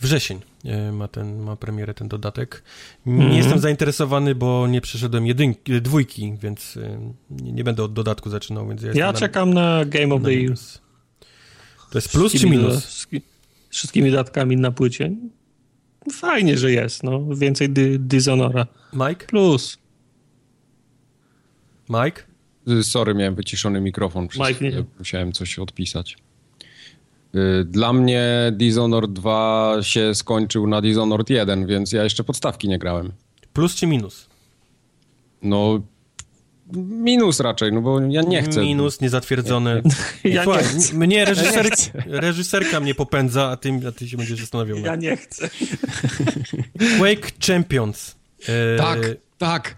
wrzesień 0.00 0.40
e, 0.64 0.92
ma, 0.92 1.08
ten, 1.08 1.38
ma 1.38 1.56
premierę 1.56 1.94
ten 1.94 2.08
dodatek. 2.08 2.62
Nie 3.06 3.14
mm 3.14 3.30
-hmm. 3.30 3.36
jestem 3.36 3.58
zainteresowany, 3.58 4.34
bo 4.34 4.66
nie 4.66 4.80
przeszedłem 4.80 5.26
jedynki, 5.26 5.82
dwójki, 5.82 6.34
więc 6.42 6.76
e, 6.76 7.12
nie, 7.30 7.52
nie, 7.52 7.64
będę 7.64 7.82
od 7.82 7.92
dodatku 7.92 8.30
zaczynał. 8.30 8.68
Więc 8.68 8.82
ja, 8.82 8.92
ja 8.94 9.12
czekam 9.12 9.54
na 9.54 9.84
Game 9.84 10.14
of 10.14 10.22
the 10.22 10.32
Year. 10.34 10.54
To 11.90 11.98
jest 11.98 12.12
plus 12.12 12.32
czy 12.32 12.50
minus? 12.50 13.06
Wszystkimi 13.70 14.10
dodatkami 14.10 14.56
na 14.56 14.70
płycie. 14.70 15.10
Fajnie, 16.12 16.58
że 16.58 16.72
jest, 16.72 17.02
no. 17.02 17.34
Więcej 17.34 17.70
dy, 17.70 17.98
Dishonora. 17.98 18.66
Mike? 18.92 19.26
Plus. 19.26 19.78
Mike? 21.88 22.22
Y, 22.68 22.84
sorry, 22.84 23.14
miałem 23.14 23.34
wyciszony 23.34 23.80
mikrofon. 23.80 24.28
Przez 24.28 24.48
Mike 24.48 24.64
nie. 24.64 24.84
Musiałem 24.98 25.32
coś 25.32 25.58
odpisać. 25.58 26.16
Y, 27.34 27.64
dla 27.64 27.92
mnie 27.92 28.52
Dishonored 28.52 29.12
2 29.12 29.76
się 29.80 30.14
skończył 30.14 30.66
na 30.66 30.80
Dishonored 30.80 31.30
1, 31.30 31.66
więc 31.66 31.92
ja 31.92 32.04
jeszcze 32.04 32.24
podstawki 32.24 32.68
nie 32.68 32.78
grałem. 32.78 33.12
Plus 33.52 33.74
czy 33.74 33.86
minus? 33.86 34.28
No, 35.42 35.80
minus 36.76 37.40
raczej, 37.40 37.72
no 37.72 37.80
bo 37.80 38.00
ja 38.00 38.22
nie 38.22 38.42
chcę. 38.42 38.60
Minus, 38.60 39.00
niezatwierdzony. 39.00 39.82
Ja 40.24 40.44
Słuchaj, 40.44 40.64
nie 40.64 40.80
chcę. 40.80 40.94
Mnie 40.96 41.24
reżyser, 41.24 41.70
ja 42.06 42.20
reżyserka 42.20 42.80
mnie 42.80 42.94
popędza, 42.94 43.48
a 43.48 43.56
ty, 43.56 43.80
a 43.88 43.92
ty 43.92 44.08
się 44.08 44.16
będziesz 44.16 44.40
zastanawiał. 44.40 44.78
Ja 44.78 44.96
nie 44.96 45.16
chcę. 45.16 45.50
Quake 46.98 47.32
Champions. 47.46 48.16
E, 48.48 48.76
tak, 48.76 48.98
tak. 49.38 49.76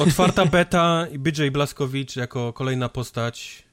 Otwarta 0.00 0.46
beta 0.46 1.06
i 1.12 1.18
BJ 1.18 1.48
Blaskowicz 1.52 2.16
jako 2.16 2.52
kolejna 2.52 2.88
postać. 2.88 3.64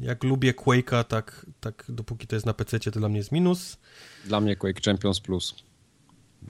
jak 0.00 0.24
lubię 0.24 0.52
Quake'a, 0.52 1.04
tak, 1.04 1.46
tak 1.60 1.84
dopóki 1.88 2.26
to 2.26 2.36
jest 2.36 2.46
na 2.46 2.54
PC, 2.54 2.80
to 2.80 2.90
dla 2.90 3.08
mnie 3.08 3.18
jest 3.18 3.32
minus. 3.32 3.76
Dla 4.24 4.40
mnie 4.40 4.56
Quake 4.56 4.80
Champions 4.84 5.20
plus. 5.20 5.54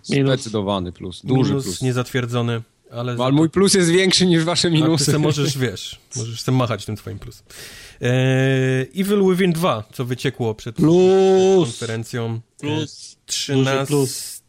Zdecydowany 0.02 0.92
plus, 0.92 1.22
duży 1.24 1.50
minus 1.50 1.64
plus. 1.64 1.82
niezatwierdzony. 1.82 2.62
Ale, 2.92 3.16
ale 3.18 3.32
mój 3.32 3.50
plus 3.50 3.74
jest 3.74 3.90
większy 3.90 4.26
niż 4.26 4.44
wasze 4.44 4.70
minusy. 4.70 5.12
ty 5.12 5.18
możesz, 5.18 5.58
wiesz, 5.58 6.00
możesz 6.16 6.40
sobie 6.40 6.58
machać 6.58 6.84
tym 6.84 6.96
twoim 6.96 7.18
plusem. 7.18 7.46
Eee, 8.00 9.00
Evil 9.00 9.30
Within 9.30 9.52
2, 9.52 9.84
co 9.92 10.04
wyciekło 10.04 10.54
przed 10.54 10.76
plus. 10.76 11.56
konferencją. 11.64 12.40
Plus. 12.60 13.16
13 13.26 13.86
plus. 13.86 14.42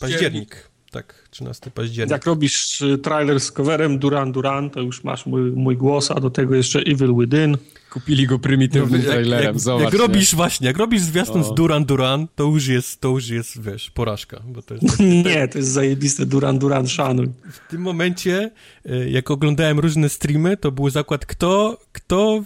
październik. 0.00 0.70
Tak, 0.90 1.28
13 1.30 1.70
października. 1.70 2.14
Jak 2.14 2.26
robisz 2.26 2.80
y, 2.80 2.98
trailer 2.98 3.40
z 3.40 3.52
coverem 3.52 3.98
Duran 3.98 4.32
Duran, 4.32 4.70
to 4.70 4.80
już 4.80 5.04
masz 5.04 5.26
mój, 5.26 5.50
mój 5.50 5.76
głos, 5.76 6.10
a 6.10 6.14
do 6.20 6.30
tego 6.30 6.54
jeszcze 6.54 6.78
Evil 6.80 7.14
Within. 7.18 7.56
Kupili 7.90 8.26
go 8.26 8.38
prymitywnym 8.38 9.00
No, 9.00 9.06
trailerem, 9.06 9.44
jak, 9.46 9.60
zobacz. 9.60 9.84
jak 9.84 9.92
nie? 9.92 9.98
robisz 9.98 10.34
właśnie, 10.34 10.66
jak 10.66 10.76
robisz 10.78 11.00
zwiastun 11.02 11.44
z 11.44 11.54
Duran 11.54 11.84
Duran, 11.84 12.26
to 12.34 12.44
już 12.44 12.66
jest, 12.66 13.00
to 13.00 13.08
już 13.08 13.28
jest, 13.28 13.62
wiesz, 13.62 13.90
porażka, 13.90 14.42
bo 14.46 14.62
to 14.62 14.74
jest 14.74 14.86
tak, 14.90 14.98
Nie, 15.00 15.48
to 15.48 15.58
jest 15.58 15.70
zajebiste 15.70 16.26
Duran 16.26 16.58
Duran, 16.58 16.88
szanuj. 16.88 17.26
w 17.52 17.70
tym 17.70 17.80
momencie, 17.80 18.50
e, 18.86 19.10
jak 19.10 19.30
oglądałem 19.30 19.78
różne 19.78 20.08
streamy, 20.08 20.56
to 20.56 20.72
był 20.72 20.90
zakład, 20.90 21.26
kto, 21.26 21.78
kto, 21.92 22.42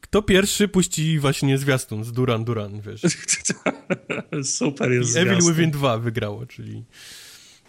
kto 0.00 0.22
pierwszy 0.22 0.68
puści 0.68 1.18
właśnie 1.18 1.58
zwiastun 1.58 2.04
z 2.04 2.12
Duran 2.12 2.44
Duran, 2.44 2.80
wiesz. 2.80 3.02
Super 4.58 4.92
jest 4.92 5.16
I 5.16 5.18
Evil. 5.18 5.38
Within 5.38 5.70
2 5.70 5.98
wygrało, 5.98 6.46
czyli 6.46 6.84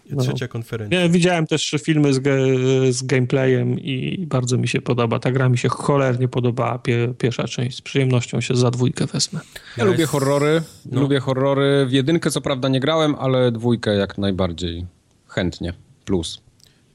No. 0.10 0.24
trzecia 0.24 0.48
konferencja. 0.48 1.02
Nie, 1.04 1.10
widziałem 1.10 1.48
też 1.48 1.76
filmy 1.84 2.14
z, 2.14 2.20
ge- 2.20 2.92
z 2.92 3.04
gameplayem 3.04 3.80
i 3.80 4.26
bardzo 4.28 4.58
mi 4.58 4.68
się 4.68 4.82
podoba. 4.82 5.20
Ta 5.20 5.32
gra 5.32 5.50
mi 5.50 5.58
się 5.58 5.70
cholernie 5.70 6.28
podobała, 6.28 6.80
pie, 6.80 7.14
pierwsza 7.18 7.48
część. 7.48 7.78
Z 7.78 7.82
przyjemnością 7.82 8.42
się 8.42 8.56
za 8.56 8.72
dwójkę 8.72 9.06
wezmę. 9.06 9.40
Ja 9.78 9.84
Ja 9.84 9.92
lubię 9.92 10.06
horrory, 10.06 10.62
no. 10.86 11.02
lubię 11.02 11.20
horrory. 11.20 11.86
W 11.86 11.92
jedynkę 11.92 12.32
co 12.32 12.42
prawda 12.42 12.70
nie 12.70 12.80
grałem, 12.80 13.16
ale 13.16 13.52
dwójkę 13.52 13.96
jak 13.96 14.18
najbardziej 14.18 14.86
chętnie. 15.28 15.74
Plus. 16.06 16.42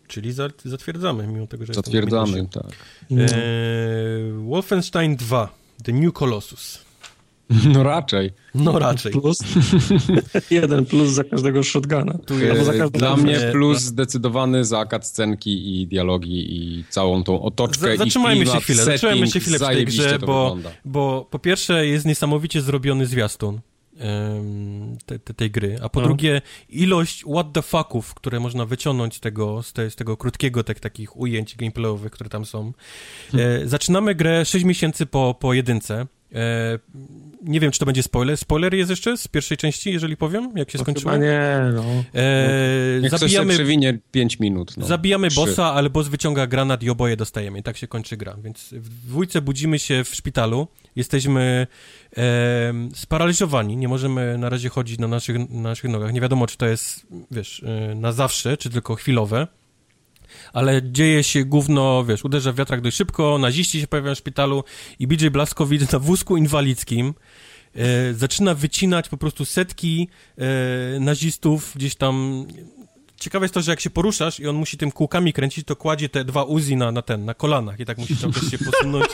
Czyli 0.08 0.32
za, 0.32 0.48
zatwierdzamy, 0.64 1.26
mimo 1.26 1.46
tego, 1.46 1.66
że 1.66 1.74
Zatwierdzamy, 1.74 2.46
tak. 2.52 2.72
E, 3.10 3.26
Wolfenstein 4.48 5.16
2, 5.16 5.48
The 5.84 5.92
New 5.92 6.12
Colossus. 6.12 6.85
No 7.74 7.82
raczej. 7.82 8.30
No 8.54 8.78
raczej. 8.78 9.12
Plus. 9.12 9.38
Jeden 10.50 10.86
plus 10.86 11.08
za 11.08 11.24
każdego 11.24 11.62
shotguna. 11.62 12.18
Za 12.64 12.72
każdą 12.72 12.98
Dla 12.98 13.16
mnie 13.16 13.32
Nie, 13.32 13.52
plus 13.52 13.80
zdecydowany 13.80 14.64
za 14.64 14.86
cutscenki 14.86 15.80
i 15.82 15.86
dialogi 15.86 16.56
i 16.56 16.84
całą 16.90 17.24
tą 17.24 17.42
otoczkę 17.42 17.80
Za- 17.80 17.94
i 17.94 17.98
Zatrzymajmy 17.98 18.46
się 18.46 18.60
chwilę, 18.60 18.78
setting, 18.78 18.92
zatrzymajmy 19.00 19.26
się 19.30 19.40
chwilę 19.40 19.58
przy 19.58 19.66
tej 19.68 19.84
grze, 19.84 20.18
bo, 20.18 20.56
bo 20.84 21.26
po 21.30 21.38
pierwsze 21.38 21.86
jest 21.86 22.06
niesamowicie 22.06 22.62
zrobiony 22.62 23.06
zwiastun 23.06 23.60
te, 25.06 25.18
te, 25.18 25.34
tej 25.34 25.50
gry, 25.50 25.78
a 25.82 25.88
po 25.88 26.00
No. 26.00 26.06
drugie 26.06 26.42
ilość 26.68 27.24
what 27.24 27.52
the 27.52 27.62
fucków, 27.62 28.14
które 28.14 28.40
można 28.40 28.66
wyciągnąć 28.66 29.14
z 29.16 29.20
tego, 29.20 29.62
z, 29.62 29.72
te, 29.72 29.90
z 29.90 29.96
tego 29.96 30.16
krótkiego 30.16 30.64
tak, 30.64 30.80
takich 30.80 31.16
ujęć 31.16 31.56
gameplayowych, 31.56 32.12
które 32.12 32.30
tam 32.30 32.44
są. 32.44 32.72
E, 33.34 33.68
zaczynamy 33.68 34.14
grę 34.14 34.44
6 34.44 34.64
miesięcy 34.64 35.06
po, 35.06 35.34
po 35.40 35.54
jedynce. 35.54 36.06
E, 36.36 36.78
nie 37.42 37.60
wiem, 37.60 37.70
czy 37.70 37.78
to 37.78 37.86
będzie 37.86 38.02
spoiler. 38.02 38.36
Spoiler 38.36 38.74
jest 38.74 38.90
jeszcze 38.90 39.16
z 39.16 39.28
pierwszej 39.28 39.56
części, 39.56 39.92
jeżeli 39.92 40.16
powiem, 40.16 40.52
jak 40.56 40.70
się 40.70 40.78
No 40.78 40.84
skończyło? 40.84 41.16
Nie, 41.16 41.60
no. 41.74 41.84
E, 42.14 43.08
zabijamy, 43.08 43.54
przewinie 43.54 43.98
5 44.10 44.40
minut. 44.40 44.76
No. 44.76 44.86
Zabijamy 44.86 45.28
bossa, 45.30 45.64
ale 45.64 45.90
boss 45.90 46.08
wyciąga 46.08 46.46
granat 46.46 46.82
i 46.82 46.90
oboje 46.90 47.16
dostajemy. 47.16 47.58
I 47.58 47.62
tak 47.62 47.76
się 47.76 47.86
kończy 47.86 48.16
gra. 48.16 48.36
Więc 48.44 48.72
w 48.72 48.88
dwójce 49.06 49.42
budzimy 49.42 49.78
się 49.78 50.04
w 50.04 50.14
szpitalu. 50.14 50.68
Jesteśmy 50.96 51.66
em, 52.16 52.90
sparaliżowani. 52.94 53.76
Nie 53.76 53.88
możemy 53.88 54.38
na 54.38 54.48
razie 54.48 54.68
chodzić 54.68 54.98
na 54.98 55.08
naszych, 55.08 55.50
na 55.50 55.60
naszych 55.60 55.90
nogach. 55.90 56.12
Nie 56.12 56.20
wiadomo, 56.20 56.46
czy 56.46 56.56
to 56.56 56.66
jest, 56.66 57.06
wiesz, 57.30 57.62
e, 57.62 57.94
na 57.94 58.12
zawsze, 58.12 58.56
czy 58.56 58.70
tylko 58.70 58.94
chwilowe. 58.94 59.46
Ale 60.52 60.82
dzieje 60.82 61.24
się 61.24 61.44
gówno, 61.44 62.04
wiesz, 62.04 62.24
uderza 62.24 62.52
w 62.52 62.56
wiatrak 62.56 62.80
dość 62.80 62.96
szybko, 62.96 63.38
naziści 63.38 63.80
się 63.80 63.86
pojawiają 63.86 64.14
w 64.14 64.18
szpitalu 64.18 64.64
i 64.98 65.06
BJ 65.06 65.26
Blaskowicz 65.26 65.92
na 65.92 65.98
wózku 65.98 66.36
inwalidzkim 66.36 67.14
e, 67.74 68.14
zaczyna 68.14 68.54
wycinać 68.54 69.08
po 69.08 69.16
prostu 69.16 69.44
setki 69.44 70.08
e, 70.38 71.00
nazistów 71.00 71.72
gdzieś 71.76 71.94
tam. 71.94 72.46
Ciekawe 73.26 73.44
jest 73.44 73.54
to, 73.54 73.62
że 73.62 73.72
jak 73.72 73.80
się 73.80 73.90
poruszasz 73.90 74.40
i 74.40 74.46
on 74.46 74.56
musi 74.56 74.76
tym 74.76 74.90
kółkami 74.92 75.32
kręcić, 75.32 75.66
to 75.66 75.76
kładzie 75.76 76.08
te 76.08 76.24
dwa 76.24 76.42
Uzi 76.44 76.76
na, 76.76 76.92
na 76.92 77.02
ten, 77.02 77.24
na 77.24 77.34
kolanach 77.34 77.80
i 77.80 77.84
tak 77.84 77.98
musi 77.98 78.16
tam 78.16 78.32
też 78.32 78.50
się 78.50 78.58
posunąć 78.58 79.06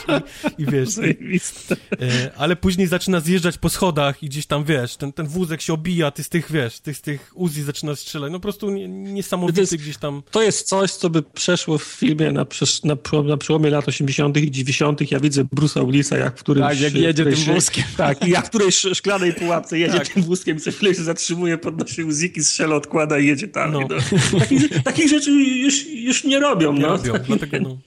i, 0.57 0.61
i 0.61 0.65
wiesz, 0.65 0.89
Zajebiste. 0.89 1.75
e, 1.91 2.31
ale 2.37 2.55
później 2.55 2.87
zaczyna 2.87 3.19
zjeżdżać 3.19 3.57
po 3.57 3.69
schodach 3.69 4.23
i 4.23 4.25
gdzieś 4.29 4.45
tam, 4.45 4.63
wiesz, 4.63 4.95
ten, 4.95 5.13
ten 5.13 5.27
wózek 5.27 5.61
się 5.61 5.73
obija, 5.73 6.11
ty 6.11 6.23
z 6.23 6.29
tych, 6.29 6.51
wiesz, 6.51 6.79
ty 6.79 6.93
z 6.93 7.01
tych 7.01 7.31
Uzi 7.35 7.63
zaczyna 7.63 7.95
strzelać, 7.95 8.31
no 8.31 8.37
po 8.39 8.41
prostu 8.41 8.69
nie, 8.71 8.87
niesamowity 8.87 9.55
To 9.55 9.61
jest- 9.61 9.75
gdzieś 9.75 9.97
tam. 9.97 10.23
To 10.31 10.41
jest 10.41 10.67
coś, 10.67 10.91
co 10.91 11.09
by 11.09 11.21
przeszło 11.23 11.77
w 11.77 11.83
filmie 11.83 12.31
na, 12.31 12.45
na, 12.83 12.95
na 13.23 13.37
przełomie 13.37 13.69
lat 13.69 13.87
80. 13.87 14.37
i 14.37 14.51
90. 14.51 15.11
Ja 15.11 15.19
widzę 15.19 15.43
Bruce'a 15.43 15.85
Willisa, 15.85 16.17
jak 16.17 16.37
w 16.37 16.43
którymś... 16.43 16.67
Tak, 16.69 16.81
jak 16.81 16.95
jedzie 16.95 17.23
tym 17.25 17.35
wózkiem. 17.53 17.83
Tak, 17.97 18.27
i 18.27 18.29
jak 18.29 18.45
w 18.45 18.49
którejś 18.49 18.75
sz- 18.75 18.97
szklanej 18.97 19.33
pułapce 19.33 19.79
jedzie 19.79 19.97
Tak. 19.97 20.07
tym 20.07 20.23
wózkiem, 20.23 20.59
co 20.59 20.71
chwilę 20.71 20.95
się 20.95 21.03
zatrzymuje, 21.03 21.57
podnosi 21.57 22.03
uziki, 22.03 22.43
strzela, 22.43 22.75
odkłada 22.75 23.19
i 23.19 23.27
jedzie 23.27 23.47
tam. 23.47 23.71
No. 23.71 23.79
No. 23.79 23.87
Takich, 24.39 24.83
takich 24.83 25.09
rzeczy 25.09 25.31
już, 25.31 25.87
już 25.87 26.23
nie 26.23 26.39
robią, 26.39 26.73
Nie 26.73 26.79
no. 26.79 26.87
robią, 26.87 27.13
dlatego 27.27 27.59
no. 27.59 27.77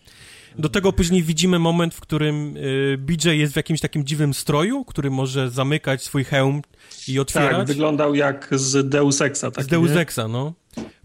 Do 0.58 0.68
tego 0.68 0.92
później 0.92 1.22
widzimy 1.22 1.58
moment, 1.58 1.94
w 1.94 2.00
którym 2.00 2.56
y, 2.56 2.98
BJ 2.98 3.28
jest 3.28 3.52
w 3.52 3.56
jakimś 3.56 3.80
takim 3.80 4.04
dziwnym 4.04 4.34
stroju, 4.34 4.84
który 4.84 5.10
może 5.10 5.50
zamykać 5.50 6.02
swój 6.02 6.24
hełm 6.24 6.62
i 7.08 7.18
otwierać. 7.18 7.56
Tak, 7.56 7.66
wyglądał 7.66 8.14
jak 8.14 8.48
z 8.52 8.88
Deus 8.88 9.20
Exa. 9.20 9.50
Taki, 9.50 9.62
z 9.62 9.66
Deus 9.66 9.90
nie? 9.90 10.00
Exa, 10.00 10.28
no. 10.28 10.54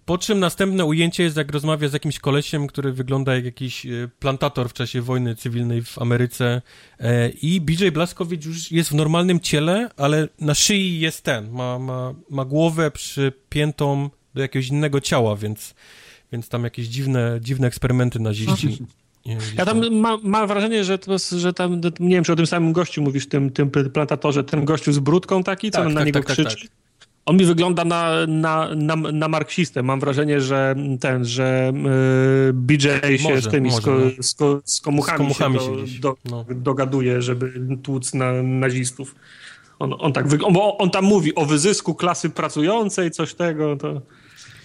Po 0.06 0.18
czym 0.18 0.40
następne 0.40 0.86
ujęcie 0.86 1.24
jest, 1.24 1.38
jak 1.38 1.52
rozmawia 1.52 1.88
z 1.88 1.94
jakimś 1.94 2.20
kolesiem, 2.20 2.68
który 2.68 2.94
wygląda 2.94 3.36
jak 3.36 3.46
jakiś 3.46 3.86
e, 3.86 3.90
plantator 4.20 4.70
w 4.70 4.74
czasie 4.74 5.02
wojny 5.02 5.36
cywilnej 5.36 5.82
w 5.82 6.00
Ameryce. 6.00 6.62
E, 7.00 7.30
I 7.30 7.62
BJ 7.62 7.88
Blaskowicz 7.90 8.46
już 8.46 8.72
jest 8.72 8.90
w 8.90 8.96
normalnym 8.96 9.40
ciele, 9.40 9.90
ale 9.98 10.28
na 10.40 10.56
szyi 10.56 11.00
jest 11.00 11.24
ten. 11.24 11.52
Ma, 11.52 11.80
ma, 11.80 12.14
ma 12.30 12.46
głowę 12.46 12.92
przypiętą 12.92 14.10
do 14.34 14.42
jakiegoś 14.42 14.68
innego 14.68 15.02
ciała, 15.02 15.36
więc, 15.36 15.74
więc 16.32 16.50
tam 16.50 16.64
jakieś 16.64 16.88
dziwne, 16.88 17.40
dziwne 17.42 17.68
eksperymenty 17.68 18.20
naziści. 18.20 18.78
Nie, 19.26 19.38
Ja 19.58 19.66
tam 19.66 19.96
mam, 19.96 20.20
mam 20.24 20.48
wrażenie, 20.48 20.84
że, 20.84 20.98
to, 20.98 21.18
że 21.38 21.54
tam, 21.54 21.82
nie 22.00 22.16
wiem, 22.16 22.24
czy 22.24 22.34
o 22.34 22.36
tym 22.36 22.48
samym 22.48 22.74
gościu 22.74 23.02
mówisz, 23.02 23.28
tym, 23.28 23.50
tym 23.50 23.72
plantatorze, 23.94 24.44
ten 24.44 24.66
gościu 24.66 24.94
z 24.94 25.00
brudką 25.00 25.44
taki, 25.44 25.72
co 25.72 25.78
Tak, 25.78 25.88
na 25.88 25.96
tak, 25.96 26.06
niego 26.06 26.20
tak, 26.20 26.28
tak, 26.28 26.48
krzyczy. 26.48 26.68
tak. 26.68 26.78
On 27.26 27.38
mi 27.38 27.46
wygląda 27.46 27.86
na, 27.86 28.26
na, 28.28 28.76
na, 28.76 28.96
na 28.96 29.28
marksistę. 29.28 29.84
Mam 29.84 30.00
wrażenie, 30.00 30.42
że 30.42 30.76
ten, 31.00 31.26
że 31.26 31.74
y, 32.50 32.54
BJ 32.54 32.88
się 33.18 33.24
Może, 33.24 33.42
z 33.42 33.48
tymi, 33.48 33.70
może, 33.70 33.82
z, 33.82 33.86
ko, 33.86 33.92
no. 33.92 34.24
z, 34.24 34.34
ko, 34.34 34.62
z 34.66 34.82
komuchami, 34.82 35.18
Z 35.18 35.18
komuchami 35.18 35.60
się, 35.60 35.66
się 35.66 35.72
do, 35.72 35.84
gdzieś, 35.84 36.00
do, 36.00 36.18
no. 36.26 36.46
dogaduje, 36.50 37.22
żeby 37.22 37.54
tłuc 37.84 38.14
na 38.14 38.44
nazistów. 38.44 39.16
On, 39.80 39.94
on 40.00 40.14
tak 40.14 40.28
wygląda, 40.28 40.60
bo 40.60 40.78
on 40.78 40.90
tam 40.90 41.06
mówi 41.06 41.36
o 41.36 41.46
wyzysku 41.46 41.96
klasy 41.96 42.30
pracującej, 42.30 43.12
coś 43.12 43.34
tego, 43.34 43.76
to 43.78 44.02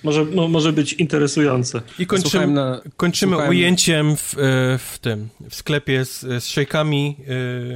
może, 0.06 0.24
mo, 0.24 0.48
może 0.48 0.72
być 0.72 0.92
interesujące. 0.92 1.82
I 1.98 2.06
kończymy, 2.06 2.46
na- 2.46 2.80
kończymy 2.96 3.48
ujęciem 3.48 4.16
w, 4.16 4.34
e, 4.34 4.38
w 4.78 4.98
tym, 5.00 5.28
w 5.50 5.54
sklepie 5.54 6.04
z, 6.04 6.20
z 6.20 6.46
szejkami 6.46 7.16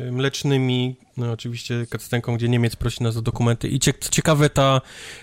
e, 0.09 0.13
mlecznymi, 0.13 0.97
no 1.17 1.33
oczywiście 1.33 1.87
cutscenką, 1.93 2.37
gdzie 2.37 2.49
Niemiec 2.49 2.77
prosi 2.77 3.03
nas 3.03 3.17
o 3.17 3.23
dokumenty 3.23 3.69
i 3.69 3.79
cie, 3.79 3.93
ciekawe 4.11 4.51
ta, 4.51 4.81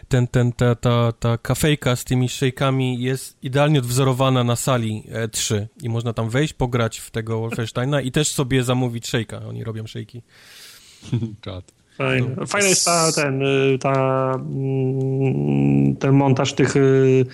ten, 0.08 0.28
ten, 0.28 0.52
ta, 0.52 0.76
ta, 0.76 1.12
ta 1.12 1.38
kafejka 1.38 1.96
z 1.96 2.04
tymi 2.04 2.30
szejkami 2.30 3.02
jest 3.02 3.38
idealnie 3.44 3.80
odwzorowana 3.80 4.44
na 4.44 4.56
sali 4.56 5.04
E3 5.12 5.66
i 5.82 5.90
można 5.90 6.14
tam 6.14 6.30
wejść, 6.30 6.54
pograć 6.54 6.98
w 6.98 7.12
tego 7.12 7.40
Wolfensteina 7.40 8.02
i 8.02 8.12
też 8.12 8.28
sobie 8.28 8.64
zamówić 8.64 9.08
szejka, 9.08 9.38
oni 9.38 9.64
robią 9.64 9.88
szejki. 9.88 10.22
Czad. 11.46 11.77
Fajne. 11.98 12.28
No. 12.38 12.46
Fajny 12.46 12.70
jest 12.70 12.86
ta, 12.86 13.12
ten, 13.12 13.42
y, 13.42 13.78
ta, 13.80 14.32
mm, 14.36 15.96
ten 15.96 16.12
montaż 16.12 16.54
tych 16.54 16.76
y, 16.76 17.26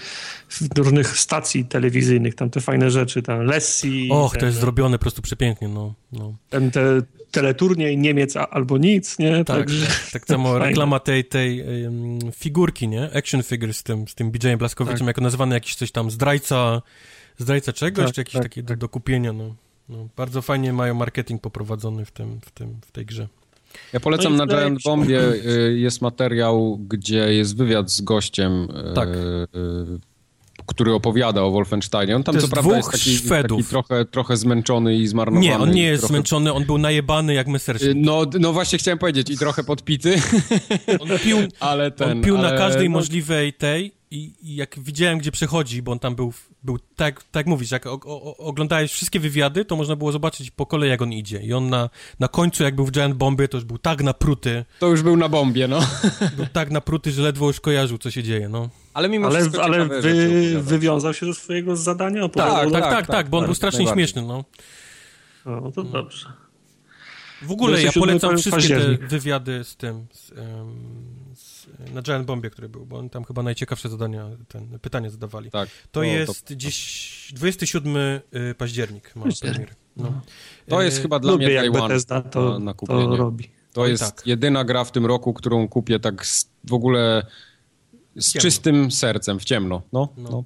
różnych 0.78 1.08
stacji 1.08 1.66
telewizyjnych, 1.66 2.36
tam 2.36 2.50
te 2.50 2.62
fajne 2.62 2.92
rzeczy, 2.92 3.22
tam 3.22 3.42
Lessie, 3.42 4.10
Och, 4.12 4.32
ten, 4.32 4.40
to 4.40 4.46
jest 4.46 4.60
zrobione 4.60 4.98
po 4.98 5.02
prostu 5.02 5.22
przepięknie, 5.22 5.68
no. 5.68 5.94
no. 6.12 6.34
ten 6.50 6.72
te, 6.72 7.02
teleturniej 7.32 7.98
Niemiec 7.98 8.36
albo 8.38 8.78
nic, 8.78 9.20
nie? 9.20 9.46
Tak, 9.46 9.58
Także- 9.58 9.88
tak 10.12 10.26
samo 10.26 10.50
Fajne. 10.52 10.66
reklama 10.66 11.00
tej, 11.00 11.26
tej 11.26 11.64
figurki, 12.36 12.88
nie? 12.88 13.10
Action 13.18 13.44
figure 13.44 13.74
z 13.74 13.84
tym, 13.84 14.08
z 14.08 14.16
tym 14.16 14.32
BJ-em 14.32 14.58
Blaskowiczem, 14.60 14.98
Tak. 15.00 15.08
jako 15.08 15.22
nazywany 15.22 15.56
jakiś 15.56 15.76
coś 15.76 15.92
tam 15.92 16.12
zdrajca, 16.12 16.82
zdrajca 17.38 17.74
czegoś, 17.74 18.06
Tak, 18.06 18.14
czy 18.14 18.22
jakiś 18.22 18.34
tak, 18.34 18.44
taki 18.44 18.64
do, 18.64 18.76
do 18.76 18.90
kupienia, 18.90 19.34
no. 19.34 19.56
no. 19.90 20.08
Bardzo 20.18 20.42
fajnie 20.42 20.74
mają 20.74 20.94
marketing 20.94 21.42
poprowadzony 21.42 22.06
w 22.06 22.12
tym, 22.12 22.40
w 22.46 22.52
tym, 22.52 22.80
w 22.88 22.92
tej 22.92 23.06
grze. 23.06 23.28
Ja 23.94 24.00
polecam 24.00 24.36
No 24.36 24.46
na 24.46 24.56
Giant 24.56 24.84
Bombie 24.84 25.20
y, 25.20 25.78
jest 25.78 26.02
materiał, 26.02 26.80
gdzie 26.90 27.34
jest 27.34 27.58
wywiad 27.58 27.92
z 27.92 28.02
gościem, 28.02 28.68
y, 28.92 28.94
Tak. 28.94 29.10
y, 29.10 30.14
który 30.66 30.94
opowiada 30.94 31.42
o 31.44 31.52
Wolfensteinie. 31.52 32.16
On 32.16 32.24
tam 32.24 32.36
co 32.36 32.42
jest 32.42 32.54
prawda 32.54 32.78
jest 32.78 32.92
taki, 32.92 33.20
taki 33.30 33.64
trochę, 33.64 34.06
trochę 34.06 34.38
zmęczony 34.38 34.96
i 34.96 35.08
zmarnowany. 35.08 35.46
Nie, 35.46 35.58
on 35.58 35.72
nie 35.72 35.84
jest 35.84 36.02
trochę... 36.02 36.14
zmęczony, 36.14 36.54
on 36.54 36.66
był 36.66 36.78
najebany 36.78 37.34
jak 37.34 37.48
Messerschmitt. 37.48 37.98
No, 37.98 38.26
no 38.40 38.54
właśnie 38.54 38.80
chciałem 38.80 38.98
powiedzieć 38.98 39.30
i 39.30 39.38
trochę 39.38 39.64
podpity, 39.64 40.22
On 41.00 41.10
pił, 41.24 41.38
ale 41.60 41.92
ten... 41.92 42.12
on 42.12 42.22
pił 42.22 42.38
ale, 42.38 42.52
na 42.52 42.58
każdej 42.58 42.90
no, 42.90 42.98
możliwej 42.98 43.54
tej 43.54 43.92
i, 44.14 44.34
i 44.42 44.56
jak 44.56 44.80
widziałem, 44.80 45.20
gdzie 45.20 45.32
przechodzi, 45.32 45.82
bo 45.82 45.92
on 45.92 46.00
tam 46.00 46.16
był, 46.16 46.34
był 46.64 46.80
tak, 46.96 47.24
tak 47.24 47.46
mówisz, 47.46 47.72
jak 47.72 47.86
o, 47.86 48.00
o, 48.06 48.38
oglądałeś 48.38 48.92
wszystkie 48.92 49.20
wywiady, 49.20 49.66
to 49.66 49.76
można 49.76 49.96
było 49.96 50.12
zobaczyć 50.12 50.52
po 50.52 50.66
kolei, 50.66 50.90
jak 50.90 51.02
on 51.02 51.14
idzie. 51.14 51.42
I 51.42 51.54
on 51.54 51.70
na, 51.70 51.90
na 52.20 52.28
końcu, 52.28 52.64
jak 52.64 52.76
był 52.76 52.86
w 52.86 52.92
Giant 52.92 53.16
Bombie, 53.16 53.48
to 53.48 53.58
już 53.58 53.66
był 53.66 53.78
tak 53.78 54.04
napruty. 54.04 54.66
To 54.80 54.88
już 54.88 55.02
był 55.02 55.18
na 55.18 55.30
bombie, 55.30 55.68
no. 55.68 55.80
Był 56.38 56.46
tak 56.54 56.72
napruty, 56.72 57.12
że 57.12 57.22
ledwo 57.22 57.48
już 57.48 57.60
kojarzył, 57.60 57.98
co 57.98 58.12
się 58.12 58.24
dzieje, 58.24 58.50
no. 58.50 58.70
Ale 58.94 59.10
mimo 59.10 59.28
ale, 59.28 59.40
wszystko 59.40 59.64
ale 59.64 59.86
wy, 59.86 60.02
rzeczy 60.02 60.62
wywiązał 60.62 61.14
się 61.14 61.26
ze 61.26 61.34
swojego 61.34 61.76
zadania? 61.76 62.30
Tak, 62.30 62.72
tak, 62.72 62.72
tak, 62.72 62.84
tak, 62.84 63.08
tak, 63.08 63.30
bo 63.30 63.38
on 63.38 63.42
tak, 63.42 63.48
był 63.48 63.56
strasznie 63.56 63.86
najbardziej. 63.86 64.08
śmieszny, 64.08 64.22
no. 64.22 64.44
No, 65.46 65.72
to 65.72 65.84
dobrze. 65.84 66.34
W 67.42 67.52
ogóle 67.52 67.82
ja 67.82 67.92
27 67.92 68.20
polecam 68.20 68.38
wszystkie 68.38 68.80
te 68.80 69.08
wywiady 69.08 69.64
z 69.64 69.76
tym, 69.76 70.06
z, 70.12 70.28
z, 70.28 70.34
na 71.94 72.02
Giant 72.02 72.26
Bombie, 72.26 72.50
który 72.50 72.70
był, 72.70 72.86
bo 72.86 72.98
on 72.98 73.10
tam 73.10 73.24
chyba 73.24 73.44
najciekawsze 73.44 73.90
zadania, 73.90 74.30
ten, 74.48 74.80
pytania 74.80 75.10
zadawali. 75.10 75.52
Tak. 75.52 75.70
To 75.92 76.00
No, 76.00 76.06
jest 76.06 76.54
dziś 76.54 77.32
27 77.36 77.96
y, 77.98 78.22
październik 78.58 79.16
ma 79.16 79.26
premier. 79.42 79.70
No. 79.98 80.22
To 80.70 80.82
jest 80.82 80.98
E, 81.00 81.02
chyba 81.02 81.20
dla 81.20 81.32
Lubię 81.32 81.46
mnie 81.46 81.56
jak 81.56 81.70
One 81.76 81.82
Bethesda 81.82 82.16
na, 82.16 82.22
to, 82.22 82.60
na 82.60 82.74
to 82.74 83.16
robi. 83.16 83.50
To 83.74 83.88
jest 83.88 84.04
tak. 84.04 84.28
jedyna 84.28 84.64
gra 84.64 84.84
w 84.84 84.92
tym 84.92 85.06
roku, 85.06 85.34
którą 85.34 85.68
kupię 85.68 86.00
tak 86.00 86.26
z, 86.26 86.50
w 86.64 86.74
ogóle 86.74 87.26
z 88.16 88.32
Ciemno. 88.32 88.42
czystym 88.42 88.92
sercem, 88.92 89.40
w 89.40 89.46
ciemno. 89.46 89.82
No, 89.94 90.10
No. 90.18 90.30
no. 90.30 90.44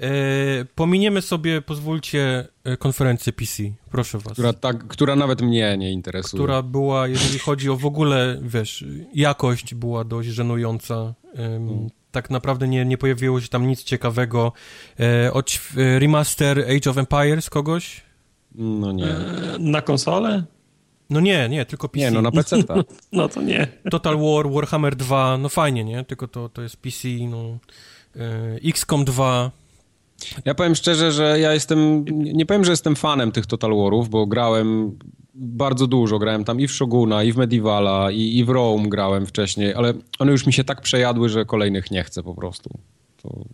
E, 0.00 0.64
pominiemy 0.74 1.22
sobie, 1.22 1.62
pozwólcie, 1.62 2.48
e, 2.64 2.76
konferencję 2.76 3.32
PC, 3.32 3.62
proszę 3.90 4.18
was. 4.18 4.32
Która, 4.32 4.52
tak, 4.52 4.86
która 4.88 5.16
nawet 5.16 5.42
mnie 5.42 5.76
nie 5.78 5.92
interesuje. 5.92 6.38
która 6.40 6.62
była, 6.62 7.08
jeżeli 7.08 7.38
chodzi 7.38 7.70
o 7.70 7.76
w 7.76 7.86
ogóle, 7.86 8.38
wiesz, 8.42 8.84
jakość 9.14 9.74
była 9.74 10.04
dość 10.04 10.28
żenująca. 10.28 11.14
Ym, 11.38 11.88
Tak 12.10 12.30
naprawdę 12.30 12.68
nie, 12.68 12.84
nie 12.84 12.98
pojawiło 12.98 13.40
się 13.40 13.48
tam 13.48 13.66
nic 13.68 13.82
ciekawego. 13.84 14.52
E, 15.00 15.32
e, 15.76 15.98
remaster 15.98 16.58
Age 16.76 16.90
of 16.90 16.98
Empires 16.98 17.50
kogoś? 17.50 18.02
No 18.54 18.92
nie. 18.92 19.06
E, 19.06 19.56
Na 19.58 19.82
konsolę? 19.82 20.44
No 21.10 21.20
nie, 21.20 21.48
nie, 21.48 21.64
tylko 21.64 21.88
PC. 21.88 22.04
Nie, 22.04 22.10
no 22.10 22.22
na 22.22 22.30
PC. 22.30 22.56
No 23.12 23.28
to 23.28 23.42
nie. 23.42 23.66
Total 23.90 24.18
War, 24.18 24.50
Warhammer 24.50 24.96
2, 24.96 25.38
no 25.38 25.48
fajnie, 25.48 25.84
nie? 25.84 26.04
Tylko 26.04 26.28
to, 26.28 26.48
to 26.48 26.62
jest 26.62 26.76
PC, 26.76 27.08
no. 27.30 27.58
XCOM 28.64 29.04
2, 29.04 29.50
Ja 30.44 30.54
powiem 30.54 30.74
szczerze, 30.74 31.12
że 31.12 31.40
ja 31.40 31.52
jestem, 31.54 32.04
nie 32.14 32.46
powiem, 32.46 32.64
że 32.64 32.70
jestem 32.72 32.96
fanem 32.96 33.32
tych 33.32 33.46
Total 33.46 33.70
Warów, 33.76 34.08
bo 34.08 34.26
grałem 34.26 34.98
bardzo 35.34 35.86
dużo, 35.86 36.18
grałem 36.18 36.44
tam 36.44 36.60
i 36.60 36.66
w 36.68 36.72
Shoguna, 36.72 37.24
i 37.24 37.32
w 37.32 37.36
Medievala, 37.36 38.10
i, 38.10 38.36
i 38.38 38.44
w 38.44 38.48
Rome 38.48 38.88
grałem 38.88 39.26
wcześniej, 39.26 39.74
ale 39.74 39.94
one 40.18 40.32
już 40.32 40.46
mi 40.46 40.52
się 40.52 40.64
tak 40.64 40.80
przejadły, 40.80 41.28
że 41.28 41.44
kolejnych 41.44 41.90
nie 41.90 42.04
chcę 42.04 42.22
po 42.22 42.34
prostu. 42.34 42.70
To, 43.22 43.44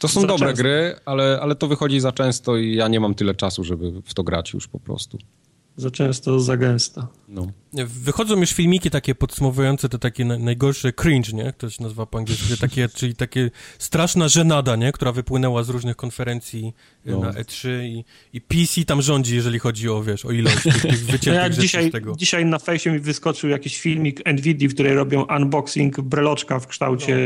to 0.00 0.08
są 0.08 0.20
Za 0.20 0.26
dobre 0.26 0.46
często. 0.48 0.62
gry, 0.62 0.94
ale, 1.04 1.38
ale 1.42 1.54
to 1.54 1.68
wychodzi 1.68 2.00
za 2.00 2.12
często 2.12 2.56
i 2.56 2.74
ja 2.74 2.88
nie 2.88 3.00
mam 3.00 3.14
tyle 3.14 3.34
czasu, 3.34 3.64
żeby 3.64 4.02
w 4.04 4.14
to 4.14 4.22
grać 4.22 4.52
już 4.52 4.68
po 4.68 4.80
prostu. 4.80 5.18
Za 5.76 5.90
często, 5.90 6.40
za 6.40 6.56
gęsto. 6.56 7.08
No. 7.28 7.46
Wychodzą 7.86 8.36
już 8.40 8.50
filmiki 8.50 8.90
takie 8.90 9.14
podsumowujące 9.14 9.88
te 9.88 9.98
takie 9.98 10.24
na- 10.24 10.38
najgorsze 10.38 10.92
cringe, 10.92 11.32
nie? 11.32 11.52
To 11.52 11.70
się 11.70 11.82
nazywa 11.82 12.06
po 12.06 12.18
angielsku, 12.18 12.56
takie, 12.60 12.88
czyli 12.88 13.14
takie 13.14 13.50
straszna 13.78 14.28
żenada, 14.28 14.76
nie? 14.76 14.92
Która 14.92 15.12
wypłynęła 15.12 15.62
z 15.62 15.68
różnych 15.68 15.96
konferencji 15.96 16.74
No. 17.12 17.20
na 17.20 17.32
E3 17.32 17.68
i, 17.84 18.04
i 18.32 18.40
PC 18.40 18.84
tam 18.84 19.02
rządzi, 19.02 19.34
jeżeli 19.34 19.58
chodzi 19.58 19.88
o, 19.88 20.02
wiesz, 20.02 20.24
o 20.24 20.30
ilość 20.32 20.62
tych, 20.62 20.82
tych 20.82 21.00
No 21.06 21.12
wyciętych 21.12 21.42
jak 21.42 21.52
rzeczy 21.52 21.62
dzisiaj, 21.62 21.88
z 21.88 21.92
tego. 21.92 22.14
dzisiaj 22.18 22.44
na 22.44 22.58
fejsie 22.58 22.90
mi 22.90 22.98
wyskoczył 22.98 23.50
jakiś 23.50 23.80
filmik 23.80 24.26
NVIDIA, 24.26 24.68
w 24.68 24.74
której 24.74 24.94
robią 24.94 25.26
unboxing 25.36 26.00
breloczka 26.00 26.60
w 26.60 26.66
kształcie 26.66 27.16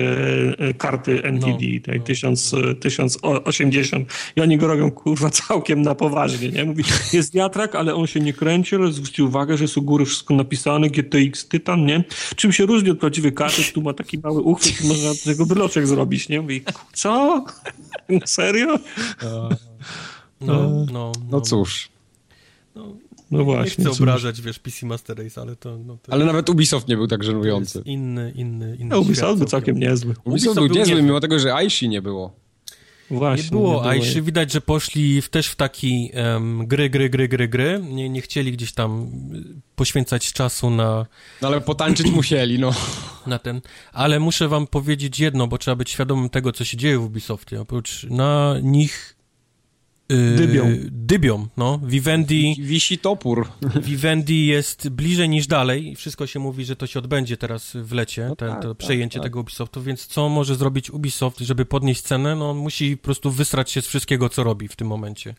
No. 0.58 0.66
e, 0.66 0.74
karty 0.74 1.22
NVIDIA, 1.32 1.80
tej 1.80 1.98
no. 1.98 2.04
1000, 2.04 2.54
e, 2.54 2.74
1080 2.74 4.08
i 4.36 4.40
oni 4.40 4.58
go 4.58 4.66
robią 4.66 4.90
kurwa 4.90 5.30
całkiem 5.30 5.82
na 5.82 5.94
poważnie, 5.94 6.48
nie? 6.48 6.64
Mówi, 6.64 6.84
jest 7.12 7.34
wiatrak, 7.34 7.74
ale 7.74 7.94
on 7.94 8.06
się 8.06 8.20
nie 8.20 8.32
kręci, 8.32 8.76
ale 8.76 8.92
zwróćcie 8.92 9.24
uwagę, 9.24 9.56
że 9.56 9.64
jest 9.64 9.76
u 9.76 9.82
góry 9.82 10.04
wszystko 10.04 10.34
napisane, 10.34 10.90
GTX 10.90 11.48
Titan, 11.48 11.86
nie? 11.86 12.04
Czym 12.36 12.52
się 12.52 12.66
różni 12.66 12.90
od 12.90 12.98
prawdziwej 12.98 13.32
karty, 13.32 13.62
tu 13.74 13.82
ma 13.82 13.92
taki 13.94 14.18
mały 14.18 14.40
uchwyt, 14.42 14.84
można 14.84 15.14
z 15.14 15.22
tego 15.22 15.46
breloczek 15.46 15.86
zrobić, 15.86 16.28
nie? 16.28 16.40
Mówi, 16.40 16.62
co? 16.92 17.44
Serio? 18.24 18.78
No, 20.40 20.54
no, 20.70 20.86
no. 20.92 21.12
no 21.30 21.40
cóż, 21.40 21.88
No 22.74 22.86
Nie 23.38 23.44
właśnie. 23.44 23.70
chcę 23.70 23.82
cóż. 23.90 24.00
obrażać, 24.00 24.40
wiesz, 24.40 24.58
PC 24.58 24.86
Master 24.86 25.18
Race, 25.18 25.40
ale 25.40 25.56
to, 25.56 25.78
no, 25.86 25.98
to, 26.02 26.12
ale 26.12 26.24
nawet 26.24 26.50
Ubisoft 26.50 26.88
nie 26.88 26.96
był 26.96 27.06
tak 27.06 27.24
żenujący. 27.24 27.82
inny, 27.84 28.32
inny, 28.36 28.76
inny 28.78 28.88
No, 28.88 28.98
Ubisoft 29.00 29.18
świat 29.18 29.38
był 29.38 29.46
całkiem 29.46 29.78
niezły. 29.78 30.10
Ubisoft, 30.10 30.26
Ubisoft 30.26 30.54
był 30.58 30.66
był 30.68 30.76
niezły, 30.76 30.94
niezły. 30.94 31.02
mimo 31.06 31.20
tego, 31.20 31.38
że 31.38 31.54
Aishi 31.54 31.88
nie 31.88 32.02
było. 32.02 32.32
Właśnie. 33.10 33.44
Nie 33.44 33.50
było, 33.50 33.88
a 33.88 33.94
jej. 33.94 34.04
jeszcze 34.04 34.22
widać, 34.22 34.52
że 34.52 34.60
poszli 34.60 35.22
w, 35.22 35.28
też 35.28 35.46
w 35.46 35.56
taki 35.56 36.10
em, 36.12 36.66
gry, 36.66 36.90
gry, 36.90 37.10
gry, 37.10 37.28
gry, 37.28 37.48
gry. 37.48 37.80
Nie, 37.90 38.08
nie 38.08 38.20
chcieli 38.20 38.52
gdzieś 38.52 38.72
tam 38.72 39.10
poświęcać 39.76 40.32
czasu 40.32 40.70
na, 40.70 41.06
No 41.42 41.48
ale 41.48 41.60
potańczyć 41.60 42.10
musieli, 42.20 42.58
no. 42.58 42.72
na 43.26 43.38
ten. 43.38 43.60
Ale 43.92 44.20
muszę 44.20 44.48
wam 44.48 44.66
powiedzieć 44.66 45.20
jedno, 45.20 45.46
bo 45.46 45.58
trzeba 45.58 45.74
być 45.74 45.90
świadomym 45.90 46.28
tego, 46.28 46.52
co 46.52 46.64
się 46.64 46.76
dzieje 46.76 46.98
w 46.98 47.04
Ubisoftie. 47.04 47.60
Oprócz 47.60 48.04
na 48.10 48.56
nich 48.62 49.16
y, 50.10 50.36
Dybią. 50.36 50.66
Dybią, 50.90 51.48
no. 51.56 51.80
Vivendi, 51.84 52.56
Wisi 52.60 52.98
topór. 52.98 53.48
Vivendi 53.82 54.46
jest 54.46 54.88
bliżej 54.88 55.28
niż 55.28 55.46
dalej. 55.46 55.96
Wszystko 55.96 56.26
się 56.26 56.38
mówi, 56.38 56.64
że 56.64 56.76
to 56.76 56.86
się 56.86 56.98
odbędzie 56.98 57.36
teraz 57.36 57.72
w 57.74 57.92
lecie, 57.92 58.26
No 58.28 58.36
te, 58.36 58.48
tak, 58.48 58.62
to 58.62 58.68
tak, 58.68 58.78
przejęcie 58.78 59.18
tak. 59.18 59.22
tego 59.22 59.40
Ubisoftu, 59.40 59.82
więc 59.82 60.06
co 60.06 60.28
może 60.28 60.54
zrobić 60.56 60.90
Ubisoft, 60.90 61.38
żeby 61.38 61.64
podnieść 61.66 62.02
cenę? 62.02 62.36
No 62.36 62.50
on 62.50 62.56
musi 62.56 62.96
po 62.96 63.04
prostu 63.04 63.30
wysrać 63.30 63.70
się 63.70 63.82
z 63.82 63.86
wszystkiego, 63.86 64.28
co 64.28 64.44
robi 64.44 64.68
w 64.68 64.76
tym 64.76 64.86
momencie. 64.88 65.34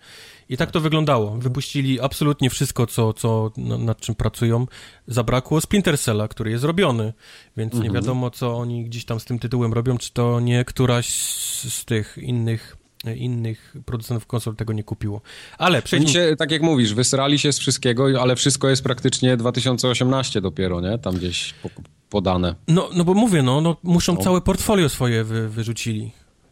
I 0.49 0.57
tak 0.57 0.71
to 0.71 0.79
wyglądało. 0.79 1.37
Wypuścili 1.37 1.99
absolutnie 1.99 2.49
wszystko, 2.49 2.87
co, 2.87 3.13
co 3.13 3.51
na- 3.57 3.77
nad 3.77 4.01
czym 4.01 4.15
pracują. 4.15 4.65
Zabrakło 5.07 5.61
Splinter 5.61 5.99
Cella, 5.99 6.27
który 6.27 6.51
jest 6.51 6.63
robiony, 6.63 7.13
więc 7.57 7.73
Mhm. 7.73 7.91
nie 7.91 7.99
wiadomo, 7.99 8.29
co 8.31 8.57
oni 8.57 8.85
gdzieś 8.85 9.05
tam 9.05 9.19
z 9.19 9.25
tym 9.25 9.39
tytułem 9.39 9.73
robią, 9.73 9.97
czy 9.97 10.11
to 10.13 10.39
nie 10.39 10.65
któraś 10.65 11.09
z, 11.09 11.73
z 11.73 11.85
tych 11.85 12.17
innych 12.21 12.77
innych 13.15 13.75
producentów 13.85 14.27
konsol 14.27 14.55
tego 14.55 14.73
nie 14.73 14.83
kupiło. 14.83 15.21
Ale 15.57 15.81
przejdźmy... 15.81 16.35
tak 16.35 16.51
jak 16.51 16.61
mówisz, 16.61 16.93
wysrali 16.93 17.39
się 17.39 17.53
z 17.53 17.59
wszystkiego, 17.59 18.21
ale 18.21 18.35
wszystko 18.35 18.69
jest 18.69 18.83
praktycznie 18.83 19.37
2018 19.37 20.41
dopiero, 20.41 20.81
nie? 20.81 20.97
Tam 20.97 21.15
gdzieś 21.15 21.53
po, 21.53 21.69
podane. 22.09 22.55
No, 22.67 22.89
no 22.95 23.03
bo 23.03 23.13
mówię, 23.13 23.41
no, 23.41 23.61
no 23.61 23.77
muszą 23.83 24.13
No. 24.15 24.21
całe 24.21 24.41
portfolio 24.41 24.89
swoje 24.89 25.23
wy, 25.23 25.49
wyrzucili. 25.49 26.11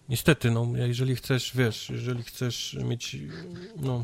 Niestety, 0.09 0.51
no, 0.51 0.67
jeżeli 0.76 1.15
chcesz, 1.15 1.51
wiesz, 1.55 1.89
jeżeli 1.89 2.23
chcesz 2.23 2.77
mieć, 2.84 3.17
no, 3.81 4.03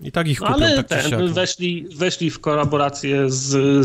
i 0.00 0.12
tak 0.12 0.28
ich 0.28 0.38
kupią, 0.38 0.52
Ale 0.54 0.76
tak 0.84 0.86
ten, 1.02 1.10
no. 1.26 1.28
weszli, 1.34 1.86
weszli 1.96 2.30
w 2.30 2.40
kolaborację 2.40 3.30
z, 3.30 3.36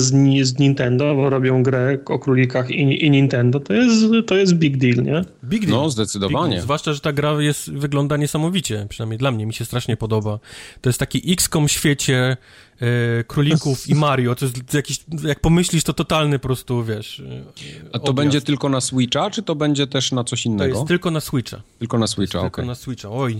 z, 0.02 0.12
z 0.48 0.60
Nintendo, 0.60 1.16
bo 1.16 1.30
robią 1.30 1.64
grę 1.64 1.98
o 2.06 2.20
królikach 2.20 2.72
i, 2.72 3.06
i 3.06 3.12
Nintendo. 3.12 3.60
To 3.60 3.74
jest, 3.74 4.06
to 4.28 4.36
jest 4.36 4.54
big 4.54 4.78
deal, 4.78 4.96
nie? 5.06 5.22
Big 5.44 5.66
deal. 5.66 5.72
No, 5.80 5.84
Big 5.84 5.92
zdecydowanie. 5.92 6.50
deal. 6.50 6.62
Zwłaszcza, 6.64 6.94
że 6.94 7.00
ta 7.00 7.14
gra 7.14 7.42
jest, 7.42 7.72
wygląda 7.72 8.18
niesamowicie, 8.18 8.86
przynajmniej 8.90 9.18
dla 9.18 9.32
mnie, 9.32 9.46
mi 9.46 9.54
się 9.54 9.66
strasznie 9.66 9.98
podoba. 9.98 10.40
To 10.82 10.90
jest 10.90 11.00
taki 11.00 11.34
XCOM 11.34 11.68
w 11.68 11.72
świecie 11.72 12.38
e, 12.82 13.24
królików 13.24 13.90
i 13.90 13.96
Mario, 13.96 14.36
to 14.36 14.46
jest 14.46 14.74
jakiś, 14.74 15.00
jak 15.24 15.40
pomyślisz, 15.40 15.84
to 15.84 15.94
totalny 15.94 16.40
po 16.40 16.44
prostu, 16.48 16.84
wiesz, 16.84 17.20
e, 17.20 17.44
A 17.90 18.00
to 18.00 18.00
objazd. 18.00 18.16
będzie 18.16 18.42
tylko 18.42 18.70
na 18.70 18.82
Switcha, 18.82 19.30
czy 19.30 19.44
to 19.44 19.56
będzie 19.56 19.88
też 19.88 20.12
na 20.12 20.24
coś 20.24 20.44
To 20.44 20.50
innego? 20.50 20.76
jest 20.76 20.88
tylko 20.88 21.12
na 21.12 21.20
Switcha. 21.20 21.62
Tylko 21.80 21.98
na 22.00 22.08
Switcha, 22.08 22.40
Tylko 22.42 22.48
okej. 22.48 22.68
na 22.68 22.76
Switcha. 22.76 23.10
Oj. 23.12 23.38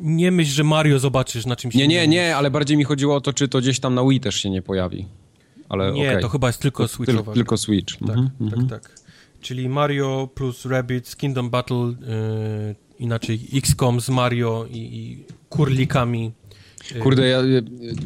Nie 0.00 0.30
myśl, 0.30 0.50
że 0.52 0.64
Mario 0.64 0.98
zobaczysz 0.98 1.46
na 1.46 1.56
czymś 1.56 1.74
Nie, 1.74 1.88
nie, 1.88 2.08
nie, 2.08 2.36
ale 2.36 2.50
bardziej 2.50 2.76
mi 2.76 2.84
chodziło 2.84 3.14
o 3.16 3.20
to, 3.20 3.32
czy 3.32 3.48
to 3.48 3.58
gdzieś 3.60 3.80
tam 3.80 3.94
na 3.94 4.04
Wii 4.08 4.20
też 4.20 4.34
się 4.34 4.50
nie 4.50 4.62
pojawi. 4.62 5.06
Ale 5.68 5.92
Nie, 5.92 6.08
okej. 6.10 6.22
to 6.22 6.28
chyba 6.28 6.46
jest 6.46 6.60
tylko 6.60 6.84
Tyl- 6.84 6.88
Switchowa. 6.88 7.32
Tylko 7.32 7.56
Switch. 7.56 7.96
Tak, 7.98 8.08
Mhm, 8.08 8.30
tak, 8.38 8.42
mhm. 8.58 8.68
tak. 8.68 8.94
Czyli 9.40 9.68
Mario 9.68 10.28
plus 10.34 10.64
Rabbids, 10.66 11.16
Kingdom 11.16 11.50
Battle, 11.50 11.76
yy, 11.76 11.94
inaczej 12.98 13.40
XCOM 13.54 14.00
z 14.00 14.08
Mario 14.08 14.66
i, 14.70 14.76
i 14.78 15.24
kurlikami. 15.48 16.32
Yy, 16.94 17.00
Kurde, 17.00 17.28
ja, 17.28 17.38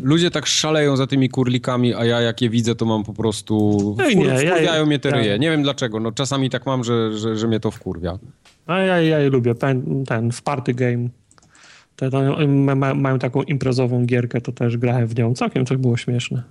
ludzie 0.02 0.30
tak 0.30 0.46
szaleją 0.46 0.96
za 0.96 1.06
tymi 1.06 1.28
kurlikami, 1.28 1.94
a 1.94 2.04
ja 2.04 2.20
jak 2.20 2.42
je 2.42 2.50
widzę, 2.50 2.74
to 2.74 2.84
mam 2.84 3.04
po 3.04 3.12
prostu... 3.12 3.94
No 3.98 4.08
i 4.08 4.16
wkur- 4.16 4.18
nie, 4.18 4.44
ja- 4.44 4.52
wkurwiają 4.54 4.86
mnie 4.86 4.98
te 4.98 5.08
ja- 5.08 5.16
ryje. 5.16 5.38
Nie 5.38 5.50
wiem 5.50 5.62
dlaczego, 5.62 6.00
no 6.00 6.12
czasami 6.12 6.50
tak 6.50 6.66
mam, 6.66 6.84
że, 6.84 7.18
że, 7.18 7.36
że 7.36 7.48
mnie 7.48 7.60
to 7.60 7.70
wkurwia. 7.70 8.18
A 8.66 8.78
ja, 8.78 9.00
ja 9.00 9.18
je 9.18 9.30
lubię. 9.30 9.54
Ten, 9.54 10.04
ten 10.04 10.32
w 10.32 10.42
party 10.42 10.74
game. 10.74 11.08
Te, 11.96 12.10
to, 12.10 12.46
ma, 12.46 12.74
ma, 12.74 12.94
mają 12.94 13.18
taką 13.18 13.42
imprezową 13.42 14.06
gierkę, 14.06 14.40
to 14.40 14.52
też 14.52 14.76
grałem 14.76 15.06
w 15.06 15.18
nią. 15.18 15.34
Całkiem 15.34 15.64
to 15.64 15.78
było 15.78 15.96
śmieszne. 15.96 16.42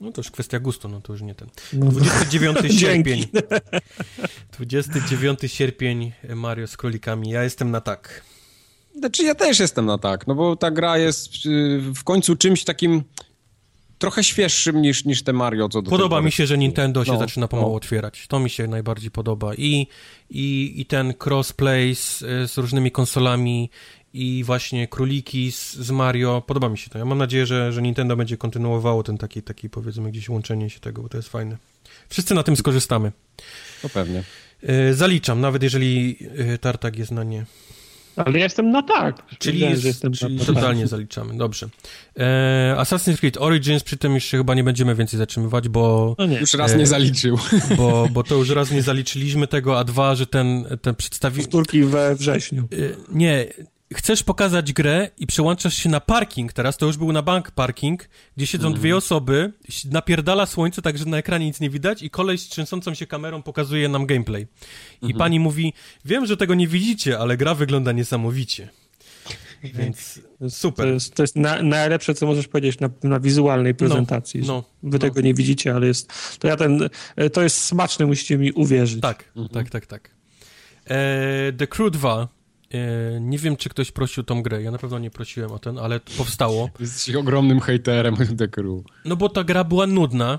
No 0.00 0.12
to 0.12 0.20
już 0.20 0.30
kwestia 0.30 0.60
gustu, 0.60 0.88
no 0.88 1.00
to 1.00 1.12
już 1.12 1.22
nie 1.22 1.34
ten. 1.34 1.48
No, 1.72 1.86
29 1.86 2.58
Dzięki. 2.60 2.78
sierpień. 2.78 3.24
29 4.52 5.40
sierpień 5.46 6.12
Mario 6.34 6.66
z 6.66 6.76
królikami. 6.76 7.30
Ja 7.30 7.42
jestem 7.42 7.70
na 7.70 7.80
tak. 7.80 8.22
Znaczy 8.98 9.22
ja 9.24 9.34
też 9.34 9.58
jestem 9.58 9.86
na 9.86 9.98
tak, 9.98 10.26
no 10.26 10.34
bo 10.34 10.56
ta 10.56 10.70
gra 10.70 10.98
jest 10.98 11.46
y, 11.46 11.80
w 11.94 12.04
końcu 12.04 12.36
czymś 12.36 12.64
takim 12.64 13.02
trochę 13.98 14.24
świeższym 14.24 14.82
niż, 14.82 15.04
niż 15.04 15.22
te 15.22 15.32
Mario, 15.32 15.68
co 15.68 15.82
do 15.82 15.90
Podoba 15.90 16.20
mi 16.20 16.32
się, 16.32 16.46
że 16.46 16.58
Nintendo 16.58 17.04
się 17.04 17.12
no, 17.12 17.18
zaczyna 17.18 17.48
pomału 17.48 17.70
no. 17.70 17.76
otwierać. 17.76 18.26
To 18.26 18.40
mi 18.40 18.50
się 18.50 18.66
najbardziej 18.66 19.10
podoba. 19.10 19.54
I, 19.54 19.86
i, 20.30 20.74
i 20.76 20.86
ten 20.86 21.14
crossplay 21.24 21.94
z, 21.94 22.18
z 22.50 22.58
różnymi 22.58 22.90
konsolami 22.90 23.70
i 24.14 24.44
właśnie 24.44 24.88
króliki 24.88 25.52
z, 25.52 25.74
z 25.74 25.90
Mario. 25.90 26.42
Podoba 26.46 26.68
mi 26.68 26.78
się 26.78 26.90
to. 26.90 26.98
Ja 26.98 27.04
mam 27.04 27.18
nadzieję, 27.18 27.46
że, 27.46 27.72
że 27.72 27.82
Nintendo 27.82 28.16
będzie 28.16 28.36
kontynuowało 28.36 29.02
ten 29.02 29.18
taki, 29.18 29.42
taki, 29.42 29.70
powiedzmy, 29.70 30.10
gdzieś 30.10 30.28
łączenie 30.28 30.70
się 30.70 30.80
tego, 30.80 31.02
bo 31.02 31.08
to 31.08 31.16
jest 31.16 31.28
fajne. 31.28 31.56
Wszyscy 32.08 32.34
na 32.34 32.42
tym 32.42 32.56
skorzystamy. 32.56 33.12
No 33.84 33.88
pewnie. 33.88 34.22
Y, 34.90 34.94
zaliczam, 34.94 35.40
nawet 35.40 35.62
jeżeli 35.62 36.16
y, 36.54 36.58
Tartak 36.58 36.98
jest 36.98 37.10
na 37.10 37.24
nie. 37.24 37.44
Ale 38.16 38.38
ja 38.38 38.44
jestem 38.44 38.70
na 38.70 38.82
tak. 38.82 39.22
Czyli, 39.38 39.52
Wiedziałem, 39.54 39.72
jest, 39.74 39.84
jestem 39.84 40.12
czyli 40.12 40.36
na 40.36 40.44
tak. 40.44 40.54
totalnie 40.54 40.86
zaliczamy, 40.86 41.36
dobrze. 41.36 41.68
E, 42.18 42.76
Assassin's 42.78 43.18
Creed 43.18 43.36
Origins, 43.36 43.82
przy 43.82 43.96
tym 43.96 44.14
już 44.14 44.24
się 44.24 44.38
chyba 44.38 44.54
nie 44.54 44.64
będziemy 44.64 44.94
więcej 44.94 45.18
zatrzymywać, 45.18 45.68
bo, 45.68 46.14
No 46.18 46.26
nie. 46.26 46.38
Już 46.38 46.54
raz 46.54 46.72
E, 46.72 46.76
nie 46.76 46.86
zaliczył. 46.86 47.38
bo, 47.76 48.08
bo 48.12 48.22
to 48.22 48.34
już 48.34 48.50
raz 48.50 48.70
nie 48.70 48.82
zaliczyliśmy 48.82 49.46
tego, 49.46 49.78
a 49.78 49.84
dwa, 49.84 50.14
że 50.14 50.26
ten, 50.26 50.64
ten 50.82 50.94
przedstawi... 50.94 51.42
Powtórki 51.42 51.84
we 51.84 52.14
wrześniu. 52.14 52.68
Y, 52.72 52.96
Nie, 53.08 53.46
chcesz 53.94 54.22
pokazać 54.22 54.72
grę 54.72 55.10
i 55.18 55.26
przełączasz 55.26 55.74
się 55.76 55.88
na 55.88 56.00
parking 56.00 56.52
teraz, 56.52 56.76
to 56.76 56.86
już 56.86 56.96
był 56.96 57.12
na 57.12 57.22
bank 57.22 57.50
parking, 57.50 58.08
gdzie 58.36 58.46
siedzą 58.46 58.66
Mhm. 58.66 58.80
dwie 58.80 58.96
osoby, 58.96 59.52
ś- 59.68 59.84
napierdala 59.84 60.46
słońce, 60.46 60.82
tak 60.82 60.98
że 60.98 61.04
na 61.04 61.16
ekranie 61.18 61.46
nic 61.46 61.60
nie 61.60 61.70
widać 61.70 62.02
i 62.02 62.10
koleś 62.10 62.40
z 62.40 62.48
trzęsącą 62.48 62.94
się 62.94 63.06
kamerą 63.06 63.42
pokazuje 63.42 63.88
nam 63.88 64.06
gameplay. 64.06 64.42
I 65.02 65.04
Mhm. 65.06 65.18
pani 65.18 65.40
mówi, 65.40 65.72
wiem, 66.04 66.26
że 66.26 66.36
tego 66.36 66.54
nie 66.54 66.68
widzicie, 66.68 67.18
ale 67.18 67.36
gra 67.36 67.54
wygląda 67.54 67.92
niesamowicie. 67.92 68.68
Więc 69.74 70.20
To 70.38 70.50
super. 70.50 70.88
jest, 70.88 71.14
to 71.14 71.22
jest 71.22 71.36
na, 71.36 71.62
najlepsze, 71.62 72.14
co 72.14 72.26
możesz 72.26 72.48
powiedzieć 72.48 72.80
na, 72.80 72.90
na 73.02 73.20
wizualnej 73.20 73.74
prezentacji. 73.74 74.40
że 74.42 74.46
no, 74.52 74.64
Wy 74.82 74.98
tego 74.98 75.20
nie 75.20 75.34
widzicie, 75.34 75.74
ale 75.74 75.86
jest. 75.86 76.12
To 76.38 76.48
ja 76.48 76.56
ten. 76.56 76.88
To 77.32 77.42
jest 77.42 77.58
smaczne, 77.64 78.06
musicie 78.06 78.38
mi 78.38 78.52
uwierzyć. 78.52 79.00
Tak, 79.00 79.24
tak, 79.52 79.70
tak, 79.70 79.86
tak. 79.86 80.10
E, 80.86 81.52
The 81.52 81.66
Crew 81.66 81.90
2. 81.90 82.28
E, 82.74 83.20
nie 83.20 83.38
wiem, 83.38 83.56
czy 83.56 83.68
ktoś 83.68 83.92
prosił 83.92 84.22
tą 84.22 84.42
grę. 84.42 84.62
Ja 84.62 84.70
na 84.70 84.78
pewno 84.78 84.98
nie 84.98 85.10
prosiłem 85.10 85.52
o 85.52 85.58
ten, 85.58 85.78
ale 85.78 86.00
powstało. 86.00 86.70
Jesteś 86.80 87.14
ogromnym 87.14 87.60
hejterem 87.60 88.16
The 88.38 88.48
Crew. 88.48 88.84
No 89.04 89.16
bo 89.16 89.28
ta 89.28 89.44
gra 89.44 89.64
była 89.64 89.86
nudna 89.86 90.38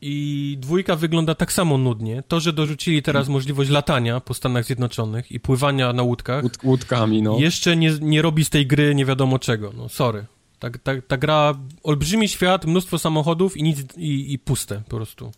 i 0.00 0.56
dwójka 0.60 0.96
wygląda 0.96 1.34
tak 1.34 1.52
samo 1.52 1.78
nudnie. 1.78 2.22
To, 2.28 2.40
że 2.40 2.52
dorzucili 2.52 3.02
teraz 3.02 3.28
możliwość 3.28 3.70
latania 3.70 4.20
po 4.20 4.34
Stanach 4.34 4.64
Zjednoczonych 4.64 5.32
i 5.32 5.40
pływania 5.40 5.92
na 5.92 6.02
łódkach, 6.02 6.44
Łód, 6.44 6.58
łódkami, 6.64 7.22
no. 7.22 7.38
jeszcze 7.38 7.76
nie, 7.76 7.92
nie 8.00 8.22
robi 8.22 8.44
z 8.44 8.50
tej 8.50 8.66
gry 8.66 8.94
nie 8.94 9.04
wiadomo 9.04 9.38
czego. 9.38 9.72
No 9.76 9.88
sorry. 9.88 10.26
Ta, 10.58 10.70
ta, 10.70 10.92
ta 11.08 11.16
gra, 11.16 11.54
olbrzymi 11.82 12.28
świat, 12.28 12.64
mnóstwo 12.64 12.98
samochodów 12.98 13.56
i 13.56 13.62
nic, 13.62 13.96
i, 13.96 14.32
i 14.32 14.38
puste 14.38 14.82
po 14.88 14.96
prostu. 14.96 15.32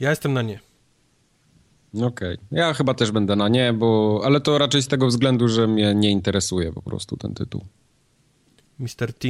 Ja 0.00 0.10
jestem 0.10 0.32
na 0.32 0.42
nie. 0.42 0.60
Okej. 2.02 2.38
Ja 2.50 2.74
chyba 2.74 2.94
też 2.94 3.10
będę 3.10 3.36
na 3.36 3.48
nie, 3.48 3.72
bo... 3.72 4.20
Ale 4.24 4.40
to 4.40 4.58
raczej 4.58 4.82
z 4.82 4.88
tego 4.88 5.06
względu, 5.06 5.48
że 5.48 5.66
mnie 5.66 5.94
nie 5.94 6.10
interesuje 6.10 6.72
po 6.72 6.82
prostu 6.82 7.16
ten 7.16 7.34
tytuł. 7.34 7.64
Mr. 8.78 9.12
T. 9.18 9.28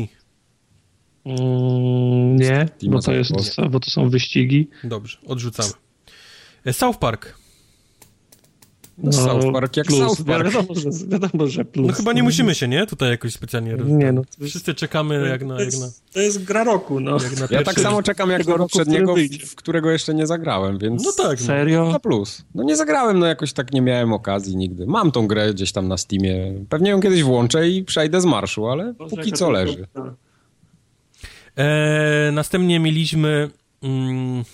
Mm, 1.24 2.36
nie, 2.36 2.68
bo 2.82 3.02
to, 3.02 3.12
jest, 3.12 3.32
bo 3.70 3.80
to 3.80 3.90
są 3.90 4.10
wyścigi. 4.10 4.68
Dobrze, 4.84 5.18
odrzucamy. 5.26 5.70
E, 6.64 6.72
South 6.72 6.98
Park. 6.98 7.43
No, 8.98 9.12
South 9.12 9.52
Park 9.52 9.76
jak 9.76 9.86
plus. 9.86 9.98
South 9.98 10.24
Park. 10.26 10.44
Wiadomo, 10.44 10.74
że, 10.74 10.90
wiadomo, 11.08 11.46
że 11.46 11.64
plus. 11.64 11.86
No 11.86 11.92
chyba 11.92 12.12
nie 12.12 12.22
musimy 12.22 12.54
się, 12.54 12.68
nie? 12.68 12.86
Tutaj 12.86 13.10
jakoś 13.10 13.32
specjalnie... 13.32 13.76
Nie, 13.86 14.12
no. 14.12 14.20
Jest, 14.40 14.50
Wszyscy 14.50 14.74
czekamy 14.74 15.28
jak 15.28 15.42
na... 15.42 15.54
to, 15.56 15.60
Jak 15.62 15.72
na, 15.72 15.78
jest, 15.84 16.12
to 16.12 16.20
jest 16.20 16.44
gra 16.44 16.64
roku, 16.64 17.00
no. 17.00 17.12
jak 17.22 17.40
na 17.40 17.46
Ja 17.50 17.62
tak 17.62 17.80
samo 17.80 18.02
czekam 18.02 18.30
jak 18.30 18.44
do 18.44 18.58
poprzedniego, 18.58 19.14
w, 19.14 19.46
w 19.46 19.54
którego 19.54 19.90
jeszcze 19.90 20.14
nie 20.14 20.26
zagrałem, 20.26 20.78
więc... 20.78 21.04
No 21.04 21.12
tak, 21.12 21.40
no. 21.40 21.46
Serio? 21.46 21.88
Na 21.92 21.98
plus. 21.98 22.44
No 22.54 22.62
nie 22.62 22.76
zagrałem, 22.76 23.18
no 23.18 23.26
jakoś 23.26 23.52
tak 23.52 23.72
nie 23.72 23.80
miałem 23.80 24.12
okazji 24.12 24.56
nigdy. 24.56 24.86
Mam 24.86 25.12
tą 25.12 25.26
grę 25.26 25.54
gdzieś 25.54 25.72
tam 25.72 25.88
na 25.88 25.96
Steamie. 25.96 26.54
Pewnie 26.68 26.90
ją 26.90 27.00
kiedyś 27.00 27.22
włączę 27.22 27.68
i 27.68 27.84
przejdę 27.84 28.20
z 28.20 28.24
marszu, 28.24 28.66
ale 28.66 28.94
póki 29.10 29.32
co 29.32 29.50
leży. 29.50 29.86
E, 31.56 32.30
następnie 32.32 32.80
mieliśmy 32.80 33.50
mm, 33.82 34.44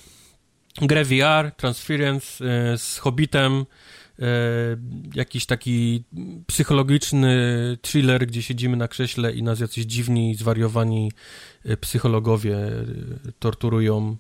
grę 0.83 1.05
VR, 1.05 1.53
Transference 1.57 2.45
e, 2.45 2.79
z 2.79 2.99
Hobbitem, 2.99 3.65
e, 4.21 4.27
jakiś 5.15 5.47
taki 5.47 6.05
psychologiczny 6.47 7.37
thriller, 7.83 8.27
gdzie 8.27 8.43
siedzimy 8.43 8.77
na 8.77 8.89
krześle 8.89 9.33
i 9.33 9.43
nas 9.43 9.61
jacyś 9.61 9.85
dziwni, 9.85 10.35
zwariowani 10.35 11.13
e, 11.65 11.77
psychologowie 11.77 12.57
e, 12.57 12.85
torturują. 13.39 14.17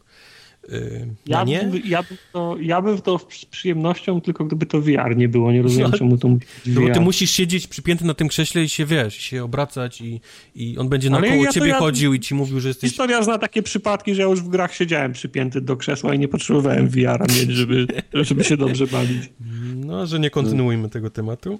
E, 0.72 1.06
Ja, 1.26 1.44
nie? 1.44 1.58
bym, 1.64 1.82
ja, 1.84 2.02
bym 2.02 2.16
to, 2.32 2.56
ja 2.60 2.82
bym 2.82 2.96
w 2.96 3.02
to 3.02 3.18
z 3.30 3.44
przyjemnością, 3.44 4.20
tylko 4.20 4.44
gdyby 4.44 4.66
to 4.66 4.80
VR 4.80 5.16
nie 5.16 5.28
było. 5.28 5.52
Nie 5.52 5.62
rozumiem, 5.62 5.90
No, 5.90 5.98
czemu 5.98 6.18
to 6.18 6.28
musi 6.28 6.46
No 6.66 6.80
bo 6.80 6.94
ty 6.94 7.00
musisz 7.00 7.30
siedzieć 7.30 7.66
przypięty 7.66 8.04
na 8.04 8.14
tym 8.14 8.28
krześle 8.28 8.62
i 8.64 8.68
się, 8.68 8.86
wiesz, 8.86 9.14
się 9.14 9.44
obracać 9.44 10.00
i, 10.00 10.20
i 10.54 10.78
on 10.78 10.88
będzie 10.88 11.08
Ale 11.08 11.20
naokoło 11.20 11.44
ja 11.44 11.52
ciebie 11.52 11.68
ja- 11.68 11.78
chodził 11.78 12.14
i 12.14 12.20
ci 12.20 12.34
mówił, 12.34 12.60
że 12.60 12.68
jesteś... 12.68 12.90
Historia 12.90 13.22
zna 13.22 13.38
takie 13.38 13.62
przypadki, 13.62 14.14
że 14.14 14.22
ja 14.22 14.28
już 14.28 14.40
w 14.42 14.48
grach 14.48 14.74
siedziałem 14.74 15.12
przypięty 15.12 15.60
do 15.60 15.76
krzesła 15.76 16.14
i 16.14 16.18
nie 16.18 16.28
potrzebowałem 16.28 16.88
VR-a 16.88 17.24
mieć, 17.26 17.50
żeby, 17.50 17.86
żeby 18.12 18.44
się 18.44 18.56
dobrze 18.56 18.86
bawić. 18.86 19.30
No, 19.76 20.06
że 20.06 20.20
nie 20.20 20.30
kontynuujmy 20.30 20.88
tego 20.90 21.10
tematu. 21.10 21.58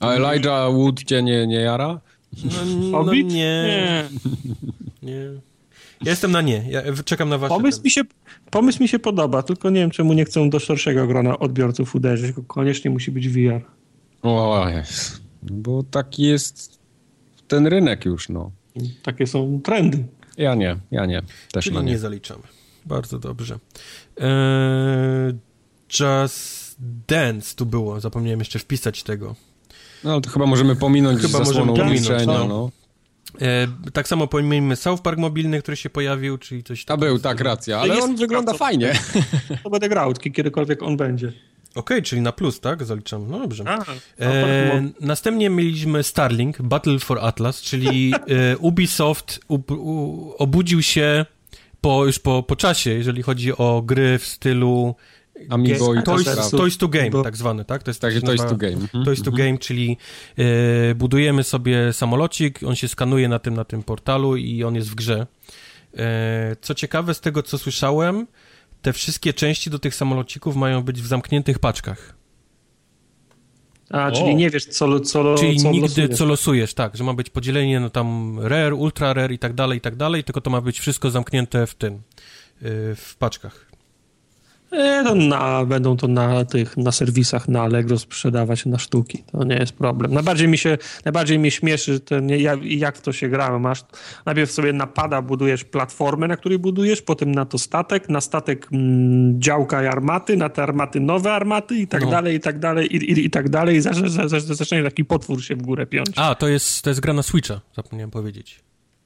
A 0.00 0.10
Elijah 0.12 0.72
Wood 0.72 1.04
cię 1.04 1.22
nie, 1.22 1.46
nie 1.46 1.60
jara? 1.60 2.00
No, 2.90 3.02
no 3.04 3.12
nie, 3.14 3.22
Nie. 3.24 4.04
nie. 5.02 5.49
Ja 6.04 6.10
jestem 6.10 6.32
na 6.32 6.40
nie. 6.42 6.64
Ja 6.70 6.82
czekam 7.04 7.28
na 7.28 7.38
wasze. 7.38 7.54
Pomysł 7.54 7.78
ten. 7.78 7.84
mi, 7.84 7.90
się, 7.90 8.00
pomysł 8.50 8.82
mi 8.82 8.88
się 8.88 8.98
podoba, 8.98 9.42
tylko 9.42 9.70
nie 9.70 9.80
wiem, 9.80 9.90
czemu 9.90 10.12
nie 10.12 10.24
chcą 10.24 10.50
do 10.50 10.58
szerszego 10.58 11.06
grona 11.06 11.38
odbiorców 11.38 11.94
uderzyć, 11.94 12.26
tylko 12.26 12.42
koniecznie 12.42 12.90
musi 12.90 13.10
być 13.10 13.28
VR. 13.28 13.60
O, 14.22 14.68
jest. 14.68 15.20
Bo 15.42 15.82
taki 15.82 16.22
jest 16.22 16.78
ten 17.48 17.66
rynek 17.66 18.04
już, 18.04 18.28
no. 18.28 18.50
Takie 19.02 19.26
są 19.26 19.60
trendy. 19.64 20.04
Ja 20.36 20.54
nie, 20.54 20.76
ja 20.90 21.06
nie. 21.06 21.22
Też 21.52 21.64
Czyli 21.64 21.76
na 21.76 21.82
nie 21.82 21.92
nie. 21.92 21.98
zaliczamy. 21.98 22.42
Bardzo 22.86 23.18
dobrze. 23.18 23.58
Eee, 24.16 25.34
Just 26.00 26.76
Dance 27.08 27.56
tu 27.56 27.66
było. 27.66 28.00
Zapomniałem 28.00 28.38
jeszcze 28.38 28.58
wpisać 28.58 29.02
tego. 29.02 29.34
No 30.04 30.12
ale 30.12 30.20
to 30.20 30.30
chyba 30.30 30.46
możemy 30.46 30.76
pominąć 30.76 31.20
Chyba 31.20 31.38
zasłoną 31.38 31.66
możemy 31.66 31.78
pominąć, 31.88 32.08
milczenia, 32.08 32.38
no. 32.38 32.48
no. 32.48 32.70
Eee, 33.40 33.68
tak 33.92 34.08
samo 34.08 34.26
pojmijmy 34.26 34.76
South 34.76 35.02
Park 35.02 35.18
mobilny, 35.18 35.62
który 35.62 35.76
się 35.76 35.90
pojawił, 35.90 36.38
czyli 36.38 36.62
coś 36.64 36.82
A 36.82 36.86
takiego. 36.86 37.06
był, 37.06 37.18
tak, 37.18 37.40
racja, 37.40 37.78
ale 37.78 37.94
jest 37.94 38.06
on 38.08 38.16
wygląda 38.16 38.52
ciekawca. 38.52 38.64
fajnie. 38.66 38.92
To 39.62 39.70
będę 39.70 39.88
grał, 39.88 40.12
kiedykolwiek 40.12 40.82
on 40.82 40.96
będzie. 40.96 41.32
Okej, 41.74 42.02
czyli 42.02 42.22
na 42.22 42.32
plus, 42.32 42.60
tak? 42.60 42.84
Zaliczamy. 42.84 43.26
No 43.28 43.38
dobrze. 43.38 43.64
A, 43.66 43.84
E, 44.20 44.88
następnie 45.00 45.50
mieliśmy 45.50 46.02
Starlink, 46.02 46.62
Battle 46.62 46.98
for 46.98 47.18
Atlas, 47.18 47.62
czyli 47.62 48.14
e, 48.14 48.58
Ubisoft 48.68 49.40
u, 49.48 49.58
u, 49.74 50.34
obudził 50.38 50.82
się 50.82 51.26
po, 51.80 52.06
już 52.06 52.18
po, 52.18 52.42
po 52.42 52.56
czasie, 52.56 52.90
jeżeli 52.90 53.22
chodzi 53.22 53.56
o 53.56 53.82
gry 53.86 54.18
w 54.18 54.26
stylu 54.26 54.94
Amiibo 55.48 55.94
i 55.94 56.02
Toys, 56.02 56.26
Toys- 56.26 56.50
Toys 56.56 56.78
to 56.78 56.88
Game, 56.88 57.10
Bo- 57.10 57.22
tak 57.22 57.36
zwane, 57.36 57.64
tak? 57.64 57.82
To 57.82 57.90
jest 57.90 58.00
Tak, 58.00 58.12
Toys 58.24 58.40
to 58.40 58.56
Game. 58.56 58.72
Mhm. 58.72 59.04
Toys 59.04 59.22
to 59.22 59.30
Game, 59.32 59.58
czyli 59.58 59.96
e, 60.38 60.94
budujemy 60.94 61.44
sobie 61.44 61.92
samolocik, 61.92 62.62
on 62.62 62.74
się 62.76 62.88
skanuje 62.88 63.28
na 63.28 63.38
tym, 63.38 63.54
na 63.54 63.64
tym 63.64 63.82
portalu 63.82 64.36
i 64.36 64.64
on 64.64 64.74
jest 64.74 64.90
w 64.90 64.94
grze. 64.94 65.26
E, 65.96 66.56
co 66.60 66.74
ciekawe, 66.74 67.14
z 67.14 67.20
tego 67.20 67.42
co 67.42 67.58
słyszałem, 67.58 68.26
te 68.82 68.92
wszystkie 68.92 69.32
części 69.32 69.70
do 69.70 69.78
tych 69.78 69.94
samolocików 69.94 70.56
mają 70.56 70.82
być 70.82 71.02
w 71.02 71.06
zamkniętych 71.06 71.58
paczkach. 71.58 72.14
A, 73.90 74.10
czyli 74.10 74.34
nie 74.34 74.50
wiesz, 74.50 74.64
co, 74.66 75.00
co, 75.00 75.34
Czyli 75.34 75.56
co 75.56 75.70
nigdy 75.70 75.88
losujesz. 75.88 76.18
co 76.18 76.24
losujesz, 76.24 76.74
tak, 76.74 76.96
że 76.96 77.04
ma 77.04 77.14
być 77.14 77.30
podzielenie 77.30 77.80
no 77.80 77.90
tam 77.90 78.38
rare, 78.40 78.74
ultra 78.74 79.12
rare 79.14 79.32
i 79.34 79.38
tak 79.38 79.52
dalej, 79.54 79.78
i 79.78 79.80
tak 79.80 79.96
dalej, 79.96 80.24
tylko 80.24 80.40
to 80.40 80.50
ma 80.50 80.60
być 80.60 80.80
wszystko 80.80 81.10
zamknięte 81.10 81.66
w 81.66 81.74
tym, 81.74 81.92
yy, 81.94 82.00
w 82.96 83.14
paczkach. 83.18 83.69
E, 84.72 85.04
to 85.04 85.14
na, 85.14 85.64
będą 85.64 85.96
to 85.96 86.08
na 86.08 86.44
tych, 86.44 86.76
na 86.76 86.92
serwisach, 86.92 87.48
na 87.48 87.62
Allegro 87.62 87.98
sprzedawać 87.98 88.66
na 88.66 88.78
sztuki. 88.78 89.24
To 89.32 89.44
nie 89.44 89.56
jest 89.56 89.72
problem. 89.72 90.14
Najbardziej 90.14 90.48
mi 90.48 90.58
się, 90.58 90.78
najbardziej 91.04 91.38
mnie 91.38 91.50
śmieszy 91.50 92.00
ten, 92.00 92.28
jak, 92.28 92.64
jak 92.64 92.96
w 92.96 93.00
to 93.00 93.12
się 93.12 93.28
grało. 93.28 93.58
Masz, 93.58 93.84
najpierw 94.26 94.50
sobie 94.52 94.72
napada, 94.72 95.22
budujesz 95.22 95.64
platformę, 95.64 96.28
na 96.28 96.36
której 96.36 96.58
budujesz, 96.58 97.02
potem 97.02 97.32
na 97.32 97.44
to 97.44 97.58
statek, 97.58 98.08
na 98.08 98.20
statek 98.20 98.68
mm, 98.72 99.40
działka 99.40 99.82
i 99.84 99.86
armaty, 99.86 100.36
na 100.36 100.48
te 100.48 100.62
armaty 100.62 101.00
nowe 101.00 101.32
armaty 101.32 101.76
i 101.76 101.86
tak 101.86 102.02
No. 102.02 102.10
dalej, 102.10 102.36
i 102.36 102.40
tak 102.40 102.58
dalej, 102.58 102.96
i, 102.96 102.96
i, 102.96 103.24
i 103.26 103.30
tak 103.30 103.48
dalej. 103.48 103.76
I 103.76 103.80
zacznie, 103.80 104.08
zacznie 104.40 104.82
taki 104.82 105.04
potwór 105.04 105.44
się 105.44 105.56
w 105.56 105.62
górę 105.62 105.86
piąć. 105.86 106.10
A, 106.16 106.34
to 106.34 106.48
jest, 106.48 106.82
to 106.82 106.90
jest 106.90 107.00
gra 107.00 107.12
na 107.12 107.22
Switcha, 107.22 107.60
zapomniałem 107.76 108.10
powiedzieć. 108.10 108.60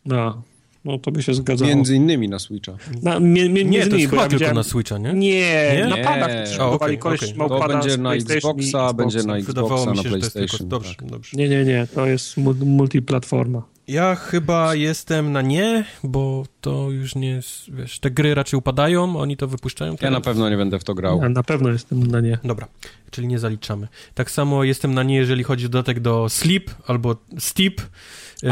No, 0.06 0.42
no 0.85 0.98
to 0.98 1.12
by 1.12 1.23
się 1.23 1.35
zgadzało. 1.35 1.69
Między 1.70 1.97
innymi 1.97 2.28
na 2.28 2.39
Switcha. 2.39 2.73
Na, 3.02 3.20
mie, 3.20 3.48
mie, 3.48 3.65
Nie, 3.65 3.81
to 3.81 3.86
innymi, 3.86 4.01
jest 4.01 4.11
chyba 4.11 4.23
ja 4.23 4.28
tylko 4.28 4.55
na 4.55 4.62
Switcha, 4.62 4.98
nie? 4.98 5.12
Nie, 5.12 5.73
Nie? 5.77 5.86
na 5.86 5.97
padach 5.97 6.31
okej, 6.61 6.98
koleś 6.98 7.23
okej. 7.23 7.39
miał 7.39 7.48
To 7.48 7.69
będzie 7.69 7.97
na 7.98 8.15
Xboxa, 8.15 8.93
będzie 8.93 9.23
na 9.23 9.35
Wydawało 9.35 9.74
Xboxa, 9.74 9.90
mi 9.90 9.97
na 9.97 10.02
się, 10.02 10.09
że 10.09 10.11
to 10.11 10.16
jest 10.16 10.32
tylko... 10.32 10.47
PlayStation. 10.48 10.69
Dobrze, 10.69 10.94
tak. 10.94 11.09
dobrze. 11.09 11.36
Nie, 11.36 11.48
nie, 11.48 11.65
nie, 11.65 11.86
to 11.94 12.06
jest 12.06 12.36
mu- 12.36 12.55
multiplatforma. 12.55 13.62
Ja 13.89 14.15
chyba 14.15 14.74
jestem 14.74 15.32
na 15.32 15.43
nie, 15.43 15.85
bo 16.05 16.44
to 16.61 16.90
już 16.90 17.15
nie 17.15 17.28
jest, 17.28 17.74
wiesz, 17.74 17.98
te 17.98 18.11
gry 18.11 18.35
raczej 18.35 18.59
upadają, 18.59 19.16
oni 19.16 19.36
to 19.36 19.48
wypuszczają. 19.48 19.93
Ja 19.93 19.98
teraz. 19.98 20.12
na 20.12 20.20
pewno 20.20 20.51
nie 20.51 20.56
będę 20.56 20.78
w 20.78 20.85
to 20.85 20.94
grał. 20.94 21.20
Ja 21.23 21.28
na 21.28 21.43
pewno 21.43 21.69
jestem 21.69 22.06
na 22.06 22.20
nie. 22.20 22.39
Dobra, 22.44 22.69
czyli 23.11 23.28
nie 23.28 23.39
zaliczamy. 23.39 23.89
Tak 24.15 24.31
samo 24.31 24.65
jestem 24.65 24.94
na 24.94 25.02
nie, 25.02 25.16
jeżeli 25.16 25.43
chodzi 25.44 25.66
o 25.66 25.69
dodatek 25.69 26.01
do 26.01 26.28
Sleep 26.28 26.70
albo 26.86 27.16
Steep. 27.39 27.81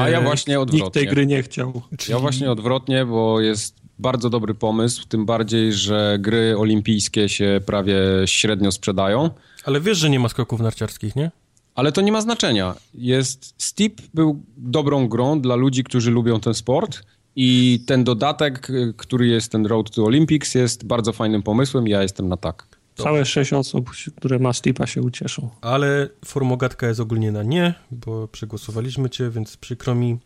A 0.01 0.09
ja 0.09 0.19
E, 0.19 0.23
właśnie 0.23 0.55
Nikt 0.59 0.71
tej 0.71 0.81
odwrotnie. 0.83 1.07
gry 1.07 1.27
nie 1.27 1.43
chciał. 1.43 1.83
Ja 2.09 2.19
właśnie 2.19 2.51
odwrotnie, 2.51 3.07
bo 3.07 3.41
jest 3.41 3.77
bardzo 3.99 4.31
dobry 4.31 4.55
pomysł, 4.55 5.05
tym 5.09 5.27
bardziej, 5.27 5.73
że 5.73 6.17
gry 6.21 6.59
olimpijskie 6.59 7.29
się 7.29 7.61
prawie 7.67 7.95
średnio 8.27 8.73
sprzedają. 8.73 9.31
Ale 9.65 9.81
wiesz, 9.81 9.99
że 9.99 10.11
nie 10.11 10.19
ma 10.21 10.29
skoków 10.29 10.61
narciarskich, 10.61 11.17
nie? 11.17 11.31
Ale 11.75 11.93
to 11.93 12.01
nie 12.01 12.13
ma 12.13 12.21
znaczenia. 12.21 12.75
Jest 12.95 13.55
Steep 13.59 13.93
był 14.15 14.43
dobrą 14.57 15.09
grą 15.09 15.41
dla 15.41 15.55
ludzi, 15.57 15.85
którzy 15.85 16.11
lubią 16.11 16.41
ten 16.41 16.55
sport 16.55 17.03
i 17.37 17.81
ten 17.87 18.05
dodatek, 18.05 18.69
który 18.97 19.27
jest 19.27 19.53
ten 19.53 19.67
Road 19.67 19.91
to 19.91 20.05
Olympics 20.05 20.55
jest 20.55 20.87
bardzo 20.87 21.13
fajnym 21.13 21.43
pomysłem. 21.43 21.89
Ja 21.89 22.03
jestem 22.03 22.29
na 22.29 22.37
tak. 22.37 22.67
Całe 22.95 23.25
sześć 23.25 23.53
osób, 23.53 23.91
które 24.17 24.39
ma 24.39 24.53
Steepa 24.53 24.87
się 24.87 25.03
ucieszą. 25.03 25.51
Ale 25.61 26.09
formogatka 26.25 26.87
jest 26.89 27.01
ogólnie 27.01 27.33
na 27.33 27.43
nie, 27.43 27.75
bo 27.91 28.29
przegłosowaliśmy 28.29 29.11
cię, 29.11 29.31
więc 29.31 29.57
przykro 29.57 29.95
mi. 29.95 30.19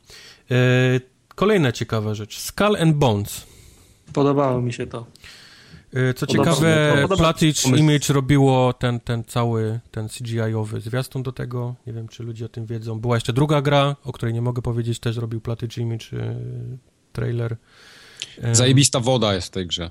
E, 0.51 0.55
kolejna 1.35 1.73
ciekawa 1.73 2.15
rzecz. 2.15 2.39
Skull 2.39 2.77
and 2.77 2.97
Bones. 2.97 3.47
Podobało 4.13 4.63
mi 4.63 4.73
się 4.73 4.87
to. 4.87 5.07
E, 5.95 6.15
Co 6.15 6.27
Podoba- 6.27 6.45
ciekawe, 6.45 7.07
pomysł. 7.09 7.75
Image 7.77 8.13
robiło 8.13 8.73
ten, 8.73 9.01
ten 9.01 9.25
cały, 9.25 9.81
ten 9.91 10.09
CGI-owy 10.09 10.81
zwiastun 10.81 11.23
do 11.23 11.33
tego. 11.33 11.75
Nie 11.87 11.93
wiem, 11.93 12.09
czy 12.09 12.23
ludzie 12.23 12.45
o 12.47 12.49
tym 12.49 12.67
wiedzą. 12.67 13.01
Była 13.01 13.17
jeszcze 13.17 13.33
druga 13.33 13.63
gra, 13.63 13.97
o 14.05 14.13
której 14.13 14.35
nie 14.35 14.43
mogę 14.43 14.63
powiedzieć, 14.63 14.99
też 15.01 15.17
robił 15.17 15.41
Platage 15.41 15.83
Image 15.83 16.07
e, 16.13 16.37
trailer. 17.13 17.57
E, 18.43 18.55
Zajebista 18.55 19.01
woda 19.01 19.35
jest 19.35 19.47
w 19.47 19.51
tej 19.51 19.67
grze. 19.67 19.91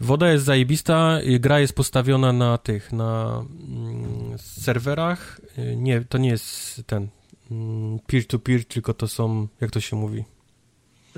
Woda 0.00 0.32
jest 0.32 0.44
zajebista, 0.44 1.20
y, 1.20 1.38
gra 1.38 1.60
jest 1.60 1.72
postawiona 1.72 2.32
na 2.32 2.58
tych, 2.58 2.92
na 2.92 3.42
mm, 3.68 4.38
serwerach. 4.38 5.40
Y, 5.58 5.76
Nie, 5.76 6.00
to 6.00 6.18
nie 6.18 6.28
jest 6.28 6.82
ten 6.86 7.08
mm, 7.50 7.98
peer-to-peer, 8.06 8.64
tylko 8.64 8.94
to 8.94 9.08
są, 9.08 9.48
jak 9.60 9.70
to 9.70 9.80
się 9.80 9.96
mówi? 9.96 10.24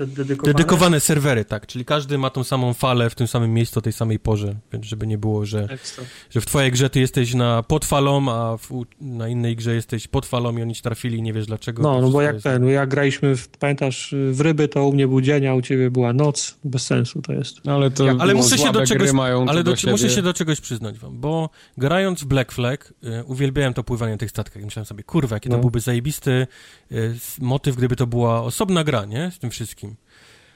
Dedykowane? 0.07 0.53
Dedykowane 0.53 0.99
serwery, 0.99 1.45
tak, 1.45 1.67
czyli 1.67 1.85
każdy 1.85 2.17
ma 2.17 2.29
tą 2.29 2.43
samą 2.43 2.73
falę 2.73 3.09
w 3.09 3.15
tym 3.15 3.27
samym 3.27 3.53
miejscu 3.53 3.79
o 3.79 3.81
tej 3.81 3.93
samej 3.93 4.19
porze, 4.19 4.55
więc 4.73 4.85
żeby 4.85 5.07
nie 5.07 5.17
było, 5.17 5.45
że, 5.45 5.63
Ekstra. 5.69 6.03
że 6.29 6.41
w 6.41 6.45
twojej 6.45 6.71
grze 6.71 6.89
ty 6.89 6.99
jesteś 6.99 7.33
na 7.33 7.63
pod 7.63 7.85
falą, 7.85 8.31
a 8.31 8.57
w, 8.57 8.85
na 9.01 9.27
innej 9.27 9.55
grze 9.55 9.75
jesteś 9.75 10.07
pod 10.07 10.25
falą 10.25 10.57
i 10.57 10.61
oni 10.61 10.75
ci 10.75 10.81
trafili 10.81 11.17
i 11.17 11.21
nie 11.21 11.33
wiesz 11.33 11.45
dlaczego. 11.45 11.83
No, 11.83 11.95
To 11.95 12.01
no 12.01 12.09
bo 12.09 12.21
jak 12.21 12.33
jest- 12.33 12.43
ten, 12.43 12.63
no 12.63 12.69
jak 12.69 12.89
graliśmy, 12.89 13.35
w, 13.35 13.47
pamiętasz, 13.47 14.15
w 14.31 14.41
ryby, 14.41 14.67
to 14.67 14.87
u 14.87 14.93
mnie 14.93 15.07
był 15.07 15.21
dzień, 15.21 15.47
a 15.47 15.53
u 15.55 15.61
ciebie 15.61 15.91
była 15.91 16.13
noc. 16.13 16.57
Bez 16.63 16.85
sensu 16.85 17.21
to 17.21 17.33
jest. 17.33 17.65
No, 17.65 17.71
ale 17.75 17.91
to 17.91 18.05
Ja- 18.05 18.15
ale 18.19 18.33
muszę 18.33 18.57
się 18.57 18.71
do 18.71 18.85
czegoś, 18.85 19.09
ale 19.47 19.63
to 19.63 19.63
do, 19.63 19.73
do 19.85 19.91
muszę 19.91 20.09
się 20.09 20.21
do 20.21 20.33
czegoś 20.33 20.61
przyznać 20.61 20.99
wam, 20.99 21.19
bo 21.19 21.49
grając 21.77 22.23
w 22.23 22.25
Black 22.25 22.51
Flag 22.51 22.93
y, 23.03 23.23
uwielbiałem 23.25 23.73
to 23.73 23.83
pływanie 23.83 24.11
na 24.11 24.17
tych 24.17 24.29
statkach. 24.29 24.63
Myślałem 24.63 24.85
sobie, 24.85 25.03
kurwa, 25.03 25.35
jaki 25.35 25.49
to 25.49 25.55
No. 25.55 25.61
byłby 25.61 25.79
zajebisty 25.79 26.47
y, 26.91 27.15
motyw, 27.41 27.75
gdyby 27.75 27.95
to 27.95 28.07
była 28.07 28.41
osobna 28.43 28.83
gra, 28.83 29.05
nie? 29.05 29.31
Z 29.31 29.39
tym 29.39 29.49
wszystkim. 29.49 29.88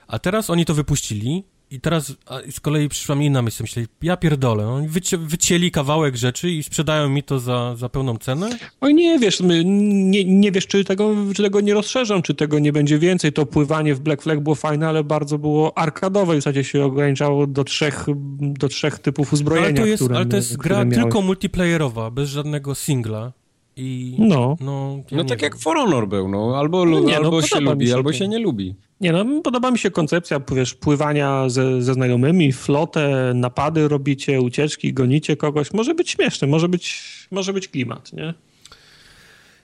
A 0.08 0.20
teraz 0.20 0.50
oni 0.50 0.66
to 0.66 0.74
wypuścili 0.74 1.44
i 1.72 1.80
teraz 1.80 2.14
z 2.52 2.60
kolei 2.60 2.90
przyszła 2.90 3.16
mi 3.16 3.26
inna 3.26 3.42
myśl, 3.42 3.64
myślę, 3.64 3.84
ja 4.02 4.18
pierdolę, 4.18 4.68
oni 4.68 4.88
wyci 4.88 5.18
wycięli 5.18 5.72
kawałek 5.72 6.16
rzeczy 6.16 6.52
i 6.52 6.64
sprzedają 6.64 7.10
mi 7.10 7.24
to 7.24 7.40
za, 7.40 7.76
za 7.76 7.90
pełną 7.90 8.18
cenę? 8.18 8.50
Oj 8.82 8.94
nie 8.94 9.20
wiesz, 9.20 9.40
my, 9.40 9.64
nie, 9.66 10.26
nie 10.26 10.52
wiesz, 10.52 10.68
czy 10.68 10.84
tego, 10.86 11.16
czy 11.36 11.44
tego 11.44 11.62
nie 11.62 11.74
rozszerzą, 11.74 12.22
czy 12.22 12.34
tego 12.34 12.60
nie 12.60 12.72
będzie 12.74 13.00
więcej. 13.00 13.34
To 13.34 13.46
pływanie 13.46 13.96
w 13.96 14.00
Black 14.00 14.22
Flag 14.22 14.40
było 14.40 14.56
fajne, 14.56 14.88
ale 14.88 15.04
bardzo 15.04 15.38
było 15.38 15.78
arkadowe. 15.78 16.34
W 16.34 16.38
zasadzie 16.38 16.64
się 16.64 16.86
ograniczało 16.86 17.48
do 17.48 17.64
trzech, 17.64 18.06
do 18.40 18.68
trzech 18.68 19.00
typów 19.00 19.34
uzbrojenia, 19.34 19.68
ale 19.68 19.78
to 19.78 19.86
jest, 19.86 20.04
które, 20.04 20.16
ale 20.18 20.26
to 20.26 20.36
jest 20.36 20.58
gra 20.58 20.86
miałeś. 20.86 20.96
tylko 21.04 21.22
multiplayerowa, 21.22 22.12
bez 22.12 22.30
żadnego 22.30 22.76
singla 22.76 23.32
i 23.76 24.16
No. 24.20 24.58
no, 24.60 24.98
ja 25.12 25.18
No 25.18 25.24
tak 25.24 25.40
wiem. 25.42 25.44
jak 25.52 25.58
For 25.60 25.78
Honor 25.78 26.08
był, 26.08 26.28
no. 26.28 26.56
Albo, 26.58 26.86
No 26.86 27.00
nie, 27.00 27.06
no, 27.12 27.16
albo 27.26 27.42
się 27.42 27.50
podoba 27.56 27.72
mi 27.72 27.76
lubi, 27.76 27.88
się 27.88 27.94
albo 27.96 28.14
się 28.14 28.28
nie 28.28 28.40
lubi. 28.40 28.76
Nie 29.04 29.12
no, 29.12 29.42
podoba 29.42 29.72
mi 29.72 29.80
się 29.80 29.92
koncepcja, 29.92 30.42
wiesz, 30.52 30.74
pływania 30.74 31.50
ze, 31.50 31.82
ze 31.82 31.94
znajomymi, 31.94 32.54
flotę, 32.54 33.32
napady 33.36 33.88
robicie, 33.88 34.42
ucieczki, 34.42 34.94
gonicie 34.94 35.38
kogoś. 35.38 35.74
Może 35.74 35.96
być 35.96 36.10
śmieszne, 36.10 36.48
może 36.48 36.70
być, 36.70 37.04
może 37.32 37.54
być 37.54 37.68
klimat, 37.68 38.14
nie? 38.14 38.34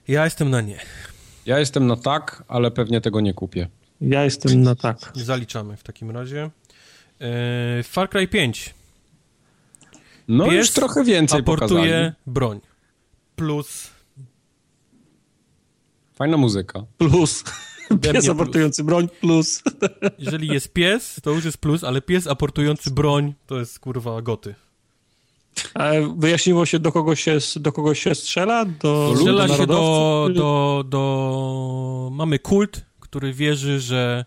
Ja 0.08 0.24
jestem 0.24 0.50
na 0.50 0.60
nie. 0.60 0.78
Ja 1.46 1.58
jestem 1.58 1.86
na 1.86 1.96
tak, 1.96 2.44
ale 2.48 2.70
pewnie 2.70 3.00
tego 3.00 3.20
nie 3.20 3.34
kupię. 3.34 3.68
Ja 4.00 4.24
jestem 4.24 4.62
na 4.62 4.74
tak. 4.74 5.12
Zaliczamy 5.14 5.76
w 5.76 5.82
takim 5.82 6.10
razie. 6.10 6.50
E, 7.20 7.82
Far 7.82 8.10
Cry 8.10 8.28
5 8.28 8.74
No 10.28 10.44
Pies 10.44 10.54
już 10.54 10.70
trochę 10.70 11.04
więcej 11.04 11.40
aportuje 11.40 11.68
pokazali. 11.68 12.12
broń. 12.26 12.60
Plus 13.36 13.90
Fajna 16.14 16.36
muzyka. 16.36 16.84
Plus. 16.98 17.44
Pies 17.98 18.28
aportujący 18.28 18.84
broń, 18.84 19.08
plus. 19.20 19.62
Jeżeli 20.18 20.48
jest 20.48 20.72
pies, 20.72 21.20
to 21.22 21.30
już 21.30 21.44
jest 21.44 21.58
plus, 21.58 21.84
ale 21.84 22.02
pies 22.02 22.26
aportujący 22.26 22.90
broń 22.90 23.34
to 23.46 23.58
jest 23.58 23.78
kurwa 23.78 24.22
goty. 24.22 24.54
A 25.74 25.90
wyjaśniło 26.16 26.66
się, 26.66 26.78
do 26.78 26.92
kogo 26.92 27.16
się, 27.16 27.38
do 27.56 27.72
kogo 27.72 27.94
się 27.94 28.14
strzela? 28.14 28.64
Do, 28.64 29.14
Strzela 29.16 29.48
się 29.48 29.66
do, 29.66 30.28
do, 30.34 30.84
do... 30.88 32.10
Mamy 32.12 32.38
kult, 32.38 32.80
który 33.00 33.32
wierzy, 33.32 33.80
że 33.80 34.24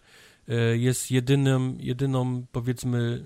e, 0.50 0.78
jest 0.78 1.12
jedynym, 1.12 1.78
jedyną, 1.80 2.46
powiedzmy, 2.52 3.24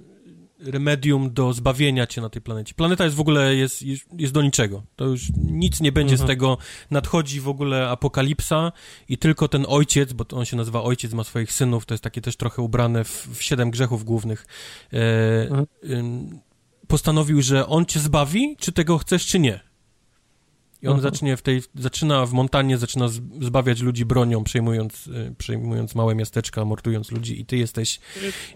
remedium 0.60 1.34
do 1.34 1.54
zbawienia 1.54 2.08
cię 2.08 2.22
na 2.22 2.30
tej 2.30 2.42
planecie. 2.42 2.74
Planeta 2.74 3.04
jest 3.04 3.16
w 3.16 3.20
ogóle, 3.20 3.56
jest, 3.56 3.82
jest, 3.82 4.06
jest 4.18 4.34
do 4.34 4.42
niczego. 4.42 4.84
To 4.96 5.06
już 5.06 5.22
nic 5.44 5.82
nie 5.82 5.92
będzie 5.92 6.14
Mhm. 6.14 6.28
z 6.28 6.30
tego. 6.30 6.58
Nadchodzi 6.92 7.42
w 7.42 7.48
ogóle 7.48 7.90
apokalipsa 7.90 8.72
i 9.10 9.18
tylko 9.18 9.48
ten 9.48 9.66
ojciec, 9.70 10.14
bo 10.14 10.26
on 10.32 10.46
się 10.46 10.58
nazywa 10.58 10.84
ojciec, 10.84 11.14
ma 11.14 11.24
swoich 11.24 11.54
synów, 11.54 11.86
to 11.86 11.94
jest 11.94 12.04
takie 12.04 12.22
też 12.22 12.36
trochę 12.36 12.62
ubrane 12.62 13.04
w, 13.04 13.28
w 13.34 13.44
siedem 13.44 13.72
grzechów 13.72 14.04
głównych. 14.04 14.46
E, 14.94 14.98
Mhm. 15.50 16.40
postanowił, 16.88 17.42
że 17.42 17.68
on 17.68 17.86
cię 17.86 18.00
zbawi, 18.00 18.56
czy 18.60 18.72
tego 18.72 18.98
chcesz, 18.98 19.26
czy 19.26 19.40
nie. 19.40 19.67
I 20.88 20.90
on 20.90 20.96
Mhm. 20.96 21.14
zacznie 21.14 21.38
w 21.38 21.42
tej, 21.42 21.62
zaczyna 21.76 22.26
w 22.26 22.34
Montanie, 22.34 22.78
zaczyna 22.78 23.08
z- 23.08 23.22
zbawiać 23.42 23.82
ludzi 23.82 24.06
bronią, 24.06 24.44
przejmując, 24.44 25.08
y, 25.08 25.36
przejmując 25.38 25.96
małe 25.96 26.16
miasteczka, 26.16 26.66
mordując 26.66 27.12
ludzi 27.12 27.42
i 27.42 27.46
ty 27.46 27.58
jesteś 27.58 28.00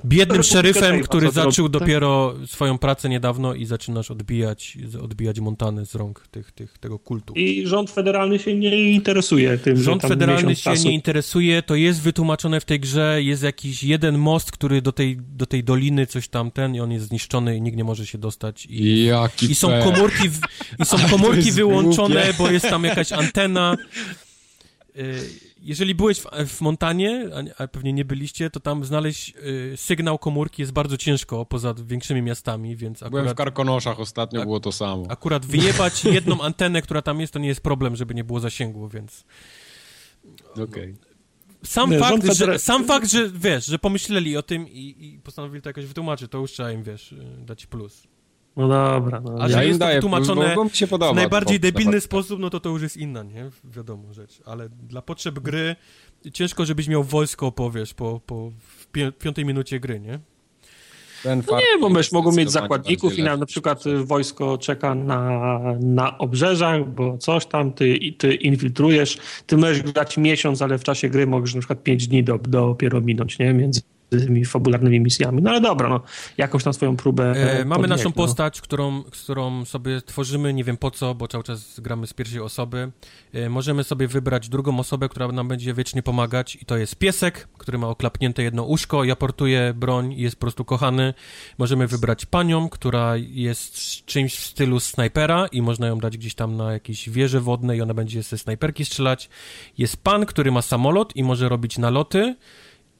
biednym 0.05 0.43
szeryfem, 0.43 1.01
który 1.03 1.31
zaczął 1.31 1.69
tak? 1.69 1.79
dopiero 1.81 2.33
swoją 2.47 2.77
pracę 2.77 3.09
niedawno 3.09 3.53
i 3.53 3.65
zaczynasz 3.65 4.11
odbijać, 4.11 4.77
odbijać 5.03 5.39
Montanę 5.39 5.85
z 5.85 5.95
rąk 5.95 6.27
tych, 6.31 6.51
tych, 6.51 6.77
tego 6.77 6.99
kultu. 6.99 7.33
I 7.33 7.67
rząd 7.67 7.91
federalny 7.91 8.39
się 8.39 8.55
nie 8.55 8.91
interesuje 8.91 9.57
tym, 9.57 9.77
że 9.77 9.83
Rząd 9.83 10.01
tam 10.01 10.09
federalny 10.09 10.55
się 10.55 10.61
czasu. 10.63 10.87
nie 10.87 10.93
interesuje, 10.93 11.61
to 11.61 11.75
jest 11.75 12.01
wytłumaczone 12.01 12.59
w 12.61 12.65
tej 12.65 12.79
grze, 12.79 13.19
jest 13.23 13.43
jakiś 13.43 13.83
jeden 13.83 14.17
most, 14.17 14.51
który 14.51 14.81
do 14.81 14.91
tej, 14.91 15.17
do 15.17 15.45
tej 15.45 15.63
doliny 15.63 16.05
coś 16.07 16.27
tam 16.27 16.51
ten 16.51 16.75
i 16.75 16.79
on 16.79 16.91
jest 16.91 17.05
zniszczony 17.07 17.57
i 17.57 17.61
nikt 17.61 17.77
nie 17.77 17.83
może 17.83 18.07
się 18.07 18.17
dostać 18.17 18.65
i 18.69 19.03
Jaki 19.05 19.51
i 19.51 19.55
są 19.55 19.69
komórki, 19.83 20.29
w, 20.29 20.39
i 20.79 20.85
są 20.85 20.97
komórki 21.09 21.51
wyłączone, 21.61 22.20
głupie. 22.23 22.37
bo 22.37 22.51
jest 22.51 22.69
tam 22.69 22.83
jakaś 22.83 23.11
antena. 23.11 23.77
Y, 24.97 25.29
Jeżeli 25.63 25.95
byłeś 25.95 26.19
w, 26.19 26.25
w 26.47 26.61
Montanie, 26.61 27.29
a, 27.35 27.41
nie- 27.41 27.53
a 27.61 27.67
pewnie 27.67 27.93
nie 27.93 28.05
byliście, 28.05 28.49
to 28.49 28.59
tam 28.59 28.85
znaleźć 28.85 29.33
y, 29.73 29.77
sygnał 29.77 30.17
komórki 30.19 30.61
jest 30.61 30.71
bardzo 30.71 30.97
ciężko 30.97 31.45
poza 31.45 31.73
większymi 31.77 32.21
miastami, 32.21 32.75
więc 32.75 32.99
Byłem 32.99 33.11
w 33.11 33.17
akurat, 33.17 33.37
Karkonoszach 33.37 33.99
ostatnio, 33.99 34.41
było 34.41 34.59
to 34.59 34.71
samo. 34.71 35.05
akurat 35.09 35.45
wyjebać 35.45 36.03
jedną 36.05 36.41
antenę, 36.41 36.81
która 36.81 37.01
tam 37.01 37.21
jest, 37.21 37.33
to 37.33 37.39
nie 37.39 37.47
jest 37.47 37.61
problem, 37.61 37.95
żeby 37.95 38.13
nie 38.15 38.23
było 38.23 38.39
zasięgu, 38.39 38.87
więc 38.89 39.23
Okej. 40.63 40.95
sam, 41.65 41.89
Nie, 41.91 41.99
fakt, 41.99 42.33
że, 42.33 42.59
sam 42.59 42.85
fakt, 42.85 43.11
że 43.11 43.29
wiesz, 43.29 43.65
że 43.65 43.79
pomyśleli 43.79 44.37
o 44.37 44.43
tym 44.43 44.67
i, 44.69 44.95
i 44.99 45.19
postanowili 45.23 45.61
to 45.61 45.69
jakoś 45.69 45.85
wytłumaczyć, 45.85 46.31
to 46.31 46.37
już 46.37 46.51
trzeba 46.51 46.71
im, 46.71 46.83
wiesz, 46.83 47.11
y, 47.11 47.17
dać 47.45 47.65
plus. 47.65 48.03
No 48.57 48.67
dobra. 48.67 49.21
No, 49.21 49.35
A 49.39 49.47
że 49.49 49.53
Ja 49.57 49.63
jest 49.63 49.73
im 49.75 49.79
to 49.79 49.85
daję 49.85 49.95
wytłumaczone 49.97 50.41
plus, 50.43 50.55
bo, 50.55 50.63
bo 50.63 50.69
się 50.69 50.87
podoba. 50.87 51.13
w 51.13 51.15
najbardziej 51.15 51.59
to- 51.59 51.63
debilny 51.63 52.01
sposób, 52.01 52.39
no 52.39 52.49
to 52.49 52.59
to 52.59 52.69
już 52.69 52.81
jest 52.81 52.97
inna, 52.97 53.23
nie? 53.23 53.49
Wiadomo 53.63 54.13
rzecz. 54.13 54.41
Ale 54.45 54.69
dla 54.69 55.01
potrzeb 55.01 55.39
gry 55.39 55.75
ciężko, 56.33 56.65
żebyś 56.65 56.87
miał 56.87 57.03
wojsko, 57.03 57.51
powiesz, 57.51 57.93
po, 57.93 58.19
po 58.25 58.51
pię- 58.93 59.11
piątej 59.11 59.45
minucie 59.45 59.79
gry, 59.79 59.99
nie? 59.99 60.19
Ten 61.23 61.43
No 61.51 61.57
nie, 61.57 61.79
bo 61.81 61.89
myś 61.89 62.11
mogą 62.11 62.31
mieć 62.31 62.51
zakładników 62.51 63.17
i 63.17 63.23
na, 63.23 63.37
na 63.37 63.45
przykład 63.45 63.83
wojsko 64.03 64.57
czeka 64.57 64.95
na, 64.95 65.59
na 65.79 66.17
obrzeżach, 66.17 66.89
bo 66.89 67.17
coś 67.17 67.45
tam, 67.45 67.73
ty, 67.73 67.99
ty 68.17 68.33
infiltrujesz, 68.35 69.17
ty 69.47 69.57
możesz 69.57 69.81
grać 69.81 70.17
miesiąc, 70.17 70.61
ale 70.61 70.77
w 70.77 70.83
czasie 70.83 71.09
gry 71.09 71.27
możesz 71.27 71.55
na 71.55 71.61
przykład 71.61 71.83
5 71.83 72.07
dni 72.07 72.23
do, 72.23 72.37
dopiero 72.37 73.01
minąć, 73.01 73.39
nie? 73.39 73.53
Między 73.53 73.81
tymi 74.19 74.45
fabularnymi 74.45 74.99
misjami. 74.99 75.41
No 75.41 75.49
ale 75.49 75.61
dobra, 75.61 75.89
no, 75.89 76.01
jakąś 76.37 76.63
tam 76.63 76.73
swoją 76.73 76.97
próbę. 76.97 77.31
E, 77.59 77.65
mamy 77.65 77.87
naszą 77.87 78.03
no. 78.03 78.11
postać, 78.11 78.61
którą, 78.61 79.03
którą 79.03 79.65
sobie 79.65 80.01
tworzymy, 80.01 80.53
nie 80.53 80.63
wiem 80.63 80.77
po 80.77 80.91
co, 80.91 81.15
bo 81.15 81.27
cały 81.27 81.43
czas 81.43 81.79
gramy 81.79 82.07
z 82.07 82.13
pierwszej 82.13 82.39
osoby. 82.39 82.91
E, 83.33 83.49
możemy 83.49 83.83
sobie 83.83 84.07
wybrać 84.07 84.49
drugą 84.49 84.79
osobę, 84.79 85.09
która 85.09 85.27
nam 85.27 85.47
będzie 85.47 85.73
wiecznie 85.73 86.03
pomagać 86.03 86.55
i 86.55 86.65
to 86.65 86.77
jest 86.77 86.95
piesek, 86.95 87.47
który 87.57 87.77
ma 87.77 87.87
oklapnięte 87.87 88.43
jedno 88.43 88.63
uszko, 88.63 89.03
ja 89.03 89.15
portuję 89.15 89.73
broń 89.75 90.13
i 90.13 90.21
jest 90.21 90.35
po 90.35 90.41
prostu 90.41 90.65
kochany. 90.65 91.13
Możemy 91.57 91.87
wybrać 91.87 92.25
panią, 92.25 92.69
która 92.69 93.13
jest 93.17 93.75
czymś 94.05 94.35
w 94.35 94.45
stylu 94.45 94.79
snajpera 94.79 95.47
i 95.47 95.61
można 95.61 95.87
ją 95.87 95.97
dać 95.97 96.17
gdzieś 96.17 96.35
tam 96.35 96.57
na 96.57 96.73
jakieś 96.73 97.09
wieże 97.09 97.41
wodne 97.41 97.77
i 97.77 97.81
ona 97.81 97.93
będzie 97.93 98.23
ze 98.23 98.37
snajperki 98.37 98.85
strzelać. 98.85 99.29
Jest 99.77 100.03
pan, 100.03 100.25
który 100.25 100.51
ma 100.51 100.61
samolot 100.61 101.15
i 101.15 101.23
może 101.23 101.49
robić 101.49 101.77
naloty. 101.77 102.35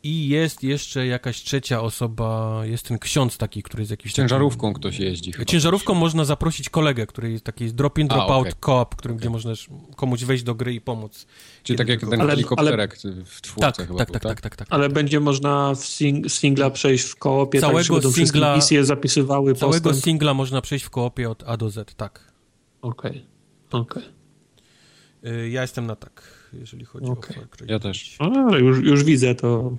I 0.04 0.28
jest 0.28 0.64
jeszcze 0.64 1.08
jakaś 1.08 1.44
trzecia 1.44 1.82
osoba, 1.82 2.62
jest 2.66 2.86
ten 2.86 3.00
ksiądz 3.00 3.38
taki, 3.38 3.64
który 3.64 3.82
jest 3.82 3.92
jakiś... 3.92 4.14
Ciężarówką 4.14 4.68
taki... 4.68 4.80
ktoś 4.80 5.00
jeździ. 5.00 5.34
Ciężarówką 5.48 5.94
można 5.94 6.26
zaprosić 6.26 6.70
kolegę, 6.70 7.08
który 7.08 7.32
jest 7.32 7.44
taki 7.44 7.74
drop-in, 7.74 8.08
drop-out 8.08 8.48
okay. 8.48 8.54
co-op, 8.62 8.96
którym, 8.96 9.16
okay. 9.16 9.22
gdzie 9.22 9.30
możesz 9.30 9.70
komuś 9.96 10.24
wejść 10.24 10.44
do 10.44 10.56
gry 10.56 10.74
i 10.74 10.82
pomóc. 10.82 11.26
Czyli 11.64 11.78
tak 11.78 11.88
jak 11.88 12.00
ten 12.00 12.22
ale, 12.22 12.32
helikopterek 12.32 12.98
ale... 13.06 13.14
w 13.26 13.42
czwórce 13.42 13.72
tak, 13.72 13.88
chyba 13.88 14.00
tak, 14.00 14.12
tak, 14.12 14.24
tak, 14.24 14.42
tak, 14.42 14.56
tak, 14.56 14.68
Ale 14.72 14.90
będzie 14.90 15.20
można 15.20 15.76
w 15.76 15.86
sing 15.86 16.32
singla 16.32 16.70
przejść 16.70 17.04
w 17.04 17.16
koopie, 17.16 17.62
całego 17.62 18.02
tak, 18.02 18.12
singla, 18.12 18.56
misje 18.56 18.86
zapisywały 18.86 19.56
Całego 19.56 19.84
postęp. 19.84 20.04
singla 20.04 20.34
można 20.34 20.62
przejść 20.62 20.86
w 20.86 20.90
koopie 20.90 21.30
od 21.30 21.44
A 21.48 21.58
do 21.58 21.70
Z, 21.70 21.96
tak. 21.96 22.32
Okej, 22.82 23.28
okay. 23.70 23.82
okej. 23.82 24.21
Okay. 25.22 25.50
Ja 25.50 25.62
jestem 25.62 25.86
na 25.86 25.96
tak 25.96 26.42
jeżeli 26.54 26.86
chodzi 26.86 27.06
okay. 27.06 27.36
o 27.36 27.40
Far 27.40 27.50
Cry 27.50 27.68
Ja 27.70 27.80
też. 27.80 28.18
A, 28.20 28.58
już, 28.58 28.80
już 28.80 29.04
widzę 29.04 29.36
to 29.36 29.78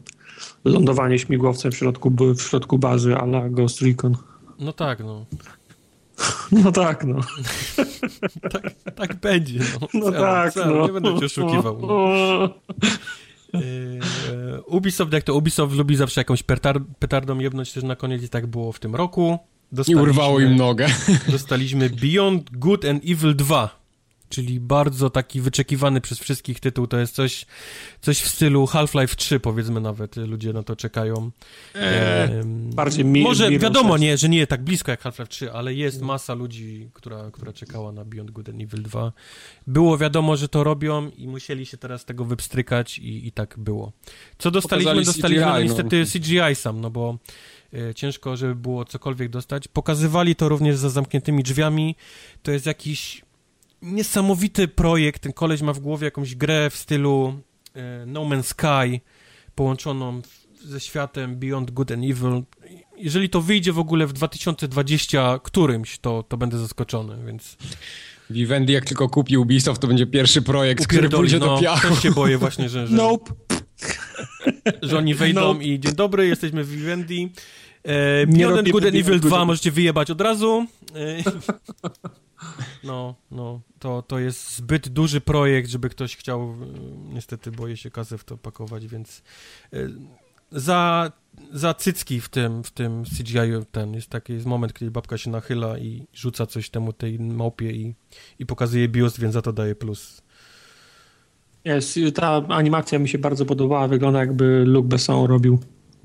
lądowanie 0.65 1.19
śmigłowcem 1.19 1.73
w 1.73 1.77
środku, 1.77 2.13
w 2.35 2.43
środku 2.43 2.79
bazy 2.79 3.17
a 3.17 3.25
la 3.25 3.49
Ghost 3.49 3.83
Recon. 3.83 4.17
No 4.59 4.73
tak, 4.73 5.01
no. 5.01 5.27
No 6.65 6.73
tak, 6.73 7.05
no. 7.05 7.21
tak, 8.53 8.75
tak 8.95 9.15
będzie, 9.15 9.61
no. 9.81 9.89
No 9.95 10.13
tak, 10.13 10.57
no. 10.57 10.87
Nie 10.87 10.93
będę 10.93 11.19
cię 11.19 11.27
oszukiwał. 11.27 11.79
No. 13.53 13.63
Ubisoft, 14.67 15.13
jak 15.13 15.25
to 15.25 15.35
Ubisoft 15.35 15.75
lubi 15.75 15.97
zawsze 15.97 16.21
jakąś 16.21 16.43
petardą 16.99 17.39
jebnąć 17.39 17.73
też 17.73 17.85
na 17.85 17.97
koniec 17.97 18.23
i 18.23 18.29
tak 18.29 18.47
było 18.47 18.73
w 18.73 18.79
tym 18.79 18.95
roku. 18.95 19.39
I 19.89 19.95
urwało 19.95 20.41
im 20.41 20.57
nogę. 20.57 20.87
Dostaliśmy 21.29 21.91
Beyond 21.91 22.51
Good 22.51 22.85
and 22.85 23.05
Evil 23.05 23.37
2 23.37 23.82
czyli 24.33 24.61
bardzo 24.61 25.11
taki 25.11 25.41
wyczekiwany 25.41 26.01
przez 26.01 26.19
wszystkich 26.19 26.61
tytuł. 26.61 26.87
To 26.87 26.99
jest 26.99 27.15
coś, 27.15 27.47
coś 28.01 28.21
w 28.21 28.29
stylu 28.29 28.67
Half-Life 28.67 29.17
3, 29.17 29.41
powiedzmy 29.41 29.81
nawet. 29.81 30.17
Ludzie 30.17 30.53
na 30.53 30.63
to 30.63 30.77
czekają. 30.77 31.31
Eee, 31.75 32.45
bardziej 32.75 33.05
mi, 33.05 33.23
Może 33.23 33.51
wiadomo, 33.51 33.99
nie, 33.99 34.19
że 34.19 34.29
nie 34.29 34.47
tak 34.47 34.65
blisko 34.65 34.91
jak 34.91 35.03
Half-Life 35.03 35.27
3, 35.27 35.53
ale 35.53 35.75
jest 35.75 36.03
masa 36.03 36.35
ludzi, 36.35 36.91
która, 36.93 37.31
która 37.31 37.53
czekała 37.53 37.93
na 37.93 38.05
Beyond 38.05 38.31
Good 38.31 38.49
and 38.49 38.63
Evil 38.63 38.83
2. 38.83 39.13
Było 39.67 39.99
wiadomo, 39.99 40.37
że 40.37 40.49
to 40.49 40.65
robią 40.65 41.11
i 41.11 41.29
musieli 41.29 41.67
się 41.67 41.77
teraz 41.77 42.05
tego 42.05 42.25
wypstrykać 42.25 42.99
i, 42.99 43.27
i 43.27 43.33
tak 43.33 43.55
było. 43.59 43.93
Co 44.39 44.51
dostaliśmy? 44.51 44.91
Pokazali 44.91 45.07
dostaliśmy 45.07 45.45
CGI, 45.45 45.53
no, 45.53 45.63
niestety 45.63 46.01
no. 46.01 46.07
CGI 46.07 46.55
sam, 46.55 46.81
no 46.81 46.91
bo 46.91 47.19
e, 47.75 47.95
ciężko, 47.95 48.37
żeby 48.37 48.55
było 48.55 48.85
cokolwiek 48.85 49.29
dostać. 49.29 49.69
Pokazywali 49.69 50.37
to 50.37 50.49
również 50.49 50.77
za 50.77 50.91
zamkniętymi 50.91 51.43
drzwiami. 51.43 51.97
To 52.43 52.53
jest 52.53 52.67
jakiś 52.67 53.23
niesamowity 53.83 54.69
projekt. 54.69 55.23
Ten 55.23 55.33
koleś 55.33 55.63
ma 55.63 55.73
w 55.73 55.81
głowie 55.81 56.05
jakąś 56.05 56.35
grę 56.35 56.71
w 56.71 56.77
stylu 56.77 57.41
e, 57.75 58.07
No 58.07 58.21
Man's 58.21 58.43
Sky 58.43 59.01
połączoną 59.55 60.23
ze 60.65 60.81
światem 60.81 61.37
Beyond 61.37 61.71
Good 61.71 61.91
and 61.91 62.05
Evil. 62.05 62.43
Jeżeli 62.97 63.29
to 63.29 63.41
wyjdzie 63.41 63.73
w 63.73 63.79
ogóle 63.79 64.07
w 64.07 64.13
2020 64.13 65.39
którymś, 65.43 65.99
to, 65.99 66.23
to 66.23 66.37
będę 66.37 66.59
zaskoczony, 66.59 67.27
więc... 67.27 67.57
Vivendi 68.31 68.73
jak 68.73 68.85
tylko 68.85 69.09
kupi 69.09 69.37
Ubisoft, 69.37 69.81
to 69.81 69.89
będzie 69.89 70.07
pierwszy 70.07 70.43
projekt, 70.43 70.87
który 70.87 71.09
pójdzie 71.09 71.39
no, 71.39 71.47
do 71.47 71.63
piachu. 71.63 71.89
Też 71.89 72.03
się 72.03 72.11
boję 72.11 72.39
właśnie, 72.39 72.69
że... 72.69 72.87
że 72.87 72.97
nope. 72.97 73.33
Że 74.83 74.99
oni 74.99 75.15
wejdą 75.15 75.41
nope. 75.41 75.65
i 75.65 75.81
dzień 75.81 75.93
dobry, 75.93 76.27
jesteśmy 76.27 76.65
w 76.65 76.71
Vivendi. 76.71 77.33
E, 77.85 78.27
Beyond 78.27 78.71
Good 78.71 78.85
and 78.85 78.95
Evil 78.95 79.21
2 79.21 79.45
możecie 79.45 79.71
wyjebać 79.71 80.11
od 80.11 80.21
razu. 80.21 80.67
E, 80.95 81.23
no, 82.85 83.15
no, 83.31 83.61
to, 83.79 84.03
to 84.03 84.19
jest 84.19 84.57
zbyt 84.57 84.89
duży 84.89 85.21
projekt, 85.21 85.71
żeby 85.71 85.89
ktoś 85.89 86.17
chciał, 86.17 86.41
e, 86.41 86.55
niestety 87.15 87.51
boję 87.51 87.77
się 87.77 87.91
kasę 87.91 88.19
w 88.19 88.25
to 88.25 88.37
pakować, 88.37 88.87
więc 88.87 89.23
e, 89.73 89.77
za, 90.53 91.13
za 91.53 91.75
cycki 91.75 92.21
w 92.21 92.29
tym, 92.29 92.65
w 92.65 92.71
tym 92.71 93.05
CGI 93.05 93.67
ten 93.73 93.95
jest 93.95 94.11
taki 94.11 94.33
jest 94.33 94.47
moment, 94.47 94.73
kiedy 94.73 94.91
babka 94.91 95.19
się 95.19 95.31
nachyla 95.31 95.79
i 95.79 96.07
rzuca 96.15 96.47
coś 96.47 96.71
temu 96.71 96.93
tej 96.93 97.19
małpie 97.19 97.73
i, 97.73 97.95
i 98.39 98.47
pokazuje 98.47 98.89
biust, 98.89 99.21
więc 99.21 99.35
za 99.35 99.43
to 99.43 99.53
daje 99.53 99.75
plus. 99.75 100.23
Jest, 101.65 101.99
ta 102.15 102.43
animacja 102.49 102.99
mi 102.99 103.09
się 103.09 103.19
bardzo 103.19 103.47
podobała, 103.47 103.89
wygląda 103.89 104.19
jakby 104.19 104.65
Luc 104.67 104.87
Besson 104.87 105.27
robił 105.27 105.59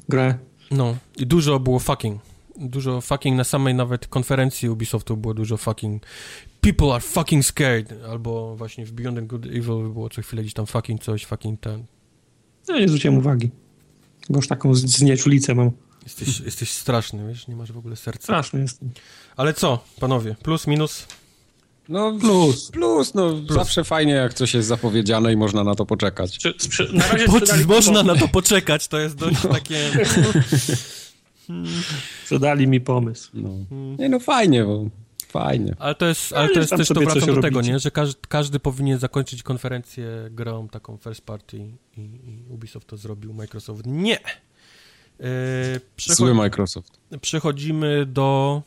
grę. 0.10 0.38
No, 0.72 0.98
i 1.18 1.28
dużo 1.28 1.60
było 1.60 1.80
fucking 1.80 2.22
dużo 2.60 3.02
fucking 3.02 3.38
na 3.38 3.44
samej 3.44 3.76
nawet 3.76 4.08
konferencji 4.08 4.70
Ubisoftu 4.70 5.18
było 5.18 5.34
dużo 5.34 5.58
fucking 5.58 6.04
people 6.62 6.88
are 6.94 7.02
fucking 7.02 7.46
scared, 7.46 7.94
albo 8.10 8.56
właśnie 8.56 8.86
w 8.86 8.92
Beyond 8.92 9.20
Good 9.20 9.46
Evil 9.46 9.90
było 9.94 10.10
co 10.10 10.22
chwilę 10.22 10.42
gdzieś 10.42 10.54
tam 10.54 10.66
fucking 10.66 11.04
coś, 11.04 11.26
fucking 11.26 11.60
ten. 11.60 11.86
No 12.68 12.80
nie 12.80 12.88
zwróciłem 12.88 13.18
uwagi, 13.18 13.52
bo 14.30 14.38
już 14.38 14.48
taką 14.48 14.74
znieczulicę 14.74 15.56
mam. 15.56 15.72
Jesteś, 16.04 16.40
jesteś 16.40 16.72
straszny, 16.72 17.28
wiesz, 17.28 17.48
nie 17.48 17.56
masz 17.56 17.72
w 17.72 17.78
ogóle 17.78 17.96
serca. 17.96 18.24
Straszny 18.24 18.60
jestem. 18.62 18.92
Ale 19.36 19.54
co, 19.54 19.84
panowie, 20.00 20.36
plus, 20.44 20.68
minus? 20.68 21.08
No 21.90 22.14
plus. 22.20 22.72
Plus, 22.72 23.14
no 23.14 23.30
plus. 23.30 23.52
zawsze 23.52 23.84
fajnie 23.84 24.14
jak 24.14 24.34
coś 24.34 24.54
jest 24.54 24.68
zapowiedziane 24.68 25.34
i 25.34 25.38
można 25.38 25.64
na 25.64 25.76
to 25.76 25.86
poczekać. 25.86 26.40
Sprze 26.58 26.88
na 26.94 27.08
razie 27.08 27.26
po, 27.26 27.40
można 27.68 28.04
na 28.04 28.16
to 28.16 28.28
poczekać, 28.28 28.88
to 28.88 29.00
jest 29.00 29.16
dość 29.16 29.44
no. 29.44 29.50
takie... 29.50 29.92
Sprzedali 32.24 32.68
mi 32.68 32.82
pomysł. 32.82 33.32
No. 33.34 33.50
Nie 34.00 34.10
no, 34.10 34.20
fajnie, 34.20 34.64
bo 34.64 34.86
fajnie. 35.28 35.76
Ale 35.80 35.96
to 35.96 36.06
jest, 36.06 36.34
ale 36.34 36.50
to 36.50 36.60
jest 36.60 36.76
też, 36.78 36.88
to 36.88 36.94
wracam 36.94 37.36
do 37.36 37.42
tego, 37.42 37.62
nie? 37.62 37.80
że 37.80 37.92
każdy, 37.92 38.20
każdy 38.28 38.60
powinien 38.60 39.00
zakończyć 39.00 39.44
konferencję 39.44 40.08
grą 40.32 40.68
taką 40.68 40.98
first 40.98 41.22
party 41.22 41.58
i, 41.58 42.02
i 42.02 42.44
Ubisoft 42.50 42.88
to 42.88 42.98
zrobił, 42.98 43.34
Microsoft 43.34 43.82
nie. 43.86 44.20
Yy, 45.20 46.16
Zły 46.16 46.34
Microsoft. 46.34 47.00
Przechodzimy 47.22 48.06
do, 48.06 48.62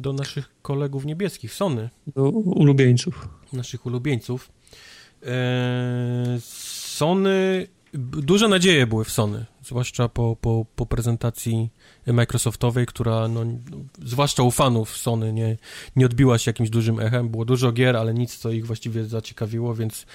do 0.00 0.12
naszych 0.12 0.50
kolegów 0.62 1.04
niebieskich, 1.04 1.54
Sony. 1.54 1.90
Do 2.06 2.30
ulubieńców. 2.30 3.28
Naszych 3.52 3.86
ulubieńców. 3.86 4.52
Yy, 5.22 5.28
Sony, 6.40 7.66
duże 7.94 8.48
nadzieje 8.48 8.86
były 8.86 9.04
w 9.04 9.10
Sony, 9.10 9.46
zwłaszcza 9.62 10.08
po, 10.08 10.36
po, 10.40 10.66
po 10.76 10.86
prezentacji 10.86 11.70
Microsoftowej, 12.06 12.86
która 12.86 13.28
no, 13.28 13.44
zwłaszcza 14.04 14.42
u 14.42 14.50
fanów 14.50 14.96
Sony 14.96 15.32
nie, 15.32 15.56
nie 15.96 16.06
odbiła 16.06 16.38
się 16.38 16.48
jakimś 16.48 16.70
dużym 16.70 17.00
echem. 17.00 17.28
Było 17.28 17.44
dużo 17.44 17.72
gier, 17.72 17.96
ale 17.96 18.14
nic, 18.14 18.36
co 18.36 18.50
ich 18.50 18.66
właściwie 18.66 19.04
zaciekawiło, 19.04 19.74
więc 19.74 20.06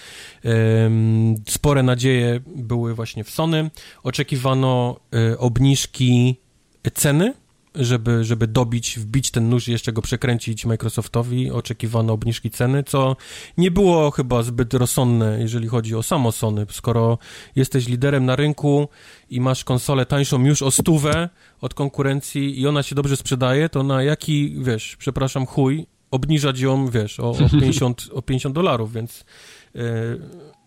um, 0.44 1.36
spore 1.50 1.84
nadzieje 1.84 2.40
były 2.46 2.96
właśnie 2.96 3.24
w 3.24 3.30
Sony. 3.30 3.72
Oczekiwano 4.04 5.00
um, 5.12 5.36
obniżki 5.40 6.36
ceny 6.94 7.34
żeby, 7.76 8.24
żeby 8.24 8.48
dobić, 8.48 9.00
wbić 9.00 9.32
ten 9.32 9.50
nóż 9.50 9.68
i 9.68 9.72
jeszcze 9.72 9.94
go 9.94 10.02
przekręcić 10.02 10.66
Microsoftowi. 10.66 11.52
Oczekiwano 11.52 12.14
obniżki 12.14 12.50
ceny, 12.52 12.84
co 12.84 13.16
nie 13.58 13.72
było 13.72 14.12
chyba 14.12 14.44
zbyt 14.44 14.74
rozsądne, 14.74 15.38
jeżeli 15.42 15.68
chodzi 15.68 15.96
o 15.96 16.04
samo 16.04 16.32
Sony. 16.32 16.66
Skoro 16.70 17.18
jesteś 17.56 17.88
liderem 17.88 18.26
na 18.26 18.36
rynku 18.36 18.88
i 19.30 19.42
masz 19.42 19.64
konsolę 19.64 20.06
tańszą 20.06 20.46
już 20.46 20.62
o 20.62 20.72
stówę 20.72 21.30
od 21.62 21.74
konkurencji 21.74 22.62
i 22.62 22.68
ona 22.68 22.84
się 22.84 22.96
dobrze 22.96 23.18
sprzedaje, 23.18 23.70
to 23.70 23.84
na 23.84 24.04
jaki, 24.04 24.56
wiesz, 24.60 24.96
przepraszam, 25.00 25.46
chuj, 25.46 25.88
obniżać 26.12 26.60
ją, 26.60 26.90
wiesz, 26.90 27.20
o, 27.20 27.30
o 27.30 27.50
50, 27.62 28.10
o 28.14 28.22
50 28.22 28.56
dolarów, 28.56 28.94
więc 28.94 29.26
yy, 29.74 29.82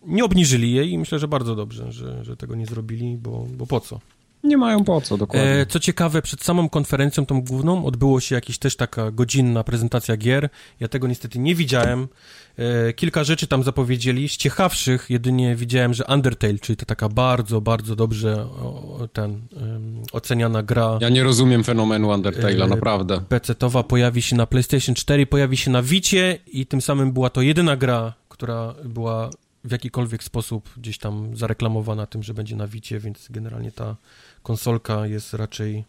nie 0.07 0.25
obniżyli 0.25 0.73
jej 0.73 0.93
i 0.93 0.99
myślę, 0.99 1.19
że 1.19 1.29
bardzo 1.29 1.55
dobrze, 1.55 1.93
że, 1.93 2.25
że 2.25 2.37
tego 2.37 2.55
nie 2.55 2.67
zrobili, 2.67 3.17
bo, 3.17 3.47
bo 3.57 3.67
po 3.67 3.81
co? 3.81 4.01
Nie 4.45 4.57
mają 4.57 4.85
po 4.85 5.01
co, 5.01 5.19
dokładnie. 5.19 5.51
E, 5.51 5.67
co 5.67 5.81
ciekawe, 5.81 6.23
przed 6.23 6.43
samą 6.43 6.69
konferencją 6.69 7.27
tą 7.27 7.43
główną 7.43 7.85
odbyło 7.85 8.21
się 8.21 8.35
jakaś 8.35 8.59
też 8.59 8.77
taka 8.77 9.11
godzinna 9.11 9.65
prezentacja 9.65 10.17
gier. 10.17 10.49
Ja 10.81 10.89
tego 10.89 11.07
niestety 11.07 11.39
nie 11.39 11.55
widziałem. 11.55 12.09
E, 12.57 12.93
kilka 12.93 13.25
rzeczy 13.25 13.47
tam 13.47 13.63
zapowiedzieli. 13.63 14.29
Z 14.29 14.37
ciekawszych 14.37 15.07
jedynie 15.11 15.57
widziałem, 15.57 15.95
że 15.95 16.05
Undertale, 16.05 16.59
czyli 16.59 16.77
to 16.77 16.87
taka 16.87 17.09
bardzo, 17.09 17.61
bardzo 17.61 17.97
dobrze 17.97 18.43
o, 18.43 19.09
ten 19.13 19.31
um, 19.31 20.03
oceniana 20.13 20.63
gra. 20.63 20.99
Ja 21.01 21.09
nie 21.09 21.23
rozumiem 21.23 21.65
fenomenu 21.65 22.09
Undertale'a, 22.09 22.65
e, 22.65 22.69
naprawdę. 22.69 23.21
PC-towa 23.29 23.85
pojawi 23.85 24.23
się 24.23 24.37
na 24.37 24.47
PlayStation 24.47 24.95
4, 24.95 25.27
pojawi 25.27 25.57
się 25.57 25.71
na 25.71 25.83
Vicie 25.83 26.39
i 26.47 26.67
tym 26.67 26.81
samym 26.81 27.13
była 27.13 27.31
to 27.31 27.43
jedyna 27.43 27.77
gra, 27.77 28.13
która 28.29 28.75
była 28.85 29.31
w 29.65 29.73
jakikolwiek 29.73 30.25
sposób 30.25 30.69
gdzieś 30.77 30.99
tam 30.99 31.37
zareklamowana 31.37 32.07
tym, 32.07 32.23
że 32.23 32.35
będzie 32.35 32.57
na 32.57 32.67
Wicie, 32.67 32.99
więc 32.99 33.29
generalnie 33.31 33.73
ta 33.73 33.97
konsolka 34.43 35.07
jest 35.07 35.35
raczej 35.35 35.85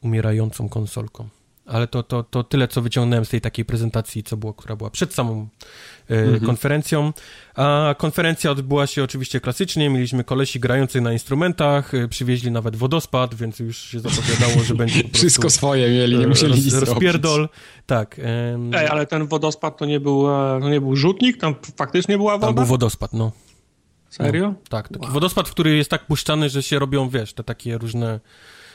umierającą 0.00 0.68
konsolką. 0.68 1.28
Ale 1.66 1.86
to, 1.86 2.02
to, 2.02 2.22
to 2.22 2.44
tyle, 2.44 2.68
co 2.68 2.82
wyciągnąłem 2.82 3.24
z 3.24 3.28
tej 3.28 3.40
takiej 3.40 3.64
prezentacji, 3.64 4.22
co 4.22 4.36
było, 4.36 4.54
która 4.54 4.76
była 4.76 4.90
przed 4.90 5.14
samą 5.14 5.48
e, 6.10 6.14
mhm. 6.14 6.40
konferencją. 6.40 7.12
A 7.54 7.94
konferencja 7.98 8.50
odbyła 8.50 8.86
się 8.86 9.04
oczywiście 9.04 9.40
klasycznie. 9.40 9.90
Mieliśmy 9.90 10.24
kolesi 10.24 10.60
grających 10.60 11.02
na 11.02 11.12
instrumentach, 11.12 11.94
e, 11.94 12.08
przywieźli 12.08 12.50
nawet 12.50 12.76
wodospad, 12.76 13.34
więc 13.34 13.58
już 13.58 13.78
się 13.78 14.00
zapowiadało, 14.00 14.64
że 14.64 14.74
będzie 14.74 15.02
Wszystko 15.14 15.50
swoje 15.50 15.90
mieli, 15.90 16.18
nie 16.18 16.26
musieli 16.26 16.52
roz, 16.52 16.64
nic 16.64 16.74
Rozpierdol. 16.74 17.40
Robić. 17.40 17.56
Tak. 17.86 18.20
Ej, 18.72 18.86
ale 18.88 19.06
ten 19.06 19.26
wodospad 19.26 19.76
to 19.76 19.86
nie 19.86 20.00
był, 20.00 20.28
e, 20.28 20.60
to 20.60 20.68
nie 20.68 20.80
był 20.80 20.96
rzutnik? 20.96 21.36
Tam 21.36 21.54
faktycznie 21.76 22.16
była 22.16 22.32
woda? 22.32 22.46
Tam 22.46 22.54
był 22.54 22.64
wodospad, 22.64 23.12
no. 23.12 23.32
Serio? 24.14 24.48
No, 24.48 24.54
tak, 24.68 24.88
taki 24.88 25.04
wow. 25.04 25.12
wodospad, 25.12 25.50
który 25.50 25.76
jest 25.76 25.90
tak 25.90 26.06
puszczany, 26.06 26.48
że 26.48 26.62
się 26.62 26.78
robią, 26.78 27.08
wiesz, 27.08 27.32
te 27.32 27.44
takie 27.44 27.78
różne 27.78 28.20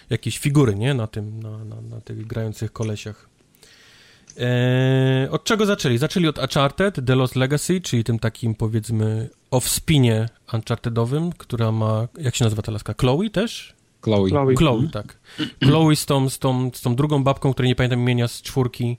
jakieś 0.10 0.38
figury, 0.38 0.76
nie? 0.76 0.94
Na 0.94 1.08
tym, 1.08 1.44
na, 1.44 1.66
na, 1.66 1.82
na 1.82 2.02
tych 2.02 2.28
grających 2.28 2.74
kolesiach. 2.74 3.30
Eee, 4.38 5.30
od 5.30 5.44
czego 5.44 5.66
zaczęli? 5.66 5.98
Zaczęli 5.98 6.28
od 6.28 6.38
Uncharted, 6.38 7.06
The 7.06 7.16
Lost 7.16 7.36
Legacy, 7.36 7.82
czyli 7.82 8.04
tym 8.04 8.20
takim, 8.20 8.56
powiedzmy, 8.56 9.30
off-spinie 9.52 10.30
Unchartedowym, 10.54 11.32
która 11.32 11.72
ma, 11.72 12.08
jak 12.18 12.36
się 12.36 12.44
nazywa 12.44 12.62
ta 12.62 12.72
laska? 12.72 12.94
Chloe 13.00 13.30
też? 13.30 13.74
Chloe. 14.02 14.30
Chloe, 14.30 14.56
Chloe 14.56 14.88
tak. 14.92 15.20
Chloe 15.64 15.96
z 15.96 16.06
tą, 16.06 16.30
z, 16.30 16.40
tą, 16.40 16.72
z 16.74 16.82
tą 16.82 16.96
drugą 16.96 17.24
babką, 17.24 17.54
której 17.54 17.70
nie 17.70 17.76
pamiętam 17.76 18.00
imienia 18.00 18.28
z 18.28 18.42
czwórki, 18.42 18.98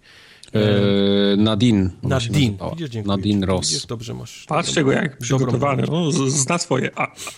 Eee, 0.55 1.39
Nadine. 1.39 1.91
Nadine. 2.03 2.57
Widzisz, 2.71 2.91
dziękuję. 2.91 3.17
Nadine 3.17 3.47
Ross. 3.47 3.73
Jest 3.73 3.87
dobrze 3.87 4.15
masz. 4.15 4.45
Patrzcie 4.49 4.85
go 4.85 4.93
jak 4.93 5.19
przygotowany. 5.19 5.83
No, 5.91 6.13
zna 6.13 6.59
swoje 6.59 6.91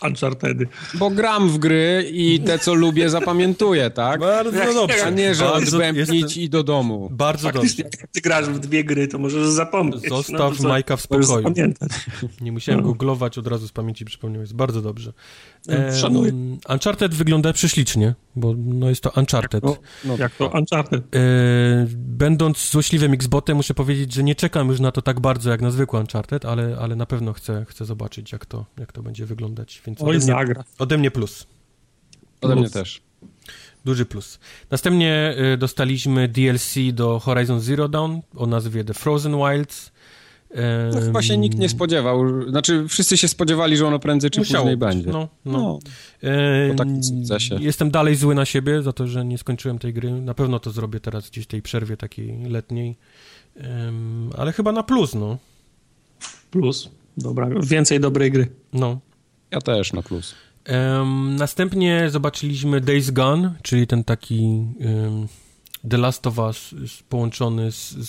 Unchartedy. 0.03 0.67
Bo 0.95 1.11
gram 1.11 1.49
w 1.49 1.59
gry 1.59 2.11
i 2.13 2.41
te, 2.41 2.59
co 2.59 2.75
lubię, 2.75 3.11
zapamiętuję, 3.11 3.91
tak? 3.91 4.21
Bardzo 4.21 4.75
dobrze. 4.75 5.05
A 5.07 5.11
nie, 5.11 5.35
że 5.35 5.53
odbębnić 5.53 6.37
i 6.37 6.51
do 6.51 6.63
domu. 6.63 7.09
Bardzo 7.13 7.49
Faktycznie, 7.53 7.85
dobrze. 7.85 7.99
jak 8.01 8.11
ty 8.11 8.21
grasz 8.21 8.47
w 8.47 8.59
dwie 8.59 8.85
gry, 8.85 9.09
to 9.09 9.19
możesz 9.19 9.49
zapomnieć. 9.49 10.09
Zostaw 10.09 10.61
no, 10.61 10.69
Majka 10.69 10.97
w 10.97 11.01
spokoju. 11.01 11.53
Nie 12.41 12.53
musiałem 12.53 12.81
no. 12.81 12.87
googlować, 12.87 13.39
od 13.39 13.47
razu 13.47 13.69
z 13.69 13.73
pamięci 13.73 14.05
przypomniałeś. 14.05 14.53
Bardzo 14.53 14.83
dobrze. 14.83 15.13
E, 15.69 15.97
Szanuję. 15.97 16.33
Uncharted 16.69 17.15
wygląda 17.15 17.53
prześlicznie, 17.53 18.15
bo 18.37 18.55
no 18.57 18.89
jest 18.89 19.03
to 19.03 19.11
Uncharted. 19.17 19.65
No, 19.65 19.77
no, 20.05 20.17
jak 20.17 20.33
to 20.35 20.49
Uncharted. 20.49 21.17
E, 21.17 21.19
będąc 21.97 22.71
złośliwym 22.71 23.13
Xbotem, 23.13 23.57
muszę 23.57 23.75
powiedzieć, 23.75 24.13
że 24.13 24.23
nie 24.23 24.35
czekam 24.35 24.69
już 24.69 24.81
na 24.81 24.93
to 24.93 25.03
tak 25.03 25.21
bardzo 25.21 25.51
jak 25.51 25.61
na 25.61 25.71
zwykły 25.71 26.01
Uncharted, 26.01 26.45
ale, 26.45 26.77
ale 26.81 26.97
na 26.97 27.07
pewno 27.07 27.33
chcę, 27.33 27.67
chcę 27.69 27.85
zobaczyć, 27.85 28.33
jak 28.33 28.47
to, 28.47 28.67
jak 28.79 28.93
to 28.93 29.03
będzie 29.03 29.27
wyglądać. 29.27 29.83
Więc 29.87 30.03
Oj, 30.03 30.17
ode, 30.17 30.45
mnie, 30.45 30.55
ode 30.79 30.99
mnie 30.99 31.11
plus. 31.11 31.47
Ode 32.41 32.57
mnie 32.57 32.71
też. 32.71 33.03
Duży 33.85 34.05
plus. 34.05 34.39
Następnie 34.71 35.35
y, 35.55 35.57
dostaliśmy 35.57 36.29
DLC 36.29 36.75
do 36.93 37.19
Horizon 37.19 37.61
Zero 37.61 37.89
Dawn 37.89 38.21
o 38.37 38.47
nazwie 38.47 38.85
The 38.85 38.95
Frozen 38.95 39.37
Wilds. 39.37 39.92
No, 40.95 41.01
chyba 41.01 41.23
się 41.23 41.39
nikt 41.39 41.59
nie 41.59 41.69
spodziewał. 41.69 42.49
Znaczy, 42.51 42.89
wszyscy 42.89 43.17
się 43.17 43.29
spodziewali, 43.29 43.77
że 43.77 43.87
ono 43.87 43.99
prędzej 43.99 44.31
czy 44.31 44.41
Musiało 44.41 44.65
później 44.65 44.77
być. 44.77 44.89
będzie. 44.89 45.11
No, 45.11 45.29
no. 45.45 45.79
no. 46.23 47.59
Jestem 47.61 47.91
dalej 47.91 48.17
zły 48.17 48.35
na 48.35 48.45
siebie 48.45 48.83
za 48.83 48.93
to, 48.93 49.07
że 49.07 49.25
nie 49.25 49.39
skończyłem 49.39 49.79
tej 49.79 49.93
gry. 49.95 50.11
Na 50.11 50.35
pewno 50.35 50.59
to 50.59 50.71
zrobię 50.71 51.01
teraz 51.01 51.31
gdzieś 51.31 51.45
w 51.45 51.49
tej 51.49 51.63
przerwie 51.63 51.97
takiej 51.97 52.39
letniej. 52.45 52.97
ale 54.39 54.53
chyba 54.53 54.73
na 54.73 54.83
plus, 54.83 55.15
no. 55.15 55.39
Plus. 56.51 56.91
Dobra, 57.17 57.49
więcej 57.63 58.01
dobrej 58.01 58.31
gry. 58.31 58.49
No. 58.73 59.01
Ja 59.51 59.61
też 59.61 59.93
na 59.93 60.03
plus. 60.03 60.35
Następnie 61.39 62.11
zobaczyliśmy 62.11 62.81
Days 62.81 63.11
Gone, 63.11 63.55
czyli 63.63 63.87
ten 63.87 64.05
taki 64.05 64.65
The 65.91 65.99
Last 65.99 66.27
of 66.27 66.39
Us 66.39 66.75
połączony 67.09 67.73
z, 67.73 67.91
z, 67.91 68.09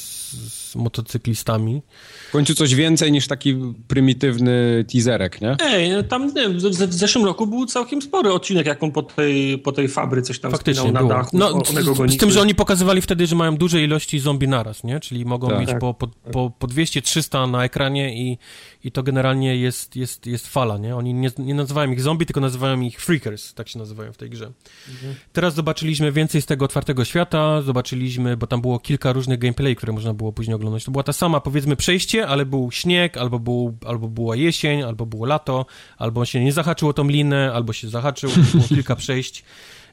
z, 0.53 0.75
motocyklistami. 0.75 1.81
W 2.29 2.31
końcu 2.31 2.55
coś 2.55 2.75
więcej 2.75 3.11
niż 3.11 3.27
taki 3.27 3.55
prymitywny 3.87 4.85
teaserek, 4.91 5.41
nie? 5.41 5.55
Ej, 5.65 5.91
no 5.91 6.03
tam 6.03 6.33
nie, 6.33 6.49
w, 6.49 6.61
w, 6.61 6.93
zeszłym 6.93 7.25
roku 7.25 7.47
był 7.47 7.65
całkiem 7.65 8.01
spory 8.01 8.31
odcinek, 8.31 8.65
jak 8.65 8.83
on 8.83 8.91
po 8.91 9.03
tej, 9.03 9.57
po 9.57 9.71
tej 9.71 9.87
fabry 9.87 10.21
coś 10.21 10.39
tam 10.39 10.51
Faktycznie 10.51 10.91
na 10.91 11.03
dachu. 11.03 11.37
No, 11.37 11.65
z, 11.65 12.13
z, 12.13 12.17
tym, 12.17 12.31
że 12.31 12.41
oni 12.41 12.55
pokazywali 12.55 13.01
wtedy, 13.01 13.27
że 13.27 13.35
mają 13.35 13.57
duże 13.57 13.83
ilości 13.83 14.19
zombie 14.19 14.47
naraz, 14.47 14.83
nie? 14.83 14.99
Czyli 14.99 15.25
mogą 15.25 15.49
tak. 15.49 15.59
mieć 15.59 15.69
tak. 15.69 15.79
po, 15.79 15.93
po, 15.93 16.07
po, 16.07 16.51
po 16.59 16.67
200-300 16.67 17.51
na 17.51 17.63
ekranie 17.63 18.23
i, 18.23 18.37
i 18.83 18.91
to 18.91 19.03
generalnie 19.03 19.57
jest, 19.57 19.95
jest, 19.95 20.25
jest 20.25 20.47
fala, 20.47 20.77
nie? 20.77 20.95
Oni 20.95 21.13
nie, 21.13 21.31
nie 21.37 21.53
nazywają 21.53 21.91
ich 21.91 22.01
zombie, 22.01 22.25
tylko 22.25 22.41
nazywają 22.41 22.81
ich 22.81 23.01
freakers, 23.01 23.53
tak 23.53 23.69
się 23.69 23.79
nazywają 23.79 24.13
w 24.13 24.17
tej 24.17 24.29
grze. 24.29 24.51
Mhm. 24.89 25.15
Teraz 25.33 25.53
zobaczyliśmy 25.53 26.11
więcej 26.11 26.41
z 26.41 26.45
tego 26.45 26.65
otwartego 26.65 27.05
świata, 27.05 27.62
zobaczyliśmy, 27.63 28.37
bo 28.37 28.47
tam 28.47 28.61
było 28.61 28.79
kilka 28.79 29.13
różnych 29.13 29.39
gameplay, 29.39 29.75
które 29.75 29.93
można 29.93 30.13
było 30.13 30.33
później 30.33 30.55
oglądać. 30.55 30.83
To 30.83 30.91
była 30.91 31.03
ta 31.03 31.13
sama, 31.13 31.39
powiedzmy, 31.39 31.75
przejście, 31.75 32.27
ale 32.27 32.45
był 32.45 32.71
śnieg, 32.71 33.17
albo, 33.17 33.39
był, 33.39 33.77
albo 33.85 34.07
była 34.07 34.35
jesień, 34.35 34.83
albo 34.83 35.05
było 35.05 35.25
lato, 35.25 35.65
albo 35.97 36.25
się 36.25 36.43
nie 36.43 36.53
zahaczyło 36.53 36.93
tą 36.93 37.07
linę, 37.07 37.51
albo 37.53 37.73
się 37.73 37.89
zahaczył, 37.89 38.29
było 38.53 38.67
kilka 38.75 38.95
przejść. 38.95 39.43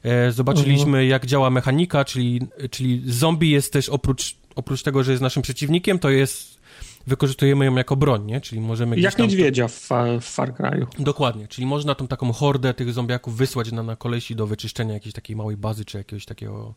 E, 0.03 0.31
zobaczyliśmy, 0.31 0.85
mhm. 0.85 1.07
jak 1.07 1.25
działa 1.25 1.49
mechanika, 1.49 2.05
czyli, 2.05 2.41
czyli 2.71 3.01
zombie 3.05 3.49
jest 3.49 3.73
też 3.73 3.89
oprócz, 3.89 4.35
oprócz 4.55 4.83
tego, 4.83 5.03
że 5.03 5.11
jest 5.11 5.21
naszym 5.21 5.43
przeciwnikiem, 5.43 5.99
to 5.99 6.09
jest 6.09 6.60
wykorzystujemy 7.07 7.65
ją 7.65 7.75
jako 7.75 7.95
broń, 7.95 8.25
nie? 8.25 8.41
Czyli 8.41 8.61
możemy 8.61 8.99
Jak 8.99 9.15
tam... 9.15 9.25
niedźwiedzia 9.25 9.67
w, 9.67 9.89
w 10.21 10.25
Far 10.25 10.53
Cry'u. 10.53 10.85
Dokładnie, 10.99 11.47
czyli 11.47 11.67
można 11.67 11.95
tą 11.95 12.07
taką 12.07 12.31
hordę 12.33 12.73
tych 12.73 12.93
zombiaków 12.93 13.37
wysłać 13.37 13.71
na, 13.71 13.83
na 13.83 13.95
kolesi 13.95 14.35
do 14.35 14.47
wyczyszczenia 14.47 14.93
jakiejś 14.93 15.13
takiej 15.13 15.35
małej 15.35 15.57
bazy, 15.57 15.85
czy 15.85 15.97
jakiegoś 15.97 16.25
takiego... 16.25 16.73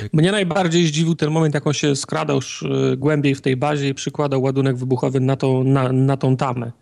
E, 0.00 0.08
Mnie 0.12 0.32
najbardziej 0.32 0.86
zdziwił 0.86 1.14
ten 1.14 1.30
moment, 1.30 1.54
jak 1.54 1.66
on 1.66 1.72
się 1.72 1.96
skradał 1.96 2.36
już 2.36 2.62
e, 2.62 2.96
głębiej 2.96 3.34
w 3.34 3.40
tej 3.40 3.56
bazie 3.56 3.88
i 3.88 3.94
przykładał 3.94 4.42
ładunek 4.42 4.76
wybuchowy 4.76 5.20
na, 5.20 5.36
to, 5.36 5.64
na, 5.64 5.92
na 5.92 6.16
tą 6.16 6.36
tamę. 6.36 6.72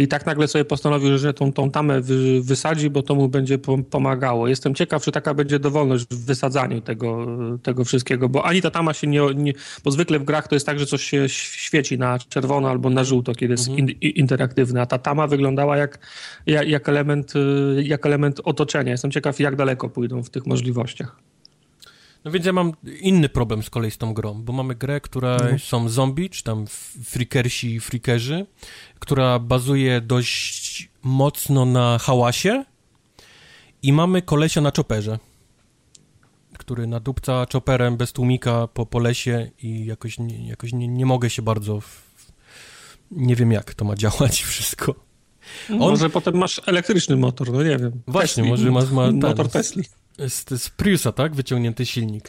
I 0.00 0.08
tak 0.08 0.26
nagle 0.26 0.48
sobie 0.48 0.64
postanowił, 0.64 1.18
że 1.18 1.34
tą, 1.34 1.52
tą 1.52 1.70
tamę 1.70 2.00
wy, 2.00 2.42
wysadzi, 2.42 2.90
bo 2.90 3.02
to 3.02 3.14
mu 3.14 3.28
będzie 3.28 3.58
pomagało. 3.90 4.48
Jestem 4.48 4.74
ciekaw, 4.74 5.02
czy 5.02 5.12
taka 5.12 5.34
będzie 5.34 5.58
dowolność 5.58 6.06
w 6.10 6.24
wysadzaniu 6.24 6.80
tego, 6.80 7.26
tego 7.62 7.84
wszystkiego, 7.84 8.28
bo 8.28 8.44
ani 8.44 8.62
ta 8.62 8.70
tama 8.70 8.94
się 8.94 9.06
nie, 9.06 9.20
nie, 9.34 9.52
Bo 9.84 9.90
zwykle 9.90 10.18
w 10.18 10.24
grach 10.24 10.48
to 10.48 10.56
jest 10.56 10.66
tak, 10.66 10.78
że 10.78 10.86
coś 10.86 11.02
się 11.02 11.28
świeci 11.28 11.98
na 11.98 12.18
czerwono 12.18 12.70
albo 12.70 12.90
na 12.90 13.04
żółto, 13.04 13.34
kiedy 13.34 13.52
jest 13.52 13.68
mhm. 13.68 13.88
in, 13.88 13.96
interaktywne, 14.00 14.80
a 14.80 14.86
ta 14.86 14.98
tama 14.98 15.26
wyglądała 15.26 15.76
jak, 15.76 15.98
jak, 16.46 16.68
jak, 16.68 16.88
element, 16.88 17.32
jak 17.82 18.06
element 18.06 18.40
otoczenia. 18.44 18.92
Jestem 18.92 19.10
ciekaw, 19.10 19.40
jak 19.40 19.56
daleko 19.56 19.88
pójdą 19.88 20.22
w 20.22 20.30
tych 20.30 20.46
możliwościach. 20.46 21.16
No 22.24 22.30
więc 22.30 22.46
ja 22.46 22.52
mam 22.52 22.72
inny 23.00 23.28
problem 23.28 23.62
z 23.62 23.70
kolei 23.70 23.90
z 23.90 23.98
tą 23.98 24.14
grą, 24.14 24.42
bo 24.42 24.52
mamy 24.52 24.74
grę, 24.74 25.00
która 25.00 25.36
no. 25.52 25.58
są 25.58 25.88
zombie, 25.88 26.30
czy 26.30 26.44
tam 26.44 26.66
freakersi, 27.04 27.80
freakerzy, 27.80 28.46
która 28.98 29.38
bazuje 29.38 30.00
dość 30.00 30.90
mocno 31.02 31.64
na 31.64 31.98
hałasie 31.98 32.64
i 33.82 33.92
mamy 33.92 34.22
kolesia 34.22 34.60
na 34.60 34.72
czoperze, 34.72 35.18
który 36.58 36.86
nadupca 36.86 37.46
czoperem 37.46 37.96
bez 37.96 38.12
tłumika 38.12 38.66
po, 38.66 38.86
po 38.86 38.98
lesie 38.98 39.50
i 39.62 39.84
jakoś, 39.86 40.18
nie, 40.18 40.48
jakoś 40.48 40.72
nie, 40.72 40.88
nie 40.88 41.06
mogę 41.06 41.30
się 41.30 41.42
bardzo... 41.42 41.80
W... 41.80 42.10
Nie 43.10 43.36
wiem, 43.36 43.52
jak 43.52 43.74
to 43.74 43.84
ma 43.84 43.96
działać 43.96 44.42
wszystko. 44.50 44.94
On... 45.70 45.78
Może 45.78 46.10
potem 46.10 46.36
masz 46.36 46.60
elektryczny 46.66 47.16
motor, 47.16 47.52
no 47.52 47.62
nie 47.62 47.78
wiem. 47.78 48.02
Właśnie, 48.06 48.42
Tesli. 48.42 48.50
może 48.50 48.70
masz... 48.70 48.90
Ma, 48.90 49.12
motor 49.28 49.48
Tesla. 49.48 49.82
Z, 50.28 50.62
z 50.62 50.70
Priusa, 50.70 51.12
tak? 51.12 51.34
Wyciągnięty 51.34 51.86
silnik. 51.86 52.24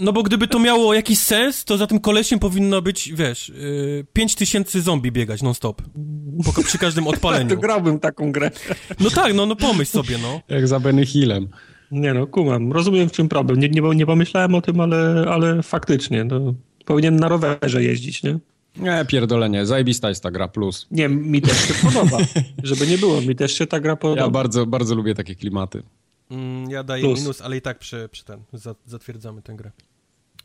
No 0.00 0.12
bo 0.12 0.22
gdyby 0.22 0.48
to 0.48 0.58
miało 0.58 0.94
jakiś 0.94 1.18
sens, 1.18 1.64
to 1.64 1.76
za 1.76 1.86
tym 1.86 2.00
kolesiem 2.00 2.38
powinno 2.38 2.82
być, 2.82 3.12
wiesz, 3.12 3.48
yy, 3.48 4.06
5000 4.12 4.80
zombie 4.80 5.12
biegać 5.12 5.42
non-stop. 5.42 5.82
Przy 6.64 6.78
każdym 6.78 7.06
odpaleniu. 7.06 7.50
to 7.54 7.56
grałbym 7.56 8.00
taką 8.00 8.32
grę. 8.32 8.50
No 9.00 9.10
tak, 9.10 9.34
no, 9.34 9.46
no 9.46 9.56
pomyśl 9.56 9.92
sobie, 9.92 10.18
no. 10.18 10.40
Jak 10.48 10.68
za 10.68 10.80
Benny 10.80 11.06
Hillem. 11.06 11.48
Nie 11.90 12.14
no, 12.14 12.26
kumam. 12.26 12.72
Rozumiem 12.72 13.08
w 13.08 13.12
czym 13.12 13.28
problem. 13.28 13.60
Nie, 13.60 13.68
nie, 13.68 13.80
nie 13.80 14.06
pomyślałem 14.06 14.54
o 14.54 14.60
tym, 14.60 14.80
ale, 14.80 15.24
ale 15.28 15.62
faktycznie, 15.62 16.24
no, 16.24 16.54
powinien 16.84 17.16
na 17.16 17.28
rowerze 17.28 17.82
jeździć, 17.82 18.22
nie? 18.22 18.38
Nie, 18.76 19.04
pierdolenie. 19.08 19.66
Zajebista 19.66 20.08
jest 20.08 20.22
ta 20.22 20.30
gra, 20.30 20.48
plus. 20.48 20.86
Nie, 20.90 21.08
mi 21.08 21.42
też 21.42 21.68
się 21.68 21.74
podoba. 21.74 22.18
Żeby 22.62 22.86
nie 22.86 22.98
było, 22.98 23.20
mi 23.20 23.36
też 23.36 23.58
się 23.58 23.66
ta 23.66 23.80
gra 23.80 23.96
podoba. 23.96 24.22
Ja 24.22 24.30
bardzo, 24.30 24.66
bardzo 24.66 24.94
lubię 24.94 25.14
takie 25.14 25.34
klimaty. 25.34 25.82
Mm, 26.30 26.70
ja 26.70 26.82
daję 26.84 27.02
Plus. 27.02 27.20
minus, 27.20 27.40
ale 27.40 27.56
i 27.56 27.60
tak 27.60 27.78
przy, 27.78 28.08
przy 28.12 28.24
ten, 28.24 28.42
zatwierdzamy 28.86 29.42
tę 29.42 29.54
grę. 29.54 29.70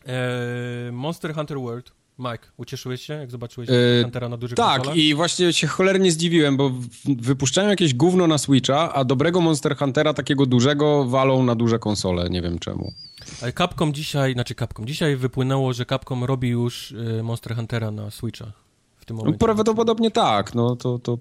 Eee, 0.06 0.92
Monster 0.92 1.36
Hunter 1.36 1.60
World. 1.60 1.92
Mike, 2.20 2.48
ucieszyłeś 2.58 3.02
się, 3.02 3.14
jak 3.14 3.32
zobaczyłeś 3.32 3.70
eee, 3.70 4.04
Huntera 4.04 4.30
na 4.30 4.38
dużych 4.38 4.58
Tak, 4.58 4.76
konsolach? 4.76 4.98
i 4.98 5.16
właśnie 5.16 5.54
się 5.54 5.68
cholernie 5.68 6.12
zdziwiłem, 6.12 6.58
bo 6.58 6.72
wypuszczają 7.06 7.70
jakieś 7.70 7.94
gówno 7.94 8.28
na 8.28 8.38
Switcha, 8.38 8.94
a 8.94 9.04
dobrego 9.04 9.42
Monster 9.42 9.78
Huntera, 9.78 10.14
takiego 10.14 10.46
dużego, 10.46 11.06
walą 11.06 11.44
na 11.44 11.56
duże 11.56 11.80
konsole, 11.80 12.30
nie 12.30 12.42
wiem 12.42 12.60
czemu. 12.60 12.94
Ale 13.42 13.54
Capcom 13.54 13.94
dzisiaj, 13.94 14.34
znaczy 14.34 14.56
Capcom, 14.56 14.88
dzisiaj 14.88 15.16
wypłynęło, 15.16 15.74
że 15.74 15.86
Capcom 15.86 16.24
robi 16.24 16.50
już 16.50 16.92
y, 16.92 17.24
Monster 17.24 17.56
Huntera 17.56 17.92
na 17.92 18.12
Switcha 18.12 18.52
w 18.98 19.06
tym 19.06 19.18
momencie. 19.18 19.40
Prawdopodobnie 19.40 20.12
tak, 20.12 20.56
no 20.56 20.76
to... 20.76 21.00
to... 21.00 21.18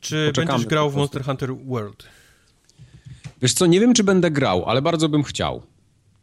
Czy 0.00 0.26
Poczekamy 0.26 0.52
będziesz 0.52 0.66
grał 0.68 0.90
w. 0.90 0.96
Monster 0.96 1.24
Hunter 1.24 1.56
World? 1.56 2.04
Wiesz 3.42 3.54
co, 3.54 3.66
nie 3.66 3.80
wiem, 3.80 3.94
czy 3.94 4.04
będę 4.04 4.30
grał, 4.30 4.64
ale 4.66 4.82
bardzo 4.82 5.08
bym 5.08 5.22
chciał. 5.22 5.62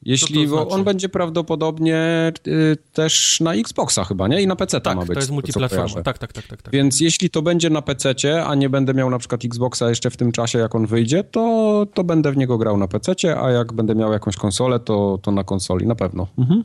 Jeśli, 0.05 0.47
znaczy? 0.47 0.67
on 0.69 0.83
będzie 0.83 1.09
prawdopodobnie 1.09 2.31
y, 2.47 2.77
też 2.93 3.39
na 3.39 3.53
Xboxa 3.53 4.03
chyba, 4.03 4.27
nie? 4.27 4.41
I 4.41 4.47
na 4.47 4.55
PC 4.55 4.81
Tak, 4.81 4.95
ma 4.95 5.01
być. 5.05 5.13
to 5.13 5.19
jest 5.19 5.31
multiplatforma. 5.31 6.01
Tak, 6.03 6.17
tak, 6.17 6.33
tak, 6.33 6.47
tak. 6.47 6.61
tak. 6.61 6.73
Więc 6.73 6.99
jeśli 6.99 7.29
to 7.29 7.41
będzie 7.41 7.69
na 7.69 7.81
PC, 7.81 8.13
a 8.45 8.55
nie 8.55 8.69
będę 8.69 8.93
miał 8.93 9.09
na 9.09 9.19
przykład 9.19 9.45
Xboxa 9.45 9.89
jeszcze 9.89 10.09
w 10.09 10.17
tym 10.17 10.31
czasie, 10.31 10.59
jak 10.59 10.75
on 10.75 10.85
wyjdzie, 10.85 11.23
to, 11.23 11.85
to 11.93 12.03
będę 12.03 12.31
w 12.31 12.37
niego 12.37 12.57
grał 12.57 12.77
na 12.77 12.87
PC, 12.87 13.13
a 13.41 13.51
jak 13.51 13.73
będę 13.73 13.95
miał 13.95 14.13
jakąś 14.13 14.35
konsolę, 14.35 14.79
to, 14.79 15.19
to 15.21 15.31
na 15.31 15.43
konsoli, 15.43 15.87
na 15.87 15.95
pewno. 15.95 16.27
Mhm. 16.37 16.63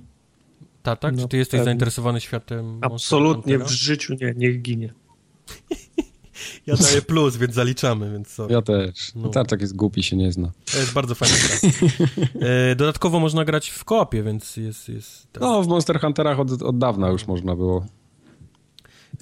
Tak, 0.82 1.02
No, 1.02 1.22
Czy 1.22 1.28
ty 1.28 1.36
jesteś 1.36 1.58
pewnie. 1.58 1.64
zainteresowany 1.64 2.20
światem 2.20 2.78
Absolutnie 2.80 3.58
w 3.58 3.68
życiu 3.68 4.14
nie, 4.20 4.34
niech 4.36 4.62
ginie. 4.62 4.92
Ja 6.66 6.76
daję 6.76 7.02
plus, 7.02 7.36
więc 7.36 7.54
zaliczamy, 7.54 8.12
więc 8.12 8.34
co? 8.34 8.48
Ja 8.50 8.62
też. 8.62 9.14
No. 9.14 9.22
No. 9.22 9.28
Tarczak 9.28 9.60
jest 9.60 9.76
głupi, 9.76 10.02
się 10.02 10.16
nie 10.16 10.32
zna. 10.32 10.50
To 10.72 10.78
jest 10.78 10.92
bardzo 10.92 11.14
fajna 11.14 11.34
gra. 11.36 11.70
E, 12.48 12.76
dodatkowo 12.76 13.20
można 13.20 13.44
grać 13.44 13.68
w 13.70 13.84
koopie, 13.84 14.22
więc 14.22 14.56
jest... 14.56 14.88
jest 14.88 15.32
tak. 15.32 15.40
No, 15.42 15.62
w 15.62 15.68
Monster 15.68 16.00
Hunterach 16.00 16.40
od, 16.40 16.62
od 16.62 16.78
dawna 16.78 17.08
już 17.08 17.26
można 17.26 17.56
było. 17.56 17.86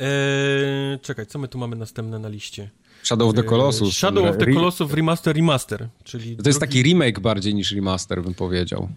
e, 0.01 0.99
czekaj, 1.03 1.27
co 1.27 1.39
my 1.39 1.49
tu 1.49 1.59
mamy 1.59 1.77
następne 1.77 2.19
na 2.19 2.29
liście? 2.29 2.71
Shadow 3.03 3.29
of 3.29 3.35
the 3.35 3.41
E, 3.41 3.45
Colossus. 3.45 3.95
Shadow 3.97 4.25
of 4.31 4.37
the 4.39 4.53
Colossus 4.53 4.93
Remaster 4.93 5.37
Remaster, 5.37 5.89
czyli... 6.05 6.37
To 6.37 6.49
jest 6.49 6.59
drugi- 6.61 6.61
taki 6.61 6.83
remake 6.83 7.21
bardziej 7.21 7.55
niż 7.55 7.73
remaster, 7.73 8.23
bym 8.23 8.35
powiedział. 8.35 8.89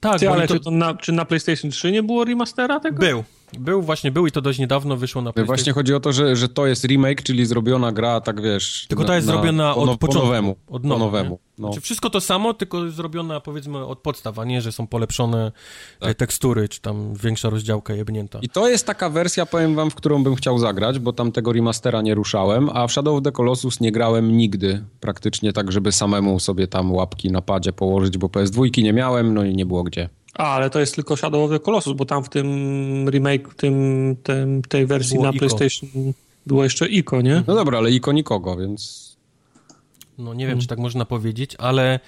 Tak, 0.00 0.20
Ty, 0.20 0.30
ale 0.30 0.48
to... 0.48 0.54
czy, 0.54 0.60
to 0.60 0.70
na, 0.70 0.94
czy 0.94 1.12
na 1.12 1.24
PlayStation 1.24 1.70
3 1.70 1.92
nie 1.92 2.02
było 2.02 2.24
remastera 2.24 2.80
tego? 2.80 2.98
Był. 2.98 3.24
Był, 3.58 3.82
właśnie 3.82 4.12
był 4.12 4.26
i 4.26 4.30
to 4.30 4.40
dość 4.40 4.58
niedawno 4.58 4.96
wyszło 4.96 5.22
na 5.22 5.32
PlayStation. 5.32 5.56
Właśnie 5.56 5.72
chodzi 5.72 5.94
o 5.94 6.00
to, 6.00 6.12
że, 6.12 6.36
że 6.36 6.48
to 6.48 6.66
jest 6.66 6.84
remake, 6.84 7.22
czyli 7.22 7.46
zrobiona 7.46 7.92
gra, 7.92 8.20
tak 8.20 8.42
wiesz... 8.42 8.86
Tylko 8.88 9.04
ta 9.04 9.14
jest 9.14 9.26
zrobiona 9.26 9.74
po, 9.74 9.80
od 9.80 9.86
no- 9.86 9.96
początku. 9.96 10.20
Po 10.20 10.26
nowemu. 10.26 10.56
Od 10.66 10.84
nowa, 10.84 10.94
po 10.94 11.04
nowemu. 11.04 11.38
No. 11.58 11.68
Znaczy 11.68 11.80
wszystko 11.80 12.10
to 12.10 12.20
samo, 12.20 12.54
tylko 12.54 12.90
zrobiona 12.90 13.40
powiedzmy 13.40 13.86
od 13.86 13.98
podstaw, 13.98 14.38
a 14.38 14.44
nie, 14.44 14.60
że 14.60 14.72
są 14.72 14.86
polepszone 14.86 15.52
Tak. 16.00 16.10
e, 16.10 16.14
tekstury, 16.14 16.68
czy 16.68 16.80
tam 16.80 17.14
większa 17.14 17.50
rozdziałka 17.50 17.94
jebnięta. 17.94 18.38
I 18.42 18.48
to 18.48 18.68
jest 18.68 18.86
taka 18.86 19.10
wersja, 19.10 19.46
powiem 19.46 19.74
wam, 19.74 19.90
w 19.90 19.94
którą 19.94 20.24
bym 20.24 20.34
chciał 20.34 20.58
zagrać, 20.58 20.98
bo 20.98 21.12
tam 21.12 21.32
tego 21.32 21.52
remastera 21.52 22.02
nie 22.02 22.14
ruszałem, 22.14 22.70
a 22.72 22.86
w 22.86 22.92
Shadow 22.92 23.16
of 23.16 23.22
the 23.22 23.32
Colossus 23.32 23.80
nie 23.80 23.92
grałem 23.92 24.36
nigdy 24.36 24.84
praktycznie 25.00 25.52
tak, 25.52 25.72
żeby 25.72 25.92
samemu 25.92 26.40
sobie 26.40 26.68
tam 26.68 26.92
łapki 26.92 27.32
na 27.32 27.42
padzie 27.42 27.72
położyć, 27.72 28.18
bo 28.18 28.26
PS2 28.26 28.82
nie 28.82 28.92
miałem, 28.92 29.34
no 29.34 29.44
i 29.44 29.56
nie 29.56 29.66
było 29.66 29.82
gdzie. 29.82 30.08
A, 30.34 30.54
ale 30.54 30.70
to 30.70 30.80
jest 30.80 30.94
tylko 30.94 31.16
Shadow 31.16 31.44
of 31.44 31.50
the 31.50 31.64
Colossus, 31.64 31.96
bo 31.96 32.04
tam 32.04 32.24
w 32.24 32.28
tym 32.28 33.08
remake, 33.10 33.48
w 33.48 33.54
tym, 33.54 34.16
tym, 34.22 34.62
tej 34.62 34.86
wersji 34.86 35.14
Było 35.14 35.26
na 35.26 35.30
Ico. 35.32 35.38
PlayStation 35.38 36.12
było 36.46 36.64
jeszcze 36.64 36.88
Ico, 36.88 37.20
nie? 37.20 37.42
No 37.46 37.54
dobra, 37.54 37.78
ale 37.78 37.90
iko 37.90 38.12
nikogo, 38.12 38.56
więc... 38.56 39.12
No 40.18 40.34
nie 40.34 40.46
wiem, 40.46 40.60
czy 40.60 40.66
tak 40.66 40.78
można 40.78 41.04
powiedzieć, 41.04 41.56
ale 41.58 42.00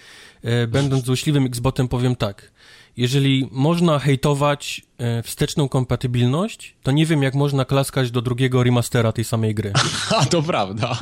e, 0.43 0.67
będąc 0.67 1.05
złośliwym 1.05 1.47
Xbotem 1.47 1.89
powiem 1.89 2.17
tak. 2.17 2.53
Jeżeli 2.97 3.49
można 3.51 3.99
hejtować 3.99 4.83
e, 4.99 5.23
wsteczną 5.23 5.69
kompatybilność, 5.69 6.77
to 6.83 6.93
nie 6.93 7.07
wiem, 7.07 7.23
jak 7.23 7.35
można 7.35 7.65
klaskać 7.65 8.11
do 8.11 8.23
drugiego 8.23 8.63
remastera 8.63 9.13
tej 9.13 9.25
samej 9.25 9.55
gry. 9.55 9.73
A, 10.17 10.25
to 10.25 10.43
prawda. 10.43 10.99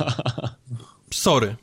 Sorry. 1.11 1.55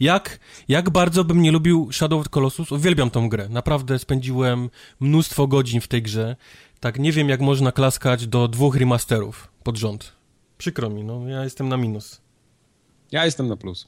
Jak, 0.00 0.38
jak 0.68 0.90
bardzo 0.90 1.24
bym 1.24 1.42
nie 1.42 1.52
lubił 1.52 1.92
Shadow 1.92 2.20
of 2.20 2.24
the 2.26 2.30
Colossus, 2.30 2.72
uwielbiam 2.72 3.10
tą 3.10 3.28
grę. 3.28 3.48
Naprawdę 3.48 3.98
spędziłem 3.98 4.70
mnóstwo 5.00 5.46
godzin 5.46 5.80
w 5.80 5.88
tej 5.88 6.02
grze. 6.02 6.36
Tak, 6.80 6.98
nie 6.98 7.12
wiem, 7.12 7.28
jak 7.28 7.40
można 7.40 7.72
klaskać 7.72 8.26
do 8.26 8.48
dwóch 8.48 8.76
remasterów 8.76 9.48
pod 9.62 9.76
rząd. 9.76 10.12
Przykro 10.58 10.90
mi, 10.90 11.04
no, 11.04 11.28
ja 11.28 11.44
jestem 11.44 11.68
na 11.68 11.76
minus. 11.76 12.20
Ja 13.12 13.24
jestem 13.24 13.48
na 13.48 13.56
plus. 13.56 13.86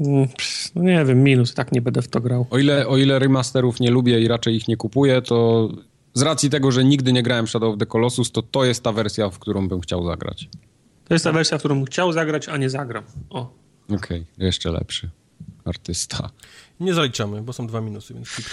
Mm, 0.00 0.28
No 0.74 0.82
nie 0.82 1.04
wiem, 1.04 1.22
minus, 1.22 1.54
tak 1.54 1.72
nie 1.72 1.82
będę 1.82 2.02
w 2.02 2.08
to 2.08 2.20
grał. 2.20 2.46
O 2.50 2.58
ile, 2.58 2.86
o 2.88 2.96
ile 2.96 3.18
remasterów 3.18 3.80
nie 3.80 3.90
lubię 3.90 4.20
i 4.20 4.28
raczej 4.28 4.56
ich 4.56 4.68
nie 4.68 4.76
kupuję, 4.76 5.22
to 5.22 5.68
z 6.14 6.22
racji 6.22 6.50
tego, 6.50 6.72
że 6.72 6.84
nigdy 6.84 7.12
nie 7.12 7.22
grałem 7.22 7.46
w 7.46 7.50
Shadow 7.50 7.72
of 7.72 7.78
the 7.78 7.86
Colossus, 7.86 8.32
to 8.32 8.42
to 8.42 8.64
jest 8.64 8.82
ta 8.82 8.92
wersja, 8.92 9.30
w 9.30 9.38
którą 9.38 9.68
bym 9.68 9.80
chciał 9.80 10.06
zagrać. 10.06 10.48
To 11.08 11.14
jest 11.14 11.24
ta 11.24 11.32
wersja, 11.32 11.58
w 11.58 11.60
którą 11.60 11.74
bym 11.74 11.84
chciał 11.84 12.12
zagrać, 12.12 12.48
a 12.48 12.56
nie 12.56 12.70
zagram. 12.70 13.04
O. 13.30 13.63
Okej, 13.90 14.24
jeszcze 14.38 14.70
lepszy 14.70 15.10
artysta. 15.64 16.30
Nie 16.80 16.94
zaliczamy, 16.94 17.42
bo 17.42 17.52
są 17.52 17.66
dwa 17.66 17.80
minusy, 17.80 18.14
więc 18.14 18.38
mi. 18.38 18.44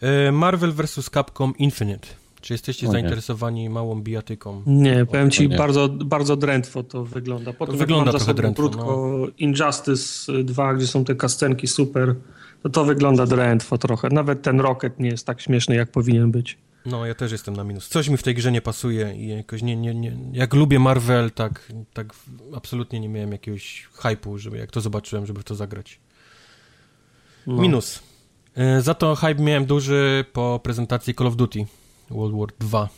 E, 0.00 0.32
Marvel 0.32 0.72
vs. 0.72 1.10
Capcom 1.10 1.54
Infinite. 1.58 2.08
Czy 2.40 2.54
jesteście 2.54 2.86
O 2.86 2.88
nie. 2.88 2.92
zainteresowani 2.92 3.68
małą 3.70 4.02
bijatyką? 4.02 4.62
Nie, 4.66 5.06
powiem 5.06 5.30
ci, 5.30 5.48
nie. 5.48 5.56
bardzo, 5.56 5.88
bardzo 5.88 6.36
drętwo 6.36 6.82
to 6.82 7.04
wygląda. 7.04 7.52
Potem 7.52 7.74
jak 7.74 7.78
wygląda 7.78 8.10
trochę 8.10 8.34
drętwo, 8.34 8.62
krótko 8.62 9.26
Injustice 9.38 10.32
2, 10.44 10.74
gdzie 10.74 10.86
są 10.86 11.04
te 11.04 11.14
kascenki 11.14 11.66
super, 11.66 12.14
to 12.62 12.68
to 12.68 12.84
wygląda 12.84 13.26
drętwo 13.26 13.78
trochę. 13.78 14.08
Nawet 14.08 14.42
ten 14.42 14.60
Rocket 14.60 15.00
nie 15.00 15.08
jest 15.08 15.26
tak 15.26 15.40
śmieszny, 15.40 15.74
jak 15.74 15.90
powinien 15.90 16.30
być. 16.30 16.58
No, 16.86 17.06
ja 17.06 17.14
też 17.14 17.32
jestem 17.32 17.56
na 17.56 17.64
minus. 17.64 17.88
Coś 17.88 18.08
mi 18.08 18.16
w 18.16 18.22
tej 18.22 18.34
grze 18.34 18.52
nie 18.52 18.60
pasuje 18.62 19.14
i 19.16 19.28
jakoś 19.28 19.62
nie, 19.62 19.76
nie, 19.76 19.94
nie 19.94 20.16
jak 20.32 20.54
lubię 20.54 20.78
Marvel, 20.78 21.30
tak, 21.30 21.72
tak 21.92 22.14
absolutnie 22.56 23.00
nie 23.00 23.08
miałem 23.08 23.32
jakiegoś 23.32 23.88
hype'u, 23.96 24.36
żeby 24.38 24.58
jak 24.58 24.70
to 24.70 24.80
zobaczyłem, 24.80 25.26
żeby 25.26 25.40
w 25.40 25.44
to 25.44 25.54
zagrać. 25.54 26.00
No. 27.46 27.62
Minus. 27.62 28.00
E, 28.54 28.82
Za 28.82 28.94
to 28.94 29.14
hype 29.14 29.34
miałem 29.42 29.64
duży 29.66 30.24
po 30.32 30.60
prezentacji 30.62 31.14
Call 31.14 31.26
of 31.26 31.36
Duty 31.36 31.66
World 32.10 32.36
War 32.38 32.48
2. 32.58 32.88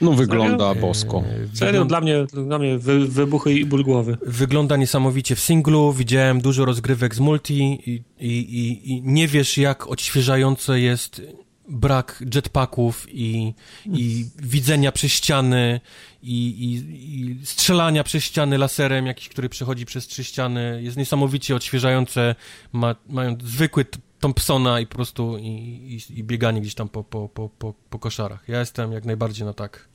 No 0.00 0.12
wygląda 0.12 0.70
E, 0.72 0.74
bosko. 0.74 1.22
Serio, 1.54 1.72
wygląda- 1.84 1.88
dla 1.88 2.00
mnie, 2.00 2.26
dla 2.46 2.58
mnie 2.58 2.78
wy, 2.78 3.06
wybuchy 3.08 3.52
i 3.54 3.64
ból 3.64 3.84
głowy. 3.84 4.18
Wygląda 4.26 4.76
niesamowicie 4.76 5.36
w 5.36 5.40
singlu, 5.40 5.92
widziałem 5.92 6.40
dużo 6.40 6.64
rozgrywek 6.64 7.14
z 7.14 7.20
multi 7.20 7.62
i, 7.90 8.02
i, 8.20 8.38
i, 8.38 8.90
i 8.92 9.02
nie 9.02 9.28
wiesz 9.28 9.58
jak 9.58 9.86
odświeżające 9.86 10.80
jest 10.80 11.22
brak 11.68 12.24
jetpacków 12.34 13.06
i, 13.10 13.54
i 13.86 14.26
widzenia 14.38 14.92
przez 14.92 15.12
ściany 15.12 15.80
i, 16.22 16.48
i, 16.48 17.40
i 17.40 17.46
strzelania 17.46 18.04
przez 18.04 18.24
ściany 18.24 18.58
laserem 18.58 19.06
jakiś, 19.06 19.28
który 19.28 19.48
przechodzi 19.48 19.86
przez 19.86 20.06
trzy 20.06 20.24
ściany. 20.24 20.80
Jest 20.82 20.96
niesamowicie 20.96 21.56
odświeżające, 21.56 22.34
ma, 22.72 22.94
mają 23.08 23.36
zwykły 23.44 23.84
Thompsona 24.20 24.80
i 24.80 24.86
po 24.86 24.94
prostu 24.94 25.38
i, 25.38 25.46
i, 25.46 26.18
i 26.18 26.24
bieganie 26.24 26.60
gdzieś 26.60 26.74
tam 26.74 26.88
po, 26.88 27.04
po, 27.04 27.28
po, 27.28 27.48
po, 27.48 27.74
po 27.90 27.98
koszarach. 27.98 28.48
Ja 28.48 28.60
jestem 28.60 28.92
jak 28.92 29.04
najbardziej 29.04 29.46
na 29.46 29.52
tak. 29.52 29.88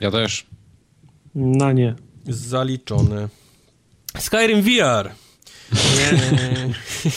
Ja 0.00 0.10
też. 0.10 0.46
No 1.34 1.72
nie. 1.72 1.94
Zaliczony. 2.26 3.28
Skyrim 4.18 4.62
VR. 4.62 5.10
Nie. 5.72 6.74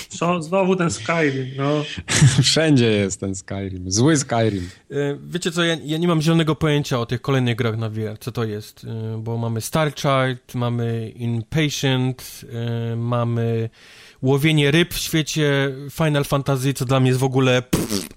Co, 0.10 0.42
znowu 0.44 0.76
ten 0.76 0.92
Skyrim, 0.92 1.48
no. 1.58 1.84
Wszędzie 2.44 2.92
jest 2.92 3.20
ten 3.20 3.36
Skyrim. 3.36 3.92
Zły 3.92 4.18
Skyrim. 4.18 4.70
E, 4.92 4.96
Wiecie 5.30 5.52
co, 5.52 5.64
ja, 5.64 5.78
ja 5.86 5.98
nie 5.98 6.08
mam 6.08 6.22
zielonego 6.22 6.56
pojęcia 6.56 7.00
o 7.00 7.06
tych 7.06 7.22
kolejnych 7.22 7.56
grach 7.56 7.78
na 7.78 7.90
VR, 7.90 8.20
co 8.20 8.32
to 8.32 8.44
jest, 8.44 8.84
E, 8.84 9.18
bo 9.18 9.38
mamy 9.38 9.62
Star 9.62 9.94
Child, 9.96 10.56
mamy 10.56 11.10
Inpatient, 11.10 12.42
e, 12.54 12.96
mamy 12.96 13.70
łowienie 14.22 14.72
ryb 14.72 14.94
w 14.94 14.98
świecie 14.98 15.76
Final 15.92 16.24
Fantasy, 16.24 16.74
co 16.74 16.86
dla 16.86 17.00
mnie 17.00 17.10
jest 17.10 17.20
w 17.20 17.24
ogóle... 17.24 17.62
Pff, 17.62 18.08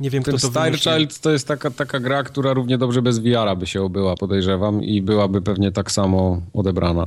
nie 0.00 0.10
wiem, 0.10 0.22
Ten 0.22 0.34
kto 0.34 0.46
to 0.46 0.50
Star 0.50 0.64
wymyślił. 0.64 0.94
Child 0.94 1.20
to 1.20 1.30
jest 1.30 1.48
taka, 1.48 1.70
taka 1.70 2.00
gra, 2.00 2.22
która 2.22 2.52
równie 2.52 2.78
dobrze 2.78 3.02
bez 3.02 3.18
VR-a 3.18 3.56
by 3.56 3.66
się 3.66 3.82
obyła, 3.82 4.14
podejrzewam, 4.14 4.82
i 4.82 5.02
byłaby 5.02 5.42
pewnie 5.42 5.72
tak 5.72 5.92
samo 5.92 6.42
odebrana. 6.52 7.06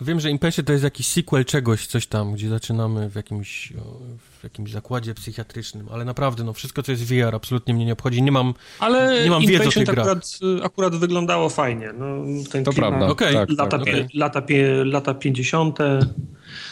Wiem, 0.00 0.20
że 0.20 0.30
Impatient 0.30 0.66
to 0.66 0.72
jest 0.72 0.84
jakiś 0.84 1.06
sequel 1.06 1.44
czegoś, 1.44 1.86
coś 1.86 2.06
tam, 2.06 2.32
gdzie 2.32 2.48
zaczynamy 2.48 3.10
w 3.10 3.14
jakimś, 3.14 3.72
o, 3.72 3.98
w 4.40 4.44
jakimś 4.44 4.70
zakładzie 4.70 5.14
psychiatrycznym, 5.14 5.88
ale 5.92 6.04
naprawdę, 6.04 6.44
no 6.44 6.52
wszystko, 6.52 6.82
co 6.82 6.92
jest 6.92 7.04
VR, 7.04 7.34
absolutnie 7.34 7.74
mnie 7.74 7.84
nie 7.84 7.92
obchodzi. 7.92 8.22
Nie 8.22 8.32
mam... 8.32 8.54
Ale 8.78 9.24
Nie 9.24 9.30
mam 9.30 9.42
wiedzy 9.46 9.68
o 9.68 9.72
tych 9.72 9.84
grach. 9.84 9.98
akurat, 10.06 10.38
akurat 10.62 10.96
wyglądało 10.96 11.48
fajnie. 11.48 11.90
No, 11.98 12.06
ten 12.50 12.64
To 12.64 12.70
klimat, 12.72 12.90
prawda. 12.90 13.06
Okej. 13.12 13.34
Tak, 13.34 13.48
Lata, 13.58 13.78
tak. 13.78 13.94
lata, 14.14 14.42
lata 14.84 15.14
50., 15.14 15.78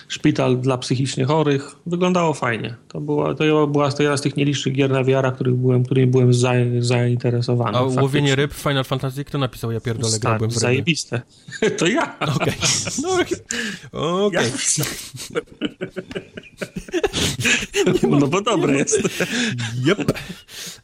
szpital 0.08 0.60
dla 0.60 0.78
psychicznie 0.78 1.24
chorych. 1.24 1.76
Wyglądało 1.86 2.34
fajnie. 2.34 2.74
To 2.88 3.00
była, 3.00 3.34
to 3.34 3.66
była 3.66 3.90
jedna 3.98 4.16
z 4.16 4.20
tych 4.20 4.36
nielicznych 4.36 4.74
gier 4.74 4.90
na 4.90 5.02
VR, 5.02 5.34
których 5.34 5.54
byłem, 5.54 5.84
którymi 5.84 6.06
byłem 6.06 6.34
za, 6.34 6.52
zainteresowany. 6.78 7.70
A 7.70 7.80
faktycznie. 7.80 8.02
łowienie 8.02 8.34
ryb 8.34 8.54
w 8.54 8.58
Final 8.62 8.84
Fantasy, 8.84 9.24
kto 9.24 9.38
napisał? 9.38 9.72
Ja 9.72 9.80
pierdolę, 9.80 10.12
Tak, 10.12 10.20
grałbym 10.20 10.50
w 10.50 10.52
ryby. 10.52 10.60
zajebiste. 10.60 11.22
To 11.78 11.86
ja. 11.86 12.18
Okej. 12.20 12.54
No, 13.02 14.24
okej. 14.26 14.42
Ja 14.42 14.50
No 18.10 18.26
bo 18.26 18.40
dobre 18.40 18.76
jest. 18.76 19.00
Yep. 19.86 20.12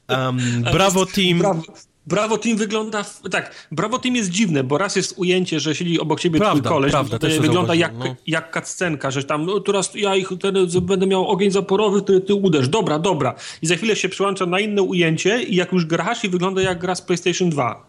Um, 0.08 0.38
brawo 0.72 1.06
team. 1.06 1.38
Brawo, 1.38 1.62
Bravo 2.06 2.38
Team 2.38 2.56
wygląda, 2.56 3.02
w... 3.02 3.20
tak, 3.30 3.68
Bravo 3.72 3.98
Team 3.98 4.16
jest 4.16 4.30
dziwne, 4.30 4.64
bo 4.64 4.78
raz 4.78 4.96
jest 4.96 5.18
ujęcie, 5.18 5.60
że 5.60 5.74
siedzi 5.74 6.00
obok 6.00 6.20
ciebie 6.20 6.38
Prawda, 6.38 6.60
twój 6.60 6.68
koleś, 6.68 6.90
prawda, 6.92 7.18
też 7.18 7.36
to 7.36 7.42
wygląda 7.42 7.74
jak, 7.74 7.98
no. 7.98 8.16
jak 8.26 8.50
kaccenka, 8.50 9.10
że 9.10 9.24
tam, 9.24 9.46
no 9.46 9.60
teraz 9.60 9.90
ja 9.94 10.16
ich 10.16 10.28
ten, 10.40 10.54
będę 10.82 11.06
miał 11.06 11.28
ogień 11.28 11.50
zaporowy, 11.50 12.02
ty, 12.02 12.20
ty 12.20 12.34
uderz, 12.34 12.68
dobra, 12.68 12.98
dobra. 12.98 13.34
I 13.62 13.66
za 13.66 13.76
chwilę 13.76 13.96
się 13.96 14.08
przyłącza 14.08 14.46
na 14.46 14.60
inne 14.60 14.82
ujęcie 14.82 15.42
i 15.42 15.56
jak 15.56 15.72
już 15.72 15.86
grasz 15.86 16.24
i 16.24 16.28
wygląda 16.28 16.62
jak 16.62 16.78
gra 16.78 16.94
z 16.94 17.02
PlayStation 17.02 17.50
2. 17.50 17.86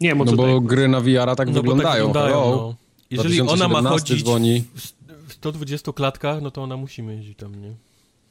Nie 0.00 0.08
wiem 0.08 0.20
o 0.20 0.24
No 0.24 0.30
co 0.30 0.36
bo 0.36 0.42
tutaj. 0.42 0.60
gry 0.66 0.88
na 0.88 1.00
VR 1.00 1.06
tak 1.06 1.26
No 1.28 1.34
bo 1.36 1.44
tak 1.44 1.54
wyglądają. 1.54 2.06
wyglądają, 2.06 2.50
no. 2.50 2.74
Jeżeli 3.10 3.40
ona 3.40 3.68
ma 3.68 3.80
2017 3.82 3.90
chodzić 3.90 4.24
dzwoni. 4.24 4.64
w 5.28 5.32
120 5.32 5.92
klatkach, 5.92 6.42
no 6.42 6.50
to 6.50 6.62
ona 6.62 6.76
musi 6.76 7.04
jeździć 7.06 7.38
tam, 7.38 7.54
nie? 7.62 7.74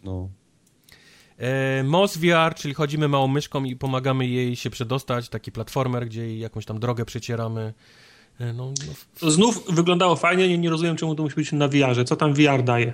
No. 0.04 0.30
E, 1.38 1.84
Moz 1.84 2.18
VR, 2.18 2.56
czyli 2.56 2.74
chodzimy 2.74 3.08
małą 3.08 3.28
myszką 3.28 3.64
i 3.64 3.76
pomagamy 3.76 4.28
jej 4.28 4.56
się 4.56 4.70
przedostać, 4.70 5.30
taki 5.30 5.52
platformer, 5.52 6.06
gdzie 6.06 6.22
jej 6.22 6.40
jakąś 6.40 6.66
tam 6.66 6.80
drogę 6.80 7.06
przecieramy. 7.06 7.74
E, 8.40 8.54
no, 8.54 8.74
no, 9.22 9.32
Znów 9.32 9.64
wyglądało 9.70 10.16
fajnie, 10.16 10.48
nie, 10.50 10.58
nie 10.58 10.70
rozumiem 10.70 10.96
czemu 10.96 11.16
to 11.16 11.24
musi 11.24 11.36
być 11.36 11.52
na 11.52 11.68
VR-ze. 11.68 12.06
Co 12.06 12.16
tam 12.16 12.34
VR 12.34 12.64
daje? 12.64 12.94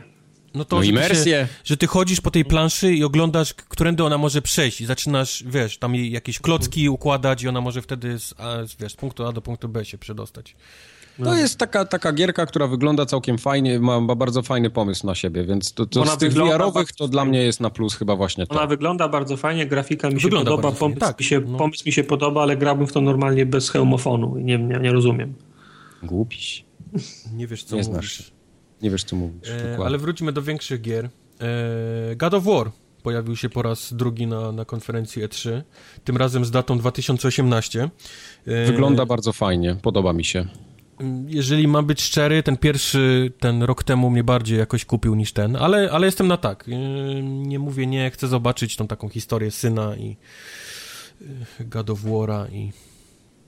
no 0.53 0.65
to, 0.65 0.75
No 0.75 0.81
że, 0.83 0.87
ty 0.91 0.93
się, 0.95 0.99
imersję. 0.99 1.47
że 1.63 1.77
ty 1.77 1.87
chodzisz 1.87 2.21
po 2.21 2.31
tej 2.31 2.45
planszy 2.45 2.93
i 2.93 3.03
oglądasz, 3.03 3.53
którędy 3.53 4.03
ona 4.03 4.17
może 4.17 4.41
przejść 4.41 4.81
i 4.81 4.85
zaczynasz, 4.85 5.43
wiesz, 5.47 5.77
tam 5.77 5.95
jej 5.95 6.11
jakieś 6.11 6.39
klocki 6.39 6.89
układać 6.89 7.43
i 7.43 7.47
ona 7.47 7.61
może 7.61 7.81
wtedy 7.81 8.19
z, 8.19 8.33
a, 8.37 8.65
z, 8.65 8.75
wiesz, 8.75 8.93
z 8.93 8.95
punktu 8.95 9.25
A 9.25 9.31
do 9.31 9.41
punktu 9.41 9.69
B 9.69 9.85
się 9.85 9.97
przedostać. 9.97 10.55
To 11.23 11.35
jest 11.35 11.57
taka, 11.57 11.85
taka 11.85 12.13
gierka, 12.13 12.45
która 12.45 12.67
wygląda 12.67 13.05
całkiem 13.05 13.37
fajnie, 13.37 13.79
ma, 13.79 13.99
ma 13.99 14.15
bardzo 14.15 14.41
fajny 14.41 14.69
pomysł 14.69 15.07
na 15.07 15.15
siebie, 15.15 15.43
więc 15.43 15.73
to, 15.73 15.85
to 15.85 16.01
Ona 16.01 16.11
z 16.11 16.17
tych 16.17 16.33
VR-owych 16.33 16.91
to 16.91 17.07
dla 17.07 17.25
mnie 17.25 17.43
jest 17.43 17.59
na 17.59 17.69
plus 17.69 17.95
chyba 17.95 18.15
właśnie 18.15 18.45
Ona 18.49 18.61
to. 18.61 18.67
wygląda 18.67 19.07
bardzo 19.09 19.37
fajnie, 19.37 19.65
grafika 19.67 20.09
mi 20.09 20.21
się 20.21 20.23
Wygląda 20.27 20.51
podoba, 20.51 20.71
pomysł, 20.71 20.99
tak, 20.99 21.19
mi 21.19 21.25
się, 21.25 21.39
no. 21.47 21.57
pomysł 21.57 21.83
mi 21.85 21.91
się 21.91 22.03
podoba, 22.03 22.41
ale 22.41 22.57
grałbym 22.57 22.87
w 22.87 22.91
to 22.91 23.01
normalnie 23.01 23.45
bez 23.45 23.69
hełmofonu 23.69 24.37
i 24.37 24.43
nie, 24.43 24.57
nie, 24.57 24.79
nie 24.79 24.91
rozumiem. 24.91 25.33
Głupiś. 26.03 26.65
Nie 27.33 27.47
wiesz, 27.47 27.63
co 27.63 27.75
Nie 27.75 27.81
mówisz. 27.83 28.17
znasz. 28.17 28.31
Nie 28.81 28.89
wiesz, 28.89 29.03
co 29.03 29.15
mówisz. 29.15 29.49
E, 29.49 29.77
ale 29.85 29.97
wróćmy 29.97 30.31
do 30.31 30.41
większych 30.41 30.81
gier. 30.81 31.09
E, 31.41 32.15
God 32.15 32.33
of 32.33 32.43
War 32.43 32.71
pojawił 33.03 33.35
się 33.35 33.49
po 33.49 33.61
raz 33.61 33.93
drugi 33.93 34.27
na, 34.27 34.51
na 34.51 34.65
konferencji 34.65 35.23
E3, 35.23 35.61
tym 36.03 36.17
razem 36.17 36.45
z 36.45 36.51
datą 36.51 36.77
2018. 36.77 37.89
E, 38.47 38.65
Wygląda 38.65 39.05
bardzo 39.05 39.33
fajnie, 39.33 39.75
podoba 39.81 40.13
mi 40.13 40.25
się. 40.25 40.45
Jeżeli 41.27 41.67
mam 41.67 41.85
być 41.85 42.01
szczery, 42.01 42.43
ten 42.43 42.57
pierwszy, 42.57 43.31
ten 43.39 43.63
rok 43.63 43.83
temu 43.83 44.09
mnie 44.09 44.23
bardziej 44.23 44.59
jakoś 44.59 44.85
kupił 44.85 45.15
niż 45.15 45.33
ten, 45.33 45.55
ale, 45.55 45.91
ale 45.91 46.05
jestem 46.05 46.27
na 46.27 46.37
tak. 46.37 46.65
E, 46.69 46.71
Nie 47.23 47.59
mówię 47.59 47.87
nie, 47.87 48.11
chcę 48.11 48.27
zobaczyć 48.27 48.75
tą 48.75 48.87
taką 48.87 49.09
historię 49.09 49.51
syna 49.51 49.95
i 49.95 50.17
e, 51.59 51.65
God 51.65 51.89
of 51.89 51.99
War'a 51.99 52.51
i... 52.51 52.71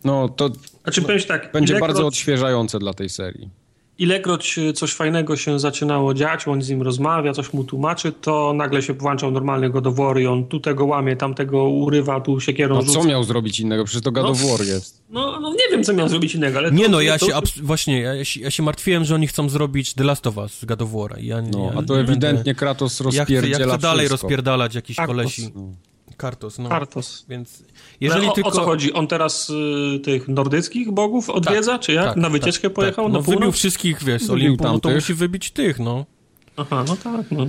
No, 0.03 0.29
to 0.29 0.49
Znaczy 0.83 1.01
powiem 1.01 1.19
ci 1.19 1.27
tak, 1.27 1.51
będzie 1.51 1.73
ilekroć, 1.73 1.89
bardzo 1.89 2.07
odświeżające 2.07 2.79
dla 2.79 2.93
tej 2.93 3.09
serii. 3.09 3.49
Ilekroć 3.97 4.59
coś 4.75 4.93
fajnego 4.93 5.35
się 5.37 5.59
zaczynało 5.59 6.13
dziać, 6.13 6.47
on 6.47 6.61
z 6.61 6.69
nim 6.69 6.81
rozmawia, 6.81 7.33
coś 7.33 7.53
mu 7.53 7.63
tłumaczy, 7.63 8.11
to 8.11 8.53
nagle 8.53 8.81
się 8.81 8.93
włączał 8.93 9.31
normalny 9.31 9.69
God 9.69 9.87
of 9.87 9.95
War 9.95 10.19
i 10.19 10.27
on 10.27 10.45
tu 10.47 10.59
tego 10.59 10.85
łamie, 10.85 11.15
tam 11.15 11.33
tego 11.35 11.63
urywa, 11.63 12.21
tu 12.21 12.39
siekierą 12.39 12.75
No 12.75 12.81
rzuca. 12.81 12.99
co 12.99 13.07
miał 13.07 13.23
zrobić 13.23 13.59
innego? 13.59 13.85
Przecież 13.85 14.03
to 14.03 14.11
God 14.11 14.23
No. 14.23 14.29
of 14.29 14.41
War 14.41 14.67
jest. 14.67 15.03
No, 15.09 15.39
no 15.39 15.49
nie 15.51 15.69
wiem, 15.71 15.83
co 15.83 15.93
miał 15.93 16.09
zrobić 16.09 16.35
innego, 16.35 16.57
ale 16.57 16.71
Nie 16.71 16.85
to, 16.85 16.91
no, 16.91 17.01
ja 17.01 17.17
to, 17.19 17.25
się, 17.25 17.33
właśnie, 17.63 17.99
ja 18.01 18.25
się, 18.25 18.39
ja 18.41 18.51
się 18.51 18.63
martwiłem, 18.63 19.05
że 19.05 19.15
oni 19.15 19.27
chcą 19.27 19.49
zrobić 19.49 19.93
The 19.93 20.03
Last 20.03 20.27
of 20.27 20.37
Us 20.37 20.59
z 20.59 20.65
God 20.65 20.81
of 20.81 20.89
War'a. 20.89 21.19
i 21.21 21.25
Ja, 21.25 21.41
No, 21.41 21.71
ja 21.73 21.79
a 21.79 21.83
to 21.83 21.95
nie 21.95 22.01
ewidentnie 22.01 22.33
Będę... 22.43 22.55
Kratos 22.55 22.99
Ja 22.99 23.03
chcę, 23.11 23.19
rozpierdziela 23.19 23.59
ja 23.59 23.67
chcę 23.77 23.77
dalej 23.77 24.07
wszystko. 24.07 24.27
rozpierdalać 24.27 24.75
jakiś 24.75 24.97
Kartos. 24.97 25.15
kolesi. 25.15 25.51
No. 25.55 25.61
Kartos, 26.17 26.59
no. 26.59 26.69
Kartos. 26.69 27.25
Więc 27.29 27.63
jeżeli 28.01 28.25
no, 28.25 28.31
o, 28.31 28.35
tylko... 28.35 28.49
o 28.49 28.53
co 28.53 28.61
chodzi? 28.65 28.93
On 28.93 29.07
teraz 29.07 29.49
y, 29.95 29.99
tych 29.99 30.27
nordyckich 30.27 30.91
bogów 30.91 31.29
odwiedza, 31.29 31.79
czy 31.79 31.93
jak? 31.93 32.05
Tak, 32.05 32.17
Na 32.17 32.29
wycieczkę 32.29 32.67
tak, 32.69 32.73
pojechał 32.75 33.05
tak. 33.05 33.13
na 33.13 33.19
No 33.19 33.23
wybił 33.23 33.39
północ? 33.39 33.55
wszystkich, 33.55 34.03
wiesz, 34.03 34.21
z 34.21 34.27
Wybił 34.27 34.45
Olimpu, 34.45 34.63
no 34.63 34.79
to 34.79 34.89
musi 34.89 35.13
wybić 35.13 35.51
tych, 35.51 35.79
no. 35.79 36.05
Aha, 36.57 36.85
no 36.87 36.97
tak, 37.03 37.31
no. 37.31 37.47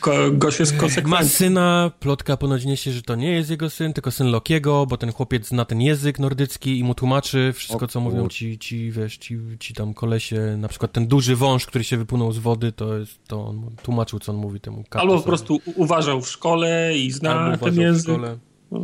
Ko, 0.00 0.12
gość 0.32 0.58
jest 0.60 0.74
Ma 1.04 1.24
syna, 1.24 1.90
plotka 2.00 2.36
ponoć 2.36 2.64
niesie, 2.64 2.92
że 2.92 3.02
to 3.02 3.14
nie 3.14 3.32
jest 3.32 3.50
jego 3.50 3.70
syn, 3.70 3.92
tylko 3.92 4.10
syn 4.10 4.30
Lokiego, 4.30 4.86
bo 4.86 4.96
ten 4.96 5.12
chłopiec 5.12 5.46
zna 5.48 5.64
ten 5.64 5.80
język 5.80 6.18
nordycki 6.18 6.78
i 6.78 6.84
mu 6.84 6.94
tłumaczy 6.94 7.52
wszystko, 7.54 7.84
O 7.84 7.88
co 7.88 8.00
mówią 8.00 8.28
ci, 8.28 8.58
ci, 8.58 8.90
wiesz, 8.90 9.16
ci, 9.16 9.38
ci 9.60 9.74
tam 9.74 9.94
kolesie, 9.94 10.56
na 10.58 10.68
przykład 10.68 10.92
ten 10.92 11.06
duży 11.06 11.36
wąż, 11.36 11.66
który 11.66 11.84
się 11.84 11.96
wypłynął 11.96 12.32
z 12.32 12.38
wody, 12.38 12.72
to 12.72 12.96
jest, 12.98 13.18
to 13.28 13.46
on 13.46 13.70
tłumaczył, 13.82 14.18
co 14.18 14.32
on 14.32 14.38
mówi 14.38 14.60
temu 14.60 14.76
Albo 14.76 14.88
Kartosowi. 14.90 15.22
po 15.22 15.26
prostu 15.28 15.60
uważał 15.74 16.20
w 16.22 16.28
szkole 16.28 16.98
i 16.98 17.10
zna 17.10 17.30
Albo 17.40 17.44
ten 17.50 17.54
uważał 17.56 17.74
w 17.74 17.78
język. 17.86 18.14
szkole. 18.14 18.38
No. 18.72 18.80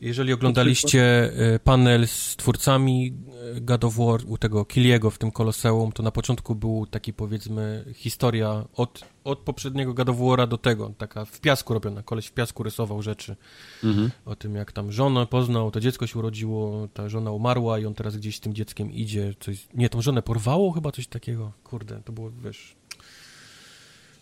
Jeżeli 0.00 0.32
oglądaliście 0.32 1.32
e, 1.54 1.58
panel 1.58 2.08
z 2.08 2.36
twórcami 2.36 3.14
e, 3.56 3.60
God 3.60 3.84
of 3.84 3.96
War, 3.96 4.20
u 4.26 4.38
tego 4.38 4.64
Kiliego 4.64 5.10
w 5.10 5.18
tym 5.18 5.30
Koloseum, 5.30 5.92
to 5.92 6.02
na 6.02 6.10
początku 6.10 6.54
był 6.54 6.86
taki 6.86 7.12
powiedzmy 7.12 7.84
historia 7.94 8.64
od, 8.74 9.04
od 9.24 9.38
poprzedniego 9.38 9.94
God 9.94 10.08
of 10.08 10.16
War'a 10.16 10.48
do 10.48 10.58
tego, 10.58 10.92
taka 10.98 11.24
w 11.24 11.40
piasku 11.40 11.74
robiona, 11.74 12.02
koleś 12.02 12.26
w 12.26 12.32
piasku 12.32 12.62
rysował 12.62 13.02
rzeczy. 13.02 13.36
Mhm. 13.84 14.10
o 14.26 14.36
tym 14.36 14.54
jak 14.54 14.72
tam 14.72 14.92
żonę 14.92 15.26
poznał, 15.26 15.70
to 15.70 15.80
dziecko 15.80 16.06
się 16.06 16.18
urodziło, 16.18 16.88
ta 16.94 17.08
żona 17.08 17.30
umarła 17.30 17.78
i 17.78 17.86
on 17.86 17.94
teraz 17.94 18.16
gdzieś 18.16 18.36
z 18.36 18.40
tym 18.40 18.54
dzieckiem 18.54 18.92
idzie, 18.92 19.34
coś, 19.40 19.66
nie, 19.74 19.88
tą 19.88 20.02
żonę 20.02 20.22
porwało 20.22 20.72
chyba, 20.72 20.92
coś 20.92 21.06
takiego, 21.06 21.52
kurde, 21.64 22.00
to 22.04 22.12
było, 22.12 22.30
wiesz, 22.44 22.76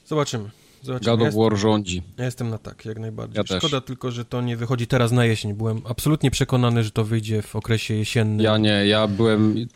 zobaczymy. 0.07 0.51
Zobaczymy. 0.83 1.17
God 1.17 1.29
of 1.29 1.35
War 1.35 1.57
rządzi. 1.59 2.03
Ja 2.19 2.25
jestem 2.25 2.51
na 2.51 2.59
tak, 2.59 2.85
jak 2.85 2.99
najbardziej. 2.99 3.37
Ja 3.37 3.45
też. 3.45 3.59
Szkoda 3.59 3.81
tylko, 3.81 4.11
że 4.11 4.25
to 4.25 4.41
nie 4.43 4.57
wychodzi 4.57 4.87
teraz 4.87 5.13
na 5.13 5.25
jesień. 5.25 5.55
Byłem 5.55 5.81
absolutnie 5.89 6.31
przekonany, 6.31 6.85
że 6.85 6.91
to 6.91 7.05
wyjdzie 7.05 7.43
w 7.43 7.57
okresie 7.57 7.95
jesiennym. 7.95 8.41
Ja 8.41 8.59
nie, 8.59 8.87
ja 8.87 9.07
byłem... 9.09 9.67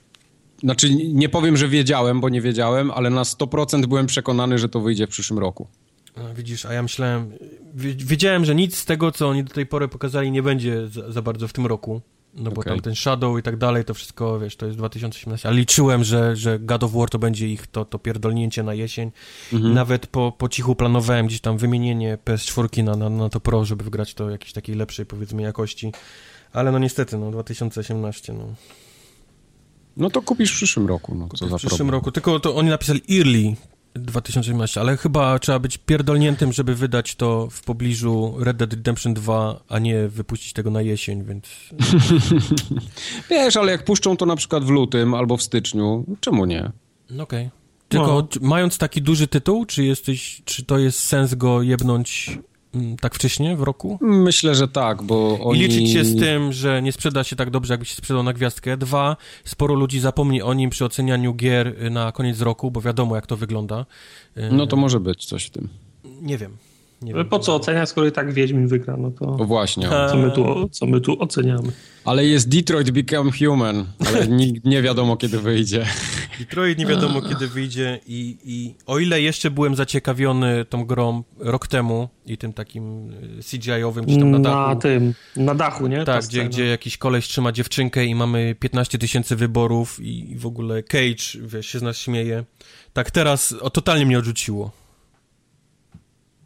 Znaczy, 0.63 0.95
nie 0.95 1.29
powiem, 1.29 1.57
że 1.57 1.69
wiedziałem, 1.69 2.21
bo 2.21 2.29
nie 2.29 2.41
wiedziałem, 2.41 2.91
ale 2.91 3.11
na 3.11 3.23
100% 3.23 3.87
byłem 3.87 4.07
przekonany, 4.07 4.59
że 4.59 4.69
to 4.69 4.81
wyjdzie 4.81 5.07
w 5.07 5.11
przyszłym 5.11 5.39
roku. 5.39 5.67
Widzisz, 6.35 6.67
a 6.67 6.73
ja 6.73 6.83
myślałem, 6.83 7.33
wi- 7.75 7.97
wiedziałem, 7.97 8.45
że 8.45 8.55
nic 8.55 8.77
z 8.77 8.85
tego, 8.85 9.13
co 9.13 9.29
oni 9.29 9.45
do 9.45 9.55
tej 9.55 9.67
pory 9.67 9.89
pokazali, 9.89 10.31
nie 10.31 10.43
będzie 10.43 10.89
za, 10.89 11.13
za 11.13 11.23
bardzo 11.23 11.49
w 11.49 11.53
tym 11.53 11.67
roku. 11.67 12.01
No 12.35 12.51
bo 12.51 12.61
Okej. 12.61 12.73
tam 12.73 12.81
ten 12.81 12.95
Shadow 12.95 13.39
i 13.39 13.43
tak 13.43 13.57
dalej, 13.57 13.85
to 13.85 13.95
wszystko, 13.95 14.41
wiesz, 14.41 14.57
to 14.57 14.67
jest 14.67 14.79
2018. 14.79 15.49
Ale 15.49 15.59
liczyłem, 15.59 16.05
że, 16.05 16.37
że 16.37 16.59
God 16.59 16.85
of 16.85 16.93
War 16.93 17.11
to 17.11 17.19
będzie 17.19 17.49
ich 17.49 17.67
to, 17.67 17.85
to 17.85 17.99
pierdolnięcie 17.99 18.63
na 18.63 18.75
jesień. 18.75 19.11
Mhm. 19.53 19.75
Nawet 19.75 20.07
po, 20.07 20.33
po 20.39 20.49
cichu 20.49 20.75
planowałem 20.75 21.27
gdzieś 21.27 21.41
tam 21.41 21.59
wymienienie 21.59 22.19
PS4 22.25 22.85
na, 22.85 22.97
na, 22.97 23.11
na 23.11 23.29
to 23.29 23.41
Pro, 23.41 23.65
żeby 23.65 23.85
wygrać 23.85 24.15
to 24.15 24.31
jakiejś 24.31 24.53
takiej 24.53 24.75
lepszej, 24.75 25.07
powiedzmy, 25.07 25.43
jakości. 25.43 25.93
Ale 26.53 26.73
no 26.73 26.79
niestety, 26.79 27.19
no 27.19 27.31
2018, 27.31 28.33
no. 28.33 28.45
No 29.97 30.11
to 30.11 30.23
kupisz 30.23 30.53
w 30.53 30.57
przyszłym 30.57 30.87
roku, 30.87 31.15
no 31.15 31.29
co 31.37 31.47
w 31.47 31.51
za 31.51 31.57
przyszłym 31.57 31.79
problem. 31.79 31.95
roku. 31.95 32.13
Tylko 32.13 32.41
to 32.41 32.57
oni 32.57 32.69
napisali 32.69 33.03
early 33.11 33.55
2018, 33.95 34.81
ale 34.81 34.97
chyba 34.97 35.39
trzeba 35.39 35.59
być 35.59 35.79
pierdolniętym, 35.79 36.53
żeby 36.53 36.75
wydać 36.75 37.15
to 37.15 37.49
w 37.51 37.63
pobliżu 37.63 38.35
Red 38.39 38.57
Dead 38.57 38.73
Redemption 38.73 39.15
2, 39.15 39.61
a 39.69 39.79
nie 39.79 40.09
wypuścić 40.09 40.53
tego 40.53 40.71
na 40.71 40.83
jesień, 40.83 41.25
więc 41.25 41.47
Wiesz, 43.31 43.57
ale 43.57 43.73
jak 43.73 43.85
puszczą 43.85 44.17
to 44.17 44.27
na 44.27 44.37
przykład 44.37 44.65
w 44.65 44.69
lutym 44.69 45.15
albo 45.15 45.37
w 45.37 45.43
styczniu, 45.43 46.05
czemu 46.21 46.45
nie? 46.45 46.71
no 47.11 47.23
okej. 47.23 47.51
Tylko 47.89 48.07
No. 48.07 48.29
mając 48.49 48.79
taki 48.79 49.03
duży 49.03 49.27
tytuł, 49.29 49.67
czy 49.67 49.85
jesteś, 49.85 50.43
czy 50.45 50.65
to 50.65 50.79
jest 50.79 50.99
sens 50.99 51.35
go 51.35 51.63
jebnąć 51.63 52.39
tak 53.01 53.15
wcześnie 53.15 53.57
w 53.57 53.63
roku? 53.63 53.99
Myślę, 54.01 54.55
że 54.55 54.69
tak, 54.69 55.03
bo 55.03 55.39
oni... 55.41 55.59
I 55.59 55.63
liczyć 55.63 55.91
się 55.91 56.05
z 56.05 56.19
tym, 56.19 56.53
że 56.53 56.83
nie 56.83 56.93
sprzeda 56.93 57.25
się 57.25 57.37
tak 57.37 57.51
dobrze, 57.51 57.75
jakby 57.75 57.87
się 57.87 57.95
sprzedał 57.95 58.23
na 58.23 58.33
gwiazdkę. 58.33 58.77
Dwa, 58.77 59.17
sporo 59.45 59.75
ludzi 59.75 60.01
zapomni 60.01 60.43
o 60.43 60.55
nim 60.55 60.71
przy 60.71 60.85
ocenianiu 60.85 61.35
gier 61.35 61.91
na 61.91 62.13
koniec 62.13 62.41
roku, 62.41 62.71
bo 62.71 62.81
wiadomo, 62.81 63.17
jak 63.17 63.27
to 63.27 63.37
wygląda. 63.37 63.87
No 64.53 64.67
to 64.67 64.77
może 64.77 65.01
być 65.01 65.27
coś 65.27 65.45
w 65.45 65.51
tym. 65.51 65.69
Nie 66.23 66.39
wiem. 66.39 66.57
Nie 67.03 67.13
Ale 67.15 67.23
wiem. 67.23 67.31
po 67.31 67.39
co 67.39 67.55
oceniać, 67.55 67.89
skoro 67.89 68.07
i 68.07 68.13
tak 68.13 68.33
Wiedźmin 68.33 68.69
wygra, 68.69 68.97
no 68.97 69.11
to 69.11 69.25
O 69.25 69.45
właśnie. 69.45 69.91
A. 69.91 70.09
co 70.09 70.17
my 70.17 70.31
tu, 70.31 70.69
co 70.69 70.87
my 70.87 71.01
tu 71.01 71.23
oceniamy? 71.23 71.73
Ale 72.05 72.25
jest 72.27 72.49
Detroit 72.49 72.91
Become 72.91 73.31
Human, 73.39 73.87
ale 74.09 74.27
nikt 74.43 74.65
nie 74.65 74.83
wiadomo 74.83 75.17
kiedy 75.17 75.39
wyjdzie. 75.39 75.87
Detroit 76.39 76.79
nie 76.79 76.87
wiadomo 76.87 77.23
kiedy 77.23 77.49
wyjdzie 77.49 78.01
i, 78.07 78.37
i 78.45 78.75
o 78.87 78.99
ile 78.99 79.21
jeszcze 79.21 79.51
byłem 79.51 79.77
zaciekawiony 79.77 80.65
tą 80.65 80.85
grą 80.85 81.23
rok 81.39 81.67
temu 81.67 82.09
i 82.27 82.39
tym 82.39 82.53
takim 82.53 83.11
y, 83.11 83.43
CGI-owym 83.43 84.07
czy 84.07 84.17
tam 84.19 84.31
na 84.31 84.39
Na 84.39 84.51
dachu. 84.69 84.81
tym, 84.81 85.15
na 85.37 85.55
dachu, 85.55 85.87
nie? 85.87 85.99
Ta 85.99 86.05
Tak, 86.05 86.25
gdzie, 86.25 86.31
scena. 86.39 86.49
gdzie 86.49 86.67
jakiś 86.67 86.97
koleś 86.99 87.29
trzyma 87.29 87.53
dziewczynkę 87.53 88.05
i 88.05 88.15
mamy 88.15 88.55
15 88.61 88.99
tysięcy 88.99 89.37
wyborów 89.37 90.01
i, 90.01 90.31
i 90.33 90.37
w 90.37 90.47
ogóle 90.47 90.83
Cage, 90.83 91.25
wiesz, 91.41 91.67
się 91.67 91.79
z 91.79 91.83
nas 91.83 91.99
śmieje. 91.99 92.45
Tak 92.93 93.11
teraz 93.11 93.55
o, 93.61 93.71
totalnie 93.71 94.07
mnie 94.07 94.19
odrzuciło. 94.19 94.71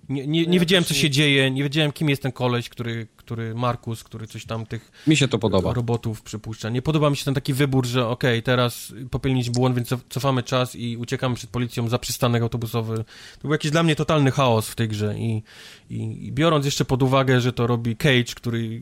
Nie, 0.09 0.27
nie, 0.27 0.47
nie 0.47 0.61
wiedziałem, 0.61 0.85
co 0.85 0.95
się 0.95 1.11
dzieje, 1.11 1.51
nie 1.51 1.63
wiedziałem, 1.63 1.93
kim 1.93 2.09
jest 2.11 2.23
ten 2.23 2.33
koleś, 2.33 2.69
który, 2.69 3.07
który 3.17 3.55
Markus, 3.55 4.05
który 4.05 4.27
coś 4.27 4.45
tam 4.47 4.67
tych 4.67 4.93
Mi 5.07 5.17
się 5.17 5.29
to 5.29 5.39
podoba. 5.39 5.73
robotów 5.73 6.23
przypuszcza. 6.23 6.71
Nie 6.71 6.83
podoba 6.83 7.11
mi 7.11 7.17
się 7.17 7.25
ten 7.25 7.35
taki 7.35 7.53
wybór, 7.53 7.87
że 7.87 8.09
okej, 8.09 8.43
teraz 8.43 8.95
popełnić 9.11 9.51
błąd, 9.51 9.77
więc 9.77 9.89
cof- 9.89 9.99
cofamy 10.09 10.43
czas 10.43 10.77
i 10.77 10.97
uciekamy 10.97 11.35
przed 11.35 11.51
policją 11.51 11.89
za 11.89 11.99
przystanek 11.99 12.43
autobusowy. 12.43 12.97
To 12.97 13.43
był 13.43 13.53
jakiś 13.53 13.71
dla 13.71 13.83
mnie 13.83 13.97
totalny 13.97 14.31
chaos 14.31 14.69
w 14.69 14.75
tej 14.75 14.89
grze 14.89 15.15
i, 15.19 15.43
i, 15.91 16.27
i 16.27 16.33
biorąc 16.33 16.65
jeszcze 16.65 16.85
pod 16.85 17.03
uwagę, 17.03 17.41
że 17.41 17.53
to 17.53 17.67
robi 17.67 17.97
Cage, 17.97 18.35
który, 18.37 18.65
yy, 18.67 18.81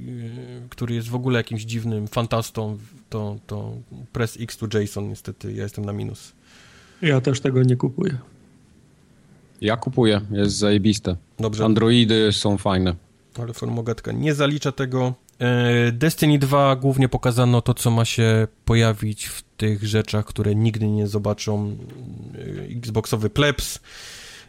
który 0.70 0.94
jest 0.94 1.09
w 1.09 1.15
ogóle 1.15 1.39
jakimś 1.39 1.62
dziwnym 1.62 2.09
fantastą, 2.09 2.78
to, 3.10 3.36
to 3.47 3.73
press 4.12 4.39
X 4.41 4.57
to 4.57 4.78
Jason 4.81 5.09
niestety, 5.09 5.52
ja 5.52 5.62
jestem 5.62 5.84
na 5.84 5.92
minus. 5.92 6.33
Ja 7.02 7.20
też 7.20 7.41
tego 7.41 7.62
nie 7.62 7.76
kupuję. 7.76 8.18
Ja 9.62 9.76
kupuję, 9.76 10.20
jest 10.31 10.57
zajebiste. 10.57 11.16
Dobrze. 11.39 11.65
Androidy 11.65 12.32
są 12.32 12.58
fajne. 12.58 12.94
Ale 13.39 13.52
Formogatka 13.52 14.12
nie 14.12 14.34
zalicza 14.34 14.73
tego. 14.73 15.15
E, 15.39 15.92
Destiny 15.92 16.39
2 16.39 16.76
głównie 16.76 17.08
pokazano 17.08 17.60
to, 17.62 17.74
co 17.74 17.91
ma 17.91 18.05
się 18.05 18.47
pojawić 18.65 19.26
w 19.26 19.42
tych 19.57 19.84
rzeczach, 19.84 20.24
które 20.24 20.55
nigdy 20.55 20.89
nie 20.89 21.07
zobaczą 21.07 21.76
e, 22.34 22.76
Xboxowy 22.76 23.31
plebs. 23.31 23.78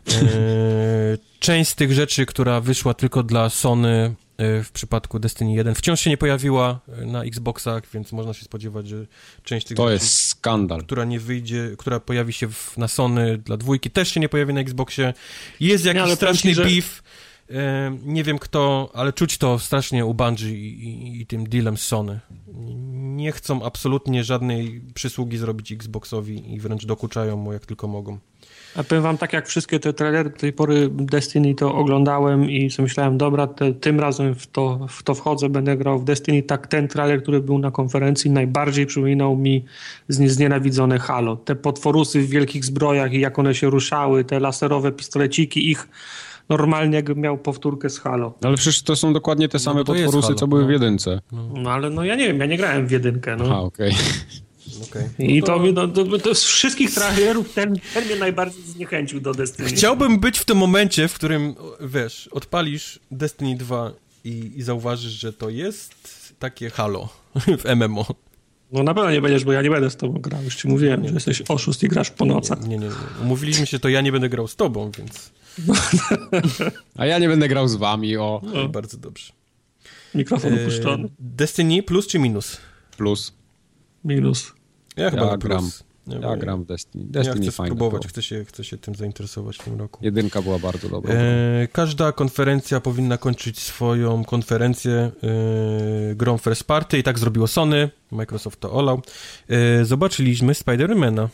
E, 0.07 0.11
Część 1.39 1.69
z 1.71 1.75
tych 1.75 1.93
rzeczy, 1.93 2.25
która 2.25 2.61
wyszła 2.61 2.93
tylko 2.93 3.23
dla 3.23 3.49
Sony 3.49 4.15
w 4.37 4.69
przypadku 4.73 5.19
Destiny 5.19 5.53
1 5.53 5.75
wciąż 5.75 5.99
się 5.99 6.09
nie 6.09 6.17
pojawiła 6.17 6.79
na 7.05 7.23
Xboxach, 7.23 7.83
więc 7.93 8.11
można 8.11 8.33
się 8.33 8.45
spodziewać, 8.45 8.87
że 8.87 9.05
część 9.43 9.67
tych 9.67 9.77
To 9.77 9.89
rzeczy, 9.89 10.03
jest 10.03 10.32
skandal. 10.43 10.81
która 10.81 11.05
nie 11.05 11.19
wyjdzie, 11.19 11.71
która 11.77 11.99
pojawi 11.99 12.33
się 12.33 12.47
w, 12.47 12.77
na 12.77 12.87
Sony 12.87 13.37
dla 13.37 13.57
dwójki, 13.57 13.89
też 13.91 14.09
się 14.09 14.19
nie 14.19 14.29
pojawi 14.29 14.53
na 14.53 14.61
Xboxie. 14.61 15.13
Jest 15.59 15.85
jakiś 15.85 16.01
powiem 16.01 16.15
straszny 16.15 16.49
ci, 16.51 16.55
że- 16.55 16.63
beef. 16.63 17.03
E, 17.49 17.97
nie 18.03 18.23
wiem 18.23 18.39
kto, 18.39 18.91
ale 18.93 19.13
czuć 19.13 19.37
to 19.37 19.59
strasznie 19.59 20.05
u 20.05 20.13
Bungie 20.13 20.49
i, 20.49 20.83
i, 20.83 21.21
i 21.21 21.25
tym 21.25 21.49
dealem 21.49 21.77
z 21.77 21.81
Sony. 21.81 22.19
Nie 22.93 23.31
chcą 23.31 23.63
absolutnie 23.63 24.23
żadnej 24.23 24.81
przysługi 24.93 25.37
zrobić 25.37 25.71
Xboxowi 25.71 26.53
i 26.53 26.59
wręcz 26.59 26.85
dokuczają 26.85 27.37
mu 27.37 27.53
jak 27.53 27.65
tylko 27.65 27.87
mogą. 27.87 28.19
A 28.75 28.83
powiem 28.83 29.03
wam 29.03 29.17
tak, 29.17 29.33
jak 29.33 29.47
wszystkie 29.47 29.79
te 29.79 29.93
trailery 29.93 30.29
do 30.29 30.37
tej 30.37 30.53
pory 30.53 30.89
Destiny 30.91 31.55
to 31.55 31.75
oglądałem 31.75 32.49
i 32.49 32.71
sobie 32.71 32.83
myślałem, 32.83 33.17
dobra, 33.17 33.47
te, 33.47 33.73
tym 33.73 33.99
razem 33.99 34.35
w 34.35 34.47
to, 34.47 34.87
w 34.89 35.03
to 35.03 35.13
wchodzę, 35.15 35.49
będę 35.49 35.77
grał 35.77 35.99
w 35.99 36.03
Destiny. 36.03 36.43
Tak 36.43 36.67
ten 36.67 36.87
trailer, 36.87 37.21
który 37.21 37.41
był 37.41 37.59
na 37.59 37.71
konferencji 37.71 38.31
najbardziej 38.31 38.85
przypominał 38.85 39.35
mi 39.35 39.65
znienawidzone 40.09 40.99
Halo. 40.99 41.35
Te 41.35 41.55
potworusy 41.55 42.21
w 42.21 42.29
wielkich 42.29 42.65
zbrojach 42.65 43.13
i 43.13 43.19
jak 43.19 43.39
one 43.39 43.55
się 43.55 43.69
ruszały, 43.69 44.23
te 44.23 44.39
laserowe 44.39 44.91
pistoleciki, 44.91 45.71
ich 45.71 45.87
normalnie 46.49 46.95
jakbym 46.95 47.19
miał 47.19 47.37
powtórkę 47.37 47.89
z 47.89 47.99
Halo. 47.99 48.33
Ale 48.43 48.57
przecież 48.57 48.81
to 48.81 48.95
są 48.95 49.13
dokładnie 49.13 49.49
te 49.49 49.59
same 49.59 49.79
No 49.79 49.83
to 49.83 49.93
jest 49.93 50.05
potworusy, 50.05 50.27
Halo, 50.27 50.39
co 50.39 50.47
były 50.47 50.61
no. 50.61 50.67
w 50.67 50.71
jedynce. 50.71 51.21
No 51.53 51.71
ale 51.71 51.89
no 51.89 52.03
ja 52.03 52.15
nie 52.15 52.27
wiem, 52.27 52.39
ja 52.39 52.45
nie 52.45 52.57
grałem 52.57 52.87
w 52.87 52.91
jedynkę. 52.91 53.33
Aha, 53.33 53.43
No. 53.47 53.63
okej. 53.63 53.91
Okay. 53.91 54.42
I 55.19 55.43
to, 55.43 55.59
mnie- 55.59 55.71
no, 55.73 55.87
to, 55.87 56.19
to 56.19 56.35
z 56.35 56.43
wszystkich 56.43 56.91
trailerów 56.93 57.53
ten, 57.53 57.75
ten 57.93 58.05
mnie 58.05 58.15
najbardziej 58.15 58.63
zniechęcił 58.63 59.19
do 59.21 59.33
Destiny. 59.33 59.69
Chciałbym 59.69 60.19
być 60.19 60.39
w 60.39 60.45
tym 60.45 60.57
momencie, 60.57 61.07
w 61.07 61.13
którym, 61.13 61.55
wiesz, 61.81 62.27
odpalisz 62.31 62.99
Destiny 63.11 63.55
2 63.57 63.91
i, 64.23 64.51
i 64.55 64.61
zauważysz, 64.63 65.11
że 65.11 65.33
to 65.33 65.49
jest 65.49 65.93
takie 66.39 66.69
halo 66.69 67.09
w 67.59 67.75
MMO. 67.75 68.05
No 68.71 68.83
na 68.83 68.93
pewno 68.93 69.11
nie 69.11 69.21
będziesz, 69.21 69.43
bo 69.45 69.51
ja 69.51 69.61
nie 69.61 69.69
będę 69.69 69.89
z 69.89 69.95
tobą 69.95 70.19
grał. 70.21 70.43
Już 70.43 70.55
ci 70.55 70.67
mówiłem, 70.67 71.07
że 71.07 71.13
jesteś 71.13 71.41
oszust 71.49 71.83
i 71.83 71.87
grasz 71.87 72.11
po 72.11 72.25
nocach. 72.25 72.61
Nie, 72.67 72.77
nie, 72.77 72.87
nie. 72.87 72.93
Umówiliśmy 73.21 73.65
się, 73.65 73.79
to 73.79 73.89
ja 73.89 74.01
nie 74.01 74.11
będę 74.11 74.29
grał 74.29 74.47
z 74.47 74.55
tobą, 74.55 74.91
więc 74.97 75.31
A 76.97 77.05
ja 77.05 77.19
nie 77.19 77.27
będę 77.27 77.47
grał 77.47 77.67
z 77.67 77.75
wami, 77.75 78.17
o 78.17 78.41
no, 78.53 78.69
bardzo 78.69 78.97
dobrze. 78.97 79.33
Mikrofon 80.15 80.53
E, 80.53 80.61
opuszczony. 80.61 81.09
Destiny 81.19 81.83
plus 81.83 82.07
czy 82.07 82.19
minus? 82.19 82.57
plus. 82.97 83.33
Minus. 84.05 84.53
Ja 84.95 85.09
chyba 85.11 85.25
Ja 85.25 85.37
gram. 85.37 85.69
bo 86.07 86.13
Ja 86.21 86.37
gram 86.37 86.63
w 86.63 86.65
Destiny. 86.65 87.03
Ja 87.03 87.11
Destiny 87.11 87.41
chcę 87.41 87.51
fajne. 87.51 87.67
spróbować, 87.75 88.01
było. 88.01 88.09
chcę 88.09 88.23
się, 88.23 88.45
chcę 88.45 88.63
się 88.63 88.77
tym 88.77 88.95
zainteresować 88.95 89.57
w 89.57 89.63
tym 89.63 89.79
roku. 89.79 89.99
Jedynka 90.05 90.41
była 90.41 90.59
bardzo 90.59 90.89
dobra. 90.89 91.13
E, 91.13 91.67
każda 91.71 92.11
konferencja 92.11 92.79
powinna 92.79 93.17
kończyć 93.17 93.59
swoją 93.59 94.23
konferencję 94.25 94.93
e, 96.11 96.15
grą 96.15 96.37
First 96.37 96.63
Party 96.63 96.97
i 96.97 97.03
tak 97.03 97.19
zrobiło 97.19 97.47
Sony, 97.47 97.89
Microsoft 98.11 98.59
to 98.59 98.71
olał. 98.71 99.01
E, 99.49 99.85
zobaczyliśmy 99.85 100.53
Spidermana. 100.53 101.29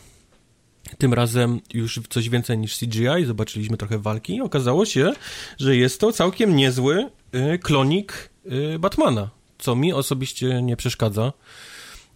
Tym 0.98 1.14
razem 1.14 1.60
już 1.74 2.00
coś 2.10 2.28
więcej 2.28 2.58
niż 2.58 2.78
CGI, 2.78 3.24
zobaczyliśmy 3.26 3.76
trochę 3.76 3.98
walki 3.98 4.36
i 4.36 4.40
okazało 4.40 4.84
się, 4.84 5.12
że 5.58 5.76
jest 5.76 6.00
to 6.00 6.12
całkiem 6.12 6.56
niezły 6.56 7.08
e, 7.32 7.58
klonik 7.58 8.30
e, 8.74 8.78
Batmana, 8.78 9.30
co 9.58 9.76
mi 9.76 9.92
osobiście 9.92 10.62
nie 10.62 10.76
przeszkadza. 10.76 11.32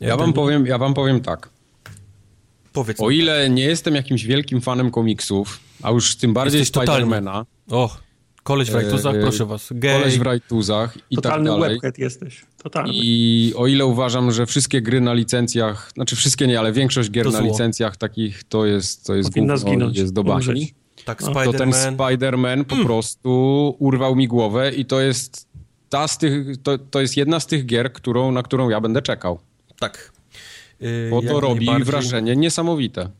Ja 0.06 0.16
wam 0.16 0.32
powiem, 0.32 0.66
ja 0.66 0.78
wam 0.78 0.94
powiem 0.94 1.20
tak. 1.20 1.48
Powiedz 2.72 3.00
O 3.00 3.10
ile 3.10 3.50
nie 3.50 3.64
jestem 3.64 3.94
jakimś 3.94 4.24
wielkim 4.24 4.60
fanem 4.60 4.90
komiksów, 4.90 5.60
a 5.82 5.90
już 5.90 6.16
tym 6.16 6.34
bardziej 6.34 6.66
totalny. 6.66 6.92
Spidermana, 7.06 7.46
O, 7.70 7.96
koleś 8.42 8.70
w 8.70 8.74
rajtuzach, 8.74 9.14
E, 9.14 9.20
proszę 9.20 9.46
was. 9.46 9.68
Gej. 9.72 9.98
koleś 9.98 10.18
w 10.18 10.22
rajtuzach 10.22 10.98
i 11.10 11.16
Totalny 11.16 11.50
tak 11.50 11.60
dalej. 11.60 11.74
webhead 11.76 11.98
jesteś. 11.98 12.44
Totalny. 12.62 12.90
I 12.94 13.52
o 13.56 13.66
ile 13.66 13.86
uważam, 13.86 14.32
że 14.32 14.46
wszystkie 14.46 14.82
gry 14.82 15.00
na 15.00 15.12
licencjach, 15.14 15.90
znaczy 15.94 16.16
wszystkie 16.16 16.46
nie, 16.46 16.58
ale 16.58 16.72
większość 16.72 17.10
gier 17.10 17.32
na 17.32 17.40
licencjach 17.40 17.96
takich 17.96 18.44
to 18.44 18.66
jest, 18.66 19.06
to 19.06 19.14
jest 19.14 19.28
Powinna 19.30 19.54
gówno 19.54 19.70
zginąć, 19.70 19.98
jest 19.98 20.12
do 20.12 20.24
bani. 20.24 20.74
Tak, 21.04 21.20
No. 21.22 21.44
To 21.44 21.52
ten 21.52 21.70
Spider-Man. 21.70 22.64
Po 22.64 22.76
prostu 22.76 23.30
urwał 23.78 24.16
mi 24.16 24.28
głowę 24.28 24.72
i 24.72 24.84
to 24.84 25.00
jest 25.00 25.48
ta 25.88 26.08
z 26.08 26.18
tych, 26.18 26.62
to, 26.62 26.78
to 26.78 27.00
jest 27.00 27.16
jedna 27.16 27.40
z 27.40 27.46
tych 27.46 27.66
gier, 27.66 27.92
którą, 27.92 28.32
na 28.32 28.42
którą 28.42 28.68
ja 28.68 28.80
będę 28.80 29.02
czekał. 29.02 29.38
Tak. 29.78 30.12
Yy, 30.80 31.08
Bo 31.10 31.20
to 31.20 31.26
jak 31.26 31.36
robi 31.36 31.66
najbardziej. 31.66 31.84
wrażenie 31.84 32.36
niesamowite. 32.36 33.10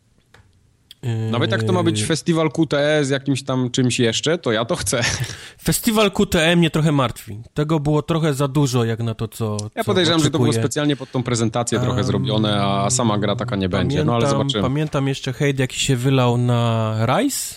Nawet 1.30 1.50
jak 1.52 1.62
to 1.62 1.72
ma 1.72 1.82
być 1.82 2.04
festiwal 2.04 2.50
QTE 2.50 3.04
z 3.04 3.10
jakimś 3.10 3.42
tam 3.42 3.70
czymś 3.70 3.98
jeszcze, 4.00 4.38
to 4.38 4.52
ja 4.52 4.64
to 4.64 4.76
chcę. 4.76 5.00
Festiwal 5.64 6.10
QTE 6.12 6.56
mnie 6.56 6.70
trochę 6.70 6.92
martwi. 6.92 7.38
Tego 7.54 7.80
było 7.80 8.02
trochę 8.02 8.34
za 8.34 8.48
dużo, 8.48 8.84
jak 8.84 9.00
na 9.00 9.14
to, 9.14 9.28
co. 9.28 9.56
Ja 9.74 9.82
co 9.82 9.86
podejrzewam, 9.86 10.20
że 10.22 10.30
to 10.30 10.38
było 10.38 10.52
specjalnie 10.52 10.96
pod 10.96 11.10
tą 11.10 11.22
prezentację 11.22 11.78
trochę 11.80 11.96
Um, 11.96 12.04
zrobione, 12.04 12.62
a 12.64 12.90
sama 12.90 13.18
gra 13.18 13.36
taka 13.36 13.56
nie 13.56 13.68
będzie. 13.68 14.04
No 14.04 14.14
ale 14.14 14.20
Pamiętam- 14.24 14.38
zobaczymy. 14.38 14.62
Pamiętam 14.62 15.08
jeszcze 15.08 15.32
hejt, 15.32 15.58
jaki 15.58 15.80
się 15.80 15.96
wylał 15.96 16.36
na 16.38 16.96
Rise. 17.06 17.54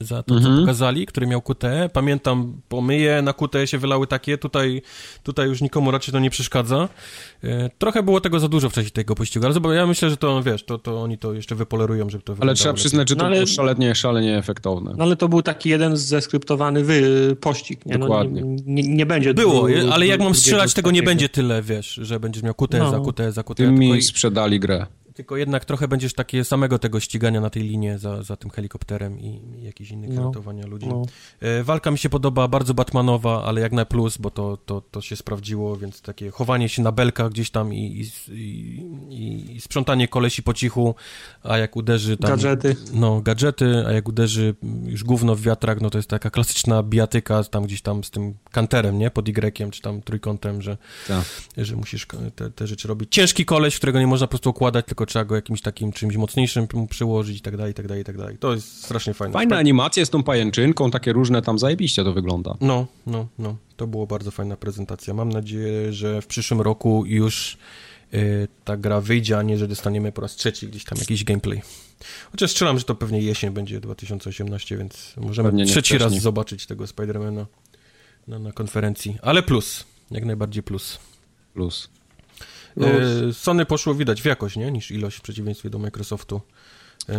Za 0.00 0.22
to, 0.22 0.34
Mhm. 0.34 0.54
co 0.56 0.60
pokazali, 0.60 1.06
który 1.06 1.26
miał 1.26 1.42
QTE. 1.42 1.90
Pamiętam, 1.92 2.60
pomyje 2.68 3.22
na 3.22 3.32
QTE 3.32 3.66
się 3.66 3.78
wylały 3.78 4.06
takie. 4.06 4.38
Tutaj, 4.38 4.82
tutaj 5.22 5.48
już 5.48 5.60
nikomu 5.60 5.90
raczej 5.90 6.12
to 6.12 6.20
nie 6.20 6.30
przeszkadza. 6.30 6.88
E, 7.44 7.70
Trochę 7.78 8.02
było 8.02 8.20
tego 8.20 8.40
za 8.40 8.48
dużo 8.48 8.70
w 8.70 8.72
czasie 8.72 8.90
tego 8.90 9.14
pościgu, 9.14 9.46
ale 9.46 9.76
ja 9.76 9.86
myślę, 9.86 10.10
że 10.10 10.16
to, 10.16 10.42
wiesz, 10.42 10.64
to, 10.64 10.78
to 10.78 11.02
oni 11.02 11.18
to 11.18 11.32
jeszcze 11.32 11.54
wypolerują, 11.54 12.10
żeby 12.10 12.24
to 12.24 12.36
Ale 12.40 12.54
trzeba 12.54 12.70
lepiej. 12.70 12.80
przyznać, 12.80 13.08
że 13.08 13.16
to 13.16 13.22
No 13.22 13.26
ale- 13.26 13.36
było 13.36 13.46
szalenie, 13.46 13.94
szalenie 13.94 14.38
efektowne. 14.38 14.94
No 14.98 15.04
ale 15.04 15.16
to 15.16 15.28
był 15.28 15.42
taki 15.42 15.68
jeden 15.68 15.96
zeskryptowany 15.96 16.84
wy, 16.84 17.36
pościg. 17.40 17.86
Nie? 17.86 17.98
No, 17.98 18.06
Dokładnie. 18.06 18.42
nie, 18.42 18.82
nie, 18.82 18.94
nie 18.94 19.06
będzie 19.06 19.34
Było, 19.34 19.68
ale 19.92 20.06
jak 20.06 20.20
mam 20.20 20.34
strzelać, 20.34 20.74
tego 20.74 20.90
nie 20.90 21.02
będzie 21.02 21.28
tyle, 21.28 21.62
wiesz, 21.62 21.94
że 22.02 22.20
będziesz 22.20 22.42
miał 22.42 22.54
QTE 22.54 22.78
No. 22.78 22.90
za 22.90 22.98
QTE 23.00 23.32
za 23.32 23.42
QTE. 23.42 23.54
Tym 23.54 23.78
Tylko, 23.78 23.94
mi 23.94 24.02
sprzedali 24.02 24.60
grę. 24.60 24.86
Tylko 25.14 25.36
jednak 25.36 25.64
trochę 25.64 25.88
będziesz 25.88 26.14
takie 26.14 26.44
samego 26.44 26.78
tego 26.78 27.00
ścigania 27.00 27.40
na 27.40 27.50
tej 27.50 27.62
linie 27.62 27.98
za, 27.98 28.22
za 28.22 28.36
tym 28.36 28.50
helikopterem 28.50 29.20
i, 29.20 29.40
i 29.60 29.64
jakichś 29.64 29.90
innych 29.90 30.10
No. 30.10 30.24
ratowania 30.24 30.66
ludzi. 30.66 30.86
No. 30.86 31.02
E, 31.40 31.62
Walka 31.64 31.90
mi 31.90 31.98
się 31.98 32.08
podoba, 32.08 32.48
bardzo 32.48 32.74
Batmanowa, 32.74 33.44
ale 33.44 33.60
jak 33.60 33.72
na 33.72 33.84
plus, 33.84 34.16
bo 34.18 34.30
to, 34.30 34.56
to, 34.56 34.80
to 34.80 35.00
się 35.00 35.16
sprawdziło, 35.16 35.76
więc 35.76 36.02
takie 36.02 36.30
chowanie 36.30 36.68
się 36.68 36.82
na 36.82 36.92
belkach 36.92 37.30
gdzieś 37.30 37.50
tam 37.50 37.74
i, 37.74 37.78
i, 38.28 38.34
i, 39.10 39.56
i 39.56 39.60
sprzątanie 39.60 40.08
kolesi 40.08 40.42
po 40.42 40.54
cichu, 40.54 40.94
a 41.42 41.58
jak 41.58 41.76
uderzy 41.76 42.16
tam... 42.16 42.30
Gadżety. 42.30 42.76
No, 42.92 43.20
gadżety, 43.20 43.84
a 43.86 43.92
jak 43.92 44.08
uderzy 44.08 44.54
już 44.86 45.04
gówno 45.04 45.34
w 45.34 45.40
wiatrak, 45.40 45.80
no 45.80 45.90
to 45.90 45.98
jest 45.98 46.10
taka 46.10 46.30
klasyczna 46.30 46.82
bijatyka 46.82 47.44
tam 47.44 47.64
gdzieś 47.64 47.82
tam 47.82 48.04
z 48.04 48.10
tym 48.10 48.34
kanterem, 48.50 48.98
nie? 48.98 49.10
Pod 49.10 49.28
Y, 49.28 49.70
czy 49.70 49.82
tam 49.82 50.02
trójkątem, 50.02 50.62
że, 50.62 50.76
Tak. 51.08 51.24
że 51.56 51.76
musisz 51.76 52.06
te, 52.36 52.50
te 52.50 52.66
rzeczy 52.66 52.88
robić. 52.88 53.14
Ciężki 53.14 53.44
koleś, 53.44 53.76
którego 53.76 54.00
nie 54.00 54.06
można 54.06 54.26
po 54.26 54.30
prostu 54.30 54.50
układać, 54.50 54.86
tylko 54.86 55.03
trzeba 55.06 55.24
go 55.24 55.34
jakimś 55.34 55.60
takim 55.60 55.92
czymś 55.92 56.16
mocniejszym 56.16 56.68
przyłożyć 56.90 57.38
i 57.38 57.40
tak 57.40 57.56
dalej, 57.56 57.72
i 57.72 57.74
tak 57.74 57.86
dalej, 57.86 58.02
i 58.02 58.04
tak 58.04 58.18
dalej. 58.18 58.38
To 58.38 58.54
jest 58.54 58.84
strasznie 58.84 59.14
fajne. 59.14 59.32
Fajne 59.32 59.56
animacje 59.56 60.06
z 60.06 60.10
tą 60.10 60.22
pajęczynką, 60.22 60.90
takie 60.90 61.12
różne 61.12 61.42
tam 61.42 61.58
zajebiście 61.58 62.04
to 62.04 62.12
wygląda. 62.12 62.54
No, 62.60 62.86
no, 63.06 63.26
no. 63.38 63.56
To 63.76 63.86
była 63.86 64.06
bardzo 64.06 64.30
fajna 64.30 64.56
prezentacja. 64.56 65.14
Mam 65.14 65.28
nadzieję, 65.28 65.92
że 65.92 66.22
w 66.22 66.26
przyszłym 66.26 66.60
roku 66.60 67.04
już 67.06 67.58
y, 68.14 68.48
ta 68.64 68.76
gra 68.76 69.00
wyjdzie, 69.00 69.38
a 69.38 69.42
nie, 69.42 69.58
że 69.58 69.68
dostaniemy 69.68 70.12
po 70.12 70.22
raz 70.22 70.36
trzeci 70.36 70.68
gdzieś 70.68 70.84
tam 70.84 70.98
jakiś 70.98 71.24
gameplay. 71.24 71.62
Chociaż 72.32 72.50
strzelam, 72.50 72.78
że 72.78 72.84
to 72.84 72.94
pewnie 72.94 73.20
jesień 73.20 73.50
będzie 73.50 73.80
2018, 73.80 74.76
więc 74.76 75.14
możemy 75.16 75.48
Pewnie 75.48 75.66
trzeci 75.66 75.98
raz 75.98 76.14
zobaczyć 76.14 76.66
tego 76.66 76.86
Spidermana 76.86 77.46
na, 78.28 78.38
na 78.38 78.52
konferencji. 78.52 79.16
Ale 79.22 79.42
plus, 79.42 79.84
jak 80.10 80.24
najbardziej 80.24 80.62
plus. 80.62 80.98
Plus. 81.54 81.88
Plus. 82.74 82.88
Y, 83.30 83.34
Sony 83.34 83.66
poszło 83.66 83.94
widać 83.94 84.22
w 84.22 84.24
jakość, 84.24 84.56
nie? 84.56 84.70
Niż 84.70 84.90
ilość 84.90 85.16
w 85.16 85.20
przeciwieństwie 85.20 85.70
do 85.70 85.78
Microsoftu. 85.78 86.40
Yy... 87.08 87.14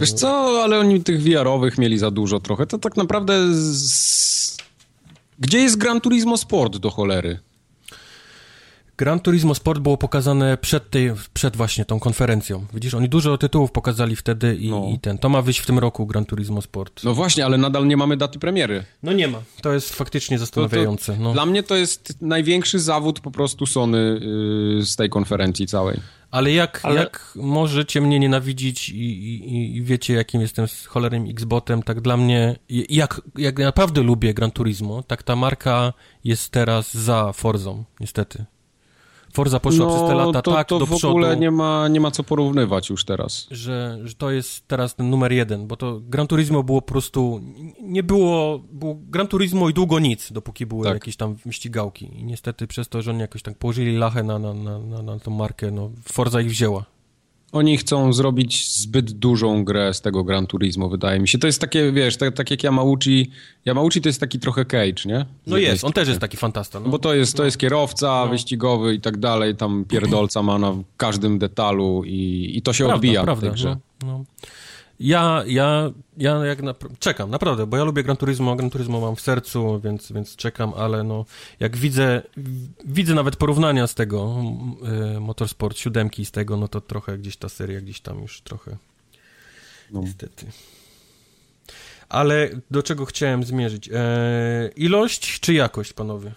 Wiesz 0.00 0.12
co, 0.12 0.60
ale 0.64 0.78
oni 0.78 1.02
tych 1.02 1.22
VR-owych 1.22 1.78
mieli 1.78 1.98
za 1.98 2.10
dużo 2.10 2.40
trochę. 2.40 2.66
To 2.66 2.78
tak 2.78 2.96
naprawdę... 2.96 3.54
Z... 3.54 4.56
Gdzie 5.38 5.58
jest 5.58 5.76
Gran 5.76 6.00
Turismo 6.00 6.36
Sport 6.36 6.76
do 6.76 6.90
cholery? 6.90 7.38
Gran 9.00 9.20
Turismo 9.20 9.54
Sport 9.54 9.80
było 9.80 9.96
pokazane 9.96 10.56
przed, 10.56 10.90
tej, 10.90 11.12
przed 11.32 11.56
właśnie 11.56 11.84
tą 11.84 12.00
konferencją. 12.00 12.66
Widzisz, 12.74 12.94
oni 12.94 13.08
dużo 13.08 13.38
tytułów 13.38 13.72
pokazali 13.72 14.16
wtedy 14.16 14.56
i, 14.56 14.70
no. 14.70 14.88
i, 14.94 14.98
ten. 14.98 15.18
To 15.18 15.28
ma 15.28 15.42
wyjść 15.42 15.60
w 15.60 15.66
tym 15.66 15.78
roku 15.78 16.06
Gran 16.06 16.24
Turismo 16.24 16.62
Sport. 16.62 17.04
No 17.04 17.14
właśnie, 17.14 17.44
ale 17.44 17.58
nadal 17.58 17.86
nie 17.86 17.96
mamy 17.96 18.16
daty 18.16 18.38
premiery. 18.38 18.84
No 19.02 19.12
nie 19.12 19.28
ma. 19.28 19.38
To 19.62 19.72
jest 19.72 19.94
faktycznie 19.94 20.38
zastanawiające. 20.38 21.16
No. 21.16 21.32
Dla 21.32 21.46
mnie 21.46 21.62
to 21.62 21.76
jest 21.76 22.22
największy 22.22 22.78
zawód 22.78 23.20
po 23.20 23.30
prostu 23.30 23.66
Sony 23.66 24.20
yy, 24.78 24.86
z 24.86 24.96
tej 24.96 25.10
konferencji 25.10 25.66
całej. 25.66 26.00
Ale 26.30 26.52
jak, 26.52 26.80
ale... 26.82 27.00
jak 27.00 27.32
możecie 27.36 28.00
mnie 28.00 28.18
nienawidzić 28.18 28.88
i, 28.88 28.94
i, 28.94 29.76
i 29.76 29.82
wiecie, 29.82 30.14
jakim 30.14 30.40
jestem 30.40 30.68
z 30.68 30.86
cholerem 30.86 31.26
Xbotem, 31.30 31.82
tak 31.82 32.00
dla 32.00 32.16
mnie, 32.16 32.56
jak, 32.68 33.20
jak 33.38 33.58
naprawdę 33.58 34.02
lubię 34.02 34.34
Gran 34.34 34.50
Turismo, 34.50 35.02
tak 35.02 35.22
ta 35.22 35.36
marka 35.36 35.92
jest 36.24 36.50
teraz 36.50 36.94
za 36.94 37.32
Forzą, 37.32 37.84
niestety. 38.00 38.44
Forza 39.32 39.60
poszła 39.60 39.86
no, 39.86 39.94
przez 39.94 40.08
te 40.08 40.14
lata 40.14 40.42
to, 40.42 40.52
tak 40.52 40.68
to 40.68 40.78
do 40.78 40.86
przodu. 40.86 41.00
w 41.00 41.04
ogóle 41.04 41.36
nie 41.36 41.50
ma, 41.50 41.88
nie 41.88 42.00
ma 42.00 42.10
co 42.10 42.24
porównywać 42.24 42.90
już 42.90 43.04
teraz. 43.04 43.46
Że, 43.50 43.98
że 44.04 44.14
to 44.14 44.30
jest 44.30 44.68
teraz 44.68 44.94
ten 44.94 45.10
numer 45.10 45.32
jeden, 45.32 45.66
bo 45.66 45.76
to 45.76 46.00
Gran 46.00 46.26
Turismo 46.26 46.62
było 46.62 46.82
po 46.82 46.92
prostu, 46.92 47.40
nie 47.82 48.02
było, 48.02 48.58
było 48.72 48.96
Gran 49.08 49.26
Turismo 49.26 49.68
i 49.68 49.74
długo 49.74 49.98
nic, 49.98 50.32
dopóki 50.32 50.66
były 50.66 50.84
tak. 50.84 50.94
jakieś 50.94 51.16
tam 51.16 51.36
ścigałki. 51.50 52.20
I 52.20 52.24
niestety 52.24 52.66
przez 52.66 52.88
to, 52.88 53.02
że 53.02 53.10
oni 53.10 53.20
jakoś 53.20 53.42
tak 53.42 53.58
położyli 53.58 53.96
lachę 53.96 54.22
na, 54.22 54.38
na, 54.38 54.54
na, 54.54 54.78
na, 54.78 55.02
na 55.02 55.18
tą 55.18 55.30
markę, 55.30 55.70
no 55.70 55.90
Forza 56.04 56.40
ich 56.40 56.50
wzięła. 56.50 56.84
Oni 57.52 57.76
chcą 57.76 58.12
zrobić 58.12 58.72
zbyt 58.72 59.12
dużą 59.12 59.64
grę 59.64 59.94
z 59.94 60.00
tego 60.00 60.24
Gran 60.24 60.46
Turismo, 60.46 60.88
wydaje 60.88 61.20
mi 61.20 61.28
się. 61.28 61.38
To 61.38 61.46
jest 61.46 61.60
takie, 61.60 61.92
wiesz, 61.92 62.16
tak, 62.16 62.34
tak 62.34 62.50
jak 62.50 62.64
Yamauchi. 62.64 63.30
Yamauchi 63.66 64.00
to 64.00 64.08
jest 64.08 64.20
taki 64.20 64.38
trochę 64.38 64.64
Cage, 64.64 65.02
nie? 65.04 65.26
No 65.46 65.56
jest, 65.56 65.84
on 65.84 65.92
też 65.92 66.08
jest 66.08 66.20
taki 66.20 66.36
fantasta. 66.36 66.80
No. 66.80 66.88
Bo 66.88 66.98
to 66.98 67.14
jest, 67.14 67.36
to 67.36 67.44
jest 67.44 67.58
kierowca 67.58 68.22
no. 68.24 68.30
wyścigowy 68.30 68.94
i 68.94 69.00
tak 69.00 69.16
dalej, 69.16 69.56
tam 69.56 69.84
pierdolca 69.88 70.42
ma 70.42 70.58
na 70.58 70.74
każdym 70.96 71.38
detalu 71.38 72.02
i, 72.06 72.52
i 72.54 72.62
to 72.62 72.72
się 72.72 72.84
prawda, 72.84 72.94
odbija 72.94 73.22
prawda, 73.22 73.40
w 73.40 73.44
tej 73.44 73.52
grze. 73.52 73.76
No, 74.02 74.06
no. 74.06 74.24
Ja, 75.00 75.42
ja, 75.46 75.90
ja 76.16 76.44
jak 76.44 76.62
na, 76.62 76.74
czekam, 76.98 77.30
naprawdę, 77.30 77.66
bo 77.66 77.76
ja 77.76 77.84
lubię 77.84 78.02
Gran 78.02 78.16
Turismo, 78.16 78.56
Gran 78.56 78.70
Turismo 78.70 79.00
mam 79.00 79.16
w 79.16 79.20
sercu, 79.20 79.80
więc, 79.80 80.12
więc 80.12 80.36
czekam, 80.36 80.72
ale 80.76 81.04
no, 81.04 81.24
jak 81.60 81.76
widzę, 81.76 82.22
widzę 82.84 83.14
nawet 83.14 83.36
porównania 83.36 83.86
z 83.86 83.94
tego 83.94 84.42
y, 85.16 85.20
Motorsport 85.20 85.78
7 85.78 86.10
z 86.24 86.30
tego, 86.30 86.56
no 86.56 86.68
to 86.68 86.80
trochę 86.80 87.18
gdzieś 87.18 87.36
ta 87.36 87.48
seria 87.48 87.80
gdzieś 87.80 88.00
tam 88.00 88.20
już 88.20 88.40
trochę 88.40 88.76
no. 89.90 90.00
niestety. 90.00 90.46
Ale 92.08 92.50
do 92.70 92.82
czego 92.82 93.04
chciałem 93.04 93.44
zmierzyć? 93.44 93.88
E, 93.92 94.70
ilość 94.76 95.40
czy 95.40 95.54
jakość, 95.54 95.92
panowie? 95.92 96.32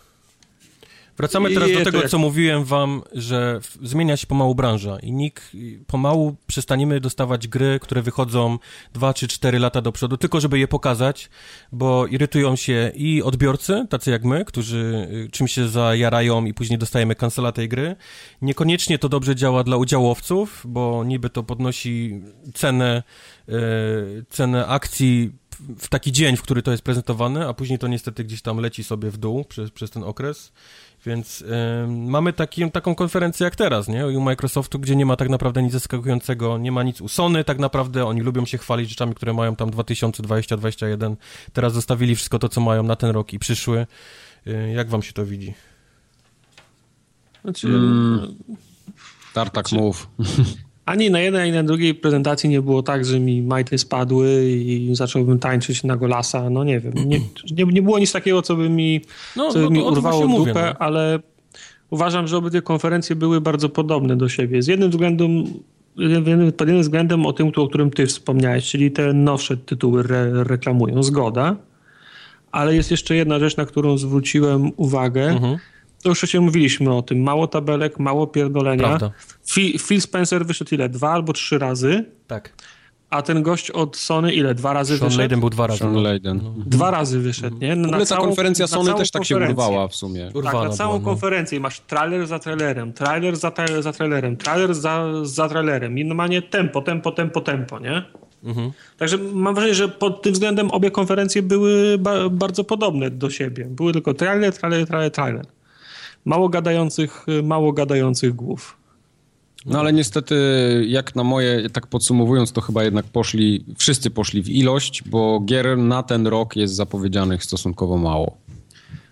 Wracamy 1.17 1.53
teraz 1.53 1.71
do 1.71 1.83
tego, 1.83 2.07
co 2.07 2.17
mówiłem 2.17 2.63
wam, 2.63 3.01
że 3.11 3.59
zmienia 3.81 4.17
się 4.17 4.27
pomału 4.27 4.55
branża 4.55 4.99
i 4.99 5.11
nikt, 5.11 5.51
pomału 5.87 6.35
przestaniemy 6.47 6.99
dostawać 6.99 7.47
gry, 7.47 7.79
które 7.81 8.01
wychodzą 8.01 8.59
2 8.93 9.13
czy 9.13 9.27
4 9.27 9.59
lata 9.59 9.81
do 9.81 9.91
przodu, 9.91 10.17
tylko 10.17 10.39
żeby 10.39 10.59
je 10.59 10.67
pokazać, 10.67 11.29
bo 11.71 12.07
irytują 12.07 12.55
się 12.55 12.91
i 12.95 13.23
odbiorcy, 13.23 13.85
tacy 13.89 14.11
jak 14.11 14.23
my, 14.23 14.45
którzy 14.45 15.07
y, 15.25 15.29
czym 15.31 15.47
się 15.47 15.67
zajarają 15.67 16.45
i 16.45 16.53
później 16.53 16.79
dostajemy 16.79 17.15
kancela 17.15 17.51
tej 17.51 17.69
gry. 17.69 17.95
Niekoniecznie 18.41 18.99
to 18.99 19.09
dobrze 19.09 19.35
działa 19.35 19.63
dla 19.63 19.77
udziałowców, 19.77 20.63
bo 20.65 21.03
niby 21.03 21.29
to 21.29 21.43
podnosi 21.43 22.21
cenę, 22.53 23.03
yy, 23.47 24.25
cenę 24.29 24.67
akcji 24.67 25.31
w 25.79 25.87
taki 25.87 26.11
dzień, 26.11 26.37
w 26.37 26.41
który 26.41 26.61
to 26.61 26.71
jest 26.71 26.83
prezentowane, 26.83 27.47
a 27.47 27.53
później 27.53 27.79
to 27.79 27.87
niestety 27.87 28.23
gdzieś 28.23 28.41
tam 28.41 28.57
leci 28.57 28.83
sobie 28.83 29.11
w 29.11 29.17
dół 29.17 29.45
przez, 29.45 29.71
przez 29.71 29.89
ten 29.89 30.03
okres. 30.03 30.51
Więc 31.05 31.41
y, 31.41 31.47
mamy 31.87 32.33
taki, 32.33 32.71
taką 32.71 32.95
konferencję 32.95 33.43
jak 33.43 33.55
teraz, 33.55 33.87
nie? 33.87 34.07
U 34.07 34.21
Microsoftu, 34.21 34.79
gdzie 34.79 34.95
nie 34.95 35.05
ma 35.05 35.15
tak 35.15 35.29
naprawdę 35.29 35.63
nic 35.63 35.71
zaskakującego, 35.71 36.57
nie 36.57 36.71
ma 36.71 36.83
nic 36.83 37.01
u 37.01 37.07
Sony 37.07 37.43
tak 37.43 37.59
naprawdę, 37.59 38.05
oni 38.05 38.21
lubią 38.21 38.45
się 38.45 38.57
chwalić 38.57 38.89
rzeczami, 38.89 39.15
które 39.15 39.33
mają 39.33 39.55
tam 39.55 39.71
2020-2021. 39.71 41.15
Teraz 41.53 41.73
zostawili 41.73 42.15
wszystko 42.15 42.39
to, 42.39 42.49
co 42.49 42.61
mają 42.61 42.83
na 42.83 42.95
ten 42.95 43.09
rok 43.09 43.33
i 43.33 43.39
przyszły. 43.39 43.87
Y, 44.47 44.71
jak 44.75 44.89
wam 44.89 45.03
się 45.03 45.13
to 45.13 45.25
widzi? 45.25 45.53
Znaczy... 47.43 47.67
Mm, 47.67 48.35
tartak 49.33 49.69
znaczy... 49.69 49.83
move. 49.83 50.07
Ani 50.85 51.11
na 51.11 51.19
jednej, 51.19 51.41
ani 51.41 51.51
na 51.51 51.63
drugiej 51.63 51.95
prezentacji 51.95 52.49
nie 52.49 52.61
było 52.61 52.83
tak, 52.83 53.05
że 53.05 53.19
mi 53.19 53.41
majty 53.41 53.77
spadły 53.77 54.43
i 54.51 54.95
zacząłbym 54.95 55.39
tańczyć 55.39 55.83
na 55.83 55.97
golasa. 55.97 56.49
No 56.49 56.63
nie 56.63 56.79
wiem. 56.79 56.93
Nie, 56.93 57.19
nie, 57.57 57.63
nie 57.65 57.81
było 57.81 57.99
nic 57.99 58.11
takiego, 58.11 58.41
co 58.41 58.55
by 58.55 58.69
mi, 58.69 59.01
no, 59.35 59.51
co 59.51 59.59
by 59.59 59.63
no, 59.63 59.69
mi 59.69 59.81
urwało 59.81 60.21
dupę, 60.21 60.39
mówię, 60.39 60.53
no. 60.53 60.73
ale 60.79 61.19
uważam, 61.89 62.27
że 62.27 62.37
obydwie 62.37 62.61
konferencje 62.61 63.15
były 63.15 63.41
bardzo 63.41 63.69
podobne 63.69 64.15
do 64.15 64.29
siebie. 64.29 64.61
Z 64.61 64.67
jednym 64.67 64.89
względem 64.89 65.43
pod 66.57 66.67
jednym 66.67 66.81
względem 66.81 67.25
o 67.25 67.33
tym, 67.33 67.51
o 67.55 67.67
którym 67.67 67.91
ty 67.91 68.07
wspomniałeś, 68.07 68.69
czyli 68.69 68.91
te 68.91 69.13
nowsze 69.13 69.57
tytuły 69.57 70.01
re, 70.01 70.43
reklamują. 70.43 71.03
Zgoda. 71.03 71.55
Ale 72.51 72.75
jest 72.75 72.91
jeszcze 72.91 73.15
jedna 73.15 73.39
rzecz, 73.39 73.57
na 73.57 73.65
którą 73.65 73.97
zwróciłem 73.97 74.71
uwagę. 74.77 75.29
Mhm 75.29 75.57
to 76.03 76.09
już 76.09 76.21
się 76.21 76.41
mówiliśmy 76.41 76.93
o 76.93 77.01
tym. 77.01 77.23
Mało 77.23 77.47
tabelek, 77.47 77.99
mało 77.99 78.27
pierdolenia. 78.27 78.83
Prawda. 78.83 79.11
Phil, 79.53 79.79
Phil 79.79 80.01
Spencer 80.01 80.45
wyszedł 80.45 80.75
ile? 80.75 80.89
Dwa 80.89 81.11
albo 81.11 81.33
trzy 81.33 81.59
razy? 81.59 82.05
Tak. 82.27 82.53
A 83.13 83.21
ten 83.21 83.43
gość 83.43 83.71
od 83.71 83.97
Sony 83.97 84.33
ile? 84.33 84.55
Dwa 84.55 84.73
razy 84.73 84.97
Sean 84.97 85.09
wyszedł? 85.09 85.21
Layden 85.21 85.39
był 85.39 85.49
dwa 85.49 85.67
razy. 85.67 85.79
Sean 85.79 86.03
Layden. 86.03 86.39
No. 86.43 86.53
Dwa 86.65 86.91
razy 86.91 87.19
wyszedł, 87.19 87.57
nie? 87.57 87.75
Na, 87.75 87.97
na 87.97 88.05
ta 88.05 88.17
konferencja 88.17 88.67
Sony 88.67 88.93
też 88.93 89.11
tak 89.11 89.25
się 89.25 89.35
urwała 89.35 89.87
w 89.87 89.95
sumie. 89.95 90.31
Urwana 90.33 90.59
tak, 90.59 90.69
na 90.69 90.75
całą 90.75 90.91
była, 90.91 90.99
no. 90.99 91.05
konferencję 91.05 91.59
masz 91.59 91.79
trailer 91.79 92.27
za 92.27 92.39
trailerem, 92.39 92.93
trailer 92.93 93.35
za, 93.35 93.51
za 93.79 93.91
trailerem, 93.91 94.37
trailer 94.37 94.75
za, 94.75 95.05
za 95.23 95.49
trailerem 95.49 95.97
i 95.97 96.05
normalnie 96.05 96.41
tempo, 96.41 96.81
tempo, 96.81 97.11
tempo, 97.11 97.41
tempo, 97.41 97.79
nie? 97.79 98.03
Mhm. 98.43 98.71
Także 98.97 99.17
mam 99.17 99.55
wrażenie, 99.55 99.75
że 99.75 99.87
pod 99.87 100.21
tym 100.21 100.33
względem 100.33 100.71
obie 100.71 100.91
konferencje 100.91 101.41
były 101.41 101.97
ba 101.97 102.29
bardzo 102.29 102.63
podobne 102.63 103.09
do 103.09 103.29
siebie. 103.29 103.65
Były 103.65 103.93
tylko 103.93 104.13
trailer, 104.13 104.53
trailer, 104.53 104.87
trailer, 104.87 105.11
trailer 105.11 105.45
mało 106.25 106.49
gadających, 106.49 107.25
mało 107.43 107.73
gadających 107.73 108.35
głów. 108.35 108.77
No 109.65 109.79
ale 109.79 109.93
niestety, 109.93 110.35
jak 110.87 111.15
na 111.15 111.23
moje, 111.23 111.69
tak 111.69 111.87
podsumowując, 111.87 112.51
to 112.51 112.61
chyba 112.61 112.83
jednak 112.83 113.05
poszli, 113.05 113.65
wszyscy 113.77 114.09
poszli 114.09 114.43
w 114.43 114.49
ilość, 114.49 115.03
bo 115.05 115.39
gier 115.39 115.77
na 115.77 116.03
ten 116.03 116.27
rok 116.27 116.55
jest 116.55 116.75
zapowiedzianych 116.75 117.43
stosunkowo 117.43 117.97
mało. 117.97 118.37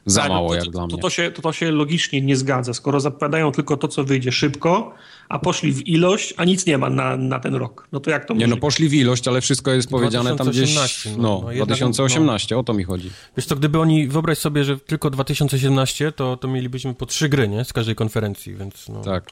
Za 0.06 0.22
tak, 0.22 0.30
mało, 0.30 0.50
to, 0.50 0.56
jak 0.56 0.66
to, 0.66 0.72
dla 0.72 0.86
mnie. 0.86 0.96
To, 0.96 1.02
to, 1.02 1.10
się, 1.10 1.32
to, 1.32 1.42
to 1.42 1.54
się 1.54 1.72
logicznie 1.72 2.22
nie 2.22 2.36
zgadza. 2.36 2.74
Skoro 2.74 3.00
zapowiadają 3.00 3.52
tylko 3.52 3.78
to, 3.78 3.88
co 3.88 4.04
wyjdzie 4.04 4.32
szybko, 4.32 4.94
a 5.32 5.40
poszli 5.40 5.74
w 5.74 5.88
ilość, 5.88 6.34
a 6.38 6.46
nic 6.46 6.66
nie 6.66 6.78
ma 6.78 6.90
na, 6.90 7.18
na 7.18 7.40
ten 7.40 7.56
rok. 7.56 7.88
No 7.92 8.00
to 8.00 8.10
jak 8.12 8.26
to 8.26 8.34
Nie, 8.34 8.48
no 8.48 8.58
poszli 8.58 8.90
w 8.90 8.94
ilość, 8.94 9.28
ale 9.28 9.42
wszystko 9.42 9.72
jest 9.72 9.90
powiedziane 9.90 10.36
tam 10.36 10.50
gdzieś... 10.50 10.76
No, 11.18 11.44
no, 11.58 11.66
2018, 11.66 12.56
no, 12.56 12.60
o 12.62 12.64
to 12.64 12.74
mi 12.74 12.84
chodzi. 12.84 13.10
Wiesz 13.38 13.46
to 13.46 13.56
gdyby 13.56 13.80
oni, 13.80 14.08
wyobraź 14.08 14.38
sobie, 14.38 14.64
że 14.64 14.78
tylko 14.78 15.10
2017, 15.10 16.12
to, 16.12 16.38
to 16.38 16.48
mielibyśmy 16.48 16.94
po 16.94 17.06
trzy 17.06 17.30
gry, 17.30 17.48
nie? 17.48 17.66
Z 17.66 17.74
każdej 17.74 17.96
konferencji, 17.96 18.56
więc 18.56 18.90
no... 18.90 19.02
Tak. 19.02 19.32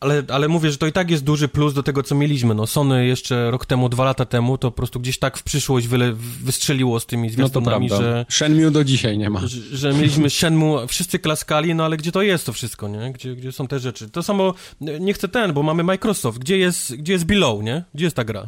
Ale, 0.00 0.22
ale 0.28 0.48
mówię, 0.48 0.70
że 0.70 0.78
to 0.78 0.86
i 0.86 0.92
tak 0.92 1.10
jest 1.10 1.24
duży 1.24 1.48
plus 1.48 1.74
do 1.74 1.82
tego, 1.82 2.02
co 2.02 2.14
mieliśmy. 2.14 2.54
No, 2.54 2.66
Sony 2.66 3.06
jeszcze 3.06 3.50
rok 3.50 3.66
temu, 3.66 3.88
dwa 3.88 4.04
lata 4.04 4.24
temu, 4.24 4.58
to 4.58 4.70
po 4.70 4.76
prostu 4.76 5.00
gdzieś 5.00 5.18
tak 5.18 5.38
w 5.38 5.42
przyszłość 5.42 5.88
wyle, 5.88 6.12
wystrzeliło 6.42 7.00
z 7.00 7.06
tymi 7.06 7.30
zwiastunami, 7.30 7.86
no 7.86 7.96
że... 7.96 8.26
Shenmue 8.28 8.70
do 8.70 8.84
dzisiaj 8.84 9.18
nie 9.18 9.30
ma. 9.30 9.46
Że, 9.46 9.76
że 9.76 9.92
mieliśmy 9.92 10.30
Shenmue, 10.30 10.86
wszyscy 10.88 11.18
klaskali, 11.18 11.74
no 11.74 11.84
ale 11.84 11.96
gdzie 11.96 12.12
to 12.12 12.22
jest 12.22 12.46
to 12.46 12.52
wszystko, 12.52 12.88
nie? 12.88 13.12
Gdzie, 13.12 13.36
gdzie 13.36 13.52
są 13.52 13.66
te 13.66 13.78
rzeczy? 13.78 14.10
To 14.10 14.22
samo, 14.22 14.54
nie 14.80 15.12
chcę 15.12 15.28
ten, 15.28 15.52
bo 15.52 15.62
mamy 15.62 15.82
Microsoft. 15.82 16.38
Gdzie 16.38 16.58
jest, 16.58 16.96
gdzie 16.96 17.12
jest 17.12 17.24
Below, 17.24 17.62
nie? 17.62 17.84
Gdzie 17.94 18.04
jest 18.04 18.16
ta 18.16 18.24
gra? 18.24 18.46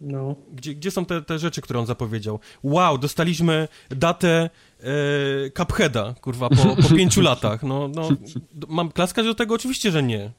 No. 0.00 0.34
Gdzie, 0.52 0.74
gdzie 0.74 0.90
są 0.90 1.04
te, 1.04 1.22
te 1.22 1.38
rzeczy, 1.38 1.60
które 1.62 1.80
on 1.80 1.86
zapowiedział? 1.86 2.40
Wow, 2.62 2.98
dostaliśmy 2.98 3.68
datę 3.90 4.50
e, 4.82 5.50
Cupheada, 5.50 6.14
kurwa, 6.20 6.48
po, 6.48 6.76
po 6.76 6.94
pięciu 6.96 7.20
latach. 7.30 7.62
No, 7.62 7.88
no, 7.88 8.08
mam 8.68 8.92
klaskać 8.92 9.26
do 9.26 9.34
tego? 9.34 9.54
Oczywiście, 9.54 9.90
że 9.90 10.02
nie. 10.02 10.30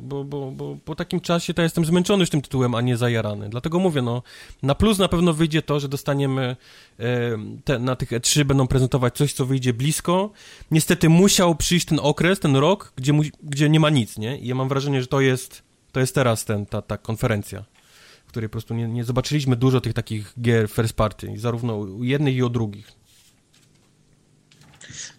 Bo, 0.00 0.24
bo, 0.24 0.50
bo 0.50 0.76
po 0.84 0.94
takim 0.94 1.20
czasie 1.20 1.54
to 1.54 1.62
jestem 1.62 1.84
zmęczony 1.84 2.22
już 2.22 2.30
tym 2.30 2.42
tytułem, 2.42 2.74
a 2.74 2.80
nie 2.80 2.96
zajarany. 2.96 3.48
Dlatego 3.48 3.78
mówię, 3.78 4.02
no, 4.02 4.22
na 4.62 4.74
plus 4.74 4.98
na 4.98 5.08
pewno 5.08 5.32
wyjdzie 5.32 5.62
to, 5.62 5.80
że 5.80 5.88
dostaniemy 5.88 6.56
e, 6.98 7.04
te, 7.64 7.78
na 7.78 7.96
tych 7.96 8.10
E3 8.10 8.44
będą 8.44 8.66
prezentować 8.66 9.16
coś, 9.16 9.32
co 9.32 9.46
wyjdzie 9.46 9.72
blisko. 9.72 10.30
Niestety 10.70 11.08
musiał 11.08 11.54
przyjść 11.54 11.86
ten 11.86 12.00
okres, 12.02 12.40
ten 12.40 12.56
rok, 12.56 12.92
gdzie, 12.96 13.12
mu, 13.12 13.22
gdzie 13.42 13.68
nie 13.68 13.80
ma 13.80 13.90
nic, 13.90 14.18
nie? 14.18 14.38
I 14.38 14.46
ja 14.46 14.54
mam 14.54 14.68
wrażenie, 14.68 15.00
że 15.00 15.06
to 15.06 15.20
jest, 15.20 15.62
to 15.92 16.00
jest 16.00 16.14
teraz 16.14 16.44
ten, 16.44 16.66
ta, 16.66 16.82
ta 16.82 16.98
konferencja 16.98 17.64
której 18.34 18.48
po 18.48 18.52
prostu 18.52 18.74
nie, 18.74 18.88
nie 18.88 19.04
zobaczyliśmy 19.04 19.56
dużo 19.56 19.80
tych 19.80 19.94
takich 19.94 20.34
gier 20.40 20.68
first 20.68 20.94
party, 20.96 21.32
zarówno 21.36 21.76
u 21.76 22.04
jednych 22.04 22.36
i 22.36 22.42
u 22.42 22.48
drugich. 22.48 22.92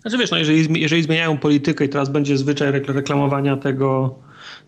Znaczy 0.02 0.18
wiesz, 0.18 0.32
no 0.32 0.38
jeżeli, 0.38 0.82
jeżeli 0.82 1.04
zmieniają 1.04 1.38
politykę 1.38 1.86
i 1.86 1.90
teraz 1.90 2.10
będzie 2.10 2.38
zwyczaj 2.38 2.72
reklamowania 2.72 3.58
tego 3.58 4.16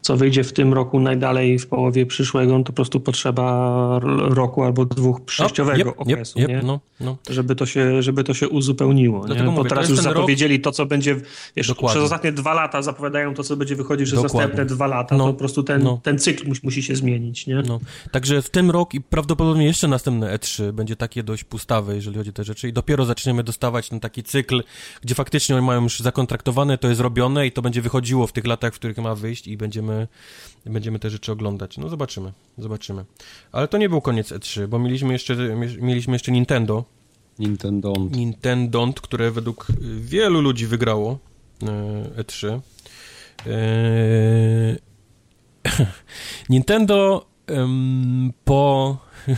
co 0.01 0.17
wyjdzie 0.17 0.43
w 0.43 0.53
tym 0.53 0.73
roku 0.73 0.99
najdalej 0.99 1.59
w 1.59 1.67
połowie 1.67 2.05
przyszłego, 2.05 2.57
to 2.57 2.63
po 2.63 2.73
prostu 2.73 2.99
potrzeba 2.99 3.99
roku 4.19 4.63
albo 4.63 4.85
dwóch 4.85 5.21
przejściowego 5.21 5.83
no, 5.83 5.91
yep, 5.91 6.01
okresu, 6.01 6.39
yep, 6.39 6.49
nie? 6.49 6.61
No, 6.63 6.79
no. 6.99 7.17
Żeby, 7.29 7.55
to 7.55 7.65
się, 7.65 8.01
żeby 8.01 8.23
to 8.23 8.33
się 8.33 8.49
uzupełniło. 8.49 9.27
Nie? 9.27 9.43
Bo 9.43 9.51
mówię, 9.51 9.69
teraz 9.69 9.89
już 9.89 9.99
zapowiedzieli 9.99 10.55
rok... 10.55 10.63
to, 10.63 10.71
co 10.71 10.85
będzie, 10.85 11.15
wiesz, 11.55 11.67
Dokładnie. 11.67 11.93
przez 11.93 12.03
ostatnie 12.03 12.31
dwa 12.31 12.53
lata 12.53 12.81
zapowiadają 12.81 13.33
to, 13.33 13.43
co 13.43 13.57
będzie 13.57 13.75
wychodzić 13.75 14.07
przez 14.07 14.23
Dokładnie. 14.23 14.39
następne 14.39 14.75
dwa 14.75 14.87
lata, 14.87 15.17
No, 15.17 15.25
to 15.25 15.33
po 15.33 15.39
prostu 15.39 15.63
ten, 15.63 15.83
no. 15.83 15.99
ten 16.03 16.19
cykl 16.19 16.47
musi, 16.47 16.61
musi 16.63 16.83
się 16.83 16.95
zmienić, 16.95 17.47
nie? 17.47 17.63
No. 17.67 17.79
Także 18.11 18.41
w 18.41 18.49
tym 18.49 18.71
rok 18.71 18.93
i 18.93 19.01
prawdopodobnie 19.01 19.65
jeszcze 19.65 19.87
następne 19.87 20.37
E3 20.37 20.71
będzie 20.71 20.95
takie 20.95 21.23
dość 21.23 21.43
pustawe, 21.43 21.95
jeżeli 21.95 22.17
chodzi 22.17 22.29
o 22.29 22.33
te 22.33 22.43
rzeczy 22.43 22.69
i 22.69 22.73
dopiero 22.73 23.05
zaczniemy 23.05 23.43
dostawać 23.43 23.89
ten 23.89 23.99
taki 23.99 24.23
cykl, 24.23 24.63
gdzie 25.01 25.15
faktycznie 25.15 25.55
oni 25.55 25.65
mają 25.65 25.83
już 25.83 25.99
zakontraktowane, 25.99 26.77
to 26.77 26.89
jest 26.89 27.01
robione 27.01 27.47
i 27.47 27.51
to 27.51 27.61
będzie 27.61 27.81
wychodziło 27.81 28.27
w 28.27 28.31
tych 28.31 28.45
latach, 28.45 28.73
w 28.73 28.75
których 28.75 28.97
ma 28.97 29.15
wyjść 29.15 29.47
i 29.47 29.57
będziemy, 29.57 29.86
będziemy 30.65 30.99
te 30.99 31.09
rzeczy 31.09 31.31
oglądać. 31.31 31.77
No 31.77 31.89
zobaczymy, 31.89 32.33
zobaczymy. 32.57 33.05
Ale 33.51 33.67
to 33.67 33.77
nie 33.77 33.89
był 33.89 34.01
koniec 34.01 34.31
E3, 34.31 34.67
bo 34.67 34.79
mieliśmy 34.79 35.13
jeszcze, 35.13 35.35
mieliśmy 35.79 36.13
jeszcze 36.13 36.31
Nintendo. 36.31 36.83
Nintendo. 37.39 37.93
Nintendo, 38.11 38.93
które 39.01 39.31
według 39.31 39.67
wielu 39.99 40.41
ludzi 40.41 40.67
wygrało 40.67 41.19
e, 41.63 42.23
E3. 42.23 42.59
Eee... 43.45 44.77
Nintendo 46.49 47.25
em, 47.47 48.33
po... 48.45 48.97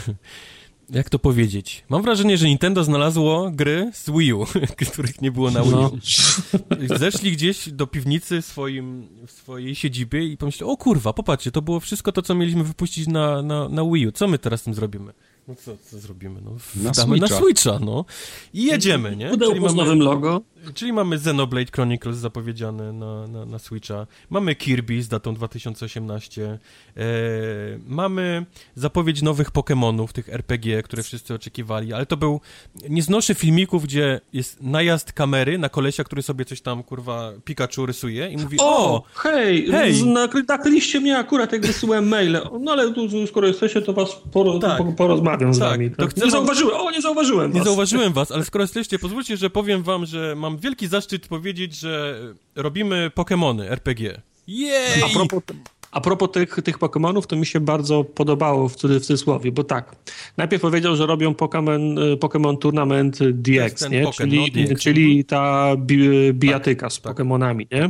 Jak 0.90 1.10
to 1.10 1.20
powiedzieć? 1.20 1.84
Mam 1.90 2.02
wrażenie, 2.02 2.38
że 2.38 2.48
Nintendo 2.48 2.84
znalazło 2.84 3.52
gry 3.52 3.92
z 3.94 4.10
Wii 4.10 4.34
U, 4.34 4.46
których 4.92 5.22
nie 5.22 5.32
było 5.32 5.52
na 5.52 5.64
Wii 5.64 5.74
U. 5.74 5.78
No. 5.78 6.98
Zeszli 6.98 7.32
gdzieś 7.32 7.70
do 7.70 7.88
piwnicy 7.88 8.42
swoim, 8.42 9.08
w 9.28 9.32
swojej 9.32 9.76
siedzibie 9.76 10.26
i 10.26 10.38
pomyśleli, 10.38 10.72
o 10.72 10.78
kurwa, 10.78 11.14
popatrzcie, 11.14 11.52
to 11.52 11.62
było 11.62 11.80
wszystko 11.80 12.12
to, 12.12 12.22
co 12.22 12.36
mieliśmy 12.36 12.64
wypuścić 12.64 13.08
na, 13.08 13.42
na, 13.42 13.70
na 13.70 13.84
Wii 13.86 14.08
U. 14.08 14.12
Co 14.12 14.28
my 14.28 14.40
teraz 14.40 14.62
z 14.62 14.64
tym 14.64 14.74
zrobimy? 14.74 15.14
No 15.48 15.56
co, 15.56 15.78
co 15.78 16.00
zrobimy? 16.00 16.42
No, 16.46 16.52
Na 16.84 16.92
damy 16.92 17.18
na 17.18 17.28
Switcha. 17.28 17.44
Switcha, 17.46 17.80
no. 17.86 18.06
I 18.54 18.64
jedziemy, 18.64 19.16
nie? 19.16 19.30
Pudełko 19.30 19.70
z 19.70 19.76
nowym 19.76 20.00
logo. 20.00 20.42
Czyli 20.74 20.94
mamy 20.94 21.16
Xenoblade 21.16 21.72
Chronicles 21.76 22.18
zapowiedziane 22.18 22.94
na, 22.94 23.28
na, 23.28 23.46
na 23.46 23.60
Switcha, 23.60 24.08
mamy 24.30 24.56
Kirby 24.56 25.04
z 25.04 25.08
datą 25.08 25.34
2018, 25.34 26.60
e, 26.98 27.00
mamy 27.88 28.46
zapowiedź 28.76 29.22
nowych 29.22 29.52
Pokémonów, 29.52 30.08
tych 30.12 30.30
RPG, 30.30 30.84
które 30.84 31.04
wszyscy 31.04 31.34
oczekiwali, 31.34 31.94
ale 31.94 32.06
to 32.06 32.18
był, 32.18 32.42
nie 32.90 33.02
znoszę 33.04 33.36
filmików, 33.36 33.84
gdzie 33.84 34.22
jest 34.34 34.62
najazd 34.64 35.14
kamery 35.14 35.58
na 35.58 35.70
kolesia, 35.70 36.04
który 36.04 36.22
sobie 36.22 36.46
coś 36.46 36.62
tam, 36.62 36.84
kurwa, 36.84 37.32
Pikachu 37.46 37.86
rysuje 37.86 38.30
i 38.30 38.38
mówi, 38.38 38.58
o, 38.60 38.80
O, 38.96 39.04
hej, 39.16 39.68
hej. 39.72 39.94
z- 39.94 40.04
nakry- 40.04 40.44
nakryliście 40.48 41.00
mnie 41.00 41.18
akurat, 41.18 41.52
jak 41.52 41.66
wysyłałem 41.66 42.08
maile. 42.08 42.38
No 42.60 42.72
ale 42.72 42.94
tu, 42.94 43.28
skoro 43.28 43.48
jesteście, 43.48 43.82
to 43.82 43.94
was 43.94 44.16
poro, 44.32 44.60
Tak. 44.60 44.78
po, 44.78 44.94
porozmawiam 44.94 45.54
z 45.54 45.60
Tak, 45.60 45.70
wami. 45.72 45.90
to 45.92 45.96
Tak. 45.98 46.10
chcę 46.12 46.26
Nie 46.26 46.32
zauważyłem, 46.32 46.76
o, 46.78 46.92
nie 46.92 47.02
zauważyłem 47.02 47.52
nie 47.52 47.60
was. 47.60 47.68
zauważyłem 47.68 48.14
was, 48.14 48.32
ale 48.32 48.46
skoro 48.46 48.64
jesteście, 48.64 49.00
pozwólcie, 49.00 49.38
że 49.38 49.50
powiem 49.50 49.84
wam, 49.84 50.06
że 50.06 50.36
mam 50.38 50.49
wielki 50.58 50.88
zaszczyt 50.88 51.28
powiedzieć, 51.28 51.76
że 51.76 52.20
robimy 52.56 53.12
Pokémony 53.16 53.72
RPG. 53.72 54.22
Jej! 54.48 55.04
A 55.04 55.10
propos, 55.10 55.44
a 55.92 56.02
propos 56.02 56.32
tych, 56.32 56.60
tych 56.64 56.80
Pokémonów, 56.80 57.26
to 57.26 57.36
mi 57.36 57.46
się 57.46 57.60
bardzo 57.60 58.04
podobało 58.04 58.70
w, 58.70 58.76
cudzysłowie, 58.76 59.52
bo 59.52 59.64
tak, 59.64 59.96
najpierw 60.38 60.62
powiedział, 60.62 60.96
że 60.96 61.06
robią 61.06 61.32
Pokémon, 61.32 62.00
y, 62.14 62.18
Pokémon 62.18 62.58
Tournament 62.58 63.20
DX, 63.32 63.90
nie? 63.90 64.06
Pokémon, 64.06 64.18
czyli, 64.18 64.52
no, 64.56 64.68
DX. 64.74 64.82
czyli 64.82 65.26
ta 65.26 65.76
bi, 65.78 66.34
bijatyka 66.34 66.90
z 66.90 67.02
tak. 67.02 67.18
Pokémonami, 67.18 67.68
nie? 67.72 67.90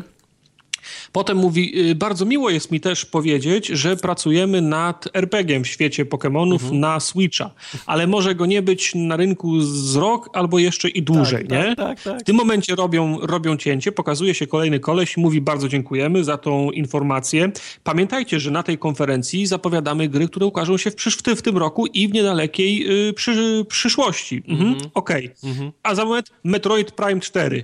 Potem 1.11 1.37
mówi, 1.37 1.89
y, 1.89 1.95
bardzo 1.95 2.25
miło 2.25 2.49
jest 2.49 2.71
mi 2.71 2.79
też 2.79 3.05
powiedzieć, 3.05 3.67
że 3.67 3.97
pracujemy 3.97 4.61
nad 4.61 5.07
RPG-iem 5.13 5.63
w 5.63 5.67
świecie 5.67 6.05
Pokémonów 6.05 6.53
Mhm. 6.53 6.79
na 6.79 6.99
Switcha, 6.99 7.51
ale 7.85 8.07
może 8.07 8.35
go 8.35 8.45
nie 8.45 8.61
być 8.61 8.91
na 8.95 9.15
rynku 9.15 9.61
z 9.61 9.95
rok 9.95 10.29
albo 10.33 10.59
jeszcze 10.59 10.89
i 10.89 11.01
dłużej, 11.03 11.47
tak, 11.47 11.67
nie? 11.67 11.75
tak, 11.75 12.01
tak. 12.01 12.19
W 12.21 12.23
tym 12.23 12.35
momencie 12.35 12.75
robią, 12.75 13.19
robią 13.21 13.57
cięcie, 13.57 13.91
pokazuje 13.91 14.33
się 14.33 14.47
kolejny 14.47 14.79
koleś, 14.79 15.17
mówi 15.17 15.41
bardzo 15.41 15.67
dziękujemy 15.69 16.23
za 16.23 16.37
tą 16.37 16.71
informację. 16.71 17.51
Pamiętajcie, 17.83 18.39
że 18.39 18.51
na 18.51 18.63
tej 18.63 18.77
konferencji 18.77 19.45
zapowiadamy 19.45 20.07
gry, 20.09 20.27
które 20.27 20.45
ukażą 20.45 20.77
się 20.77 20.91
w, 20.91 20.95
przysz- 20.95 21.17
w, 21.17 21.21
ty- 21.21 21.35
w 21.35 21.41
tym 21.41 21.57
roku 21.57 21.85
i 21.87 22.07
w 22.07 22.11
niedalekiej 22.11 23.07
y, 23.09 23.13
przy, 23.13 23.65
przyszłości. 23.69 24.43
Mhm. 24.47 24.75
Okej. 24.93 25.29
Mhm. 25.43 25.71
A 25.83 25.95
za 25.95 26.05
moment 26.05 26.31
Metroid 26.43 26.91
Prime 26.91 27.19
4. 27.21 27.63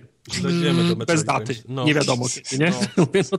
Bez 1.08 1.24
daty. 1.24 1.56
No. 1.68 1.86
Nie 1.86 1.94
wiadomo 1.94 2.26
kiedy, 2.50 2.64
nie? 2.64 2.74
No. 2.98 3.06
No 3.32 3.38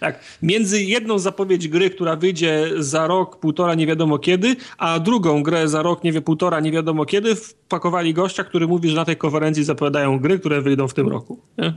tak. 0.00 0.20
Między 0.42 0.82
jedną 0.82 1.18
zapowiedź 1.18 1.68
gry, 1.68 1.90
która 1.90 2.16
wyjdzie 2.16 2.70
za 2.78 3.06
rok, 3.06 3.40
półtora, 3.40 3.74
nie 3.74 3.86
wiadomo 3.86 4.18
kiedy, 4.18 4.56
a 4.78 5.00
drugą 5.00 5.42
grę 5.42 5.68
za 5.68 5.82
rok, 5.82 6.04
nie 6.04 6.12
wie, 6.12 6.22
półtora, 6.22 6.60
nie 6.60 6.72
wiadomo 6.72 7.04
kiedy, 7.04 7.34
wpakowali 7.34 8.14
gościa, 8.14 8.44
który 8.44 8.66
mówi, 8.66 8.88
że 8.90 8.96
na 8.96 9.04
tej 9.04 9.16
konferencji 9.16 9.64
zapowiadają 9.64 10.18
gry, 10.18 10.38
które 10.38 10.62
wyjdą 10.62 10.88
w 10.88 10.94
tym 10.94 11.08
roku. 11.08 11.40
Nie? 11.58 11.74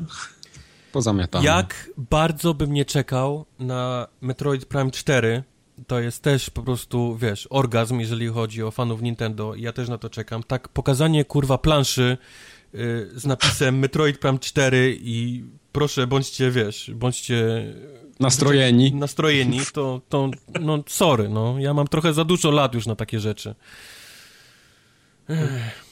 Pozamiatamy. 0.92 1.45
Jak 1.45 1.90
bardzo 1.98 2.53
bym 2.53 2.74
nie 2.74 2.86
czekał 2.86 3.45
na 3.60 4.08
Metroid 4.22 4.66
Prime 4.66 4.92
4, 4.92 5.44
to 5.88 6.00
jest 6.00 6.24
też 6.24 6.50
po 6.50 6.64
prostu, 6.64 7.16
wiesz, 7.16 7.48
orgazm, 7.50 8.00
jeżeli 8.00 8.27
chodzi 8.27 8.64
o 8.64 8.72
fanów 8.72 9.02
Nintendo 9.02 9.56
i 9.56 9.61
ja 9.61 9.74
też 9.74 9.90
na 9.90 9.98
to 9.98 10.10
czekam. 10.10 10.44
Tak, 10.44 10.69
pokazanie, 10.69 11.26
kurwa, 11.26 11.58
planszy 11.58 12.18
z 13.16 13.26
napisem 13.26 13.80
Metroid 13.80 14.18
Prime 14.18 14.40
4 14.40 14.98
i 15.02 15.44
proszę, 15.72 16.08
bądźcie, 16.08 16.52
wiesz, 16.52 16.92
bądźcie 16.96 17.66
Nastrojeni. 18.20 18.94
nastrojeni, 18.94 19.60
to, 19.74 20.02
to 20.10 20.32
no, 20.62 20.84
sorry, 20.88 21.30
no, 21.30 21.56
ja 21.60 21.74
mam 21.74 21.88
trochę 21.88 22.14
za 22.14 22.24
dużo 22.24 22.52
lat 22.52 22.74
już 22.74 22.86
na 22.86 22.96
takie 22.96 23.20
rzeczy. 23.20 23.56
Ech. 25.30 25.86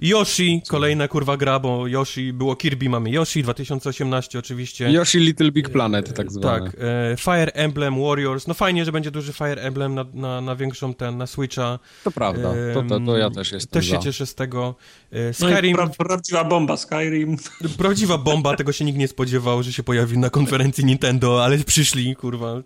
Yoshi, 0.00 0.62
kolejna 0.68 1.08
kurwa 1.08 1.36
gra, 1.36 1.58
bo 1.60 1.86
Yoshi, 1.86 2.32
było 2.32 2.56
Kirby, 2.56 2.88
mamy 2.88 3.10
Yoshi, 3.10 3.42
2018 3.42 4.38
oczywiście. 4.38 4.90
Yoshi 4.92 5.18
Little 5.18 5.52
Big 5.52 5.68
Planet, 5.68 6.14
tak 6.14 6.32
zwane. 6.32 6.60
Tak, 6.70 6.80
e, 6.80 7.16
Fire 7.16 7.52
Emblem 7.54 8.02
Warriors, 8.02 8.46
no 8.46 8.54
fajnie, 8.54 8.84
że 8.84 8.92
będzie 8.92 9.10
duży 9.10 9.32
Fire 9.32 9.62
Emblem 9.62 9.94
na, 9.94 10.04
na, 10.14 10.40
na 10.40 10.56
większą 10.56 10.94
ten, 10.94 11.16
na 11.18 11.26
Switcha. 11.26 11.78
To 12.04 12.10
prawda, 12.10 12.52
to, 12.74 12.82
to, 12.82 13.00
to 13.00 13.16
ja 13.18 13.30
też 13.30 13.52
jestem 13.52 13.80
Też 13.80 13.86
się 13.90 13.96
za. 13.96 13.98
cieszę 14.02 14.26
z 14.26 14.34
tego. 14.34 14.74
E, 15.12 15.16
No 15.40 15.48
Skyrim, 15.50 15.76
pra, 15.76 15.86
prawdziwa 15.86 16.44
bomba 16.44 16.76
Skyrim. 16.76 17.36
prawdziwa 17.78 18.18
bomba, 18.18 18.56
tego 18.56 18.72
się 18.72 18.84
nikt 18.84 18.98
nie 18.98 19.08
spodziewał, 19.08 19.62
że 19.62 19.72
się 19.72 19.82
pojawi 19.82 20.18
na 20.18 20.30
konferencji 20.30 20.84
Nintendo, 20.84 21.44
ale 21.44 21.58
przyszli, 21.58 22.16
kurwa. 22.16 22.62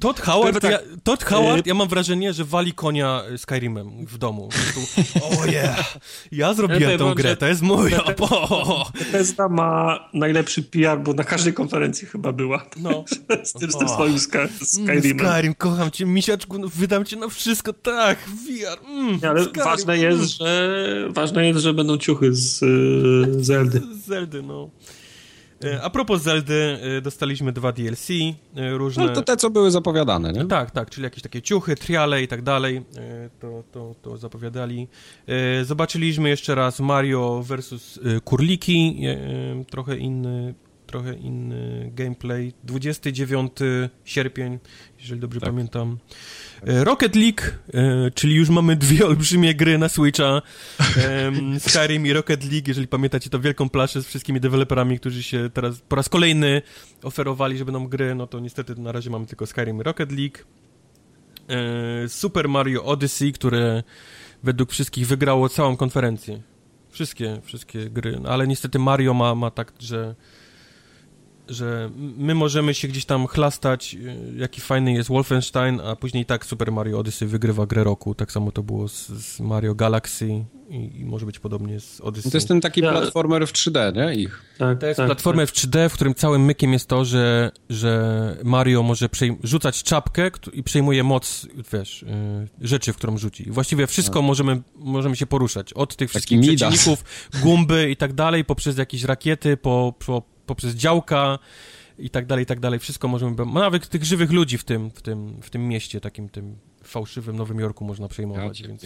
Todd 0.00 0.20
Howard, 0.20 0.54
Powiem 0.60 0.72
ja, 0.72 0.78
tak, 0.78 0.86
Todd 1.04 1.24
Howard, 1.24 1.66
ja 1.66 1.74
mam 1.74 1.88
wrażenie, 1.88 2.32
że 2.32 2.44
wali 2.44 2.72
konia 2.72 3.22
Skyrimem 3.36 4.06
w 4.06 4.18
domu. 4.18 4.48
O 5.40 5.46
yeah, 5.46 5.96
ja 6.32 6.54
zrobiłem 6.54 6.98
tą 6.98 7.04
wam, 7.04 7.14
grę, 7.14 7.36
to 7.36 7.46
jest 7.46 7.62
moja. 7.62 8.04
Bethesda 8.98 9.48
ma 9.48 9.98
najlepszy 10.14 10.62
PR, 10.62 11.00
bo 11.00 11.12
na 11.12 11.24
każdej 11.24 11.52
konferencji 11.52 12.06
chyba 12.08 12.32
była. 12.32 12.66
No. 12.76 13.04
z, 13.44 13.52
tym, 13.52 13.72
z 13.72 13.78
tym 13.78 13.88
swoim 13.88 14.18
Sky, 14.18 14.38
Mm, 14.38 14.50
Skyrimem. 14.62 15.26
Skyrim, 15.26 15.54
kocham 15.54 15.90
cię, 15.90 16.06
misiaczku, 16.06 16.58
no, 16.58 16.68
wydam 16.68 17.04
cię 17.04 17.16
na 17.16 17.28
wszystko, 17.28 17.72
tak, 17.72 18.18
VR, 18.18 18.86
mm, 18.88 19.18
Nie, 19.22 19.30
ale 19.30 19.44
Skyrim, 19.44 19.64
ważne 19.64 19.94
mm. 19.94 20.10
jest, 20.10 20.38
że 20.38 21.08
ważne 21.10 21.46
jest, 21.46 21.60
że 21.60 21.74
będą 21.74 21.98
ciuchy 21.98 22.34
z 22.34 22.62
y, 22.62 23.44
Zeldy. 23.44 23.82
Z 24.02 24.06
Zeldy, 24.06 24.42
no. 24.42 24.70
E, 25.64 25.82
A 25.82 25.90
propos 25.90 26.22
Zeldy, 26.22 26.78
e, 26.98 27.00
dostaliśmy 27.00 27.52
dwa 27.52 27.72
DLC 27.72 28.10
e, 28.10 28.70
różne. 28.70 29.06
No 29.06 29.12
to 29.12 29.22
te, 29.22 29.36
co 29.36 29.50
były 29.50 29.70
zapowiadane, 29.70 30.32
nie? 30.32 30.46
Tak, 30.46 30.70
tak, 30.70 30.90
czyli 30.90 31.04
jakieś 31.04 31.22
takie 31.22 31.42
ciuchy, 31.42 31.76
triale 31.76 32.22
i 32.22 32.28
tak 32.28 32.42
dalej, 32.42 32.82
to, 33.40 33.64
to, 33.72 33.94
to 34.02 34.16
zapowiadali. 34.16 34.88
Zobaczyliśmy 35.62 36.28
jeszcze 36.28 36.54
raz 36.54 36.80
Mario 36.80 37.42
versus 37.46 38.00
Kurliki, 38.24 39.02
trochę 39.70 39.96
inny, 39.96 40.54
trochę 40.86 41.14
inny 41.14 41.90
gameplay. 41.94 42.52
29 42.64 43.52
sierpień, 44.04 44.58
jeżeli 45.00 45.20
dobrze 45.20 45.40
Tak. 45.40 45.50
pamiętam. 45.50 45.98
E, 46.66 46.84
Rocket 46.84 47.16
League, 47.16 47.42
e, 47.74 48.10
czyli 48.10 48.34
już 48.34 48.48
mamy 48.48 48.76
dwie 48.76 49.06
olbrzymie 49.08 49.54
gry 49.54 49.78
na 49.78 49.88
Switcha, 49.88 50.42
Skyrim 51.68 52.06
i 52.06 52.12
Rocket 52.12 52.44
League, 52.52 52.64
jeżeli 52.68 52.88
pamiętacie 52.88 53.30
to 53.30 53.40
wielką 53.40 53.68
plaszę 53.68 54.02
z 54.02 54.06
wszystkimi 54.06 54.40
deweloperami, 54.40 54.98
którzy 54.98 55.22
się 55.22 55.50
teraz 55.54 55.78
po 55.78 55.96
raz 55.96 56.08
kolejny 56.08 56.62
oferowali, 57.02 57.58
że 57.58 57.64
będą 57.64 57.88
gry, 57.88 58.14
no 58.14 58.26
to 58.26 58.40
niestety 58.40 58.74
na 58.74 58.92
razie 58.92 59.10
mamy 59.10 59.26
tylko 59.26 59.46
Skyrim 59.46 59.80
i 59.80 59.82
Rocket 59.82 60.12
League. 60.12 60.38
E, 61.48 62.08
Super 62.08 62.48
Mario 62.48 62.84
Odyssey, 62.84 63.32
które 63.32 63.82
według 64.42 64.70
wszystkich 64.70 65.06
wygrało 65.06 65.48
całą 65.48 65.76
konferencję. 65.76 66.40
Wszystkie, 66.90 67.40
wszystkie 67.44 67.90
gry, 67.90 68.18
no, 68.22 68.28
ale 68.28 68.46
niestety 68.46 68.78
Mario 68.78 69.14
ma, 69.14 69.34
ma 69.34 69.50
tak, 69.50 69.72
że 69.80 70.14
że 71.50 71.90
my 72.16 72.34
możemy 72.34 72.74
się 72.74 72.88
gdzieś 72.88 73.04
tam 73.04 73.26
chlastać, 73.26 73.94
y, 73.94 74.16
jaki 74.36 74.60
fajny 74.60 74.92
jest 74.92 75.08
Wolfenstein, 75.08 75.80
a 75.80 75.96
później 75.96 76.26
tak 76.26 76.46
Super 76.46 76.72
Mario 76.72 76.98
Odyssey 76.98 77.28
wygrywa 77.28 77.66
grę 77.66 77.84
roku. 77.84 78.14
Tak 78.14 78.32
samo 78.32 78.52
to 78.52 78.62
było 78.62 78.88
z, 78.88 79.08
z 79.08 79.40
Mario 79.40 79.74
Galaxy 79.74 80.44
i, 80.70 81.00
i 81.00 81.04
może 81.04 81.26
być 81.26 81.38
podobnie 81.38 81.80
z 81.80 82.00
Odyssey. 82.00 82.30
To 82.30 82.36
jest 82.36 82.48
ten 82.48 82.60
taki 82.60 82.80
platformer 82.80 83.46
w 83.46 83.52
3D, 83.52 83.96
nie? 83.96 84.14
Ich. 84.14 84.42
Tak, 84.58 84.78
to 84.78 84.86
jest 84.86 84.96
tak, 84.96 85.06
platformer 85.06 85.46
tak. 85.46 85.56
w 85.56 85.58
3D, 85.58 85.88
w 85.88 85.92
którym 85.92 86.14
całym 86.14 86.44
mykiem 86.44 86.72
jest 86.72 86.88
to, 86.88 87.04
że, 87.04 87.50
że 87.70 88.36
Mario 88.44 88.82
może 88.82 89.08
rzucać 89.42 89.82
czapkę 89.82 90.30
i 90.52 90.62
przejmuje 90.62 91.04
moc, 91.04 91.46
wiesz, 91.72 92.04
yy, 92.60 92.68
rzeczy, 92.68 92.92
w 92.92 92.96
którą 92.96 93.18
rzuci. 93.18 93.50
Właściwie 93.50 93.86
wszystko 93.86 94.22
no. 94.22 94.26
możemy, 94.26 94.62
możemy 94.76 95.16
się 95.16 95.26
poruszać. 95.26 95.72
Od 95.72 95.96
tych 95.96 96.10
wszystkich 96.10 96.40
przeciwników, 96.40 97.04
gumby 97.42 97.90
i 97.90 97.96
tak 97.96 98.12
dalej, 98.12 98.44
poprzez 98.44 98.78
jakieś 98.78 99.04
rakiety, 99.04 99.56
po, 99.56 99.94
po, 100.06 100.22
poprzez 100.50 100.74
działka 100.74 101.38
i 101.98 102.10
tak 102.10 102.26
dalej, 102.26 102.42
i 102.42 102.46
tak 102.46 102.60
dalej. 102.60 102.78
Wszystko 102.78 103.08
możemy, 103.08 103.36
nawet 103.54 103.88
tych 103.88 104.04
żywych 104.04 104.32
ludzi 104.32 104.58
w 104.58 104.64
tym, 104.64 104.90
w 104.90 105.02
tym, 105.02 105.42
w 105.42 105.50
tym 105.50 105.68
mieście, 105.68 106.00
takim 106.00 106.28
tym 106.28 106.56
fałszywym 106.84 107.36
Nowym 107.36 107.60
Jorku 107.60 107.84
można 107.84 108.08
przejmować. 108.08 108.60
Ja 108.60 108.68
więc... 108.68 108.84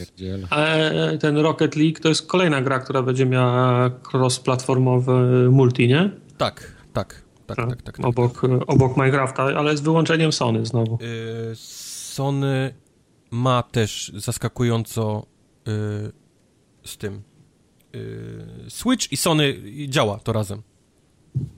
Ale 0.51 1.19
ten 1.19 1.37
Rocket 1.37 1.77
League 1.77 2.01
to 2.03 2.09
jest 2.09 2.27
kolejna 2.27 2.63
gra, 2.63 2.79
która 2.79 3.03
będzie 3.03 3.27
miała 3.27 3.91
cross-platformowy 4.13 5.51
multi, 5.51 5.89
nie? 5.89 6.11
Tak, 6.39 6.73
tak. 6.93 7.25
Tak, 7.47 7.57
tak, 7.57 7.69
tak, 7.69 7.83
tak, 7.83 7.97
tak 7.97 8.07
obok, 8.07 8.41
tak. 8.41 8.51
obok 8.67 8.97
Minecrafta, 8.97 9.43
ale 9.43 9.77
z 9.77 9.81
wyłączeniem 9.81 10.33
Sony 10.33 10.67
znowu. 10.67 10.99
Yy, 11.01 11.57
Sony 11.57 12.75
ma 13.31 13.63
też 13.63 14.13
zaskakująco 14.15 15.27
yy, 15.67 15.73
z 16.85 16.97
tym. 16.97 17.23
Yy, 17.93 18.71
Switch 18.71 19.13
i 19.13 19.17
Sony 19.17 19.55
działa 19.89 20.19
to 20.19 20.33
razem. 20.33 20.63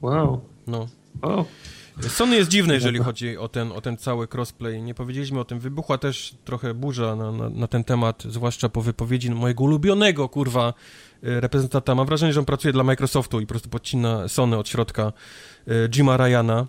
Wow. 0.02 0.40
No. 0.66 0.88
Wow. 1.22 1.44
Sony 2.00 2.36
jest 2.36 2.50
dziwny, 2.50 2.74
jeżeli 2.74 2.98
chodzi 2.98 3.38
o 3.38 3.48
ten, 3.48 3.72
o 3.72 3.80
ten 3.80 3.96
cały 3.96 4.28
crossplay. 4.34 4.82
Nie 4.82 4.94
powiedzieliśmy 4.94 5.40
o 5.40 5.44
tym. 5.44 5.60
Wybuchła 5.60 5.98
też 5.98 6.34
trochę 6.44 6.74
burza 6.74 7.16
na, 7.16 7.32
na, 7.32 7.50
na 7.50 7.66
ten 7.66 7.84
temat, 7.84 8.22
zwłaszcza 8.28 8.68
po 8.68 8.82
wypowiedzi 8.82 9.30
mojego 9.30 9.64
ulubionego, 9.64 10.28
kurwa, 10.28 10.74
e, 11.22 11.40
reprezentanta. 11.40 11.94
Mam 11.94 12.06
wrażenie, 12.06 12.32
że 12.32 12.40
on 12.40 12.46
pracuje 12.46 12.72
dla 12.72 12.84
Microsoftu 12.84 13.40
i 13.40 13.46
po 13.46 13.48
prostu 13.48 13.68
podcina 13.68 14.28
Sony 14.28 14.56
od 14.56 14.68
środka 14.68 15.12
e, 15.68 15.88
Jima 15.88 16.16
Ryana. 16.16 16.66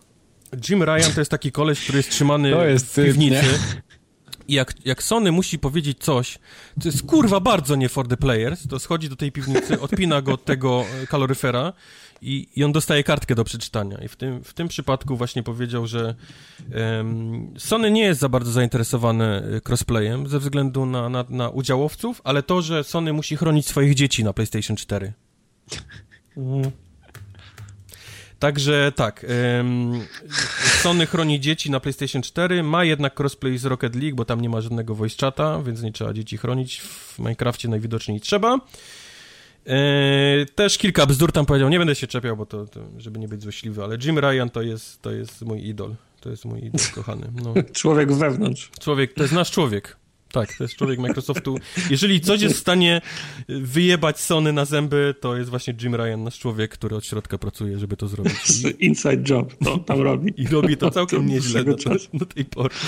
Jim 0.70 0.84
Ryan 0.84 1.14
to 1.14 1.22
jest 1.22 1.32
taki 1.32 1.52
koleś, 1.52 1.84
który 1.84 1.98
jest 1.98 2.10
trzymany 2.10 2.50
jest 2.50 2.86
w 2.86 2.96
piwnicy. 2.96 3.44
I 4.48 4.54
jak, 4.54 4.86
jak 4.86 5.04
Sony 5.04 5.32
musi 5.32 5.60
powiedzieć 5.60 5.98
coś, 6.00 6.40
co 6.82 6.88
jest 6.88 7.06
kurwa 7.06 7.40
bardzo 7.40 7.76
nie 7.76 7.90
for 7.90 8.08
the 8.08 8.18
players, 8.18 8.68
to 8.68 8.80
schodzi 8.80 9.10
do 9.10 9.16
tej 9.16 9.32
piwnicy, 9.32 9.80
odpina 9.82 10.22
go 10.22 10.34
od 10.34 10.46
tego 10.46 10.86
e, 11.04 11.08
kaloryfera 11.08 11.74
i, 12.22 12.48
i 12.56 12.64
on 12.64 12.72
dostaje 12.72 13.04
kartkę 13.04 13.36
do 13.36 13.44
przeczytania. 13.44 13.98
I 13.98 14.08
w 14.08 14.16
tym, 14.16 14.44
w 14.44 14.54
tym 14.54 14.68
przypadku 14.68 15.18
właśnie 15.18 15.44
powiedział, 15.44 15.88
że 15.88 16.16
um, 16.98 17.54
Sony 17.58 17.92
nie 17.92 18.02
jest 18.02 18.20
za 18.20 18.30
bardzo 18.30 18.52
zainteresowane 18.52 19.44
e, 19.44 19.62
crossplayem 19.62 20.28
ze 20.28 20.40
względu 20.40 20.86
na, 20.86 21.10
na, 21.10 21.26
na 21.30 21.50
udziałowców, 21.50 22.22
ale 22.24 22.44
to, 22.44 22.62
że 22.62 22.84
Sony 22.84 23.14
musi 23.14 23.36
chronić 23.36 23.68
swoich 23.68 23.96
dzieci 23.96 24.24
na 24.24 24.34
PlayStation 24.34 24.78
4. 24.78 25.14
Mhm. 26.38 26.87
Także 28.40 28.92
tak, 28.96 29.26
um, 29.58 30.06
Sony 30.82 31.06
chroni 31.06 31.40
dzieci 31.40 31.72
na 31.72 31.80
PlayStation 31.80 32.22
4, 32.22 32.64
ma 32.64 32.84
jednak 32.84 33.20
crossplay 33.20 33.58
z 33.58 33.66
Rocket 33.66 33.96
League, 33.96 34.16
bo 34.16 34.26
tam 34.26 34.42
nie 34.42 34.50
ma 34.50 34.62
żadnego 34.62 34.96
voice 34.96 35.16
chata, 35.22 35.62
więc 35.64 35.82
nie 35.82 35.92
trzeba 35.92 36.14
dzieci 36.14 36.38
chronić. 36.38 36.82
W 36.82 37.20
Minecrafcie 37.20 37.70
najwidoczniej 37.70 38.22
trzeba. 38.22 38.60
Eee, 39.66 40.46
też 40.56 40.78
kilka 40.78 41.06
bzdur 41.06 41.32
tam 41.32 41.46
powiedział, 41.46 41.70
nie 41.70 41.80
będę 41.80 41.96
się 41.96 42.08
czepiał, 42.08 42.38
bo 42.38 42.46
to, 42.46 42.66
to, 42.66 42.80
żeby 42.98 43.20
nie 43.20 43.28
być 43.28 43.42
złośliwy, 43.42 43.84
ale 43.84 43.98
Jim 44.04 44.20
Ryan 44.20 44.50
to 44.50 44.62
jest, 44.62 45.02
to 45.02 45.12
jest 45.12 45.42
mój 45.42 45.68
idol. 45.68 45.96
To 46.22 46.30
jest 46.30 46.46
mój 46.46 46.60
idol 46.66 46.82
kochany. 46.96 47.28
No. 47.44 47.54
Człowiek 47.74 48.14
wewnątrz. 48.14 48.72
Człowiek, 48.80 49.14
to 49.14 49.22
jest 49.22 49.34
nasz 49.34 49.52
człowiek. 49.52 49.98
Tak, 50.32 50.54
to 50.58 50.64
jest 50.64 50.76
człowiek 50.76 51.00
Microsoftu. 51.00 51.58
Jeżeli 51.90 52.22
coś 52.22 52.42
jest 52.42 52.56
w 52.56 52.60
stanie 52.60 53.02
wyjebać 53.48 54.20
Sony 54.20 54.54
na 54.54 54.66
zęby, 54.66 55.16
to 55.20 55.38
jest 55.38 55.50
właśnie 55.50 55.74
Jim 55.82 55.96
Ryan, 55.96 56.24
nasz 56.24 56.40
człowiek, 56.40 56.72
który 56.72 56.96
od 56.96 57.06
środka 57.06 57.38
pracuje, 57.38 57.80
żeby 57.80 57.98
to 57.98 58.08
zrobić. 58.08 58.62
Inside 58.80 59.24
job, 59.30 59.54
to 59.64 59.78
tam 59.78 60.02
robi. 60.02 60.34
I 60.38 60.48
robi 60.48 60.78
to 60.78 60.92
całkiem 60.92 61.26
nieźle 61.32 61.64
do, 61.64 61.76
do 62.14 62.26
tej 62.26 62.46
pory. 62.46 62.76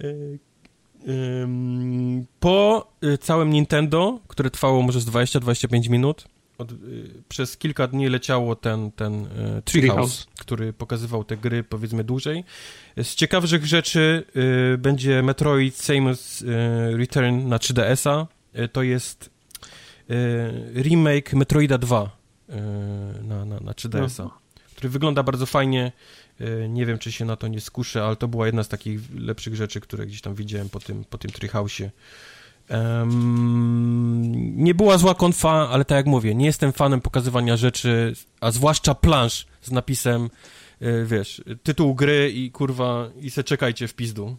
Eee, 0.00 0.38
po 2.40 2.88
y, 3.04 3.18
całym 3.18 3.50
Nintendo, 3.50 4.20
które 4.28 4.50
trwało 4.50 4.82
może 4.82 5.00
z 5.00 5.06
20-25 5.06 5.90
minut, 5.90 6.28
od, 6.58 6.72
y, 6.72 6.76
przez 7.28 7.56
kilka 7.56 7.86
dni 7.86 8.08
leciało 8.08 8.56
ten, 8.56 8.92
ten 8.92 9.24
y, 9.24 9.62
Treehouse, 9.64 10.26
który 10.38 10.72
pokazywał 10.72 11.24
te 11.24 11.36
gry 11.36 11.64
powiedzmy 11.64 12.04
dłużej. 12.04 12.44
Z 12.96 13.14
ciekawszych 13.14 13.66
rzeczy 13.66 14.24
y, 14.74 14.78
będzie 14.78 15.22
Metroid 15.22 15.76
Samus 15.76 16.42
y, 16.42 16.46
Return 16.96 17.48
na 17.48 17.56
3DS-a. 17.56 18.26
Y, 18.60 18.68
to 18.68 18.82
jest 18.82 19.30
remake 20.74 21.32
Metroida 21.32 21.78
2 21.78 22.18
na, 23.22 23.44
na, 23.44 23.60
na 23.60 23.72
3DS-a, 23.72 24.22
no. 24.22 24.38
który 24.74 24.88
wygląda 24.88 25.22
bardzo 25.22 25.46
fajnie. 25.46 25.92
E, 26.40 26.68
nie 26.68 26.86
wiem, 26.86 26.98
czy 26.98 27.12
się 27.12 27.24
na 27.24 27.36
to 27.36 27.48
nie 27.48 27.60
skuszę, 27.60 28.04
ale 28.04 28.16
to 28.16 28.28
była 28.28 28.46
jedna 28.46 28.62
z 28.62 28.68
takich 28.68 29.00
lepszych 29.14 29.54
rzeczy, 29.54 29.80
które 29.80 30.06
gdzieś 30.06 30.20
tam 30.20 30.34
widziałem 30.34 30.68
po 30.68 30.80
tym, 30.80 31.04
po 31.04 31.18
tym 31.18 31.30
Treehouse'ie. 31.30 31.90
Um, 32.70 34.64
nie 34.64 34.74
była 34.74 34.98
zła 34.98 35.14
konfa, 35.14 35.68
ale 35.68 35.84
tak 35.84 35.96
jak 35.96 36.06
mówię, 36.06 36.34
nie 36.34 36.46
jestem 36.46 36.72
fanem 36.72 37.00
pokazywania 37.00 37.56
rzeczy, 37.56 38.14
a 38.40 38.50
zwłaszcza 38.50 38.94
plansz 38.94 39.46
z 39.62 39.70
napisem, 39.70 40.30
yy, 40.80 41.06
wiesz, 41.06 41.42
tytuł 41.62 41.94
gry 41.94 42.32
i 42.32 42.50
kurwa, 42.50 43.10
i 43.20 43.30
se 43.30 43.44
czekajcie 43.44 43.88
w 43.88 43.94
pizdu. 43.94 44.36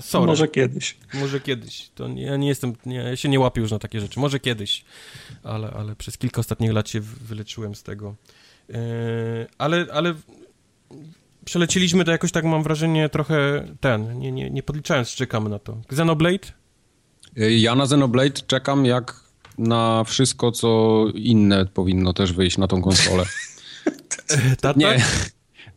Sorry. 0.00 0.26
Może 0.26 0.48
kiedyś. 0.48 0.96
Może 1.14 1.40
kiedyś. 1.40 1.90
To 1.94 2.08
nie, 2.08 2.22
ja 2.22 2.36
nie 2.36 2.48
jestem, 2.48 2.72
nie, 2.86 2.96
ja 2.96 3.16
się 3.16 3.28
nie 3.28 3.40
łapię 3.40 3.60
już 3.60 3.70
na 3.70 3.78
takie 3.78 4.00
rzeczy. 4.00 4.20
Może 4.20 4.40
kiedyś, 4.40 4.84
ale, 5.42 5.70
ale 5.70 5.96
przez 5.96 6.18
kilka 6.18 6.40
ostatnich 6.40 6.72
lat 6.72 6.88
się 6.88 7.00
wyleczyłem 7.00 7.74
z 7.74 7.82
tego. 7.82 8.14
Yy, 8.68 8.76
ale, 9.58 9.86
ale 9.92 10.14
przelecieliśmy 11.44 12.04
to 12.04 12.10
jakoś 12.10 12.32
tak, 12.32 12.44
mam 12.44 12.62
wrażenie, 12.62 13.08
trochę 13.08 13.66
ten, 13.80 14.18
nie, 14.18 14.32
nie, 14.32 14.50
nie 14.50 14.62
podliczając, 14.62 15.08
czekamy 15.08 15.50
na 15.50 15.58
to. 15.58 15.76
Xenoblade? 15.92 16.61
Ja 17.36 17.74
na 17.74 17.84
Xenoblade 17.84 18.40
czekam 18.46 18.84
jak 18.84 19.20
na 19.58 20.04
wszystko, 20.04 20.52
co 20.52 21.04
inne 21.14 21.66
powinno 21.66 22.12
też 22.12 22.32
wyjść 22.32 22.58
na 22.58 22.68
tą 22.68 22.82
konsolę. 22.82 23.24
Tata? 24.60 24.78
Nie. 24.78 25.04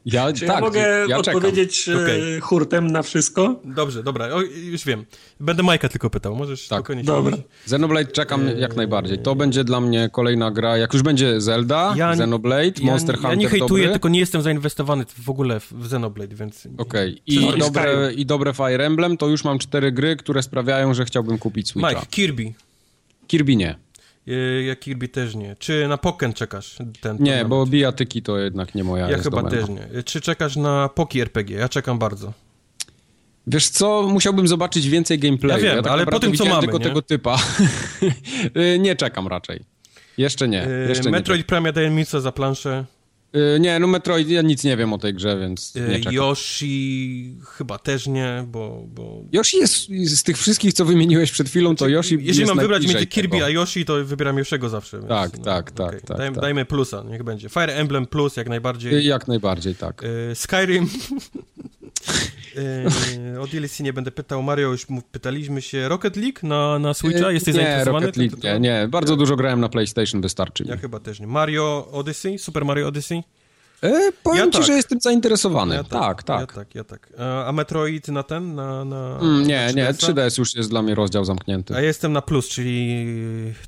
Ja, 0.05 0.33
Czy 0.33 0.45
tak, 0.45 0.55
ja 0.55 0.61
mogę 0.61 1.05
ja 1.07 1.17
odpowiedzieć 1.17 1.89
e, 1.89 1.95
okay. 1.95 2.39
hurtem 2.41 2.91
na 2.91 3.03
wszystko? 3.03 3.61
Dobrze, 3.63 4.03
dobra, 4.03 4.25
o, 4.25 4.41
już 4.41 4.85
wiem. 4.85 5.05
Będę 5.39 5.63
Majka 5.63 5.89
tylko 5.89 6.09
pytał, 6.09 6.35
możesz 6.35 6.67
tak. 6.67 6.79
spokojnie 6.79 7.03
Dobra. 7.03 7.37
Xenoblade 7.63 8.11
czekam 8.11 8.47
eee... 8.47 8.59
jak 8.59 8.75
najbardziej. 8.75 9.19
To 9.19 9.35
będzie 9.35 9.63
dla 9.63 9.81
mnie 9.81 10.09
kolejna 10.11 10.51
gra, 10.51 10.77
jak 10.77 10.93
już 10.93 11.03
będzie 11.03 11.41
Zelda, 11.41 11.93
ja, 11.97 12.11
Xenoblade, 12.11 12.71
ja, 12.79 12.85
Monster 12.85 13.15
Hunter 13.15 13.31
Ja 13.31 13.35
nie 13.35 13.47
hejtuję, 13.47 13.83
dobry. 13.83 13.93
tylko 13.93 14.09
nie 14.09 14.19
jestem 14.19 14.41
zainwestowany 14.41 15.05
w 15.23 15.29
ogóle 15.29 15.59
w 15.59 15.73
Xenoblade, 15.85 16.35
więc... 16.35 16.67
Okej, 16.77 17.21
okay. 17.27 17.55
I, 17.55 17.59
dobre, 17.59 18.13
i 18.13 18.25
dobre 18.25 18.53
Fire 18.53 18.85
Emblem, 18.85 19.17
to 19.17 19.27
już 19.27 19.43
mam 19.43 19.59
cztery 19.59 19.91
gry, 19.91 20.15
które 20.15 20.43
sprawiają, 20.43 20.93
że 20.93 21.05
chciałbym 21.05 21.37
kupić 21.37 21.69
Switcha. 21.69 21.89
Mike, 21.89 22.05
Kirby. 22.09 22.53
Kirby 23.27 23.55
nie. 23.55 23.84
Y, 24.27 24.63
jak 24.67 24.79
Kirby 24.79 25.07
też 25.07 25.35
nie. 25.35 25.55
Czy 25.59 25.87
na 25.87 25.97
Pokken 25.97 26.33
czekasz? 26.33 26.75
Ten 27.01 27.17
nie, 27.19 27.45
bo 27.45 27.65
bijatyki 27.65 28.21
to 28.21 28.37
jednak 28.37 28.75
nie 28.75 28.83
moja 28.83 29.09
Ja 29.09 29.17
chyba 29.17 29.41
domena. 29.41 29.49
też 29.49 29.69
nie. 29.69 30.03
Czy 30.03 30.21
czekasz 30.21 30.55
na 30.55 30.89
Poki 30.89 31.21
RPG? 31.21 31.57
Ja 31.57 31.69
czekam 31.69 31.99
bardzo. 31.99 32.33
Wiesz 33.47 33.69
co, 33.69 34.03
musiałbym 34.03 34.47
zobaczyć 34.47 34.89
więcej 34.89 35.19
gameplayu. 35.19 35.63
Ja 35.63 35.69
wiem, 35.69 35.77
ja 35.77 35.83
tak 35.83 35.91
ale 35.91 36.05
po 36.05 36.19
tym 36.19 36.33
co 36.33 36.45
mamy, 36.45 36.61
tylko 36.61 36.77
nie? 36.77 36.83
tego 36.83 37.01
typa. 37.01 37.37
Y, 38.75 38.79
nie 38.79 38.95
czekam 38.95 39.27
raczej. 39.27 39.59
Jeszcze 40.17 40.47
nie. 40.47 40.67
Y, 40.67 40.85
jeszcze 40.89 41.09
Metroid 41.11 41.39
nie 41.39 41.43
Prime 41.43 41.73
daje 41.73 41.89
miejsce 41.89 42.21
za 42.21 42.31
planszę. 42.31 42.85
Yy, 43.33 43.59
nie, 43.59 43.79
no 43.79 43.87
Metroid, 43.87 44.29
ja 44.29 44.41
nic 44.41 44.63
nie 44.63 44.77
wiem 44.77 44.93
o 44.93 44.97
tej 44.97 45.13
grze, 45.13 45.39
więc 45.39 45.75
nie 45.75 45.99
czekam. 45.99 46.13
Yoshi 46.13 47.35
chyba 47.45 47.77
też 47.77 48.07
nie, 48.07 48.45
bo, 48.47 48.83
bo... 48.87 49.23
Yoshi 49.31 49.57
jest 49.57 49.89
z 49.89 50.23
tych 50.23 50.37
wszystkich, 50.37 50.73
co 50.73 50.85
wymieniłeś 50.85 51.31
przed 51.31 51.49
chwilą, 51.49 51.75
to 51.75 51.87
Yoshi 51.87 52.17
Jeżeli 52.21 52.47
mam 52.47 52.59
wybrać 52.59 52.87
między 52.87 53.07
Kirby 53.07 53.31
tego. 53.31 53.45
a 53.45 53.49
Yoshi, 53.49 53.85
to 53.85 54.05
wybieram 54.05 54.37
Yoshiego 54.37 54.69
zawsze. 54.69 54.97
Więc, 54.97 55.09
tak, 55.09 55.37
no, 55.37 55.43
tak, 55.43 55.71
tak, 55.71 55.87
okay. 55.87 56.01
tak, 56.01 56.17
Dajmy, 56.17 56.35
tak. 56.35 56.41
Dajmy 56.41 56.65
plusa, 56.65 57.03
niech 57.03 57.23
będzie. 57.23 57.49
Fire 57.49 57.73
Emblem 57.73 58.05
plus 58.05 58.37
jak 58.37 58.49
najbardziej. 58.49 59.05
Jak 59.05 59.27
najbardziej, 59.27 59.75
tak. 59.75 60.03
Yy, 60.29 60.35
Skyrim... 60.35 60.89
Yy, 62.55 63.39
o 63.41 63.47
DLC 63.47 63.79
nie 63.79 63.93
będę 63.93 64.11
pytał. 64.11 64.43
Mario, 64.43 64.71
już 64.71 64.87
pytaliśmy 65.11 65.61
się. 65.61 65.89
Rocket 65.89 66.15
League 66.15 66.39
na, 66.43 66.79
na 66.79 66.93
Switcha? 66.93 67.31
Jesteś 67.31 67.55
nie, 67.55 67.61
zainteresowany? 67.61 68.05
Rocket 68.05 68.17
League, 68.17 68.37
nie, 68.43 68.59
nie. 68.59 68.87
Bardzo 68.87 69.15
dużo 69.15 69.35
grałem 69.35 69.59
na 69.59 69.69
PlayStation, 69.69 70.21
wystarczy 70.21 70.63
Ja 70.67 70.77
chyba 70.77 70.99
też 70.99 71.19
nie. 71.19 71.27
Mario 71.27 71.87
Odyssey? 71.91 72.39
Super 72.39 72.65
Mario 72.65 72.87
Odyssey? 72.87 73.23
E, 73.81 74.11
powiem 74.23 74.45
ja 74.45 74.51
ci, 74.51 74.57
tak. 74.57 74.67
że 74.67 74.73
jestem 74.73 74.99
zainteresowany. 75.01 75.75
Ja 75.75 75.83
tak, 75.83 76.23
tak. 76.23 76.23
tak. 76.23 76.39
Ja 76.39 76.55
tak, 76.55 76.75
ja 76.75 76.83
tak. 76.83 77.09
A 77.45 77.51
Metroid 77.51 78.07
na 78.07 78.23
ten? 78.23 78.55
Na, 78.55 78.85
na, 78.85 79.17
mm, 79.21 79.47
nie, 79.47 79.71
nie, 79.75 79.93
3DS 79.93 80.39
już 80.39 80.55
jest 80.55 80.69
dla 80.69 80.81
mnie 80.81 80.95
rozdział 80.95 81.25
zamknięty. 81.25 81.75
A 81.75 81.81
ja 81.81 81.87
jestem 81.87 82.13
na 82.13 82.21
plus, 82.21 82.49
czyli 82.49 83.05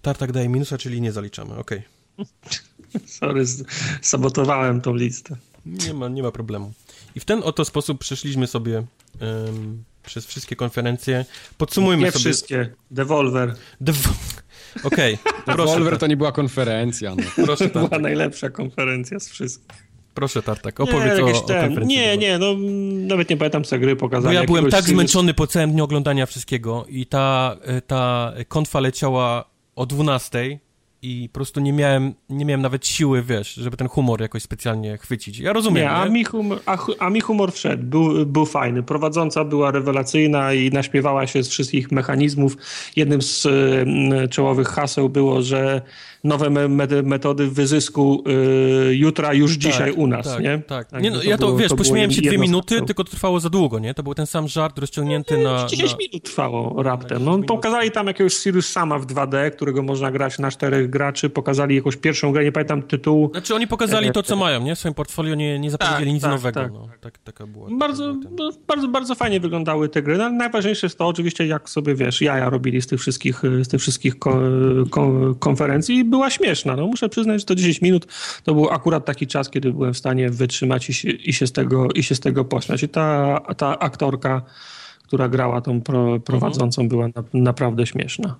Tartak 0.02 0.32
daje 0.32 0.50
minusa, 0.50 0.78
czyli 0.78 1.02
nie 1.02 1.12
zaliczamy, 1.12 1.58
okej. 1.58 1.82
Okay. 2.18 2.28
Sorry, 3.20 3.46
sabotowałem 4.02 4.82
tą 4.82 4.96
listę. 4.96 5.36
Nie 5.66 5.94
ma, 5.94 6.08
nie 6.08 6.24
ma 6.24 6.32
problemu. 6.32 6.74
I 7.16 7.20
w 7.20 7.26
ten 7.26 7.42
oto 7.44 7.66
sposób 7.66 8.00
przeszliśmy 8.00 8.48
sobie 8.48 8.84
um, 9.22 9.84
przez 10.06 10.26
wszystkie 10.26 10.56
konferencje. 10.56 11.26
Podsumujmy 11.58 12.04
nie 12.04 12.12
sobie... 12.12 12.20
wszystkie. 12.20 12.74
Devolver. 12.92 13.56
Dev... 13.82 14.00
Okej. 14.84 15.18
Okay. 15.48 15.58
Devolver 15.58 15.98
to 15.98 16.08
nie 16.08 16.18
była 16.18 16.32
konferencja. 16.32 17.16
No. 17.16 17.46
Proszę, 17.46 17.70
to 17.74 17.88
była 17.88 18.00
najlepsza 18.00 18.50
konferencja 18.50 19.20
z 19.20 19.30
wszystkich. 19.30 19.87
Proszę, 20.18 20.42
Tartak, 20.42 20.80
opowiedz 20.80 21.18
nie, 21.18 21.24
o, 21.24 21.28
o 21.28 21.32
konferencji. 21.32 21.88
Nie, 21.88 22.18
nie, 22.18 22.38
no 22.38 22.56
nawet 23.08 23.30
nie 23.30 23.38
pamiętam 23.38 23.64
co 23.64 23.80
gry 23.80 23.96
pokazali. 23.96 24.36
Bo 24.36 24.42
ja 24.42 24.48
byłem 24.48 24.70
tak 24.70 24.84
zmęczony 24.84 25.34
po 25.34 25.48
całym 25.48 25.72
dniu 25.72 25.84
oglądania 25.84 26.26
wszystkiego 26.26 26.86
i 26.90 27.06
ta, 27.06 27.58
ta 27.88 28.34
konfa 28.48 28.80
leciała 28.80 29.50
o 29.76 29.86
12 29.86 30.60
i 31.02 31.30
po 31.30 31.34
prostu 31.34 31.60
nie 31.60 31.74
miałem, 31.74 32.14
nie 32.30 32.46
miałem 32.46 32.62
nawet 32.62 32.88
siły, 32.88 33.24
wiesz, 33.24 33.54
żeby 33.54 33.78
ten 33.78 33.88
humor 33.88 34.22
jakoś 34.22 34.44
specjalnie 34.44 34.98
chwycić. 34.98 35.40
Ja 35.40 35.54
rozumiem, 35.54 35.84
nie? 35.84 35.92
A, 35.92 36.06
nie? 36.06 36.12
Mi, 36.12 36.24
humor, 36.24 36.60
a, 36.66 36.78
a 37.00 37.10
mi 37.10 37.22
humor 37.22 37.52
wszedł, 37.52 37.84
był, 37.84 38.26
był 38.26 38.46
fajny. 38.46 38.84
Prowadząca 38.84 39.46
była 39.46 39.72
rewelacyjna 39.72 40.54
i 40.54 40.70
naśpiewała 40.70 41.28
się 41.28 41.44
z 41.44 41.50
wszystkich 41.50 41.92
mechanizmów. 41.92 42.58
Jednym 42.96 43.22
z 43.22 43.46
y, 43.46 44.28
czołowych 44.30 44.68
haseł 44.68 45.10
było, 45.10 45.42
że 45.42 45.82
nowe 46.24 46.50
me 46.50 46.88
metody 47.04 47.48
wyzysku 47.48 48.24
y, 48.90 48.96
jutra 48.96 49.34
już 49.34 49.52
tak, 49.52 49.60
dzisiaj 49.60 49.92
u 49.92 50.08
nas, 50.08 50.26
tak, 50.26 50.44
nie? 50.44 50.60
Tak, 50.68 50.90
tak. 50.90 51.04
Nie, 51.04 51.12
no, 51.12 51.24
ja 51.24 51.38
to, 51.38 51.46
było, 51.46 51.58
wiesz, 51.58 51.70
to 51.70 51.76
pośmiałem 51.76 52.12
się 52.12 52.22
dwie 52.22 52.38
minuty, 52.38 52.82
tylko 52.82 53.04
to 53.04 53.12
trwało 53.12 53.40
za 53.40 53.50
długo, 53.50 53.80
nie? 53.80 53.94
To 53.94 54.04
był 54.04 54.14
ten 54.14 54.26
sam 54.26 54.48
żart 54.48 54.80
rozciągnięty 54.80 55.38
no, 55.38 55.54
na... 55.54 55.66
10 55.66 55.92
na... 55.92 55.98
minut 55.98 56.24
trwało 56.24 56.84
raptem. 56.84 57.26
No, 57.26 57.40
pokazali 57.40 57.92
tam 57.92 58.08
jakiegoś 58.08 58.34
Sirius 58.34 58.70
Sama 58.70 59.00
w 59.00 59.06
2D, 59.06 59.52
którego 59.52 59.84
można 59.84 60.12
grać 60.12 60.40
na 60.40 60.52
czterech 60.52 60.90
graczy, 60.90 61.30
pokazali 61.30 61.76
jakąś 61.76 61.96
pierwszą 61.96 62.32
grę, 62.32 62.44
nie 62.44 62.52
pamiętam 62.52 62.84
tytułu. 62.84 63.30
Znaczy 63.32 63.56
oni 63.56 63.68
pokazali 63.68 64.12
to, 64.12 64.24
co 64.24 64.36
mają, 64.36 64.62
nie? 64.62 64.76
W 64.76 64.80
swoim 64.80 64.94
portfolio 64.94 65.36
nie, 65.36 65.60
nie 65.60 65.72
zapowiedzieli 65.72 66.06
tak, 66.06 66.14
nic 66.14 66.22
tak, 66.22 66.32
nowego, 66.32 66.60
tak. 66.60 66.74
no. 66.74 66.88
Tak, 67.02 67.18
taka 67.18 67.48
była. 67.48 67.70
Bardzo, 67.72 68.16
no, 68.38 68.52
bardzo, 68.68 68.88
bardzo 68.88 69.16
fajnie 69.16 69.40
wyglądały 69.40 69.90
te 69.90 70.02
gry, 70.02 70.18
no, 70.18 70.30
najważniejsze 70.30 70.88
jest 70.88 70.98
to 70.98 71.08
oczywiście, 71.08 71.48
jak 71.48 71.70
sobie, 71.70 71.96
wiesz, 71.96 72.22
jaja 72.22 72.50
robili 72.50 72.82
z 72.82 72.88
tych 72.88 73.00
wszystkich, 73.00 73.42
z 73.62 73.68
tych 73.68 73.82
wszystkich 73.82 74.20
ko 74.20 74.40
ko 74.90 75.36
konferencji 75.40 75.98
i 75.98 76.04
była 76.08 76.30
śmieszna, 76.30 76.76
no 76.76 76.88
muszę 76.88 77.10
przyznać, 77.10 77.42
że 77.42 77.46
to 77.46 77.56
10 77.56 77.82
minut 77.82 78.08
to 78.44 78.54
był 78.54 78.70
akurat 78.70 79.06
taki 79.06 79.28
czas, 79.28 79.50
kiedy 79.50 79.74
byłem 79.74 79.94
w 79.94 79.98
stanie 79.98 80.30
wytrzymać 80.30 80.90
i 80.90 80.94
się, 80.94 81.10
i 81.10 81.34
się, 81.34 81.48
z, 81.48 81.52
tego, 81.52 81.88
i 81.96 82.04
się 82.04 82.16
z 82.16 82.20
tego 82.20 82.46
pośmiać. 82.46 82.84
I 82.84 82.90
ta, 82.90 83.40
ta 83.58 83.80
aktorka, 83.80 84.42
która 85.04 85.30
grała 85.30 85.62
tą 85.62 85.82
pro, 85.82 86.20
prowadzącą, 86.20 86.82
mhm. 86.82 86.90
była 86.90 87.08
na, 87.08 87.42
naprawdę 87.42 87.88
śmieszna. 87.88 88.36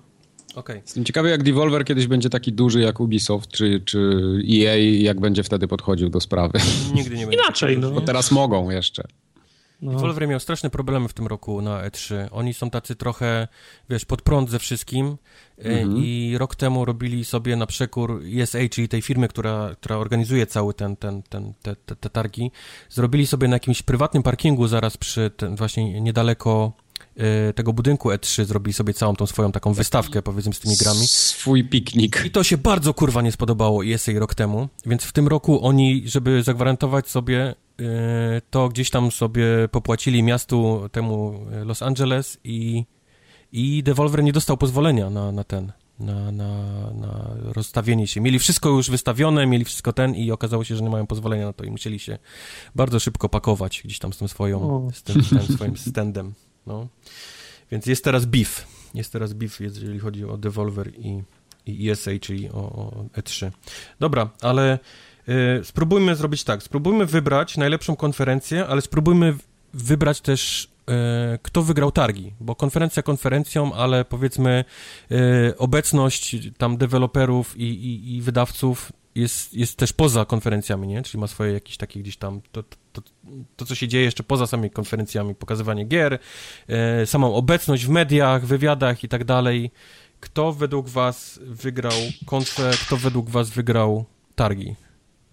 Okay. 0.54 0.76
Jestem 0.76 1.04
ciekawy, 1.04 1.30
jak 1.30 1.42
Devolver 1.42 1.84
kiedyś 1.84 2.06
będzie 2.06 2.30
taki 2.30 2.52
duży 2.52 2.80
jak 2.80 3.00
Ubisoft 3.00 3.50
czy, 3.50 3.82
czy 3.84 4.20
EA, 4.52 4.76
jak 4.76 5.20
będzie 5.20 5.42
wtedy 5.42 5.68
podchodził 5.68 6.08
do 6.08 6.20
sprawy. 6.20 6.58
Nigdy 6.94 7.16
nie 7.16 7.26
będzie. 7.26 7.42
Inaczej, 7.42 7.78
no. 7.78 7.90
Bo 7.90 8.00
teraz 8.00 8.30
mogą 8.30 8.70
jeszcze. 8.70 9.02
No. 9.82 9.92
Devolver 9.92 10.28
miał 10.28 10.40
straszne 10.40 10.70
problemy 10.70 11.08
w 11.08 11.12
tym 11.12 11.26
roku 11.26 11.62
na 11.62 11.88
E3. 11.88 12.28
Oni 12.30 12.54
są 12.54 12.70
tacy 12.70 12.96
trochę, 12.96 13.48
wiesz, 13.90 14.04
pod 14.04 14.22
prąd 14.22 14.50
ze 14.50 14.58
wszystkim 14.58 15.16
mhm. 15.58 15.96
i 15.96 16.34
rok 16.38 16.56
temu 16.56 16.84
robili 16.84 17.24
sobie 17.24 17.56
na 17.56 17.66
przekór 17.66 18.22
ESA, 18.40 18.58
czyli 18.70 18.88
tej 18.88 19.02
firmy, 19.02 19.28
która, 19.28 19.70
która 19.80 19.96
organizuje 19.96 20.46
cały 20.46 20.74
ten, 20.74 20.96
ten, 20.96 21.22
ten, 21.22 21.52
te, 21.62 21.76
te, 21.76 21.96
te 21.96 22.10
targi, 22.10 22.50
zrobili 22.88 23.26
sobie 23.26 23.48
na 23.48 23.56
jakimś 23.56 23.82
prywatnym 23.82 24.22
parkingu 24.22 24.68
zaraz 24.68 24.96
przy 24.96 25.30
ten, 25.36 25.56
właśnie 25.56 26.00
niedaleko 26.00 26.72
tego 27.54 27.72
budynku 27.72 28.08
E3 28.08 28.44
zrobili 28.44 28.72
sobie 28.72 28.94
całą 28.94 29.16
tą 29.16 29.26
swoją 29.26 29.52
taką 29.52 29.72
wystawkę, 29.72 30.22
powiedzmy, 30.22 30.54
z 30.54 30.60
tymi 30.60 30.76
grami. 30.76 31.06
Swój 31.06 31.64
piknik. 31.64 32.22
I 32.26 32.30
to 32.30 32.44
się 32.44 32.58
bardzo 32.58 32.94
kurwa 32.94 33.22
nie 33.22 33.32
spodobało 33.32 33.84
ESA 33.84 34.12
rok 34.12 34.34
temu, 34.34 34.68
więc 34.86 35.02
w 35.04 35.12
tym 35.12 35.28
roku 35.28 35.66
oni, 35.66 36.02
żeby 36.06 36.42
zagwarantować 36.42 37.08
sobie 37.08 37.54
E, 37.80 38.40
to 38.50 38.68
gdzieś 38.68 38.90
tam 38.90 39.10
sobie 39.10 39.44
popłacili 39.70 40.22
miastu 40.22 40.88
temu 40.92 41.40
e, 41.52 41.64
Los 41.64 41.82
Angeles 41.82 42.38
i, 42.44 42.84
i 43.52 43.82
Devolver 43.82 44.22
nie 44.22 44.32
dostał 44.32 44.56
pozwolenia 44.56 45.10
na, 45.10 45.32
na 45.32 45.44
ten, 45.44 45.72
na, 45.98 46.32
na, 46.32 46.62
na 46.94 47.36
rozstawienie 47.42 48.06
się. 48.06 48.20
Mieli 48.20 48.38
wszystko 48.38 48.68
już 48.68 48.90
wystawione, 48.90 49.46
mieli 49.46 49.64
wszystko 49.64 49.92
ten 49.92 50.14
i 50.14 50.30
okazało 50.30 50.64
się, 50.64 50.76
że 50.76 50.82
nie 50.82 50.90
mają 50.90 51.06
pozwolenia 51.06 51.46
na 51.46 51.52
to 51.52 51.64
i 51.64 51.70
musieli 51.70 51.98
się 51.98 52.18
bardzo 52.74 53.00
szybko 53.00 53.28
pakować 53.28 53.82
gdzieś 53.84 53.98
tam 53.98 54.12
z 54.12 54.18
tym 54.18 54.28
swoją, 54.28 54.88
z 54.94 55.02
tym, 55.02 55.22
tym 55.24 55.56
swoim 55.56 55.76
standem, 55.76 56.34
no. 56.68 56.88
Więc 57.70 57.86
jest 57.86 58.04
teraz 58.04 58.24
beef, 58.24 58.66
jest 58.94 59.12
teraz 59.12 59.32
beef, 59.32 59.60
jeżeli 59.60 59.98
chodzi 59.98 60.24
o 60.24 60.36
Devolver 60.36 60.92
i, 60.98 61.22
i 61.66 61.90
ESA, 61.90 62.10
czyli 62.20 62.50
o, 62.50 62.54
o 62.54 63.04
E3. 63.16 63.50
Dobra, 64.00 64.30
ale 64.40 64.78
Y, 65.28 65.64
spróbujmy 65.64 66.16
zrobić 66.16 66.44
tak, 66.44 66.62
spróbujmy 66.62 67.06
wybrać 67.06 67.56
najlepszą 67.56 67.96
konferencję, 67.96 68.66
ale 68.66 68.80
spróbujmy 68.80 69.36
wybrać 69.74 70.20
też 70.20 70.64
y, 70.64 71.38
kto 71.42 71.62
wygrał 71.62 71.92
targi, 71.92 72.32
bo 72.40 72.54
konferencja 72.54 73.02
konferencją, 73.02 73.74
ale 73.74 74.04
powiedzmy 74.04 74.64
y, 75.10 75.58
obecność 75.58 76.36
tam 76.58 76.76
deweloperów 76.76 77.56
i, 77.56 77.62
i, 77.62 78.16
i, 78.16 78.22
wydawców 78.22 78.92
jest, 79.14 79.54
jest 79.54 79.76
też 79.76 79.92
poza 79.92 80.24
konferencjami, 80.24 80.88
nie? 80.88 81.02
Czyli 81.02 81.20
ma 81.20 81.26
swoje 81.26 81.52
jakieś 81.52 81.76
takie 81.76 82.00
gdzieś 82.00 82.16
tam, 82.16 82.40
to, 82.52 82.64
to, 83.00 83.10
to 83.56 83.64
co 83.64 83.74
się 83.74 83.88
dzieje 83.88 84.04
jeszcze 84.04 84.22
poza 84.22 84.46
samymi 84.46 84.70
konferencjami, 84.70 85.34
pokazywanie 85.34 85.84
gier, 85.84 86.18
samą 87.04 87.34
obecność 87.34 87.86
w 87.86 87.88
mediach, 87.88 88.46
wywiadach 88.46 89.04
i 89.04 89.08
tak 89.08 89.24
dalej. 89.24 89.70
Kto 90.20 90.52
według 90.52 90.88
was 90.88 91.40
wygrał 91.42 91.92
konfę, 92.26 92.70
kto 92.86 92.96
według 92.96 93.30
was 93.30 93.50
wygrał 93.50 94.04
targi? 94.34 94.74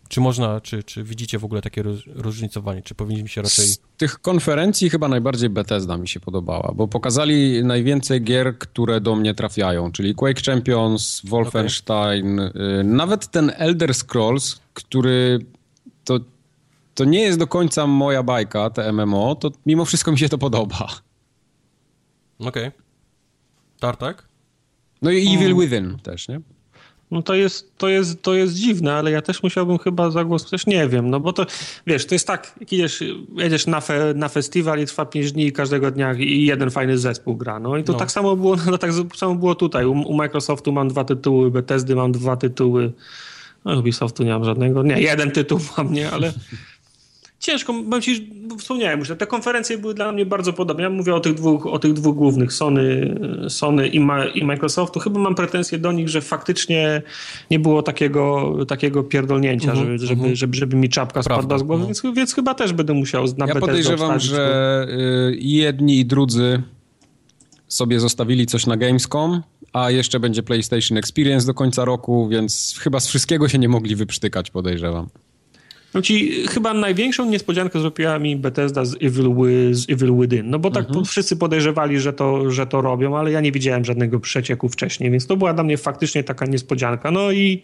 Czy 0.09 0.21
można, 0.21 0.61
czy, 0.61 0.83
czy 0.83 1.03
widzicie 1.03 1.39
w 1.39 1.45
ogóle 1.45 1.61
takie 1.61 1.83
różnicowanie? 2.07 2.81
Czy 2.81 2.95
powinniśmy 2.95 3.29
się 3.29 3.41
raczej... 3.41 3.65
Z 3.65 3.79
tych 3.97 4.21
konferencji 4.21 4.89
chyba 4.89 5.07
najbardziej 5.07 5.49
Bethesda 5.49 5.97
mi 5.97 6.07
się 6.07 6.19
podobała, 6.19 6.73
bo 6.75 6.87
pokazali 6.87 7.63
najwięcej 7.63 8.23
gier, 8.23 8.57
które 8.57 9.01
do 9.01 9.15
mnie 9.15 9.33
trafiają, 9.33 9.91
czyli 9.91 10.15
Quake 10.15 10.41
Champions, 10.45 11.21
Wolfenstein, 11.23 12.39
okay. 12.39 12.83
nawet 12.83 13.31
ten 13.31 13.51
Elder 13.57 13.95
Scrolls, 13.95 14.59
który 14.73 15.39
to 16.95 17.05
nie 17.05 17.21
jest 17.21 17.39
do 17.39 17.47
końca 17.47 17.87
moja 17.87 18.23
bajka, 18.23 18.69
te 18.69 18.93
MMO, 18.93 19.35
to 19.35 19.51
mimo 19.65 19.85
wszystko 19.85 20.11
mi 20.11 20.19
się 20.19 20.29
to 20.29 20.37
podoba. 20.37 20.87
Okej. 22.39 22.67
Okay. 22.67 22.71
Tartak? 23.79 24.27
No 25.01 25.11
i 25.11 25.27
Evil 25.27 25.39
hmm. 25.39 25.59
Within 25.59 25.99
też, 25.99 26.27
nie? 26.27 26.41
No 27.11 27.21
to 27.21 27.33
jest, 27.33 27.77
to, 27.77 27.89
jest, 27.89 28.21
to 28.21 28.33
jest 28.33 28.53
dziwne, 28.53 28.93
ale 28.93 29.11
ja 29.11 29.21
też 29.21 29.43
musiałbym 29.43 29.77
chyba 29.77 30.11
zagłosować, 30.11 30.51
też 30.51 30.67
nie 30.67 30.87
wiem, 30.87 31.09
no 31.09 31.19
bo 31.19 31.33
to, 31.33 31.45
wiesz, 31.87 32.05
to 32.05 32.15
jest 32.15 32.27
tak, 32.27 32.55
jak 32.59 32.73
idziesz, 32.73 33.03
jedziesz 33.35 33.67
na, 33.67 33.81
fe, 33.81 34.13
na 34.13 34.29
festiwal 34.29 34.79
i 34.79 34.85
trwa 34.85 35.05
5 35.05 35.31
dni 35.31 35.45
i 35.45 35.51
każdego 35.51 35.91
dnia 35.91 36.13
i 36.13 36.45
jeden 36.45 36.71
fajny 36.71 36.97
zespół 36.97 37.35
gra, 37.35 37.59
no 37.59 37.77
i 37.77 37.83
to 37.83 37.93
no. 37.93 37.99
tak 37.99 38.11
samo 38.11 38.35
było, 38.35 38.55
no 38.71 38.77
tak 38.77 38.91
samo 39.15 39.35
było 39.35 39.55
tutaj, 39.55 39.85
u, 39.85 39.91
u 39.91 40.17
Microsoftu 40.17 40.71
mam 40.71 40.87
dwa 40.87 41.03
tytuły, 41.03 41.51
Bethesdy 41.51 41.95
mam 41.95 42.11
dwa 42.11 42.37
tytuły, 42.37 42.91
no 43.65 43.79
Ubisoftu 43.79 44.23
nie 44.23 44.31
mam 44.31 44.45
żadnego, 44.45 44.83
nie, 44.83 45.01
jeden 45.01 45.31
tytuł 45.31 45.59
mam, 45.77 45.93
nie, 45.93 46.11
ale 46.11 46.33
ciężko, 47.39 47.73
bo 47.85 48.01
ci 48.01 48.29
wspomniałem 48.59 48.99
już, 48.99 49.09
te 49.17 49.27
konferencje 49.27 49.77
były 49.77 49.93
dla 49.93 50.11
mnie 50.11 50.25
bardzo 50.25 50.53
podobne. 50.53 50.83
Ja 50.83 50.89
mówię 50.89 51.15
o 51.15 51.19
tych 51.19 51.33
dwóch, 51.33 51.65
o 51.65 51.79
tych 51.79 51.93
dwóch 51.93 52.15
głównych, 52.15 52.53
Sony, 52.53 53.15
Sony 53.49 53.87
i, 53.87 53.99
Ma, 53.99 54.25
i 54.25 54.43
Microsoftu. 54.43 54.99
Chyba 54.99 55.19
mam 55.19 55.35
pretensje 55.35 55.77
do 55.77 55.91
nich, 55.91 56.09
że 56.09 56.21
faktycznie 56.21 57.01
nie 57.51 57.59
było 57.59 57.83
takiego, 57.83 58.55
takiego 58.67 59.03
pierdolnięcia, 59.03 59.71
mm 59.71 59.83
-hmm, 59.83 59.87
żeby, 59.87 60.07
żeby, 60.07 60.21
mm 60.21 60.35
żeby, 60.35 60.57
żeby 60.57 60.75
mi 60.75 60.89
czapka 60.89 61.23
Prawda, 61.23 61.41
spadła 61.41 61.57
z 61.57 61.63
głowy, 61.63 61.81
no. 61.81 61.87
więc, 61.87 62.01
więc 62.15 62.33
chyba 62.33 62.53
też 62.53 62.73
będę 62.73 62.93
musiał 62.93 63.25
na 63.37 63.45
Ja 63.45 63.55
podejrzewam, 63.55 64.19
że 64.19 64.87
y, 65.31 65.35
i 65.35 65.51
jedni 65.51 65.99
i 65.99 66.05
drudzy 66.05 66.63
sobie 67.67 67.99
zostawili 67.99 68.45
coś 68.45 68.65
na 68.65 68.77
Gamescom, 68.77 69.41
a 69.73 69.91
jeszcze 69.91 70.19
będzie 70.19 70.43
PlayStation 70.43 70.97
Experience 70.97 71.47
do 71.47 71.53
końca 71.53 71.85
roku, 71.85 72.27
więc 72.27 72.75
chyba 72.79 72.99
z 72.99 73.07
wszystkiego 73.07 73.49
się 73.49 73.57
nie 73.57 73.69
mogli 73.69 73.95
wyprztykać, 73.95 74.51
podejrzewam. 74.51 75.07
No 75.95 76.01
ci 76.01 76.47
chyba 76.47 76.73
największą 76.73 77.25
niespodziankę 77.25 77.79
zrobiła 77.79 78.19
mi 78.19 78.35
Bethesda 78.35 78.85
z 78.85 78.95
Evil, 78.95 79.35
z 79.71 79.89
Evil 79.89 80.15
Within, 80.19 80.49
no 80.49 80.59
bo 80.59 80.71
tak 80.71 80.87
mhm. 80.87 81.05
wszyscy 81.05 81.35
podejrzewali, 81.35 81.99
że 81.99 82.13
to, 82.13 82.51
że 82.51 82.67
to 82.67 82.81
robią, 82.81 83.17
ale 83.17 83.31
ja 83.31 83.41
nie 83.41 83.51
widziałem 83.51 83.85
żadnego 83.85 84.19
przecieku 84.19 84.69
wcześniej, 84.69 85.11
więc 85.11 85.27
to 85.27 85.37
była 85.37 85.53
dla 85.53 85.63
mnie 85.63 85.77
faktycznie 85.77 86.23
taka 86.23 86.45
niespodzianka. 86.45 87.11
No 87.11 87.31
i, 87.31 87.61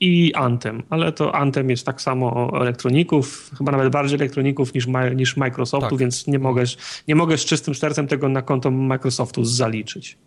i 0.00 0.34
Anthem, 0.34 0.82
ale 0.90 1.12
to 1.12 1.34
Anthem 1.34 1.70
jest 1.70 1.86
tak 1.86 2.02
samo 2.02 2.52
elektroników, 2.60 3.50
chyba 3.58 3.72
nawet 3.72 3.92
bardziej 3.92 4.16
elektroników 4.16 4.74
niż, 4.74 4.86
niż 5.14 5.36
Microsoftu, 5.36 5.90
tak. 5.90 5.98
więc 5.98 6.26
nie 6.26 6.38
mogę, 6.38 6.64
nie 7.08 7.14
mogę 7.14 7.38
z 7.38 7.44
czystym 7.44 7.74
sercem 7.74 8.06
tego 8.06 8.28
na 8.28 8.42
konto 8.42 8.70
Microsoftu 8.70 9.44
zaliczyć. 9.44 10.18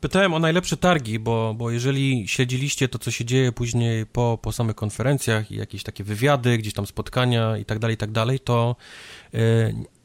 Pytałem 0.00 0.34
o 0.34 0.38
najlepsze 0.38 0.76
targi, 0.76 1.18
bo, 1.18 1.54
bo 1.58 1.70
jeżeli 1.70 2.28
śledziliście 2.28 2.88
to, 2.88 2.98
co 2.98 3.10
się 3.10 3.24
dzieje 3.24 3.52
później 3.52 4.06
po, 4.06 4.38
po 4.42 4.52
samych 4.52 4.76
konferencjach 4.76 5.52
i 5.52 5.56
jakieś 5.56 5.82
takie 5.82 6.04
wywiady, 6.04 6.58
gdzieś 6.58 6.74
tam 6.74 6.86
spotkania 6.86 7.56
i 7.56 7.64
tak 7.64 7.78
dalej, 7.78 7.94
i 7.94 7.98
tak 7.98 8.10
dalej, 8.10 8.40
to 8.40 8.76
yy, 9.32 9.40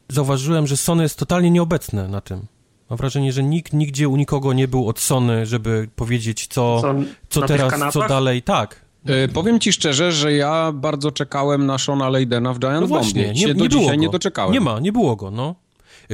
zauważyłem, 0.08 0.66
że 0.66 0.76
Sony 0.76 1.02
jest 1.02 1.18
totalnie 1.18 1.50
nieobecne 1.50 2.08
na 2.08 2.20
tym. 2.20 2.46
Mam 2.90 2.96
wrażenie, 2.96 3.32
że 3.32 3.42
nikt 3.42 3.72
nigdzie 3.72 4.08
u 4.08 4.16
nikogo 4.16 4.52
nie 4.52 4.68
był 4.68 4.88
od 4.88 5.00
Sony, 5.00 5.46
żeby 5.46 5.88
powiedzieć, 5.96 6.46
co, 6.46 6.82
co 7.28 7.42
teraz, 7.42 7.92
co 7.92 8.08
dalej. 8.08 8.42
Tak, 8.42 8.82
yy, 9.04 9.28
powiem 9.28 9.60
ci 9.60 9.72
szczerze, 9.72 10.12
że 10.12 10.32
ja 10.32 10.72
bardzo 10.72 11.12
czekałem 11.12 11.66
na 11.66 11.78
Shona 11.78 12.08
Leydena 12.08 12.52
w 12.52 12.58
Giant 12.58 12.80
no 12.80 12.86
właśnie, 12.86 13.24
Bombie. 13.24 13.40
Nie, 13.40 13.46
nie, 13.46 13.54
do 13.54 13.62
nie 13.62 13.68
dzisiaj 13.68 13.96
go. 13.96 14.02
nie 14.02 14.08
doczekałem. 14.08 14.52
Nie 14.52 14.60
ma, 14.60 14.80
nie 14.80 14.92
było 14.92 15.16
go, 15.16 15.30
no. 15.30 15.54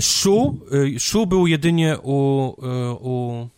Shu, 0.00 0.58
y, 0.72 1.00
Shu 1.00 1.26
był 1.26 1.46
jedynie 1.46 1.96
u, 2.02 2.48
y, 2.50 2.92
u, 3.00 3.48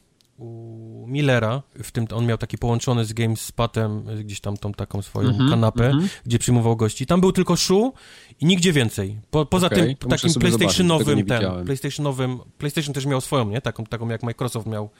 u 0.44 1.06
Millera, 1.08 1.62
w 1.82 1.92
tym 1.92 2.06
on 2.14 2.26
miał 2.26 2.38
taki 2.38 2.58
połączony 2.58 3.04
z 3.04 3.12
GameSpotem 3.12 4.08
y, 4.08 4.24
gdzieś 4.24 4.40
tam 4.40 4.56
tą 4.56 4.72
taką 4.72 5.02
swoją 5.02 5.28
Mhm, 5.28 5.50
kanapę, 5.50 5.86
mhm. 5.86 6.08
gdzie 6.26 6.38
przyjmował 6.38 6.76
gości. 6.76 7.06
Tam 7.06 7.20
był 7.20 7.32
tylko 7.32 7.56
Shu 7.56 7.92
i 8.40 8.46
nigdzie 8.46 8.72
więcej. 8.72 9.18
Po, 9.30 9.46
poza 9.46 9.66
Okej, 9.66 9.96
tym 9.96 10.10
takim 10.10 10.34
PlayStationowym, 10.34 11.26
ten. 11.26 11.64
PlayStationowym, 11.64 12.38
PlayStation 12.58 12.94
też 12.94 13.06
miał 13.06 13.20
swoją, 13.20 13.48
nie? 13.48 13.60
Taką, 13.60 13.84
taką 13.86 14.08
jak 14.08 14.22
Microsoft 14.22 14.66
miał 14.66 14.90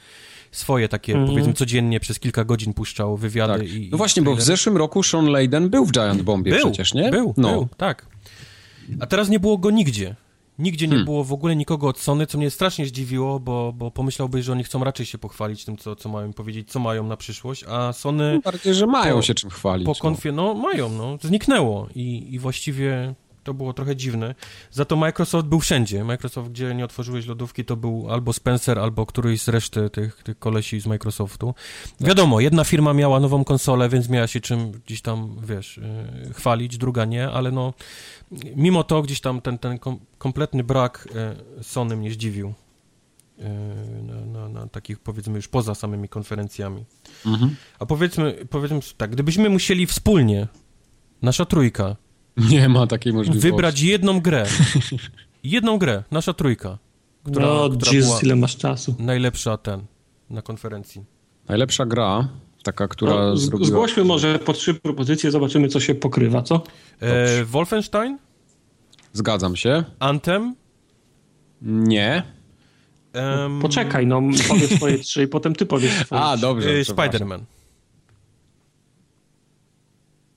swoje 0.52 0.88
takie, 0.88 1.12
Mhm. 1.12 1.30
powiedzmy 1.30 1.52
codziennie 1.52 2.00
przez 2.00 2.20
kilka 2.20 2.44
godzin 2.44 2.74
puszczał 2.74 3.16
wywiady 3.16 3.58
Tak. 3.58 3.72
i... 3.72 3.88
No 3.92 3.98
właśnie, 3.98 4.22
bo 4.22 4.34
w 4.34 4.42
zeszłym 4.42 4.76
roku 4.76 5.02
Sean 5.02 5.26
Layden 5.26 5.68
był 5.68 5.86
w 5.86 5.92
Giant 5.92 6.22
Bombie 6.22 6.50
Był, 6.50 6.60
przecież, 6.60 6.94
nie? 6.94 7.10
Był, 7.10 7.34
no. 7.36 7.52
był, 7.52 7.68
tak. 7.76 8.06
A 9.00 9.06
teraz 9.06 9.28
nie 9.28 9.40
było 9.40 9.58
go 9.58 9.70
nigdzie. 9.70 10.14
Nigdzie 10.58 10.86
nie 10.86 10.90
Hmm. 10.90 11.04
było 11.04 11.24
w 11.24 11.32
ogóle 11.32 11.56
nikogo 11.56 11.88
od 11.88 11.98
Sony, 11.98 12.26
co 12.26 12.38
mnie 12.38 12.50
strasznie 12.50 12.86
zdziwiło, 12.86 13.40
bo, 13.40 13.72
bo 13.76 13.90
pomyślałbyś, 13.90 14.44
że 14.44 14.52
oni 14.52 14.64
chcą 14.64 14.84
raczej 14.84 15.06
się 15.06 15.18
pochwalić 15.18 15.64
tym, 15.64 15.76
co, 15.76 15.96
co 15.96 16.08
mają 16.08 16.32
powiedzieć, 16.32 16.70
co 16.70 16.78
mają 16.80 17.04
na 17.06 17.16
przyszłość, 17.16 17.64
a 17.68 17.92
Sony 17.92 18.40
Bardziej, 18.44 18.74
że 18.74 18.86
mają 18.86 19.14
Po- 19.16 19.22
się 19.22 19.34
czym 19.34 19.50
chwalić. 19.50 19.86
po 19.86 19.90
no. 19.92 20.00
konfie, 20.00 20.32
no 20.32 20.54
mają, 20.54 20.88
no, 20.88 21.18
zniknęło 21.22 21.88
i, 21.94 22.34
i 22.34 22.38
właściwie 22.38 23.14
to 23.44 23.54
było 23.54 23.72
trochę 23.72 23.96
dziwne. 23.96 24.34
Za 24.70 24.84
to 24.84 24.96
Microsoft 24.96 25.46
był 25.46 25.60
wszędzie. 25.60 26.04
Microsoft, 26.04 26.50
gdzie 26.50 26.74
nie 26.74 26.84
otworzyłeś 26.84 27.26
lodówki, 27.26 27.64
to 27.64 27.76
był 27.76 28.06
albo 28.10 28.32
Spencer, 28.32 28.78
albo 28.78 29.06
któryś 29.06 29.42
z 29.42 29.48
reszty 29.48 29.90
tych, 29.90 30.22
tych 30.22 30.38
kolesi 30.38 30.80
z 30.80 30.86
Microsoftu. 30.86 31.54
Wiadomo, 32.00 32.40
jedna 32.40 32.64
firma 32.64 32.94
miała 32.94 33.20
nową 33.20 33.44
konsolę, 33.44 33.88
więc 33.88 34.08
miała 34.08 34.26
się 34.26 34.40
czym 34.40 34.72
gdzieś 34.72 35.02
tam, 35.02 35.36
wiesz, 35.42 35.80
yy, 36.24 36.34
chwalić, 36.34 36.78
druga 36.78 37.04
nie, 37.04 37.30
ale 37.30 37.50
no, 37.50 37.74
mimo 38.56 38.84
to 38.84 39.02
gdzieś 39.02 39.20
tam 39.20 39.40
ten, 39.40 39.58
ten 39.58 39.78
kom 39.78 39.98
kompletny 40.18 40.64
brak 40.64 41.08
yy, 41.56 41.64
Sony 41.64 41.96
mnie 41.96 42.10
zdziwił. 42.10 42.54
Yy, 43.38 43.44
na, 44.02 44.26
na, 44.26 44.48
na 44.48 44.66
takich, 44.68 44.98
powiedzmy, 44.98 45.36
już 45.36 45.48
poza 45.48 45.74
samymi 45.74 46.08
konferencjami. 46.08 46.84
Mhm. 47.26 47.56
A 47.78 47.86
powiedzmy, 47.86 48.46
powiedzmy 48.50 48.80
tak, 48.96 49.10
gdybyśmy 49.10 49.48
musieli 49.48 49.86
wspólnie, 49.86 50.48
nasza 51.22 51.44
trójka, 51.44 51.96
Nie 52.50 52.68
ma 52.68 52.86
takiej 52.86 53.12
możliwości. 53.12 53.48
wybrać 53.50 53.80
jedną 53.80 54.20
grę, 54.20 54.46
jedną 55.44 55.78
grę, 55.78 56.02
nasza 56.10 56.32
trójka, 56.34 56.78
która, 57.24 57.46
no, 57.46 57.70
która 57.70 57.92
była 58.00 58.20
ile 58.20 58.36
masz 58.36 58.56
czasu. 58.56 58.94
najlepsza 58.98 59.56
ten, 59.56 59.80
na 60.30 60.42
konferencji. 60.42 61.04
Najlepsza 61.48 61.86
gra, 61.86 62.28
taka, 62.62 62.88
która 62.88 63.12
No, 63.14 63.36
z- 63.36 63.44
zrobiła... 63.44 63.68
Zgłośmy 63.68 64.04
może 64.04 64.38
po 64.38 64.52
trzy 64.52 64.74
propozycje, 64.74 65.30
zobaczymy, 65.30 65.68
co 65.68 65.80
się 65.80 65.94
pokrywa, 65.94 66.42
co? 66.42 66.62
E, 67.00 67.44
Wolfenstein, 67.44 68.18
Zgadzam 69.12 69.56
się. 69.56 69.84
Anthem, 69.98 70.54
Nie. 71.62 72.22
em, 73.12 73.60
Poczekaj, 73.60 74.06
no 74.06 74.22
powiedz 74.48 74.76
swoje 74.76 74.98
trzy 74.98 75.22
i 75.22 75.28
potem 75.28 75.54
ty 75.54 75.66
powiesz 75.66 75.92
swoje 76.06 76.20
A, 76.22 76.36
dobrze. 76.36 76.70
e. 76.70 76.82
Spider-Man. 76.82 77.40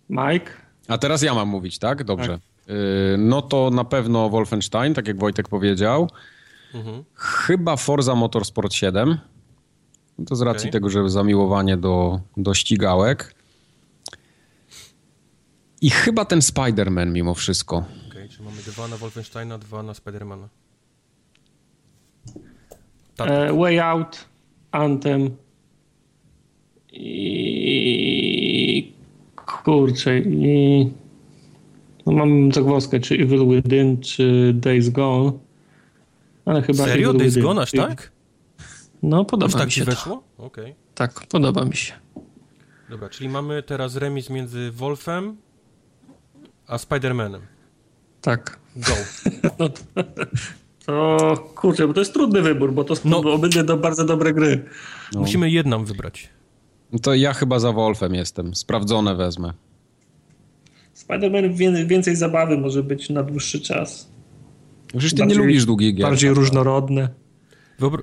Mike? 0.09 0.51
A 0.88 0.98
teraz 0.98 1.22
ja 1.22 1.33
mam 1.33 1.48
mówić, 1.48 1.80
tak? 1.80 2.03
Dobrze. 2.03 2.40
Y, 2.69 3.16
No 3.17 3.41
to 3.41 3.69
na 3.69 3.83
pewno 3.83 4.30
Wolfenstein, 4.30 4.93
tak 4.93 5.07
jak 5.07 5.19
Wojtek 5.19 5.49
powiedział. 5.49 6.09
Mhm. 6.74 7.03
Chyba 7.14 7.77
Forza 7.77 8.16
Motorsport 8.16 8.74
7. 8.74 9.17
No 10.19 10.25
to 10.25 10.35
z 10.35 10.41
racji 10.41 10.61
Okej. 10.64 10.72
tego, 10.72 10.90
że 10.90 11.09
zamiłowanie 11.09 11.77
do, 11.77 12.19
do 12.38 12.53
ścigałek. 12.53 13.35
I 15.82 15.90
chyba 15.90 16.25
ten 16.25 16.40
Spider-Man 16.40 17.11
mimo 17.11 17.33
wszystko. 17.33 17.85
Okej, 18.09 18.30
czy 18.30 18.43
mamy 18.43 18.57
dwa 18.57 18.88
na 18.88 18.98
Wolfensteina, 18.98 19.57
dwa 19.57 19.83
na 19.83 19.93
Spidermana. 19.93 20.49
Tak, 23.16 23.30
E, 23.30 23.53
Way 23.53 23.80
Out, 23.80 24.25
Anthem 24.72 25.30
i 26.93 28.93
kurczę 29.48 30.19
i 30.19 30.90
no 32.06 32.14
mam 32.14 32.51
zagwozdkę, 32.51 33.00
czy 33.00 33.16
Evil 33.16 33.48
Within, 33.50 34.01
czy 34.01 34.51
Days 34.56 34.90
Gone, 34.90 35.32
ale 36.45 36.61
chyba 36.61 36.84
serio? 36.85 37.09
Evil 37.09 37.19
Days 37.19 37.34
Within. 37.35 37.48
Gone 37.48 37.61
aż 37.61 37.72
tak? 37.72 38.11
No 39.03 39.22
Aż 39.22 39.27
podoba 39.27 39.58
tak 39.58 39.66
mi 39.66 39.72
się 39.72 39.85
to. 39.85 39.92
weszło? 39.92 40.24
Okej. 40.38 40.76
Tak, 40.95 41.27
podoba 41.30 41.66
mi 41.66 41.76
się. 41.76 41.93
Dobra, 42.90 43.09
czyli 43.09 43.30
mamy 43.30 43.64
teraz 43.64 43.95
remis 43.95 44.30
między 44.30 44.72
Wolfem 44.72 45.38
a 46.67 46.77
Spider-Manem. 46.77 47.40
Tak. 48.22 48.59
Go. 48.76 48.93
No 49.59 49.69
to, 49.69 49.84
to 50.85 51.38
kurczę, 51.56 51.88
bo 51.88 51.93
to 51.93 52.00
jest 52.00 52.14
trudny 52.14 52.42
wybór, 52.42 52.74
bo 52.74 52.84
to 52.84 52.95
są 52.95 53.09
No. 53.09 53.17
obydwie 53.17 53.64
do, 53.64 53.77
bardzo 53.77 54.06
dobre 54.06 54.34
gry. 54.34 54.66
No. 55.14 55.19
Musimy 55.19 55.50
jedną 55.50 55.85
wybrać. 55.85 56.30
No 56.91 56.99
To 56.99 57.16
ja 57.16 57.33
chyba 57.33 57.59
za 57.59 57.72
Wolfem 57.72 58.16
jestem. 58.16 58.56
Sprawdzone 58.56 59.16
wezmę. 59.16 59.53
Spider-Man 60.95 61.53
wię- 61.53 61.85
więcej 61.85 62.16
zabawy 62.16 62.57
może 62.57 62.83
być 62.83 63.09
na 63.09 63.24
dłuższy 63.24 63.61
czas. 63.61 64.09
Przecież 64.88 65.11
ty 65.11 65.16
nie 65.16 65.25
Bardziej- 65.25 65.38
lubisz 65.38 65.66
długich 65.66 65.95
gier. 65.95 66.06
Bardziej 66.07 66.33
różnorodne. 66.33 67.09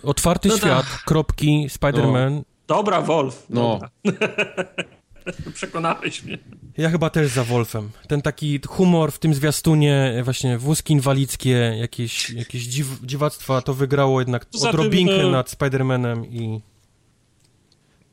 Otwarty 0.03 0.49
No 0.49 0.55
tak. 0.55 0.63
świat, 0.63 0.87
kropki, 1.07 1.67
Spider-Man. 1.71 2.43
Dobra, 2.67 3.01
Wolf. 3.03 3.47
No. 3.51 3.79
Dobra. 3.79 3.91
Przekonałeś 5.55 6.25
mnie. 6.25 6.39
Ja 6.79 6.91
chyba 6.91 7.11
też 7.11 7.29
za 7.31 7.45
Wolfem. 7.45 7.91
Ten 8.09 8.23
taki 8.23 8.61
humor 8.69 9.13
w 9.13 9.19
tym 9.19 9.35
zwiastunie, 9.35 10.21
właśnie 10.25 10.59
wózki 10.59 10.93
inwalidzkie, 10.93 11.51
jakieś, 11.81 12.31
jakieś 12.31 12.63
dziw, 12.67 12.87
dziwactwa, 13.03 13.63
to 13.63 13.75
wygrało 13.75 14.21
jednak 14.21 14.45
Poza 14.47 14.71
tym, 14.71 14.81
odrobinkę 14.81 15.23
e, 15.23 15.31
nad 15.31 15.51
Spider-Manem 15.51 16.25
i... 16.31 16.61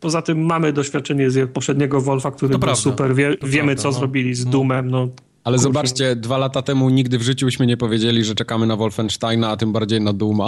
Poza 0.01 0.21
tym 0.21 0.45
mamy 0.45 0.73
doświadczenie 0.73 1.31
z 1.31 1.51
poprzedniego 1.51 2.01
Wolfa, 2.01 2.31
który 2.31 2.51
To 2.53 2.59
był 2.59 2.65
prawda. 2.67 2.81
super. 2.81 3.15
Wie, 3.15 3.38
wiemy, 3.43 3.65
prawda, 3.67 3.81
co 3.83 3.88
no. 3.88 3.93
zrobili 3.99 4.35
z 4.35 4.45
No. 4.45 4.51
Doomem. 4.51 4.91
No, 4.91 4.97
Ale 5.43 5.57
Kurczę. 5.57 5.63
zobaczcie, 5.63 6.15
dwa 6.15 6.38
lata 6.38 6.61
temu 6.61 6.89
nigdy 6.89 7.17
w 7.17 7.21
życiu 7.21 7.45
byśmy 7.45 7.65
nie 7.67 7.77
powiedzieli, 7.77 8.23
że 8.23 8.35
czekamy 8.35 8.67
na 8.67 8.75
Wolfensteina, 8.75 9.49
a 9.49 9.57
tym 9.57 9.71
bardziej 9.73 10.01
na 10.01 10.13
Duma. 10.13 10.47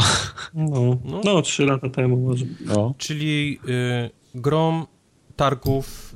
no, 0.54 0.98
No. 1.06 1.22
no, 1.24 1.42
trzy 1.42 1.66
lata 1.66 1.90
temu 1.90 2.18
może. 2.18 2.46
No. 2.66 2.94
Czyli 2.98 3.60
y, 3.68 4.10
grom 4.36 4.86
targów 5.36 6.16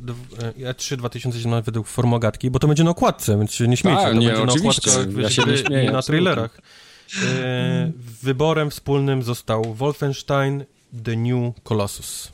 y, 0.59 0.63
E3 0.73 0.95
2017 0.97 1.65
według 1.65 1.87
formogatki, 1.87 2.51
bo 2.51 2.59
to 2.59 2.67
będzie 2.67 2.83
na 2.83 2.89
okładce, 2.91 3.37
więc 3.37 3.51
się 3.51 3.67
nie 3.67 3.77
śmiejcie. 3.77 4.01
Tak, 4.01 4.13
to 4.13 4.19
nie, 4.19 4.27
będzie 4.27 4.43
oczywiście. 4.43 4.91
na 4.91 4.97
okładkach, 4.97 5.23
Ja 5.23 5.29
się 5.29 5.43
nie 5.51 5.57
śmieję, 5.57 5.91
na 5.91 6.01
trailerach. 6.01 6.57
Y, 6.57 7.93
wyborem 8.23 8.69
wspólnym 8.69 9.23
został 9.23 9.73
Wolfenstein 9.73 10.65
The 11.03 11.15
New 11.15 11.53
Colossus. 11.63 12.31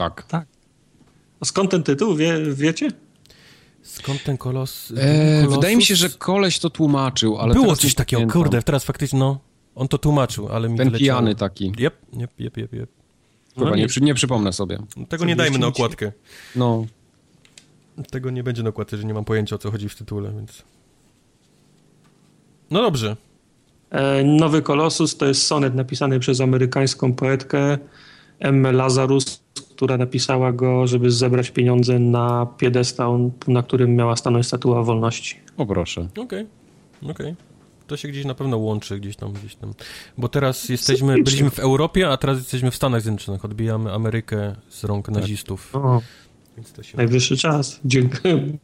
Tak. 0.00 0.46
A 1.40 1.44
skąd 1.44 1.70
ten 1.70 1.82
tytuł? 1.82 2.14
Wie, 2.14 2.38
wiecie? 2.52 2.88
Skąd 3.82 4.22
ten 4.24 4.36
kolos? 4.38 4.92
E, 4.96 5.48
wydaje 5.48 5.76
mi 5.76 5.82
się, 5.82 5.96
że 5.96 6.10
koleś 6.10 6.58
to 6.58 6.70
tłumaczył, 6.70 7.38
ale 7.38 7.54
Było 7.54 7.76
coś 7.76 7.94
takiego, 7.94 8.20
pamiętam. 8.20 8.42
kurde, 8.42 8.62
teraz 8.62 8.84
faktycznie, 8.84 9.18
no, 9.18 9.38
on 9.74 9.88
to 9.88 9.98
tłumaczył, 9.98 10.48
ale 10.48 10.68
mi 10.68 10.76
Ten 10.78 10.88
wyleciało. 10.90 11.20
pijany 11.20 11.34
taki. 11.34 11.72
Jep, 11.78 11.94
jep, 12.12 12.30
jep, 12.40 12.56
jep, 12.56 12.72
jep. 12.72 12.90
Chyba 13.54 13.70
No 13.70 13.76
nie, 13.76 13.86
nie 14.00 14.14
przypomnę 14.14 14.52
sobie. 14.52 14.78
Tego 15.08 15.24
nie 15.24 15.36
dajmy 15.36 15.58
na 15.58 15.66
okładkę. 15.66 16.12
No. 16.56 16.86
Tego 18.10 18.30
nie 18.30 18.42
będzie 18.42 18.62
na 18.62 18.68
okładce, 18.68 18.96
że 18.96 19.04
nie 19.04 19.14
mam 19.14 19.24
pojęcia 19.24 19.54
o 19.56 19.58
co 19.58 19.70
chodzi 19.70 19.88
w 19.88 19.94
tytule, 19.94 20.32
więc... 20.32 20.62
No 22.70 22.82
dobrze. 22.82 23.16
E, 23.90 24.24
Nowy 24.24 24.62
Kolosus 24.62 25.16
to 25.16 25.26
jest 25.26 25.46
sonet 25.46 25.74
napisany 25.74 26.20
przez 26.20 26.40
amerykańską 26.40 27.12
poetkę 27.12 27.78
Emmę 28.38 28.72
Lazarus, 28.72 29.39
która 29.80 29.96
napisała 29.96 30.52
go, 30.52 30.86
żeby 30.86 31.10
zebrać 31.10 31.50
pieniądze 31.50 31.98
na 31.98 32.46
piedestał, 32.58 33.32
na 33.46 33.62
którym 33.62 33.94
miała 33.96 34.16
stanąć 34.16 34.46
statua 34.46 34.82
wolności. 34.82 35.36
O 35.56 35.66
proszę. 35.66 36.08
Okej, 36.18 36.46
okej. 37.02 37.34
To 37.86 37.96
się 37.96 38.08
gdzieś 38.08 38.24
na 38.24 38.34
pewno 38.34 38.58
łączy, 38.58 39.00
gdzieś 39.00 39.16
tam, 39.16 39.32
gdzieś 39.32 39.54
tam. 39.54 39.74
Bo 40.18 40.28
teraz 40.28 40.68
jesteśmy, 40.68 41.22
byliśmy 41.22 41.50
w 41.50 41.58
Europie, 41.58 42.08
a 42.08 42.16
teraz 42.16 42.38
jesteśmy 42.38 42.70
w 42.70 42.76
Stanach 42.76 43.02
Zjednoczonych. 43.02 43.44
Odbijamy 43.44 43.92
Amerykę 43.92 44.56
z 44.68 44.84
rąk 44.84 45.08
nazistów. 45.08 45.76
O, 45.76 46.02
się... 46.82 46.96
najwyższy 46.96 47.36
czas. 47.36 47.80
Dziękuję. 47.84 48.58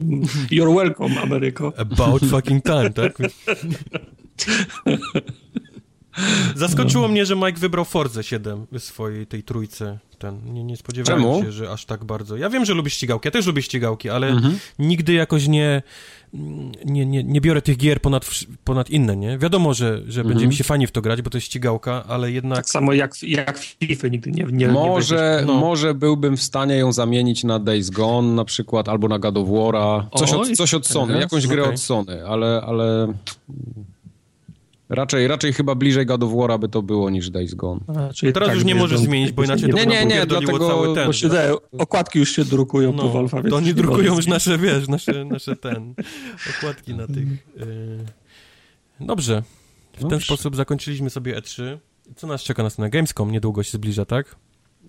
You're 0.51 0.75
welcome, 0.75 1.21
Ameryko. 1.21 1.73
About 1.77 2.21
fucking 2.25 2.63
time, 2.63 2.89
tak? 2.89 3.17
Zaskoczyło 6.55 7.07
mnie, 7.07 7.25
że 7.25 7.35
Mike 7.35 7.59
wybrał 7.59 7.85
Forze 7.85 8.23
7 8.23 8.65
w 8.71 8.79
swojej 8.79 9.27
tej 9.27 9.43
trójce. 9.43 9.99
Ten, 10.19 10.53
nie, 10.53 10.63
nie 10.63 10.77
spodziewałem 10.77 11.21
Czemu? 11.23 11.43
się, 11.43 11.51
że 11.51 11.71
aż 11.71 11.85
tak 11.85 12.03
bardzo. 12.03 12.37
Ja 12.37 12.49
wiem, 12.49 12.65
że 12.65 12.73
lubisz 12.73 12.93
ścigałki, 12.93 13.27
ja 13.27 13.31
też 13.31 13.45
lubię 13.45 13.61
ścigałki, 13.61 14.09
ale 14.09 14.27
Mhm. 14.27 14.59
nigdy 14.79 15.13
jakoś 15.13 15.47
nie, 15.47 15.81
nie, 16.85 17.05
nie, 17.05 17.23
nie 17.23 17.41
biorę 17.41 17.61
tych 17.61 17.77
gier 17.77 18.01
ponad, 18.01 18.29
ponad 18.63 18.89
inne, 18.89 19.17
nie? 19.17 19.37
Wiadomo, 19.37 19.73
że, 19.73 19.97
że 20.07 20.21
Mhm. 20.21 20.27
będzie 20.27 20.47
mi 20.47 20.53
się 20.55 20.63
fajnie 20.63 20.87
w 20.87 20.91
to 20.91 21.01
grać, 21.01 21.21
bo 21.21 21.29
to 21.29 21.37
jest 21.37 21.47
ścigałka, 21.47 22.03
ale 22.07 22.31
jednak... 22.31 22.57
Tak 22.57 22.69
samo 22.69 22.93
jak, 22.93 23.23
jak 23.23 23.57
FIFA 23.57 24.07
nigdy 24.07 24.31
nie, 24.31 24.43
nie 24.51 24.67
Może, 24.67 25.43
No. 25.47 25.53
może 25.53 25.93
byłbym 25.93 26.37
w 26.37 26.43
stanie 26.43 26.75
ją 26.77 26.91
zamienić 26.91 27.43
na 27.43 27.59
Days 27.59 27.89
Gone 27.89 28.27
na 28.35 28.45
przykład, 28.45 28.89
albo 28.89 29.07
na 29.07 29.19
God 29.19 29.37
of 29.37 29.47
War'a. 29.47 30.03
Coś, 30.15 30.33
od, 30.33 30.51
coś 30.51 30.73
od 30.73 30.87
Sony, 30.87 31.19
jakąś 31.19 31.47
grę 31.47 31.61
Okej. 31.61 31.73
od 31.73 31.79
Sony, 31.81 32.25
ale, 32.27 32.61
ale 32.65 33.13
Raczej, 34.89 35.27
raczej 35.27 35.53
chyba 35.53 35.75
bliżej 35.75 36.05
God 36.05 36.23
of 36.23 36.31
War'a 36.31 36.59
by 36.59 36.69
to 36.69 36.81
było 36.81 37.09
niż 37.09 37.29
Days 37.29 37.53
Gone. 37.53 37.81
A, 37.87 38.13
czyli 38.13 38.33
teraz 38.33 38.47
tak, 38.47 38.55
już 38.55 38.65
nie 38.65 38.75
możesz 38.75 38.99
zmienić, 38.99 39.31
bo 39.31 39.43
inaczej 39.43 39.67
nie, 39.67 39.83
to 39.83 39.89
nie, 39.89 40.05
nie, 40.05 40.25
dlatego, 40.25 40.67
cały 40.67 40.95
ten. 40.95 41.07
Bo 41.07 41.13
się 41.13 41.29
daje, 41.29 41.53
okładki 41.77 42.19
już 42.19 42.31
się 42.35 42.45
drukują 42.45 42.93
no, 42.93 43.03
po 43.03 43.09
Wolfa, 43.09 43.43
To 43.43 43.55
oni 43.55 43.73
drukują 43.73 44.15
już 44.15 44.27
nasze, 44.27 44.57
wiesz, 44.57 44.87
nasze, 44.87 45.25
nasze 45.25 45.55
ten, 45.55 45.93
okładki 46.57 46.95
na 46.95 47.07
tych. 47.07 47.27
Yy. 47.55 48.05
Dobrze. 48.99 49.43
W 49.93 50.01
Dobrze. 50.01 50.09
ten 50.09 50.25
sposób 50.25 50.55
zakończyliśmy 50.55 51.09
sobie 51.09 51.37
E3. 51.37 51.77
Co 52.15 52.27
nas 52.27 52.43
czeka 52.43 52.63
nas 52.63 52.77
na 52.77 52.89
Gamescom? 52.89 53.31
Niedługo 53.31 53.63
się 53.63 53.77
zbliża, 53.77 54.05
tak? 54.05 54.35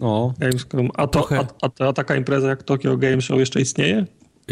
No. 0.01 0.35
Gamescom. 0.39 0.89
A, 0.95 1.07
to, 1.07 1.29
a, 1.33 1.67
a, 1.67 1.89
a 1.89 1.93
taka 1.93 2.17
impreza 2.17 2.49
jak 2.49 2.63
Tokyo 2.63 2.97
Game 2.97 3.21
Show 3.21 3.39
jeszcze 3.39 3.61
istnieje? 3.61 4.07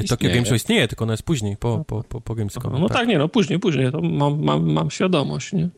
Tokyo 0.05 0.31
Game 0.31 0.47
Show 0.47 0.57
istnieje, 0.57 0.89
tylko 0.89 1.05
ona 1.05 1.12
jest 1.12 1.23
później, 1.23 1.57
po, 1.57 1.84
po, 1.86 2.05
po, 2.08 2.20
po 2.20 2.34
Gamescom. 2.34 2.73
No 2.81 2.89
tak. 2.89 2.97
tak. 2.97 3.08
nie, 3.08 3.18
no 3.18 3.28
później, 3.28 3.58
później, 3.58 3.92
to 3.92 4.00
mam, 4.00 4.42
mam, 4.42 4.73
mam 4.73 4.91
świadomość, 4.91 5.52
nie? 5.52 5.62
Eee, 5.62 5.70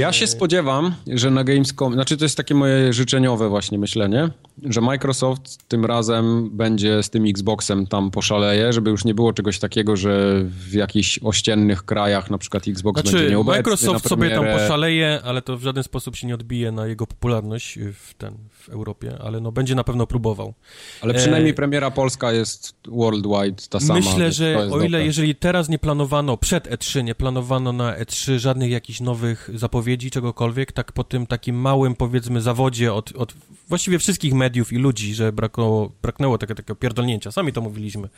ja 0.00 0.12
się 0.12 0.26
spodziewam, 0.26 0.94
że 1.06 1.30
na 1.30 1.44
Gamescom, 1.44 1.92
znaczy 1.92 2.16
to 2.16 2.24
jest 2.24 2.36
takie 2.36 2.54
moje 2.54 2.92
życzeniowe 2.92 3.48
właśnie 3.48 3.78
myślenie, 3.78 4.28
że 4.64 4.80
Microsoft 4.80 5.68
tym 5.68 5.84
razem 5.84 6.50
będzie 6.52 7.02
z 7.02 7.10
tym 7.10 7.24
Xboxem 7.26 7.86
tam 7.86 8.10
poszaleje, 8.10 8.72
żeby 8.72 8.90
już 8.90 9.04
nie 9.04 9.14
było 9.14 9.32
czegoś 9.32 9.58
takiego, 9.58 9.96
że 9.96 10.42
w 10.44 10.72
jakichś 10.72 11.18
ościennych 11.18 11.82
krajach 11.82 12.30
na 12.30 12.38
przykład 12.38 12.68
Xbox 12.68 13.00
znaczy, 13.00 13.16
będzie 13.16 13.30
nieobecny 13.30 13.58
Microsoft 13.58 14.08
sobie 14.08 14.30
tam 14.30 14.44
poszaleje, 14.44 15.20
ale 15.24 15.42
to 15.42 15.56
w 15.56 15.62
żaden 15.62 15.82
sposób 15.82 16.16
się 16.16 16.26
nie 16.26 16.34
odbije 16.34 16.72
na 16.72 16.86
jego 16.86 17.06
popularność 17.06 17.78
w, 17.78 18.14
ten, 18.14 18.34
w 18.66 18.68
Europie, 18.68 19.18
ale 19.20 19.40
no 19.40 19.52
będzie 19.52 19.74
na 19.74 19.84
pewno 19.84 20.06
próbował. 20.06 20.54
Ale 21.02 21.14
przynajmniej 21.14 21.50
e... 21.50 21.54
premiera 21.54 21.90
polska 21.90 22.32
jest 22.32 22.74
worldwide 22.88 23.62
ta 23.70 23.80
sama. 23.80 23.94
Myślę, 23.94 24.32
że 24.32 24.56
o 24.58 24.78
ile 24.78 24.88
dobre. 24.88 25.04
jeżeli 25.04 25.34
teraz 25.34 25.68
nie 25.68 25.78
planowano, 25.78 26.36
przed 26.36 26.68
E3 26.68 27.04
nie 27.04 27.14
planowano 27.14 27.72
na 27.72 27.98
E3 27.98 28.38
żadnych 28.38 28.70
jakichś 28.70 29.00
nowych 29.00 29.50
zapowiedzi, 29.54 30.10
czegokolwiek, 30.10 30.72
tak 30.72 30.92
po 30.92 31.04
tym 31.04 31.26
takim 31.26 31.56
małym, 31.56 31.94
powiedzmy, 31.94 32.40
zawodzie 32.40 32.94
od, 32.94 33.12
od 33.16 33.34
właściwie 33.68 33.98
wszystkich 33.98 34.34
mediów 34.34 34.72
i 34.72 34.76
ludzi, 34.76 35.14
że 35.14 35.32
brakło, 35.32 35.92
braknęło 36.02 36.38
takiego, 36.38 36.54
takiego 36.54 36.76
pierdolnięcia. 36.76 37.32
Sami 37.32 37.52
to 37.52 37.60
mówiliśmy. 37.60 38.08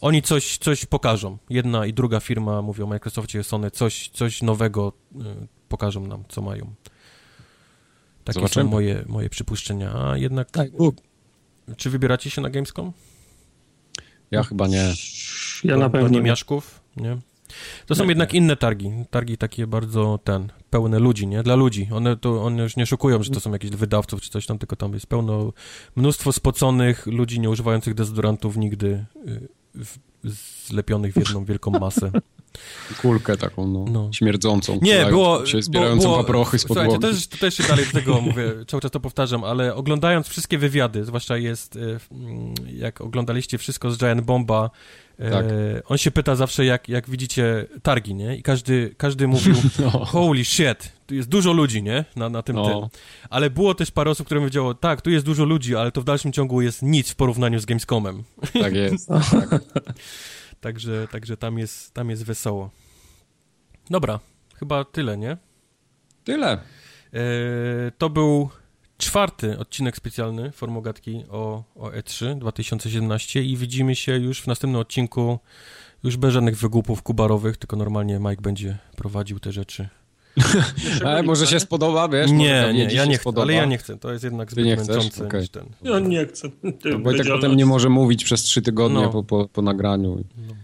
Oni 0.00 0.22
coś, 0.22 0.58
coś 0.58 0.86
pokażą. 0.86 1.38
Jedna 1.50 1.86
i 1.86 1.92
druga 1.92 2.20
firma, 2.20 2.62
mówią 2.62 2.84
o 2.84 2.88
Microsoftie, 2.88 3.42
Sony, 3.42 3.70
coś, 3.70 4.08
coś 4.08 4.42
nowego 4.42 4.92
y, 5.14 5.18
pokażą 5.68 6.06
nam, 6.06 6.24
co 6.28 6.42
mają. 6.42 6.74
Takie 8.30 8.40
Zobaczymy. 8.40 8.64
są 8.64 8.70
moje, 8.70 9.04
moje 9.08 9.30
przypuszczenia. 9.30 9.92
A 9.94 10.16
jednak... 10.16 10.50
Tak. 10.50 10.70
Czy 11.76 11.90
wybieracie 11.90 12.30
się 12.30 12.40
na 12.40 12.50
Gamescom? 12.50 12.92
Ja 14.30 14.42
chyba 14.42 14.66
nie. 14.66 14.92
Ja 15.64 15.76
na 15.76 15.90
pewno 15.90 16.08
nie. 16.08 16.20
Miaszków, 16.20 16.80
nie? 16.96 17.16
To 17.86 17.94
są 17.94 18.04
nie, 18.04 18.08
jednak 18.08 18.32
nie. 18.32 18.38
inne 18.38 18.56
targi. 18.56 18.90
Targi 19.10 19.38
takie 19.38 19.66
bardzo 19.66 20.18
ten, 20.24 20.52
pełne 20.70 20.98
ludzi, 20.98 21.26
nie? 21.26 21.42
Dla 21.42 21.54
ludzi. 21.54 21.88
One, 21.92 22.16
to, 22.16 22.44
one 22.44 22.62
już 22.62 22.76
nie 22.76 22.86
szukują, 22.86 23.22
że 23.22 23.30
to 23.30 23.40
są 23.40 23.52
jakieś 23.52 23.70
wydawców 23.70 24.20
czy 24.20 24.30
coś 24.30 24.46
tam, 24.46 24.58
tylko 24.58 24.76
tam 24.76 24.94
jest 24.94 25.06
pełno, 25.06 25.52
mnóstwo 25.96 26.32
spoconych 26.32 27.06
ludzi 27.06 27.40
nie 27.40 27.50
używających 27.50 27.94
dezodorantów 27.94 28.56
nigdy, 28.56 29.04
y, 29.26 29.48
w, 29.74 29.98
zlepionych 30.66 31.14
w 31.14 31.16
jedną 31.16 31.44
wielką 31.44 31.70
masę. 31.70 32.10
Kulkę 33.02 33.36
taką, 33.36 33.66
no, 33.66 33.84
no. 33.90 34.10
śmierdzącą. 34.12 34.78
Nie, 34.82 35.06
było... 35.06 35.46
Się 35.46 35.62
zbierającą 35.62 36.02
było, 36.02 36.16
paprochy 36.16 36.58
z 36.58 36.64
podłogi. 36.64 36.92
to 36.92 36.98
też, 36.98 37.26
to 37.26 37.36
też 37.36 37.54
się 37.54 37.62
dalej 37.62 37.84
z 37.84 37.92
tego 37.92 38.20
mówię, 38.30 38.52
cały 38.66 38.80
czas 38.80 38.90
to 38.90 39.00
powtarzam, 39.00 39.44
ale 39.44 39.74
oglądając 39.74 40.28
wszystkie 40.28 40.58
wywiady, 40.58 41.04
zwłaszcza 41.04 41.36
jest, 41.36 41.76
e, 41.76 41.80
jak 42.72 43.00
oglądaliście 43.00 43.58
wszystko 43.58 43.90
z 43.90 43.98
Giant 43.98 44.20
Bomba, 44.20 44.70
e, 45.18 45.30
tak. 45.30 45.44
on 45.84 45.98
się 45.98 46.10
pyta 46.10 46.36
zawsze, 46.36 46.64
jak, 46.64 46.88
jak 46.88 47.10
widzicie 47.10 47.66
targi, 47.82 48.14
nie? 48.14 48.36
I 48.36 48.42
każdy, 48.42 48.94
każdy 48.96 49.28
mówił, 49.28 49.54
no. 49.78 49.90
holy 49.90 50.44
shit, 50.44 50.92
tu 51.06 51.14
jest 51.14 51.28
dużo 51.28 51.52
ludzi, 51.52 51.82
nie? 51.82 52.04
Na, 52.16 52.28
na 52.28 52.42
tym, 52.42 52.56
no. 52.56 52.68
tym. 52.68 53.00
Ale 53.30 53.50
było 53.50 53.74
też 53.74 53.90
parę 53.90 54.10
osób, 54.10 54.26
które 54.26 54.40
powiedziało, 54.40 54.74
tak, 54.74 55.02
tu 55.02 55.10
jest 55.10 55.26
dużo 55.26 55.44
ludzi, 55.44 55.76
ale 55.76 55.92
to 55.92 56.00
w 56.00 56.04
dalszym 56.04 56.32
ciągu 56.32 56.62
jest 56.62 56.82
nic 56.82 57.10
w 57.10 57.14
porównaniu 57.14 57.58
z 57.58 57.64
Gamescomem. 57.64 58.22
Tak 58.60 58.74
jest. 58.74 59.08
tak. 59.50 59.62
Także, 60.60 61.08
także 61.10 61.36
tam, 61.36 61.58
jest, 61.58 61.94
tam 61.94 62.10
jest 62.10 62.24
wesoło. 62.24 62.70
Dobra, 63.90 64.20
chyba 64.56 64.84
tyle, 64.84 65.18
nie? 65.18 65.36
Tyle. 66.24 66.52
E, 66.52 66.60
to 67.98 68.10
był 68.10 68.50
czwarty 68.98 69.58
odcinek 69.58 69.96
specjalny 69.96 70.52
Formogatki 70.52 71.24
o, 71.30 71.64
o 71.76 71.90
E3 71.90 72.38
2017 72.38 73.42
i 73.42 73.56
widzimy 73.56 73.96
się 73.96 74.16
już 74.16 74.42
w 74.42 74.46
następnym 74.46 74.80
odcinku 74.80 75.38
już 76.04 76.16
bez 76.16 76.32
żadnych 76.32 76.56
wygłupów 76.56 77.02
kubarowych, 77.02 77.56
tylko 77.56 77.76
normalnie 77.76 78.18
Mike 78.18 78.42
będzie 78.42 78.78
prowadził 78.96 79.40
te 79.40 79.52
rzeczy. 79.52 79.88
ale 81.06 81.22
może 81.22 81.46
się 81.46 81.60
spodoba, 81.60 82.08
wiesz? 82.08 82.30
Nie, 82.30 82.72
nie, 82.74 82.84
ja 82.84 83.04
nie 83.04 83.18
chcę, 83.18 83.30
ale 83.36 83.52
ja 83.52 83.64
nie 83.64 83.78
chcę, 83.78 83.98
to 83.98 84.12
jest 84.12 84.24
jednak 84.24 84.50
zbyt 84.50 84.66
męczące 84.66 85.26
okay. 85.26 85.40
niż 85.40 85.50
ten. 85.50 85.66
Ja 85.82 85.98
nie 85.98 86.26
chcę. 86.26 86.48
Wojtek 87.02 87.26
potem 87.26 87.56
nie 87.56 87.66
może 87.66 87.88
mówić 87.88 88.24
przez 88.24 88.42
trzy 88.42 88.62
tygodnie 88.62 89.02
no. 89.02 89.10
po, 89.10 89.22
po, 89.22 89.48
po 89.48 89.62
nagraniu. 89.62 90.24
No. 90.48 90.54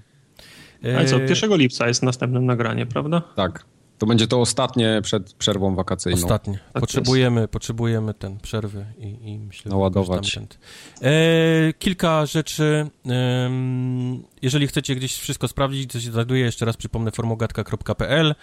Ale 0.96 1.05
co, 1.05 1.18
1 1.18 1.52
e, 1.52 1.56
lipca 1.56 1.88
jest 1.88 2.02
następne 2.02 2.40
nagranie, 2.40 2.86
prawda? 2.86 3.22
Tak. 3.36 3.64
To 3.98 4.06
będzie 4.06 4.26
to 4.26 4.40
ostatnie 4.40 5.00
przed 5.02 5.32
przerwą 5.32 5.74
wakacyjną. 5.74 6.22
Ostatnie. 6.22 6.58
Tak 6.72 6.80
potrzebujemy, 6.80 7.48
potrzebujemy 7.48 8.14
ten 8.14 8.38
przerwy 8.38 8.86
i, 8.98 9.30
i 9.30 9.38
myślę, 9.38 9.70
Naładować. 9.70 10.38
E, 11.02 11.12
kilka 11.78 12.26
rzeczy. 12.26 12.86
E, 13.06 13.50
jeżeli 14.47 14.66
chcecie 14.66 14.97
gdzieś 14.97 15.15
wszystko 15.15 15.49
sprawdzić, 15.49 15.92
co 15.92 16.00
się 16.00 16.12
znajduje, 16.12 16.44
jeszcze 16.44 16.65
raz 16.65 16.76
przypomnę 16.76 17.10
formogatka.pl. 17.10 18.34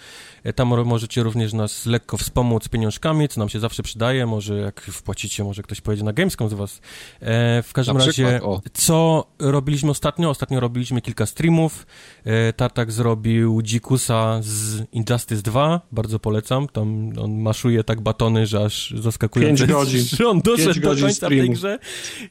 E, 0.43 0.53
tam 0.53 0.67
możecie 0.67 1.23
również 1.23 1.53
nas 1.53 1.85
lekko 1.85 2.17
wspomóc 2.17 2.69
pieniążkami, 2.69 3.30
co 3.30 3.40
nam 3.40 3.49
się 3.49 3.59
zawsze 3.59 3.83
przydaje. 3.83 4.25
Może 4.25 4.57
jak 4.59 4.82
wpłacicie, 4.82 5.43
może 5.43 5.64
ktoś 5.64 5.82
pojedzie 5.82 6.03
na 6.03 6.14
Gamescom 6.14 6.49
z 6.49 6.53
was. 6.53 6.82
E, 7.22 7.64
w 7.64 7.73
każdym 7.73 7.98
razie, 7.98 8.41
co 8.73 9.27
robiliśmy 9.40 9.91
ostatnio? 9.91 10.30
Ostatnio 10.30 10.59
robiliśmy 10.59 11.01
kilka 11.01 11.25
streamów. 11.25 11.85
E, 12.25 12.53
Tartak 12.53 12.91
zrobił 12.91 13.61
Dzikusa 13.61 14.40
z 14.41 14.83
Injustice 14.91 15.41
2, 15.41 15.82
bardzo 15.91 16.19
polecam. 16.19 16.67
Tam 16.67 17.14
on 17.19 17.41
maszuje 17.41 17.83
tak 17.83 18.01
batony, 18.01 18.48
że 18.48 18.65
aż 18.65 18.93
zaskakuje. 18.98 19.48
5 19.48 19.65
godzin. 19.65 20.03
Że 20.17 20.27
on 20.27 20.41
doszedł 20.41 20.80
do 20.80 20.90
końca 20.90 21.09
streamu. 21.09 21.35
tej 21.41 21.49
grze. 21.49 21.80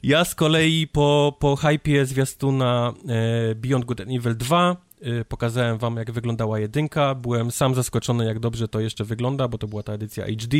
Ja 0.03 0.25
z 0.25 0.35
kolei 0.35 0.87
po, 0.87 1.37
po 1.41 1.57
hypie 1.57 2.07
zwiastuna 2.07 2.93
e, 3.09 3.55
Beyond 3.63 3.85
Good 3.85 4.01
and 4.01 4.11
Evil 4.11 4.37
2 4.37 4.77
e, 5.01 5.25
pokazałem 5.25 5.79
wam, 5.79 5.97
jak 5.97 6.11
wyglądała 6.11 6.59
jedynka. 6.59 7.15
Byłem 7.15 7.51
sam 7.51 7.75
zaskoczony, 7.75 8.25
jak 8.25 8.39
dobrze 8.39 8.69
to 8.69 8.81
jeszcze 8.81 9.05
wygląda, 9.05 9.49
bo 9.49 9.59
to 9.59 9.69
była 9.69 9.83
ta 9.83 9.93
edycja 9.93 10.27
HD, 10.27 10.57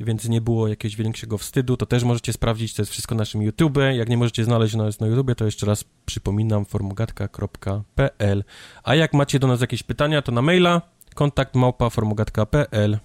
więc 0.00 0.28
nie 0.28 0.40
było 0.40 0.68
jakiegoś 0.68 0.96
większego 0.96 1.38
wstydu. 1.38 1.76
To 1.76 1.86
też 1.86 2.04
możecie 2.04 2.32
sprawdzić, 2.32 2.74
to 2.74 2.82
jest 2.82 2.92
wszystko 2.92 3.14
na 3.14 3.18
naszym 3.18 3.42
YouTube. 3.42 3.78
Jak 3.92 4.08
nie 4.08 4.16
możecie 4.16 4.44
znaleźć 4.44 4.74
nas 4.74 5.00
na 5.00 5.06
YouTube, 5.06 5.34
to 5.36 5.44
jeszcze 5.44 5.66
raz 5.66 5.84
przypominam, 6.06 6.64
formogatka.pl. 6.64 8.44
A 8.84 8.94
jak 8.94 9.14
macie 9.14 9.38
do 9.38 9.46
nas 9.46 9.60
jakieś 9.60 9.82
pytania, 9.82 10.22
to 10.22 10.32
na 10.32 10.42
maila 10.42 10.82
kontakt 11.14 11.54
małpa 11.54 11.90
formogatka.pl. 11.90 12.98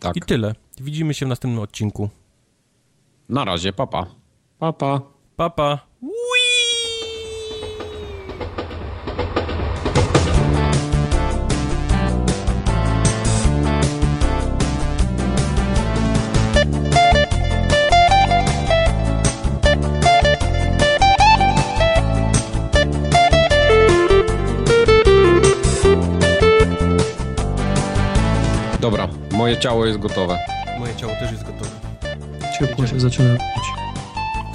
Tak. 0.00 0.16
I 0.16 0.20
tyle. 0.20 0.54
Widzimy 0.80 1.14
się 1.14 1.26
w 1.26 1.28
następnym 1.28 1.62
odcinku. 1.62 2.10
Na 3.28 3.44
razie, 3.44 3.72
papa. 3.72 4.06
Papa. 4.58 5.00
Papa. 5.36 5.85
Moje 29.46 29.58
ciało 29.58 29.86
jest 29.86 29.98
gotowe. 29.98 30.38
Moje 30.78 30.96
ciało 30.96 31.12
też 31.12 31.32
jest 31.32 31.44
gotowe. 31.44 31.70
Ciepło 32.58 32.86
się 32.86 33.00
zaczyna 33.00 33.28
robić. 33.28 33.64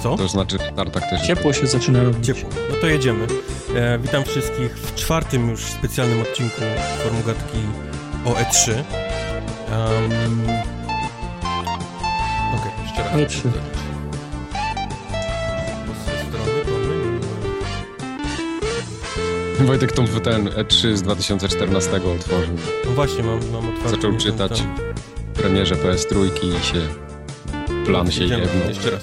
Co? 0.02 0.16
To 0.16 0.28
znaczy 0.28 0.58
tartak 0.76 1.10
też 1.10 1.26
Ciepło 1.26 1.52
się 1.52 1.66
zaczyna 1.66 2.02
robić. 2.02 2.26
Ciepło. 2.26 2.50
No 2.70 2.76
to 2.80 2.86
jedziemy. 2.86 3.26
E, 3.76 3.98
witam 3.98 4.24
wszystkich 4.24 4.78
w 4.78 4.94
czwartym 4.94 5.50
już 5.50 5.60
specjalnym 5.64 6.20
odcinku 6.20 6.60
Formugatki 7.04 7.58
o 8.24 8.30
E3. 8.30 8.70
Um... 8.70 8.82
Okej, 12.54 12.72
okay, 12.72 12.82
jeszcze 12.82 13.02
raz. 13.02 13.12
E3. 13.14 13.71
Wojtek 19.66 19.92
tą 19.92 20.06
ten 20.06 20.48
E3 20.48 20.96
z 20.96 21.02
2014 21.02 21.90
otworzył. 21.96 22.56
No 22.84 22.90
właśnie, 22.90 23.22
mam, 23.22 23.40
mam 23.52 23.68
otwarty. 23.68 23.90
Zaczął 23.90 24.16
czytać 24.16 24.62
premierze 25.34 25.76
PS 25.76 26.06
Trójki 26.06 26.46
i 26.46 26.64
się 26.64 26.80
plan 27.86 28.10
się 28.10 28.24
jedno. 28.24 28.68
Jeszcze 28.68 28.90
raz. 28.90 29.02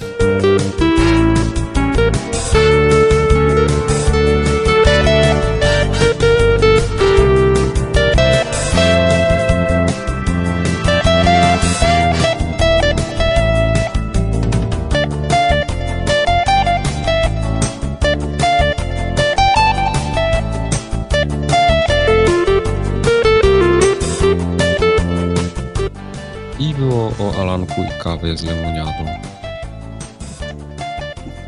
Soku 27.60 27.82
i 27.82 28.02
kawy 28.02 28.36
z 28.36 28.42
lemoniadą. 28.42 29.04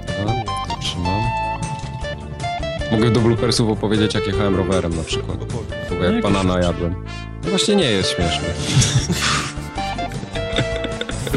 Dobra, 0.06 0.34
zatrzymam. 0.68 1.22
Mogę 2.92 3.10
do 3.10 3.20
bloopersów 3.20 3.70
opowiedzieć, 3.70 4.14
jak 4.14 4.26
jechałem 4.26 4.56
rowerem 4.56 4.96
na 4.96 5.02
przykład. 5.02 5.38
Albo 5.90 6.04
jak 6.04 6.22
banana 6.22 6.58
jadłem. 6.58 6.94
To 7.42 7.48
właśnie 7.48 7.76
nie 7.76 7.90
jest 7.90 8.10
śmieszne. 8.10 8.48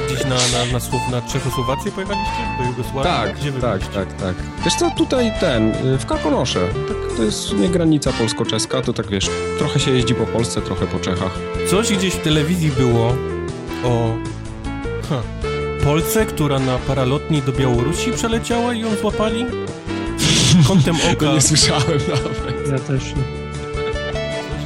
Gdzieś 0.07 0.23
na, 0.23 0.35
na, 0.35 0.71
na, 0.73 0.79
Słow, 0.79 1.01
na 1.11 1.21
Czechosłowację 1.21 1.91
pojechaliście? 1.91 2.31
Do 2.59 2.63
Jugosławii? 2.63 3.11
Tak, 3.11 3.37
Gdzie 3.39 3.51
tak, 3.51 3.87
tak, 3.87 4.13
tak. 4.13 4.35
Wiesz 4.65 4.75
co, 4.75 4.91
tutaj 4.97 5.31
ten, 5.39 5.71
y, 5.71 5.97
w 5.97 6.05
Karkonosze. 6.05 6.59
Tak, 6.87 7.17
to 7.17 7.23
jest 7.23 7.53
nie 7.53 7.69
granica 7.69 8.11
polsko-czeska, 8.13 8.81
to 8.81 8.93
tak 8.93 9.07
wiesz, 9.07 9.29
trochę 9.57 9.79
się 9.79 9.91
jeździ 9.91 10.15
po 10.15 10.25
Polsce, 10.25 10.61
trochę 10.61 10.87
po 10.87 10.99
Czechach. 10.99 11.39
Coś 11.69 11.93
gdzieś 11.93 12.13
w 12.13 12.21
telewizji 12.21 12.71
było 12.71 13.15
o 13.83 14.15
ha, 15.09 15.21
Polce, 15.83 16.25
która 16.25 16.59
na 16.59 16.77
paralotni 16.77 17.41
do 17.41 17.51
Białorusi 17.51 18.11
przeleciała 18.11 18.73
i 18.73 18.79
ją 18.79 18.95
złapali? 18.95 19.45
Kątem 20.67 20.95
oka. 21.13 21.41
słyszałem 21.41 21.99
nawet. 22.09 22.71
Ja 22.71 22.79
też 22.79 23.03
nie. 23.15 23.23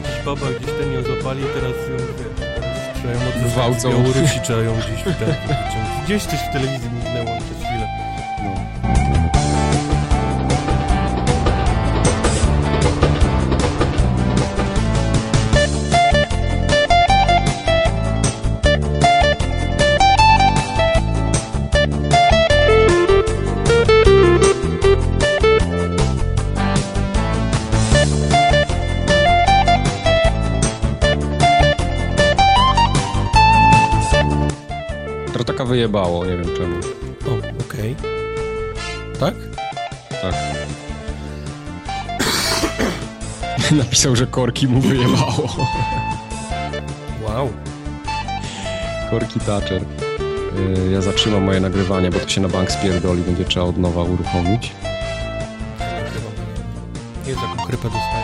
Gdzieś 0.01 0.25
baba 0.25 0.47
gdzieś 0.59 0.71
ten 0.79 0.93
ją 0.93 1.03
złapali, 1.03 1.43
teraz 1.53 1.71
ją 1.71 1.97
trzeba 2.95 3.13
ją 3.13 3.49
z 3.49 3.53
Gwałcą. 3.53 3.89
Białorusi, 3.89 4.39
trzeba 4.43 4.61
ją 4.61 4.73
gdzieś. 4.73 5.15
Gdzieś 6.05 6.23
coś 6.23 6.39
w 6.39 6.53
telewizji 6.53 6.89
Wyjebało, 35.79 36.25
nie 36.25 36.37
wiem 36.37 36.55
czemu. 36.57 36.75
O, 37.27 37.63
okej. 37.69 37.95
Tak? 39.19 39.33
Tak. 40.21 40.35
Napisał, 43.83 44.15
że 44.15 44.27
korki 44.27 44.67
mu 44.67 44.81
wyjebało. 44.81 45.55
Wow. 47.23 47.49
Korki 49.09 49.39
Thatcher. 49.39 49.81
Y, 49.81 50.91
Ja 50.91 51.01
zatrzymam 51.01 51.43
moje 51.43 51.59
nagrywanie, 51.59 52.09
bo 52.09 52.19
to 52.19 52.29
się 52.29 52.41
na 52.41 52.47
bank 52.49 52.71
spierdoli, 52.71 53.21
będzie 53.21 53.45
trzeba 53.45 53.65
od 53.65 53.77
nowa 53.77 54.03
uruchomić. 54.03 54.71
Jest 57.27 57.39
taką 57.41 57.65
krypę 57.67 57.83
dostaję. 57.83 58.18